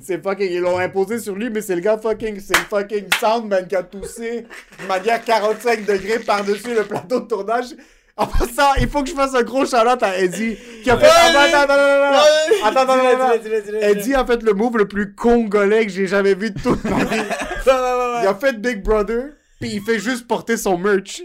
C'est 0.00 0.22
fucking. 0.22 0.50
Ils 0.50 0.60
l'ont 0.60 0.78
imposé 0.78 1.18
sur 1.18 1.34
lui, 1.34 1.50
mais 1.50 1.60
c'est 1.60 1.74
le 1.74 1.80
gars 1.80 1.98
fucking. 1.98 2.40
C'est 2.40 2.56
le 2.56 2.64
fucking 2.68 3.06
Soundman 3.20 3.66
qui 3.66 3.76
a 3.76 3.82
toussé 3.82 4.46
de 4.80 4.86
manière 4.86 5.24
45 5.24 5.84
degrés 5.84 6.18
par-dessus 6.18 6.74
le 6.74 6.84
plateau 6.84 7.20
de 7.20 7.26
tournage. 7.26 7.74
En 8.18 8.26
passant, 8.26 8.72
il 8.80 8.88
faut 8.88 9.02
que 9.02 9.10
je 9.10 9.14
fasse 9.14 9.34
un 9.34 9.42
gros 9.42 9.66
shout 9.66 9.76
à 9.76 10.18
Eddie 10.18 10.56
qui 10.82 10.90
a 10.90 10.96
fait. 10.96 11.06
Attends, 11.06 11.38
attends, 11.38 11.72
attends, 11.72 12.82
attends, 12.82 12.92
attends, 12.92 13.34
attends. 13.34 13.78
Eddie 13.82 14.14
a 14.14 14.24
fait 14.24 14.42
le 14.42 14.54
move 14.54 14.78
le 14.78 14.88
plus 14.88 15.14
congolais 15.14 15.84
que 15.84 15.92
j'ai 15.92 16.06
jamais 16.06 16.34
vu 16.34 16.50
de 16.50 16.58
toute 16.58 16.82
ma 16.84 17.04
vie. 17.04 17.20
Il 17.66 18.26
a 18.26 18.34
fait 18.34 18.58
Big 18.58 18.82
Brother, 18.82 19.32
puis 19.60 19.70
il 19.74 19.82
fait 19.82 19.98
juste 19.98 20.26
porter 20.26 20.56
son 20.56 20.78
merch. 20.78 21.22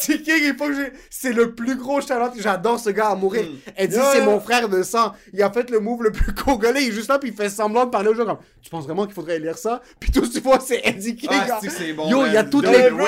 King, 0.00 0.40
il 0.42 0.54
faut 0.58 0.66
que 0.66 0.74
j'ai. 0.74 0.92
C'est 1.10 1.32
le 1.32 1.54
plus 1.54 1.76
gros 1.76 2.00
talent. 2.00 2.32
J'adore 2.36 2.78
ce 2.80 2.90
gars 2.90 3.08
à 3.10 3.14
mourir. 3.14 3.44
Eddie, 3.76 3.94
Yeah, 3.96 4.10
c'est 4.12 4.18
yeah. 4.18 4.26
mon 4.26 4.40
frère 4.40 4.68
de 4.68 4.82
sang. 4.82 5.12
Il 5.32 5.42
a 5.42 5.50
fait 5.50 5.68
le 5.70 5.80
move 5.80 6.02
le 6.04 6.12
plus 6.12 6.32
congolais. 6.44 6.82
Il 6.84 6.88
est 6.88 6.92
juste 6.92 7.08
là, 7.08 7.18
puis 7.18 7.30
il 7.30 7.34
fait 7.36 7.48
semblant 7.48 7.84
de 7.86 7.90
parler 7.90 8.08
aux 8.08 8.14
gens 8.14 8.24
comme 8.24 8.38
Tu 8.62 8.70
penses 8.70 8.84
vraiment 8.84 9.04
qu'il 9.06 9.14
faudrait 9.14 9.38
lire 9.38 9.58
ça 9.58 9.80
Puis 9.98 10.10
tout 10.10 10.24
ce 10.24 10.30
que 10.30 10.34
tu 10.34 10.40
vois, 10.40 10.60
c'est 10.60 10.80
Eddie 10.84 11.16
King. 11.16 11.30
Ah, 11.32 11.58
c'est 11.62 11.70
c'est 11.70 11.92
bon, 11.92 12.08
Yo, 12.08 12.26
il 12.26 12.32
y 12.32 12.36
a 12.36 12.44
toutes 12.44 12.66
les. 12.66 12.90
go, 12.90 13.06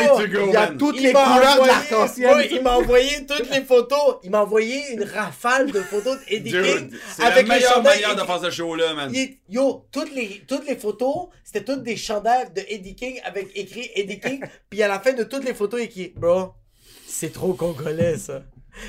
Il 0.49 0.53
y 0.53 0.57
a 0.57 0.67
toutes 0.69 0.97
Il 0.97 1.03
les 1.05 1.13
couleurs 1.13 1.63
de 1.63 1.67
l'arc-en-ciel. 1.67 2.49
Il 2.51 2.63
m'a 2.63 2.77
envoyé 2.77 3.25
toutes 3.27 3.51
les 3.51 3.63
photos. 3.63 4.17
Il 4.23 4.31
m'a 4.31 4.43
envoyé 4.43 4.93
une 4.93 5.05
rafale 5.05 5.71
de 5.71 5.81
photos 5.81 6.19
d'Eddie 6.29 6.51
King 6.53 6.91
c'est 7.17 7.23
la 7.23 7.43
meilleure 7.43 7.83
manière 7.83 8.15
de 8.17 8.21
faire 8.23 8.41
ce 8.41 8.51
show-là, 8.51 8.95
man. 8.95 9.11
Il- 9.15 9.39
Yo, 9.49 9.87
toutes 9.93 10.15
les, 10.15 10.43
toutes 10.49 10.67
les 10.67 10.77
photos, 10.77 11.29
c'était 11.45 11.65
toutes 11.65 11.83
des 11.83 11.97
chandails 11.97 12.53
de 12.55 12.63
Eddie 12.69 12.95
King 12.95 13.21
avec 13.25 13.51
écrit 13.55 13.91
Eddie 13.95 14.19
King. 14.21 14.41
puis 14.71 14.83
à 14.83 14.89
la 14.89 14.99
fin 15.01 15.13
de 15.13 15.25
toutes 15.25 15.45
les 15.45 15.55
photos, 15.55 15.81
écrit 15.81 16.13
Bro, 16.17 16.53
c'est 17.13 17.33
trop 17.33 17.53
congolais 17.53 18.17
ça. 18.19 18.43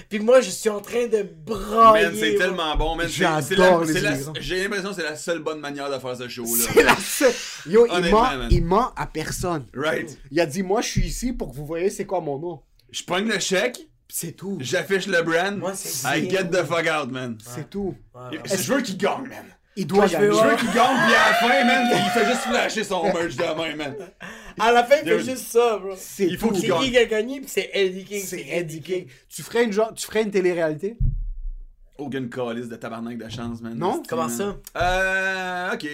Puis 0.10 0.20
moi, 0.20 0.40
je 0.40 0.50
suis 0.50 0.70
en 0.70 0.80
train 0.80 1.08
de 1.08 1.24
brailler. 1.46 2.06
Man, 2.06 2.16
c'est 2.18 2.36
tellement 2.36 2.76
bon, 2.78 2.96
man. 2.96 3.08
J'adore 3.10 3.84
les 3.84 4.00
immigrants. 4.00 4.34
J'ai 4.40 4.64
l'impression 4.64 4.90
que 4.90 4.96
c'est 4.96 5.04
la 5.04 5.18
seule 5.18 5.40
bonne 5.40 5.60
manière 5.60 5.92
de 5.92 6.00
faire 6.00 6.16
ce 6.16 6.30
show-là. 6.30 6.66
C'est 6.74 6.84
la 6.84 6.96
seule. 6.96 7.34
Yo, 7.68 7.86
il 7.86 8.10
ment, 8.10 8.48
il 8.50 8.64
ment 8.64 8.94
à 8.96 9.06
personne. 9.08 9.66
Right. 9.76 10.18
Il 10.32 10.40
a 10.40 10.46
dit 10.46 10.64
Moi, 10.64 10.80
je 10.82 10.88
suis 10.88 11.06
ici 11.06 11.34
pour 11.34 11.52
que 11.52 11.56
vous 11.58 11.66
voyez 11.66 11.90
c'est 11.90 12.06
quoi 12.06 12.22
mon 12.22 12.40
nom. 12.40 12.62
Je 12.92 13.04
pogne 13.04 13.28
le 13.28 13.40
chèque, 13.40 13.78
C'est 14.08 14.32
tout. 14.32 14.58
j'affiche 14.62 15.08
le 15.08 15.22
brand, 15.22 15.58
Moi, 15.58 15.74
c'est 15.76 16.18
I 16.18 16.30
get 16.30 16.46
the 16.46 16.64
fuck 16.64 16.88
out, 16.88 17.12
man. 17.12 17.38
C'est 17.44 17.70
tout. 17.70 17.94
Je 18.46 18.74
veux 18.74 18.82
qu'il 18.82 18.98
gagne, 18.98 19.28
man. 19.28 19.46
Il 19.76 19.88
doit 19.88 20.08
gagner. 20.08 20.28
Je 20.28 20.32
veux 20.32 20.56
qu'il 20.56 20.72
gagne, 20.72 20.98
puis 21.06 21.14
à 21.14 21.30
la 21.30 21.34
fin, 21.34 21.66
man, 21.66 21.88
il 21.92 22.12
fait 22.12 22.26
juste 22.26 22.44
flasher 22.44 22.84
son 22.86 23.04
merch 23.04 23.36
de 23.36 23.44
main, 23.44 23.76
man. 23.76 23.96
À 24.60 24.72
la 24.72 24.84
fin, 24.84 24.96
il 25.04 25.08
fait 25.10 25.18
Dude. 25.18 25.26
juste 25.30 25.48
ça, 25.48 25.78
bro. 25.78 25.94
C'est 25.98 26.26
Il 26.26 26.38
faut 26.38 26.48
tout. 26.48 26.54
qu'il 26.54 26.62
C'est 26.64 26.68
gagne. 26.70 26.82
qui 26.84 26.92
qui 26.92 26.98
a 26.98 27.06
gagné, 27.06 27.40
puis 27.42 27.50
c'est 27.50 27.70
Eddie 27.74 28.04
King. 28.06 28.24
C'est 28.26 28.42
Eddie 28.48 28.82
King. 28.82 29.08
Tu 29.30 29.42
ferais 29.44 29.64
une 29.64 29.74
genre, 29.74 29.94
tu 29.94 30.06
ferais 30.06 30.24
une 30.24 30.32
télé-réalité? 30.32 30.98
Aucune 31.98 32.30
calice 32.30 32.68
de 32.70 32.76
tabarnak 32.76 33.18
de 33.18 33.30
chance, 33.30 33.62
man. 33.62 33.76
Non? 33.78 34.02
Comment 34.08 34.28
man. 34.28 34.32
ça? 34.32 34.56
Euh, 34.78 35.74
ok. 35.74 35.88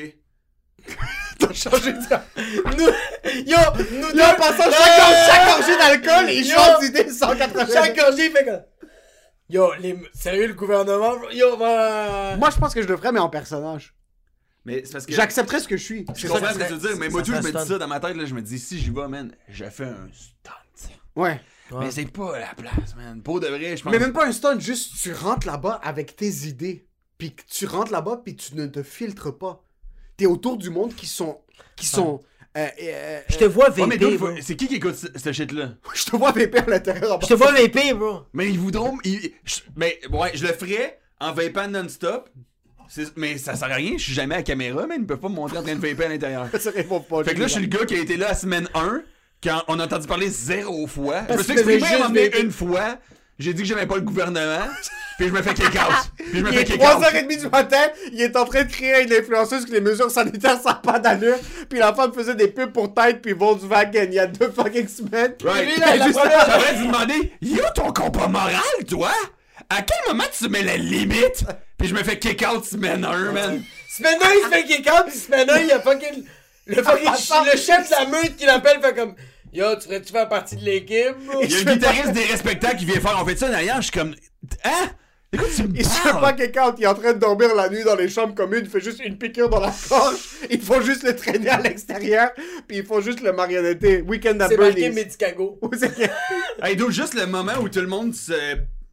T'as 1.39 1.53
changé 1.53 1.91
de. 1.93 1.97
Nous, 2.77 2.85
yo, 3.45 3.57
nous 3.91 4.19
en 4.21 4.33
passant, 4.35 4.71
chaque, 4.71 5.29
chaque 5.29 5.57
gorgée 5.57 5.77
d'alcool, 5.77 6.31
il 6.31 6.45
Yo. 6.47 6.55
change 6.55 6.79
d'idée 6.81 7.09
180. 7.09 7.65
Chaque 7.73 7.97
gorgée, 7.97 8.25
il 8.27 8.31
fait 8.31 8.45
comme. 8.45 8.61
Yo, 9.49 9.71
les... 9.79 9.97
sérieux, 10.13 10.47
le 10.47 10.53
gouvernement, 10.53 11.17
bro? 11.17 11.29
Yo, 11.31 11.57
va. 11.57 12.35
Moi, 12.37 12.49
je 12.49 12.57
pense 12.57 12.73
que 12.73 12.81
je 12.81 12.87
le 12.87 12.95
ferais, 12.97 13.11
mais 13.11 13.19
en 13.19 13.29
personnage. 13.29 13.93
Mais 14.65 14.81
c'est 14.85 14.91
parce 14.93 15.05
que. 15.05 15.13
J'accepterais 15.13 15.59
ce 15.59 15.67
que 15.67 15.77
je 15.77 15.83
suis. 15.83 16.05
Je 16.15 16.27
comprends 16.27 16.47
ça. 16.47 16.53
ce 16.53 16.59
que 16.59 16.63
tu 16.65 16.73
veux 16.73 16.87
dire, 16.89 16.97
mais 16.99 17.09
moi, 17.09 17.21
tout, 17.21 17.31
je 17.33 17.37
me 17.37 17.51
dis 17.51 17.67
ça 17.67 17.77
dans 17.77 17.87
ma 17.87 17.99
tête, 17.99 18.15
là, 18.15 18.25
je 18.25 18.33
me 18.33 18.41
dis, 18.41 18.59
si 18.59 18.77
j'y 18.79 18.89
vais, 18.89 19.07
man, 19.07 19.33
je 19.47 19.65
fais 19.65 19.85
un 19.85 20.09
stunt. 20.11 20.51
Ouais. 21.15 21.39
Ouais. 21.71 21.85
Mais 21.85 21.91
c'est 21.91 22.05
pas 22.05 22.39
la 22.39 22.53
place, 22.55 22.95
man. 22.95 23.21
Pour 23.21 23.39
de 23.39 23.47
vrai, 23.47 23.77
je 23.77 23.83
pense. 23.83 23.91
Mais 23.91 23.99
même 23.99 24.13
pas 24.13 24.25
un 24.25 24.31
stunt, 24.31 24.59
juste 24.59 24.93
tu 25.01 25.13
rentres 25.13 25.45
là-bas 25.45 25.79
avec 25.83 26.15
tes 26.15 26.29
idées. 26.47 26.87
Puis 27.17 27.35
tu 27.47 27.65
rentres 27.65 27.91
là-bas, 27.91 28.21
puis 28.23 28.35
tu 28.35 28.55
ne 28.55 28.65
te 28.67 28.81
filtres 28.81 29.37
pas. 29.37 29.63
T'es 30.17 30.25
autour 30.25 30.57
du 30.57 30.69
monde 30.69 30.95
qui 30.95 31.05
sont. 31.07 31.41
qui 31.75 31.85
sont. 31.85 32.19
euh, 32.57 32.67
euh, 32.81 33.21
Je 33.29 33.37
te 33.37 33.45
vois 33.45 33.69
VP, 33.69 34.17
faut- 34.17 34.29
c'est 34.41 34.55
qui 34.55 34.67
qui 34.67 34.75
écoute 34.75 34.95
ce, 34.95 35.07
ce 35.15 35.31
shit-là? 35.31 35.73
je 35.93 36.05
te 36.05 36.15
vois 36.15 36.31
VP 36.31 36.57
à 36.59 36.65
l'intérieur. 36.65 37.21
Je 37.21 37.27
te 37.27 37.33
vois 37.35 37.51
VP, 37.51 37.93
bro. 37.93 38.21
Mais 38.33 38.49
ils 38.49 38.57
voudront. 38.59 38.97
ils- 39.03 39.33
je- 39.43 39.59
mais 39.75 39.99
ouais, 40.11 40.31
je 40.33 40.47
le 40.47 40.53
ferais 40.53 40.99
en 41.19 41.33
vapant 41.33 41.67
non-stop. 41.67 42.29
Mais 43.15 43.37
ça 43.37 43.55
sert 43.55 43.71
à 43.71 43.75
rien, 43.75 43.93
je 43.97 44.03
suis 44.03 44.13
jamais 44.13 44.35
à 44.35 44.37
la 44.39 44.43
caméra, 44.43 44.85
man. 44.87 44.97
Ils 45.01 45.05
peuvent 45.07 45.19
pas 45.19 45.29
me 45.29 45.35
montrer 45.35 45.57
en 45.57 45.63
train 45.63 45.75
de 45.75 45.79
vaper 45.85 46.05
à 46.05 46.09
l'intérieur. 46.09 46.47
Ça 46.59 46.71
répond 46.71 46.99
pas. 46.99 47.23
Fait 47.23 47.35
que 47.35 47.39
là, 47.39 47.47
je 47.47 47.53
suis 47.53 47.61
le 47.61 47.67
gars 47.67 47.85
qui 47.85 47.95
a 47.95 47.99
été 47.99 48.17
là 48.17 48.29
à 48.29 48.35
semaine 48.35 48.67
1, 48.73 49.01
quand 49.43 49.61
on 49.67 49.79
a 49.79 49.85
entendu 49.85 50.07
parler 50.07 50.27
zéro 50.29 50.87
fois. 50.87 51.17
Je 51.17 51.21
me 51.21 51.27
Parce 51.27 51.43
suis 51.43 51.55
que 51.55 51.59
exprimé 51.69 52.31
à 52.33 52.39
une 52.39 52.51
fois. 52.51 52.97
j'ai 53.37 53.53
dit 53.53 53.61
que 53.61 53.67
j'aimais 53.67 53.85
pas 53.85 53.95
le 53.95 54.01
gouvernement, 54.01 54.65
puis 55.17 55.27
je 55.27 55.33
me 55.33 55.41
fais 55.41 55.53
kick 55.53 55.67
out. 55.75 56.11
Puis 56.17 56.39
je 56.39 56.43
me 56.43 56.51
Il 56.51 56.57
fais 56.57 56.63
kick 56.65 56.81
out. 56.81 57.01
3h30 57.01 57.39
du 57.39 57.47
matin, 57.49 57.77
il 58.11 58.21
est 58.21 58.35
en 58.35 58.43
train 58.45 58.63
de 58.63 58.71
créer 58.71 59.03
une 59.03 59.13
influenceuse 59.13 59.65
que 59.65 59.71
les 59.71 59.81
mesures 59.81 60.09
sanitaires 60.11 60.59
ça 60.61 60.73
pas 60.73 60.97
d'allure. 60.99 61.37
Puis 61.69 61.77
la 61.79 61.93
femme 61.93 62.11
faisait 62.13 62.35
des 62.35 62.47
pubs 62.49 62.71
pour 62.73 62.93
Tide 62.93 63.19
puis 63.21 63.33
Volkswagen 63.33 64.05
il 64.07 64.13
y 64.15 64.19
a 64.19 64.27
deux 64.27 64.49
fucking 64.51 64.87
semaines. 64.87 65.35
Right. 65.43 65.65
Lui, 65.69 65.77
là, 65.79 65.95
la 65.95 66.07
première- 66.09 66.81
demander, 66.81 67.33
yo 67.41 67.63
ton 67.75 67.91
compas 67.93 68.27
moral, 68.27 68.59
toi? 68.89 69.11
À 69.69 69.83
quel 69.83 69.97
moment 70.13 70.23
tu 70.37 70.49
mets 70.49 70.63
la 70.63 70.75
limite? 70.77 71.45
Puis 71.79 71.87
je 71.87 71.95
me 71.95 72.03
fais 72.03 72.19
kick 72.19 72.45
out 72.45 72.65
semaine 72.65 73.05
1, 73.05 73.31
man. 73.31 73.63
Semaine 73.87 74.19
1, 74.21 74.25
il 74.33 74.43
se 74.43 74.49
fait 74.49 74.65
kick 74.65 74.87
out, 74.91 75.05
puis 75.07 75.17
semaine 75.17 75.49
1, 75.49 75.59
il 75.59 75.67
y 75.67 75.71
a 75.71 75.79
fucking. 75.79 76.25
Le, 76.67 76.83
fucking 76.83 77.09
le 77.51 77.57
chef 77.57 77.89
de 77.89 77.95
la 77.95 78.05
meute 78.05 78.35
qui 78.35 78.45
l'appelle 78.45 78.81
fait 78.81 78.93
comme. 78.93 79.15
Yo, 79.53 79.75
tu 79.77 79.87
ferais-tu 79.87 80.11
faire 80.11 80.29
partie 80.29 80.57
de 80.57 80.63
l'équipe? 80.63 81.15
Il 81.41 81.49
y 81.49 81.55
a 81.55 81.59
un 81.59 81.73
guitariste 81.73 82.11
des 82.11 82.25
respectables 82.25 82.77
qui 82.77 82.85
vient 82.85 82.99
faire, 82.99 83.17
on 83.19 83.25
fait 83.25 83.37
ça 83.37 83.49
derrière, 83.49 83.77
je 83.77 83.83
suis 83.83 83.91
comme, 83.91 84.13
hein? 84.63 84.89
Écoute, 85.31 85.49
tu 85.55 85.63
me 85.63 85.75
Il 85.75 85.85
se 85.85 85.89
fait 85.89 86.11
pas 86.11 86.33
kick 86.33 86.57
out, 86.57 86.75
il 86.77 86.83
est 86.83 86.87
en 86.87 86.93
train 86.93 87.13
de 87.13 87.19
dormir 87.19 87.55
la 87.55 87.69
nuit 87.69 87.83
dans 87.83 87.95
les 87.95 88.09
chambres 88.09 88.35
communes, 88.35 88.61
il 88.63 88.69
fait 88.69 88.81
juste 88.81 88.99
une 88.99 89.17
piqûre 89.17 89.49
dans 89.49 89.59
la 89.59 89.73
gorge, 89.89 90.17
ils 90.49 90.61
font 90.61 90.81
juste 90.81 91.03
le 91.03 91.15
traîner 91.15 91.49
à 91.49 91.61
l'extérieur, 91.61 92.29
puis 92.67 92.77
ils 92.77 92.85
font 92.85 92.99
juste 92.99 93.21
le 93.21 93.31
marionnetter. 93.31 94.01
Weekend 94.01 94.41
at 94.41 94.49
C'est 94.49 94.57
marqué 94.57 94.81
Bernie's. 94.81 94.95
Medicago. 94.95 95.59
Hey, 96.61 96.75
donc 96.75 96.91
juste 96.91 97.13
le 97.13 97.25
moment 97.25 97.53
où 97.61 97.69
tout 97.69 97.79
le 97.79 97.87
monde 97.87 98.13
se, 98.13 98.33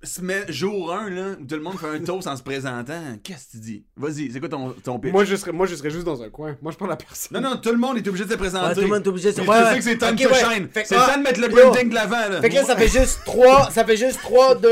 se 0.06 0.20
met 0.22 0.44
jour 0.48 0.92
1, 0.92 1.10
là, 1.10 1.22
où 1.40 1.44
tout 1.44 1.54
le 1.56 1.60
monde 1.60 1.78
fait 1.78 1.88
un 1.88 1.98
toast 2.00 2.26
en 2.28 2.36
se 2.36 2.42
présentant. 2.42 3.00
Qu'est-ce 3.22 3.46
que 3.46 3.50
tu 3.52 3.58
dis? 3.58 3.84
Vas-y, 3.96 4.30
c'est 4.32 4.40
quoi 4.40 4.48
ton, 4.48 4.70
ton 4.82 4.98
pitch? 4.98 5.12
moi, 5.12 5.24
je 5.24 5.36
serais, 5.36 5.52
moi 5.52 5.66
je 5.66 5.74
serais 5.74 5.90
juste 5.90 6.04
dans 6.04 6.22
un 6.22 6.28
coin. 6.30 6.56
Moi 6.62 6.72
je 6.72 6.76
prends 6.76 6.86
la 6.86 6.96
personne. 6.96 7.40
Non, 7.40 7.50
non, 7.50 7.56
tout 7.56 7.70
le 7.70 7.78
monde 7.78 7.96
est 7.98 8.08
obligé 8.08 8.24
de 8.24 8.30
se 8.30 8.36
présenter. 8.36 8.68
Ouais, 8.68 8.74
tout 8.74 8.80
le 8.80 8.86
monde 8.86 9.04
est 9.04 9.08
obligé 9.08 9.30
de 9.32 9.36
se- 9.36 9.40
Mais 9.42 9.48
ouais, 9.48 9.56
je 9.58 9.62
ouais. 9.64 9.70
sais 9.72 9.76
que 9.78 9.84
c'est 9.84 9.98
time 9.98 10.08
Ok, 10.14 10.22
to 10.22 10.28
ouais. 10.46 10.54
shine. 10.54 10.68
C'est 10.74 10.90
le 10.92 10.96
ah, 11.00 11.06
temps 11.12 11.18
de 11.18 11.22
mettre 11.24 11.40
le 11.40 11.48
branding 11.48 11.88
de 11.90 11.94
l'avant, 11.94 12.28
là. 12.30 12.40
Fait 12.40 12.48
que 12.48 12.54
là, 12.54 12.64
ça 12.64 12.76
fait 12.76 12.88
juste 12.88 13.20
3, 13.26 13.70
ça 13.70 13.84
fait 13.84 13.96
juste 13.96 14.20
3, 14.22 14.54
2, 14.56 14.68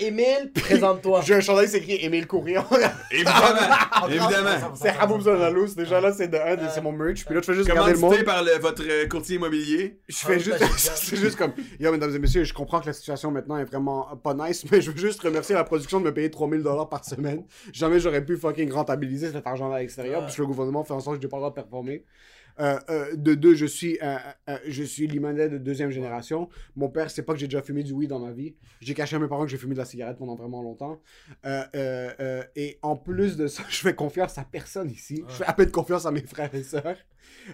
1, 0.00 0.04
Émile, 0.04 0.52
présente-toi. 0.54 1.22
J'ai 1.26 1.34
un 1.34 1.40
chandail, 1.40 1.68
c'est 1.68 1.78
écrit 1.78 1.96
Émile 2.04 2.26
Courrier. 2.26 2.58
Évidemment, 3.10 4.08
évidemment. 4.08 4.74
c'est 4.80 4.88
Haboub 4.98 5.20
Zonalous. 5.20 5.74
Déjà 5.74 6.00
là, 6.00 6.12
c'est 6.12 6.28
de 6.28 6.36
un, 6.36 6.56
de- 6.56 6.68
c'est 6.72 6.80
mon 6.80 6.92
merch. 6.92 7.24
Puis 7.24 7.34
là, 7.34 7.40
je 7.40 7.46
fais 7.46 7.54
juste 7.54 7.68
Comment 7.68 7.82
regarder 7.84 8.00
le 8.00 8.06
monde. 8.08 8.24
par 8.24 8.42
le- 8.42 8.58
votre 8.60 8.82
euh, 8.86 9.06
courtier 9.08 9.36
immobilier? 9.36 9.98
Je 10.08 10.16
fais 10.16 10.34
Ah, 10.34 10.38
juste, 10.38 10.90
c'est 10.96 11.16
juste 11.16 11.36
comme, 11.36 11.52
yo, 11.80 11.90
mesdames 11.92 12.14
et 12.14 12.18
messieurs, 12.18 12.44
je 12.44 12.52
comprends 12.54 12.80
que 12.80 12.86
la 12.86 12.92
situation 12.92 13.30
maintenant 13.30 13.56
est 13.58 13.64
vraiment 13.64 14.16
pas 14.22 14.34
nice, 14.34 14.64
mais 14.74 14.80
je 14.82 14.90
veux 14.90 14.96
juste 14.96 15.20
remercier 15.22 15.54
la 15.54 15.64
production 15.64 16.00
de 16.00 16.04
me 16.06 16.12
payer 16.12 16.30
3000 16.30 16.62
dollars 16.62 16.88
par 16.88 17.04
semaine. 17.04 17.44
Jamais 17.72 18.00
j'aurais 18.00 18.24
pu 18.24 18.36
fucking 18.36 18.70
rentabiliser 18.72 19.30
cet 19.32 19.46
argent-là 19.46 19.76
à 19.76 19.78
l'extérieur, 19.80 20.24
puisque 20.24 20.38
le 20.38 20.46
gouvernement 20.46 20.84
fait 20.84 20.92
en 20.92 21.00
sorte 21.00 21.16
que 21.16 21.22
j'ai 21.22 21.28
pas 21.28 21.36
le 21.36 21.42
droit 21.42 21.50
de 21.50 21.54
performer. 21.54 22.04
Euh, 22.60 22.78
euh, 22.88 23.16
de 23.16 23.34
deux, 23.34 23.54
je 23.54 23.66
suis, 23.66 23.98
euh, 24.00 24.16
euh, 24.48 24.58
je 24.66 24.84
suis 24.84 25.08
de 25.08 25.58
deuxième 25.58 25.90
génération. 25.90 26.48
Mon 26.76 26.88
père 26.88 27.10
sait 27.10 27.22
pas 27.22 27.32
que 27.32 27.38
j'ai 27.38 27.48
déjà 27.48 27.62
fumé 27.62 27.82
du 27.82 27.92
weed 27.92 28.10
dans 28.10 28.20
ma 28.20 28.30
vie. 28.30 28.54
J'ai 28.80 28.94
caché 28.94 29.16
à 29.16 29.18
mes 29.18 29.28
parents 29.28 29.44
que 29.44 29.50
j'ai 29.50 29.56
fumé 29.56 29.74
de 29.74 29.78
la 29.80 29.84
cigarette 29.84 30.18
pendant 30.18 30.36
vraiment 30.36 30.62
longtemps. 30.62 31.00
Et 31.44 32.78
en 32.82 32.96
plus 32.96 33.36
de 33.36 33.46
ça, 33.46 33.64
je 33.68 33.78
fais 33.78 33.94
confiance 33.94 34.38
à 34.38 34.44
personne 34.44 34.90
ici. 34.90 35.24
Je 35.28 35.34
fais 35.34 35.44
à 35.44 35.52
peine 35.52 35.70
confiance 35.70 36.06
à 36.06 36.10
mes 36.10 36.22
frères 36.22 36.54
et 36.54 36.62
sœurs. 36.62 36.96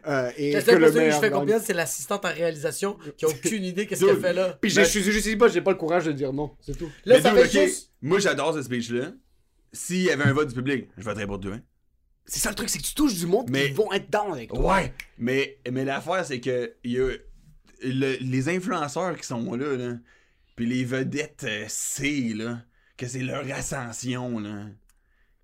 Euh, 0.06 0.30
et 0.36 0.52
La 0.52 0.60
que 0.60 0.66
seule 0.66 0.74
le 0.76 0.80
personne 0.86 1.04
que 1.08 1.10
je 1.14 1.18
fais 1.18 1.30
confiance, 1.30 1.62
c'est 1.64 1.72
l'assistante 1.74 2.24
en 2.24 2.32
réalisation 2.32 2.96
qui 3.16 3.24
a 3.24 3.28
aucune 3.30 3.64
idée 3.64 3.86
qu'est-ce 3.86 4.04
qu'elle 4.04 4.20
fait 4.20 4.32
là. 4.32 4.56
Puis 4.60 4.70
je 4.70 4.82
suis 4.82 5.02
juste 5.02 5.18
ici, 5.26 5.36
j'ai 5.52 5.60
pas 5.60 5.70
le 5.72 5.76
courage 5.76 6.04
de 6.06 6.12
dire 6.12 6.32
non, 6.32 6.52
c'est 6.60 6.76
tout. 6.78 6.90
Là, 7.04 7.16
Mais 7.16 7.22
ça 7.22 7.30
dude, 7.34 7.40
fait 7.46 7.66
juste. 7.66 7.90
Moi, 8.00 8.18
j'adore 8.20 8.54
ce 8.54 8.62
speech-là. 8.62 9.12
S'il 9.72 10.02
y 10.02 10.10
avait 10.10 10.24
un 10.24 10.32
vote 10.32 10.48
du 10.48 10.54
public, 10.54 10.88
je 10.96 11.02
voterais 11.04 11.26
pour 11.26 11.38
deux. 11.38 11.52
hein. 11.52 11.62
C'est 12.26 12.38
ça 12.40 12.50
le 12.50 12.54
truc, 12.54 12.68
c'est 12.68 12.78
que 12.78 12.84
tu 12.84 12.94
touches 12.94 13.14
du 13.14 13.26
monde 13.26 13.48
Mais- 13.50 13.66
qui 13.68 13.72
vont 13.72 13.92
être 13.92 14.08
down 14.10 14.32
avec 14.32 14.50
toi. 14.50 14.76
Ouais. 14.76 14.92
Mais, 15.18 15.58
mais 15.70 15.84
l'affaire, 15.84 16.24
c'est 16.24 16.40
que 16.40 16.74
il 16.84 16.92
y 16.92 16.98
a 17.00 17.08
le- 17.82 18.16
les 18.20 18.48
influenceurs 18.48 19.16
qui 19.16 19.26
sont 19.26 19.54
là, 19.54 19.76
là 19.76 19.94
puis 20.54 20.66
les 20.66 20.84
vedettes 20.84 21.44
euh, 21.44 21.64
C, 21.68 22.32
là, 22.36 22.62
que 22.96 23.06
c'est 23.08 23.22
leur 23.22 23.50
ascension, 23.52 24.38
là. 24.38 24.66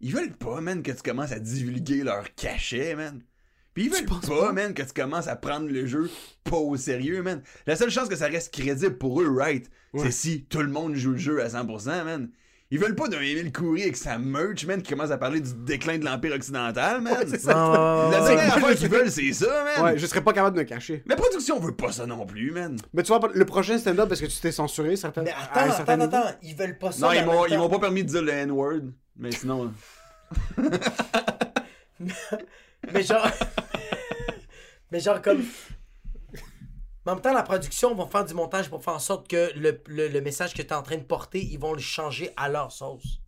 Ils 0.01 0.12
veulent 0.12 0.36
pas, 0.36 0.60
man, 0.60 0.82
que 0.82 0.93
tu 0.93 1.02
commences 1.02 1.32
à 1.32 1.39
divulguer 1.40 2.02
leur 2.05 2.35
cachet, 2.35 2.94
man. 2.94 3.23
Puis 3.77 3.85
ils 3.85 3.90
veulent 3.90 4.07
pas, 4.07 4.19
pas? 4.27 4.53
man, 4.53 4.73
que 4.73 4.81
tu 4.82 4.94
commences 4.94 5.28
à 5.28 5.36
prendre 5.36 5.69
le 5.69 5.85
jeu 5.85 6.09
pas 6.44 6.57
au 6.57 6.78
sérieux, 6.78 7.23
man. 7.23 7.43
La 7.66 7.77
seule 7.77 7.90
chance 7.90 8.09
que 8.09 8.16
ça 8.16 8.27
reste 8.27 8.51
crédible 8.53 8.97
pour 8.97 9.20
eux, 9.20 9.28
right, 9.31 9.69
Ouais. 9.93 10.05
c'est 10.07 10.11
si 10.12 10.44
tout 10.44 10.62
le 10.62 10.69
monde 10.69 10.94
joue 10.94 11.11
le 11.11 11.19
jeu 11.19 11.43
à 11.43 11.48
100%, 11.48 12.03
man. 12.05 12.31
Ils 12.70 12.78
veulent 12.81 12.94
pas 12.94 13.07
d'un 13.07 13.20
Émile 13.20 13.53
Coury 13.53 13.82
avec 13.82 13.98
sa 13.98 14.16
merch, 14.19 14.65
man, 14.65 14.81
qui 14.81 14.90
commence 14.94 15.11
à 15.11 15.19
parler 15.19 15.40
du 15.40 15.51
déclin 15.66 15.98
de 15.98 16.07
l'Empire 16.07 16.32
occidental, 16.35 17.03
man. 17.03 17.19
c'est 17.28 17.39
ça. 17.39 17.53
Non, 17.53 17.70
ouais, 17.70 17.77
ouais, 17.77 18.11
La 18.12 18.23
ouais, 18.23 18.28
dernière 18.35 18.57
ouais. 18.57 18.62
affaire 18.65 18.77
qu'ils 18.78 18.89
veulent, 18.89 19.11
c'est 19.11 19.32
ça, 19.35 19.65
man. 19.77 19.85
Ouais, 19.85 19.98
je 19.98 20.07
serais 20.07 20.23
pas 20.24 20.32
capable 20.32 20.57
de 20.57 20.62
me 20.62 20.66
cacher. 20.66 21.03
La 21.07 21.15
production 21.16 21.61
veut 21.61 21.77
pas 21.77 21.93
ça 21.93 22.07
non 22.07 22.24
plus, 22.24 22.53
man. 22.53 22.77
Mais 22.94 23.03
tu 23.03 23.09
vois, 23.15 23.20
le 23.32 23.44
prochain 23.44 23.77
stand-up, 23.77 24.11
est-ce 24.11 24.23
que 24.23 24.27
tu 24.27 24.40
t'es 24.40 24.53
censuré 24.53 24.97
certains 24.97 25.23
Mais 25.23 25.32
attends, 25.32 25.70
attends, 25.70 25.97
niveau? 25.98 26.16
attends, 26.16 26.31
ils 26.43 26.57
veulent 26.57 26.78
pas 26.78 26.93
ça. 26.93 27.07
Non, 27.09 27.12
ils 27.12 27.24
m'ont, 27.27 27.47
m'ont 27.59 27.69
pas 27.69 27.78
permis 27.78 28.05
de 28.05 28.09
dire 28.09 28.23
le 28.23 28.32
N-word. 28.32 28.81
Mais 29.19 29.32
sinon. 29.32 29.70
Mais 32.93 33.03
genre. 33.03 33.28
mais 34.90 35.01
genre 35.01 35.20
comme. 35.23 35.44
Mais 37.05 37.12
en 37.12 37.15
même 37.15 37.23
temps, 37.23 37.32
la 37.32 37.43
production 37.43 37.94
va 37.94 38.07
faire 38.07 38.24
du 38.24 38.35
montage 38.35 38.69
pour 38.69 38.82
faire 38.82 38.94
en 38.94 38.98
sorte 38.98 39.28
que 39.28 39.53
le, 39.57 39.81
le, 39.86 40.09
le 40.09 40.20
message 40.20 40.55
que 40.55 40.62
tu 40.62 40.69
es 40.69 40.73
en 40.73 40.82
train 40.82 40.97
de 40.97 41.05
porter, 41.05 41.40
ils 41.40 41.59
vont 41.59 41.73
le 41.73 41.81
changer 41.81 42.31
à 42.36 42.48
leur 42.48 42.73
sauce. 42.73 43.20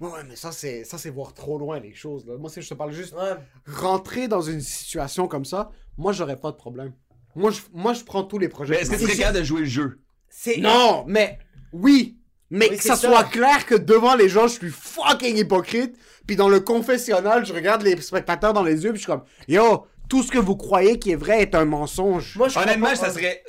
Ouais, 0.00 0.10
ouais, 0.10 0.24
mais 0.28 0.36
ça, 0.36 0.50
c'est 0.52 0.84
ça, 0.84 0.98
c'est 0.98 1.10
voir 1.10 1.34
trop 1.34 1.58
loin 1.58 1.78
les 1.78 1.94
choses. 1.94 2.26
Là. 2.26 2.36
Moi, 2.36 2.50
c'est 2.50 2.62
je 2.62 2.68
te 2.68 2.74
parle 2.74 2.92
juste. 2.92 3.14
Ouais. 3.14 3.36
Rentrer 3.66 4.28
dans 4.28 4.40
une 4.40 4.60
situation 4.60 5.28
comme 5.28 5.44
ça, 5.44 5.70
moi, 5.96 6.12
j'aurais 6.12 6.36
pas 6.36 6.50
de 6.50 6.56
problème. 6.56 6.92
Moi, 7.36 7.50
je, 7.50 7.60
moi, 7.72 7.92
je 7.92 8.04
prends 8.04 8.24
tous 8.24 8.38
les 8.38 8.48
projets. 8.48 8.74
Mais 8.74 8.80
est-ce 8.80 8.90
que 8.90 8.96
tu 8.96 9.02
serais 9.02 9.16
capable 9.16 9.38
de 9.38 9.44
jouer 9.44 9.60
le 9.60 9.66
jeu? 9.66 10.00
C'est. 10.28 10.58
Non, 10.58 11.04
mais 11.06 11.38
oui, 11.72 12.18
mais 12.50 12.68
Oui, 12.70 12.76
que 12.76 12.82
ça, 12.82 12.96
ça. 12.96 13.08
soit 13.08 13.24
clair 13.24 13.66
que 13.66 13.74
devant 13.74 14.14
les 14.14 14.28
gens, 14.28 14.46
je 14.48 14.54
suis 14.54 14.70
fucking 14.70 15.36
hypocrite. 15.36 15.96
Puis 16.26 16.36
dans 16.36 16.48
le 16.48 16.60
confessionnal, 16.60 17.44
je 17.44 17.52
regarde 17.52 17.82
les 17.82 18.00
spectateurs 18.00 18.52
dans 18.54 18.62
les 18.62 18.82
yeux, 18.84 18.90
puis 18.92 18.98
je 19.00 19.04
suis 19.04 19.12
comme, 19.12 19.24
yo, 19.48 19.86
tout 20.08 20.22
ce 20.22 20.30
que 20.30 20.38
vous 20.38 20.56
croyez 20.56 20.98
qui 20.98 21.10
est 21.12 21.16
vrai 21.16 21.42
est 21.42 21.54
un 21.54 21.64
mensonge. 21.66 22.36
Moi, 22.36 22.48
je 22.48 22.58
Honnêtement, 22.58 22.88
pas- 22.88 22.96
ça 22.96 23.10
serait. 23.10 23.42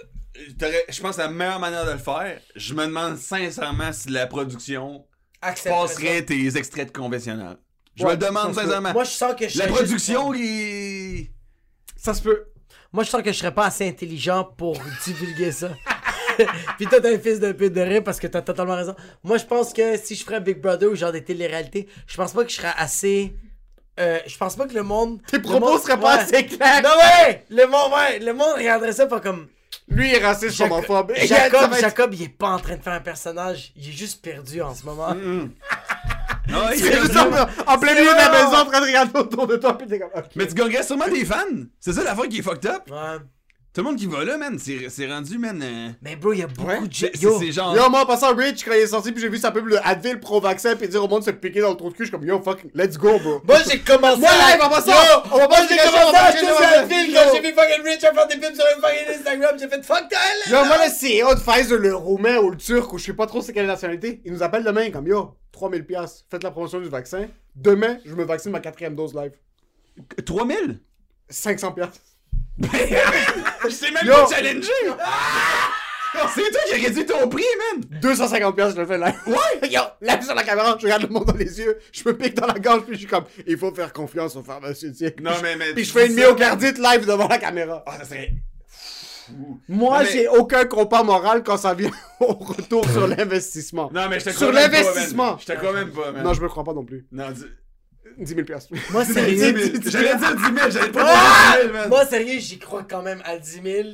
Je 0.90 1.02
pense 1.02 1.16
que 1.16 1.22
la 1.22 1.30
meilleure 1.30 1.60
manière 1.60 1.86
de 1.86 1.92
le 1.92 1.98
faire, 1.98 2.42
je 2.56 2.74
me 2.74 2.86
demande 2.86 3.18
sincèrement 3.18 3.94
si 3.94 4.10
la 4.10 4.28
production 4.28 5.06
Accepterais 5.42 5.82
passerait 5.88 6.26
tes 6.26 6.58
extraits 6.58 6.88
de 6.92 6.98
conventionnel. 6.98 7.56
Je 7.96 8.04
Ouais, 8.04 8.16
me 8.16 8.20
le 8.20 8.26
demande 8.28 8.54
sincèrement. 8.54 8.92
Moi, 8.92 9.06
je 9.06 9.12
sens 9.12 9.34
que 9.40 9.48
je 9.48 9.58
la 9.58 9.68
production, 9.68 10.34
juste- 10.34 10.44
il. 10.46 11.30
Ça 11.96 12.14
se 12.14 12.22
peut. 12.22 12.46
Moi, 12.92 13.04
je 13.06 13.10
sens 13.10 13.22
que 13.22 13.32
je 13.32 13.38
serais 13.38 13.54
pas 13.54 13.66
assez 13.68 13.88
intelligent 13.88 14.44
pour 14.58 14.78
divulguer 15.06 15.52
ça. 15.54 15.70
Puis 16.78 16.88
toi, 16.88 17.02
t'es 17.02 17.16
un 17.16 17.20
fils 17.20 17.40
de 17.40 17.52
pute 17.52 17.74
de 17.74 17.82
rire 17.82 18.04
parce 18.04 18.20
que 18.20 18.28
t'as 18.28 18.42
totalement 18.42 18.76
raison. 18.76 18.96
Moi, 19.24 19.38
je 19.38 19.46
pense 19.46 19.74
que 19.74 19.98
si 19.98 20.16
je 20.16 20.24
ferais 20.24 20.42
Big 20.42 20.60
Brother 20.62 20.90
ou 20.90 20.96
genre 20.96 21.12
des 21.12 21.24
télé-réalités, 21.24 21.88
je 22.08 22.16
pense 22.18 22.34
pas 22.34 22.44
que 22.44 22.50
je 22.50 22.56
serais 22.56 22.74
assez. 22.78 23.36
Euh, 24.00 24.20
je 24.28 24.38
pense 24.38 24.56
pas 24.56 24.68
que 24.68 24.74
le 24.74 24.84
monde. 24.84 25.22
Tes 25.28 25.40
propos 25.40 25.60
monde- 25.72 25.82
seraient 25.82 26.00
pas 26.00 26.18
ouais. 26.18 26.22
assez 26.24 26.46
clairs. 26.46 26.82
Non, 26.84 26.90
ouais! 26.90 27.46
Le 27.50 27.66
monde, 27.66 27.92
ouais! 27.94 28.20
Le 28.20 28.34
monde 28.34 28.56
regarderait 28.58 28.92
ça 28.94 29.06
pas 29.06 29.22
comme. 29.22 29.48
Lui 29.88 30.12
est 30.14 30.24
raciste, 30.24 30.58
Jaco- 30.58 30.74
homophobe. 30.76 31.14
Jacob, 31.16 31.72
être- 31.74 31.80
Jacob, 31.80 32.14
il 32.14 32.24
est 32.24 32.30
pas 32.30 32.50
en 32.50 32.60
train 32.60 32.76
de 32.78 32.82
faire 32.82 32.94
un 32.94 33.00
personnage. 33.02 33.72
Il 33.76 33.88
est 33.90 33.92
juste 33.94 34.22
perdu 34.24 34.62
en 34.62 34.74
ce 34.76 34.84
moment. 34.86 35.16
Ah, 36.54 36.70
il 36.76 36.80
Il 36.80 36.86
est 36.86 36.90
est 36.90 37.00
juste 37.02 37.14
comme 37.14 37.34
en, 37.34 37.74
en 37.74 37.78
plein 37.80 37.94
milieu 37.96 38.12
de 38.12 38.16
la 38.18 38.30
maison 38.32 38.58
en 38.58 38.66
train 38.66 38.80
de 38.80 38.86
regarder 38.86 39.18
autour 39.20 39.48
de 39.48 39.56
toi, 39.58 39.76
puis 39.78 39.88
t'es 39.88 39.98
comme. 40.00 40.10
Mais 40.36 40.46
tu 40.46 40.54
gagnerais 40.54 40.84
sûrement 40.84 41.08
des 41.08 41.26
fans. 41.26 41.38
C'est 41.80 41.92
ça 41.94 42.04
l'affaire 42.04 42.28
qui 42.30 42.38
est 42.38 42.42
fucked 42.44 42.68
up. 42.70 42.84
Ouais. 42.90 43.18
Tout 43.76 43.82
le 43.82 43.90
monde 43.90 43.98
qui 43.98 44.06
va 44.06 44.24
là, 44.24 44.38
man, 44.38 44.58
c'est 44.58 44.88
c'est 44.90 45.06
rendu, 45.06 45.38
man. 45.38 45.62
euh, 45.62 45.90
Mais 46.02 46.16
bro, 46.16 46.32
il 46.32 46.40
y 46.40 46.44
a 46.44 46.48
beaucoup 46.48 46.66
Ouais. 46.66 46.80
de 46.80 46.90
gens. 46.94 47.08
c'est 47.14 47.22
Yo! 47.22 47.52
genre. 47.52 47.76
Yo, 47.76 47.90
moi, 47.90 48.04
en 48.04 48.06
passant 48.06 48.34
Rich, 48.34 48.64
quand 48.64 48.72
il 48.72 48.80
est 48.80 48.88
sorti, 48.88 49.12
puis 49.12 49.22
j'ai 49.22 49.28
vu 49.28 49.38
sa 49.38 49.52
pub, 49.52 49.68
le 49.68 49.86
Advil 49.86 50.18
pro-vaccin, 50.22 50.78
puis 50.78 50.88
dire 50.88 51.04
au 51.04 51.10
monde 51.10 51.20
de 51.20 51.26
se 51.26 51.32
piquer 51.32 51.60
dans 51.60 51.72
le 51.72 51.76
trou 51.76 51.90
de 51.90 51.94
cul, 51.94 52.06
je 52.06 52.10
suis 52.10 52.12
comme, 52.18 52.26
yo, 52.26 52.42
fuck, 52.42 52.62
let's 52.74 52.98
go, 52.98 53.20
bro. 53.20 53.42
Moi, 53.46 53.58
j'ai 53.70 53.80
commencé. 53.80 54.22
Moi, 54.22 54.30
live, 54.30 54.62
en 54.64 54.70
passant, 54.70 54.92
Yo! 54.92 54.98
on 55.26 55.30
va 55.30 55.38
Moi, 55.40 55.48
pas 55.50 55.68
j'ai 55.68 55.76
commencé 55.76 56.16
à 56.16 56.24
acheter 56.24 56.46
yo. 56.46 56.52
quand 56.56 57.34
j'ai 57.34 57.42
vu 57.42 57.54
fucking 57.54 57.84
Rich 57.84 58.00
faire 58.00 58.28
des 58.30 58.36
pubs 58.38 58.56
sur 58.56 58.66
une 58.78 58.82
fucking 58.82 59.16
Instagram. 59.20 59.56
J'ai 59.60 59.68
fait 59.68 59.84
fuck! 59.86 60.06
Yo, 60.50 60.66
moi, 60.66 60.78
le 60.78 60.90
CEO 61.28 61.36
de 61.36 61.40
Pfizer, 61.42 61.78
le 61.78 61.96
roumain 61.96 62.38
ou 62.38 62.52
le 62.52 62.58
turc, 62.58 62.94
ou 62.94 62.98
je 62.98 63.04
sais 63.04 63.14
pas 63.14 63.28
trop 63.28 63.42
c'est 63.42 63.52
quelle 63.52 63.68
nationalité, 63.68 64.22
il 64.24 64.32
nous 64.32 64.42
appelle 64.42 64.64
demain, 64.64 64.90
comme, 64.90 65.08
yo, 65.08 65.36
3000 65.52 65.86
piastres, 65.86 66.24
faites 66.32 66.44
la 66.44 66.52
promotion 66.52 66.80
du 66.80 66.88
vaccin. 66.88 67.28
Demain, 67.54 67.98
je 68.06 68.16
me 68.16 68.24
vaccine 68.24 68.54
ma 68.54 68.62
quatrième 68.62 68.96
dose 68.96 69.14
live. 69.14 69.34
3000? 70.26 70.80
500 71.30 71.74
piastres. 71.74 72.00
Je 72.62 73.70
sais 73.70 73.92
même 73.92 74.06
Yo. 74.06 74.14
pas 74.14 74.28
challenger! 74.36 74.70
C'est 76.34 76.50
toi 76.50 76.62
qui 76.68 76.74
as 76.74 76.86
réduit 76.88 77.06
ton 77.06 77.28
prix, 77.28 77.44
man! 77.74 78.00
250 78.02 78.56
piastres, 78.56 78.76
je 78.78 78.82
le 78.82 78.88
fais 78.88 78.98
live. 78.98 79.16
Ouais! 79.28 79.70
Yo, 79.70 79.82
live 80.02 80.22
sur 80.24 80.34
la 80.34 80.44
caméra, 80.44 80.78
je 80.80 80.86
regarde 80.86 81.02
le 81.04 81.10
monde 81.10 81.26
dans 81.26 81.34
les 81.36 81.60
yeux, 81.60 81.78
je 81.92 82.04
me 82.08 82.16
pique 82.16 82.36
dans 82.36 82.48
la 82.48 82.54
gorge, 82.60 82.84
puis 82.84 82.94
je 82.94 83.00
suis 83.00 83.08
comme, 83.08 83.26
il 83.46 83.58
faut 83.58 83.74
faire 83.76 83.92
confiance 83.92 84.36
aux 84.38 84.44
pharmaceutiques. 84.44 85.20
Non, 85.22 85.32
mais- 85.44 85.58
mais 85.58 85.74
Puis 85.74 85.84
je 85.84 85.92
fais 85.92 86.08
une 86.08 86.14
myocardite 86.16 86.78
live 86.78 87.06
devant 87.06 87.28
la 87.28 87.38
caméra. 87.38 87.84
Ah, 87.86 87.98
ça 88.00 88.06
serait. 88.06 88.32
Moi, 89.68 90.04
mais- 90.04 90.10
j'ai 90.12 90.28
aucun 90.30 90.66
compas 90.66 91.04
moral 91.04 91.44
quand 91.44 91.58
ça 91.58 91.74
vient 91.74 91.92
au 92.22 92.34
retour 92.34 92.88
sur 92.90 93.08
l'investissement. 93.10 93.90
Non, 93.94 94.08
mais 94.08 94.20
je 94.22 94.26
te 94.26 94.30
Sur 94.30 94.50
crois 94.50 94.62
même 94.62 94.72
pas, 94.72 94.78
l'investissement. 94.78 95.38
Je 95.40 95.46
te 95.48 95.52
crois 95.54 95.74
même 95.74 95.92
pas, 95.92 96.12
man. 96.14 96.24
Non, 96.24 96.34
je 96.34 96.42
me 96.42 96.48
crois 96.48 96.64
pas 96.64 96.74
non 96.74 96.86
plus. 96.86 97.06
Non, 97.12 97.30
dis- 97.32 97.44
10 98.18 98.26
000 98.34 98.44
piastres. 98.46 98.74
Moi, 98.92 99.06
sérieux? 99.06 99.54
10 99.54 99.72
000. 99.72 99.82
J'allais 99.86 100.16
dire 100.18 100.36
10 100.36 100.42
000, 100.44 100.70
j'allais 100.72 100.92
pas 100.92 101.04
Ah! 101.06 101.56
dire 101.58 101.62
10 101.62 101.68
000, 101.68 101.74
man. 101.74 101.90
Moi, 101.90 102.06
sérieux, 102.06 102.40
j'y 102.40 102.60
crois 102.60 102.84
quand 102.84 103.02
même 103.02 103.22
à 103.26 103.38
10 103.38 103.62
000. 103.64 103.90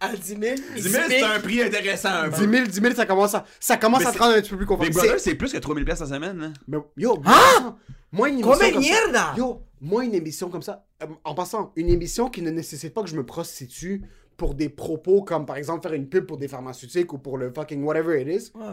À 0.00 0.14
10 0.16 0.26
000. 0.26 0.40
10 0.76 0.82
000, 0.82 1.04
c'est 1.08 1.22
un 1.22 1.40
prix 1.40 1.62
intéressant 1.62 2.08
un 2.10 2.28
10 2.28 2.40
peu. 2.46 2.52
000, 2.52 2.66
10 2.66 2.80
000, 2.80 2.94
ça 2.94 3.06
commence 3.06 3.34
à, 3.34 3.44
ça 3.60 3.76
commence 3.76 4.00
Mais 4.00 4.06
à 4.06 4.12
te 4.12 4.18
rendre 4.18 4.34
un 4.36 4.40
petit 4.40 4.50
peu 4.50 4.56
plus 4.56 4.64
Big 4.66 4.68
confortable. 4.68 4.94
Brother, 4.96 5.20
C'est- 5.20 5.30
c'est 5.30 5.34
plus 5.36 5.52
que 5.52 5.58
3000 5.58 5.84
pièces 5.84 6.00
la 6.00 6.06
semaine, 6.06 6.38
là. 6.38 6.48
Mais 6.68 6.78
yo, 6.96 7.20
Ah! 7.24 7.76
moi, 8.12 8.28
une 8.28 8.40
émission 8.40 8.52
Comme 8.72 8.82
ça-! 9.12 9.34
Yo, 9.36 9.62
moi, 9.80 10.04
une 10.04 10.14
émission 10.14 10.48
comme 10.48 10.62
ça, 10.62 10.84
euh, 11.02 11.06
en 11.24 11.34
passant, 11.34 11.72
une 11.76 11.88
émission 11.90 12.28
qui 12.30 12.42
ne 12.42 12.50
nécessite 12.50 12.94
pas 12.94 13.02
que 13.02 13.08
je 13.08 13.16
me 13.16 13.24
prostitue 13.26 14.02
pour 14.36 14.54
des 14.54 14.68
propos 14.68 15.22
comme, 15.22 15.46
par 15.46 15.56
exemple, 15.56 15.82
faire 15.82 15.92
une 15.92 16.08
pub 16.08 16.26
pour 16.26 16.38
des 16.38 16.48
pharmaceutiques 16.48 17.12
ou 17.12 17.18
pour 17.18 17.38
le 17.38 17.52
fucking 17.52 17.82
whatever 17.84 18.20
it 18.20 18.26
is, 18.28 18.50
Ouais. 18.54 18.64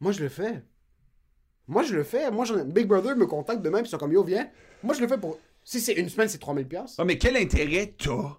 moi, 0.00 0.12
je 0.12 0.20
le 0.22 0.28
fais. 0.28 0.62
Moi, 1.68 1.82
je 1.82 1.94
le 1.94 2.04
fais. 2.04 2.30
Moi, 2.30 2.44
j'en 2.44 2.58
ai- 2.58 2.64
Big 2.64 2.86
Brother 2.86 3.16
me 3.16 3.26
contacte 3.26 3.62
demain, 3.62 3.78
puis 3.78 3.88
ils 3.88 3.90
sont 3.90 3.98
comme, 3.98 4.12
yo, 4.12 4.22
viens. 4.24 4.48
Moi, 4.82 4.94
je 4.94 5.00
le 5.00 5.08
fais 5.08 5.18
pour... 5.18 5.38
Si 5.64 5.80
c'est 5.80 5.94
une 5.94 6.08
semaine, 6.08 6.28
c'est 6.28 6.38
3000 6.38 6.66
piastres. 6.66 6.96
Ah, 6.98 7.04
mais 7.04 7.18
quel 7.18 7.36
intérêt 7.36 7.94
t'as? 7.98 8.36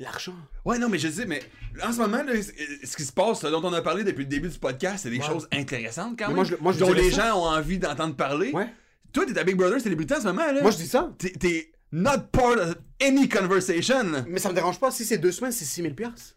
L'argent. 0.00 0.34
Ouais, 0.64 0.78
non, 0.78 0.88
mais 0.90 0.98
je 0.98 1.08
sais, 1.08 1.24
mais 1.24 1.40
en 1.82 1.92
ce 1.92 1.98
moment, 1.98 2.22
là, 2.22 2.32
ce 2.42 2.50
ce 2.86 2.96
qui 2.96 3.04
se 3.04 3.12
passe, 3.12 3.40
ce 3.40 3.46
dont 3.46 3.62
on 3.64 3.72
a 3.72 3.80
parlé 3.80 4.04
depuis 4.04 4.24
le 4.24 4.28
début 4.28 4.48
du 4.48 4.58
podcast, 4.58 5.04
c'est 5.04 5.10
des 5.10 5.22
choses 5.22 5.48
intéressantes 5.52 6.18
quand 6.18 6.24
Mais 6.28 6.34
même. 6.34 6.36
moi, 6.36 6.44
je- 6.44 6.56
moi, 6.60 6.72
je 6.72 6.78
dont 6.80 6.92
les 6.92 7.10
ça. 7.10 7.28
gens 7.30 7.38
ont 7.40 7.46
envie 7.46 7.78
d'entendre 7.78 8.14
parler. 8.14 8.50
Ouais. 8.52 8.68
Toi, 9.12 9.24
t'es 9.26 9.38
à 9.38 9.44
Big 9.44 9.56
Brother 9.56 9.80
célébrité 9.80 10.14
en 10.16 10.20
ce 10.20 10.24
moment, 10.26 10.44
là. 10.52 10.60
Moi, 10.60 10.70
je 10.72 10.76
dis 10.76 10.86
ça. 10.88 11.14
T'es- 11.18 11.72
not 11.92 12.18
part 12.32 12.58
of 12.58 12.74
any 13.00 13.26
conversation. 13.28 14.24
Mais 14.28 14.38
ça 14.40 14.50
me 14.50 14.54
dérange 14.54 14.78
pas. 14.80 14.90
Si 14.90 15.04
c'est 15.04 15.18
deux 15.18 15.32
semaines, 15.32 15.52
c'est 15.52 15.64
6000 15.64 15.94
piastres. 15.94 16.34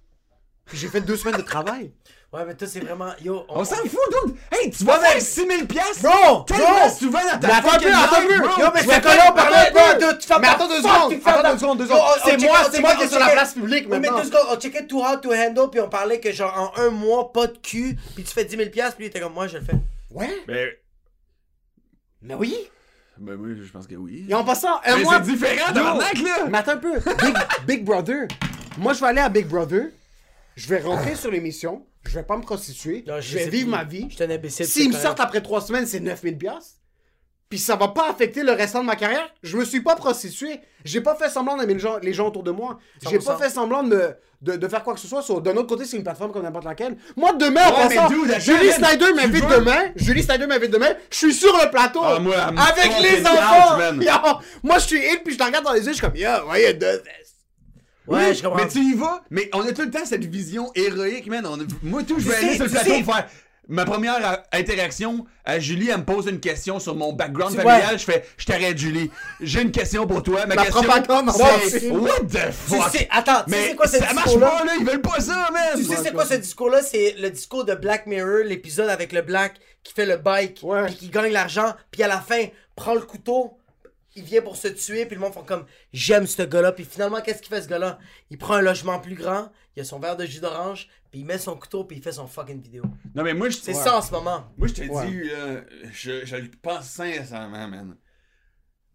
Puis 0.65 0.77
J'ai 0.77 0.87
fait 0.87 1.01
deux 1.01 1.17
semaines 1.17 1.37
de 1.37 1.41
travail. 1.41 1.91
Ouais, 2.31 2.45
mais 2.45 2.53
toi, 2.53 2.67
c'est 2.67 2.79
vraiment. 2.81 3.09
Yo, 3.23 3.43
On 3.49 3.63
s'en 3.65 3.75
fout, 3.77 3.99
dude! 4.25 4.35
Hey, 4.51 4.69
tu 4.69 4.83
vas 4.83 4.99
mais- 5.01 5.07
faire 5.13 5.21
6000 5.21 5.65
piastres! 5.67 6.03
Bro! 6.03 6.41
Tellement 6.43 6.85
Bro! 6.85 6.89
souvent 6.89 7.19
dans 7.23 7.39
ta 7.39 7.47
Mais 7.47 7.53
attends 7.53 7.69
attends 7.69 7.79
bro! 7.79 8.61
Yo, 8.61 8.67
mais 8.71 8.83
c'est 8.83 9.01
te 9.01 9.07
là, 9.07 9.25
on 9.29 9.33
parlait 9.33 9.71
pas 9.73 9.95
peu. 9.95 9.99
de. 10.13 10.19
Tu 10.21 10.27
fais 10.27 10.39
Mais 10.39 10.47
attends 10.47 10.67
deux 10.67 10.77
secondes, 10.77 11.13
attends 11.25 11.51
deux 11.53 11.57
secondes, 11.57 11.77
deux 11.79 11.85
secondes. 11.87 11.99
on- 11.99 12.03
on 12.03 12.23
C'est 12.25 12.31
checkait- 12.37 12.45
moi- 12.47 12.57
on 12.67 12.71
c'est 12.71 12.81
moi 12.81 12.95
qui 12.95 13.01
est 13.03 13.07
sur 13.07 13.17
on 13.17 13.19
la 13.25 13.29
place 13.31 13.53
publique 13.55 13.87
mais 13.89 13.99
maintenant. 13.99 14.17
deux 14.19 14.25
secondes, 14.25 14.45
on 14.51 14.59
checkait 14.59 14.85
Too 14.85 15.03
Hot 15.03 15.17
to 15.17 15.33
Handle, 15.33 15.69
puis 15.71 15.79
on 15.81 15.89
parlait 15.89 16.19
que 16.19 16.31
genre 16.31 16.71
en 16.77 16.79
un 16.79 16.89
mois, 16.91 17.33
pas 17.33 17.47
de 17.47 17.57
cul, 17.57 17.97
puis 18.13 18.23
tu 18.23 18.31
fais 18.31 18.45
10 18.45 18.57
000 18.57 18.69
piastres, 18.69 18.97
puis 18.97 19.05
il 19.05 19.09
était 19.09 19.19
comme 19.21 19.33
moi, 19.33 19.47
je 19.47 19.57
le 19.57 19.63
fais. 19.63 19.73
Ouais? 20.11 20.29
Ben, 20.47 20.69
Mais 22.21 22.35
oui. 22.35 22.55
ben 23.17 23.37
oui, 23.39 23.55
je 23.65 23.71
pense 23.71 23.87
que 23.87 23.95
oui. 23.95 24.27
Et 24.29 24.33
en 24.35 24.43
passant, 24.43 24.79
un 24.85 24.97
Mais 24.97 25.03
mois. 25.03 25.15
c'est 25.15 25.31
différent, 25.31 25.73
tabarnak, 25.73 26.19
là! 26.19 26.45
Mais 26.47 26.57
attends 26.59 26.73
un 26.73 26.77
peu. 26.77 26.93
Big, 26.99 27.35
Big 27.65 27.83
Brother. 27.83 28.27
Moi, 28.77 28.93
je 28.93 28.99
vais 28.99 29.07
aller 29.07 29.21
à 29.21 29.29
Big 29.29 29.47
Brother. 29.47 29.87
Je 30.55 30.67
vais 30.67 30.79
rentrer 30.81 31.15
sur 31.15 31.31
l'émission. 31.31 31.83
Je 32.07 32.15
vais 32.15 32.23
pas 32.23 32.37
me 32.37 32.41
prostituer. 32.43 33.03
Non, 33.07 33.19
je 33.19 33.37
vais 33.37 33.49
vivre 33.49 33.65
plus. 33.65 33.71
ma 33.71 33.83
vie. 33.83 34.05
Je 34.09 34.15
suis 34.15 34.23
un 34.23 34.29
imbécile. 34.29 34.65
S'ils 34.65 34.89
me 34.89 34.93
sortent 34.95 35.19
après 35.19 35.41
trois 35.41 35.61
semaines, 35.61 35.85
c'est 35.85 35.99
9000 35.99 36.37
piastres. 36.37 36.75
Puis 37.49 37.57
ça 37.57 37.75
va 37.75 37.87
pas 37.87 38.07
affecter 38.09 38.43
le 38.43 38.51
restant 38.51 38.81
de 38.81 38.85
ma 38.85 38.95
carrière. 38.95 39.27
Je 39.41 39.57
me 39.57 39.65
suis 39.65 39.81
pas 39.81 39.95
prostitué. 39.95 40.59
J'ai 40.85 41.01
pas 41.01 41.15
fait 41.15 41.29
semblant 41.29 41.57
d'aimer 41.57 41.73
les 41.73 41.79
gens, 41.79 41.97
les 41.99 42.13
gens 42.13 42.27
autour 42.27 42.43
de 42.43 42.51
moi. 42.51 42.77
J'ai 43.03 43.17
100%. 43.17 43.25
pas 43.25 43.37
fait 43.37 43.49
semblant 43.49 43.81
de, 43.81 43.95
me- 43.95 44.15
de, 44.43 44.55
de 44.55 44.67
faire 44.67 44.83
quoi 44.83 44.93
que 44.93 44.99
ce 44.99 45.07
soit. 45.07 45.23
D'un 45.41 45.55
autre 45.57 45.65
côté, 45.67 45.85
c'est 45.85 45.97
une 45.97 46.03
plateforme 46.03 46.31
comme 46.31 46.43
n'importe 46.43 46.65
laquelle. 46.65 46.95
Moi, 47.17 47.33
demain, 47.33 47.67
Ouais, 47.71 47.87
dude, 48.07 48.29
attends, 48.29 48.39
Julie 48.39 48.71
Snyder 48.71 49.13
m'invite 49.15 49.47
demain. 49.49 49.81
Julie 49.95 50.21
Snyder 50.21 50.45
m'invite 50.45 50.69
demain. 50.69 50.93
Je 51.09 51.17
suis 51.17 51.33
sur 51.33 51.51
le 51.57 51.71
plateau. 51.71 52.01
Ah, 52.03 52.19
moi, 52.19 52.35
avec 52.37 53.01
les 53.01 53.25
enfants. 53.25 53.79
Yo, 53.99 54.11
moi, 54.61 54.77
je 54.77 54.85
suis 54.85 54.99
il, 55.03 55.19
puis 55.23 55.33
je 55.33 55.39
te 55.39 55.43
regarde 55.43 55.65
dans 55.65 55.73
les 55.73 55.79
yeux. 55.81 55.87
Je 55.93 55.97
suis 55.97 56.01
comme, 56.01 56.15
yo, 56.15 56.29
voyez. 56.45 56.77
Ouais, 58.09 58.29
Oui, 58.29 58.35
je 58.35 58.43
comprends. 58.43 58.57
Mais 58.63 58.67
tu 58.67 58.79
y 58.79 58.93
vas, 58.95 59.21
mais 59.29 59.49
on 59.53 59.61
a 59.61 59.71
tout 59.71 59.83
le 59.83 59.91
temps 59.91 60.05
cette 60.05 60.25
vision 60.25 60.71
héroïque, 60.75 61.27
man. 61.27 61.45
On 61.45 61.59
a- 61.59 61.63
Moi, 61.83 62.03
tout, 62.03 62.19
je 62.19 62.27
vais 62.29 62.39
Tu 62.39 62.45
aller 62.45 62.55
sur 62.55 62.63
le 62.65 62.69
tu 62.69 62.75
plateau 62.75 63.03
faire. 63.11 63.27
Ma 63.71 63.85
première 63.85 64.15
euh, 64.31 64.35
interaction 64.51 65.27
à 65.45 65.59
Julie, 65.59 65.89
elle 65.91 65.99
me 65.99 66.03
pose 66.03 66.25
une 66.25 66.39
question 66.39 66.79
sur 66.79 66.95
mon 66.95 67.13
background 67.13 67.51
Tu 67.55 67.61
familial. 67.61 67.83
vois. 67.89 67.97
Je 67.97 68.03
fais, 68.03 68.25
je 68.35 68.45
t'arrête, 68.45 68.75
Julie. 68.79 69.11
J'ai 69.41 69.61
une 69.61 69.69
question 69.71 70.07
pour 70.07 70.23
toi. 70.23 70.47
Ma 70.47 70.55
La 70.55 70.63
question, 70.65 70.81
c'est. 71.69 71.89
What 71.91 72.09
the 72.27 72.47
Tu 72.47 72.51
fuck? 72.51 72.89
sais, 72.91 73.07
attends, 73.11 73.43
tu 73.47 73.53
sais 73.53 73.67
mais 73.69 73.75
quoi 73.75 73.85
ce 73.87 73.97
ça 73.97 74.11
marche 74.13 74.23
discours-là? 74.25 74.49
pas, 74.49 74.65
là. 74.65 74.71
Ils 74.79 74.85
veulent 74.87 75.01
pas 75.01 75.19
ça, 75.19 75.49
man. 75.53 75.61
Tu 75.77 75.83
sais 75.83 75.97
c'est 76.03 76.11
quoi 76.13 76.25
ce 76.25 76.33
discours-là? 76.33 76.81
C'est 76.81 77.15
le 77.19 77.29
discours 77.29 77.63
de 77.63 77.75
Black 77.75 78.07
Mirror, 78.07 78.39
l'épisode 78.43 78.89
avec 78.89 79.11
le 79.11 79.21
Black 79.21 79.53
qui 79.83 79.93
fait 79.93 80.07
le 80.07 80.17
bike, 80.17 80.63
puis 80.87 80.95
qui 80.95 81.09
gagne 81.09 81.31
l'argent, 81.31 81.73
puis 81.91 82.01
à 82.01 82.07
la 82.07 82.19
fin, 82.19 82.45
prend 82.75 82.95
le 82.95 83.01
couteau, 83.01 83.58
il 84.19 84.25
vient 84.25 84.41
pour 84.41 84.55
se 84.57 84.67
tuer, 84.67 85.05
puis 85.05 85.15
le 85.15 85.21
monde 85.21 85.33
font 85.33 85.43
comme 85.43 85.65
j'aime 85.93 86.27
ce 86.27 86.43
gars-là, 86.43 86.71
puis 86.71 86.85
finalement, 86.85 87.21
qu'est-ce 87.21 87.41
qu'il 87.41 87.53
fait 87.53 87.61
ce 87.61 87.67
gars-là? 87.67 87.97
Il 88.29 88.37
prend 88.37 88.53
un 88.55 88.61
logement 88.61 88.99
plus 88.99 89.15
grand, 89.15 89.49
il 89.75 89.81
a 89.81 89.83
son 89.83 89.99
verre 89.99 90.15
de 90.17 90.25
jus 90.25 90.39
d'orange, 90.39 90.87
puis 91.11 91.21
il 91.21 91.25
met 91.25 91.37
son 91.37 91.55
couteau, 91.55 91.83
puis 91.85 91.97
il 91.97 92.03
fait 92.03 92.11
son 92.11 92.27
fucking 92.27 92.61
vidéo. 92.61 92.83
Non, 93.15 93.23
mais 93.23 93.33
moi, 93.33 93.49
je 93.49 93.57
C'est 93.57 93.73
ça 93.73 93.97
en 93.97 94.01
ce 94.01 94.11
moment. 94.11 94.51
Moi, 94.57 94.67
je 94.67 94.73
te 94.73 94.81
Ouais. 94.81 95.07
dis, 95.07 95.23
là, 95.29 95.61
je, 95.91 96.25
je 96.25 96.35
le 96.35 96.49
pense 96.61 96.85
sincèrement, 96.85 97.67
man. 97.67 97.95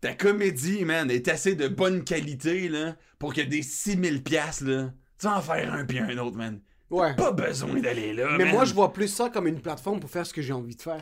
Ta 0.01 0.15
comédie, 0.15 0.85
man, 0.85 1.11
est 1.11 1.29
assez 1.29 1.55
de 1.55 1.67
bonne 1.69 2.05
qualité, 2.05 2.69
là, 2.69 2.97
pour 3.19 3.33
que 3.35 3.41
des 3.41 3.63
6000 3.63 4.23
piastres, 4.23 4.65
là, 4.65 4.93
tu 5.19 5.27
vas 5.27 5.39
en 5.39 5.41
faire 5.41 5.73
un 5.73 5.85
puis 5.87 5.99
un 5.99 6.19
autre, 6.19 6.37
man. 6.37 6.61
Ouais. 6.91 7.15
Pas 7.17 7.33
besoin 7.33 7.81
d'aller 7.81 8.13
là, 8.13 8.37
Mais 8.37 8.45
man. 8.45 8.53
moi, 8.55 8.65
je 8.67 8.75
vois 8.75 8.93
plus 8.93 9.09
ça 9.09 9.31
comme 9.31 9.47
une 9.47 9.61
plateforme 9.61 9.99
pour 9.99 10.11
faire 10.11 10.27
ce 10.27 10.35
que 10.35 10.43
j'ai 10.43 10.53
envie 10.53 10.77
de 10.77 10.83
faire. 10.83 11.01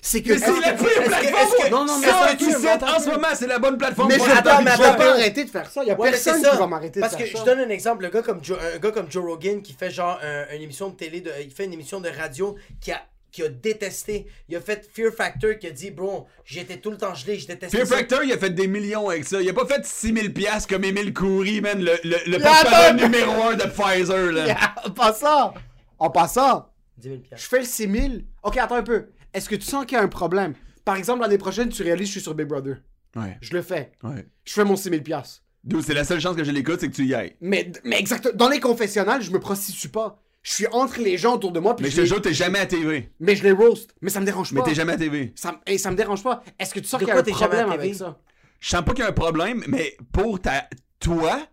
C'est 0.00 0.22
que. 0.22 0.30
Mais 0.32 0.38
c'est 0.38 0.60
la 0.60 0.72
que- 0.72 0.78
pire 0.82 0.88
que- 1.02 1.08
plateforme! 1.08 1.50
que- 1.64 1.70
Non, 1.70 1.84
non, 1.84 1.98
mais 1.98 2.06
Ça, 2.06 2.24
attends 2.24 2.36
tu 2.36 2.50
sais, 2.50 2.68
en 2.84 3.00
ce 3.00 3.08
moment, 3.10 3.28
c'est 3.34 3.46
la 3.46 3.58
bonne 3.58 3.78
plateforme 3.78 4.08
Mais 4.08 4.14
attends, 4.16 4.42
pas, 4.42 4.62
mais 4.62 4.70
je 4.72 4.76
vais 4.78 4.84
attends. 4.84 4.96
pas 4.96 5.10
arrêter 5.12 5.44
de 5.44 5.50
faire 5.50 5.70
ça. 5.70 5.82
Il 5.84 5.88
y 5.88 5.90
a 5.90 5.96
personne 5.96 6.42
qui 6.42 6.56
va 6.56 6.66
m'arrêter 6.66 6.98
de 6.98 7.00
Parce 7.00 7.16
faire 7.16 7.26
que 7.26 7.32
ça. 7.32 7.38
je 7.40 7.44
donne 7.44 7.60
un 7.60 7.68
exemple, 7.68 8.02
le 8.04 8.10
gars 8.10 8.22
comme 8.22 8.42
Joe, 8.42 8.58
un 8.74 8.78
gars 8.78 8.90
comme 8.90 9.10
Joe 9.10 9.24
Rogan 9.24 9.62
qui 9.62 9.72
fait 9.74 9.90
genre 9.90 10.18
un- 10.22 10.54
une 10.56 10.62
émission 10.62 10.88
de 10.88 10.96
télé, 10.96 11.20
de, 11.20 11.30
il 11.42 11.50
fait 11.50 11.66
une 11.66 11.72
émission 11.72 12.00
de 12.00 12.08
radio 12.08 12.56
qui 12.80 12.90
a 12.92 13.00
qui 13.30 13.42
a 13.42 13.48
détesté. 13.48 14.26
Il 14.50 14.56
a 14.56 14.60
fait 14.60 14.86
Fear 14.92 15.10
Factor 15.10 15.52
qui 15.58 15.66
a 15.66 15.70
dit 15.70 15.90
bro, 15.90 16.26
j'étais 16.44 16.76
tout 16.76 16.90
le 16.90 16.98
temps 16.98 17.14
gelé, 17.14 17.38
je 17.38 17.46
détestais 17.46 17.74
Fear 17.78 17.86
ça. 17.86 17.96
Factor, 17.96 18.22
il 18.24 18.30
a 18.32 18.36
fait 18.36 18.50
des 18.50 18.66
millions 18.66 19.08
avec 19.08 19.24
ça. 19.24 19.40
Il 19.40 19.48
a 19.48 19.54
pas 19.54 19.64
fait 19.64 19.86
6000 19.86 20.34
piastres 20.34 20.68
comme 20.68 20.84
Émile 20.84 21.14
Coury, 21.14 21.62
man, 21.62 21.78
le, 21.82 21.92
le, 22.04 22.16
le 22.26 22.38
porte-parole 22.38 22.84
a- 22.88 22.92
numéro 22.92 23.32
1 23.44 23.54
de 23.54 23.62
Pfizer, 23.68 24.32
là. 24.32 24.74
En 24.84 24.90
passant, 24.90 25.54
en 25.98 26.10
passant, 26.10 26.68
10 26.98 27.08
000 27.08 27.20
piastres. 27.20 27.42
je 27.44 27.48
fais 27.48 27.60
le 27.60 27.64
6000. 27.64 28.26
Ok, 28.42 28.58
attends 28.58 28.74
un 28.74 28.82
peu. 28.82 29.06
Est-ce 29.34 29.48
que 29.48 29.56
tu 29.56 29.66
sens 29.66 29.84
qu'il 29.86 29.96
y 29.96 30.00
a 30.00 30.04
un 30.04 30.08
problème? 30.08 30.54
Par 30.84 30.96
exemple, 30.96 31.20
l'année 31.22 31.38
prochaine, 31.38 31.68
tu 31.68 31.82
réalises 31.82 32.08
je 32.08 32.12
suis 32.12 32.20
sur 32.20 32.34
Big 32.34 32.46
Brother. 32.46 32.76
Ouais, 33.16 33.38
Je 33.40 33.52
le 33.54 33.62
fais. 33.62 33.92
ouais. 34.02 34.26
Je 34.44 34.52
fais 34.52 34.64
mon 34.64 34.76
6000 34.76 35.02
piastres. 35.02 35.42
Dude, 35.64 35.82
c'est 35.82 35.94
la 35.94 36.04
seule 36.04 36.20
chance 36.20 36.34
que 36.36 36.42
je 36.44 36.50
l'écoute, 36.50 36.80
c'est 36.80 36.88
que 36.88 36.94
tu 36.94 37.04
y 37.06 37.14
ailles. 37.14 37.36
Mais, 37.40 37.70
mais 37.84 37.98
exactement. 37.98 38.34
Dans 38.34 38.48
les 38.48 38.58
confessionnals, 38.58 39.22
je 39.22 39.30
me 39.30 39.38
prostitue 39.38 39.88
pas. 39.90 40.20
Je 40.42 40.52
suis 40.52 40.66
entre 40.72 40.98
les 41.00 41.16
gens 41.18 41.34
autour 41.36 41.52
de 41.52 41.60
moi. 41.60 41.76
Puis 41.76 41.84
Mais 41.84 41.90
je 41.90 42.00
te 42.02 42.04
jure, 42.06 42.20
t'es 42.20 42.32
jamais 42.34 42.58
à 42.58 42.66
TV. 42.66 43.12
mais 43.20 43.36
je 43.36 43.44
les 43.44 43.52
roast. 43.52 43.94
Mais 44.00 44.10
ça 44.10 44.18
me 44.18 44.24
dérange 44.26 44.50
Mais 44.52 44.60
pas. 44.60 44.66
t'es 44.66 44.74
jamais 44.74 44.94
à 44.94 44.96
TV. 44.96 45.32
Ça, 45.36 45.60
et 45.66 45.78
ça 45.78 45.90
me 45.92 45.96
dérange 45.96 46.24
pas. 46.24 46.42
Est-ce 46.58 46.74
que 46.74 46.80
tu 46.80 46.86
sens 46.88 46.98
qu'il 46.98 47.06
y 47.08 47.12
a 47.12 47.16
un 47.18 47.22
problème 47.22 47.70
avec 47.70 47.94
ça? 47.94 48.18
Je 48.58 48.68
sens 48.70 48.84
pas 48.84 48.92
qu'il 48.92 49.04
y 49.04 49.06
a 49.06 49.10
un 49.10 49.12
problème, 49.12 49.62
mais 49.68 49.96
pour 50.12 50.40
ta, 50.40 50.68
toi, 50.98 51.46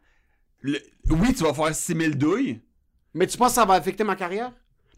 le- 0.61 0.79
oui, 1.11 1.33
tu 1.35 1.43
vas 1.43 1.53
faire 1.53 1.75
6000 1.75 2.17
douilles. 2.17 2.61
Mais 3.13 3.27
tu 3.27 3.37
penses 3.37 3.49
que 3.49 3.55
ça 3.55 3.65
va 3.65 3.75
affecter 3.75 4.03
ma 4.03 4.15
carrière? 4.15 4.51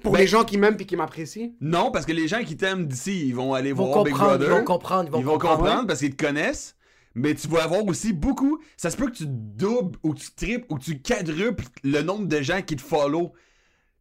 Pour 0.03 0.13
Ben- 0.13 0.19
les 0.19 0.27
gens 0.27 0.43
qui 0.43 0.57
m'aiment 0.57 0.77
et 0.79 0.85
qui 0.85 0.95
m'apprécient? 0.95 1.51
Non, 1.61 1.91
parce 1.91 2.05
que 2.05 2.11
les 2.11 2.27
gens 2.27 2.43
qui 2.43 2.57
t'aiment 2.57 2.85
d'ici, 2.87 3.27
ils 3.27 3.35
vont 3.35 3.53
aller 3.53 3.69
Ils 3.69 3.75
vont 3.75 3.87
voir 3.91 4.03
Big 4.03 4.13
comprendre, 4.13 4.33
ils 4.35 4.37
Brother. 4.39 4.57
vont 4.59 4.63
comprendre, 4.65 5.09
ils 5.09 5.11
vont 5.11 5.19
Ils 5.19 5.25
vont 5.25 5.31
comprendre. 5.33 5.57
comprendre 5.59 5.87
parce 5.87 5.99
qu'ils 5.99 6.15
te 6.15 6.23
connaissent. 6.25 6.75
Mais 7.13 7.35
tu 7.35 7.47
vas 7.49 7.63
avoir 7.63 7.85
aussi 7.85 8.13
beaucoup. 8.13 8.59
Ça 8.77 8.89
se 8.89 8.95
peut 8.97 9.07
que 9.07 9.17
tu 9.17 9.25
doubles 9.27 9.97
ou 10.01 10.13
tu 10.15 10.31
triples 10.31 10.65
ou 10.69 10.79
tu 10.79 10.99
quadruples 10.99 11.65
le 11.83 12.01
nombre 12.01 12.25
de 12.27 12.41
gens 12.41 12.61
qui 12.61 12.77
te 12.77 12.81
follow. 12.81 13.33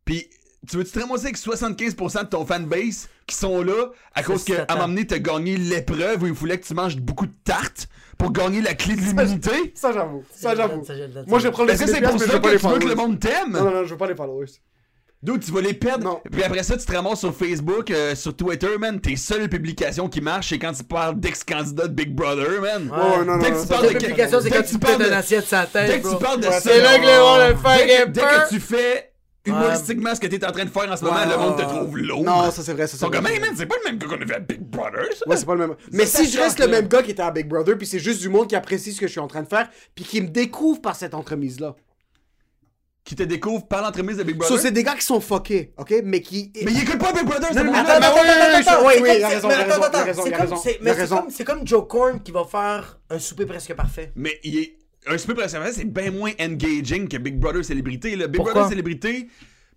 Puis 0.04 0.28
tu 0.68 0.76
veux-tu 0.76 0.92
te 0.92 0.98
ramasser 1.00 1.24
avec 1.24 1.36
75% 1.36 2.22
de 2.22 2.28
ton 2.28 2.46
fanbase 2.46 3.08
qui 3.26 3.34
sont 3.34 3.62
là 3.62 3.90
à 4.14 4.22
cause 4.22 4.44
qu'à 4.44 4.64
un 4.68 4.74
moment 4.76 4.88
donné 4.88 5.06
t'as 5.06 5.18
gagné 5.18 5.56
l'épreuve 5.56 6.22
où 6.22 6.26
il 6.28 6.34
fallait 6.34 6.58
que 6.60 6.66
tu 6.66 6.74
manges 6.74 6.96
beaucoup 6.98 7.26
de 7.26 7.32
tartes 7.44 7.88
pour 8.16 8.30
gagner 8.30 8.60
la 8.60 8.74
clé 8.74 8.94
de 8.94 9.00
l'immunité? 9.00 9.72
Ça, 9.74 9.90
j'avoue. 9.92 10.22
Ça, 10.32 10.54
j'avoue. 10.54 10.82
Moi, 11.26 11.40
ça, 11.40 11.46
je 11.46 11.48
prends 11.50 11.64
les 11.64 11.72
Est-ce 11.72 11.80
que 11.84 11.86
c'est 11.88 11.94
6000 11.94 12.10
pour 12.10 12.20
ça 12.20 12.38
que 12.38 12.48
les 12.48 12.58
tu 12.58 12.66
veux 12.68 12.78
que 12.78 12.88
le 12.88 12.94
monde 12.94 13.18
t'aime? 13.18 13.52
Non, 13.52 13.64
non, 13.64 13.70
non, 13.70 13.84
je 13.84 13.90
veux 13.90 13.96
pas 13.96 14.06
les 14.08 14.14
followers. 14.14 14.46
D'où 15.22 15.36
tu 15.36 15.50
vas 15.52 15.60
les 15.60 15.74
perdre? 15.74 16.04
Non. 16.04 16.20
Puis 16.32 16.42
après 16.42 16.62
ça, 16.62 16.78
tu 16.78 16.86
te 16.86 16.92
ramasses 16.92 17.20
sur 17.20 17.34
Facebook, 17.36 17.90
euh, 17.90 18.14
sur 18.14 18.34
Twitter, 18.34 18.78
man. 18.78 18.98
Tes 19.00 19.16
seules 19.16 19.50
publications 19.50 20.08
qui 20.08 20.22
marchent, 20.22 20.48
c'est 20.48 20.58
quand 20.58 20.72
tu 20.72 20.82
parles 20.82 21.20
d'ex-candidat 21.20 21.88
de 21.88 21.92
Big 21.92 22.14
Brother, 22.14 22.60
man. 22.62 22.90
Ouais, 22.90 22.96
Ouais, 23.18 23.24
non, 23.26 23.36
non, 23.36 23.38
Dès 23.38 23.50
que 23.50 23.54
non, 23.56 23.62
tu 23.62 23.68
parles 23.68 23.88
de 23.92 23.98
publication, 23.98 24.40
c'est 24.40 24.50
quand 24.50 24.62
tu 24.62 24.78
parles 24.78 24.98
de- 24.98 25.10
assiette 25.12 25.46
sur 25.46 25.58
la 25.58 25.66
Dès 25.66 25.86
tête, 25.88 26.02
que 26.02 26.08
tu 26.08 26.16
parles 26.16 26.40
de 26.40 26.44
ça, 26.44 26.60
c'est 26.60 26.80
là 26.80 26.96
que 26.98 27.02
les 27.02 27.06
gens 27.08 27.36
le 27.36 27.52
dès, 27.52 27.86
que, 28.04 28.08
dès 28.12 28.48
tu 28.48 28.60
fais 28.60 29.12
humoristiquement 29.44 30.14
ce 30.14 30.20
que 30.20 30.26
t'es 30.26 30.42
en 30.46 30.52
train 30.52 30.64
de 30.64 30.70
faire 30.70 30.90
en 30.90 30.96
ce 30.96 31.04
moment, 31.04 31.16
Ouais, 31.18 31.26
le 31.28 31.36
monde 31.36 31.56
te 31.58 31.62
trouve 31.62 31.98
lourd. 31.98 32.24
Non, 32.24 32.50
ça, 32.50 32.62
c'est 32.62 32.72
vrai. 32.72 32.86
Ça, 32.86 32.96
c'est 32.96 33.06
vrai. 33.06 33.20
man, 33.40 33.50
c'est 33.54 33.66
pas 33.66 33.76
le 33.84 33.90
même 33.90 33.98
gars 33.98 34.06
qu'on 34.06 34.22
a 34.22 34.24
vu 34.24 34.32
à 34.34 34.38
Big 34.38 34.60
Brother, 34.62 35.04
ça. 35.18 35.28
Ouais, 35.28 35.36
c'est 35.36 35.44
pas 35.46 35.54
le 35.54 35.66
même. 35.66 35.76
Mais 35.92 36.06
si 36.06 36.30
je 36.30 36.38
reste 36.38 36.58
le 36.60 36.68
même 36.68 36.88
gars 36.88 37.02
qui 37.02 37.10
était 37.10 37.22
à 37.22 37.30
Big 37.30 37.46
Brother, 37.46 37.76
puis 37.76 37.86
c'est 37.86 37.98
juste 37.98 38.22
du 38.22 38.30
monde 38.30 38.48
qui 38.48 38.56
apprécie 38.56 38.92
ce 38.94 39.00
que 39.00 39.06
je 39.06 39.12
suis 39.12 39.20
en 39.20 39.28
train 39.28 39.42
de 39.42 39.48
faire, 39.48 39.68
puis 39.94 40.04
qui 40.04 40.22
me 40.22 40.28
découvre 40.28 40.80
par 40.80 40.96
cette 40.96 41.12
entremise-là. 41.12 41.76
Qui 43.02 43.16
te 43.16 43.22
découvre 43.22 43.66
par 43.66 43.82
l'entremise 43.82 44.18
de 44.18 44.22
Big 44.24 44.34
So, 44.34 44.40
Brother. 44.40 44.58
c'est 44.60 44.70
des 44.72 44.82
gars 44.84 44.94
qui 44.94 45.04
sont 45.04 45.20
fuckés, 45.20 45.72
ok? 45.78 45.94
Mais 46.04 46.20
qui. 46.20 46.52
mais 46.62 46.70
il 46.70 46.82
écoute 46.82 46.98
pas 46.98 47.12
Big 47.12 47.24
Brother, 47.24 47.48
c'est 47.52 47.64
mais 50.82 50.94
c'est 51.30 51.44
comme- 51.44 51.66
Joe 51.66 51.86
Corn 51.88 52.22
qui 52.22 52.30
va 52.30 52.44
faire 52.44 52.98
un 53.08 53.18
souper 53.18 53.46
presque 53.46 53.74
parfait. 53.74 54.12
Mais 54.16 54.38
il 54.44 54.58
est. 54.58 54.76
Un 55.06 55.16
super 55.16 55.34
précédent, 55.34 55.64
c'est 55.72 55.84
bien 55.86 56.10
moins 56.10 56.32
engaging 56.38 57.08
que 57.08 57.16
Big 57.16 57.38
Brother 57.38 57.64
Célébrité. 57.64 58.16
Là. 58.16 58.26
Big 58.26 58.36
Pourquoi? 58.36 58.52
Brother 58.52 58.68
Célébrité, 58.68 59.28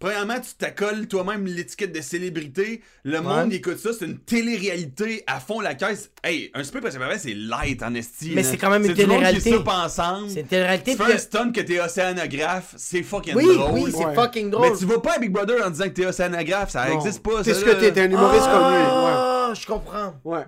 premièrement, 0.04 0.36
tu 0.42 0.54
t'accoles 0.58 1.08
toi-même 1.08 1.46
l'étiquette 1.46 1.94
de 1.96 2.02
célébrité. 2.02 2.82
Le 3.06 3.22
monde 3.22 3.48
il 3.52 3.56
écoute 3.56 3.78
ça, 3.80 3.92
c'est 3.98 4.04
une 4.06 4.18
télé-réalité 4.20 5.24
à 5.28 5.40
fond 5.40 5.62
la 5.62 5.76
caisse. 5.76 6.12
Hey, 6.24 6.52
un 6.54 6.64
super 6.66 6.82
parce 6.82 6.98
que 6.98 7.02
c'est 7.18 7.34
light 7.34 7.82
en 7.82 7.94
esti. 7.94 8.34
Mais 8.36 8.44
c'est 8.44 8.58
quand 8.58 8.70
même 8.70 8.84
une 8.84 8.94
du 8.94 9.06
monde 9.06 9.12
qui 9.12 9.16
télé-réalité. 9.16 9.52
soupe 9.52 9.68
ensemble. 9.70 10.30
C'est 10.30 10.42
une 10.42 10.48
télé-réalité. 10.48 10.92
Tu 10.96 11.04
fais 11.04 11.14
un 11.14 11.18
stunt 11.18 11.52
que 11.54 11.62
t'es 11.62 11.80
océanographe, 11.80 12.74
c'est 12.76 13.02
fucking 13.02 13.34
Oui, 13.36 13.46
drôle. 13.56 13.72
oui, 13.80 13.94
c'est 13.98 14.06
Ouais. 14.06 14.14
fucking 14.14 14.50
drôle. 14.50 14.70
Mais 14.72 14.78
tu 14.78 14.86
vas 14.86 15.00
pas 15.00 15.14
à 15.14 15.20
Big 15.20 15.32
Brother 15.32 15.66
en 15.66 15.70
disant 15.70 15.86
que 15.86 15.90
t'es 15.90 16.06
océanographe, 16.06 16.72
ça 16.72 16.90
Non. 16.90 16.96
existe 17.00 17.24
pas. 17.24 17.42
C'est 17.44 17.54
ce 17.54 17.64
que 17.64 17.72
t'es, 17.72 17.94
t'es 17.94 18.02
un 18.02 18.12
humoriste 18.12 18.44
comme 18.46 18.74
lui. 18.74 18.84
Ah, 18.86 19.54
je 19.56 19.66
comprends. 19.66 20.16
Ouais. 20.26 20.42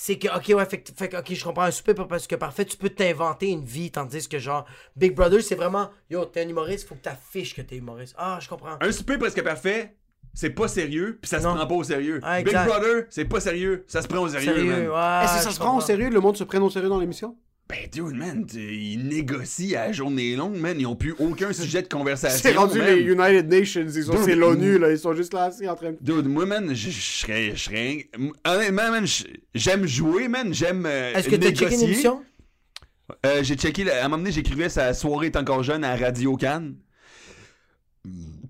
C'est 0.00 0.16
que, 0.16 0.28
ok, 0.28 0.56
ouais, 0.56 0.64
fait, 0.64 0.78
que- 0.80 0.92
fait 0.96 1.08
que, 1.08 1.16
ok, 1.16 1.34
je 1.34 1.42
comprends 1.42 1.64
un 1.64 1.72
super 1.72 2.06
parce 2.06 2.28
que 2.28 2.36
parfait, 2.36 2.64
tu 2.64 2.76
peux 2.76 2.88
t'inventer 2.88 3.48
une 3.48 3.64
vie, 3.64 3.90
tandis 3.90 4.28
que 4.28 4.38
genre, 4.38 4.64
Big 4.94 5.12
Brother, 5.12 5.42
c'est 5.42 5.56
vraiment, 5.56 5.90
yo, 6.08 6.24
t'es 6.24 6.42
un 6.44 6.48
humoriste, 6.48 6.86
faut 6.86 6.94
que 6.94 7.00
t'affiches 7.02 7.52
que 7.56 7.62
t'es 7.62 7.74
humoriste. 7.78 8.14
Ah, 8.16 8.38
je 8.40 8.48
comprends. 8.48 8.76
Un 8.80 8.92
souper 8.92 9.18
presque 9.18 9.42
parfait, 9.42 9.96
c'est 10.32 10.50
pas 10.50 10.68
sérieux, 10.68 11.18
puis 11.20 11.28
ça 11.28 11.40
se 11.40 11.44
Non. 11.48 11.56
prend 11.56 11.66
pas 11.66 11.74
au 11.74 11.82
sérieux. 11.82 12.20
Ah, 12.22 12.40
Big. 12.40 12.54
Brother, 12.54 13.06
c'est 13.10 13.24
pas 13.24 13.40
sérieux, 13.40 13.84
ça 13.88 14.00
se 14.00 14.06
prend 14.06 14.20
au 14.20 14.28
sérieux, 14.28 14.54
Sérieux, 14.54 14.70
man. 14.70 14.88
ouais. 14.88 15.24
Est-ce 15.24 15.38
que 15.38 15.42
ça 15.42 15.50
se 15.50 15.58
prend 15.58 15.76
au 15.76 15.80
sérieux? 15.80 16.10
Le 16.10 16.20
monde 16.20 16.36
se 16.36 16.44
prenne 16.44 16.62
au 16.62 16.70
sérieux 16.70 16.88
dans 16.88 17.00
l'émission? 17.00 17.36
Ben, 17.68 17.86
dude, 17.92 18.16
man, 18.16 18.46
t- 18.46 18.58
ils 18.58 19.06
négocient 19.06 19.78
à 19.78 19.86
la 19.88 19.92
journée 19.92 20.34
longue, 20.36 20.56
man. 20.56 20.80
Ils 20.80 20.86
ont 20.86 20.96
plus 20.96 21.14
aucun 21.18 21.52
sujet 21.52 21.82
de 21.82 21.88
conversation. 21.88 22.38
C'est 22.42 22.56
rendu 22.56 22.78
man. 22.78 22.86
les 22.94 23.02
United 23.02 23.46
Nations, 23.48 23.82
ils 23.86 24.04
sont, 24.04 24.12
Dude, 24.12 24.22
c'est 24.24 24.34
l'ONU, 24.34 24.78
là, 24.78 24.90
ils 24.90 24.98
sont 24.98 25.12
juste 25.12 25.34
là 25.34 25.44
assis 25.44 25.68
en 25.68 25.74
train 25.76 25.92
de... 25.92 25.98
Dude, 26.00 26.26
moi, 26.28 26.46
man, 26.46 26.74
je 26.74 26.88
serais. 26.90 27.50
je 27.54 27.64
serais- 27.64 28.08
Honnêtement, 28.46 28.90
man, 28.90 29.04
j'aime 29.54 29.86
jouer, 29.86 30.28
man. 30.28 30.54
J'aime. 30.54 30.86
euh, 30.86 31.12
Est-ce 31.14 31.28
que 31.28 31.36
t'as 31.36 31.52
checké 31.52 31.74
une 31.74 31.82
émission? 31.82 32.22
Euh, 33.26 33.42
j'ai 33.42 33.54
checké, 33.56 33.90
à 33.90 34.00
un 34.00 34.08
moment 34.08 34.18
donné, 34.18 34.32
j'écrivais 34.32 34.70
sa 34.70 34.94
soirée 34.94 35.26
est 35.26 35.36
encore 35.36 35.62
jeune 35.62 35.84
à 35.84 35.94
Radio 35.94 36.36
Cannes. 36.36 36.74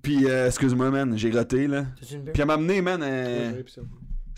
Puis, 0.03 0.27
euh, 0.27 0.47
excuse-moi, 0.47 0.91
man, 0.91 1.15
j'ai 1.19 1.31
roté, 1.33 1.67
là. 1.67 1.87
Puis, 2.33 2.43
à 2.43 2.47
m'amener, 2.47 2.83
man, 2.83 3.01
euh, 3.03 3.63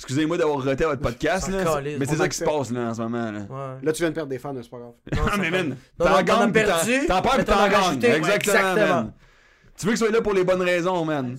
excusez-moi 0.00 0.38
d'avoir 0.38 0.64
roté 0.64 0.84
à 0.84 0.88
votre 0.88 1.02
podcast, 1.02 1.48
là. 1.48 1.80
Mais 1.98 2.06
c'est 2.06 2.16
ça 2.16 2.28
qui 2.28 2.36
se 2.36 2.44
passe, 2.44 2.70
là, 2.70 2.88
en 2.90 2.94
ce 2.94 3.02
moment, 3.02 3.30
là. 3.30 3.40
Ouais. 3.40 3.78
Là, 3.82 3.92
tu 3.92 4.02
viens 4.02 4.10
de 4.10 4.14
perdre 4.14 4.30
des 4.30 4.38
fans, 4.38 4.54
c'est 4.60 4.70
pas 4.70 4.78
grave. 4.78 4.92
Non, 5.12 5.22
Ah, 5.30 5.36
mais 5.40 5.50
man, 5.50 5.76
t'en 5.98 6.22
gagnes, 6.22 6.52
perdu, 6.52 7.06
t'en- 7.06 7.20
t'en 7.20 7.22
perds, 7.22 7.44
t'en 7.44 7.68
gagnes. 7.68 8.02
Exactement, 8.02 8.54
exactement. 8.54 8.74
man. 8.76 9.12
Tu 9.78 9.86
veux 9.86 9.92
que 9.92 9.98
je 9.98 10.04
sois 10.04 10.12
là 10.12 10.20
pour 10.20 10.34
les 10.34 10.44
bonnes 10.44 10.62
raisons, 10.62 11.04
man. 11.04 11.36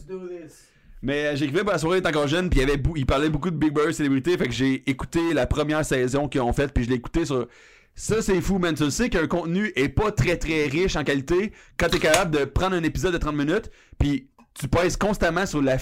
Mais 1.04 1.28
euh, 1.28 1.36
j'écrivais 1.36 1.64
pour 1.64 1.72
la 1.72 1.78
soirée 1.80 1.98
est 1.98 2.08
encore 2.08 2.28
jeune, 2.28 2.50
puis 2.50 2.60
il, 2.60 2.64
avait 2.64 3.06
parlait 3.06 3.30
beaucoup 3.30 3.50
de 3.50 3.56
Big 3.56 3.72
Brother 3.74 3.94
célébrité, 3.94 4.38
fait 4.38 4.46
que 4.46 4.52
j'ai 4.54 4.88
écouté 4.90 5.34
la 5.34 5.48
première 5.48 5.84
saison 5.84 6.28
qu'ils 6.28 6.42
ont 6.42 6.54
faite, 6.54 6.74
puis 6.74 6.84
je 6.84 6.90
l'ai 6.90 6.96
écouté 6.96 7.26
sur. 7.26 7.48
Ça, 7.94 8.22
c'est 8.22 8.40
fou, 8.40 8.58
man. 8.58 8.74
Tu 8.74 8.84
le 8.86 8.90
sais 8.90 9.10
qu'un 9.10 9.28
contenu 9.28 9.72
est 9.76 9.90
pas 9.90 10.12
très 10.12 10.38
très 10.38 10.66
riche 10.68 10.96
en 10.96 11.04
qualité 11.04 11.52
quand 11.78 11.90
t'es 11.90 12.00
capable 12.00 12.32
de 12.32 12.46
prendre 12.46 12.76
un 12.76 12.84
épisode 12.84 13.14
de 13.14 13.18
30 13.18 13.36
minutes, 13.36 13.70
puis 14.00 14.30
tu 14.54 14.68
pèses 14.68 14.98
constamment 14.98 15.46
sur 15.46 15.62
la. 15.62 15.78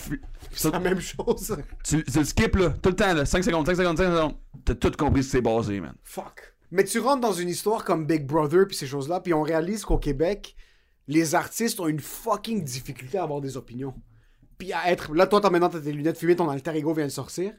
C'est 0.51 0.71
la 0.71 0.79
même 0.79 0.99
chose. 0.99 1.57
tu, 1.83 2.03
tu 2.03 2.19
le 2.19 2.25
skip 2.25 2.55
là, 2.55 2.69
tout 2.69 2.89
le 2.89 2.95
temps, 2.95 3.13
là, 3.13 3.25
5 3.25 3.43
secondes, 3.43 3.65
5 3.65 3.75
secondes, 3.75 3.97
5 3.97 4.03
secondes. 4.03 4.35
T'as 4.65 4.75
tout 4.75 4.91
compris 4.97 5.23
ce 5.23 5.27
que 5.27 5.31
c'est 5.31 5.41
basé, 5.41 5.79
man. 5.79 5.95
Fuck. 6.03 6.53
Mais 6.71 6.83
tu 6.83 6.99
rentres 6.99 7.21
dans 7.21 7.33
une 7.33 7.49
histoire 7.49 7.83
comme 7.83 8.05
Big 8.05 8.25
Brother 8.25 8.67
puis 8.67 8.77
ces 8.77 8.87
choses-là, 8.87 9.21
puis 9.21 9.33
on 9.33 9.41
réalise 9.41 9.83
qu'au 9.85 9.97
Québec, 9.97 10.55
les 11.07 11.33
artistes 11.33 11.79
ont 11.79 11.87
une 11.87 11.99
fucking 11.99 12.63
difficulté 12.63 13.17
à 13.17 13.23
avoir 13.23 13.41
des 13.41 13.57
opinions. 13.57 13.95
Puis 14.57 14.73
à 14.73 14.91
être... 14.91 15.13
Là, 15.15 15.25
toi, 15.25 15.41
t'as 15.41 15.49
maintenant 15.49 15.69
tes 15.69 15.91
lunettes 15.91 16.19
fumées, 16.19 16.35
ton 16.35 16.49
alter 16.49 16.75
ego 16.75 16.93
vient 16.93 17.05
de 17.05 17.11
sortir. 17.11 17.53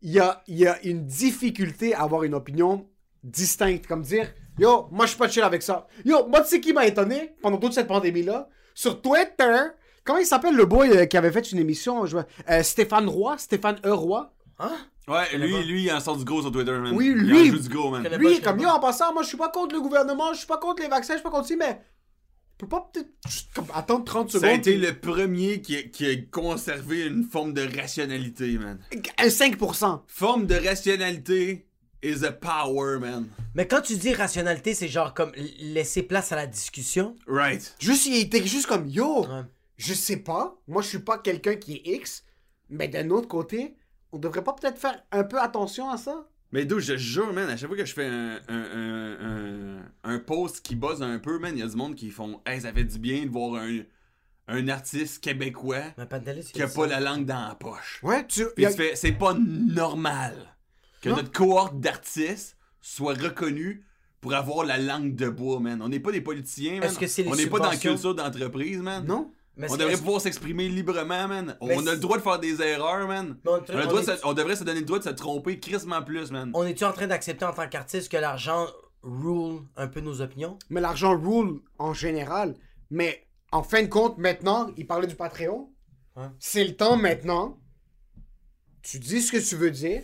Il 0.00 0.12
y 0.12 0.20
a, 0.20 0.42
il 0.46 0.58
y 0.58 0.66
a 0.66 0.82
une 0.84 1.04
difficulté 1.04 1.94
à 1.94 2.02
avoir 2.02 2.22
une 2.22 2.34
opinion 2.34 2.88
distincte. 3.22 3.86
Comme 3.86 4.00
dire, 4.02 4.32
yo, 4.58 4.88
moi, 4.90 5.04
je 5.04 5.10
suis 5.10 5.18
pas 5.18 5.28
chill 5.28 5.42
avec 5.42 5.60
ça. 5.60 5.86
Yo, 6.06 6.26
moi, 6.26 6.40
tu 6.40 6.48
sais 6.48 6.60
qui 6.60 6.72
m'a 6.72 6.86
étonné 6.86 7.34
pendant 7.42 7.58
toute 7.58 7.74
cette 7.74 7.88
pandémie-là? 7.88 8.48
Sur 8.74 9.02
Twitter, 9.02 9.66
comment 10.10 10.20
il 10.20 10.26
s'appelle 10.26 10.56
le 10.56 10.66
boy 10.66 10.90
euh, 10.90 11.06
qui 11.06 11.16
avait 11.16 11.30
fait 11.32 11.52
une 11.52 11.58
émission? 11.58 12.04
je 12.06 12.12
vois, 12.12 12.26
euh, 12.50 12.62
Stéphane 12.62 13.08
Roy? 13.08 13.38
Stéphane 13.38 13.78
E. 13.84 13.92
Roy? 13.92 14.32
Hein? 14.58 14.72
Ouais, 15.08 15.36
lui, 15.38 15.62
lui, 15.64 15.84
il 15.84 15.92
en 15.92 16.00
sort 16.00 16.16
du 16.16 16.24
gros 16.24 16.42
sur 16.42 16.52
Twitter, 16.52 16.72
man. 16.72 16.92
Oui, 16.94 17.06
Il 17.06 17.22
lui. 17.22 17.48
en 17.50 17.52
joue 17.52 17.58
du 17.60 17.68
gros, 17.68 17.90
man. 17.90 18.06
Lui, 18.18 18.32
il 18.32 18.36
est 18.38 18.40
comme 18.40 18.60
yo, 18.60 18.68
en 18.68 18.78
passant, 18.80 19.12
moi 19.12 19.22
je 19.22 19.28
suis 19.28 19.36
pas 19.36 19.48
contre 19.48 19.74
le 19.74 19.80
gouvernement, 19.80 20.32
je 20.32 20.38
suis 20.38 20.46
pas 20.46 20.58
contre 20.58 20.82
les 20.82 20.88
vaccins, 20.88 21.14
je 21.14 21.18
suis 21.18 21.24
pas 21.24 21.30
contre 21.30 21.46
ci, 21.48 21.56
mais. 21.56 21.80
Je 22.60 22.66
peux 22.66 22.68
pas 22.68 22.90
peut-être 22.92 23.08
juste 23.26 23.48
comme 23.54 23.64
attendre 23.74 24.04
30 24.04 24.30
Ça 24.32 24.36
a 24.36 24.40
secondes. 24.42 24.58
été 24.58 24.76
le 24.76 24.98
premier 25.00 25.62
qui 25.62 25.76
a, 25.78 25.82
qui 25.82 26.06
a 26.06 26.14
conservé 26.30 27.06
une 27.06 27.24
forme 27.24 27.54
de 27.54 27.62
rationalité, 27.80 28.58
man. 28.58 28.78
Un 29.18 29.28
5%. 29.28 30.02
Forme 30.06 30.46
de 30.46 30.56
rationalité 30.56 31.66
is 32.02 32.22
a 32.24 32.32
power, 32.32 32.98
man. 32.98 33.26
Mais 33.54 33.66
quand 33.66 33.80
tu 33.80 33.96
dis 33.96 34.12
rationalité, 34.12 34.74
c'est 34.74 34.88
genre 34.88 35.14
comme 35.14 35.32
laisser 35.60 36.02
place 36.02 36.32
à 36.32 36.36
la 36.36 36.46
discussion. 36.46 37.16
Right. 37.26 37.74
Juste, 37.80 38.04
il 38.06 38.16
était 38.20 38.44
juste 38.46 38.66
comme 38.66 38.86
yo, 38.88 39.22
Ouais. 39.22 39.42
Je 39.80 39.94
sais 39.94 40.18
pas, 40.18 40.60
moi 40.68 40.82
je 40.82 40.88
suis 40.88 40.98
pas 41.00 41.18
quelqu'un 41.18 41.56
qui 41.56 41.76
est 41.76 41.96
X, 41.96 42.24
mais 42.68 42.88
d'un 42.88 43.10
autre 43.10 43.28
côté, 43.28 43.76
on 44.12 44.18
devrait 44.18 44.44
pas 44.44 44.52
peut-être 44.52 44.78
faire 44.78 45.02
un 45.12 45.24
peu 45.24 45.40
attention 45.40 45.90
à 45.90 45.96
ça? 45.96 46.28
Mais 46.52 46.64
d'où 46.64 46.80
je 46.80 46.92
te 46.94 46.98
jure, 46.98 47.32
man, 47.32 47.48
à 47.48 47.56
chaque 47.56 47.68
fois 47.68 47.76
que 47.76 47.84
je 47.84 47.94
fais 47.94 48.06
un, 48.06 48.40
un, 48.48 48.64
un, 48.74 49.78
un, 49.80 49.92
un 50.02 50.18
post 50.18 50.62
qui 50.62 50.74
buzz 50.74 51.00
un 51.00 51.18
peu, 51.20 51.38
man, 51.38 51.52
il 51.56 51.60
y 51.60 51.62
a 51.62 51.68
du 51.68 51.76
monde 51.76 51.94
qui 51.94 52.10
font 52.10 52.40
Hey, 52.44 52.60
ça 52.60 52.72
fait 52.72 52.84
du 52.84 52.98
bien 52.98 53.24
de 53.24 53.30
voir 53.30 53.62
un, 53.62 53.78
un 54.48 54.68
artiste 54.68 55.22
québécois 55.22 55.82
qui 56.52 56.60
a 56.62 56.66
pas 56.66 56.86
la 56.88 56.98
langue 56.98 57.24
dans 57.24 57.46
la 57.48 57.54
poche. 57.54 58.00
Ouais, 58.02 58.26
tu. 58.26 58.46
Puis 58.56 58.64
y 58.64 58.66
a- 58.66 58.70
tu 58.72 58.76
fais, 58.78 58.96
c'est 58.96 59.12
pas 59.12 59.34
normal 59.34 60.34
que 61.00 61.08
Non. 61.08 61.16
notre 61.16 61.30
cohorte 61.32 61.78
d'artistes 61.80 62.56
soit 62.80 63.14
reconnue 63.14 63.84
pour 64.20 64.34
avoir 64.34 64.66
la 64.66 64.76
langue 64.78 65.14
de 65.14 65.28
bois, 65.28 65.60
man. 65.60 65.80
On 65.80 65.88
n'est 65.88 66.00
pas 66.00 66.12
des 66.12 66.20
politiciens, 66.20 66.74
man. 66.80 66.82
Est-ce 66.82 66.98
que 66.98 67.06
c'est 67.06 67.22
les 67.22 67.28
On 67.30 67.36
n'est 67.36 67.46
pas 67.46 67.58
dans 67.60 67.70
la 67.70 67.76
culture 67.76 68.14
d'entreprise, 68.14 68.78
man. 68.78 69.06
Non? 69.06 69.32
Mais 69.56 69.70
On 69.70 69.76
devrait 69.76 69.96
pouvoir 69.96 70.20
s'exprimer 70.20 70.68
librement, 70.68 71.28
man. 71.28 71.56
On 71.60 71.86
a 71.86 71.92
le 71.92 71.98
droit 71.98 72.16
de 72.16 72.22
faire 72.22 72.38
des 72.38 72.62
erreurs, 72.62 73.06
man. 73.06 73.36
Mais 73.44 73.50
on- 73.50 73.54
On, 73.54 73.56
a 73.56 73.72
le 73.72 73.82
on 73.84 73.88
droit 73.88 74.00
de 74.02 74.10
est- 74.10 74.16
se- 74.16 74.26
on 74.26 74.32
devrait 74.32 74.56
se 74.56 74.64
donner 74.64 74.80
le 74.80 74.86
droit 74.86 74.98
de 74.98 75.04
se 75.04 75.10
tromper 75.10 75.58
crissement 75.58 76.02
plus, 76.02 76.30
man. 76.30 76.50
On 76.54 76.64
est-tu 76.64 76.84
en 76.84 76.92
train 76.92 77.06
d'accepter 77.08 77.44
en 77.44 77.52
tant 77.52 77.68
qu'artiste 77.68 78.10
que 78.10 78.16
l'argent 78.16 78.66
rule 79.02 79.60
un 79.76 79.88
peu 79.88 80.00
nos 80.00 80.20
opinions? 80.22 80.58
Mais 80.70 80.80
l'argent 80.80 81.18
rule 81.18 81.60
en 81.78 81.92
général. 81.92 82.54
Mais 82.90 83.26
en 83.52 83.62
fin 83.62 83.82
de 83.82 83.88
compte, 83.88 84.16
maintenant, 84.18 84.70
il 84.76 84.86
parlait 84.86 85.06
du 85.08 85.16
Patreon. 85.16 85.68
C'est 86.38 86.64
le 86.64 86.76
temps 86.76 86.96
maintenant. 86.96 87.58
Tu 88.82 88.98
dis 88.98 89.20
ce 89.20 89.32
que 89.32 89.38
tu 89.38 89.56
veux 89.56 89.70
dire. 89.70 90.02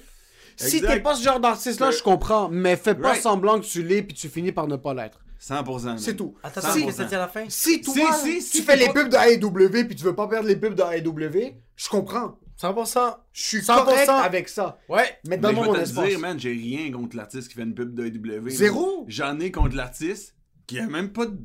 Si 0.56 0.80
t'es 0.80 1.00
pas 1.00 1.14
ce 1.14 1.22
genre 1.22 1.40
d'artiste-là, 1.40 1.90
je 1.90 2.02
comprends. 2.02 2.48
Mais 2.48 2.76
fais 2.76 2.94
pas 2.94 3.10
Right. 3.10 3.22
semblant 3.22 3.60
que 3.60 3.66
tu 3.66 3.82
l'es 3.82 4.02
puis 4.02 4.14
tu 4.16 4.28
finis 4.28 4.52
par 4.52 4.66
ne 4.66 4.76
pas 4.76 4.94
l'être. 4.94 5.20
100%. 5.40 5.84
man. 5.84 5.98
C'est 5.98 6.16
tout. 6.16 6.34
Attends, 6.42 6.60
Si, 6.62 6.82
à 6.84 7.18
la 7.18 7.28
fin? 7.28 7.44
si 7.48 7.80
toi, 7.80 7.94
Si, 7.94 8.40
si, 8.42 8.50
tu 8.50 8.56
si, 8.58 8.62
fais 8.62 8.76
les 8.76 8.88
pubs 8.88 9.08
de 9.08 9.16
AEW 9.16 9.86
puis 9.86 9.94
tu 9.96 10.04
veux 10.04 10.14
pas 10.14 10.26
perdre 10.28 10.48
les 10.48 10.56
pubs 10.56 10.74
de 10.74 10.82
AEW, 10.82 11.54
je 11.76 11.88
comprends. 11.88 12.38
100%. 12.60 13.16
Je 13.32 13.42
suis 13.42 13.58
100%. 13.58 13.84
correct 13.84 14.08
avec 14.08 14.48
ça. 14.48 14.78
Ouais. 14.88 15.02
Mais 15.26 15.36
Mais 15.36 15.38
donne-moi 15.38 15.64
je 15.64 15.68
mon 15.68 15.72
vais 15.74 15.82
te 15.84 15.88
espace. 15.90 16.08
dire, 16.08 16.18
man, 16.18 16.40
j'ai 16.40 16.52
rien 16.52 16.90
contre 16.90 17.16
l'artiste 17.16 17.48
qui 17.48 17.54
fait 17.54 17.62
une 17.64 17.74
pub 17.74 17.94
de 17.94 18.06
AEW. 18.06 18.48
Zéro. 18.48 19.04
J'en 19.08 19.38
ai 19.40 19.50
contre 19.50 19.76
l'artiste 19.76 20.34
qui 20.66 20.78
a 20.78 20.86
même 20.86 21.12
pas 21.12 21.26
de, 21.26 21.36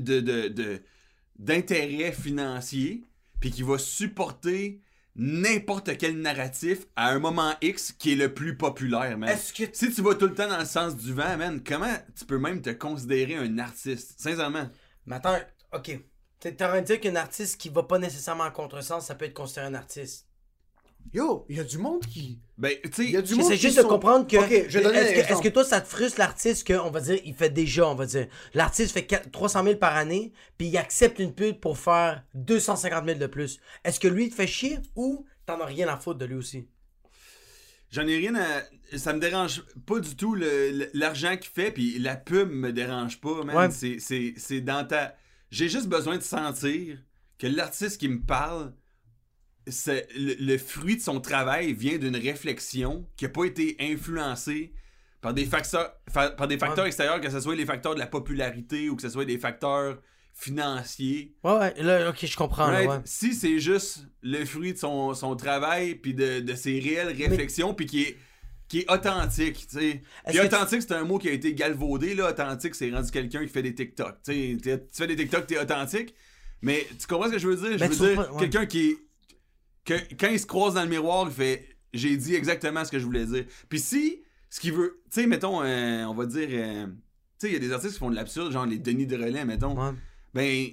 de, 0.00 0.20
de- 0.20 0.48
de- 0.48 0.82
d'intérêt 1.38 2.12
financier, 2.12 3.04
puis 3.40 3.50
qui 3.50 3.62
va 3.62 3.76
supporter 3.78 4.80
n'importe 5.16 5.96
quel 5.98 6.20
narratif 6.20 6.86
à 6.94 7.10
un 7.10 7.18
moment 7.18 7.54
X 7.62 7.92
qui 7.92 8.12
est 8.12 8.16
le 8.16 8.32
plus 8.32 8.56
populaire, 8.56 9.16
man. 9.18 9.30
Est-ce 9.30 9.52
que 9.52 9.64
Si 9.72 9.92
tu 9.92 10.02
vas 10.02 10.14
tout 10.14 10.26
le 10.26 10.34
temps 10.34 10.48
dans 10.48 10.58
le 10.58 10.64
sens 10.64 10.96
du 10.96 11.12
vent, 11.12 11.36
man, 11.36 11.62
comment 11.64 11.94
tu 12.16 12.24
peux 12.24 12.38
même 12.38 12.62
te 12.62 12.70
considérer 12.70 13.36
un 13.36 13.58
artiste? 13.58 14.20
Sincèrement. 14.20 14.68
Mais 15.06 15.16
attends, 15.16 15.38
ok. 15.72 15.98
T'es 16.38 16.62
en 16.62 16.68
train 16.68 16.80
de 16.80 16.86
dire 16.86 17.00
qu'un 17.00 17.16
artiste 17.16 17.58
qui 17.58 17.70
va 17.70 17.82
pas 17.82 17.98
nécessairement 17.98 18.44
en 18.44 18.50
contresens, 18.50 19.06
ça 19.06 19.14
peut 19.14 19.24
être 19.24 19.34
considéré 19.34 19.66
un 19.66 19.74
artiste. 19.74 20.25
Yo, 21.12 21.46
il 21.48 21.56
y 21.56 21.60
a 21.60 21.64
du 21.64 21.78
monde 21.78 22.04
qui. 22.06 22.38
Ben, 22.58 22.72
tu 22.92 23.04
Il 23.04 23.10
y 23.10 23.16
a 23.16 23.20
sais, 23.20 23.22
du 23.26 23.34
monde 23.34 23.44
J'essaie 23.44 23.56
qui 23.56 23.62
juste 23.66 23.78
de 23.78 23.82
comprendre 23.84 24.26
que. 24.26 24.36
Ok, 24.36 24.66
je 24.68 24.78
vais 24.78 24.84
donner 24.84 24.98
un 24.98 25.02
est-ce, 25.02 25.12
que 25.12 25.18
exemple. 25.20 25.32
est-ce 25.32 25.42
que 25.42 25.48
toi, 25.54 25.64
ça 25.64 25.80
te 25.80 25.88
frustre 25.88 26.18
l'artiste 26.18 26.66
qu'on 26.66 26.90
va 26.90 27.00
dire, 27.00 27.18
il 27.24 27.34
fait 27.34 27.50
déjà, 27.50 27.88
on 27.88 27.94
va 27.94 28.06
dire. 28.06 28.26
L'artiste 28.54 28.92
fait 28.92 29.06
4 29.06 29.30
300 29.30 29.62
000 29.64 29.76
par 29.76 29.96
année, 29.96 30.32
puis 30.58 30.68
il 30.68 30.76
accepte 30.76 31.18
une 31.18 31.34
pub 31.34 31.60
pour 31.60 31.78
faire 31.78 32.24
250 32.34 33.04
000 33.06 33.18
de 33.18 33.26
plus. 33.26 33.60
Est-ce 33.84 34.00
que 34.00 34.08
lui, 34.08 34.24
il 34.26 34.30
te 34.30 34.34
fait 34.34 34.46
chier 34.46 34.78
ou 34.94 35.24
t'en 35.46 35.60
as 35.60 35.66
rien 35.66 35.88
à 35.88 35.96
foutre 35.96 36.18
de 36.18 36.24
lui 36.26 36.34
aussi? 36.36 36.66
J'en 37.90 38.06
ai 38.06 38.16
rien 38.16 38.34
à. 38.34 38.62
Ça 38.98 39.12
me 39.12 39.20
dérange 39.20 39.62
pas 39.86 40.00
du 40.00 40.16
tout 40.16 40.34
le- 40.34 40.70
le- 40.72 40.90
l'argent 40.92 41.36
qu'il 41.36 41.50
fait, 41.50 41.70
puis 41.70 41.98
la 41.98 42.16
pub 42.16 42.50
me 42.50 42.72
dérange 42.72 43.20
pas, 43.20 43.42
man. 43.44 43.56
Ouais. 43.56 43.70
C'est- 43.70 43.98
C'est 44.00 44.34
c'est 44.36 44.60
dans 44.60 44.86
ta. 44.86 45.14
J'ai 45.50 45.68
juste 45.68 45.86
besoin 45.88 46.16
de 46.16 46.22
sentir 46.22 46.98
que 47.38 47.46
l'artiste 47.46 47.98
qui 48.00 48.08
me 48.08 48.20
parle, 48.20 48.72
le, 49.66 50.34
le 50.38 50.58
fruit 50.58 50.96
de 50.96 51.00
son 51.02 51.20
travail 51.20 51.72
vient 51.72 51.98
d'une 51.98 52.16
réflexion 52.16 53.06
qui 53.16 53.24
a 53.26 53.28
pas 53.28 53.44
été 53.44 53.76
influencée 53.80 54.72
par 55.20 55.34
des 55.34 55.44
facteurs, 55.44 55.92
fa- 56.08 56.30
par 56.30 56.46
des 56.46 56.58
facteurs 56.58 56.84
Ouais. 56.84 56.88
extérieurs, 56.88 57.20
que 57.20 57.30
ce 57.30 57.40
soit 57.40 57.56
les 57.56 57.66
facteurs 57.66 57.94
de 57.94 57.98
la 57.98 58.06
popularité 58.06 58.88
ou 58.88 58.96
que 58.96 59.02
ce 59.02 59.08
soit 59.08 59.24
des 59.24 59.38
facteurs 59.38 59.98
financiers. 60.34 61.34
Ouais, 61.44 61.52
ouais, 61.58 61.82
là, 61.82 62.10
ok, 62.10 62.24
je 62.26 62.36
comprends. 62.36 62.66
là, 62.68 62.76
Right? 62.76 62.90
ouais. 62.90 62.96
Si 63.04 63.34
c'est 63.34 63.58
juste 63.58 64.06
le 64.22 64.44
fruit 64.44 64.72
de 64.74 64.78
son, 64.78 65.14
son 65.14 65.34
travail 65.34 65.94
puis 65.96 66.14
de, 66.14 66.40
de 66.40 66.54
ses 66.54 66.78
réelles 66.78 67.08
réflexions 67.16 67.74
puis 67.74 67.86
qui 67.86 68.02
est 68.02 68.16
qui 68.68 68.80
est 68.80 68.90
authentique, 68.90 69.64
tu 69.70 69.78
sais. 69.78 70.02
Puis 70.26 70.40
authentique, 70.40 70.82
c'est 70.82 70.92
un 70.92 71.04
mot 71.04 71.18
qui 71.18 71.28
a 71.28 71.32
été 71.32 71.54
galvaudé 71.54 72.16
là, 72.16 72.30
authentique, 72.30 72.74
c'est 72.74 72.90
rendu 72.90 73.12
quelqu'un 73.12 73.42
qui 73.42 73.48
fait 73.48 73.62
des 73.62 73.72
TikTok. 73.72 74.16
Tu 74.24 74.58
sais, 74.60 74.78
tu 74.80 74.80
fais 74.92 75.06
des 75.06 75.14
TikTok, 75.14 75.46
t'es 75.46 75.56
authentique. 75.56 76.12
Mais 76.62 76.84
tu 76.98 77.06
comprends 77.06 77.28
ce 77.28 77.34
que 77.34 77.38
je 77.38 77.46
veux 77.46 77.54
dire? 77.54 77.72
Je 77.74 77.84
Ben, 77.84 77.88
veux 77.92 78.08
dire, 78.14 78.18
ouais. 78.18 78.40
quelqu'un 78.40 78.66
qui 78.66 78.88
est. 78.88 78.96
Que, 79.86 79.94
quand 80.16 80.28
il 80.28 80.38
se 80.38 80.46
croise 80.46 80.74
dans 80.74 80.82
le 80.82 80.90
miroir, 80.90 81.24
il 81.26 81.32
fait 81.32 81.66
J'ai 81.94 82.16
dit 82.16 82.34
exactement 82.34 82.84
ce 82.84 82.90
que 82.90 82.98
je 82.98 83.04
voulais 83.04 83.24
dire. 83.24 83.46
Puis 83.70 83.80
si, 83.80 84.22
ce 84.50 84.60
qu'il 84.60 84.74
veut. 84.74 85.00
Tu 85.10 85.22
sais, 85.22 85.26
mettons, 85.26 85.62
euh, 85.62 86.04
on 86.04 86.14
va 86.14 86.26
dire. 86.26 86.48
euh, 86.50 86.86
tu 86.86 86.92
sais, 87.38 87.48
il 87.48 87.52
y 87.54 87.56
a 87.56 87.60
des 87.60 87.72
artistes 87.72 87.94
qui 87.94 87.98
font 88.00 88.10
de 88.10 88.16
l'absurde, 88.16 88.52
genre 88.52 88.66
les 88.66 88.78
Denis 88.78 89.06
de 89.06 89.16
relais, 89.16 89.44
mettons. 89.46 89.74
Ouais. 89.74 89.92
Ben. 90.34 90.66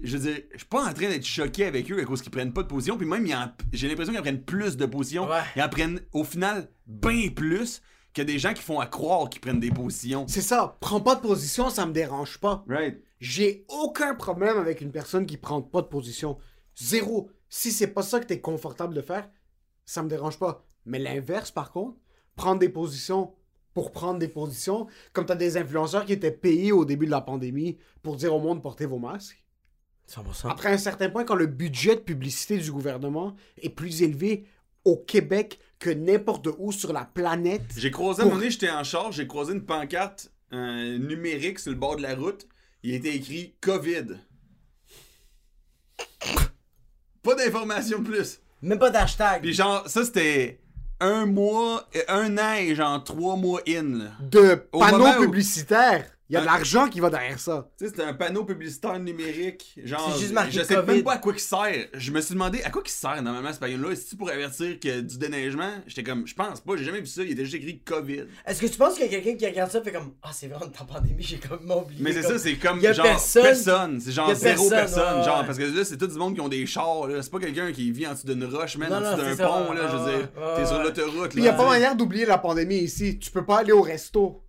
Je 0.00 0.16
veux 0.16 0.30
dire, 0.30 0.42
je 0.52 0.58
suis 0.58 0.66
pas 0.66 0.84
en 0.84 0.92
train 0.92 1.08
d'être 1.08 1.24
choqué 1.24 1.64
avec 1.64 1.90
eux 1.90 1.98
à 1.98 2.04
cause 2.04 2.22
qu'ils 2.22 2.30
prennent 2.30 2.52
pas 2.52 2.62
de 2.62 2.68
position. 2.68 2.96
Puis 2.96 3.06
même, 3.06 3.26
j'ai 3.72 3.88
l'impression 3.88 4.12
qu'ils 4.12 4.20
en 4.20 4.22
prennent 4.22 4.44
plus 4.44 4.76
de 4.76 4.86
positions. 4.86 5.28
Ouais. 5.28 5.40
Ils 5.56 5.62
en 5.62 5.68
prennent, 5.68 6.00
au 6.12 6.22
final, 6.22 6.68
bien 6.86 7.30
plus 7.30 7.80
que 8.14 8.22
des 8.22 8.38
gens 8.38 8.52
qui 8.54 8.62
font 8.62 8.78
à 8.78 8.86
croire 8.86 9.28
qu'ils 9.28 9.40
prennent 9.40 9.58
des 9.58 9.72
positions. 9.72 10.26
C'est 10.28 10.42
ça, 10.42 10.76
prends 10.80 11.00
pas 11.00 11.16
de 11.16 11.20
position, 11.20 11.68
ça 11.68 11.84
me 11.84 11.92
dérange 11.92 12.38
pas. 12.38 12.64
Right. 12.68 13.02
J'ai 13.18 13.64
aucun 13.68 14.14
problème 14.14 14.56
avec 14.58 14.82
une 14.82 14.92
personne 14.92 15.26
qui 15.26 15.36
prend 15.36 15.62
pas 15.62 15.82
de 15.82 15.88
position. 15.88 16.38
Zéro. 16.76 17.30
Si 17.48 17.72
c'est 17.72 17.88
pas 17.88 18.02
ça 18.02 18.20
que 18.20 18.26
t'es 18.26 18.40
confortable 18.40 18.94
de 18.94 19.02
faire, 19.02 19.28
ça 19.84 20.02
me 20.02 20.08
dérange 20.08 20.38
pas. 20.38 20.66
Mais 20.84 20.98
l'inverse, 20.98 21.50
par 21.50 21.72
contre, 21.72 21.98
prendre 22.36 22.58
des 22.60 22.68
positions 22.68 23.34
pour 23.74 23.92
prendre 23.92 24.18
des 24.18 24.28
positions, 24.28 24.86
comme 25.12 25.26
t'as 25.26 25.36
des 25.36 25.56
influenceurs 25.56 26.04
qui 26.04 26.12
étaient 26.12 26.32
payés 26.32 26.72
au 26.72 26.84
début 26.84 27.06
de 27.06 27.10
la 27.10 27.20
pandémie 27.20 27.78
pour 28.02 28.16
dire 28.16 28.34
au 28.34 28.40
monde 28.40 28.62
portez 28.62 28.86
vos 28.86 28.98
masques. 28.98 29.44
100%. 30.10 30.50
Après 30.50 30.72
un 30.72 30.78
certain 30.78 31.10
point, 31.10 31.24
quand 31.24 31.34
le 31.34 31.46
budget 31.46 31.94
de 31.94 32.00
publicité 32.00 32.58
du 32.58 32.72
gouvernement 32.72 33.36
est 33.60 33.68
plus 33.68 34.02
élevé 34.02 34.46
au 34.84 34.96
Québec 34.96 35.60
que 35.78 35.90
n'importe 35.90 36.48
où 36.58 36.72
sur 36.72 36.92
la 36.92 37.04
planète, 37.04 37.62
J'ai 37.76 37.90
croisé, 37.90 38.22
à 38.22 38.24
un 38.24 38.28
moment 38.28 38.38
donné, 38.38 38.50
j'étais 38.50 38.70
en 38.70 38.84
charge, 38.84 39.16
j'ai 39.16 39.26
croisé 39.26 39.52
une 39.52 39.64
pancarte 39.64 40.32
euh, 40.52 40.98
numérique 40.98 41.58
sur 41.58 41.70
le 41.70 41.78
bord 41.78 41.96
de 41.96 42.02
la 42.02 42.14
route. 42.14 42.48
Il 42.82 42.94
était 42.94 43.14
écrit 43.14 43.54
COVID. 43.60 44.18
Pas 47.22 47.34
d'informations 47.34 47.98
de 48.00 48.04
plus. 48.08 48.40
Même 48.62 48.78
pas 48.78 48.90
d'hashtag. 48.90 49.42
Puis 49.42 49.52
genre, 49.54 49.88
ça 49.88 50.04
c'était 50.04 50.60
un 51.00 51.26
mois, 51.26 51.88
un 52.08 52.36
an 52.38 52.54
et 52.54 52.74
genre 52.74 53.02
trois 53.04 53.36
mois 53.36 53.60
in. 53.68 53.98
là. 53.98 54.10
de 54.20 54.64
Au 54.72 54.80
panneaux 54.80 54.98
moment 54.98 55.16
où- 55.18 55.22
publicitaires, 55.22 56.06
il 56.30 56.34
y 56.34 56.36
a 56.36 56.40
de 56.40 56.46
l'argent 56.46 56.88
qui 56.88 57.00
va 57.00 57.10
derrière 57.10 57.38
ça. 57.38 57.70
Tu 57.78 57.84
sais, 57.84 57.90
c'était 57.90 58.02
un 58.04 58.12
panneau 58.14 58.44
publicitaire 58.44 58.98
numérique. 58.98 59.78
Genre, 59.82 60.12
C'est 60.14 60.20
juste 60.20 60.34
je 60.50 60.62
sais 60.62 60.74
COVID. 60.74 60.86
même 60.92 61.02
pas 61.02 61.14
à 61.14 61.18
quoi 61.18 61.32
il 61.34 61.40
sert. 61.40 61.86
Je 61.94 62.10
me 62.12 62.20
suis 62.20 62.34
demandé 62.34 62.62
à 62.62 62.70
quoi 62.70 62.82
il 62.84 62.90
sert 62.90 63.22
normalement 63.22 63.52
ce 63.52 63.58
panneau-là. 63.58 63.92
Est-ce 63.92 64.14
pour 64.16 64.28
avertir 64.30 64.78
que 64.80 65.00
du 65.00 65.18
déneigement? 65.18 65.70
J'étais 65.86 66.02
comme, 66.02 66.26
je 66.26 66.34
pense 66.34 66.60
pas, 66.60 66.76
j'ai 66.76 66.84
jamais 66.84 67.00
vu 67.00 67.06
ça. 67.06 67.22
Il 67.22 67.32
était 67.32 67.44
juste 67.44 67.54
écrit 67.56 67.80
COVID. 67.80 68.24
Est-ce 68.46 68.60
que 68.60 68.66
tu 68.66 68.76
penses 68.76 68.94
qu'il 68.94 69.04
y 69.04 69.06
a 69.06 69.20
quelqu'un 69.20 69.36
qui 69.36 69.46
regarde 69.46 69.70
ça 69.70 69.78
et 69.78 69.82
fait 69.82 69.92
comme 69.92 70.12
Ah, 70.22 70.30
c'est 70.32 70.48
vrai, 70.48 70.58
on 70.62 70.66
est 70.70 70.80
en 70.80 70.84
pandémie, 70.84 71.22
j'ai 71.22 71.38
complètement 71.38 71.82
oublié. 71.82 72.00
Mais 72.02 72.12
c'est 72.12 72.22
comme- 72.22 72.32
ça, 72.32 72.38
c'est 72.38 72.56
comme 72.56 72.78
y 72.80 72.82
genre 72.94 73.02
personne- 73.04 73.42
personne. 73.42 74.00
C'est 74.00 74.12
genre 74.12 74.30
y 74.30 74.36
zéro 74.36 74.68
personne, 74.68 74.94
personne. 74.94 75.18
ouais, 75.18 75.24
genre, 75.24 75.44
parce 75.46 75.58
que 75.58 75.64
là, 75.64 75.84
c'est 75.84 75.96
tout 75.96 76.06
du 76.06 76.18
monde 76.18 76.34
qui 76.34 76.40
ont 76.40 76.48
des 76.48 76.66
chars. 76.66 77.06
C'est 77.22 77.30
pas 77.30 77.38
quelqu'un 77.40 77.72
qui 77.72 77.90
vit 77.90 78.06
en 78.06 78.12
dessous 78.12 78.26
d'une 78.26 78.44
roche, 78.44 78.76
Non, 78.76 78.86
en 78.96 79.00
dessous 79.00 79.16
d'un 79.16 79.30
c'est 79.30 79.36
ça, 79.36 79.46
pont. 79.46 79.72
là, 79.72 79.88
je 79.90 79.96
veux 79.96 80.04
ouais, 80.04 80.18
dire, 80.18 80.28
t'es 80.56 80.66
sur 80.66 80.82
l'autoroute. 80.82 81.32
Il 81.34 81.42
n'y 81.42 81.48
a 81.48 81.52
pas 81.54 81.66
manière 81.66 81.96
d'oublier 81.96 82.26
la 82.26 82.38
pandémie 82.38 82.78
ici. 82.78 83.18
Tu 83.18 83.30
peux 83.30 83.44
pas 83.44 83.58
aller 83.58 83.72
au 83.72 83.82
resto. 83.82 84.42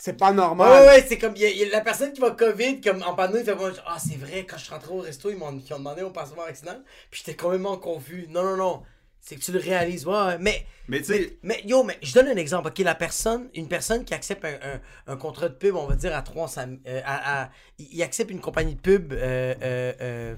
C'est 0.00 0.16
pas 0.16 0.32
normal. 0.32 0.70
Ouais, 0.70 0.86
ouais, 0.86 1.06
c'est 1.08 1.18
comme 1.18 1.34
y 1.36 1.44
a- 1.44 1.50
y 1.50 1.64
a 1.64 1.68
la 1.70 1.80
personne 1.80 2.12
qui 2.12 2.20
va 2.20 2.30
COVID, 2.30 2.80
comme 2.80 3.02
en 3.02 3.14
pandémie, 3.14 3.44
fait 3.44 3.56
Ah, 3.84 3.98
c'est 3.98 4.16
vrai, 4.16 4.46
quand 4.46 4.56
je 4.56 4.64
suis 4.64 4.72
rentré 4.72 4.92
au 4.92 5.00
resto, 5.00 5.28
ils 5.30 5.36
m'ont 5.36 5.50
demandé 5.52 6.02
mon 6.02 6.10
passeport 6.12 6.44
vaccinal, 6.46 6.84
puis 7.10 7.22
j'étais 7.24 7.36
complètement 7.36 7.76
confus. 7.78 8.26
Non, 8.28 8.42
non, 8.44 8.56
non. 8.56 8.82
C'est 9.20 9.34
que 9.34 9.40
tu 9.40 9.50
le 9.52 9.58
réalises. 9.58 10.06
Ouais, 10.06 10.14
ouais. 10.14 10.38
Mais, 10.38 10.64
Mais 10.86 11.02
tu 11.02 11.10
mais, 11.10 11.18
sais, 11.18 11.38
mais, 11.42 11.62
yo, 11.66 11.82
mais 11.82 11.98
je 12.00 12.14
donne 12.14 12.28
un 12.28 12.36
exemple. 12.36 12.68
Ok, 12.68 12.78
la 12.78 12.94
personne, 12.94 13.50
une 13.54 13.66
personne 13.68 14.04
qui 14.04 14.14
accepte 14.14 14.44
un, 14.44 14.54
un, 14.54 14.80
un 15.12 15.16
contrat 15.16 15.48
de 15.48 15.54
pub, 15.54 15.74
on 15.74 15.86
va 15.86 15.96
dire 15.96 16.14
à 16.16 16.22
300. 16.22 16.76
euh, 16.86 17.00
à, 17.04 17.42
à- 17.44 17.50
il 17.78 18.00
accepte 18.02 18.30
une 18.30 18.40
compagnie 18.40 18.76
de 18.76 18.80
pub, 18.80 19.12
euh, 19.12 19.54
euh, 19.60 19.92
euh, 20.00 20.36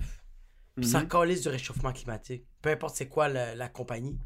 puis 0.77 0.87
Mhm. 0.87 0.93
s'en 0.93 1.07
calisse 1.07 1.43
du 1.43 1.49
réchauffement 1.49 1.93
climatique. 1.93 2.45
Peu 2.62 2.70
importe 2.70 2.97
c'est 2.97 3.09
quoi 3.09 3.28
la, 3.28 3.55
la 3.55 3.69
compagnie. 3.69 4.19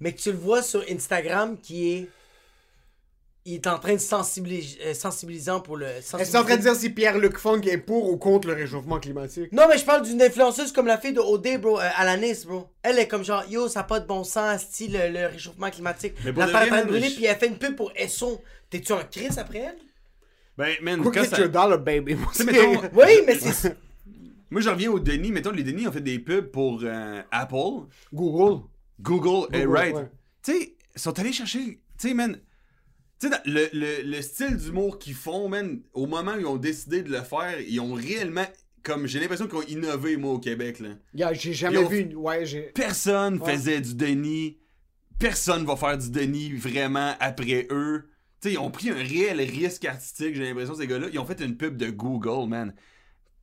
Mais 0.00 0.12
que 0.12 0.20
tu 0.20 0.30
le 0.32 0.38
vois 0.38 0.62
sur 0.62 0.84
Instagram 0.88 1.58
qui 1.60 1.92
est. 1.92 2.08
Il 3.48 3.54
est 3.54 3.66
en 3.68 3.78
train 3.78 3.92
de 3.94 3.98
sensibiliser, 3.98 4.76
euh, 4.84 4.92
sensibilisant 4.92 5.60
pour 5.60 5.76
le. 5.76 5.86
Est-ce 5.86 6.12
que 6.16 6.22
t'es 6.32 6.36
en 6.36 6.42
train 6.44 6.56
de 6.56 6.62
dire 6.62 6.74
si 6.74 6.90
Pierre-Luc 6.90 7.38
Funk 7.38 7.60
est 7.62 7.78
pour 7.78 8.10
ou 8.10 8.16
contre 8.16 8.48
le 8.48 8.54
réchauffement 8.54 8.98
climatique? 8.98 9.52
Non, 9.52 9.62
mais 9.68 9.78
je 9.78 9.84
parle 9.84 10.02
d'une 10.04 10.20
influenceuse 10.20 10.72
comme 10.72 10.86
la 10.88 10.98
fille 10.98 11.12
de 11.12 11.20
OD, 11.20 11.60
bro, 11.60 11.78
euh, 11.78 11.88
Alanis, 11.96 12.44
bro. 12.44 12.66
Elle 12.82 12.98
est 12.98 13.06
comme 13.06 13.24
genre, 13.24 13.44
yo, 13.48 13.68
ça 13.68 13.80
n'a 13.80 13.84
pas 13.84 14.00
de 14.00 14.06
bon 14.06 14.24
sens, 14.24 14.62
style 14.62 14.92
le, 14.94 15.12
le 15.20 15.26
réchauffement 15.28 15.70
climatique. 15.70 16.14
Mais 16.24 16.32
pour 16.32 16.44
La 16.44 16.64
est 16.64 16.66
train 16.68 16.82
de 16.82 16.88
brûler, 16.88 17.08
je- 17.08 17.14
puis 17.14 17.24
elle 17.26 17.36
fait 17.36 17.46
une 17.46 17.56
pub 17.58 17.76
pour 17.76 17.92
Esson. 17.94 18.40
T'es-tu 18.68 18.92
en 18.92 19.00
crise 19.08 19.38
après 19.38 19.58
elle? 19.60 19.76
ben, 20.58 20.74
man, 20.82 21.00
Go 21.02 21.12
quand 21.12 21.24
ça- 21.24 21.38
your 21.38 21.48
dollar, 21.48 21.78
baby. 21.78 22.16
Mettons, 22.44 22.80
Oui, 22.94 23.20
mais 23.26 23.38
c'est. 23.38 23.76
moi 24.50 24.60
je 24.60 24.68
reviens 24.70 24.90
au 24.90 24.98
Denis. 24.98 25.30
Mettons, 25.30 25.52
les 25.52 25.62
Denis 25.62 25.86
ont 25.86 25.92
fait 25.92 26.00
des 26.00 26.18
pubs 26.18 26.46
pour 26.50 26.80
euh, 26.82 27.22
Apple, 27.30 27.86
Google. 28.12 28.62
Google, 29.00 29.46
et 29.54 29.62
Google, 29.62 29.72
Right. 29.76 29.94
ouais. 29.94 30.08
Tu 30.42 30.52
sais, 30.52 30.74
ils 30.96 31.00
sont 31.00 31.16
allés 31.20 31.32
chercher. 31.32 31.78
Tu 31.98 32.08
sais, 32.08 32.14
man. 32.14 32.40
Tu 33.18 33.28
sais, 33.28 33.34
le, 33.46 33.68
le, 33.72 34.02
le 34.02 34.22
style 34.22 34.56
d'humour 34.56 34.98
qu'ils 34.98 35.14
font, 35.14 35.48
man, 35.48 35.80
au 35.94 36.06
moment 36.06 36.34
où 36.34 36.40
ils 36.40 36.46
ont 36.46 36.56
décidé 36.56 37.02
de 37.02 37.10
le 37.10 37.22
faire, 37.22 37.60
ils 37.60 37.80
ont 37.80 37.94
réellement. 37.94 38.44
Comme 38.82 39.06
j'ai 39.08 39.18
l'impression 39.18 39.46
qu'ils 39.48 39.56
ont 39.58 39.62
innové, 39.62 40.16
moi, 40.16 40.34
au 40.34 40.38
Québec, 40.38 40.78
là. 40.78 40.90
Yeah, 41.14 41.32
j'ai 41.32 41.52
jamais 41.54 41.78
ont- 41.78 41.88
vu 41.88 42.00
une... 42.00 42.14
Ouais, 42.14 42.46
j'ai... 42.46 42.60
Personne 42.74 43.40
Ouais. 43.40 43.54
faisait 43.56 43.80
du 43.80 43.94
Denis. 43.96 44.58
Personne 45.18 45.64
va 45.64 45.74
faire 45.76 45.96
du 45.98 46.10
Denis 46.10 46.52
vraiment 46.52 47.14
après 47.18 47.66
eux. 47.70 48.04
Tu 48.40 48.48
sais, 48.48 48.54
ils 48.54 48.58
ont 48.58 48.70
pris 48.70 48.90
un 48.90 48.94
réel 48.94 49.40
risque 49.40 49.86
artistique, 49.86 50.34
j'ai 50.36 50.44
l'impression, 50.44 50.74
ces 50.76 50.86
gars-là. 50.86 51.08
Ils 51.12 51.18
ont 51.18 51.24
fait 51.26 51.40
une 51.40 51.56
pub 51.56 51.76
de 51.76 51.90
Google, 51.90 52.48
man. 52.48 52.74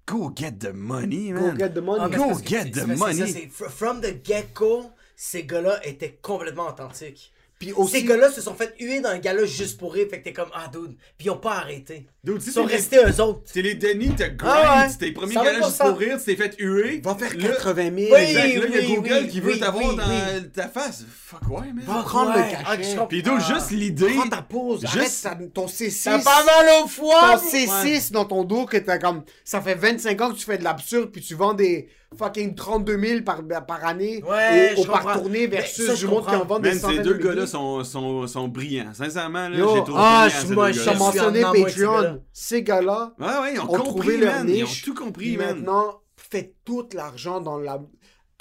Go 0.08 0.32
get 0.36 0.52
the 0.60 0.72
money, 0.74 1.32
Go 1.32 1.40
man. 1.42 1.58
get 1.60 1.70
the 1.72 1.80
money. 1.80 2.04
Ah, 2.04 2.10
Go 2.16 2.40
get 2.46 2.72
the 2.72 2.86
money. 2.98 3.50
ça, 3.52 3.70
From 3.70 4.02
the 4.02 4.24
get-go, 4.24 4.92
ces 5.16 5.44
gars-là 5.44 5.86
étaient 5.86 6.20
complètement 6.22 6.68
authentiques. 6.70 7.34
Puis 7.64 7.74
aussi... 7.74 7.94
Ces 8.00 8.04
gars-là 8.04 8.30
se 8.32 8.42
sont 8.42 8.54
fait 8.56 8.74
huer 8.80 9.00
dans 9.00 9.10
un 9.10 9.20
gala 9.20 9.46
juste 9.46 9.78
pour 9.80 9.94
rire, 9.94 10.08
fait 10.10 10.20
que 10.20 10.24
t'es 10.26 10.34
comme, 10.34 10.50
ah, 10.54 10.70
dude. 10.72 10.96
Puis 11.18 11.28
ils 11.28 11.30
ont 11.30 11.38
pas 11.38 11.54
arrêté. 11.56 12.08
Dude, 12.24 12.42
Ils 12.46 12.52
sont 12.52 12.64
restés 12.66 12.98
eux 12.98 13.22
autres. 13.22 13.42
C'est 13.46 13.62
les 13.62 13.76
Denis, 13.76 14.12
t'as 14.18 14.30
grind, 14.30 14.54
Ah 14.64 14.84
ouais. 14.84 14.90
c'était 14.90 15.06
les 15.08 15.12
premiers 15.14 15.36
100%. 15.36 15.44
gars 15.44 15.54
juste 15.66 15.78
pour 15.78 15.98
rire, 15.98 16.18
tu 16.18 16.26
t'es 16.26 16.36
fait 16.36 16.56
huer. 16.60 17.02
Va 17.04 17.16
faire 17.16 17.38
Là- 17.38 17.48
80 17.50 17.84
000. 17.84 17.96
Oui. 17.96 18.06
Exact, 18.12 18.36
là, 18.36 18.48
il 18.48 18.54
y 18.54 18.58
a 18.58 18.66
oui, 18.66 18.96
Google 18.96 19.20
oui, 19.24 19.28
qui 19.30 19.40
veut 19.40 19.54
oui, 19.54 19.60
t'avoir 19.60 19.84
oui, 19.90 19.96
dans 19.96 20.52
ta 20.54 20.68
face. 20.68 21.06
Fuck 21.10 21.42
ouais, 21.50 21.74
man. 21.74 21.84
Va 21.86 22.04
prendre 22.04 22.34
le 22.34 22.40
Ouais. 22.42 22.52
cachet. 22.52 22.98
Ah. 23.00 23.06
Pis 23.06 23.24
dude, 23.24 23.40
juste 23.40 23.72
l'idée. 23.72 24.14
Prends 24.16 24.30
ta 24.30 24.42
pause. 24.42 24.86
Juste- 24.94 25.26
Arrête 25.26 25.54
ton 25.54 25.68
C6. 25.68 26.04
T'as 26.04 26.20
pas 26.20 26.44
mal 26.46 26.84
au 26.84 26.88
foie! 26.88 27.40
Ton 27.40 27.50
C6 27.50 28.12
dans 28.12 28.26
ton 28.26 28.44
dos 28.44 28.66
que 28.66 28.78
t'as 28.78 28.98
comme... 28.98 29.24
Ça 29.44 29.62
fait 29.62 29.76
25 29.76 30.20
ans 30.22 30.32
que 30.32 30.38
tu 30.38 30.46
fais 30.46 30.58
de 30.58 30.64
l'absurde 30.64 31.12
puis 31.12 31.22
tu 31.22 31.36
vends 31.36 31.54
des 31.54 31.88
fucking 32.18 32.56
32 32.56 33.00
000 33.00 33.22
par, 33.24 33.42
par 33.66 33.86
année 33.86 34.24
Ouais, 34.24 34.74
au, 34.76 34.82
au 34.82 34.84
je 34.84 34.88
par 34.92 35.20
tournée 35.22 35.48
versus 35.48 35.86
ça, 35.88 35.96
je 35.96 36.06
du 36.06 36.14
monde 36.14 36.26
qui 36.28 36.36
en 36.36 36.46
vend 36.46 36.60
des 36.60 36.70
Man, 36.70 36.74
ces 36.78 36.82
centaines 36.82 37.02
deux 37.04 37.14
de 37.16 37.24
gars-là 37.24 37.48
sont, 37.48 37.84
sont, 37.84 38.28
sont 38.28 38.48
brillants. 38.48 38.94
Sincèrement, 38.94 39.50
là, 39.50 39.58
Yo, 39.58 39.76
j'ai 39.76 39.84
trouvé 39.84 40.00
ah, 40.02 40.28
brillants, 40.56 40.72
je- 40.72 40.98
mentionné. 40.98 41.42
Patreon. 41.42 42.22
Ces 42.32 42.64
gars-là 42.64 43.14
Ouais, 43.20 43.26
ouais, 43.26 43.54
ils 43.56 43.60
ont, 43.60 43.64
ont 43.64 43.68
compris, 43.68 43.84
trouvé 43.86 44.18
leur 44.18 44.34
man. 44.34 44.50
Ils 44.50 44.64
ont 44.64 44.68
niche. 44.68 44.84
tout 44.84 44.94
compris, 44.94 45.38
man. 45.38 45.56
maintenant, 45.58 46.02
faites 46.16 46.56
tout 46.66 46.88
l'argent 46.94 47.42
dans 47.42 47.58
la... 47.58 47.80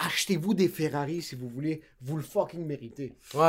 Achetez-vous 0.05 0.55
des 0.55 0.69
Ferrari 0.69 1.23
si 1.23 1.37
vous 1.37 1.49
voulez. 1.49 1.81
Vous 2.01 2.17
le 2.17 2.23
fucking 2.23 2.67
méritez. 2.67 3.13
Ouais, 3.35 3.41
ouais, 3.41 3.47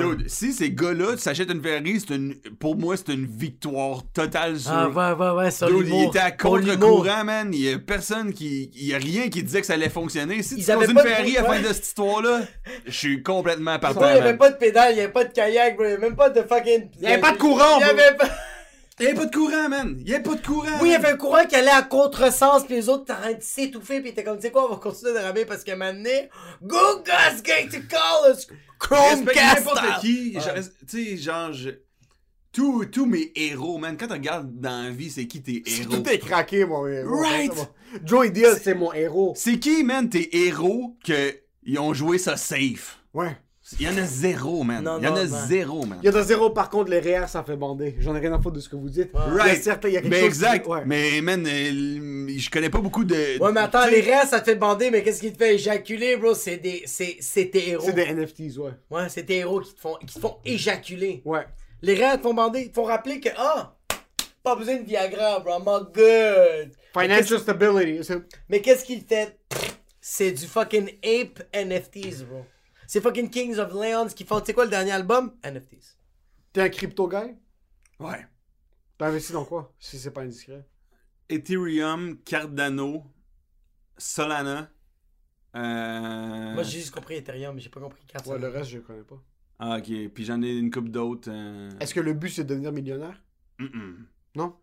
ouais. 0.00 0.06
ouais. 0.06 0.16
Dude, 0.16 0.28
si 0.28 0.52
ces 0.52 0.70
gars-là 0.70 1.16
s'achètent 1.16 1.50
une 1.50 1.62
Ferrari, 1.62 1.98
c'est 1.98 2.14
une, 2.14 2.34
pour 2.60 2.76
moi, 2.76 2.96
c'est 2.96 3.12
une 3.12 3.26
victoire 3.26 4.02
totale 4.12 4.60
sur. 4.60 4.70
Ah, 4.72 4.88
ouais, 4.88 5.12
ouais, 5.18 5.30
ouais, 5.32 5.50
sur 5.50 5.66
Dude, 5.68 5.88
il 5.88 6.04
était 6.04 6.20
à 6.20 6.30
contre-courant, 6.30 7.24
man. 7.24 7.50
Il 7.52 7.60
y 7.60 7.72
a 7.72 7.78
personne 7.78 8.32
qui. 8.32 8.70
Il 8.74 8.86
y 8.86 8.94
a 8.94 8.98
rien 8.98 9.28
qui 9.28 9.42
disait 9.42 9.60
que 9.60 9.66
ça 9.66 9.72
allait 9.74 9.88
fonctionner. 9.88 10.42
Si 10.42 10.56
Ils 10.58 10.64
tu 10.64 10.70
avaient 10.70 10.86
une 10.86 10.98
Ferrari 10.98 11.36
à 11.38 11.42
la 11.42 11.48
fin 11.48 11.60
de 11.60 11.66
cette 11.72 11.86
histoire-là, 11.86 12.42
je 12.86 12.92
suis 12.92 13.22
complètement 13.22 13.72
Bro, 13.78 13.80
partant, 13.80 14.10
il 14.10 14.16
y 14.16 14.20
avait 14.20 14.36
pas 14.36 14.50
de 14.50 14.56
pédale, 14.56 14.92
il 14.92 14.98
y 14.98 15.00
avait 15.00 15.12
pas 15.12 15.24
de 15.24 15.32
kayak, 15.32 15.76
bro, 15.76 15.84
il 15.86 15.88
y 15.90 15.92
avait 15.94 16.02
même 16.02 16.16
pas 16.16 16.30
de 16.30 16.42
fucking. 16.42 16.88
Il 16.98 17.02
y 17.02 17.06
avait 17.06 17.20
pas 17.20 17.32
de 17.32 17.38
courant, 17.38 17.78
Il 17.80 17.86
y 17.86 17.90
bro. 17.92 18.00
avait 18.00 18.16
pas. 18.16 18.28
Il 18.98 19.04
y 19.06 19.08
a 19.10 19.14
pas 19.14 19.26
de 19.26 19.34
courant, 19.36 19.68
man. 19.68 19.96
Il 20.00 20.08
y 20.08 20.14
a 20.14 20.20
pas 20.20 20.34
de 20.34 20.46
courant. 20.46 20.78
Oui, 20.80 20.88
il 20.88 20.92
y 20.92 20.94
avait 20.94 21.10
un 21.10 21.16
courant 21.16 21.44
qui 21.46 21.54
allait 21.54 21.68
à 21.70 21.82
contresens, 21.82 22.64
puis 22.64 22.76
les 22.76 22.88
autres 22.88 23.04
t'as 23.04 23.16
train 23.16 23.32
de 23.34 23.42
s'étouffer, 23.42 24.00
puis 24.00 24.14
t'es 24.14 24.24
comme, 24.24 24.36
tu 24.36 24.42
sais 24.42 24.50
quoi, 24.50 24.64
on 24.66 24.70
va 24.74 24.76
continuer 24.76 25.12
de 25.12 25.18
ramer 25.18 25.44
parce 25.44 25.64
moment 25.76 25.92
donné, 25.92 26.30
Google's 26.62 27.42
going 27.44 27.68
to 27.70 27.80
call 27.88 28.32
us 28.32 28.46
Chromecast! 28.78 29.64
n'importe 29.66 30.00
qui. 30.00 30.36
Tu 30.88 31.04
sais, 31.04 31.16
genre, 31.16 31.52
je- 31.52 31.70
tous, 32.52 32.86
tous 32.86 33.04
mes 33.04 33.32
héros, 33.34 33.76
man. 33.76 33.98
Quand 33.98 34.06
tu 34.06 34.14
regardes 34.14 34.50
dans 34.60 34.84
la 34.84 34.90
vie, 34.90 35.10
c'est 35.10 35.26
qui 35.26 35.42
tes 35.42 35.62
héros? 35.66 35.96
Tout 35.96 36.08
est 36.08 36.18
craqué, 36.18 36.64
mon 36.64 36.86
héros. 36.86 37.20
Right. 37.20 37.52
Joey 38.02 38.30
Diaz, 38.30 38.60
c'est 38.64 38.74
mon 38.74 38.94
héros. 38.94 39.34
C'est 39.36 39.58
qui, 39.58 39.84
man, 39.84 40.08
tes 40.08 40.44
héros 40.46 40.96
que 41.04 41.34
ils 41.64 41.78
ont 41.78 41.92
joué 41.92 42.16
ça 42.16 42.38
safe? 42.38 42.98
Ouais. 43.12 43.36
Il 43.80 43.86
y 43.86 43.88
en 43.88 43.96
a 43.98 44.02
zéro, 44.04 44.62
man. 44.62 44.84
Non, 44.84 44.98
Il 44.98 45.04
y 45.04 45.08
en 45.08 45.14
non, 45.14 45.20
a 45.20 45.24
non. 45.24 45.46
zéro, 45.48 45.84
man. 45.86 45.98
Il 46.00 46.06
y 46.06 46.08
a 46.08 46.12
de 46.12 46.22
zéro, 46.22 46.50
par 46.50 46.70
contre, 46.70 46.88
les 46.90 47.00
REER, 47.00 47.26
ça 47.26 47.42
fait 47.42 47.56
bander. 47.56 47.96
J'en 47.98 48.14
ai 48.14 48.20
rien 48.20 48.32
à 48.32 48.36
foutre 48.40 48.52
de 48.56 48.60
ce 48.60 48.68
que 48.68 48.76
vous 48.76 48.88
dites. 48.88 49.10
Il 49.12 49.18
y 49.18 49.40
a 49.40 49.42
Right. 49.44 49.60
il 49.84 49.90
y 49.90 49.96
a 49.96 50.00
quelque 50.02 50.08
Mais 50.08 50.18
chose 50.20 50.26
exact. 50.28 50.62
qui- 50.64 50.70
ouais. 50.70 50.82
Mais, 50.86 51.20
man, 51.20 51.44
euh, 51.46 52.28
je 52.38 52.48
connais 52.50 52.70
pas 52.70 52.78
beaucoup 52.78 53.04
de. 53.04 53.38
Ouais, 53.42 53.52
mais 53.52 53.60
attends, 53.60 53.86
les 53.88 54.00
restes, 54.02 54.30
ça 54.30 54.40
te 54.40 54.44
fait 54.44 54.54
bander, 54.54 54.90
mais 54.92 55.02
qu'est-ce 55.02 55.20
qui 55.20 55.32
te 55.32 55.38
fait 55.38 55.54
éjaculer, 55.56 56.16
bro? 56.16 56.32
C'est 56.34 56.58
des. 56.58 56.82
C'est 56.86 57.16
c'est 57.20 57.46
tes 57.50 57.70
héros. 57.70 57.82
C'est 57.84 57.92
des 57.92 58.02
NFTs, 58.06 58.56
ouais. 58.58 58.70
Ouais, 58.90 59.08
c'est 59.08 59.24
tes 59.24 59.38
héros 59.38 59.60
qui 59.60 59.74
te 59.74 59.80
font, 59.80 59.96
qui 60.06 60.14
te 60.14 60.20
font 60.20 60.36
éjaculer. 60.44 61.22
Ouais. 61.24 61.44
Les 61.82 61.94
restes 61.94 62.18
te 62.18 62.22
font 62.28 62.34
bander, 62.34 62.60
ils 62.60 62.68
te 62.70 62.74
font 62.74 62.84
rappeler 62.84 63.18
que, 63.20 63.30
ah, 63.36 63.74
pas 64.44 64.54
besoin 64.54 64.76
de 64.76 64.84
Viagra, 64.84 65.40
bro, 65.40 65.54
I'm 65.58 65.64
good. 65.92 66.70
Financial 66.96 67.40
stability. 67.40 68.04
c'est- 68.04 68.22
Mais 68.48 68.60
qu'est-ce 68.60 68.84
qu'il 68.84 69.02
fait? 69.02 69.36
C'est 70.00 70.30
du 70.30 70.46
fucking 70.46 70.88
ape 71.04 71.42
NFTs, 71.52 72.22
bro. 72.24 72.44
C'est 72.96 73.02
fucking 73.02 73.28
Kings 73.28 73.58
of 73.58 73.74
Leons 73.74 74.06
qui 74.08 74.24
font. 74.24 74.40
Tu 74.40 74.46
sais 74.46 74.54
quoi 74.54 74.64
le 74.64 74.70
dernier 74.70 74.92
album? 74.92 75.34
NFTs. 75.44 75.98
T'es 76.50 76.62
un 76.62 76.70
crypto 76.70 77.06
guy? 77.06 77.36
Ouais. 78.00 78.26
T'as 78.96 79.08
investi 79.08 79.34
dans 79.34 79.44
quoi? 79.44 79.74
Si 79.78 79.98
c'est 79.98 80.10
pas 80.12 80.22
indiscret? 80.22 80.66
Ethereum, 81.28 82.16
Cardano, 82.24 83.04
Solana. 83.98 84.70
Euh... 85.56 86.54
Moi, 86.54 86.62
j'ai 86.62 86.78
juste 86.78 86.94
compris 86.94 87.16
Ethereum, 87.16 87.54
mais 87.54 87.60
j'ai 87.60 87.68
pas 87.68 87.80
compris 87.80 88.02
Cardano. 88.06 88.34
Ouais, 88.36 88.40
le 88.40 88.48
reste, 88.48 88.70
je 88.70 88.78
connais 88.78 89.02
pas. 89.02 89.22
Ah, 89.58 89.76
ok. 89.76 90.08
Puis 90.14 90.24
j'en 90.24 90.40
ai 90.40 90.56
une 90.56 90.70
coupe 90.70 90.88
d'autres. 90.88 91.28
euh, 91.30 91.68
Est-ce 91.78 91.92
que 91.92 92.00
le 92.00 92.14
but, 92.14 92.30
c'est 92.30 92.44
de 92.44 92.48
devenir 92.48 92.72
millionnaire? 92.72 93.22
Non? 94.34 94.56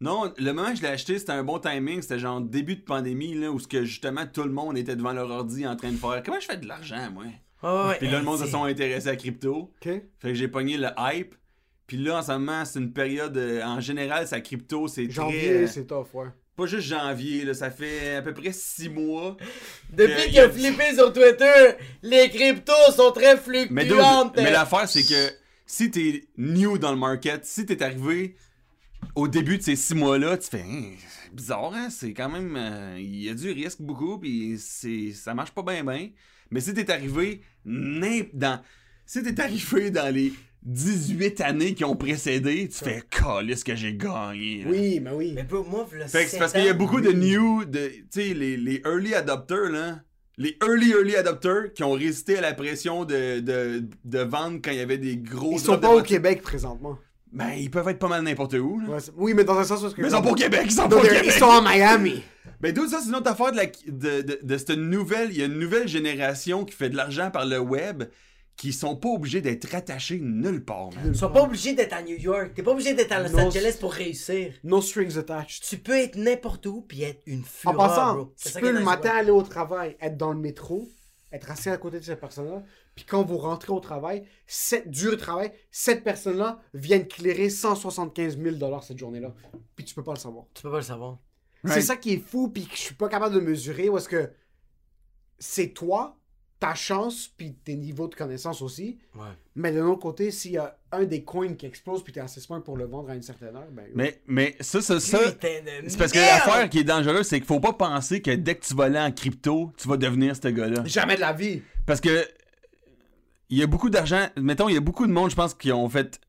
Non, 0.00 0.32
le 0.36 0.52
moment 0.52 0.70
que 0.70 0.76
je 0.76 0.82
l'ai 0.82 0.88
acheté, 0.88 1.18
c'était 1.18 1.32
un 1.32 1.42
bon 1.42 1.58
timing. 1.58 2.02
C'était 2.02 2.18
genre 2.18 2.40
début 2.40 2.76
de 2.76 2.82
pandémie, 2.82 3.34
là, 3.34 3.50
où 3.50 3.58
ce 3.58 3.66
que 3.66 3.84
justement 3.84 4.26
tout 4.26 4.42
le 4.42 4.50
monde 4.50 4.76
était 4.76 4.94
devant 4.96 5.12
leur 5.12 5.30
ordi 5.30 5.66
en 5.66 5.74
train 5.76 5.90
de 5.90 5.96
faire 5.96 6.22
Comment 6.24 6.38
je 6.40 6.46
fais 6.46 6.58
de 6.58 6.66
l'argent, 6.68 7.10
moi? 7.12 7.24
Puis 7.98 8.08
là, 8.10 8.18
le 8.18 8.24
monde 8.24 8.38
se 8.38 8.46
sont 8.46 8.64
intéressés 8.64 9.08
à 9.08 9.16
crypto. 9.16 9.72
Fait 9.80 10.02
que 10.20 10.34
j'ai 10.34 10.48
pogné 10.48 10.76
le 10.76 10.88
hype. 10.98 11.34
Puis 11.86 11.96
là, 11.96 12.18
en 12.18 12.22
ce 12.22 12.32
moment, 12.32 12.64
c'est 12.64 12.78
une 12.80 12.92
période. 12.92 13.36
euh, 13.36 13.62
en 13.62 13.80
général, 13.80 14.26
sa 14.26 14.40
crypto, 14.40 14.88
c'est. 14.88 15.08
Janvier, 15.10 15.50
euh, 15.50 15.66
c'est 15.66 15.86
tough, 15.86 16.06
ouais. 16.14 16.26
pas 16.56 16.66
juste 16.66 16.88
janvier, 16.88 17.44
là, 17.44 17.54
ça 17.54 17.70
fait 17.70 18.16
à 18.16 18.22
peu 18.22 18.34
près 18.34 18.50
six 18.52 18.88
mois. 18.88 19.36
Depuis 19.92 20.24
qu'il 20.24 20.34
y 20.34 20.38
a- 20.40 20.44
a 20.44 20.50
flippé 20.50 20.94
sur 20.94 21.12
Twitter, 21.12 21.76
les 22.02 22.28
cryptos 22.30 22.72
sont 22.96 23.12
très 23.12 23.34
Mais, 23.70 23.84
fluctuantes. 23.84 24.36
mais 24.36 24.50
l'affaire, 24.50 24.88
c'est 24.88 25.02
que 25.04 25.32
si 25.64 25.90
t'es 25.90 26.24
new 26.36 26.76
dans 26.78 26.90
le 26.92 26.98
market, 26.98 27.44
si 27.44 27.66
t'es 27.66 27.82
arrivé 27.82 28.34
au 29.16 29.26
début 29.28 29.58
de 29.58 29.62
ces 29.62 29.74
six 29.76 29.94
mois-là, 29.94 30.38
tu 30.38 30.48
fais 30.48 30.62
Hein, 30.62 30.92
bizarre, 31.32 31.72
hein? 31.74 31.88
C'est 31.90 32.12
quand 32.12 32.28
même. 32.28 32.54
euh, 32.56 32.96
Il 32.98 33.22
y 33.24 33.28
a 33.28 33.34
du 33.34 33.50
risque 33.50 33.80
beaucoup, 33.82 34.18
puis 34.18 34.56
c'est 34.58 35.12
ça 35.12 35.34
marche 35.34 35.50
pas 35.50 35.62
bien, 35.62 35.82
bien. 35.82 36.10
Mais 36.50 36.60
si 36.60 36.72
t'es 36.72 36.90
arrivé 36.90 37.40
dans. 37.64 38.60
Si 39.04 39.22
t'es 39.22 39.40
arrivé 39.40 39.90
dans 39.90 40.12
les 40.14 40.32
18 40.62 41.40
années 41.42 41.74
qui 41.74 41.84
ont 41.84 41.94
précédé, 41.96 42.68
tu 42.68 42.84
fais 42.84 43.02
Calisse 43.08 43.62
que 43.64 43.74
j'ai 43.76 43.94
gagné. 43.94 44.64
là. 44.64 44.70
Oui, 44.70 45.00
mais 45.00 45.10
oui. 45.12 45.32
Mais 45.34 45.44
bro, 45.44 45.64
moi, 45.64 45.86
le 45.92 46.06
Fait 46.06 46.24
que 46.24 46.30
c'est 46.30 46.38
parce 46.38 46.52
qu'il 46.52 46.64
y 46.64 46.68
a 46.68 46.72
beaucoup 46.74 47.00
de 47.00 47.12
new, 47.12 47.64
de, 47.64 47.88
tu 47.88 48.04
sais, 48.10 48.34
les, 48.34 48.56
les 48.56 48.82
early 48.84 49.14
adopters, 49.14 49.70
là. 49.70 50.00
Les 50.38 50.58
early, 50.62 50.90
early 50.90 51.16
adopters 51.16 51.72
qui 51.72 51.82
ont 51.82 51.92
résisté 51.92 52.36
à 52.36 52.40
la 52.42 52.52
pression 52.52 53.04
de, 53.06 53.40
de, 53.40 53.88
de 54.04 54.18
vendre 54.18 54.58
quand 54.62 54.70
il 54.70 54.76
y 54.76 54.80
avait 54.80 54.98
des 54.98 55.16
gros. 55.16 55.52
Ils 55.52 55.60
sont 55.60 55.78
pas 55.78 55.94
au. 55.94 56.02
Québec 56.02 56.42
présentement. 56.42 56.98
Ben, 57.36 57.50
ils 57.56 57.70
peuvent 57.70 57.88
être 57.88 57.98
pas 57.98 58.08
mal 58.08 58.22
n'importe 58.22 58.54
où, 58.54 58.80
là. 58.80 58.88
Ouais, 58.94 59.00
c'est- 59.00 59.12
oui, 59.16 59.34
mais 59.34 59.44
dans 59.44 59.58
un 59.58 59.64
sens 59.64 59.82
où... 59.82 59.88
Mais 59.98 60.08
ils 60.08 60.10
sont 60.10 60.22
pas 60.22 60.30
au 60.30 60.34
Québec, 60.34 60.62
ils 60.64 60.70
sont 60.72 60.88
pas 60.88 60.96
au 60.96 61.00
Québec. 61.02 61.22
Ils 61.24 61.32
sont 61.32 61.50
à 61.50 61.60
Miami. 61.60 62.22
Ben, 62.60 62.72
d'où 62.72 62.88
ça, 62.88 63.00
c'est 63.02 63.08
une 63.10 63.14
autre 63.16 63.30
affaire 63.30 63.52
de, 63.52 63.56
la, 63.58 63.66
de, 63.66 64.22
de, 64.22 64.38
de 64.42 64.56
cette 64.56 64.70
nouvelle. 64.70 65.28
Il 65.30 65.38
y 65.38 65.42
a 65.42 65.46
une 65.46 65.58
nouvelle 65.58 65.86
génération 65.86 66.64
qui 66.64 66.74
fait 66.74 66.88
de 66.88 66.96
l'argent 66.96 67.30
par 67.30 67.44
le 67.44 67.58
web 67.58 68.04
qui 68.56 68.72
sont 68.72 68.96
pas 68.96 69.10
obligés 69.10 69.42
d'être 69.42 69.70
rattachés 69.70 70.18
nulle 70.18 70.64
part, 70.64 70.86
man. 70.94 71.04
Ils 71.08 71.14
sont 71.14 71.28
pas 71.30 71.42
obligés 71.42 71.74
d'être 71.74 71.92
à 71.92 72.00
New 72.00 72.16
York. 72.16 72.52
T'es 72.54 72.62
pas 72.62 72.70
obligé 72.70 72.94
d'être 72.94 73.12
à 73.12 73.20
Los 73.22 73.36
Non, 73.36 73.48
Angeles 73.48 73.76
pour 73.78 73.92
réussir. 73.92 74.54
No 74.64 74.80
strings 74.80 75.18
attached. 75.18 75.60
Tu 75.68 75.76
peux 75.76 75.92
être 75.98 76.16
n'importe 76.16 76.64
où 76.64 76.80
puis 76.80 77.02
être 77.02 77.20
une 77.26 77.40
En 77.40 77.44
fureur, 77.44 77.76
passant, 77.76 78.14
bro. 78.14 78.32
C'est 78.34 78.48
tu 78.48 78.54
ça 78.54 78.60
peux 78.60 78.68
est 78.68 78.72
le 78.72 78.78
nice, 78.78 78.86
matin 78.86 79.10
ouais. 79.10 79.18
aller 79.18 79.30
au 79.30 79.42
travail, 79.42 79.94
être 80.00 80.16
dans 80.16 80.32
le 80.32 80.38
métro, 80.38 80.88
être 81.32 81.50
assis 81.50 81.68
à 81.68 81.76
côté 81.76 82.00
de 82.00 82.04
cette 82.04 82.18
personne-là, 82.20 82.62
puis 82.96 83.04
quand 83.04 83.22
vous 83.22 83.36
rentrez 83.36 83.72
au 83.72 83.78
travail, 83.78 84.24
cette, 84.46 84.90
dur 84.90 85.16
travail, 85.18 85.52
cette 85.70 86.02
personne-là 86.02 86.60
vient 86.72 86.98
de 86.98 87.04
clairer 87.04 87.50
175 87.50 88.38
000 88.38 88.80
cette 88.80 88.98
journée-là. 88.98 89.34
Puis 89.76 89.84
tu 89.84 89.94
peux 89.94 90.02
pas 90.02 90.14
le 90.14 90.18
savoir. 90.18 90.46
Tu 90.54 90.62
peux 90.62 90.70
pas 90.70 90.78
le 90.78 90.82
savoir. 90.82 91.18
C'est 91.64 91.82
ça 91.82 91.96
qui 91.96 92.14
est 92.14 92.18
fou, 92.18 92.48
puis 92.48 92.66
que 92.66 92.74
je 92.74 92.80
suis 92.80 92.94
pas 92.94 93.08
capable 93.08 93.34
de 93.34 93.40
mesurer, 93.40 93.88
où 93.88 93.98
est-ce 93.98 94.08
que 94.08 94.30
c'est 95.38 95.68
toi, 95.68 96.16
ta 96.58 96.74
chance, 96.74 97.28
puis 97.36 97.54
tes 97.54 97.74
niveaux 97.74 98.08
de 98.08 98.14
connaissance 98.14 98.62
aussi. 98.62 98.98
Ouais. 99.14 99.24
Mais 99.56 99.72
de 99.72 99.80
l'autre 99.80 100.00
côté, 100.00 100.30
s'il 100.30 100.52
y 100.52 100.58
a 100.58 100.78
un 100.92 101.04
des 101.04 101.22
coins 101.22 101.52
qui 101.54 101.66
explose, 101.66 102.02
puis 102.02 102.14
t'es 102.14 102.20
assez 102.20 102.40
smart 102.40 102.62
pour 102.62 102.78
le 102.78 102.86
vendre 102.86 103.10
à 103.10 103.14
une 103.14 103.22
certaine 103.22 103.56
heure, 103.56 103.68
ben... 103.72 103.84
Mais, 103.94 104.22
mais 104.26 104.56
ça, 104.60 104.80
ça, 104.80 105.00
ça. 105.00 105.18
C'est 105.42 105.98
parce 105.98 106.12
que 106.12 106.18
l'affaire 106.18 106.70
qui 106.70 106.78
est 106.78 106.84
dangereuse, 106.84 107.26
c'est 107.26 107.40
qu'il 107.40 107.46
faut 107.46 107.60
pas 107.60 107.74
penser 107.74 108.22
que 108.22 108.30
dès 108.30 108.54
que 108.54 108.64
tu 108.64 108.74
vas 108.74 108.84
aller 108.84 109.00
en 109.00 109.12
crypto, 109.12 109.72
tu 109.76 109.86
vas 109.86 109.98
devenir 109.98 110.34
ce 110.34 110.48
gars-là. 110.48 110.84
Jamais 110.86 111.16
de 111.16 111.20
la 111.20 111.34
vie! 111.34 111.62
Parce 111.84 112.00
que 112.00 112.26
il 113.48 113.58
y 113.58 113.62
a 113.62 113.66
beaucoup 113.66 113.90
d'argent. 113.90 114.26
Mettons, 114.36 114.68
il 114.68 114.74
y 114.74 114.78
a 114.78 114.80
beaucoup 114.80 115.06
de 115.06 115.12
monde, 115.12 115.30
je 115.30 115.36
pense, 115.36 115.54
qui 115.54 115.72
ont 115.72 115.88
fait. 115.88 116.20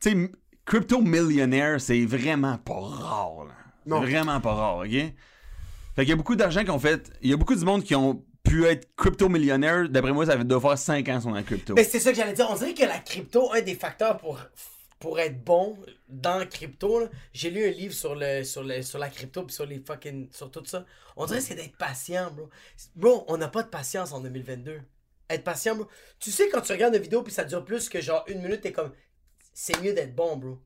Tu 0.00 0.10
sais, 0.10 0.30
crypto 0.64 1.00
millionnaire, 1.00 1.80
c'est 1.80 2.04
vraiment 2.04 2.58
pas 2.58 2.78
rare. 2.78 3.44
là. 3.46 3.54
Non. 3.86 4.00
vraiment 4.00 4.40
pas 4.40 4.52
rare, 4.54 4.76
ok? 4.78 4.90
Fait 4.90 5.12
qu'il 6.02 6.08
y 6.10 6.12
a 6.12 6.16
beaucoup 6.16 6.36
d'argent 6.36 6.62
qui 6.62 6.70
ont 6.70 6.78
fait. 6.78 7.10
Il 7.22 7.30
y 7.30 7.32
a 7.32 7.36
beaucoup 7.36 7.54
de 7.54 7.64
monde 7.64 7.82
qui 7.82 7.94
ont 7.94 8.22
pu 8.44 8.64
être 8.66 8.88
crypto 8.96 9.28
millionnaire. 9.28 9.88
D'après 9.88 10.12
moi, 10.12 10.26
ça 10.26 10.36
doit 10.36 10.60
faire 10.60 10.78
5 10.78 11.08
ans 11.08 11.20
sont 11.20 11.34
en 11.34 11.42
crypto. 11.42 11.74
Mais 11.74 11.84
c'est 11.84 11.98
ça 12.00 12.10
que 12.10 12.16
j'allais 12.16 12.34
dire. 12.34 12.46
On 12.50 12.54
dirait 12.54 12.74
que 12.74 12.84
la 12.84 12.98
crypto, 12.98 13.52
un 13.52 13.62
des 13.62 13.74
facteurs 13.74 14.16
pour, 14.18 14.38
pour 15.00 15.18
être 15.18 15.42
bon 15.42 15.76
dans 16.08 16.38
la 16.38 16.46
crypto, 16.46 17.00
là, 17.00 17.06
j'ai 17.32 17.50
lu 17.50 17.64
un 17.66 17.70
livre 17.70 17.94
sur, 17.94 18.14
le, 18.14 18.44
sur, 18.44 18.62
le, 18.62 18.82
sur 18.82 18.98
la 18.98 19.08
crypto 19.08 19.42
puis 19.42 19.54
sur 19.54 19.66
les 19.66 19.80
fucking. 19.80 20.28
sur 20.32 20.50
tout 20.50 20.62
ça. 20.66 20.84
On 21.16 21.26
dirait 21.26 21.38
que 21.38 21.44
c'est 21.44 21.54
d'être 21.56 21.76
patient, 21.76 22.30
bro. 22.30 22.48
Bro, 22.94 23.24
on 23.28 23.36
n'a 23.38 23.48
pas 23.48 23.62
de 23.62 23.68
patience 23.68 24.12
en 24.12 24.20
2022. 24.20 24.80
Être 25.30 25.44
patient, 25.44 25.76
bro. 25.76 25.86
Tu 26.18 26.30
sais, 26.30 26.48
quand 26.48 26.60
tu 26.60 26.72
regardes 26.72 26.94
une 26.94 27.02
vidéo 27.02 27.22
puis 27.22 27.32
ça 27.32 27.44
dure 27.44 27.64
plus 27.64 27.88
que 27.88 28.00
genre 28.00 28.24
une 28.28 28.40
minute, 28.40 28.62
t'es 28.62 28.72
comme. 28.72 28.92
C'est 29.52 29.80
mieux 29.82 29.92
d'être 29.92 30.14
bon, 30.14 30.36
bro. 30.36 30.58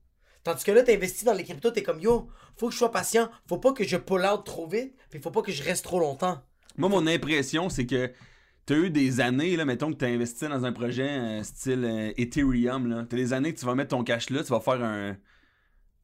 Tandis 0.44 0.64
que 0.64 0.72
là, 0.72 0.82
t'investis 0.82 1.24
dans 1.24 1.32
les 1.32 1.44
cryptos, 1.44 1.70
t'es 1.70 1.82
comme 1.82 2.00
yo, 2.00 2.28
faut 2.56 2.66
que 2.66 2.72
je 2.72 2.78
sois 2.78 2.90
patient, 2.90 3.30
faut 3.48 3.58
pas 3.58 3.72
que 3.72 3.84
je 3.84 3.96
pull 3.96 4.24
out 4.24 4.44
trop 4.44 4.66
vite, 4.66 4.94
puis 5.08 5.20
faut 5.20 5.30
pas 5.30 5.42
que 5.42 5.52
je 5.52 5.62
reste 5.62 5.84
trop 5.84 6.00
longtemps. 6.00 6.42
Moi, 6.76 6.88
mon 6.88 7.06
impression, 7.06 7.68
c'est 7.68 7.86
que 7.86 8.10
t'as 8.66 8.74
eu 8.74 8.90
des 8.90 9.20
années, 9.20 9.56
là, 9.56 9.64
mettons 9.64 9.92
que 9.92 9.98
t'as 9.98 10.08
investi 10.08 10.48
dans 10.48 10.64
un 10.64 10.72
projet 10.72 11.08
euh, 11.08 11.42
style 11.44 11.84
euh, 11.84 12.12
Ethereum, 12.16 12.88
là. 12.88 13.06
T'as 13.08 13.16
des 13.16 13.32
années 13.32 13.54
que 13.54 13.60
tu 13.60 13.66
vas 13.66 13.74
mettre 13.74 13.90
ton 13.90 14.02
cash 14.02 14.30
là, 14.30 14.42
tu 14.42 14.50
vas 14.50 14.60
faire 14.60 14.82
un, 14.82 15.16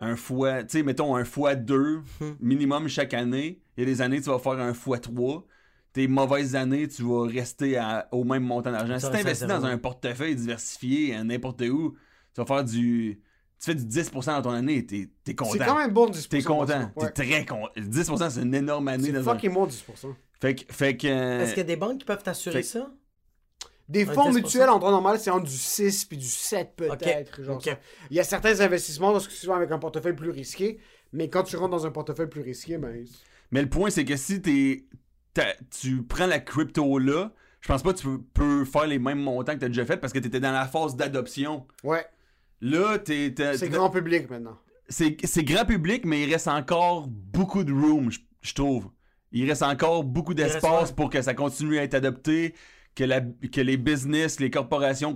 un 0.00 0.16
fois, 0.16 0.62
tu 0.62 0.78
sais, 0.78 0.82
mettons 0.84 1.16
un 1.16 1.24
fois 1.24 1.56
2 1.56 2.02
minimum 2.40 2.88
chaque 2.88 3.14
année. 3.14 3.60
Il 3.76 3.80
y 3.80 3.82
a 3.82 3.86
des 3.86 4.02
années, 4.02 4.20
tu 4.20 4.30
vas 4.30 4.38
faire 4.38 4.52
un 4.52 4.74
fois 4.74 4.98
3 4.98 5.46
Tes 5.92 6.06
mauvaises 6.06 6.54
années, 6.54 6.86
tu 6.86 7.02
vas 7.02 7.26
rester 7.26 7.76
à- 7.76 8.08
au 8.12 8.22
même 8.24 8.42
montant 8.44 8.70
d'argent. 8.70 8.94
Si 8.98 9.06
Ça, 9.06 9.10
t'investis 9.10 9.46
ça, 9.48 9.58
dans 9.58 9.64
un 9.64 9.78
portefeuille 9.78 10.36
diversifié, 10.36 11.14
à 11.14 11.24
n'importe 11.24 11.62
où, 11.62 11.96
tu 12.34 12.40
vas 12.40 12.46
faire 12.46 12.64
du. 12.64 13.20
Tu 13.60 13.64
fais 13.64 13.74
du 13.74 13.84
10% 13.84 14.32
dans 14.36 14.42
ton 14.42 14.50
année, 14.50 14.86
t'es 14.86 15.08
t'es 15.24 15.34
content. 15.34 15.52
C'est 15.52 15.58
quand 15.58 15.76
même 15.78 15.92
bon 15.92 16.08
10%. 16.08 16.28
T'es 16.28 16.42
content. 16.42 16.92
Ouais. 16.94 17.10
T'es 17.10 17.24
très 17.26 17.44
content. 17.44 17.72
10%, 17.76 18.30
c'est 18.30 18.42
une 18.42 18.54
énorme 18.54 18.86
année 18.88 19.06
C'est 19.06 19.12
dans 19.12 19.28
un. 19.28 19.34
fucking 19.34 19.52
bon 19.52 19.66
10%. 19.66 20.14
Fait 20.40 20.54
que. 20.54 20.72
Fait 20.72 20.96
que 20.96 21.08
euh, 21.08 21.40
Est-ce 21.42 21.50
qu'il 21.50 21.58
y 21.58 21.60
a 21.62 21.64
des 21.64 21.76
banques 21.76 21.98
qui 21.98 22.04
peuvent 22.04 22.22
t'assurer 22.22 22.58
fait- 22.58 22.62
ça? 22.62 22.92
Des 23.88 24.04
fonds 24.04 24.30
10%. 24.30 24.34
mutuels 24.34 24.68
en 24.68 24.78
droit 24.78 24.90
normal, 24.90 25.18
c'est 25.18 25.30
entre 25.30 25.46
du 25.46 25.56
6 25.56 26.04
puis 26.04 26.18
du 26.18 26.26
7 26.26 26.74
peut-être. 26.76 27.42
genre 27.42 27.56
ok. 27.56 27.64
ça. 27.64 27.78
Il 28.10 28.16
y 28.16 28.20
a 28.20 28.24
certains 28.24 28.60
investissements 28.60 29.12
parce 29.12 29.26
que 29.26 29.32
souvent 29.32 29.54
avec 29.54 29.70
un 29.72 29.78
portefeuille 29.78 30.14
plus 30.14 30.30
risqué, 30.30 30.78
mais 31.12 31.28
quand 31.30 31.42
tu 31.42 31.56
rentres 31.56 31.70
dans 31.70 31.86
un 31.86 31.90
portefeuille 31.90 32.28
plus 32.28 32.42
risqué, 32.42 32.76
ben. 32.76 33.04
Mais 33.50 33.62
le 33.62 33.68
point, 33.70 33.88
c'est 33.88 34.04
que 34.04 34.14
si 34.16 34.42
t'es, 34.42 34.84
tu 35.80 36.02
prends 36.02 36.26
la 36.26 36.40
crypto 36.40 36.98
là, 36.98 37.32
je 37.60 37.68
pense 37.68 37.82
pas 37.82 37.92
que 37.92 37.98
tu 37.98 38.06
peux, 38.06 38.20
peux 38.34 38.64
faire 38.64 38.86
les 38.86 38.98
mêmes 38.98 39.20
montants 39.20 39.54
que 39.54 39.58
tu 39.58 39.64
as 39.64 39.68
déjà 39.68 39.84
fait 39.84 39.96
parce 39.96 40.12
que 40.12 40.18
tu 40.18 40.28
étais 40.28 40.40
dans 40.40 40.52
la 40.52 40.66
phase 40.66 40.96
d'adoption. 40.96 41.66
Ouais, 41.84 42.04
Là, 42.60 42.98
t'es, 42.98 43.32
c'est 43.56 43.68
grand 43.68 43.88
public 43.90 44.28
maintenant. 44.30 44.58
c'est, 44.88 45.16
c'est 45.24 45.44
grand 45.44 45.64
public, 45.64 46.04
mais 46.04 46.22
il 46.24 46.32
reste 46.32 46.48
encore 46.48 47.06
beaucoup 47.08 47.62
de 47.62 47.72
room, 47.72 48.10
je- 48.10 48.18
je 48.42 48.52
trouve. 48.54 48.90
Il 49.30 49.48
reste 49.48 49.62
encore 49.62 50.02
beaucoup 50.04 50.34
d'espace 50.34 50.90
pour 50.90 51.10
que 51.10 51.22
ça 51.22 51.34
continue 51.34 51.78
à 51.78 51.84
être 51.84 51.94
adopté, 51.94 52.54
que, 52.96 53.04
la, 53.04 53.20
que 53.20 53.60
les 53.60 53.76
business, 53.76 54.40
les 54.40 54.50
corporations 54.50 55.14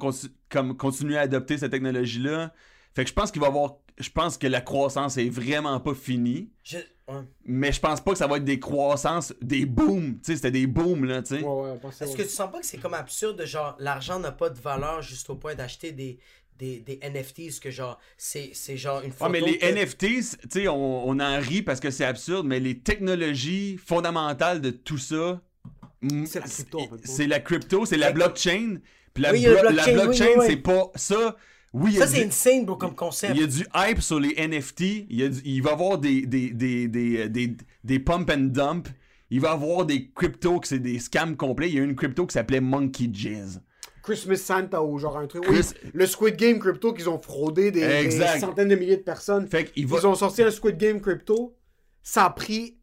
comme, 0.50 0.76
continuent 0.76 1.16
à 1.16 1.22
adopter 1.22 1.58
cette 1.58 1.72
technologie-là. 1.72 2.52
Fait 2.94 3.02
que 3.04 3.08
je 3.10 3.14
pense 3.14 3.32
qu'il 3.32 3.40
va 3.40 3.46
y 3.48 3.50
avoir. 3.50 3.76
Je 3.98 4.10
pense 4.10 4.38
que 4.38 4.46
la 4.46 4.60
croissance 4.60 5.16
est 5.16 5.28
vraiment 5.30 5.80
pas 5.80 5.94
finie. 5.94 6.50
Je... 6.62 6.78
ouais. 7.18 7.24
Mais 7.44 7.72
je 7.72 7.80
pense 7.80 8.00
pas 8.00 8.12
que 8.12 8.18
ça 8.18 8.26
va 8.26 8.36
être 8.38 8.44
des 8.44 8.58
croissances, 8.60 9.32
des 9.40 9.66
booms. 9.66 10.14
Tu 10.16 10.20
sais, 10.24 10.36
c'était 10.36 10.50
des 10.50 10.66
booms, 10.66 11.04
là, 11.04 11.22
tu 11.22 11.36
sais. 11.38 11.42
Ouais. 11.44 11.70
Est-ce 12.00 12.16
que 12.16 12.22
tu 12.22 12.28
sens 12.28 12.50
pas 12.50 12.60
que 12.60 12.66
c'est 12.66 12.78
comme 12.78 12.94
absurde 12.94 13.38
de 13.38 13.46
genre 13.46 13.76
l'argent 13.78 14.18
n'a 14.18 14.32
pas 14.32 14.50
de 14.50 14.58
valeur 14.60 15.02
juste 15.02 15.28
au 15.30 15.36
point 15.36 15.54
d'acheter 15.54 15.92
des, 15.92 16.18
des, 16.58 16.80
des 16.80 16.98
NFTs 17.02 17.58
que 17.60 17.70
genre 17.70 17.98
c'est, 18.16 18.50
c'est 18.54 18.76
genre 18.76 19.00
une 19.02 19.10
photo 19.12 19.30
mais 19.30 19.40
les 19.40 19.58
que- 19.58 19.66
NFTs, 19.66 20.38
tu 20.42 20.48
sais, 20.50 20.68
on, 20.68 21.08
on 21.08 21.18
en 21.20 21.38
rit 21.40 21.62
parce 21.62 21.80
que 21.80 21.90
c'est 21.90 22.04
absurde, 22.04 22.46
mais 22.46 22.60
les 22.60 22.78
technologies 22.78 23.76
fondamentales 23.78 24.60
de 24.60 24.70
tout 24.70 24.98
ça, 24.98 25.40
mm, 26.02 26.26
C'est 26.26 26.40
la 26.40 26.46
crypto, 26.46 26.78
en 26.80 26.88
fait. 26.88 27.00
C'est 27.06 27.26
la 27.26 27.40
crypto, 27.40 27.86
c'est 27.86 27.96
la 27.96 28.12
blockchain. 28.12 28.76
Puis 29.14 29.22
la, 29.24 29.32
Oui, 29.32 29.44
blo- 29.44 29.60
blockchain, 29.60 29.84
oui, 29.86 29.92
blockchain, 29.94 30.24
oui, 30.26 30.32
oui. 30.38 30.46
c'est 30.48 30.56
pas 30.56 30.90
ça. 30.94 31.36
Oui, 31.74 31.92
il 31.92 31.98
y 31.98 32.02
a 32.02 32.06
Ça 32.06 32.12
c'est 32.12 32.20
du- 32.20 32.26
insane 32.28 32.64
bro 32.66 32.76
comme 32.76 32.94
concept. 32.94 33.34
Il 33.34 33.40
y 33.40 33.44
a 33.44 33.46
du 33.46 33.64
hype 33.74 34.00
sur 34.02 34.20
les 34.20 34.34
NFT. 34.36 35.06
Il, 35.08 35.20
y 35.20 35.22
a 35.24 35.28
du- 35.28 35.40
il 35.44 35.62
va 35.62 35.70
y 35.70 35.72
avoir 35.72 35.98
des, 35.98 36.26
des, 36.26 36.50
des, 36.50 36.86
des, 36.88 37.18
euh, 37.18 37.28
des, 37.28 37.56
des 37.84 37.98
pump 37.98 38.30
and 38.30 38.48
dump. 38.50 38.88
Il 39.30 39.40
va 39.40 39.48
y 39.48 39.52
avoir 39.52 39.86
des 39.86 40.10
cryptos 40.10 40.60
que 40.60 40.68
c'est 40.68 40.78
des 40.78 40.98
scams 40.98 41.36
complets. 41.36 41.70
Il 41.70 41.74
y 41.76 41.80
a 41.80 41.82
une 41.82 41.96
crypto 41.96 42.26
qui 42.26 42.34
s'appelait 42.34 42.60
Monkey 42.60 43.08
Jizz. 43.10 43.62
Christmas 44.02 44.36
Santa 44.36 44.82
ou 44.82 44.98
genre 44.98 45.16
un 45.16 45.26
truc. 45.26 45.44
Chris- 45.44 45.70
Oui, 45.84 45.90
le 45.94 46.06
Squid 46.06 46.36
Game 46.36 46.58
crypto 46.58 46.92
qu'ils 46.92 47.08
ont 47.08 47.18
fraudé 47.20 47.70
des, 47.70 48.10
centaines 48.40 48.68
de 48.68 48.74
milliers 48.74 48.96
de 48.98 49.02
personnes. 49.02 49.46
Fait 49.46 49.64
qu'il 49.72 49.86
va. 49.86 49.98
Ils 50.02 50.06
ont 50.06 50.14
sorti 50.14 50.42
un 50.42 50.50
Squid 50.50 50.76
Game 50.76 51.00
crypto. 51.00 51.56
ça 52.02 52.24
a 52.26 52.30
pris 52.30 52.76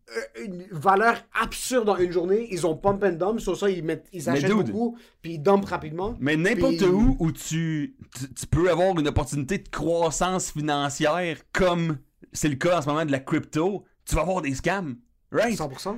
une 0.43 0.65
valeur 0.71 1.15
absurde 1.39 1.89
en 1.89 1.97
une 1.97 2.11
journée. 2.11 2.47
Ils 2.51 2.65
ont 2.65 2.75
pump 2.75 3.03
and 3.03 3.13
dump, 3.13 3.39
sur 3.39 3.55
ça, 3.57 3.69
ils, 3.69 3.83
mettent, 3.83 4.07
ils 4.13 4.29
achètent 4.29 4.45
dude. 4.49 4.67
beaucoup, 4.71 4.97
puis 5.21 5.33
ils 5.33 5.39
dumpent 5.39 5.65
rapidement. 5.65 6.15
Mais 6.19 6.35
n'importe 6.35 6.77
Puis- 6.77 6.85
où 6.85 7.15
où 7.19 7.31
tu, 7.31 7.95
tu, 8.17 8.33
tu 8.33 8.47
peux 8.47 8.69
avoir 8.71 8.97
une 8.99 9.07
opportunité 9.07 9.57
de 9.57 9.69
croissance 9.69 10.51
financière 10.51 11.37
comme 11.53 11.97
c'est 12.31 12.49
le 12.49 12.55
cas 12.55 12.79
en 12.79 12.81
ce 12.81 12.87
moment 12.87 13.05
de 13.05 13.11
la 13.11 13.19
crypto, 13.19 13.83
tu 14.05 14.15
vas 14.15 14.21
avoir 14.21 14.41
des 14.41 14.53
scams. 14.55 14.97
Right? 15.31 15.57
100%. 15.59 15.97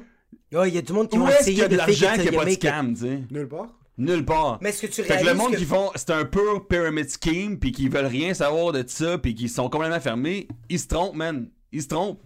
Ouais, 0.53 0.69
il 0.69 0.75
y 0.75 0.77
a 0.77 0.81
du 0.81 0.91
monde 0.93 1.09
qui 1.09 1.17
qu'il 1.17 1.29
essayer 1.29 1.57
y 1.59 1.61
a 1.61 1.67
de 1.67 1.73
de 1.73 1.77
l'argent 1.77 2.13
qu'il 2.13 2.21
n'y 2.23 2.27
a 2.29 2.39
pas 2.39 2.45
de 2.45 2.51
scam, 2.51 2.93
tu 2.93 2.99
sais? 3.01 3.19
Nulle 3.31 3.47
part. 3.47 3.69
Nulle 3.97 4.25
part. 4.25 4.59
Mais 4.61 4.69
est-ce 4.69 4.81
que 4.81 4.87
tu 4.87 5.03
Fait 5.03 5.03
que 5.03 5.07
réalises 5.13 5.27
le 5.31 5.37
monde 5.37 5.51
que... 5.51 5.57
qui 5.57 5.65
font, 5.65 5.91
c'est 5.95 6.09
un 6.11 6.25
pur 6.25 6.67
pyramid 6.67 7.07
scheme, 7.09 7.59
puis 7.59 7.71
qui 7.71 7.87
veulent 7.87 8.05
rien 8.05 8.33
savoir 8.33 8.71
de 8.71 8.83
ça, 8.87 9.17
puis 9.17 9.35
qui 9.35 9.47
sont 9.47 9.69
complètement 9.69 9.99
fermés, 9.99 10.47
ils 10.69 10.79
se 10.79 10.87
trompent, 10.87 11.15
man. 11.15 11.49
Ils 11.71 11.83
se 11.83 11.87
trompent. 11.87 12.21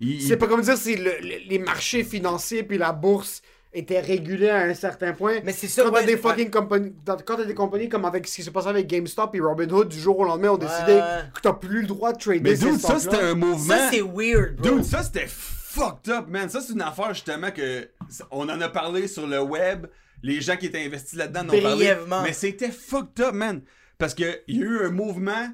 C'est 0.00 0.36
pas 0.36 0.46
comme 0.46 0.60
dire 0.62 0.76
si 0.76 0.96
le- 0.96 1.18
le- 1.20 1.48
les 1.48 1.58
marchés 1.58 2.04
financiers 2.04 2.62
puis 2.62 2.78
la 2.78 2.92
bourse 2.92 3.42
étaient 3.72 4.00
régulés 4.00 4.48
à 4.48 4.58
un 4.62 4.74
certain 4.74 5.12
point. 5.12 5.40
Mais 5.44 5.52
c'est 5.52 5.68
ça, 5.68 5.82
quand 5.82 5.90
t'as 5.90 6.00
ouais, 6.00 6.06
des 6.06 6.16
fucking 6.16 6.50
compagnies, 6.50 6.92
quand 7.04 7.36
t'as 7.36 7.44
des 7.44 7.54
compagnies 7.54 7.88
comme 7.88 8.04
avec 8.06 8.26
ce 8.26 8.36
qui 8.36 8.42
s'est 8.42 8.50
passé 8.50 8.68
avec 8.68 8.86
GameStop 8.86 9.34
et 9.34 9.40
Robinhood, 9.40 9.88
du 9.88 10.00
jour 10.00 10.18
au 10.18 10.24
lendemain, 10.24 10.50
ont 10.50 10.56
décidé 10.58 10.94
ouais. 10.94 11.22
que 11.34 11.40
t'as 11.42 11.52
plus 11.52 11.82
le 11.82 11.86
droit 11.86 12.12
de 12.12 12.18
trader 12.18 12.40
Mais 12.40 12.56
ces 12.56 12.70
dude, 12.70 12.80
ça 12.80 12.98
c'était 12.98 13.20
un 13.20 13.34
mouvement. 13.34 13.76
Ça, 13.76 13.90
c'est 13.90 14.00
weird, 14.02 14.56
bro. 14.56 14.76
Dude, 14.76 14.84
ça 14.84 15.02
c'était 15.02 15.26
fucked 15.28 16.10
up, 16.12 16.26
man. 16.28 16.48
Ça 16.48 16.60
c'est 16.62 16.72
une 16.72 16.82
affaire 16.82 17.12
justement 17.12 17.50
que 17.50 17.88
on 18.30 18.48
en 18.48 18.60
a 18.60 18.68
parlé 18.68 19.08
sur 19.08 19.26
le 19.26 19.40
web. 19.40 19.86
Les 20.22 20.40
gens 20.40 20.56
qui 20.56 20.66
étaient 20.66 20.84
investis 20.84 21.18
là-dedans 21.18 21.40
en 21.40 21.50
ont 21.54 21.60
parlé. 21.62 21.94
Mais 22.22 22.32
c'était 22.32 22.70
fucked 22.70 23.20
up, 23.24 23.34
man. 23.34 23.60
Parce 23.98 24.14
que 24.14 24.40
il 24.46 24.56
y 24.58 24.62
a 24.62 24.64
eu 24.64 24.78
un 24.86 24.90
mouvement 24.90 25.48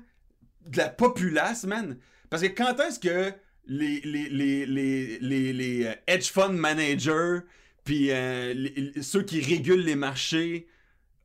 de 0.66 0.78
la 0.78 0.88
populace, 0.88 1.64
man. 1.64 1.96
Parce 2.30 2.42
que 2.42 2.48
quand 2.48 2.78
est-ce 2.80 3.00
que 3.00 3.32
les, 3.66 4.00
les, 4.04 4.28
les, 4.28 4.66
les, 4.66 5.18
les, 5.20 5.52
les, 5.52 5.86
euh, 5.86 5.92
hedge 6.06 6.30
fund 6.30 6.52
managers 6.52 7.38
puis 7.84 8.08
euh, 8.10 8.52
les- 8.54 9.02
ceux 9.02 9.22
qui 9.22 9.40
régulent 9.40 9.84
les 9.84 9.96
marchés 9.96 10.66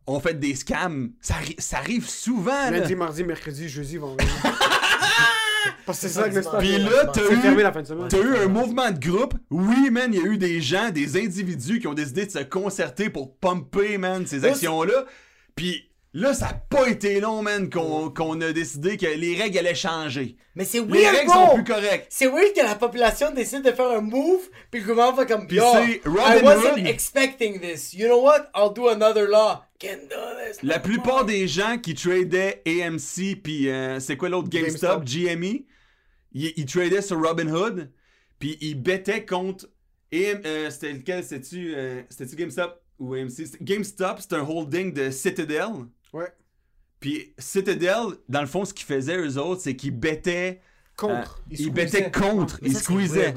ont 0.08 0.20
fait 0.20 0.40
des 0.40 0.56
scams, 0.56 1.12
ça, 1.22 1.36
ça 1.58 1.78
arrive 1.80 2.08
souvent, 2.08 2.52
là. 2.52 2.72
Lundi, 2.72 2.96
mardi, 2.96 3.24
mercredi, 3.24 3.68
jeudi, 3.68 3.98
vendredi. 3.98 4.32
Parce 5.86 6.00
que 6.02 6.08
c'est 6.08 6.14
ça 6.14 6.30
que 6.30 6.36
le 6.36 6.42
stock. 6.42 6.60
Puis 6.60 6.78
là, 6.78 7.06
t'as 7.08 7.22
eu, 7.24 8.08
t'as 8.10 8.20
eu 8.22 8.36
un 8.38 8.48
mouvement 8.48 8.90
de 8.92 9.00
groupe. 9.00 9.34
Oui, 9.50 9.90
man, 9.90 10.14
il 10.14 10.20
y 10.20 10.24
a 10.24 10.26
eu 10.28 10.38
des 10.38 10.62
gens, 10.62 10.90
des 10.92 11.18
individus 11.22 11.80
qui 11.80 11.88
ont 11.88 11.94
décidé 11.94 12.26
de 12.26 12.32
se 12.32 12.40
concerter 12.40 13.10
pour 13.10 13.36
pumper, 13.38 13.98
man, 13.98 14.26
ces 14.26 14.46
actions-là. 14.46 15.06
Puis 15.56 15.90
là, 16.20 16.34
ça 16.34 16.48
a 16.48 16.54
pas 16.54 16.88
été 16.90 17.20
long, 17.20 17.42
man, 17.42 17.70
qu'on 17.70 18.42
a 18.42 18.52
décidé 18.52 18.98
que 18.98 19.06
les 19.06 19.36
règles 19.36 19.58
allaient 19.60 19.76
changer. 19.76 20.36
Mais 20.56 20.66
c'est 20.66 20.80
Les 20.80 20.86
weird, 21.04 21.16
règles 21.16 21.32
bro. 21.32 21.46
sont 21.48 21.54
plus 21.56 21.64
correctes. 21.64 22.08
C'est 22.10 22.28
weird 22.28 22.54
que 22.56 22.62
la 22.64 22.76
population 22.76 23.32
décide 23.34 23.62
de 23.64 23.72
faire 23.72 23.92
un 23.92 24.02
move, 24.02 24.50
puis 24.72 24.82
le 24.82 24.88
gouvernement 24.88 25.18
fait 25.18 25.26
comme 25.28 25.48
Yo, 25.50 25.64
I 25.64 26.02
wasn't 26.44 26.78
Hood. 26.80 26.88
expecting 26.88 27.60
this. 27.62 27.94
You 27.94 28.08
know 28.08 28.22
what? 28.22 28.50
I'll 28.56 28.74
do 28.74 28.88
another 28.90 29.28
law. 29.30 29.64
Can't 29.80 30.10
do 30.10 30.16
this. 30.46 30.64
La 30.64 30.80
plupart 30.80 31.26
des 31.26 31.48
gens 31.48 31.78
qui 31.78 31.94
tradaient 31.94 32.64
AMC 32.66 33.36
puis 33.44 33.70
euh, 33.70 34.00
c'est 34.00 34.18
quoi 34.18 34.30
l'autre? 34.30 34.50
GameStop, 34.50 35.04
GME, 35.06 35.66
ils, 36.34 36.54
ils 36.58 36.66
tradaient 36.66 37.04
sur 37.04 37.22
Robinhood 37.22 37.92
puis 38.40 38.58
ils 38.62 38.76
bettaient 38.82 39.24
contre 39.26 39.68
euh, 40.14 40.70
c'était 40.72 40.94
lequel 40.94 41.24
c'était-tu 41.24 41.74
euh, 41.76 42.02
GameStop 42.34 42.82
ou 42.98 43.14
AMC 43.14 43.62
GameStop, 43.62 44.18
c'est 44.20 44.34
un 44.34 44.42
holding 44.42 44.94
de 44.94 45.12
Citadel. 45.12 45.68
Ouais. 46.14 46.32
Puis 47.00 47.34
Citadel, 47.38 48.16
dans 48.28 48.42
le 48.42 48.48
fond 48.48 48.66
ce 48.66 48.74
qu'ils 48.74 48.86
faisaient 48.88 49.18
eux 49.18 49.38
autres, 49.38 49.62
c'est 49.62 49.76
qu'ils 49.76 49.98
bettaient 49.98 50.62
Contre. 50.96 51.14
euh, 51.14 51.44
Ils 51.52 51.60
ils 51.62 51.66
squeezaient. 51.68 51.72
bettaient 52.02 52.12
contre, 52.12 52.60
Mais 52.64 52.70
ils 52.70 52.76
squeezaient. 52.76 53.34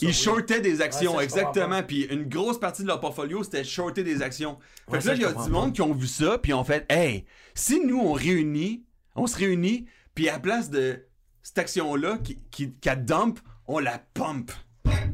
Ils 0.00 0.14
shortaient 0.14 0.60
des 0.62 0.80
actions, 0.80 1.16
Ouais, 1.16 1.24
exactement. 1.24 1.82
Puis 1.82 2.04
une 2.04 2.24
grosse 2.28 2.58
partie 2.58 2.82
de 2.82 2.86
leur 2.86 3.00
portfolio, 3.00 3.42
c'était 3.44 3.62
shorter 3.64 4.02
des 4.04 4.22
actions. 4.22 4.58
Fait 4.86 4.92
Ouais, 4.92 4.98
que 5.02 5.06
là, 5.08 5.14
il 5.14 5.20
y 5.20 5.24
a 5.26 5.32
du 5.34 5.50
monde 5.50 5.72
qui 5.74 5.82
ont 5.82 5.92
vu 5.92 6.06
ça, 6.06 6.38
puis 6.38 6.54
ont 6.54 6.64
fait 6.64 6.86
Hey, 6.90 7.26
si 7.54 7.80
nous, 7.84 7.98
on 8.00 8.12
réunit, 8.12 8.84
on 9.16 9.26
se 9.26 9.36
réunit, 9.36 9.86
puis 10.14 10.28
à 10.30 10.32
la 10.34 10.38
place 10.38 10.70
de 10.70 11.04
cette 11.42 11.58
action-là 11.58 12.18
qui, 12.24 12.38
qui, 12.50 12.72
qu'elle 12.74 13.04
dump, 13.04 13.38
on 13.66 13.78
la 13.78 13.98
pump. 14.14 14.50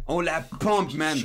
On 0.06 0.20
la 0.20 0.42
pump, 0.42 0.92
man. 0.94 1.18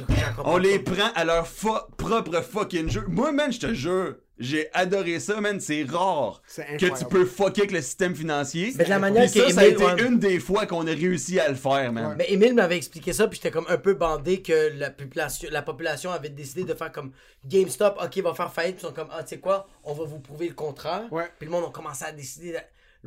On 0.45 0.57
les 0.57 0.79
prend 0.79 1.11
à 1.13 1.25
leur 1.25 1.45
fo- 1.47 1.93
propre 1.97 2.41
fucking 2.41 2.89
jeu. 2.89 3.05
Moi, 3.07 3.31
man, 3.31 3.51
je 3.51 3.59
te 3.59 3.73
jure, 3.73 4.15
j'ai 4.39 4.69
adoré 4.73 5.19
ça, 5.19 5.39
man. 5.41 5.59
C'est 5.59 5.83
rare 5.83 6.41
que 6.55 6.97
tu 6.97 7.05
peux 7.05 7.25
fucker 7.25 7.61
avec 7.61 7.71
le 7.71 7.81
système 7.81 8.15
financier. 8.15 8.73
Mais 8.77 8.85
de 8.85 8.89
la 8.89 8.99
manière 8.99 9.31
que 9.31 9.39
ça, 9.39 9.49
ça 9.51 9.61
a 9.61 9.65
été 9.65 9.83
ouais. 9.83 10.01
une 10.07 10.17
des 10.19 10.39
fois 10.39 10.65
qu'on 10.65 10.87
a 10.87 10.91
réussi 10.91 11.39
à 11.39 11.49
le 11.49 11.55
faire, 11.55 11.91
man. 11.91 12.15
Mais 12.17 12.31
Emile 12.31 12.53
m'avait 12.55 12.77
expliqué 12.77 13.13
ça, 13.13 13.27
puis 13.27 13.37
j'étais 13.37 13.51
comme 13.51 13.65
un 13.69 13.77
peu 13.77 13.93
bandé 13.93 14.41
que 14.41 14.71
la 14.77 14.89
population, 14.89 15.49
la 15.51 15.61
population 15.61 16.11
avait 16.11 16.29
décidé 16.29 16.63
de 16.63 16.73
faire 16.73 16.91
comme 16.91 17.11
GameStop, 17.45 17.99
ok, 18.03 18.17
va 18.23 18.33
faire 18.33 18.53
faillite, 18.53 18.77
puis 18.77 18.85
ils 18.85 18.87
sont 18.87 18.93
comme, 18.93 19.09
ah, 19.11 19.23
tu 19.23 19.29
sais 19.29 19.39
quoi, 19.39 19.67
on 19.83 19.93
va 19.93 20.03
vous 20.05 20.19
prouver 20.19 20.47
le 20.47 20.53
contraire. 20.55 21.03
Ouais. 21.11 21.25
Puis 21.37 21.45
le 21.45 21.51
monde 21.51 21.65
a 21.67 21.71
commencé 21.71 22.05
à 22.05 22.11
décider. 22.11 22.53
de- 22.53 22.59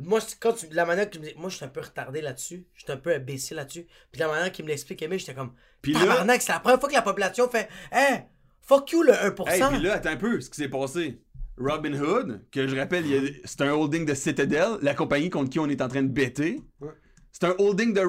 Moi, 0.03 0.19
quand 0.39 0.53
tu, 0.53 0.67
la 0.71 0.85
manière 0.85 1.05
que 1.09 1.15
tu 1.15 1.19
me 1.19 1.25
dis, 1.25 1.33
moi, 1.37 1.49
je 1.49 1.55
suis 1.57 1.65
un 1.65 1.69
peu 1.69 1.81
retardé 1.81 2.21
là-dessus, 2.21 2.65
je 2.73 2.83
suis 2.83 2.91
un 2.91 2.97
peu 2.97 3.13
imbécile 3.13 3.57
là-dessus. 3.57 3.85
Puis 4.11 4.19
la 4.19 4.27
manière 4.27 4.51
qu'il 4.51 4.65
me 4.65 4.69
l'explique, 4.69 5.01
Emile, 5.01 5.19
j'étais 5.19 5.33
comme, 5.35 5.53
Puis 5.81 5.93
là- 5.93 6.25
c'est 6.39 6.51
la 6.51 6.59
première 6.59 6.79
fois 6.79 6.89
que 6.89 6.93
la 6.95 7.01
population 7.01 7.49
fait, 7.49 7.67
hein, 7.91 8.21
fuck 8.67 8.91
you 8.91 9.03
le 9.03 9.13
1%. 9.13 9.47
Hey, 9.49 9.61
puis 9.75 9.83
là, 9.83 9.93
attends 9.95 10.09
un 10.11 10.15
peu, 10.17 10.39
ce 10.41 10.49
qui 10.49 10.57
s'est 10.57 10.69
passé. 10.69 11.19
Robinhood, 11.57 12.41
que 12.51 12.67
je 12.67 12.75
rappelle, 12.75 13.05
c'est 13.45 13.61
un 13.61 13.71
holding 13.73 14.05
de 14.05 14.13
Citadel, 14.15 14.77
la 14.81 14.95
compagnie 14.95 15.29
contre 15.29 15.49
qui 15.51 15.59
on 15.59 15.67
est 15.69 15.81
en 15.81 15.87
train 15.87 16.01
de 16.01 16.07
bêter. 16.07 16.61
Ouais. 16.81 16.89
C'est 17.31 17.43
un 17.45 17.55
holding 17.59 17.93
de. 17.93 18.01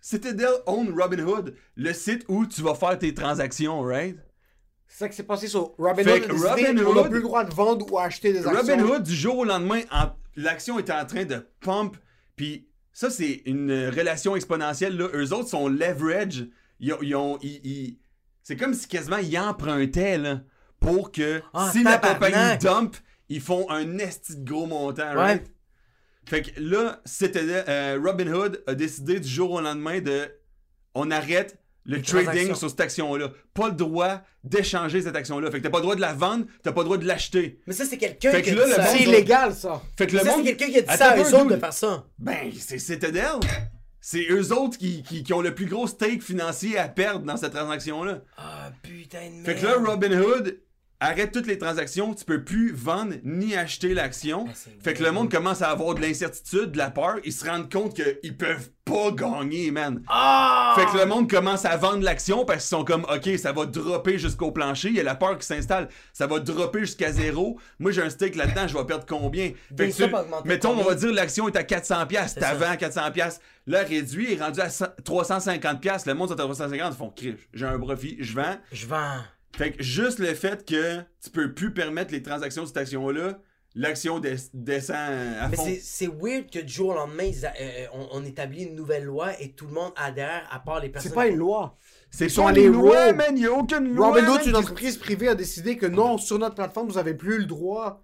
Citadel 0.00 0.50
own 0.66 0.92
Robinhood, 0.98 1.54
le 1.76 1.92
site 1.92 2.24
où 2.28 2.44
tu 2.46 2.60
vas 2.62 2.74
faire 2.74 2.98
tes 2.98 3.14
transactions, 3.14 3.82
right? 3.82 4.16
C'est 4.88 4.98
ça 4.98 5.08
qui 5.08 5.16
s'est 5.16 5.22
passé 5.22 5.46
sur 5.48 5.74
Robinhood. 5.78 6.22
On 6.86 6.94
n'a 6.94 7.02
plus 7.08 7.16
le 7.18 7.22
droit 7.22 7.44
de 7.44 7.54
vendre 7.54 7.90
ou 7.92 7.98
acheter 7.98 8.32
des 8.32 8.46
actions. 8.46 8.74
Robinhood, 8.76 9.02
du 9.04 9.14
jour 9.14 9.38
au 9.38 9.44
lendemain, 9.44 9.80
en- 9.92 10.10
l'action 10.36 10.78
était 10.78 10.92
en 10.92 11.06
train 11.06 11.24
de 11.24 11.46
pump, 11.60 11.96
puis 12.36 12.68
ça, 12.92 13.10
c'est 13.10 13.42
une 13.46 13.72
relation 13.88 14.34
exponentielle, 14.36 14.96
là. 14.96 15.08
Eux 15.14 15.32
autres 15.32 15.48
sont 15.48 15.68
leverage. 15.68 16.46
Ils 16.80 16.92
ont. 16.92 16.98
ils 17.02 17.14
ont- 17.14 17.38
ils- 17.42 17.60
ils- 17.64 17.98
C'est 18.42 18.56
comme 18.56 18.74
si 18.74 18.88
quasiment 18.88 19.18
ils 19.18 19.38
empruntaient, 19.38 20.18
là, 20.18 20.40
pour 20.80 21.12
que 21.12 21.42
Ah, 21.54 21.70
si 21.72 21.82
la 21.82 21.98
compagnie 21.98 22.58
dump, 22.58 22.96
ils 23.28 23.40
font 23.40 23.70
un 23.70 23.98
esti 23.98 24.36
de 24.36 24.44
gros 24.48 24.66
montant, 24.66 25.14
right? 25.14 25.44
Fait 26.26 26.42
que 26.42 26.50
là, 26.60 27.00
c'était 27.04 27.64
euh, 27.68 27.98
Robinhood 28.02 28.62
a 28.66 28.74
décidé 28.74 29.18
du 29.20 29.28
jour 29.28 29.50
au 29.52 29.60
lendemain 29.60 30.00
de 30.00 30.30
on 30.94 31.10
arrête 31.10 31.58
le 31.84 31.96
Les 31.96 32.02
trading 32.02 32.54
sur 32.54 32.70
cette 32.70 32.78
action-là. 32.80 33.30
Pas 33.54 33.68
le 33.68 33.74
droit 33.74 34.20
d'échanger 34.44 35.02
cette 35.02 35.16
action-là. 35.16 35.50
Fait 35.50 35.58
que 35.58 35.64
t'as 35.64 35.70
pas 35.70 35.78
le 35.78 35.82
droit 35.82 35.96
de 35.96 36.00
la 36.00 36.12
vendre, 36.12 36.44
t'as 36.62 36.70
pas 36.70 36.82
le 36.82 36.84
droit 36.84 36.96
de 36.96 37.06
l'acheter. 37.06 37.60
Mais 37.66 37.72
ça, 37.72 37.84
c'est 37.84 37.98
quelqu'un 37.98 38.30
Fait 38.30 38.42
qui 38.42 38.54
que 38.54 38.60
a 38.60 38.60
là, 38.60 38.64
dit 38.66 38.70
le 38.70 38.76
ça. 38.76 38.86
C'est 38.86 39.02
illégal, 39.02 39.52
ça. 39.54 39.82
Fait 39.98 40.06
que 40.06 40.12
Mais 40.12 40.18
le 40.20 40.24
ça, 40.24 40.36
monde. 40.36 40.46
c'est 40.46 40.54
quelqu'un 40.56 40.72
qui 40.72 40.78
a 40.78 40.82
dit 40.82 40.88
Attends 40.88 40.98
ça 41.04 41.10
à 41.10 41.16
eux 41.16 41.34
autres 41.34 41.46
de 41.46 41.56
faire 41.56 41.72
ça. 41.72 42.06
Ben, 42.18 42.52
c'est 42.56 42.78
Citadel. 42.78 43.24
C'est 44.04 44.26
eux 44.30 44.52
autres 44.52 44.78
qui, 44.78 45.04
qui, 45.04 45.22
qui 45.22 45.32
ont 45.32 45.40
le 45.40 45.54
plus 45.54 45.66
gros 45.66 45.86
stake 45.86 46.22
financier 46.22 46.76
à 46.76 46.88
perdre 46.88 47.24
dans 47.24 47.36
cette 47.36 47.52
transaction-là. 47.52 48.22
Ah, 48.36 48.72
putain 48.82 49.28
de 49.30 49.34
merde. 49.34 49.46
Fait 49.46 49.54
que 49.54 49.64
là, 49.64 49.76
Robinhood 49.78 50.58
arrête 51.04 51.32
toutes 51.32 51.46
les 51.46 51.58
transactions, 51.58 52.14
tu 52.14 52.24
peux 52.24 52.42
plus 52.44 52.72
vendre 52.72 53.14
ni 53.24 53.54
acheter 53.56 53.94
l'action. 53.94 54.46
Ah, 54.48 54.52
fait 54.82 54.94
que 54.94 55.02
le 55.02 55.12
monde 55.12 55.30
commence 55.30 55.62
à 55.62 55.70
avoir 55.70 55.94
de 55.94 56.00
l'incertitude, 56.00 56.72
de 56.72 56.78
la 56.78 56.90
peur, 56.90 57.16
ils 57.24 57.32
se 57.32 57.44
rendent 57.48 57.70
compte 57.72 57.94
qu'ils 57.94 58.36
peuvent 58.36 58.70
pas 58.84 59.12
gagner, 59.12 59.70
man. 59.70 60.02
Ah! 60.08 60.74
Fait 60.76 60.86
que 60.86 60.98
le 60.98 61.06
monde 61.06 61.30
commence 61.30 61.64
à 61.64 61.76
vendre 61.76 62.02
l'action 62.02 62.44
parce 62.44 62.64
qu'ils 62.64 62.76
sont 62.76 62.84
comme, 62.84 63.04
OK, 63.04 63.38
ça 63.38 63.52
va 63.52 63.64
dropper 63.66 64.18
jusqu'au 64.18 64.50
plancher. 64.50 64.88
Il 64.88 64.94
y 64.94 65.00
a 65.00 65.04
la 65.04 65.14
peur 65.14 65.38
qui 65.38 65.46
s'installe. 65.46 65.88
Ça 66.12 66.26
va 66.26 66.40
dropper 66.40 66.80
jusqu'à 66.80 67.12
zéro. 67.12 67.58
Moi, 67.78 67.92
j'ai 67.92 68.02
un 68.02 68.10
stake 68.10 68.34
là-dedans, 68.34 68.66
je 68.66 68.76
vais 68.76 68.84
perdre 68.84 69.06
combien? 69.08 69.52
Fait 69.76 69.88
que 69.90 69.94
tu- 69.94 70.48
mettons, 70.48 70.70
on 70.78 70.82
va 70.82 70.94
dire 70.96 71.12
l'action 71.12 71.48
est 71.48 71.56
à 71.56 71.62
400$. 71.62 72.06
piastres. 72.06 72.40
C'est 72.40 72.46
C'était 72.46 72.64
ça. 72.64 72.70
avant 72.70 72.76
400$. 72.76 73.38
Là, 73.68 73.82
réduit, 73.84 74.32
est 74.34 74.42
rendu 74.42 74.60
à 74.60 74.68
100 74.70 74.86
350$. 75.04 75.78
piastres. 75.80 76.08
Le 76.08 76.14
monde 76.14 76.30
est 76.30 76.40
à 76.40 76.44
350$. 76.44 76.92
Ils 76.92 76.96
font, 76.96 77.10
crif, 77.10 77.48
j'ai 77.54 77.66
un 77.66 77.78
profit, 77.78 78.16
je 78.20 78.34
vends. 78.34 78.56
Je 78.72 78.86
vends. 78.86 79.18
Fait 79.56 79.72
que 79.72 79.82
juste 79.82 80.18
le 80.18 80.34
fait 80.34 80.64
que 80.66 81.00
tu 81.22 81.30
peux 81.30 81.52
plus 81.52 81.72
permettre 81.74 82.12
les 82.12 82.22
transactions 82.22 82.62
de 82.62 82.68
cette 82.68 82.76
action-là, 82.78 83.38
l'action 83.74 84.18
des- 84.18 84.36
descend 84.54 84.96
à 84.96 85.48
Mais 85.48 85.56
fond. 85.56 85.64
c'est- 85.64 85.80
c'est 85.82 86.06
weird 86.06 86.50
que 86.50 86.58
du 86.60 86.72
jour 86.72 86.90
au 86.90 86.94
lendemain, 86.94 87.24
ils 87.24 87.44
a- 87.46 87.52
euh, 87.60 87.86
on, 87.92 88.08
on 88.12 88.24
établit 88.24 88.64
une 88.64 88.74
nouvelle 88.74 89.04
loi 89.04 89.38
et 89.40 89.52
tout 89.52 89.66
le 89.66 89.72
monde 89.72 89.92
adhère, 89.96 90.48
à 90.50 90.58
part 90.60 90.80
les 90.80 90.88
personnes. 90.88 91.10
C'est 91.10 91.14
pas 91.14 91.26
une 91.26 91.36
loi. 91.36 91.76
C'est 92.10 92.28
sont 92.28 92.44
pas 92.44 92.50
allés 92.50 92.64
une 92.64 92.72
loi, 92.72 93.06
rogue. 93.06 93.16
man. 93.16 93.36
Il 93.36 93.42
y 93.42 93.46
a 93.46 93.52
aucune 93.52 93.94
loi. 93.94 94.08
Robinhood, 94.08 94.40
man, 94.40 94.48
une 94.48 94.56
entreprise 94.56 94.96
privée, 94.98 95.28
a 95.28 95.34
décidé 95.34 95.76
que 95.76 95.86
non, 95.86 96.18
sur 96.18 96.38
notre 96.38 96.54
plateforme, 96.54 96.88
vous 96.88 96.98
avez 96.98 97.14
plus 97.14 97.38
le 97.38 97.44
droit 97.46 98.02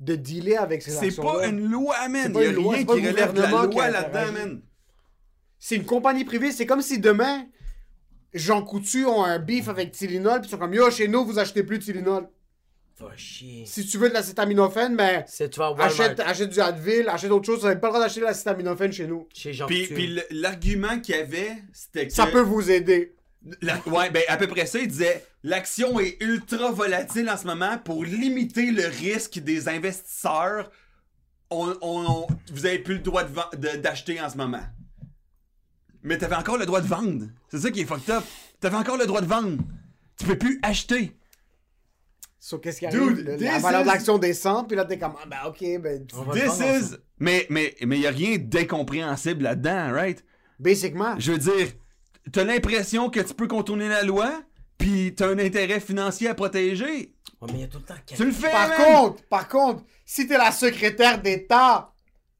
de 0.00 0.14
dealer 0.14 0.56
avec 0.56 0.82
ces 0.82 0.90
C'est 0.90 1.06
actions 1.06 1.22
pas 1.22 1.46
une 1.46 1.68
loi, 1.70 1.96
man. 2.08 2.22
C'est 2.22 2.28
Il 2.28 2.32
pas 2.32 2.42
y 2.42 2.46
a 2.46 2.50
une 2.50 2.54
loi, 2.56 2.74
rien 2.74 2.86
c'est 2.88 3.00
qui 3.00 3.08
relève 3.08 3.32
de 3.32 3.42
la 3.42 3.50
loi 3.50 3.88
là-dedans, 3.90 4.32
man. 4.32 4.62
C'est 5.58 5.76
une 5.76 5.84
compagnie 5.86 6.24
privée. 6.24 6.52
C'est 6.52 6.66
comme 6.66 6.82
si 6.82 6.98
demain, 7.00 7.46
Jean 8.34 8.62
Coutu 8.62 9.04
ont 9.06 9.24
un 9.24 9.38
beef 9.38 9.68
avec 9.68 9.92
Tylenol, 9.92 10.40
puis 10.40 10.48
ils 10.48 10.50
sont 10.50 10.58
comme 10.58 10.74
Yo, 10.74 10.90
chez 10.90 11.08
nous, 11.08 11.24
vous 11.24 11.38
achetez 11.38 11.62
plus 11.62 11.78
de 11.78 11.84
Tylenol. 11.84 12.28
Va 12.98 13.10
chier. 13.16 13.64
Si 13.66 13.86
tu 13.86 13.98
veux 13.98 14.08
de 14.08 14.14
l'acétaminophène, 14.14 14.96
ben, 14.96 15.22
C'est, 15.26 15.50
tu 15.50 15.58
vas 15.58 15.66
à 15.66 15.70
Walmart. 15.72 15.86
achète, 15.88 16.20
achète 16.20 16.50
du 16.50 16.60
Advil, 16.60 17.08
achète 17.08 17.30
autre 17.30 17.44
chose. 17.44 17.60
Vous 17.60 17.66
n'avez 17.66 17.78
pas 17.80 17.88
le 17.88 17.92
droit 17.92 18.02
d'acheter 18.04 18.20
de 18.20 18.24
l'acétaminophène 18.24 18.92
chez 18.92 19.06
nous. 19.06 19.28
Chez 19.34 19.52
Jean 19.52 19.66
Puis, 19.66 19.82
Coutu. 19.82 19.94
puis 19.94 20.20
l'argument 20.30 20.98
qu'il 21.00 21.14
y 21.14 21.18
avait, 21.18 21.52
c'était 21.74 22.06
que. 22.08 22.12
Ça 22.14 22.26
peut 22.26 22.40
vous 22.40 22.70
aider. 22.70 23.14
La- 23.62 23.78
ouais, 23.86 24.10
ben 24.10 24.22
à 24.28 24.36
peu 24.38 24.46
près 24.48 24.66
ça, 24.66 24.78
il 24.80 24.88
disait 24.88 25.24
l'action 25.44 26.00
est 26.00 26.16
ultra 26.20 26.72
volatile 26.72 27.28
en 27.30 27.36
ce 27.36 27.46
moment 27.46 27.78
pour 27.78 28.02
limiter 28.04 28.70
le 28.72 28.86
risque 28.86 29.38
des 29.38 29.68
investisseurs. 29.68 30.70
On, 31.50 31.68
on- 31.80 32.04
on- 32.08 32.26
vous 32.52 32.66
avez 32.66 32.80
plus 32.80 32.94
le 32.94 33.00
droit 33.02 33.22
de 33.22 33.32
ven- 33.32 33.44
de- 33.56 33.76
d'acheter 33.76 34.20
en 34.20 34.28
ce 34.28 34.36
moment. 34.36 34.64
Mais 36.06 36.16
t'avais 36.18 36.36
encore 36.36 36.56
le 36.56 36.66
droit 36.66 36.80
de 36.80 36.86
vendre. 36.86 37.26
C'est 37.50 37.58
ça 37.58 37.70
qui 37.70 37.80
est 37.80 37.84
fucked 37.84 38.08
up. 38.10 38.24
T'avais 38.60 38.76
encore 38.76 38.96
le 38.96 39.06
droit 39.06 39.20
de 39.20 39.26
vendre. 39.26 39.58
Tu 40.18 40.24
peux 40.24 40.38
plus 40.38 40.58
acheter. 40.62 41.16
So, 42.38 42.58
qu'est-ce 42.58 42.78
qui 42.78 42.86
Dude, 42.88 43.00
arrive? 43.02 43.24
Le- 43.24 43.36
la 43.36 43.36
this 43.54 43.62
valeur 43.62 43.80
is- 43.80 43.84
de 43.84 43.88
l'action 43.88 44.18
descend, 44.18 44.68
puis 44.68 44.76
là, 44.76 44.84
t'es 44.84 44.98
comme, 44.98 45.14
ah, 45.20 45.26
ben, 45.28 45.36
ok, 45.48 45.80
ben, 45.82 46.06
This 46.06 46.16
vendre 46.16 46.36
is. 46.36 46.48
ensemble. 46.48 46.98
Mais 47.18 47.46
mais 47.50 47.74
mais 47.84 47.98
y 47.98 48.06
a 48.06 48.10
rien 48.10 48.36
d'incompréhensible 48.38 49.42
là-dedans, 49.42 49.92
right? 49.92 50.24
basiquement. 50.58 51.16
Je 51.18 51.32
veux 51.32 51.38
dire, 51.38 51.68
t'as 52.32 52.44
l'impression 52.44 53.10
que 53.10 53.20
tu 53.20 53.34
peux 53.34 53.48
contourner 53.48 53.88
la 53.88 54.02
loi, 54.04 54.42
puis 54.78 55.14
t'as 55.14 55.28
un 55.28 55.38
intérêt 55.38 55.80
financier 55.80 56.28
à 56.28 56.34
protéger. 56.34 57.14
Ouais, 57.40 57.48
mais 57.52 57.54
il 57.54 57.60
y 57.60 57.64
a 57.64 57.66
tout 57.68 57.78
le 57.78 57.84
temps 57.84 57.94
Tu 58.06 58.24
le 58.24 58.32
fais, 58.32 58.50
Par 58.50 58.74
contre, 58.76 59.22
par 59.24 59.48
contre, 59.48 59.82
si 60.06 60.26
t'es 60.28 60.38
la 60.38 60.52
secrétaire 60.52 61.20
d'État, 61.20 61.92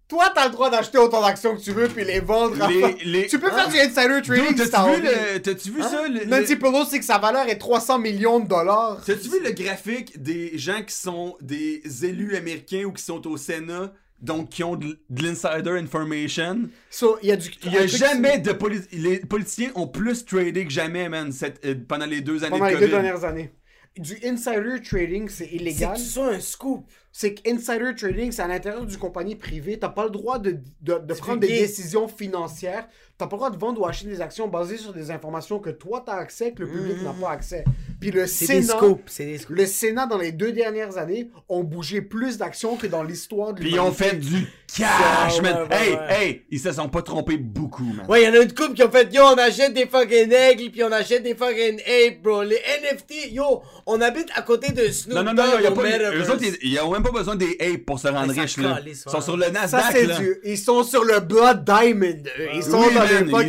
toi, 0.08 0.30
t'as 0.34 0.46
le 0.46 0.52
droit 0.52 0.70
d'acheter 0.70 0.98
autant 0.98 1.20
d'actions 1.20 1.56
que 1.56 1.60
tu 1.60 1.72
veux, 1.72 1.88
puis 1.88 2.04
les 2.04 2.20
vendre. 2.20 2.62
à- 2.62 2.68
Les- 2.68 2.96
les- 3.04 3.26
Tu 3.26 3.38
peux 3.38 3.50
faire 3.50 3.66
Hein? 3.66 3.70
du 3.70 3.78
insider 3.78 4.22
trading 4.22 4.56
si 4.56 4.70
t'as 4.70 4.84
t'as-tu 4.84 5.00
vu, 5.00 5.42
t'as-tu 5.42 5.70
vu 5.72 5.82
Hein? 5.82 5.88
ça? 5.88 6.08
le- 6.08 6.24
Nancy 6.26 6.52
le- 6.54 6.58
Pelosi, 6.58 6.98
que 7.00 7.04
sa 7.04 7.18
valeur 7.18 7.48
est 7.48 7.58
300 7.58 7.98
millions 7.98 8.38
de 8.40 8.46
dollars. 8.48 9.02
T'as-tu 9.04 9.28
vu 9.28 9.40
le 9.42 9.50
graphique 9.52 10.22
des 10.22 10.56
gens 10.58 10.82
qui 10.86 10.94
sont 10.94 11.36
des 11.40 11.82
élus 12.04 12.36
américains 12.36 12.84
ou 12.84 12.92
qui 12.92 13.02
sont 13.02 13.26
au 13.26 13.36
Sénat, 13.36 13.92
donc 14.22 14.48
qui 14.50 14.62
ont 14.62 14.76
de, 14.76 14.98
de 15.10 15.22
l'insider 15.24 15.70
information? 15.70 16.68
So, 16.90 17.18
il 17.22 17.28
y 17.28 17.32
a 17.32 17.36
du. 17.36 17.50
Il 17.64 17.72
y 17.72 17.76
a 17.76 17.82
un 17.82 17.86
truc- 17.86 17.98
jamais 17.98 18.38
de 18.38 18.52
poli- 18.52 18.80
Les 18.92 19.18
politiciens 19.18 19.70
ont 19.74 19.88
plus 19.88 20.24
tradé 20.24 20.64
que 20.64 20.72
jamais, 20.72 21.08
man, 21.08 21.32
cette- 21.32 21.64
euh, 21.66 21.74
pendant 21.88 22.06
les 22.06 22.20
deux 22.20 22.44
années 22.44 22.50
Pendant 22.58 22.66
de 22.70 22.74
les 22.74 22.80
deux 22.80 22.88
dernières 22.88 23.24
années. 23.24 23.50
Du 23.98 24.14
insider 24.24 24.80
trading, 24.88 25.28
c'est 25.30 25.44
C'est 25.48 25.54
illégal. 25.54 25.96
tu 25.96 26.02
sois 26.02 26.28
un 26.34 26.40
scoop. 26.40 26.84
C'est 27.18 27.32
que 27.32 27.50
insider 27.50 27.94
trading, 27.94 28.30
c'est 28.30 28.42
à 28.42 28.46
l'intérieur 28.46 28.84
du 28.84 28.98
compagnie 28.98 29.36
privée. 29.36 29.78
T'as 29.78 29.88
pas 29.88 30.04
le 30.04 30.10
droit 30.10 30.38
de, 30.38 30.58
de, 30.82 30.98
de 30.98 31.14
prendre 31.14 31.40
des 31.40 31.48
décisions 31.48 32.08
financières. 32.08 32.86
T'as 33.18 33.26
pas 33.26 33.36
le 33.36 33.38
droit 33.38 33.50
de 33.50 33.56
vendre 33.56 33.80
ou 33.80 33.86
acheter 33.86 34.08
des 34.08 34.20
actions 34.20 34.46
basées 34.46 34.76
sur 34.76 34.92
des 34.92 35.10
informations 35.10 35.58
que 35.58 35.70
toi 35.70 36.02
t'as 36.04 36.16
accès, 36.16 36.52
que 36.52 36.62
le 36.62 36.68
public 36.68 37.02
n'a 37.02 37.14
pas 37.14 37.30
accès. 37.30 37.64
Puis 37.98 38.10
le 38.10 38.26
Sénat, 38.26 38.60
des 38.60 39.38
scoops. 39.38 39.48
le 39.48 39.66
Sénat 39.66 40.06
dans 40.06 40.18
les 40.18 40.32
deux 40.32 40.52
dernières 40.52 40.98
années 40.98 41.30
ont 41.48 41.64
bougé 41.64 42.02
plus 42.02 42.36
d'actions 42.36 42.76
que 42.76 42.86
dans 42.86 43.02
l'histoire 43.02 43.54
de 43.54 43.60
Puis 43.60 43.70
ils 43.70 43.80
ont 43.80 43.92
fait 43.92 44.16
du 44.16 44.46
cash, 44.76 45.40
man. 45.40 45.66
ouais, 45.70 45.76
hey, 45.76 45.92
ouais. 45.94 45.98
hey, 46.10 46.42
ils 46.50 46.60
se 46.60 46.72
sont 46.72 46.90
pas 46.90 47.00
trompés 47.00 47.38
beaucoup, 47.38 47.84
man. 47.84 48.04
Ouais, 48.06 48.22
il 48.22 48.26
y 48.26 48.28
en 48.28 48.34
a 48.34 48.42
une 48.42 48.52
couple 48.52 48.74
qui 48.74 48.82
ont 48.82 48.90
fait 48.90 49.12
Yo, 49.14 49.22
on 49.22 49.38
achète 49.38 49.72
des 49.72 49.86
fucking 49.86 50.30
aigles, 50.30 50.70
puis 50.70 50.84
on 50.84 50.92
achète 50.92 51.22
des 51.22 51.34
fucking 51.34 51.80
apes, 51.80 52.22
bro. 52.22 52.42
Les 52.42 52.60
NFT, 52.82 53.32
yo, 53.32 53.62
on 53.86 53.98
habite 54.02 54.28
à 54.34 54.42
côté 54.42 54.72
de 54.72 54.88
Snoop 54.88 55.16
Non, 55.16 55.22
non, 55.24 55.32
non, 55.32 55.50
Dogg 55.52 55.62
y 55.62 55.66
a 55.66 55.70
pas, 55.70 56.14
eux 56.14 56.30
autres, 56.30 56.44
ils, 56.62 56.80
ont 56.80 56.90
même 56.90 57.02
pas 57.02 57.12
besoin 57.12 57.36
des 57.36 57.56
apes 57.60 57.86
pour 57.86 57.98
se 57.98 58.08
rendre 58.08 58.32
riches, 58.34 58.58
là. 58.58 58.80
Ils 58.86 58.94
sont 58.94 59.20
sur 59.22 59.38
le 59.38 59.48
Nasdaq, 59.48 60.02
là. 60.02 60.18
du... 60.18 60.38
Ils 60.44 60.58
sont 60.58 60.82
sur 60.82 61.04
le 61.04 61.20
Blood 61.20 61.64
Diamond. 61.64 62.22
Ils 62.54 62.62
sont 62.62 62.78
Oui, 62.78 62.94
dans 62.94 63.05
man, 63.06 63.46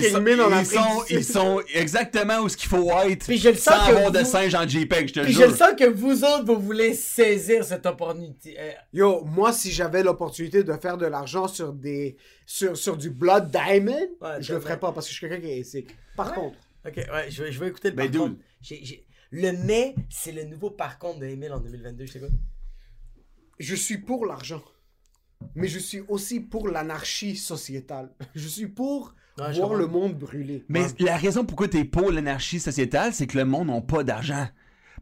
ils 0.59 0.65
sont- 0.65 1.03
ils 1.09 1.23
sont, 1.23 1.61
ils 1.69 1.77
exactement 1.77 2.39
où 2.39 2.49
ce 2.49 2.57
qu'il 2.57 2.69
faut 2.69 2.89
être. 3.01 3.25
Puis 3.25 3.37
je 3.37 3.49
le 3.49 3.55
sens 3.55 3.75
sans 3.75 3.87
que 3.87 3.95
avoir 3.95 4.11
de 4.11 4.23
singe 4.23 4.53
en 4.55 4.67
JPEG, 4.67 5.09
je 5.09 5.13
te 5.13 5.19
Puis 5.21 5.33
je 5.33 5.37
jure. 5.39 5.47
le 5.49 5.55
sens 5.55 5.71
que 5.77 5.85
vous 5.85 6.23
autres, 6.23 6.45
vous 6.45 6.59
voulez 6.59 6.93
saisir 6.93 7.63
cette 7.63 7.85
opportunité. 7.85 8.55
Euh, 8.59 8.71
Yo, 8.93 9.23
moi, 9.25 9.51
si 9.53 9.71
j'avais 9.71 10.03
l'opportunité 10.03 10.63
de 10.63 10.73
faire 10.73 10.97
de 10.97 11.05
l'argent 11.05 11.47
sur 11.47 11.73
des... 11.73 12.17
Sur, 12.45 12.77
sur 12.77 12.95
du 12.95 13.09
Blood 13.09 13.51
Diamond, 13.51 14.07
Ouais, 14.21 14.41
je 14.41 14.53
le 14.53 14.59
ferais 14.61 14.79
pas 14.79 14.91
parce 14.93 15.07
que 15.07 15.11
je 15.13 15.17
suis 15.17 15.27
quelqu'un 15.27 15.45
qui 15.45 15.51
est 15.51 15.59
éthique. 15.59 15.89
Par 16.15 16.33
contre, 16.33 16.55
Ok, 16.87 16.95
ouais, 16.95 17.29
je 17.29 17.43
vais, 17.43 17.51
je 17.51 17.59
vais 17.59 17.67
écouter 17.67 17.89
le 17.89 17.95
Ben, 17.97 18.09
par 18.09 18.21
contre. 18.21 18.35
Le 19.31 19.51
mais, 19.65 19.93
c'est 20.09 20.31
le 20.31 20.43
nouveau 20.45 20.69
par 20.71 20.97
contre 20.99 21.19
de 21.19 21.25
Emile 21.25 21.51
en 21.51 21.59
2022, 21.59 22.05
je 22.05 22.13
t'écoute. 22.13 22.29
je 23.59 23.75
suis 23.75 23.97
pour 23.97 24.25
l'argent. 24.25 24.63
Mais 25.53 25.67
je 25.67 25.77
suis 25.79 26.01
aussi 26.07 26.39
pour 26.39 26.67
l'anarchie 26.67 27.35
sociétale. 27.35 28.09
Je 28.35 28.47
suis 28.47 28.67
pour 28.67 29.13
Ouais, 29.39 29.53
voir 29.53 29.75
le 29.75 29.87
monde 29.87 30.15
brûler. 30.17 30.63
Mais 30.69 30.81
Ouais. 30.83 30.87
la 30.99 31.17
raison 31.17 31.45
pourquoi 31.45 31.67
t'es 31.67 31.85
pour 31.85 32.11
l'anarchie 32.11 32.59
sociétale, 32.59 33.13
c'est 33.13 33.27
que 33.27 33.37
le 33.37 33.45
monde 33.45 33.67
n'a 33.67 33.81
pas 33.81 34.03
d'argent. 34.03 34.47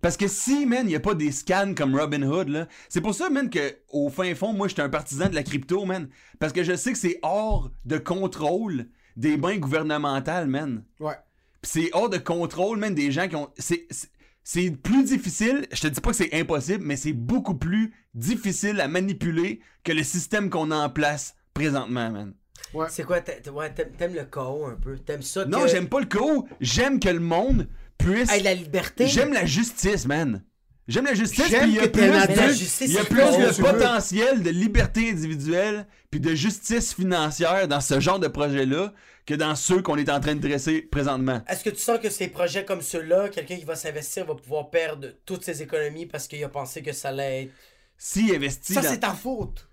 Parce 0.02 0.18
que 0.18 0.28
si, 0.28 0.66
man, 0.66 0.82
il 0.86 0.90
n'y 0.90 0.96
a 0.96 1.00
pas 1.00 1.16
des 1.16 1.32
scans 1.32 1.74
comme 1.76 1.96
Robin 1.98 2.22
Hood, 2.22 2.50
là, 2.50 2.68
c'est 2.90 3.02
pour 3.02 3.16
ça, 3.16 3.30
man, 3.30 3.50
que 3.50 3.78
au 3.90 4.10
fin 4.10 4.36
fond, 4.36 4.52
moi, 4.54 4.68
j'étais 4.68 4.82
un 4.82 4.90
partisan 4.90 5.30
de 5.30 5.36
la 5.36 5.42
crypto, 5.44 5.86
man. 5.86 6.10
Parce 6.38 6.52
que 6.54 6.64
je 6.64 6.76
sais 6.76 6.92
que 6.92 6.98
c'est 6.98 7.18
hors 7.24 7.72
de 7.86 7.98
contrôle 7.98 8.88
des 9.16 9.38
bains 9.38 9.58
gouvernementales, 9.58 10.48
man. 10.48 10.84
Ouais. 11.00 11.16
Pis 11.62 11.70
c'est 11.70 11.90
hors 11.94 12.10
de 12.10 12.18
contrôle, 12.18 12.78
même 12.78 12.94
des 12.94 13.12
gens 13.12 13.28
qui 13.28 13.36
ont. 13.38 13.50
C'est, 13.58 13.88
c'est- 13.90 14.10
c'est 14.44 14.70
plus 14.70 15.04
difficile, 15.06 15.66
je 15.72 15.82
te 15.82 15.88
dis 15.88 16.00
pas 16.02 16.12
que 16.12 16.16
c'est 16.18 16.34
impossible, 16.40 16.84
mais 16.86 16.98
c'est 16.98 17.14
beaucoup 17.14 17.56
plus 17.56 17.92
difficile 18.14 18.80
à 18.82 18.88
manipuler 18.88 19.60
que 19.84 19.92
le 19.92 20.04
système 20.04 20.52
qu'on 20.52 20.70
a 20.70 20.76
en 20.76 20.90
place 20.90 21.36
présentement, 21.56 22.12
man. 22.12 22.34
Ouais. 22.74 22.88
C'est 22.90 23.04
quoi, 23.04 23.22
t'a- 23.22 23.34
t'a- 23.34 23.52
ouais, 23.52 23.74
t'aimes 23.74 23.92
t'aimes 23.98 24.16
le 24.16 24.26
chaos 24.26 24.66
un 24.66 24.76
peu? 24.76 24.98
T'aimes 24.98 25.22
ça 25.22 25.46
Non, 25.46 25.62
que... 25.64 25.68
j'aime 25.70 25.88
pas 25.88 26.00
le 26.00 26.06
chaos, 26.08 26.48
j'aime 26.60 27.00
que 27.00 27.10
le 27.10 27.20
monde 27.20 27.68
puisse. 27.98 28.32
Hey, 28.32 28.44
la 28.44 28.54
liberté. 28.54 29.08
J'aime 29.08 29.34
la 29.34 29.46
justice, 29.46 30.06
man. 30.06 30.44
J'aime 30.88 31.06
la 31.06 31.16
justice, 31.16 31.48
J'aime 31.50 31.62
puis 31.64 31.72
il 31.72 31.76
y 31.78 31.80
a 31.80 31.84
que 31.88 31.94
plus, 31.98 32.08
la 32.08 32.28
de, 32.28 32.54
justice, 32.54 32.82
il 32.82 32.94
y 32.94 32.98
a 32.98 33.02
c'est 33.02 33.08
plus 33.10 33.18
de 33.18 33.54
tu 33.56 33.62
veux. 33.62 33.72
potentiel 33.72 34.44
de 34.44 34.50
liberté 34.52 35.10
individuelle 35.10 35.88
puis 36.12 36.20
de 36.20 36.36
justice 36.36 36.94
financière 36.94 37.68
dans 37.68 37.82
ce 37.82 38.00
genre 38.00 38.20
de 38.20 38.28
projet-là 38.28 38.94
que 39.26 39.34
dans 39.34 39.56
ceux 39.56 39.82
qu'on 39.82 39.98
est 39.98 40.10
en 40.12 40.20
train 40.20 40.36
de 40.36 40.48
dresser 40.48 40.84
présentement. 40.84 41.42
Est-ce 41.48 41.64
que 41.64 41.72
tu 41.72 41.80
sens 41.80 41.98
que 42.00 42.12
ces 42.12 42.28
projets 42.28 42.66
comme 42.66 42.82
ceux-là, 42.84 43.30
quelqu'un 43.30 43.56
qui 43.56 43.66
va 43.66 43.76
s'investir 43.76 44.26
va 44.28 44.36
pouvoir 44.36 44.70
perdre 44.70 45.08
toutes 45.26 45.44
ses 45.44 45.64
économies 45.64 46.06
parce 46.06 46.28
qu'il 46.28 46.44
a 46.44 46.50
pensé 46.50 46.84
que 46.84 46.92
ça 46.94 47.10
allait 47.10 47.44
être. 47.46 47.52
S'il 47.98 48.36
investit 48.36 48.74
Ça, 48.76 48.82
dans- 48.82 48.90
c'est 48.90 49.00
ta 49.00 49.14
faute. 49.14 49.68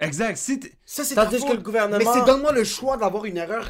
Exact. 0.00 0.36
Si 0.36 0.58
t- 0.60 0.72
Ça, 0.84 1.04
c'est 1.04 1.14
ta 1.14 1.24
Tandis 1.26 1.44
que 1.44 1.52
le 1.52 1.58
gouvernement- 1.62 1.98
Mais 2.12 2.18
c'est 2.20 2.24
donne-moi 2.26 2.52
le 2.52 2.64
choix 2.64 2.96
d'avoir 2.96 3.24
une 3.24 3.36
erreur. 3.36 3.68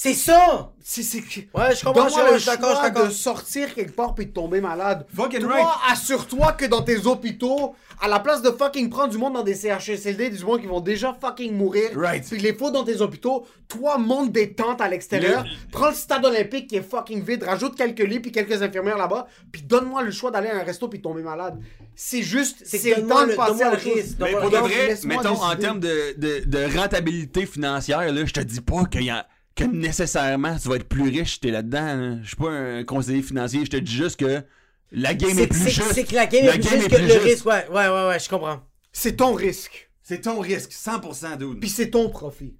C'est 0.00 0.14
ça! 0.14 0.70
C'est, 0.80 1.02
c'est... 1.02 1.18
Ouais, 1.52 1.74
je 1.74 1.84
comprends, 1.84 2.04
Donne-moi 2.04 2.26
je- 2.28 2.32
le 2.34 2.38
je 2.38 2.42
suis 2.42 2.50
d'accord, 2.50 2.70
je 2.70 2.74
choix 2.76 2.84
suis 2.84 2.92
d'accord. 2.92 3.08
de 3.08 3.12
sortir 3.12 3.74
quelque 3.74 3.96
part 3.96 4.14
puis 4.14 4.26
de 4.26 4.30
tomber 4.30 4.60
malade. 4.60 5.04
Fucking 5.12 5.40
Toi, 5.40 5.52
right. 5.54 5.66
assure-toi 5.90 6.52
que 6.52 6.66
dans 6.66 6.82
tes 6.82 7.04
hôpitaux, 7.04 7.74
à 8.00 8.06
la 8.06 8.20
place 8.20 8.40
de 8.40 8.52
fucking 8.52 8.90
prendre 8.90 9.08
du 9.10 9.18
monde 9.18 9.32
dans 9.34 9.42
des 9.42 9.56
CHSLD, 9.56 10.30
du 10.30 10.44
monde 10.44 10.60
qui 10.60 10.68
vont 10.68 10.80
déjà 10.80 11.16
fucking 11.20 11.52
mourir, 11.52 11.90
Right. 11.96 12.24
puis 12.30 12.38
les 12.38 12.54
faut 12.54 12.70
dans 12.70 12.84
tes 12.84 13.00
hôpitaux, 13.00 13.44
toi, 13.66 13.98
monte 13.98 14.30
des 14.30 14.52
tentes 14.54 14.80
à 14.80 14.88
l'extérieur, 14.88 15.42
Le- 15.42 15.70
prends 15.72 15.88
le 15.88 15.94
stade 15.96 16.24
olympique 16.24 16.68
qui 16.68 16.76
est 16.76 16.88
fucking 16.88 17.24
vide, 17.24 17.42
rajoute 17.42 17.74
quelques 17.74 17.98
lits 17.98 18.20
puis 18.20 18.30
quelques 18.30 18.62
infirmières 18.62 18.98
là-bas, 18.98 19.26
puis 19.50 19.62
donne-moi 19.62 20.02
le 20.04 20.12
choix 20.12 20.30
d'aller 20.30 20.48
à 20.48 20.58
un 20.60 20.62
resto 20.62 20.86
puis 20.86 21.00
de 21.00 21.02
tomber 21.02 21.22
malade. 21.22 21.58
C'est 21.96 22.22
juste, 22.22 22.58
C'est 22.64 22.78
que 22.78 22.88
le 22.88 22.94
donne-moi 23.02 23.16
temps 23.16 23.24
de 23.26 23.30
le- 23.30 23.36
passer 23.36 23.48
donne-moi 23.50 23.66
à 23.66 23.70
le 23.70 23.76
autre 23.76 23.82
chose. 23.84 23.94
risque, 23.94 24.16
Mais 24.20 24.30
pour 24.30 24.48
de 24.50 24.56
Donc, 24.58 24.64
vrai, 24.68 24.86
laisse-moi 24.86 25.16
mettons 25.16 25.28
en 25.42 25.46
décider. 25.48 25.60
termes 25.62 25.80
de, 25.80 26.14
de, 26.18 26.44
de 26.46 26.78
rentabilité 26.78 27.46
financière, 27.46 28.12
là, 28.12 28.24
je 28.24 28.32
te 28.32 28.40
dis 28.40 28.60
pas 28.60 28.84
qu'il 28.84 29.02
y 29.02 29.10
a, 29.10 29.26
que 29.58 29.64
nécessairement 29.64 30.56
tu 30.58 30.68
vas 30.68 30.76
être 30.76 30.88
plus 30.88 31.08
riche 31.08 31.34
si 31.34 31.40
t'es 31.40 31.50
là-dedans. 31.50 31.96
là. 31.96 32.16
Je 32.22 32.28
suis 32.28 32.36
pas 32.36 32.50
un 32.50 32.84
conseiller 32.84 33.22
financier, 33.22 33.64
je 33.64 33.70
te 33.70 33.76
dis 33.76 33.92
juste 33.92 34.18
que 34.20 34.42
la 34.92 35.14
game 35.14 35.38
est, 35.38 35.46
plus 35.46 35.58
c'est- 35.64 35.70
juste. 35.70 35.92
c'est 35.92 36.04
que 36.04 36.14
la 36.14 36.26
game 36.26 36.46
La 36.46 36.54
est 36.54 36.58
plus 36.58 36.70
game 36.70 36.80
juste 36.80 36.86
est 36.86 36.90
que 36.90 36.96
plus 36.96 37.06
le 37.06 37.12
juste. 37.12 37.24
risque. 37.24 37.46
Ouais, 37.46 37.66
ouais, 37.70 37.88
ouais, 37.88 38.08
ouais, 38.08 38.18
je 38.18 38.28
comprends. 38.28 38.60
C'est 38.92 39.16
ton 39.16 39.34
risque, 39.34 39.90
C'est 40.02 40.22
ton 40.22 40.40
risque, 40.40 40.72
100% 40.72 41.36
dude. 41.36 41.60
puis 41.60 41.68
c'est 41.68 41.90
ton 41.90 42.08
profit. 42.08 42.56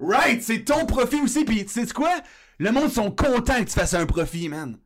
Right, 0.00 0.42
c'est 0.42 0.64
ton 0.64 0.86
profit 0.86 1.20
aussi, 1.22 1.44
pis 1.44 1.64
tu 1.64 1.72
sais 1.72 1.86
quoi? 1.92 2.10
Le 2.58 2.72
monde 2.72 2.90
sont 2.90 3.10
contents 3.10 3.58
que 3.62 3.68
tu 3.68 3.74
fasses 3.74 3.94
un 3.94 4.06
profit, 4.06 4.48
man. 4.48 4.76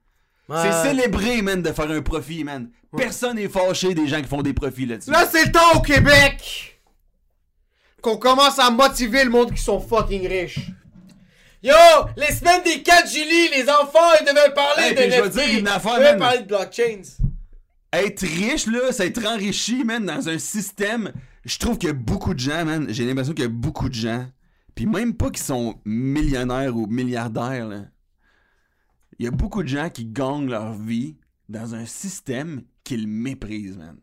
Ouais. 0.49 0.57
C'est 0.63 0.89
célébré, 0.89 1.43
man, 1.43 1.61
de 1.63 1.73
faire 1.73 1.91
un 1.91 2.01
profit, 2.03 2.45
man. 2.45 2.71
Personne 2.97 3.37
n'est 3.37 3.49
fâché 3.49 3.95
des 3.95 4.07
gens 4.07 4.21
qui 4.23 4.29
font 4.29 4.41
des 4.43 4.55
profits 4.55 4.87
là-dessus. 4.87 5.11
Là, 5.11 5.27
c'est 5.31 5.45
le 5.47 5.53
temps 5.53 5.73
au 5.77 5.81
Québec 5.83 6.81
qu'on 8.01 8.17
commence 8.17 8.59
à 8.59 8.71
motiver 8.71 9.25
le 9.25 9.31
monde 9.31 9.53
qui 9.53 9.63
sont 9.63 9.81
fucking 9.81 10.27
riches. 10.27 10.61
Yo, 11.63 11.75
les 12.17 12.33
semaines 12.35 12.63
des 12.63 12.83
4 12.83 13.09
juillet, 13.11 13.51
les 13.57 13.69
enfants, 13.69 13.99
ils 14.21 14.25
devaient 14.27 14.55
parler 14.55 14.83
Hey, 14.85 14.95
de 14.95 15.01
puis 15.01 15.11
je 15.11 15.23
NFT. 15.23 15.35
dire 15.49 15.59
une 15.59 15.69
affaire, 15.69 15.95
Ils 15.97 16.05
devaient 16.05 16.19
parler 16.19 16.39
de 16.41 16.47
blockchains. 16.47 17.03
Être 17.93 18.21
riche, 18.23 18.67
là, 18.67 18.93
c'est 18.93 19.09
être 19.09 19.25
enrichi, 19.27 19.83
man, 19.83 20.05
dans 20.05 20.29
un 20.29 20.39
système. 20.39 21.13
Je 21.45 21.59
trouve 21.59 21.79
qu'il 21.79 21.89
y 21.89 21.91
a 21.91 21.95
beaucoup 21.95 22.35
de 22.35 22.39
gens, 22.39 22.65
man. 22.65 22.87
J'ai 22.91 23.05
l'impression 23.07 23.33
qu'il 23.33 23.45
y 23.45 23.47
a 23.47 23.51
beaucoup 23.51 23.89
de 23.89 23.95
gens. 23.95 24.27
Puis 24.75 24.87
même 24.87 25.15
pas 25.15 25.31
qui 25.31 25.43
sont 25.43 25.81
millionnaires 25.85 26.77
ou 26.77 26.87
milliardaires, 26.87 27.67
là. 27.67 27.81
Il 29.19 29.25
y 29.25 29.29
a 29.29 29.33
beaucoup 29.33 29.65
de 29.65 29.69
gens 29.69 29.91
qui 29.91 30.05
gagnent 30.05 30.49
leur 30.49 30.75
vie 30.75 31.17
dans 31.49 31.75
un 31.75 31.87
système 31.87 32.63
qu'ils 32.85 33.09
méprisent, 33.09 33.77
man. 33.77 33.97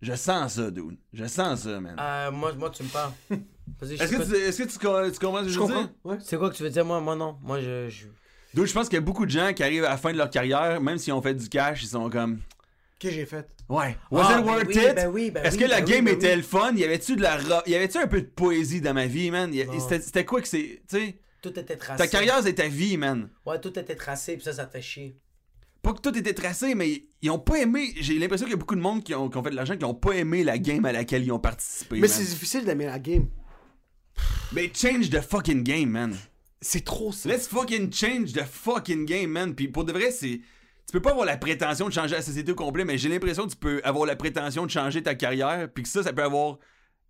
Je 0.00 0.14
sens 0.14 0.54
ça, 0.54 0.70
dude. 0.70 0.98
Je 1.12 1.24
sens 1.24 1.62
ça, 1.62 1.80
man. 1.80 1.96
Euh, 1.98 2.30
moi, 2.30 2.52
moi, 2.52 2.70
tu 2.70 2.84
me 2.84 2.88
parles. 2.88 3.12
Est-ce 3.82 4.16
que, 4.16 4.22
tu, 4.24 4.34
est-ce 4.36 4.62
que 4.62 4.68
tu, 4.68 4.78
co- 4.78 5.10
tu 5.10 5.18
comprends 5.18 5.38
ce 5.40 5.44
que 5.44 5.48
je, 5.48 5.54
Je 5.54 5.60
veux 5.60 5.66
comprends. 5.66 5.80
dire? 5.82 5.90
Ouais. 6.04 6.16
C'est 6.22 6.36
quoi 6.36 6.50
que 6.50 6.56
tu 6.56 6.62
veux 6.62 6.70
dire? 6.70 6.84
Moi, 6.84 7.00
moi 7.00 7.16
non. 7.16 7.36
Moi, 7.42 7.60
je. 7.60 7.88
je... 7.88 8.06
Dude, 8.54 8.66
je 8.66 8.72
pense 8.72 8.88
qu'il 8.88 8.94
y 8.96 8.98
a 8.98 9.00
beaucoup 9.02 9.26
de 9.26 9.30
gens 9.30 9.52
qui 9.52 9.62
arrivent 9.62 9.84
à 9.84 9.90
la 9.90 9.96
fin 9.96 10.12
de 10.12 10.18
leur 10.18 10.30
carrière, 10.30 10.80
même 10.80 10.98
s'ils 10.98 11.12
ont 11.12 11.22
fait 11.22 11.34
du 11.34 11.48
cash, 11.48 11.82
ils 11.82 11.88
sont 11.88 12.08
comme. 12.10 12.38
que 13.00 13.10
j'ai 13.10 13.26
fait? 13.26 13.46
Ouais. 13.68 13.96
Was 14.10 14.26
Ah, 14.28 14.38
it 14.40 14.44
worth 14.46 14.66
oui, 14.68 14.74
it? 14.76 14.94
ben 14.94 15.08
oui, 15.10 15.30
ben 15.30 15.42
Est-ce 15.44 15.56
oui, 15.56 15.62
que 15.62 15.68
la 15.68 15.80
ben 15.80 15.86
oui, 15.86 15.92
game 15.92 16.04
ben 16.04 16.14
était 16.14 16.30
oui. 16.30 16.36
le 16.36 16.42
fun? 16.42 16.72
Y 16.76 16.84
avait-tu 16.84 17.16
de 17.16 17.22
la 17.22 17.36
ro- 17.38 17.62
Y 17.66 17.74
avait-tu 17.74 17.98
un 17.98 18.06
peu 18.06 18.20
de 18.20 18.26
poésie 18.26 18.80
dans 18.80 18.94
ma 18.94 19.06
vie, 19.06 19.30
man? 19.30 19.52
Y. 19.52 19.66
C'était 19.80 20.00
c'était 20.00 20.24
quoi 20.24 20.40
que 20.42 20.48
c'est. 20.48 20.82
Tu 20.88 20.96
sais, 20.98 21.18
Tout 21.42 21.58
était 21.58 21.76
tracé. 21.76 21.98
ta 21.98 22.06
carrière, 22.06 22.40
c'est 22.42 22.54
ta 22.54 22.68
vie, 22.68 22.96
man. 22.98 23.28
Ouais, 23.46 23.58
tout 23.60 23.76
était 23.78 23.96
tracé, 23.96 24.34
puis 24.34 24.44
ça, 24.44 24.52
ça 24.52 24.66
te 24.66 24.72
fait 24.72 24.82
chier. 24.82 25.16
Pas 25.82 25.92
que 25.92 26.00
tout 26.00 26.16
était 26.16 26.32
tracé, 26.34 26.74
mais 26.74 27.04
ils 27.22 27.30
ont 27.30 27.38
pas 27.38 27.58
aimé. 27.58 27.92
J'ai 28.00 28.18
l'impression 28.18 28.46
qu'il 28.46 28.52
y 28.52 28.56
a 28.56 28.58
beaucoup 28.58 28.76
de 28.76 28.80
monde 28.80 29.02
qui 29.02 29.14
ont, 29.14 29.28
qui 29.28 29.36
ont 29.36 29.42
fait 29.42 29.50
de 29.50 29.56
l'argent 29.56 29.76
qui 29.76 29.84
ont 29.84 29.94
pas 29.94 30.12
aimé 30.12 30.42
la 30.44 30.58
game 30.58 30.84
à 30.84 30.92
laquelle 30.92 31.24
ils 31.24 31.32
ont 31.32 31.38
participé. 31.38 31.96
Mais 31.96 32.02
man. 32.02 32.10
c'est 32.10 32.24
difficile 32.24 32.64
d'aimer 32.64 32.86
la 32.86 32.98
game. 32.98 33.26
Mais 34.52 34.70
change 34.74 35.10
the 35.10 35.20
fucking 35.20 35.62
game, 35.62 35.90
man. 35.90 36.16
C'est 36.60 36.84
trop 36.84 37.12
ça. 37.12 37.28
Let's 37.28 37.46
fucking 37.48 37.92
change 37.92 38.32
the 38.32 38.44
fucking 38.44 39.04
game, 39.04 39.30
man. 39.30 39.54
Puis 39.54 39.68
pour 39.68 39.84
de 39.84 39.92
vrai, 39.92 40.10
c'est. 40.10 40.40
Tu 40.86 40.92
peux 40.92 41.00
pas 41.00 41.10
avoir 41.10 41.26
la 41.26 41.36
prétention 41.36 41.88
de 41.88 41.92
changer 41.92 42.14
la 42.14 42.22
société 42.22 42.52
au 42.52 42.54
complet, 42.54 42.84
mais 42.84 42.98
j'ai 42.98 43.08
l'impression 43.08 43.46
que 43.46 43.50
tu 43.50 43.56
peux 43.56 43.80
avoir 43.84 44.06
la 44.06 44.16
prétention 44.16 44.66
de 44.66 44.70
changer 44.70 45.02
ta 45.02 45.14
carrière, 45.14 45.68
puis 45.72 45.82
que 45.82 45.88
ça, 45.88 46.02
ça 46.02 46.12
peut 46.12 46.22
avoir 46.22 46.58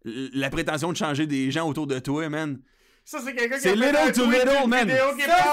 la 0.05 0.49
prétention 0.51 0.93
de 0.93 0.97
changer 0.97 1.27
des 1.27 1.51
gens 1.51 1.69
autour 1.69 1.87
de 1.87 1.99
toi, 1.99 2.29
man. 2.29 2.61
Ça, 3.07 3.19
c'est 3.23 3.35
quelqu'un 3.35 3.59
C'est 3.61 3.75
little 3.77 4.13
to 4.13 4.25
little, 4.31 4.67
man. 4.67 4.89
Ça, 4.89 4.97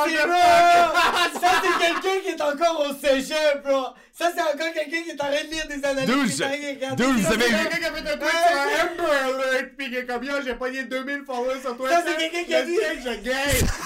c'est 0.07 0.25
bro! 0.25 1.39
Ça, 1.41 1.49
c'est 1.61 1.85
quelqu'un 1.85 2.19
qui 2.23 2.29
est 2.29 2.41
encore 2.41 2.79
au 2.89 2.93
cégep, 2.93 3.61
bro! 3.65 3.87
Ça, 4.13 4.31
c'est 4.33 4.41
encore 4.41 4.73
quelqu'un 4.73 5.01
qui 5.03 5.09
est 5.09 5.13
en 5.21 5.25
train 5.25 5.43
de 5.43 5.51
lire 5.51 5.67
des 5.67 5.83
analyses. 5.83 6.07
Dude, 6.07 6.95
dude, 6.95 7.07
vous 7.17 7.23
savez- 7.23 7.45
quelqu'un 7.45 7.77
qui 7.77 7.85
a 7.85 7.91
fait 7.91 8.09
un 8.13 8.17
tweet 8.17 8.31
sur 8.31 9.03
Amber 9.03 9.43
Alert, 9.51 9.77
pis 9.77 9.89
qui 9.89 9.95
est 9.97 10.05
comme 10.05 10.23
yo, 10.23 10.33
j'ai 10.45 10.55
pogné 10.55 10.83
2000 10.85 11.23
followers 11.25 11.59
sur 11.61 11.75
Twitter. 11.75 11.93
Ça, 11.93 12.03
c'est 12.07 12.17
quelqu'un 12.17 12.43
qui 12.45 12.55
a 12.55 12.63
dit-. 12.63 12.77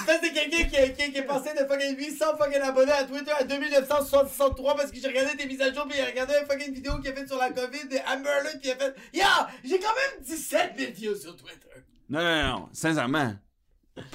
Ça, 0.06 0.12
c'est 0.22 0.32
quelqu'un 0.32 0.68
qui, 0.68 0.76
est- 0.76 0.92
qui, 0.92 1.02
est- 1.02 1.10
qui 1.10 1.18
est 1.18 1.22
passé 1.22 1.50
de 1.58 1.66
fucking 1.66 1.96
800 1.98 2.24
fucking 2.38 2.60
abonnés 2.62 2.92
à 2.92 3.02
Twitter 3.04 3.32
à 3.36 3.42
2963 3.42 4.76
parce 4.76 4.90
que 4.92 4.98
j'ai 5.00 5.08
regardé 5.08 5.34
des 5.36 5.46
mises 5.46 5.60
à 5.62 5.72
jour 5.72 5.88
pis 5.88 5.96
il 5.98 6.02
a 6.02 6.06
regardé 6.06 6.34
une 6.40 6.46
fucking 6.46 6.72
vidéo 6.72 6.98
qu'il 7.00 7.10
a 7.10 7.14
fait 7.14 7.26
sur 7.26 7.38
la 7.38 7.50
COVID 7.50 7.88
de 7.88 7.96
Amber 8.12 8.30
Alert 8.30 8.60
pis 8.60 8.68
il 8.68 8.70
a 8.70 8.76
fait 8.76 8.94
Ya! 9.12 9.48
J'ai 9.64 9.78
quand 9.80 9.94
même 9.94 10.22
17 10.24 10.72
000 10.78 10.92
views 10.92 11.16
sur 11.16 11.34
Twitter. 11.36 11.56
Non, 12.08 12.20
non, 12.20 12.34
non, 12.42 12.48
non, 12.60 12.68
sincèrement. 12.72 13.32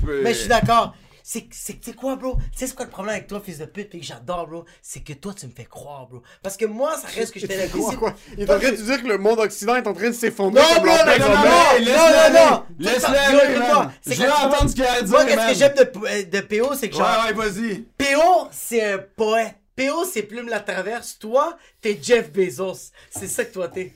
Peu- 0.03 0.21
Mais 0.23 0.33
je 0.33 0.39
suis 0.39 0.49
d'accord. 0.49 0.95
C'est 1.23 1.47
sais 1.53 1.77
quoi, 1.95 2.15
bro? 2.15 2.35
Tu 2.51 2.57
sais 2.57 2.67
c'est 2.67 2.75
quoi 2.75 2.85
le 2.85 2.91
problème 2.91 3.15
avec 3.15 3.27
toi, 3.27 3.39
fils 3.45 3.59
de 3.59 3.65
pute, 3.65 3.89
pis 3.91 3.99
que 3.99 4.05
j'adore, 4.05 4.47
bro? 4.47 4.65
C'est 4.81 5.01
que 5.01 5.13
toi, 5.13 5.33
tu 5.37 5.45
me 5.45 5.51
fais 5.51 5.65
croire, 5.65 6.07
bro. 6.07 6.21
Parce 6.41 6.57
que 6.57 6.65
moi, 6.65 6.97
ça 6.97 7.07
reste 7.07 7.31
que 7.33 7.39
je 7.39 7.45
t'ai 7.45 7.67
Quoi, 7.69 7.95
quoi? 7.99 8.15
Il 8.37 8.41
est 8.43 8.51
en 8.51 8.59
train 8.59 8.71
de 8.71 8.75
te 8.75 8.81
dire 8.81 9.01
que 9.03 9.07
le 9.07 9.17
monde 9.19 9.39
occident 9.39 9.75
est 9.75 9.87
en 9.87 9.93
train 9.93 10.09
de 10.09 10.15
s'effondrer 10.15 10.61
Non, 10.61 10.81
bro, 10.81 10.85
non, 10.87 11.05
non, 11.05 11.19
non, 11.19 11.29
non, 11.29 11.85
non, 11.85 12.33
non, 12.33 12.51
non. 12.51 12.63
Laisse-le 12.79 13.07
Je 14.07 14.11
que 14.17 14.23
veux 14.23 14.31
entendre 14.31 14.69
ce 14.69 14.73
qu'il 14.73 14.83
a 14.83 14.93
à 14.93 15.01
Moi, 15.03 15.23
dire, 15.23 15.27
qu'est-ce 15.27 15.37
man. 15.37 15.53
que 15.53 15.53
j'aime 15.59 16.23
de, 16.25 16.37
de 16.37 16.41
PO, 16.41 16.73
c'est 16.75 16.89
que 16.89 16.95
genre, 16.97 17.07
Ouais, 17.27 17.33
ouais, 17.33 17.49
vas-y. 17.49 17.79
PO, 17.97 18.47
c'est 18.51 18.93
un 18.93 18.97
poète. 19.15 19.55
PO, 19.75 20.03
c'est 20.11 20.23
Plume 20.23 20.49
la 20.49 20.59
Traverse. 20.59 21.17
Toi, 21.17 21.57
t'es 21.81 21.97
Jeff 22.01 22.31
Bezos. 22.31 22.91
C'est 23.09 23.27
ça 23.27 23.45
que 23.45 23.53
toi, 23.53 23.67
t'es. 23.69 23.93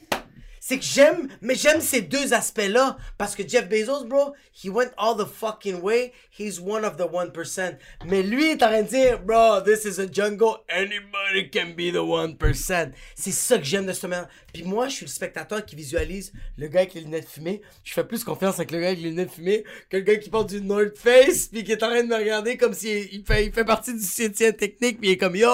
C'est 0.68 0.80
que 0.80 0.84
j'aime, 0.84 1.28
mais 1.42 1.54
j'aime 1.54 1.80
ces 1.80 2.02
deux 2.02 2.34
aspects-là. 2.34 2.98
Parce 3.20 3.36
que 3.36 3.48
Jeff 3.48 3.70
Bezos, 3.70 4.06
bro, 4.06 4.34
he 4.52 4.68
went 4.68 4.90
all 4.98 5.16
the 5.16 5.28
fucking 5.28 5.80
way. 5.84 6.12
He's 6.40 6.60
one 6.60 6.84
of 6.84 6.98
the 6.98 7.04
1%. 7.04 7.78
Mais 8.08 8.24
lui, 8.24 8.46
est 8.46 8.64
en 8.64 8.70
train 8.70 8.82
de 8.82 8.88
dire, 8.88 9.20
bro, 9.20 9.62
this 9.62 9.86
is 9.86 10.02
a 10.02 10.08
jungle. 10.12 10.64
Anybody 10.68 11.52
can 11.54 11.76
be 11.78 11.92
the 11.94 12.02
1%. 12.02 12.94
C'est 13.14 13.32
ça 13.32 13.60
que 13.60 13.64
j'aime 13.64 13.86
de 13.86 13.94
ce 13.94 14.08
man. 14.08 14.28
Puis 14.52 14.64
moi, 14.64 14.88
je 14.88 14.96
suis 14.96 15.06
le 15.06 15.12
spectateur 15.12 15.64
qui 15.64 15.76
visualise 15.76 16.34
le 16.58 16.68
gars 16.68 16.80
avec 16.80 16.96
les 16.96 17.02
lunettes 17.02 17.30
fumées. 17.30 17.62
Je 17.84 17.94
fais 17.94 18.04
plus 18.04 18.24
confiance 18.24 18.56
avec 18.56 18.72
le 18.72 18.80
gars 18.80 18.88
avec 18.88 19.02
les 19.02 19.10
lunettes 19.10 19.34
fumées 19.34 19.64
que 19.92 19.98
le 19.98 20.04
gars 20.04 20.16
qui 20.16 20.32
porte 20.32 20.50
du 20.50 20.62
North 20.62 20.98
Face 20.98 21.46
puis 21.46 21.64
qui 21.64 21.74
est 21.74 21.84
en 21.84 21.90
train 21.90 22.02
de 22.02 22.08
me 22.08 22.16
regarder 22.16 22.58
comme 22.58 22.74
s'il 22.74 23.14
il 23.14 23.24
fait, 23.24 23.46
il 23.46 23.54
fait 23.54 23.66
partie 23.66 23.94
du 23.94 24.04
soutien 24.04 24.52
technique 24.52 25.00
puis 25.00 25.10
il 25.10 25.12
est 25.12 25.18
comme, 25.18 25.36
yo, 25.36 25.52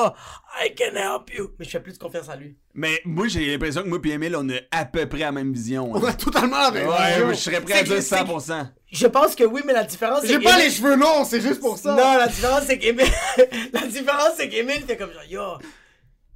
I 0.60 0.74
can 0.76 0.96
help 0.96 1.34
you. 1.34 1.52
Mais 1.58 1.66
je 1.66 1.70
fais 1.72 1.80
plus 1.80 1.98
confiance 1.98 2.28
à 2.30 2.36
lui. 2.36 2.56
Mais 2.74 3.00
moi, 3.06 3.28
j'ai 3.28 3.46
l'impression 3.52 3.84
que 3.84 3.88
moi 3.88 4.00
et 4.04 4.10
Emile, 4.10 4.36
on 4.36 4.50
a 4.50 4.56
à 4.72 4.86
peu 4.86 5.08
près 5.08 5.20
la 5.20 5.32
même 5.32 5.54
vision. 5.54 5.92
On 5.92 6.04
hein. 6.04 6.10
a 6.10 6.14
totalement 6.14 6.60
la 6.60 6.72
même 6.72 6.88
Ouais, 6.88 7.08
vision. 7.10 7.26
moi, 7.26 7.34
je 7.34 7.40
serais 7.40 7.62
prêt 7.62 7.74
à 7.80 7.84
dire 7.84 8.02
c'est 8.04 8.16
que- 8.16 8.32
100%. 8.32 8.70
Je 8.92 9.08
pense 9.08 9.36
que 9.36 9.44
oui, 9.46 9.62
mais 9.66 9.74
la 9.74 9.86
différence, 9.86 10.22
c'est 10.22 10.28
J'ai 10.28 10.40
pas 10.40 10.58
les 10.58 10.70
cheveux 10.70 10.96
longs, 10.98 11.24
c'est 11.24 11.40
juste 11.42 11.62
pour 11.62 11.78
ça. 11.78 11.92
Non, 11.96 12.18
la 12.18 12.28
différence, 12.28 12.64
c'est 12.66 12.78
qu'Emile, 12.78 13.06
la 13.74 13.88
différence, 13.88 14.32
c'est 14.38 14.50
qu'Emile 14.50 14.82
fait 14.86 14.98
comme 14.98 15.12
genre, 15.14 15.24
yo, 15.30 15.58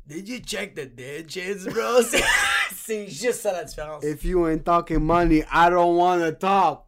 did 0.07 0.27
you 0.29 0.37
check 0.39 0.73
the 0.73 0.87
digits, 0.95 1.65
bro? 1.69 2.01
C'est- 2.09 2.23
C'est 2.85 3.07
juste 3.07 3.41
ça 3.41 3.51
la 3.51 3.63
différence. 3.65 4.03
If 4.03 4.23
you 4.23 4.47
ain't 4.47 4.63
talking 4.63 4.99
money, 4.99 5.43
I 5.51 5.69
don't 5.69 5.97
wanna 5.97 6.31
talk. 6.31 6.85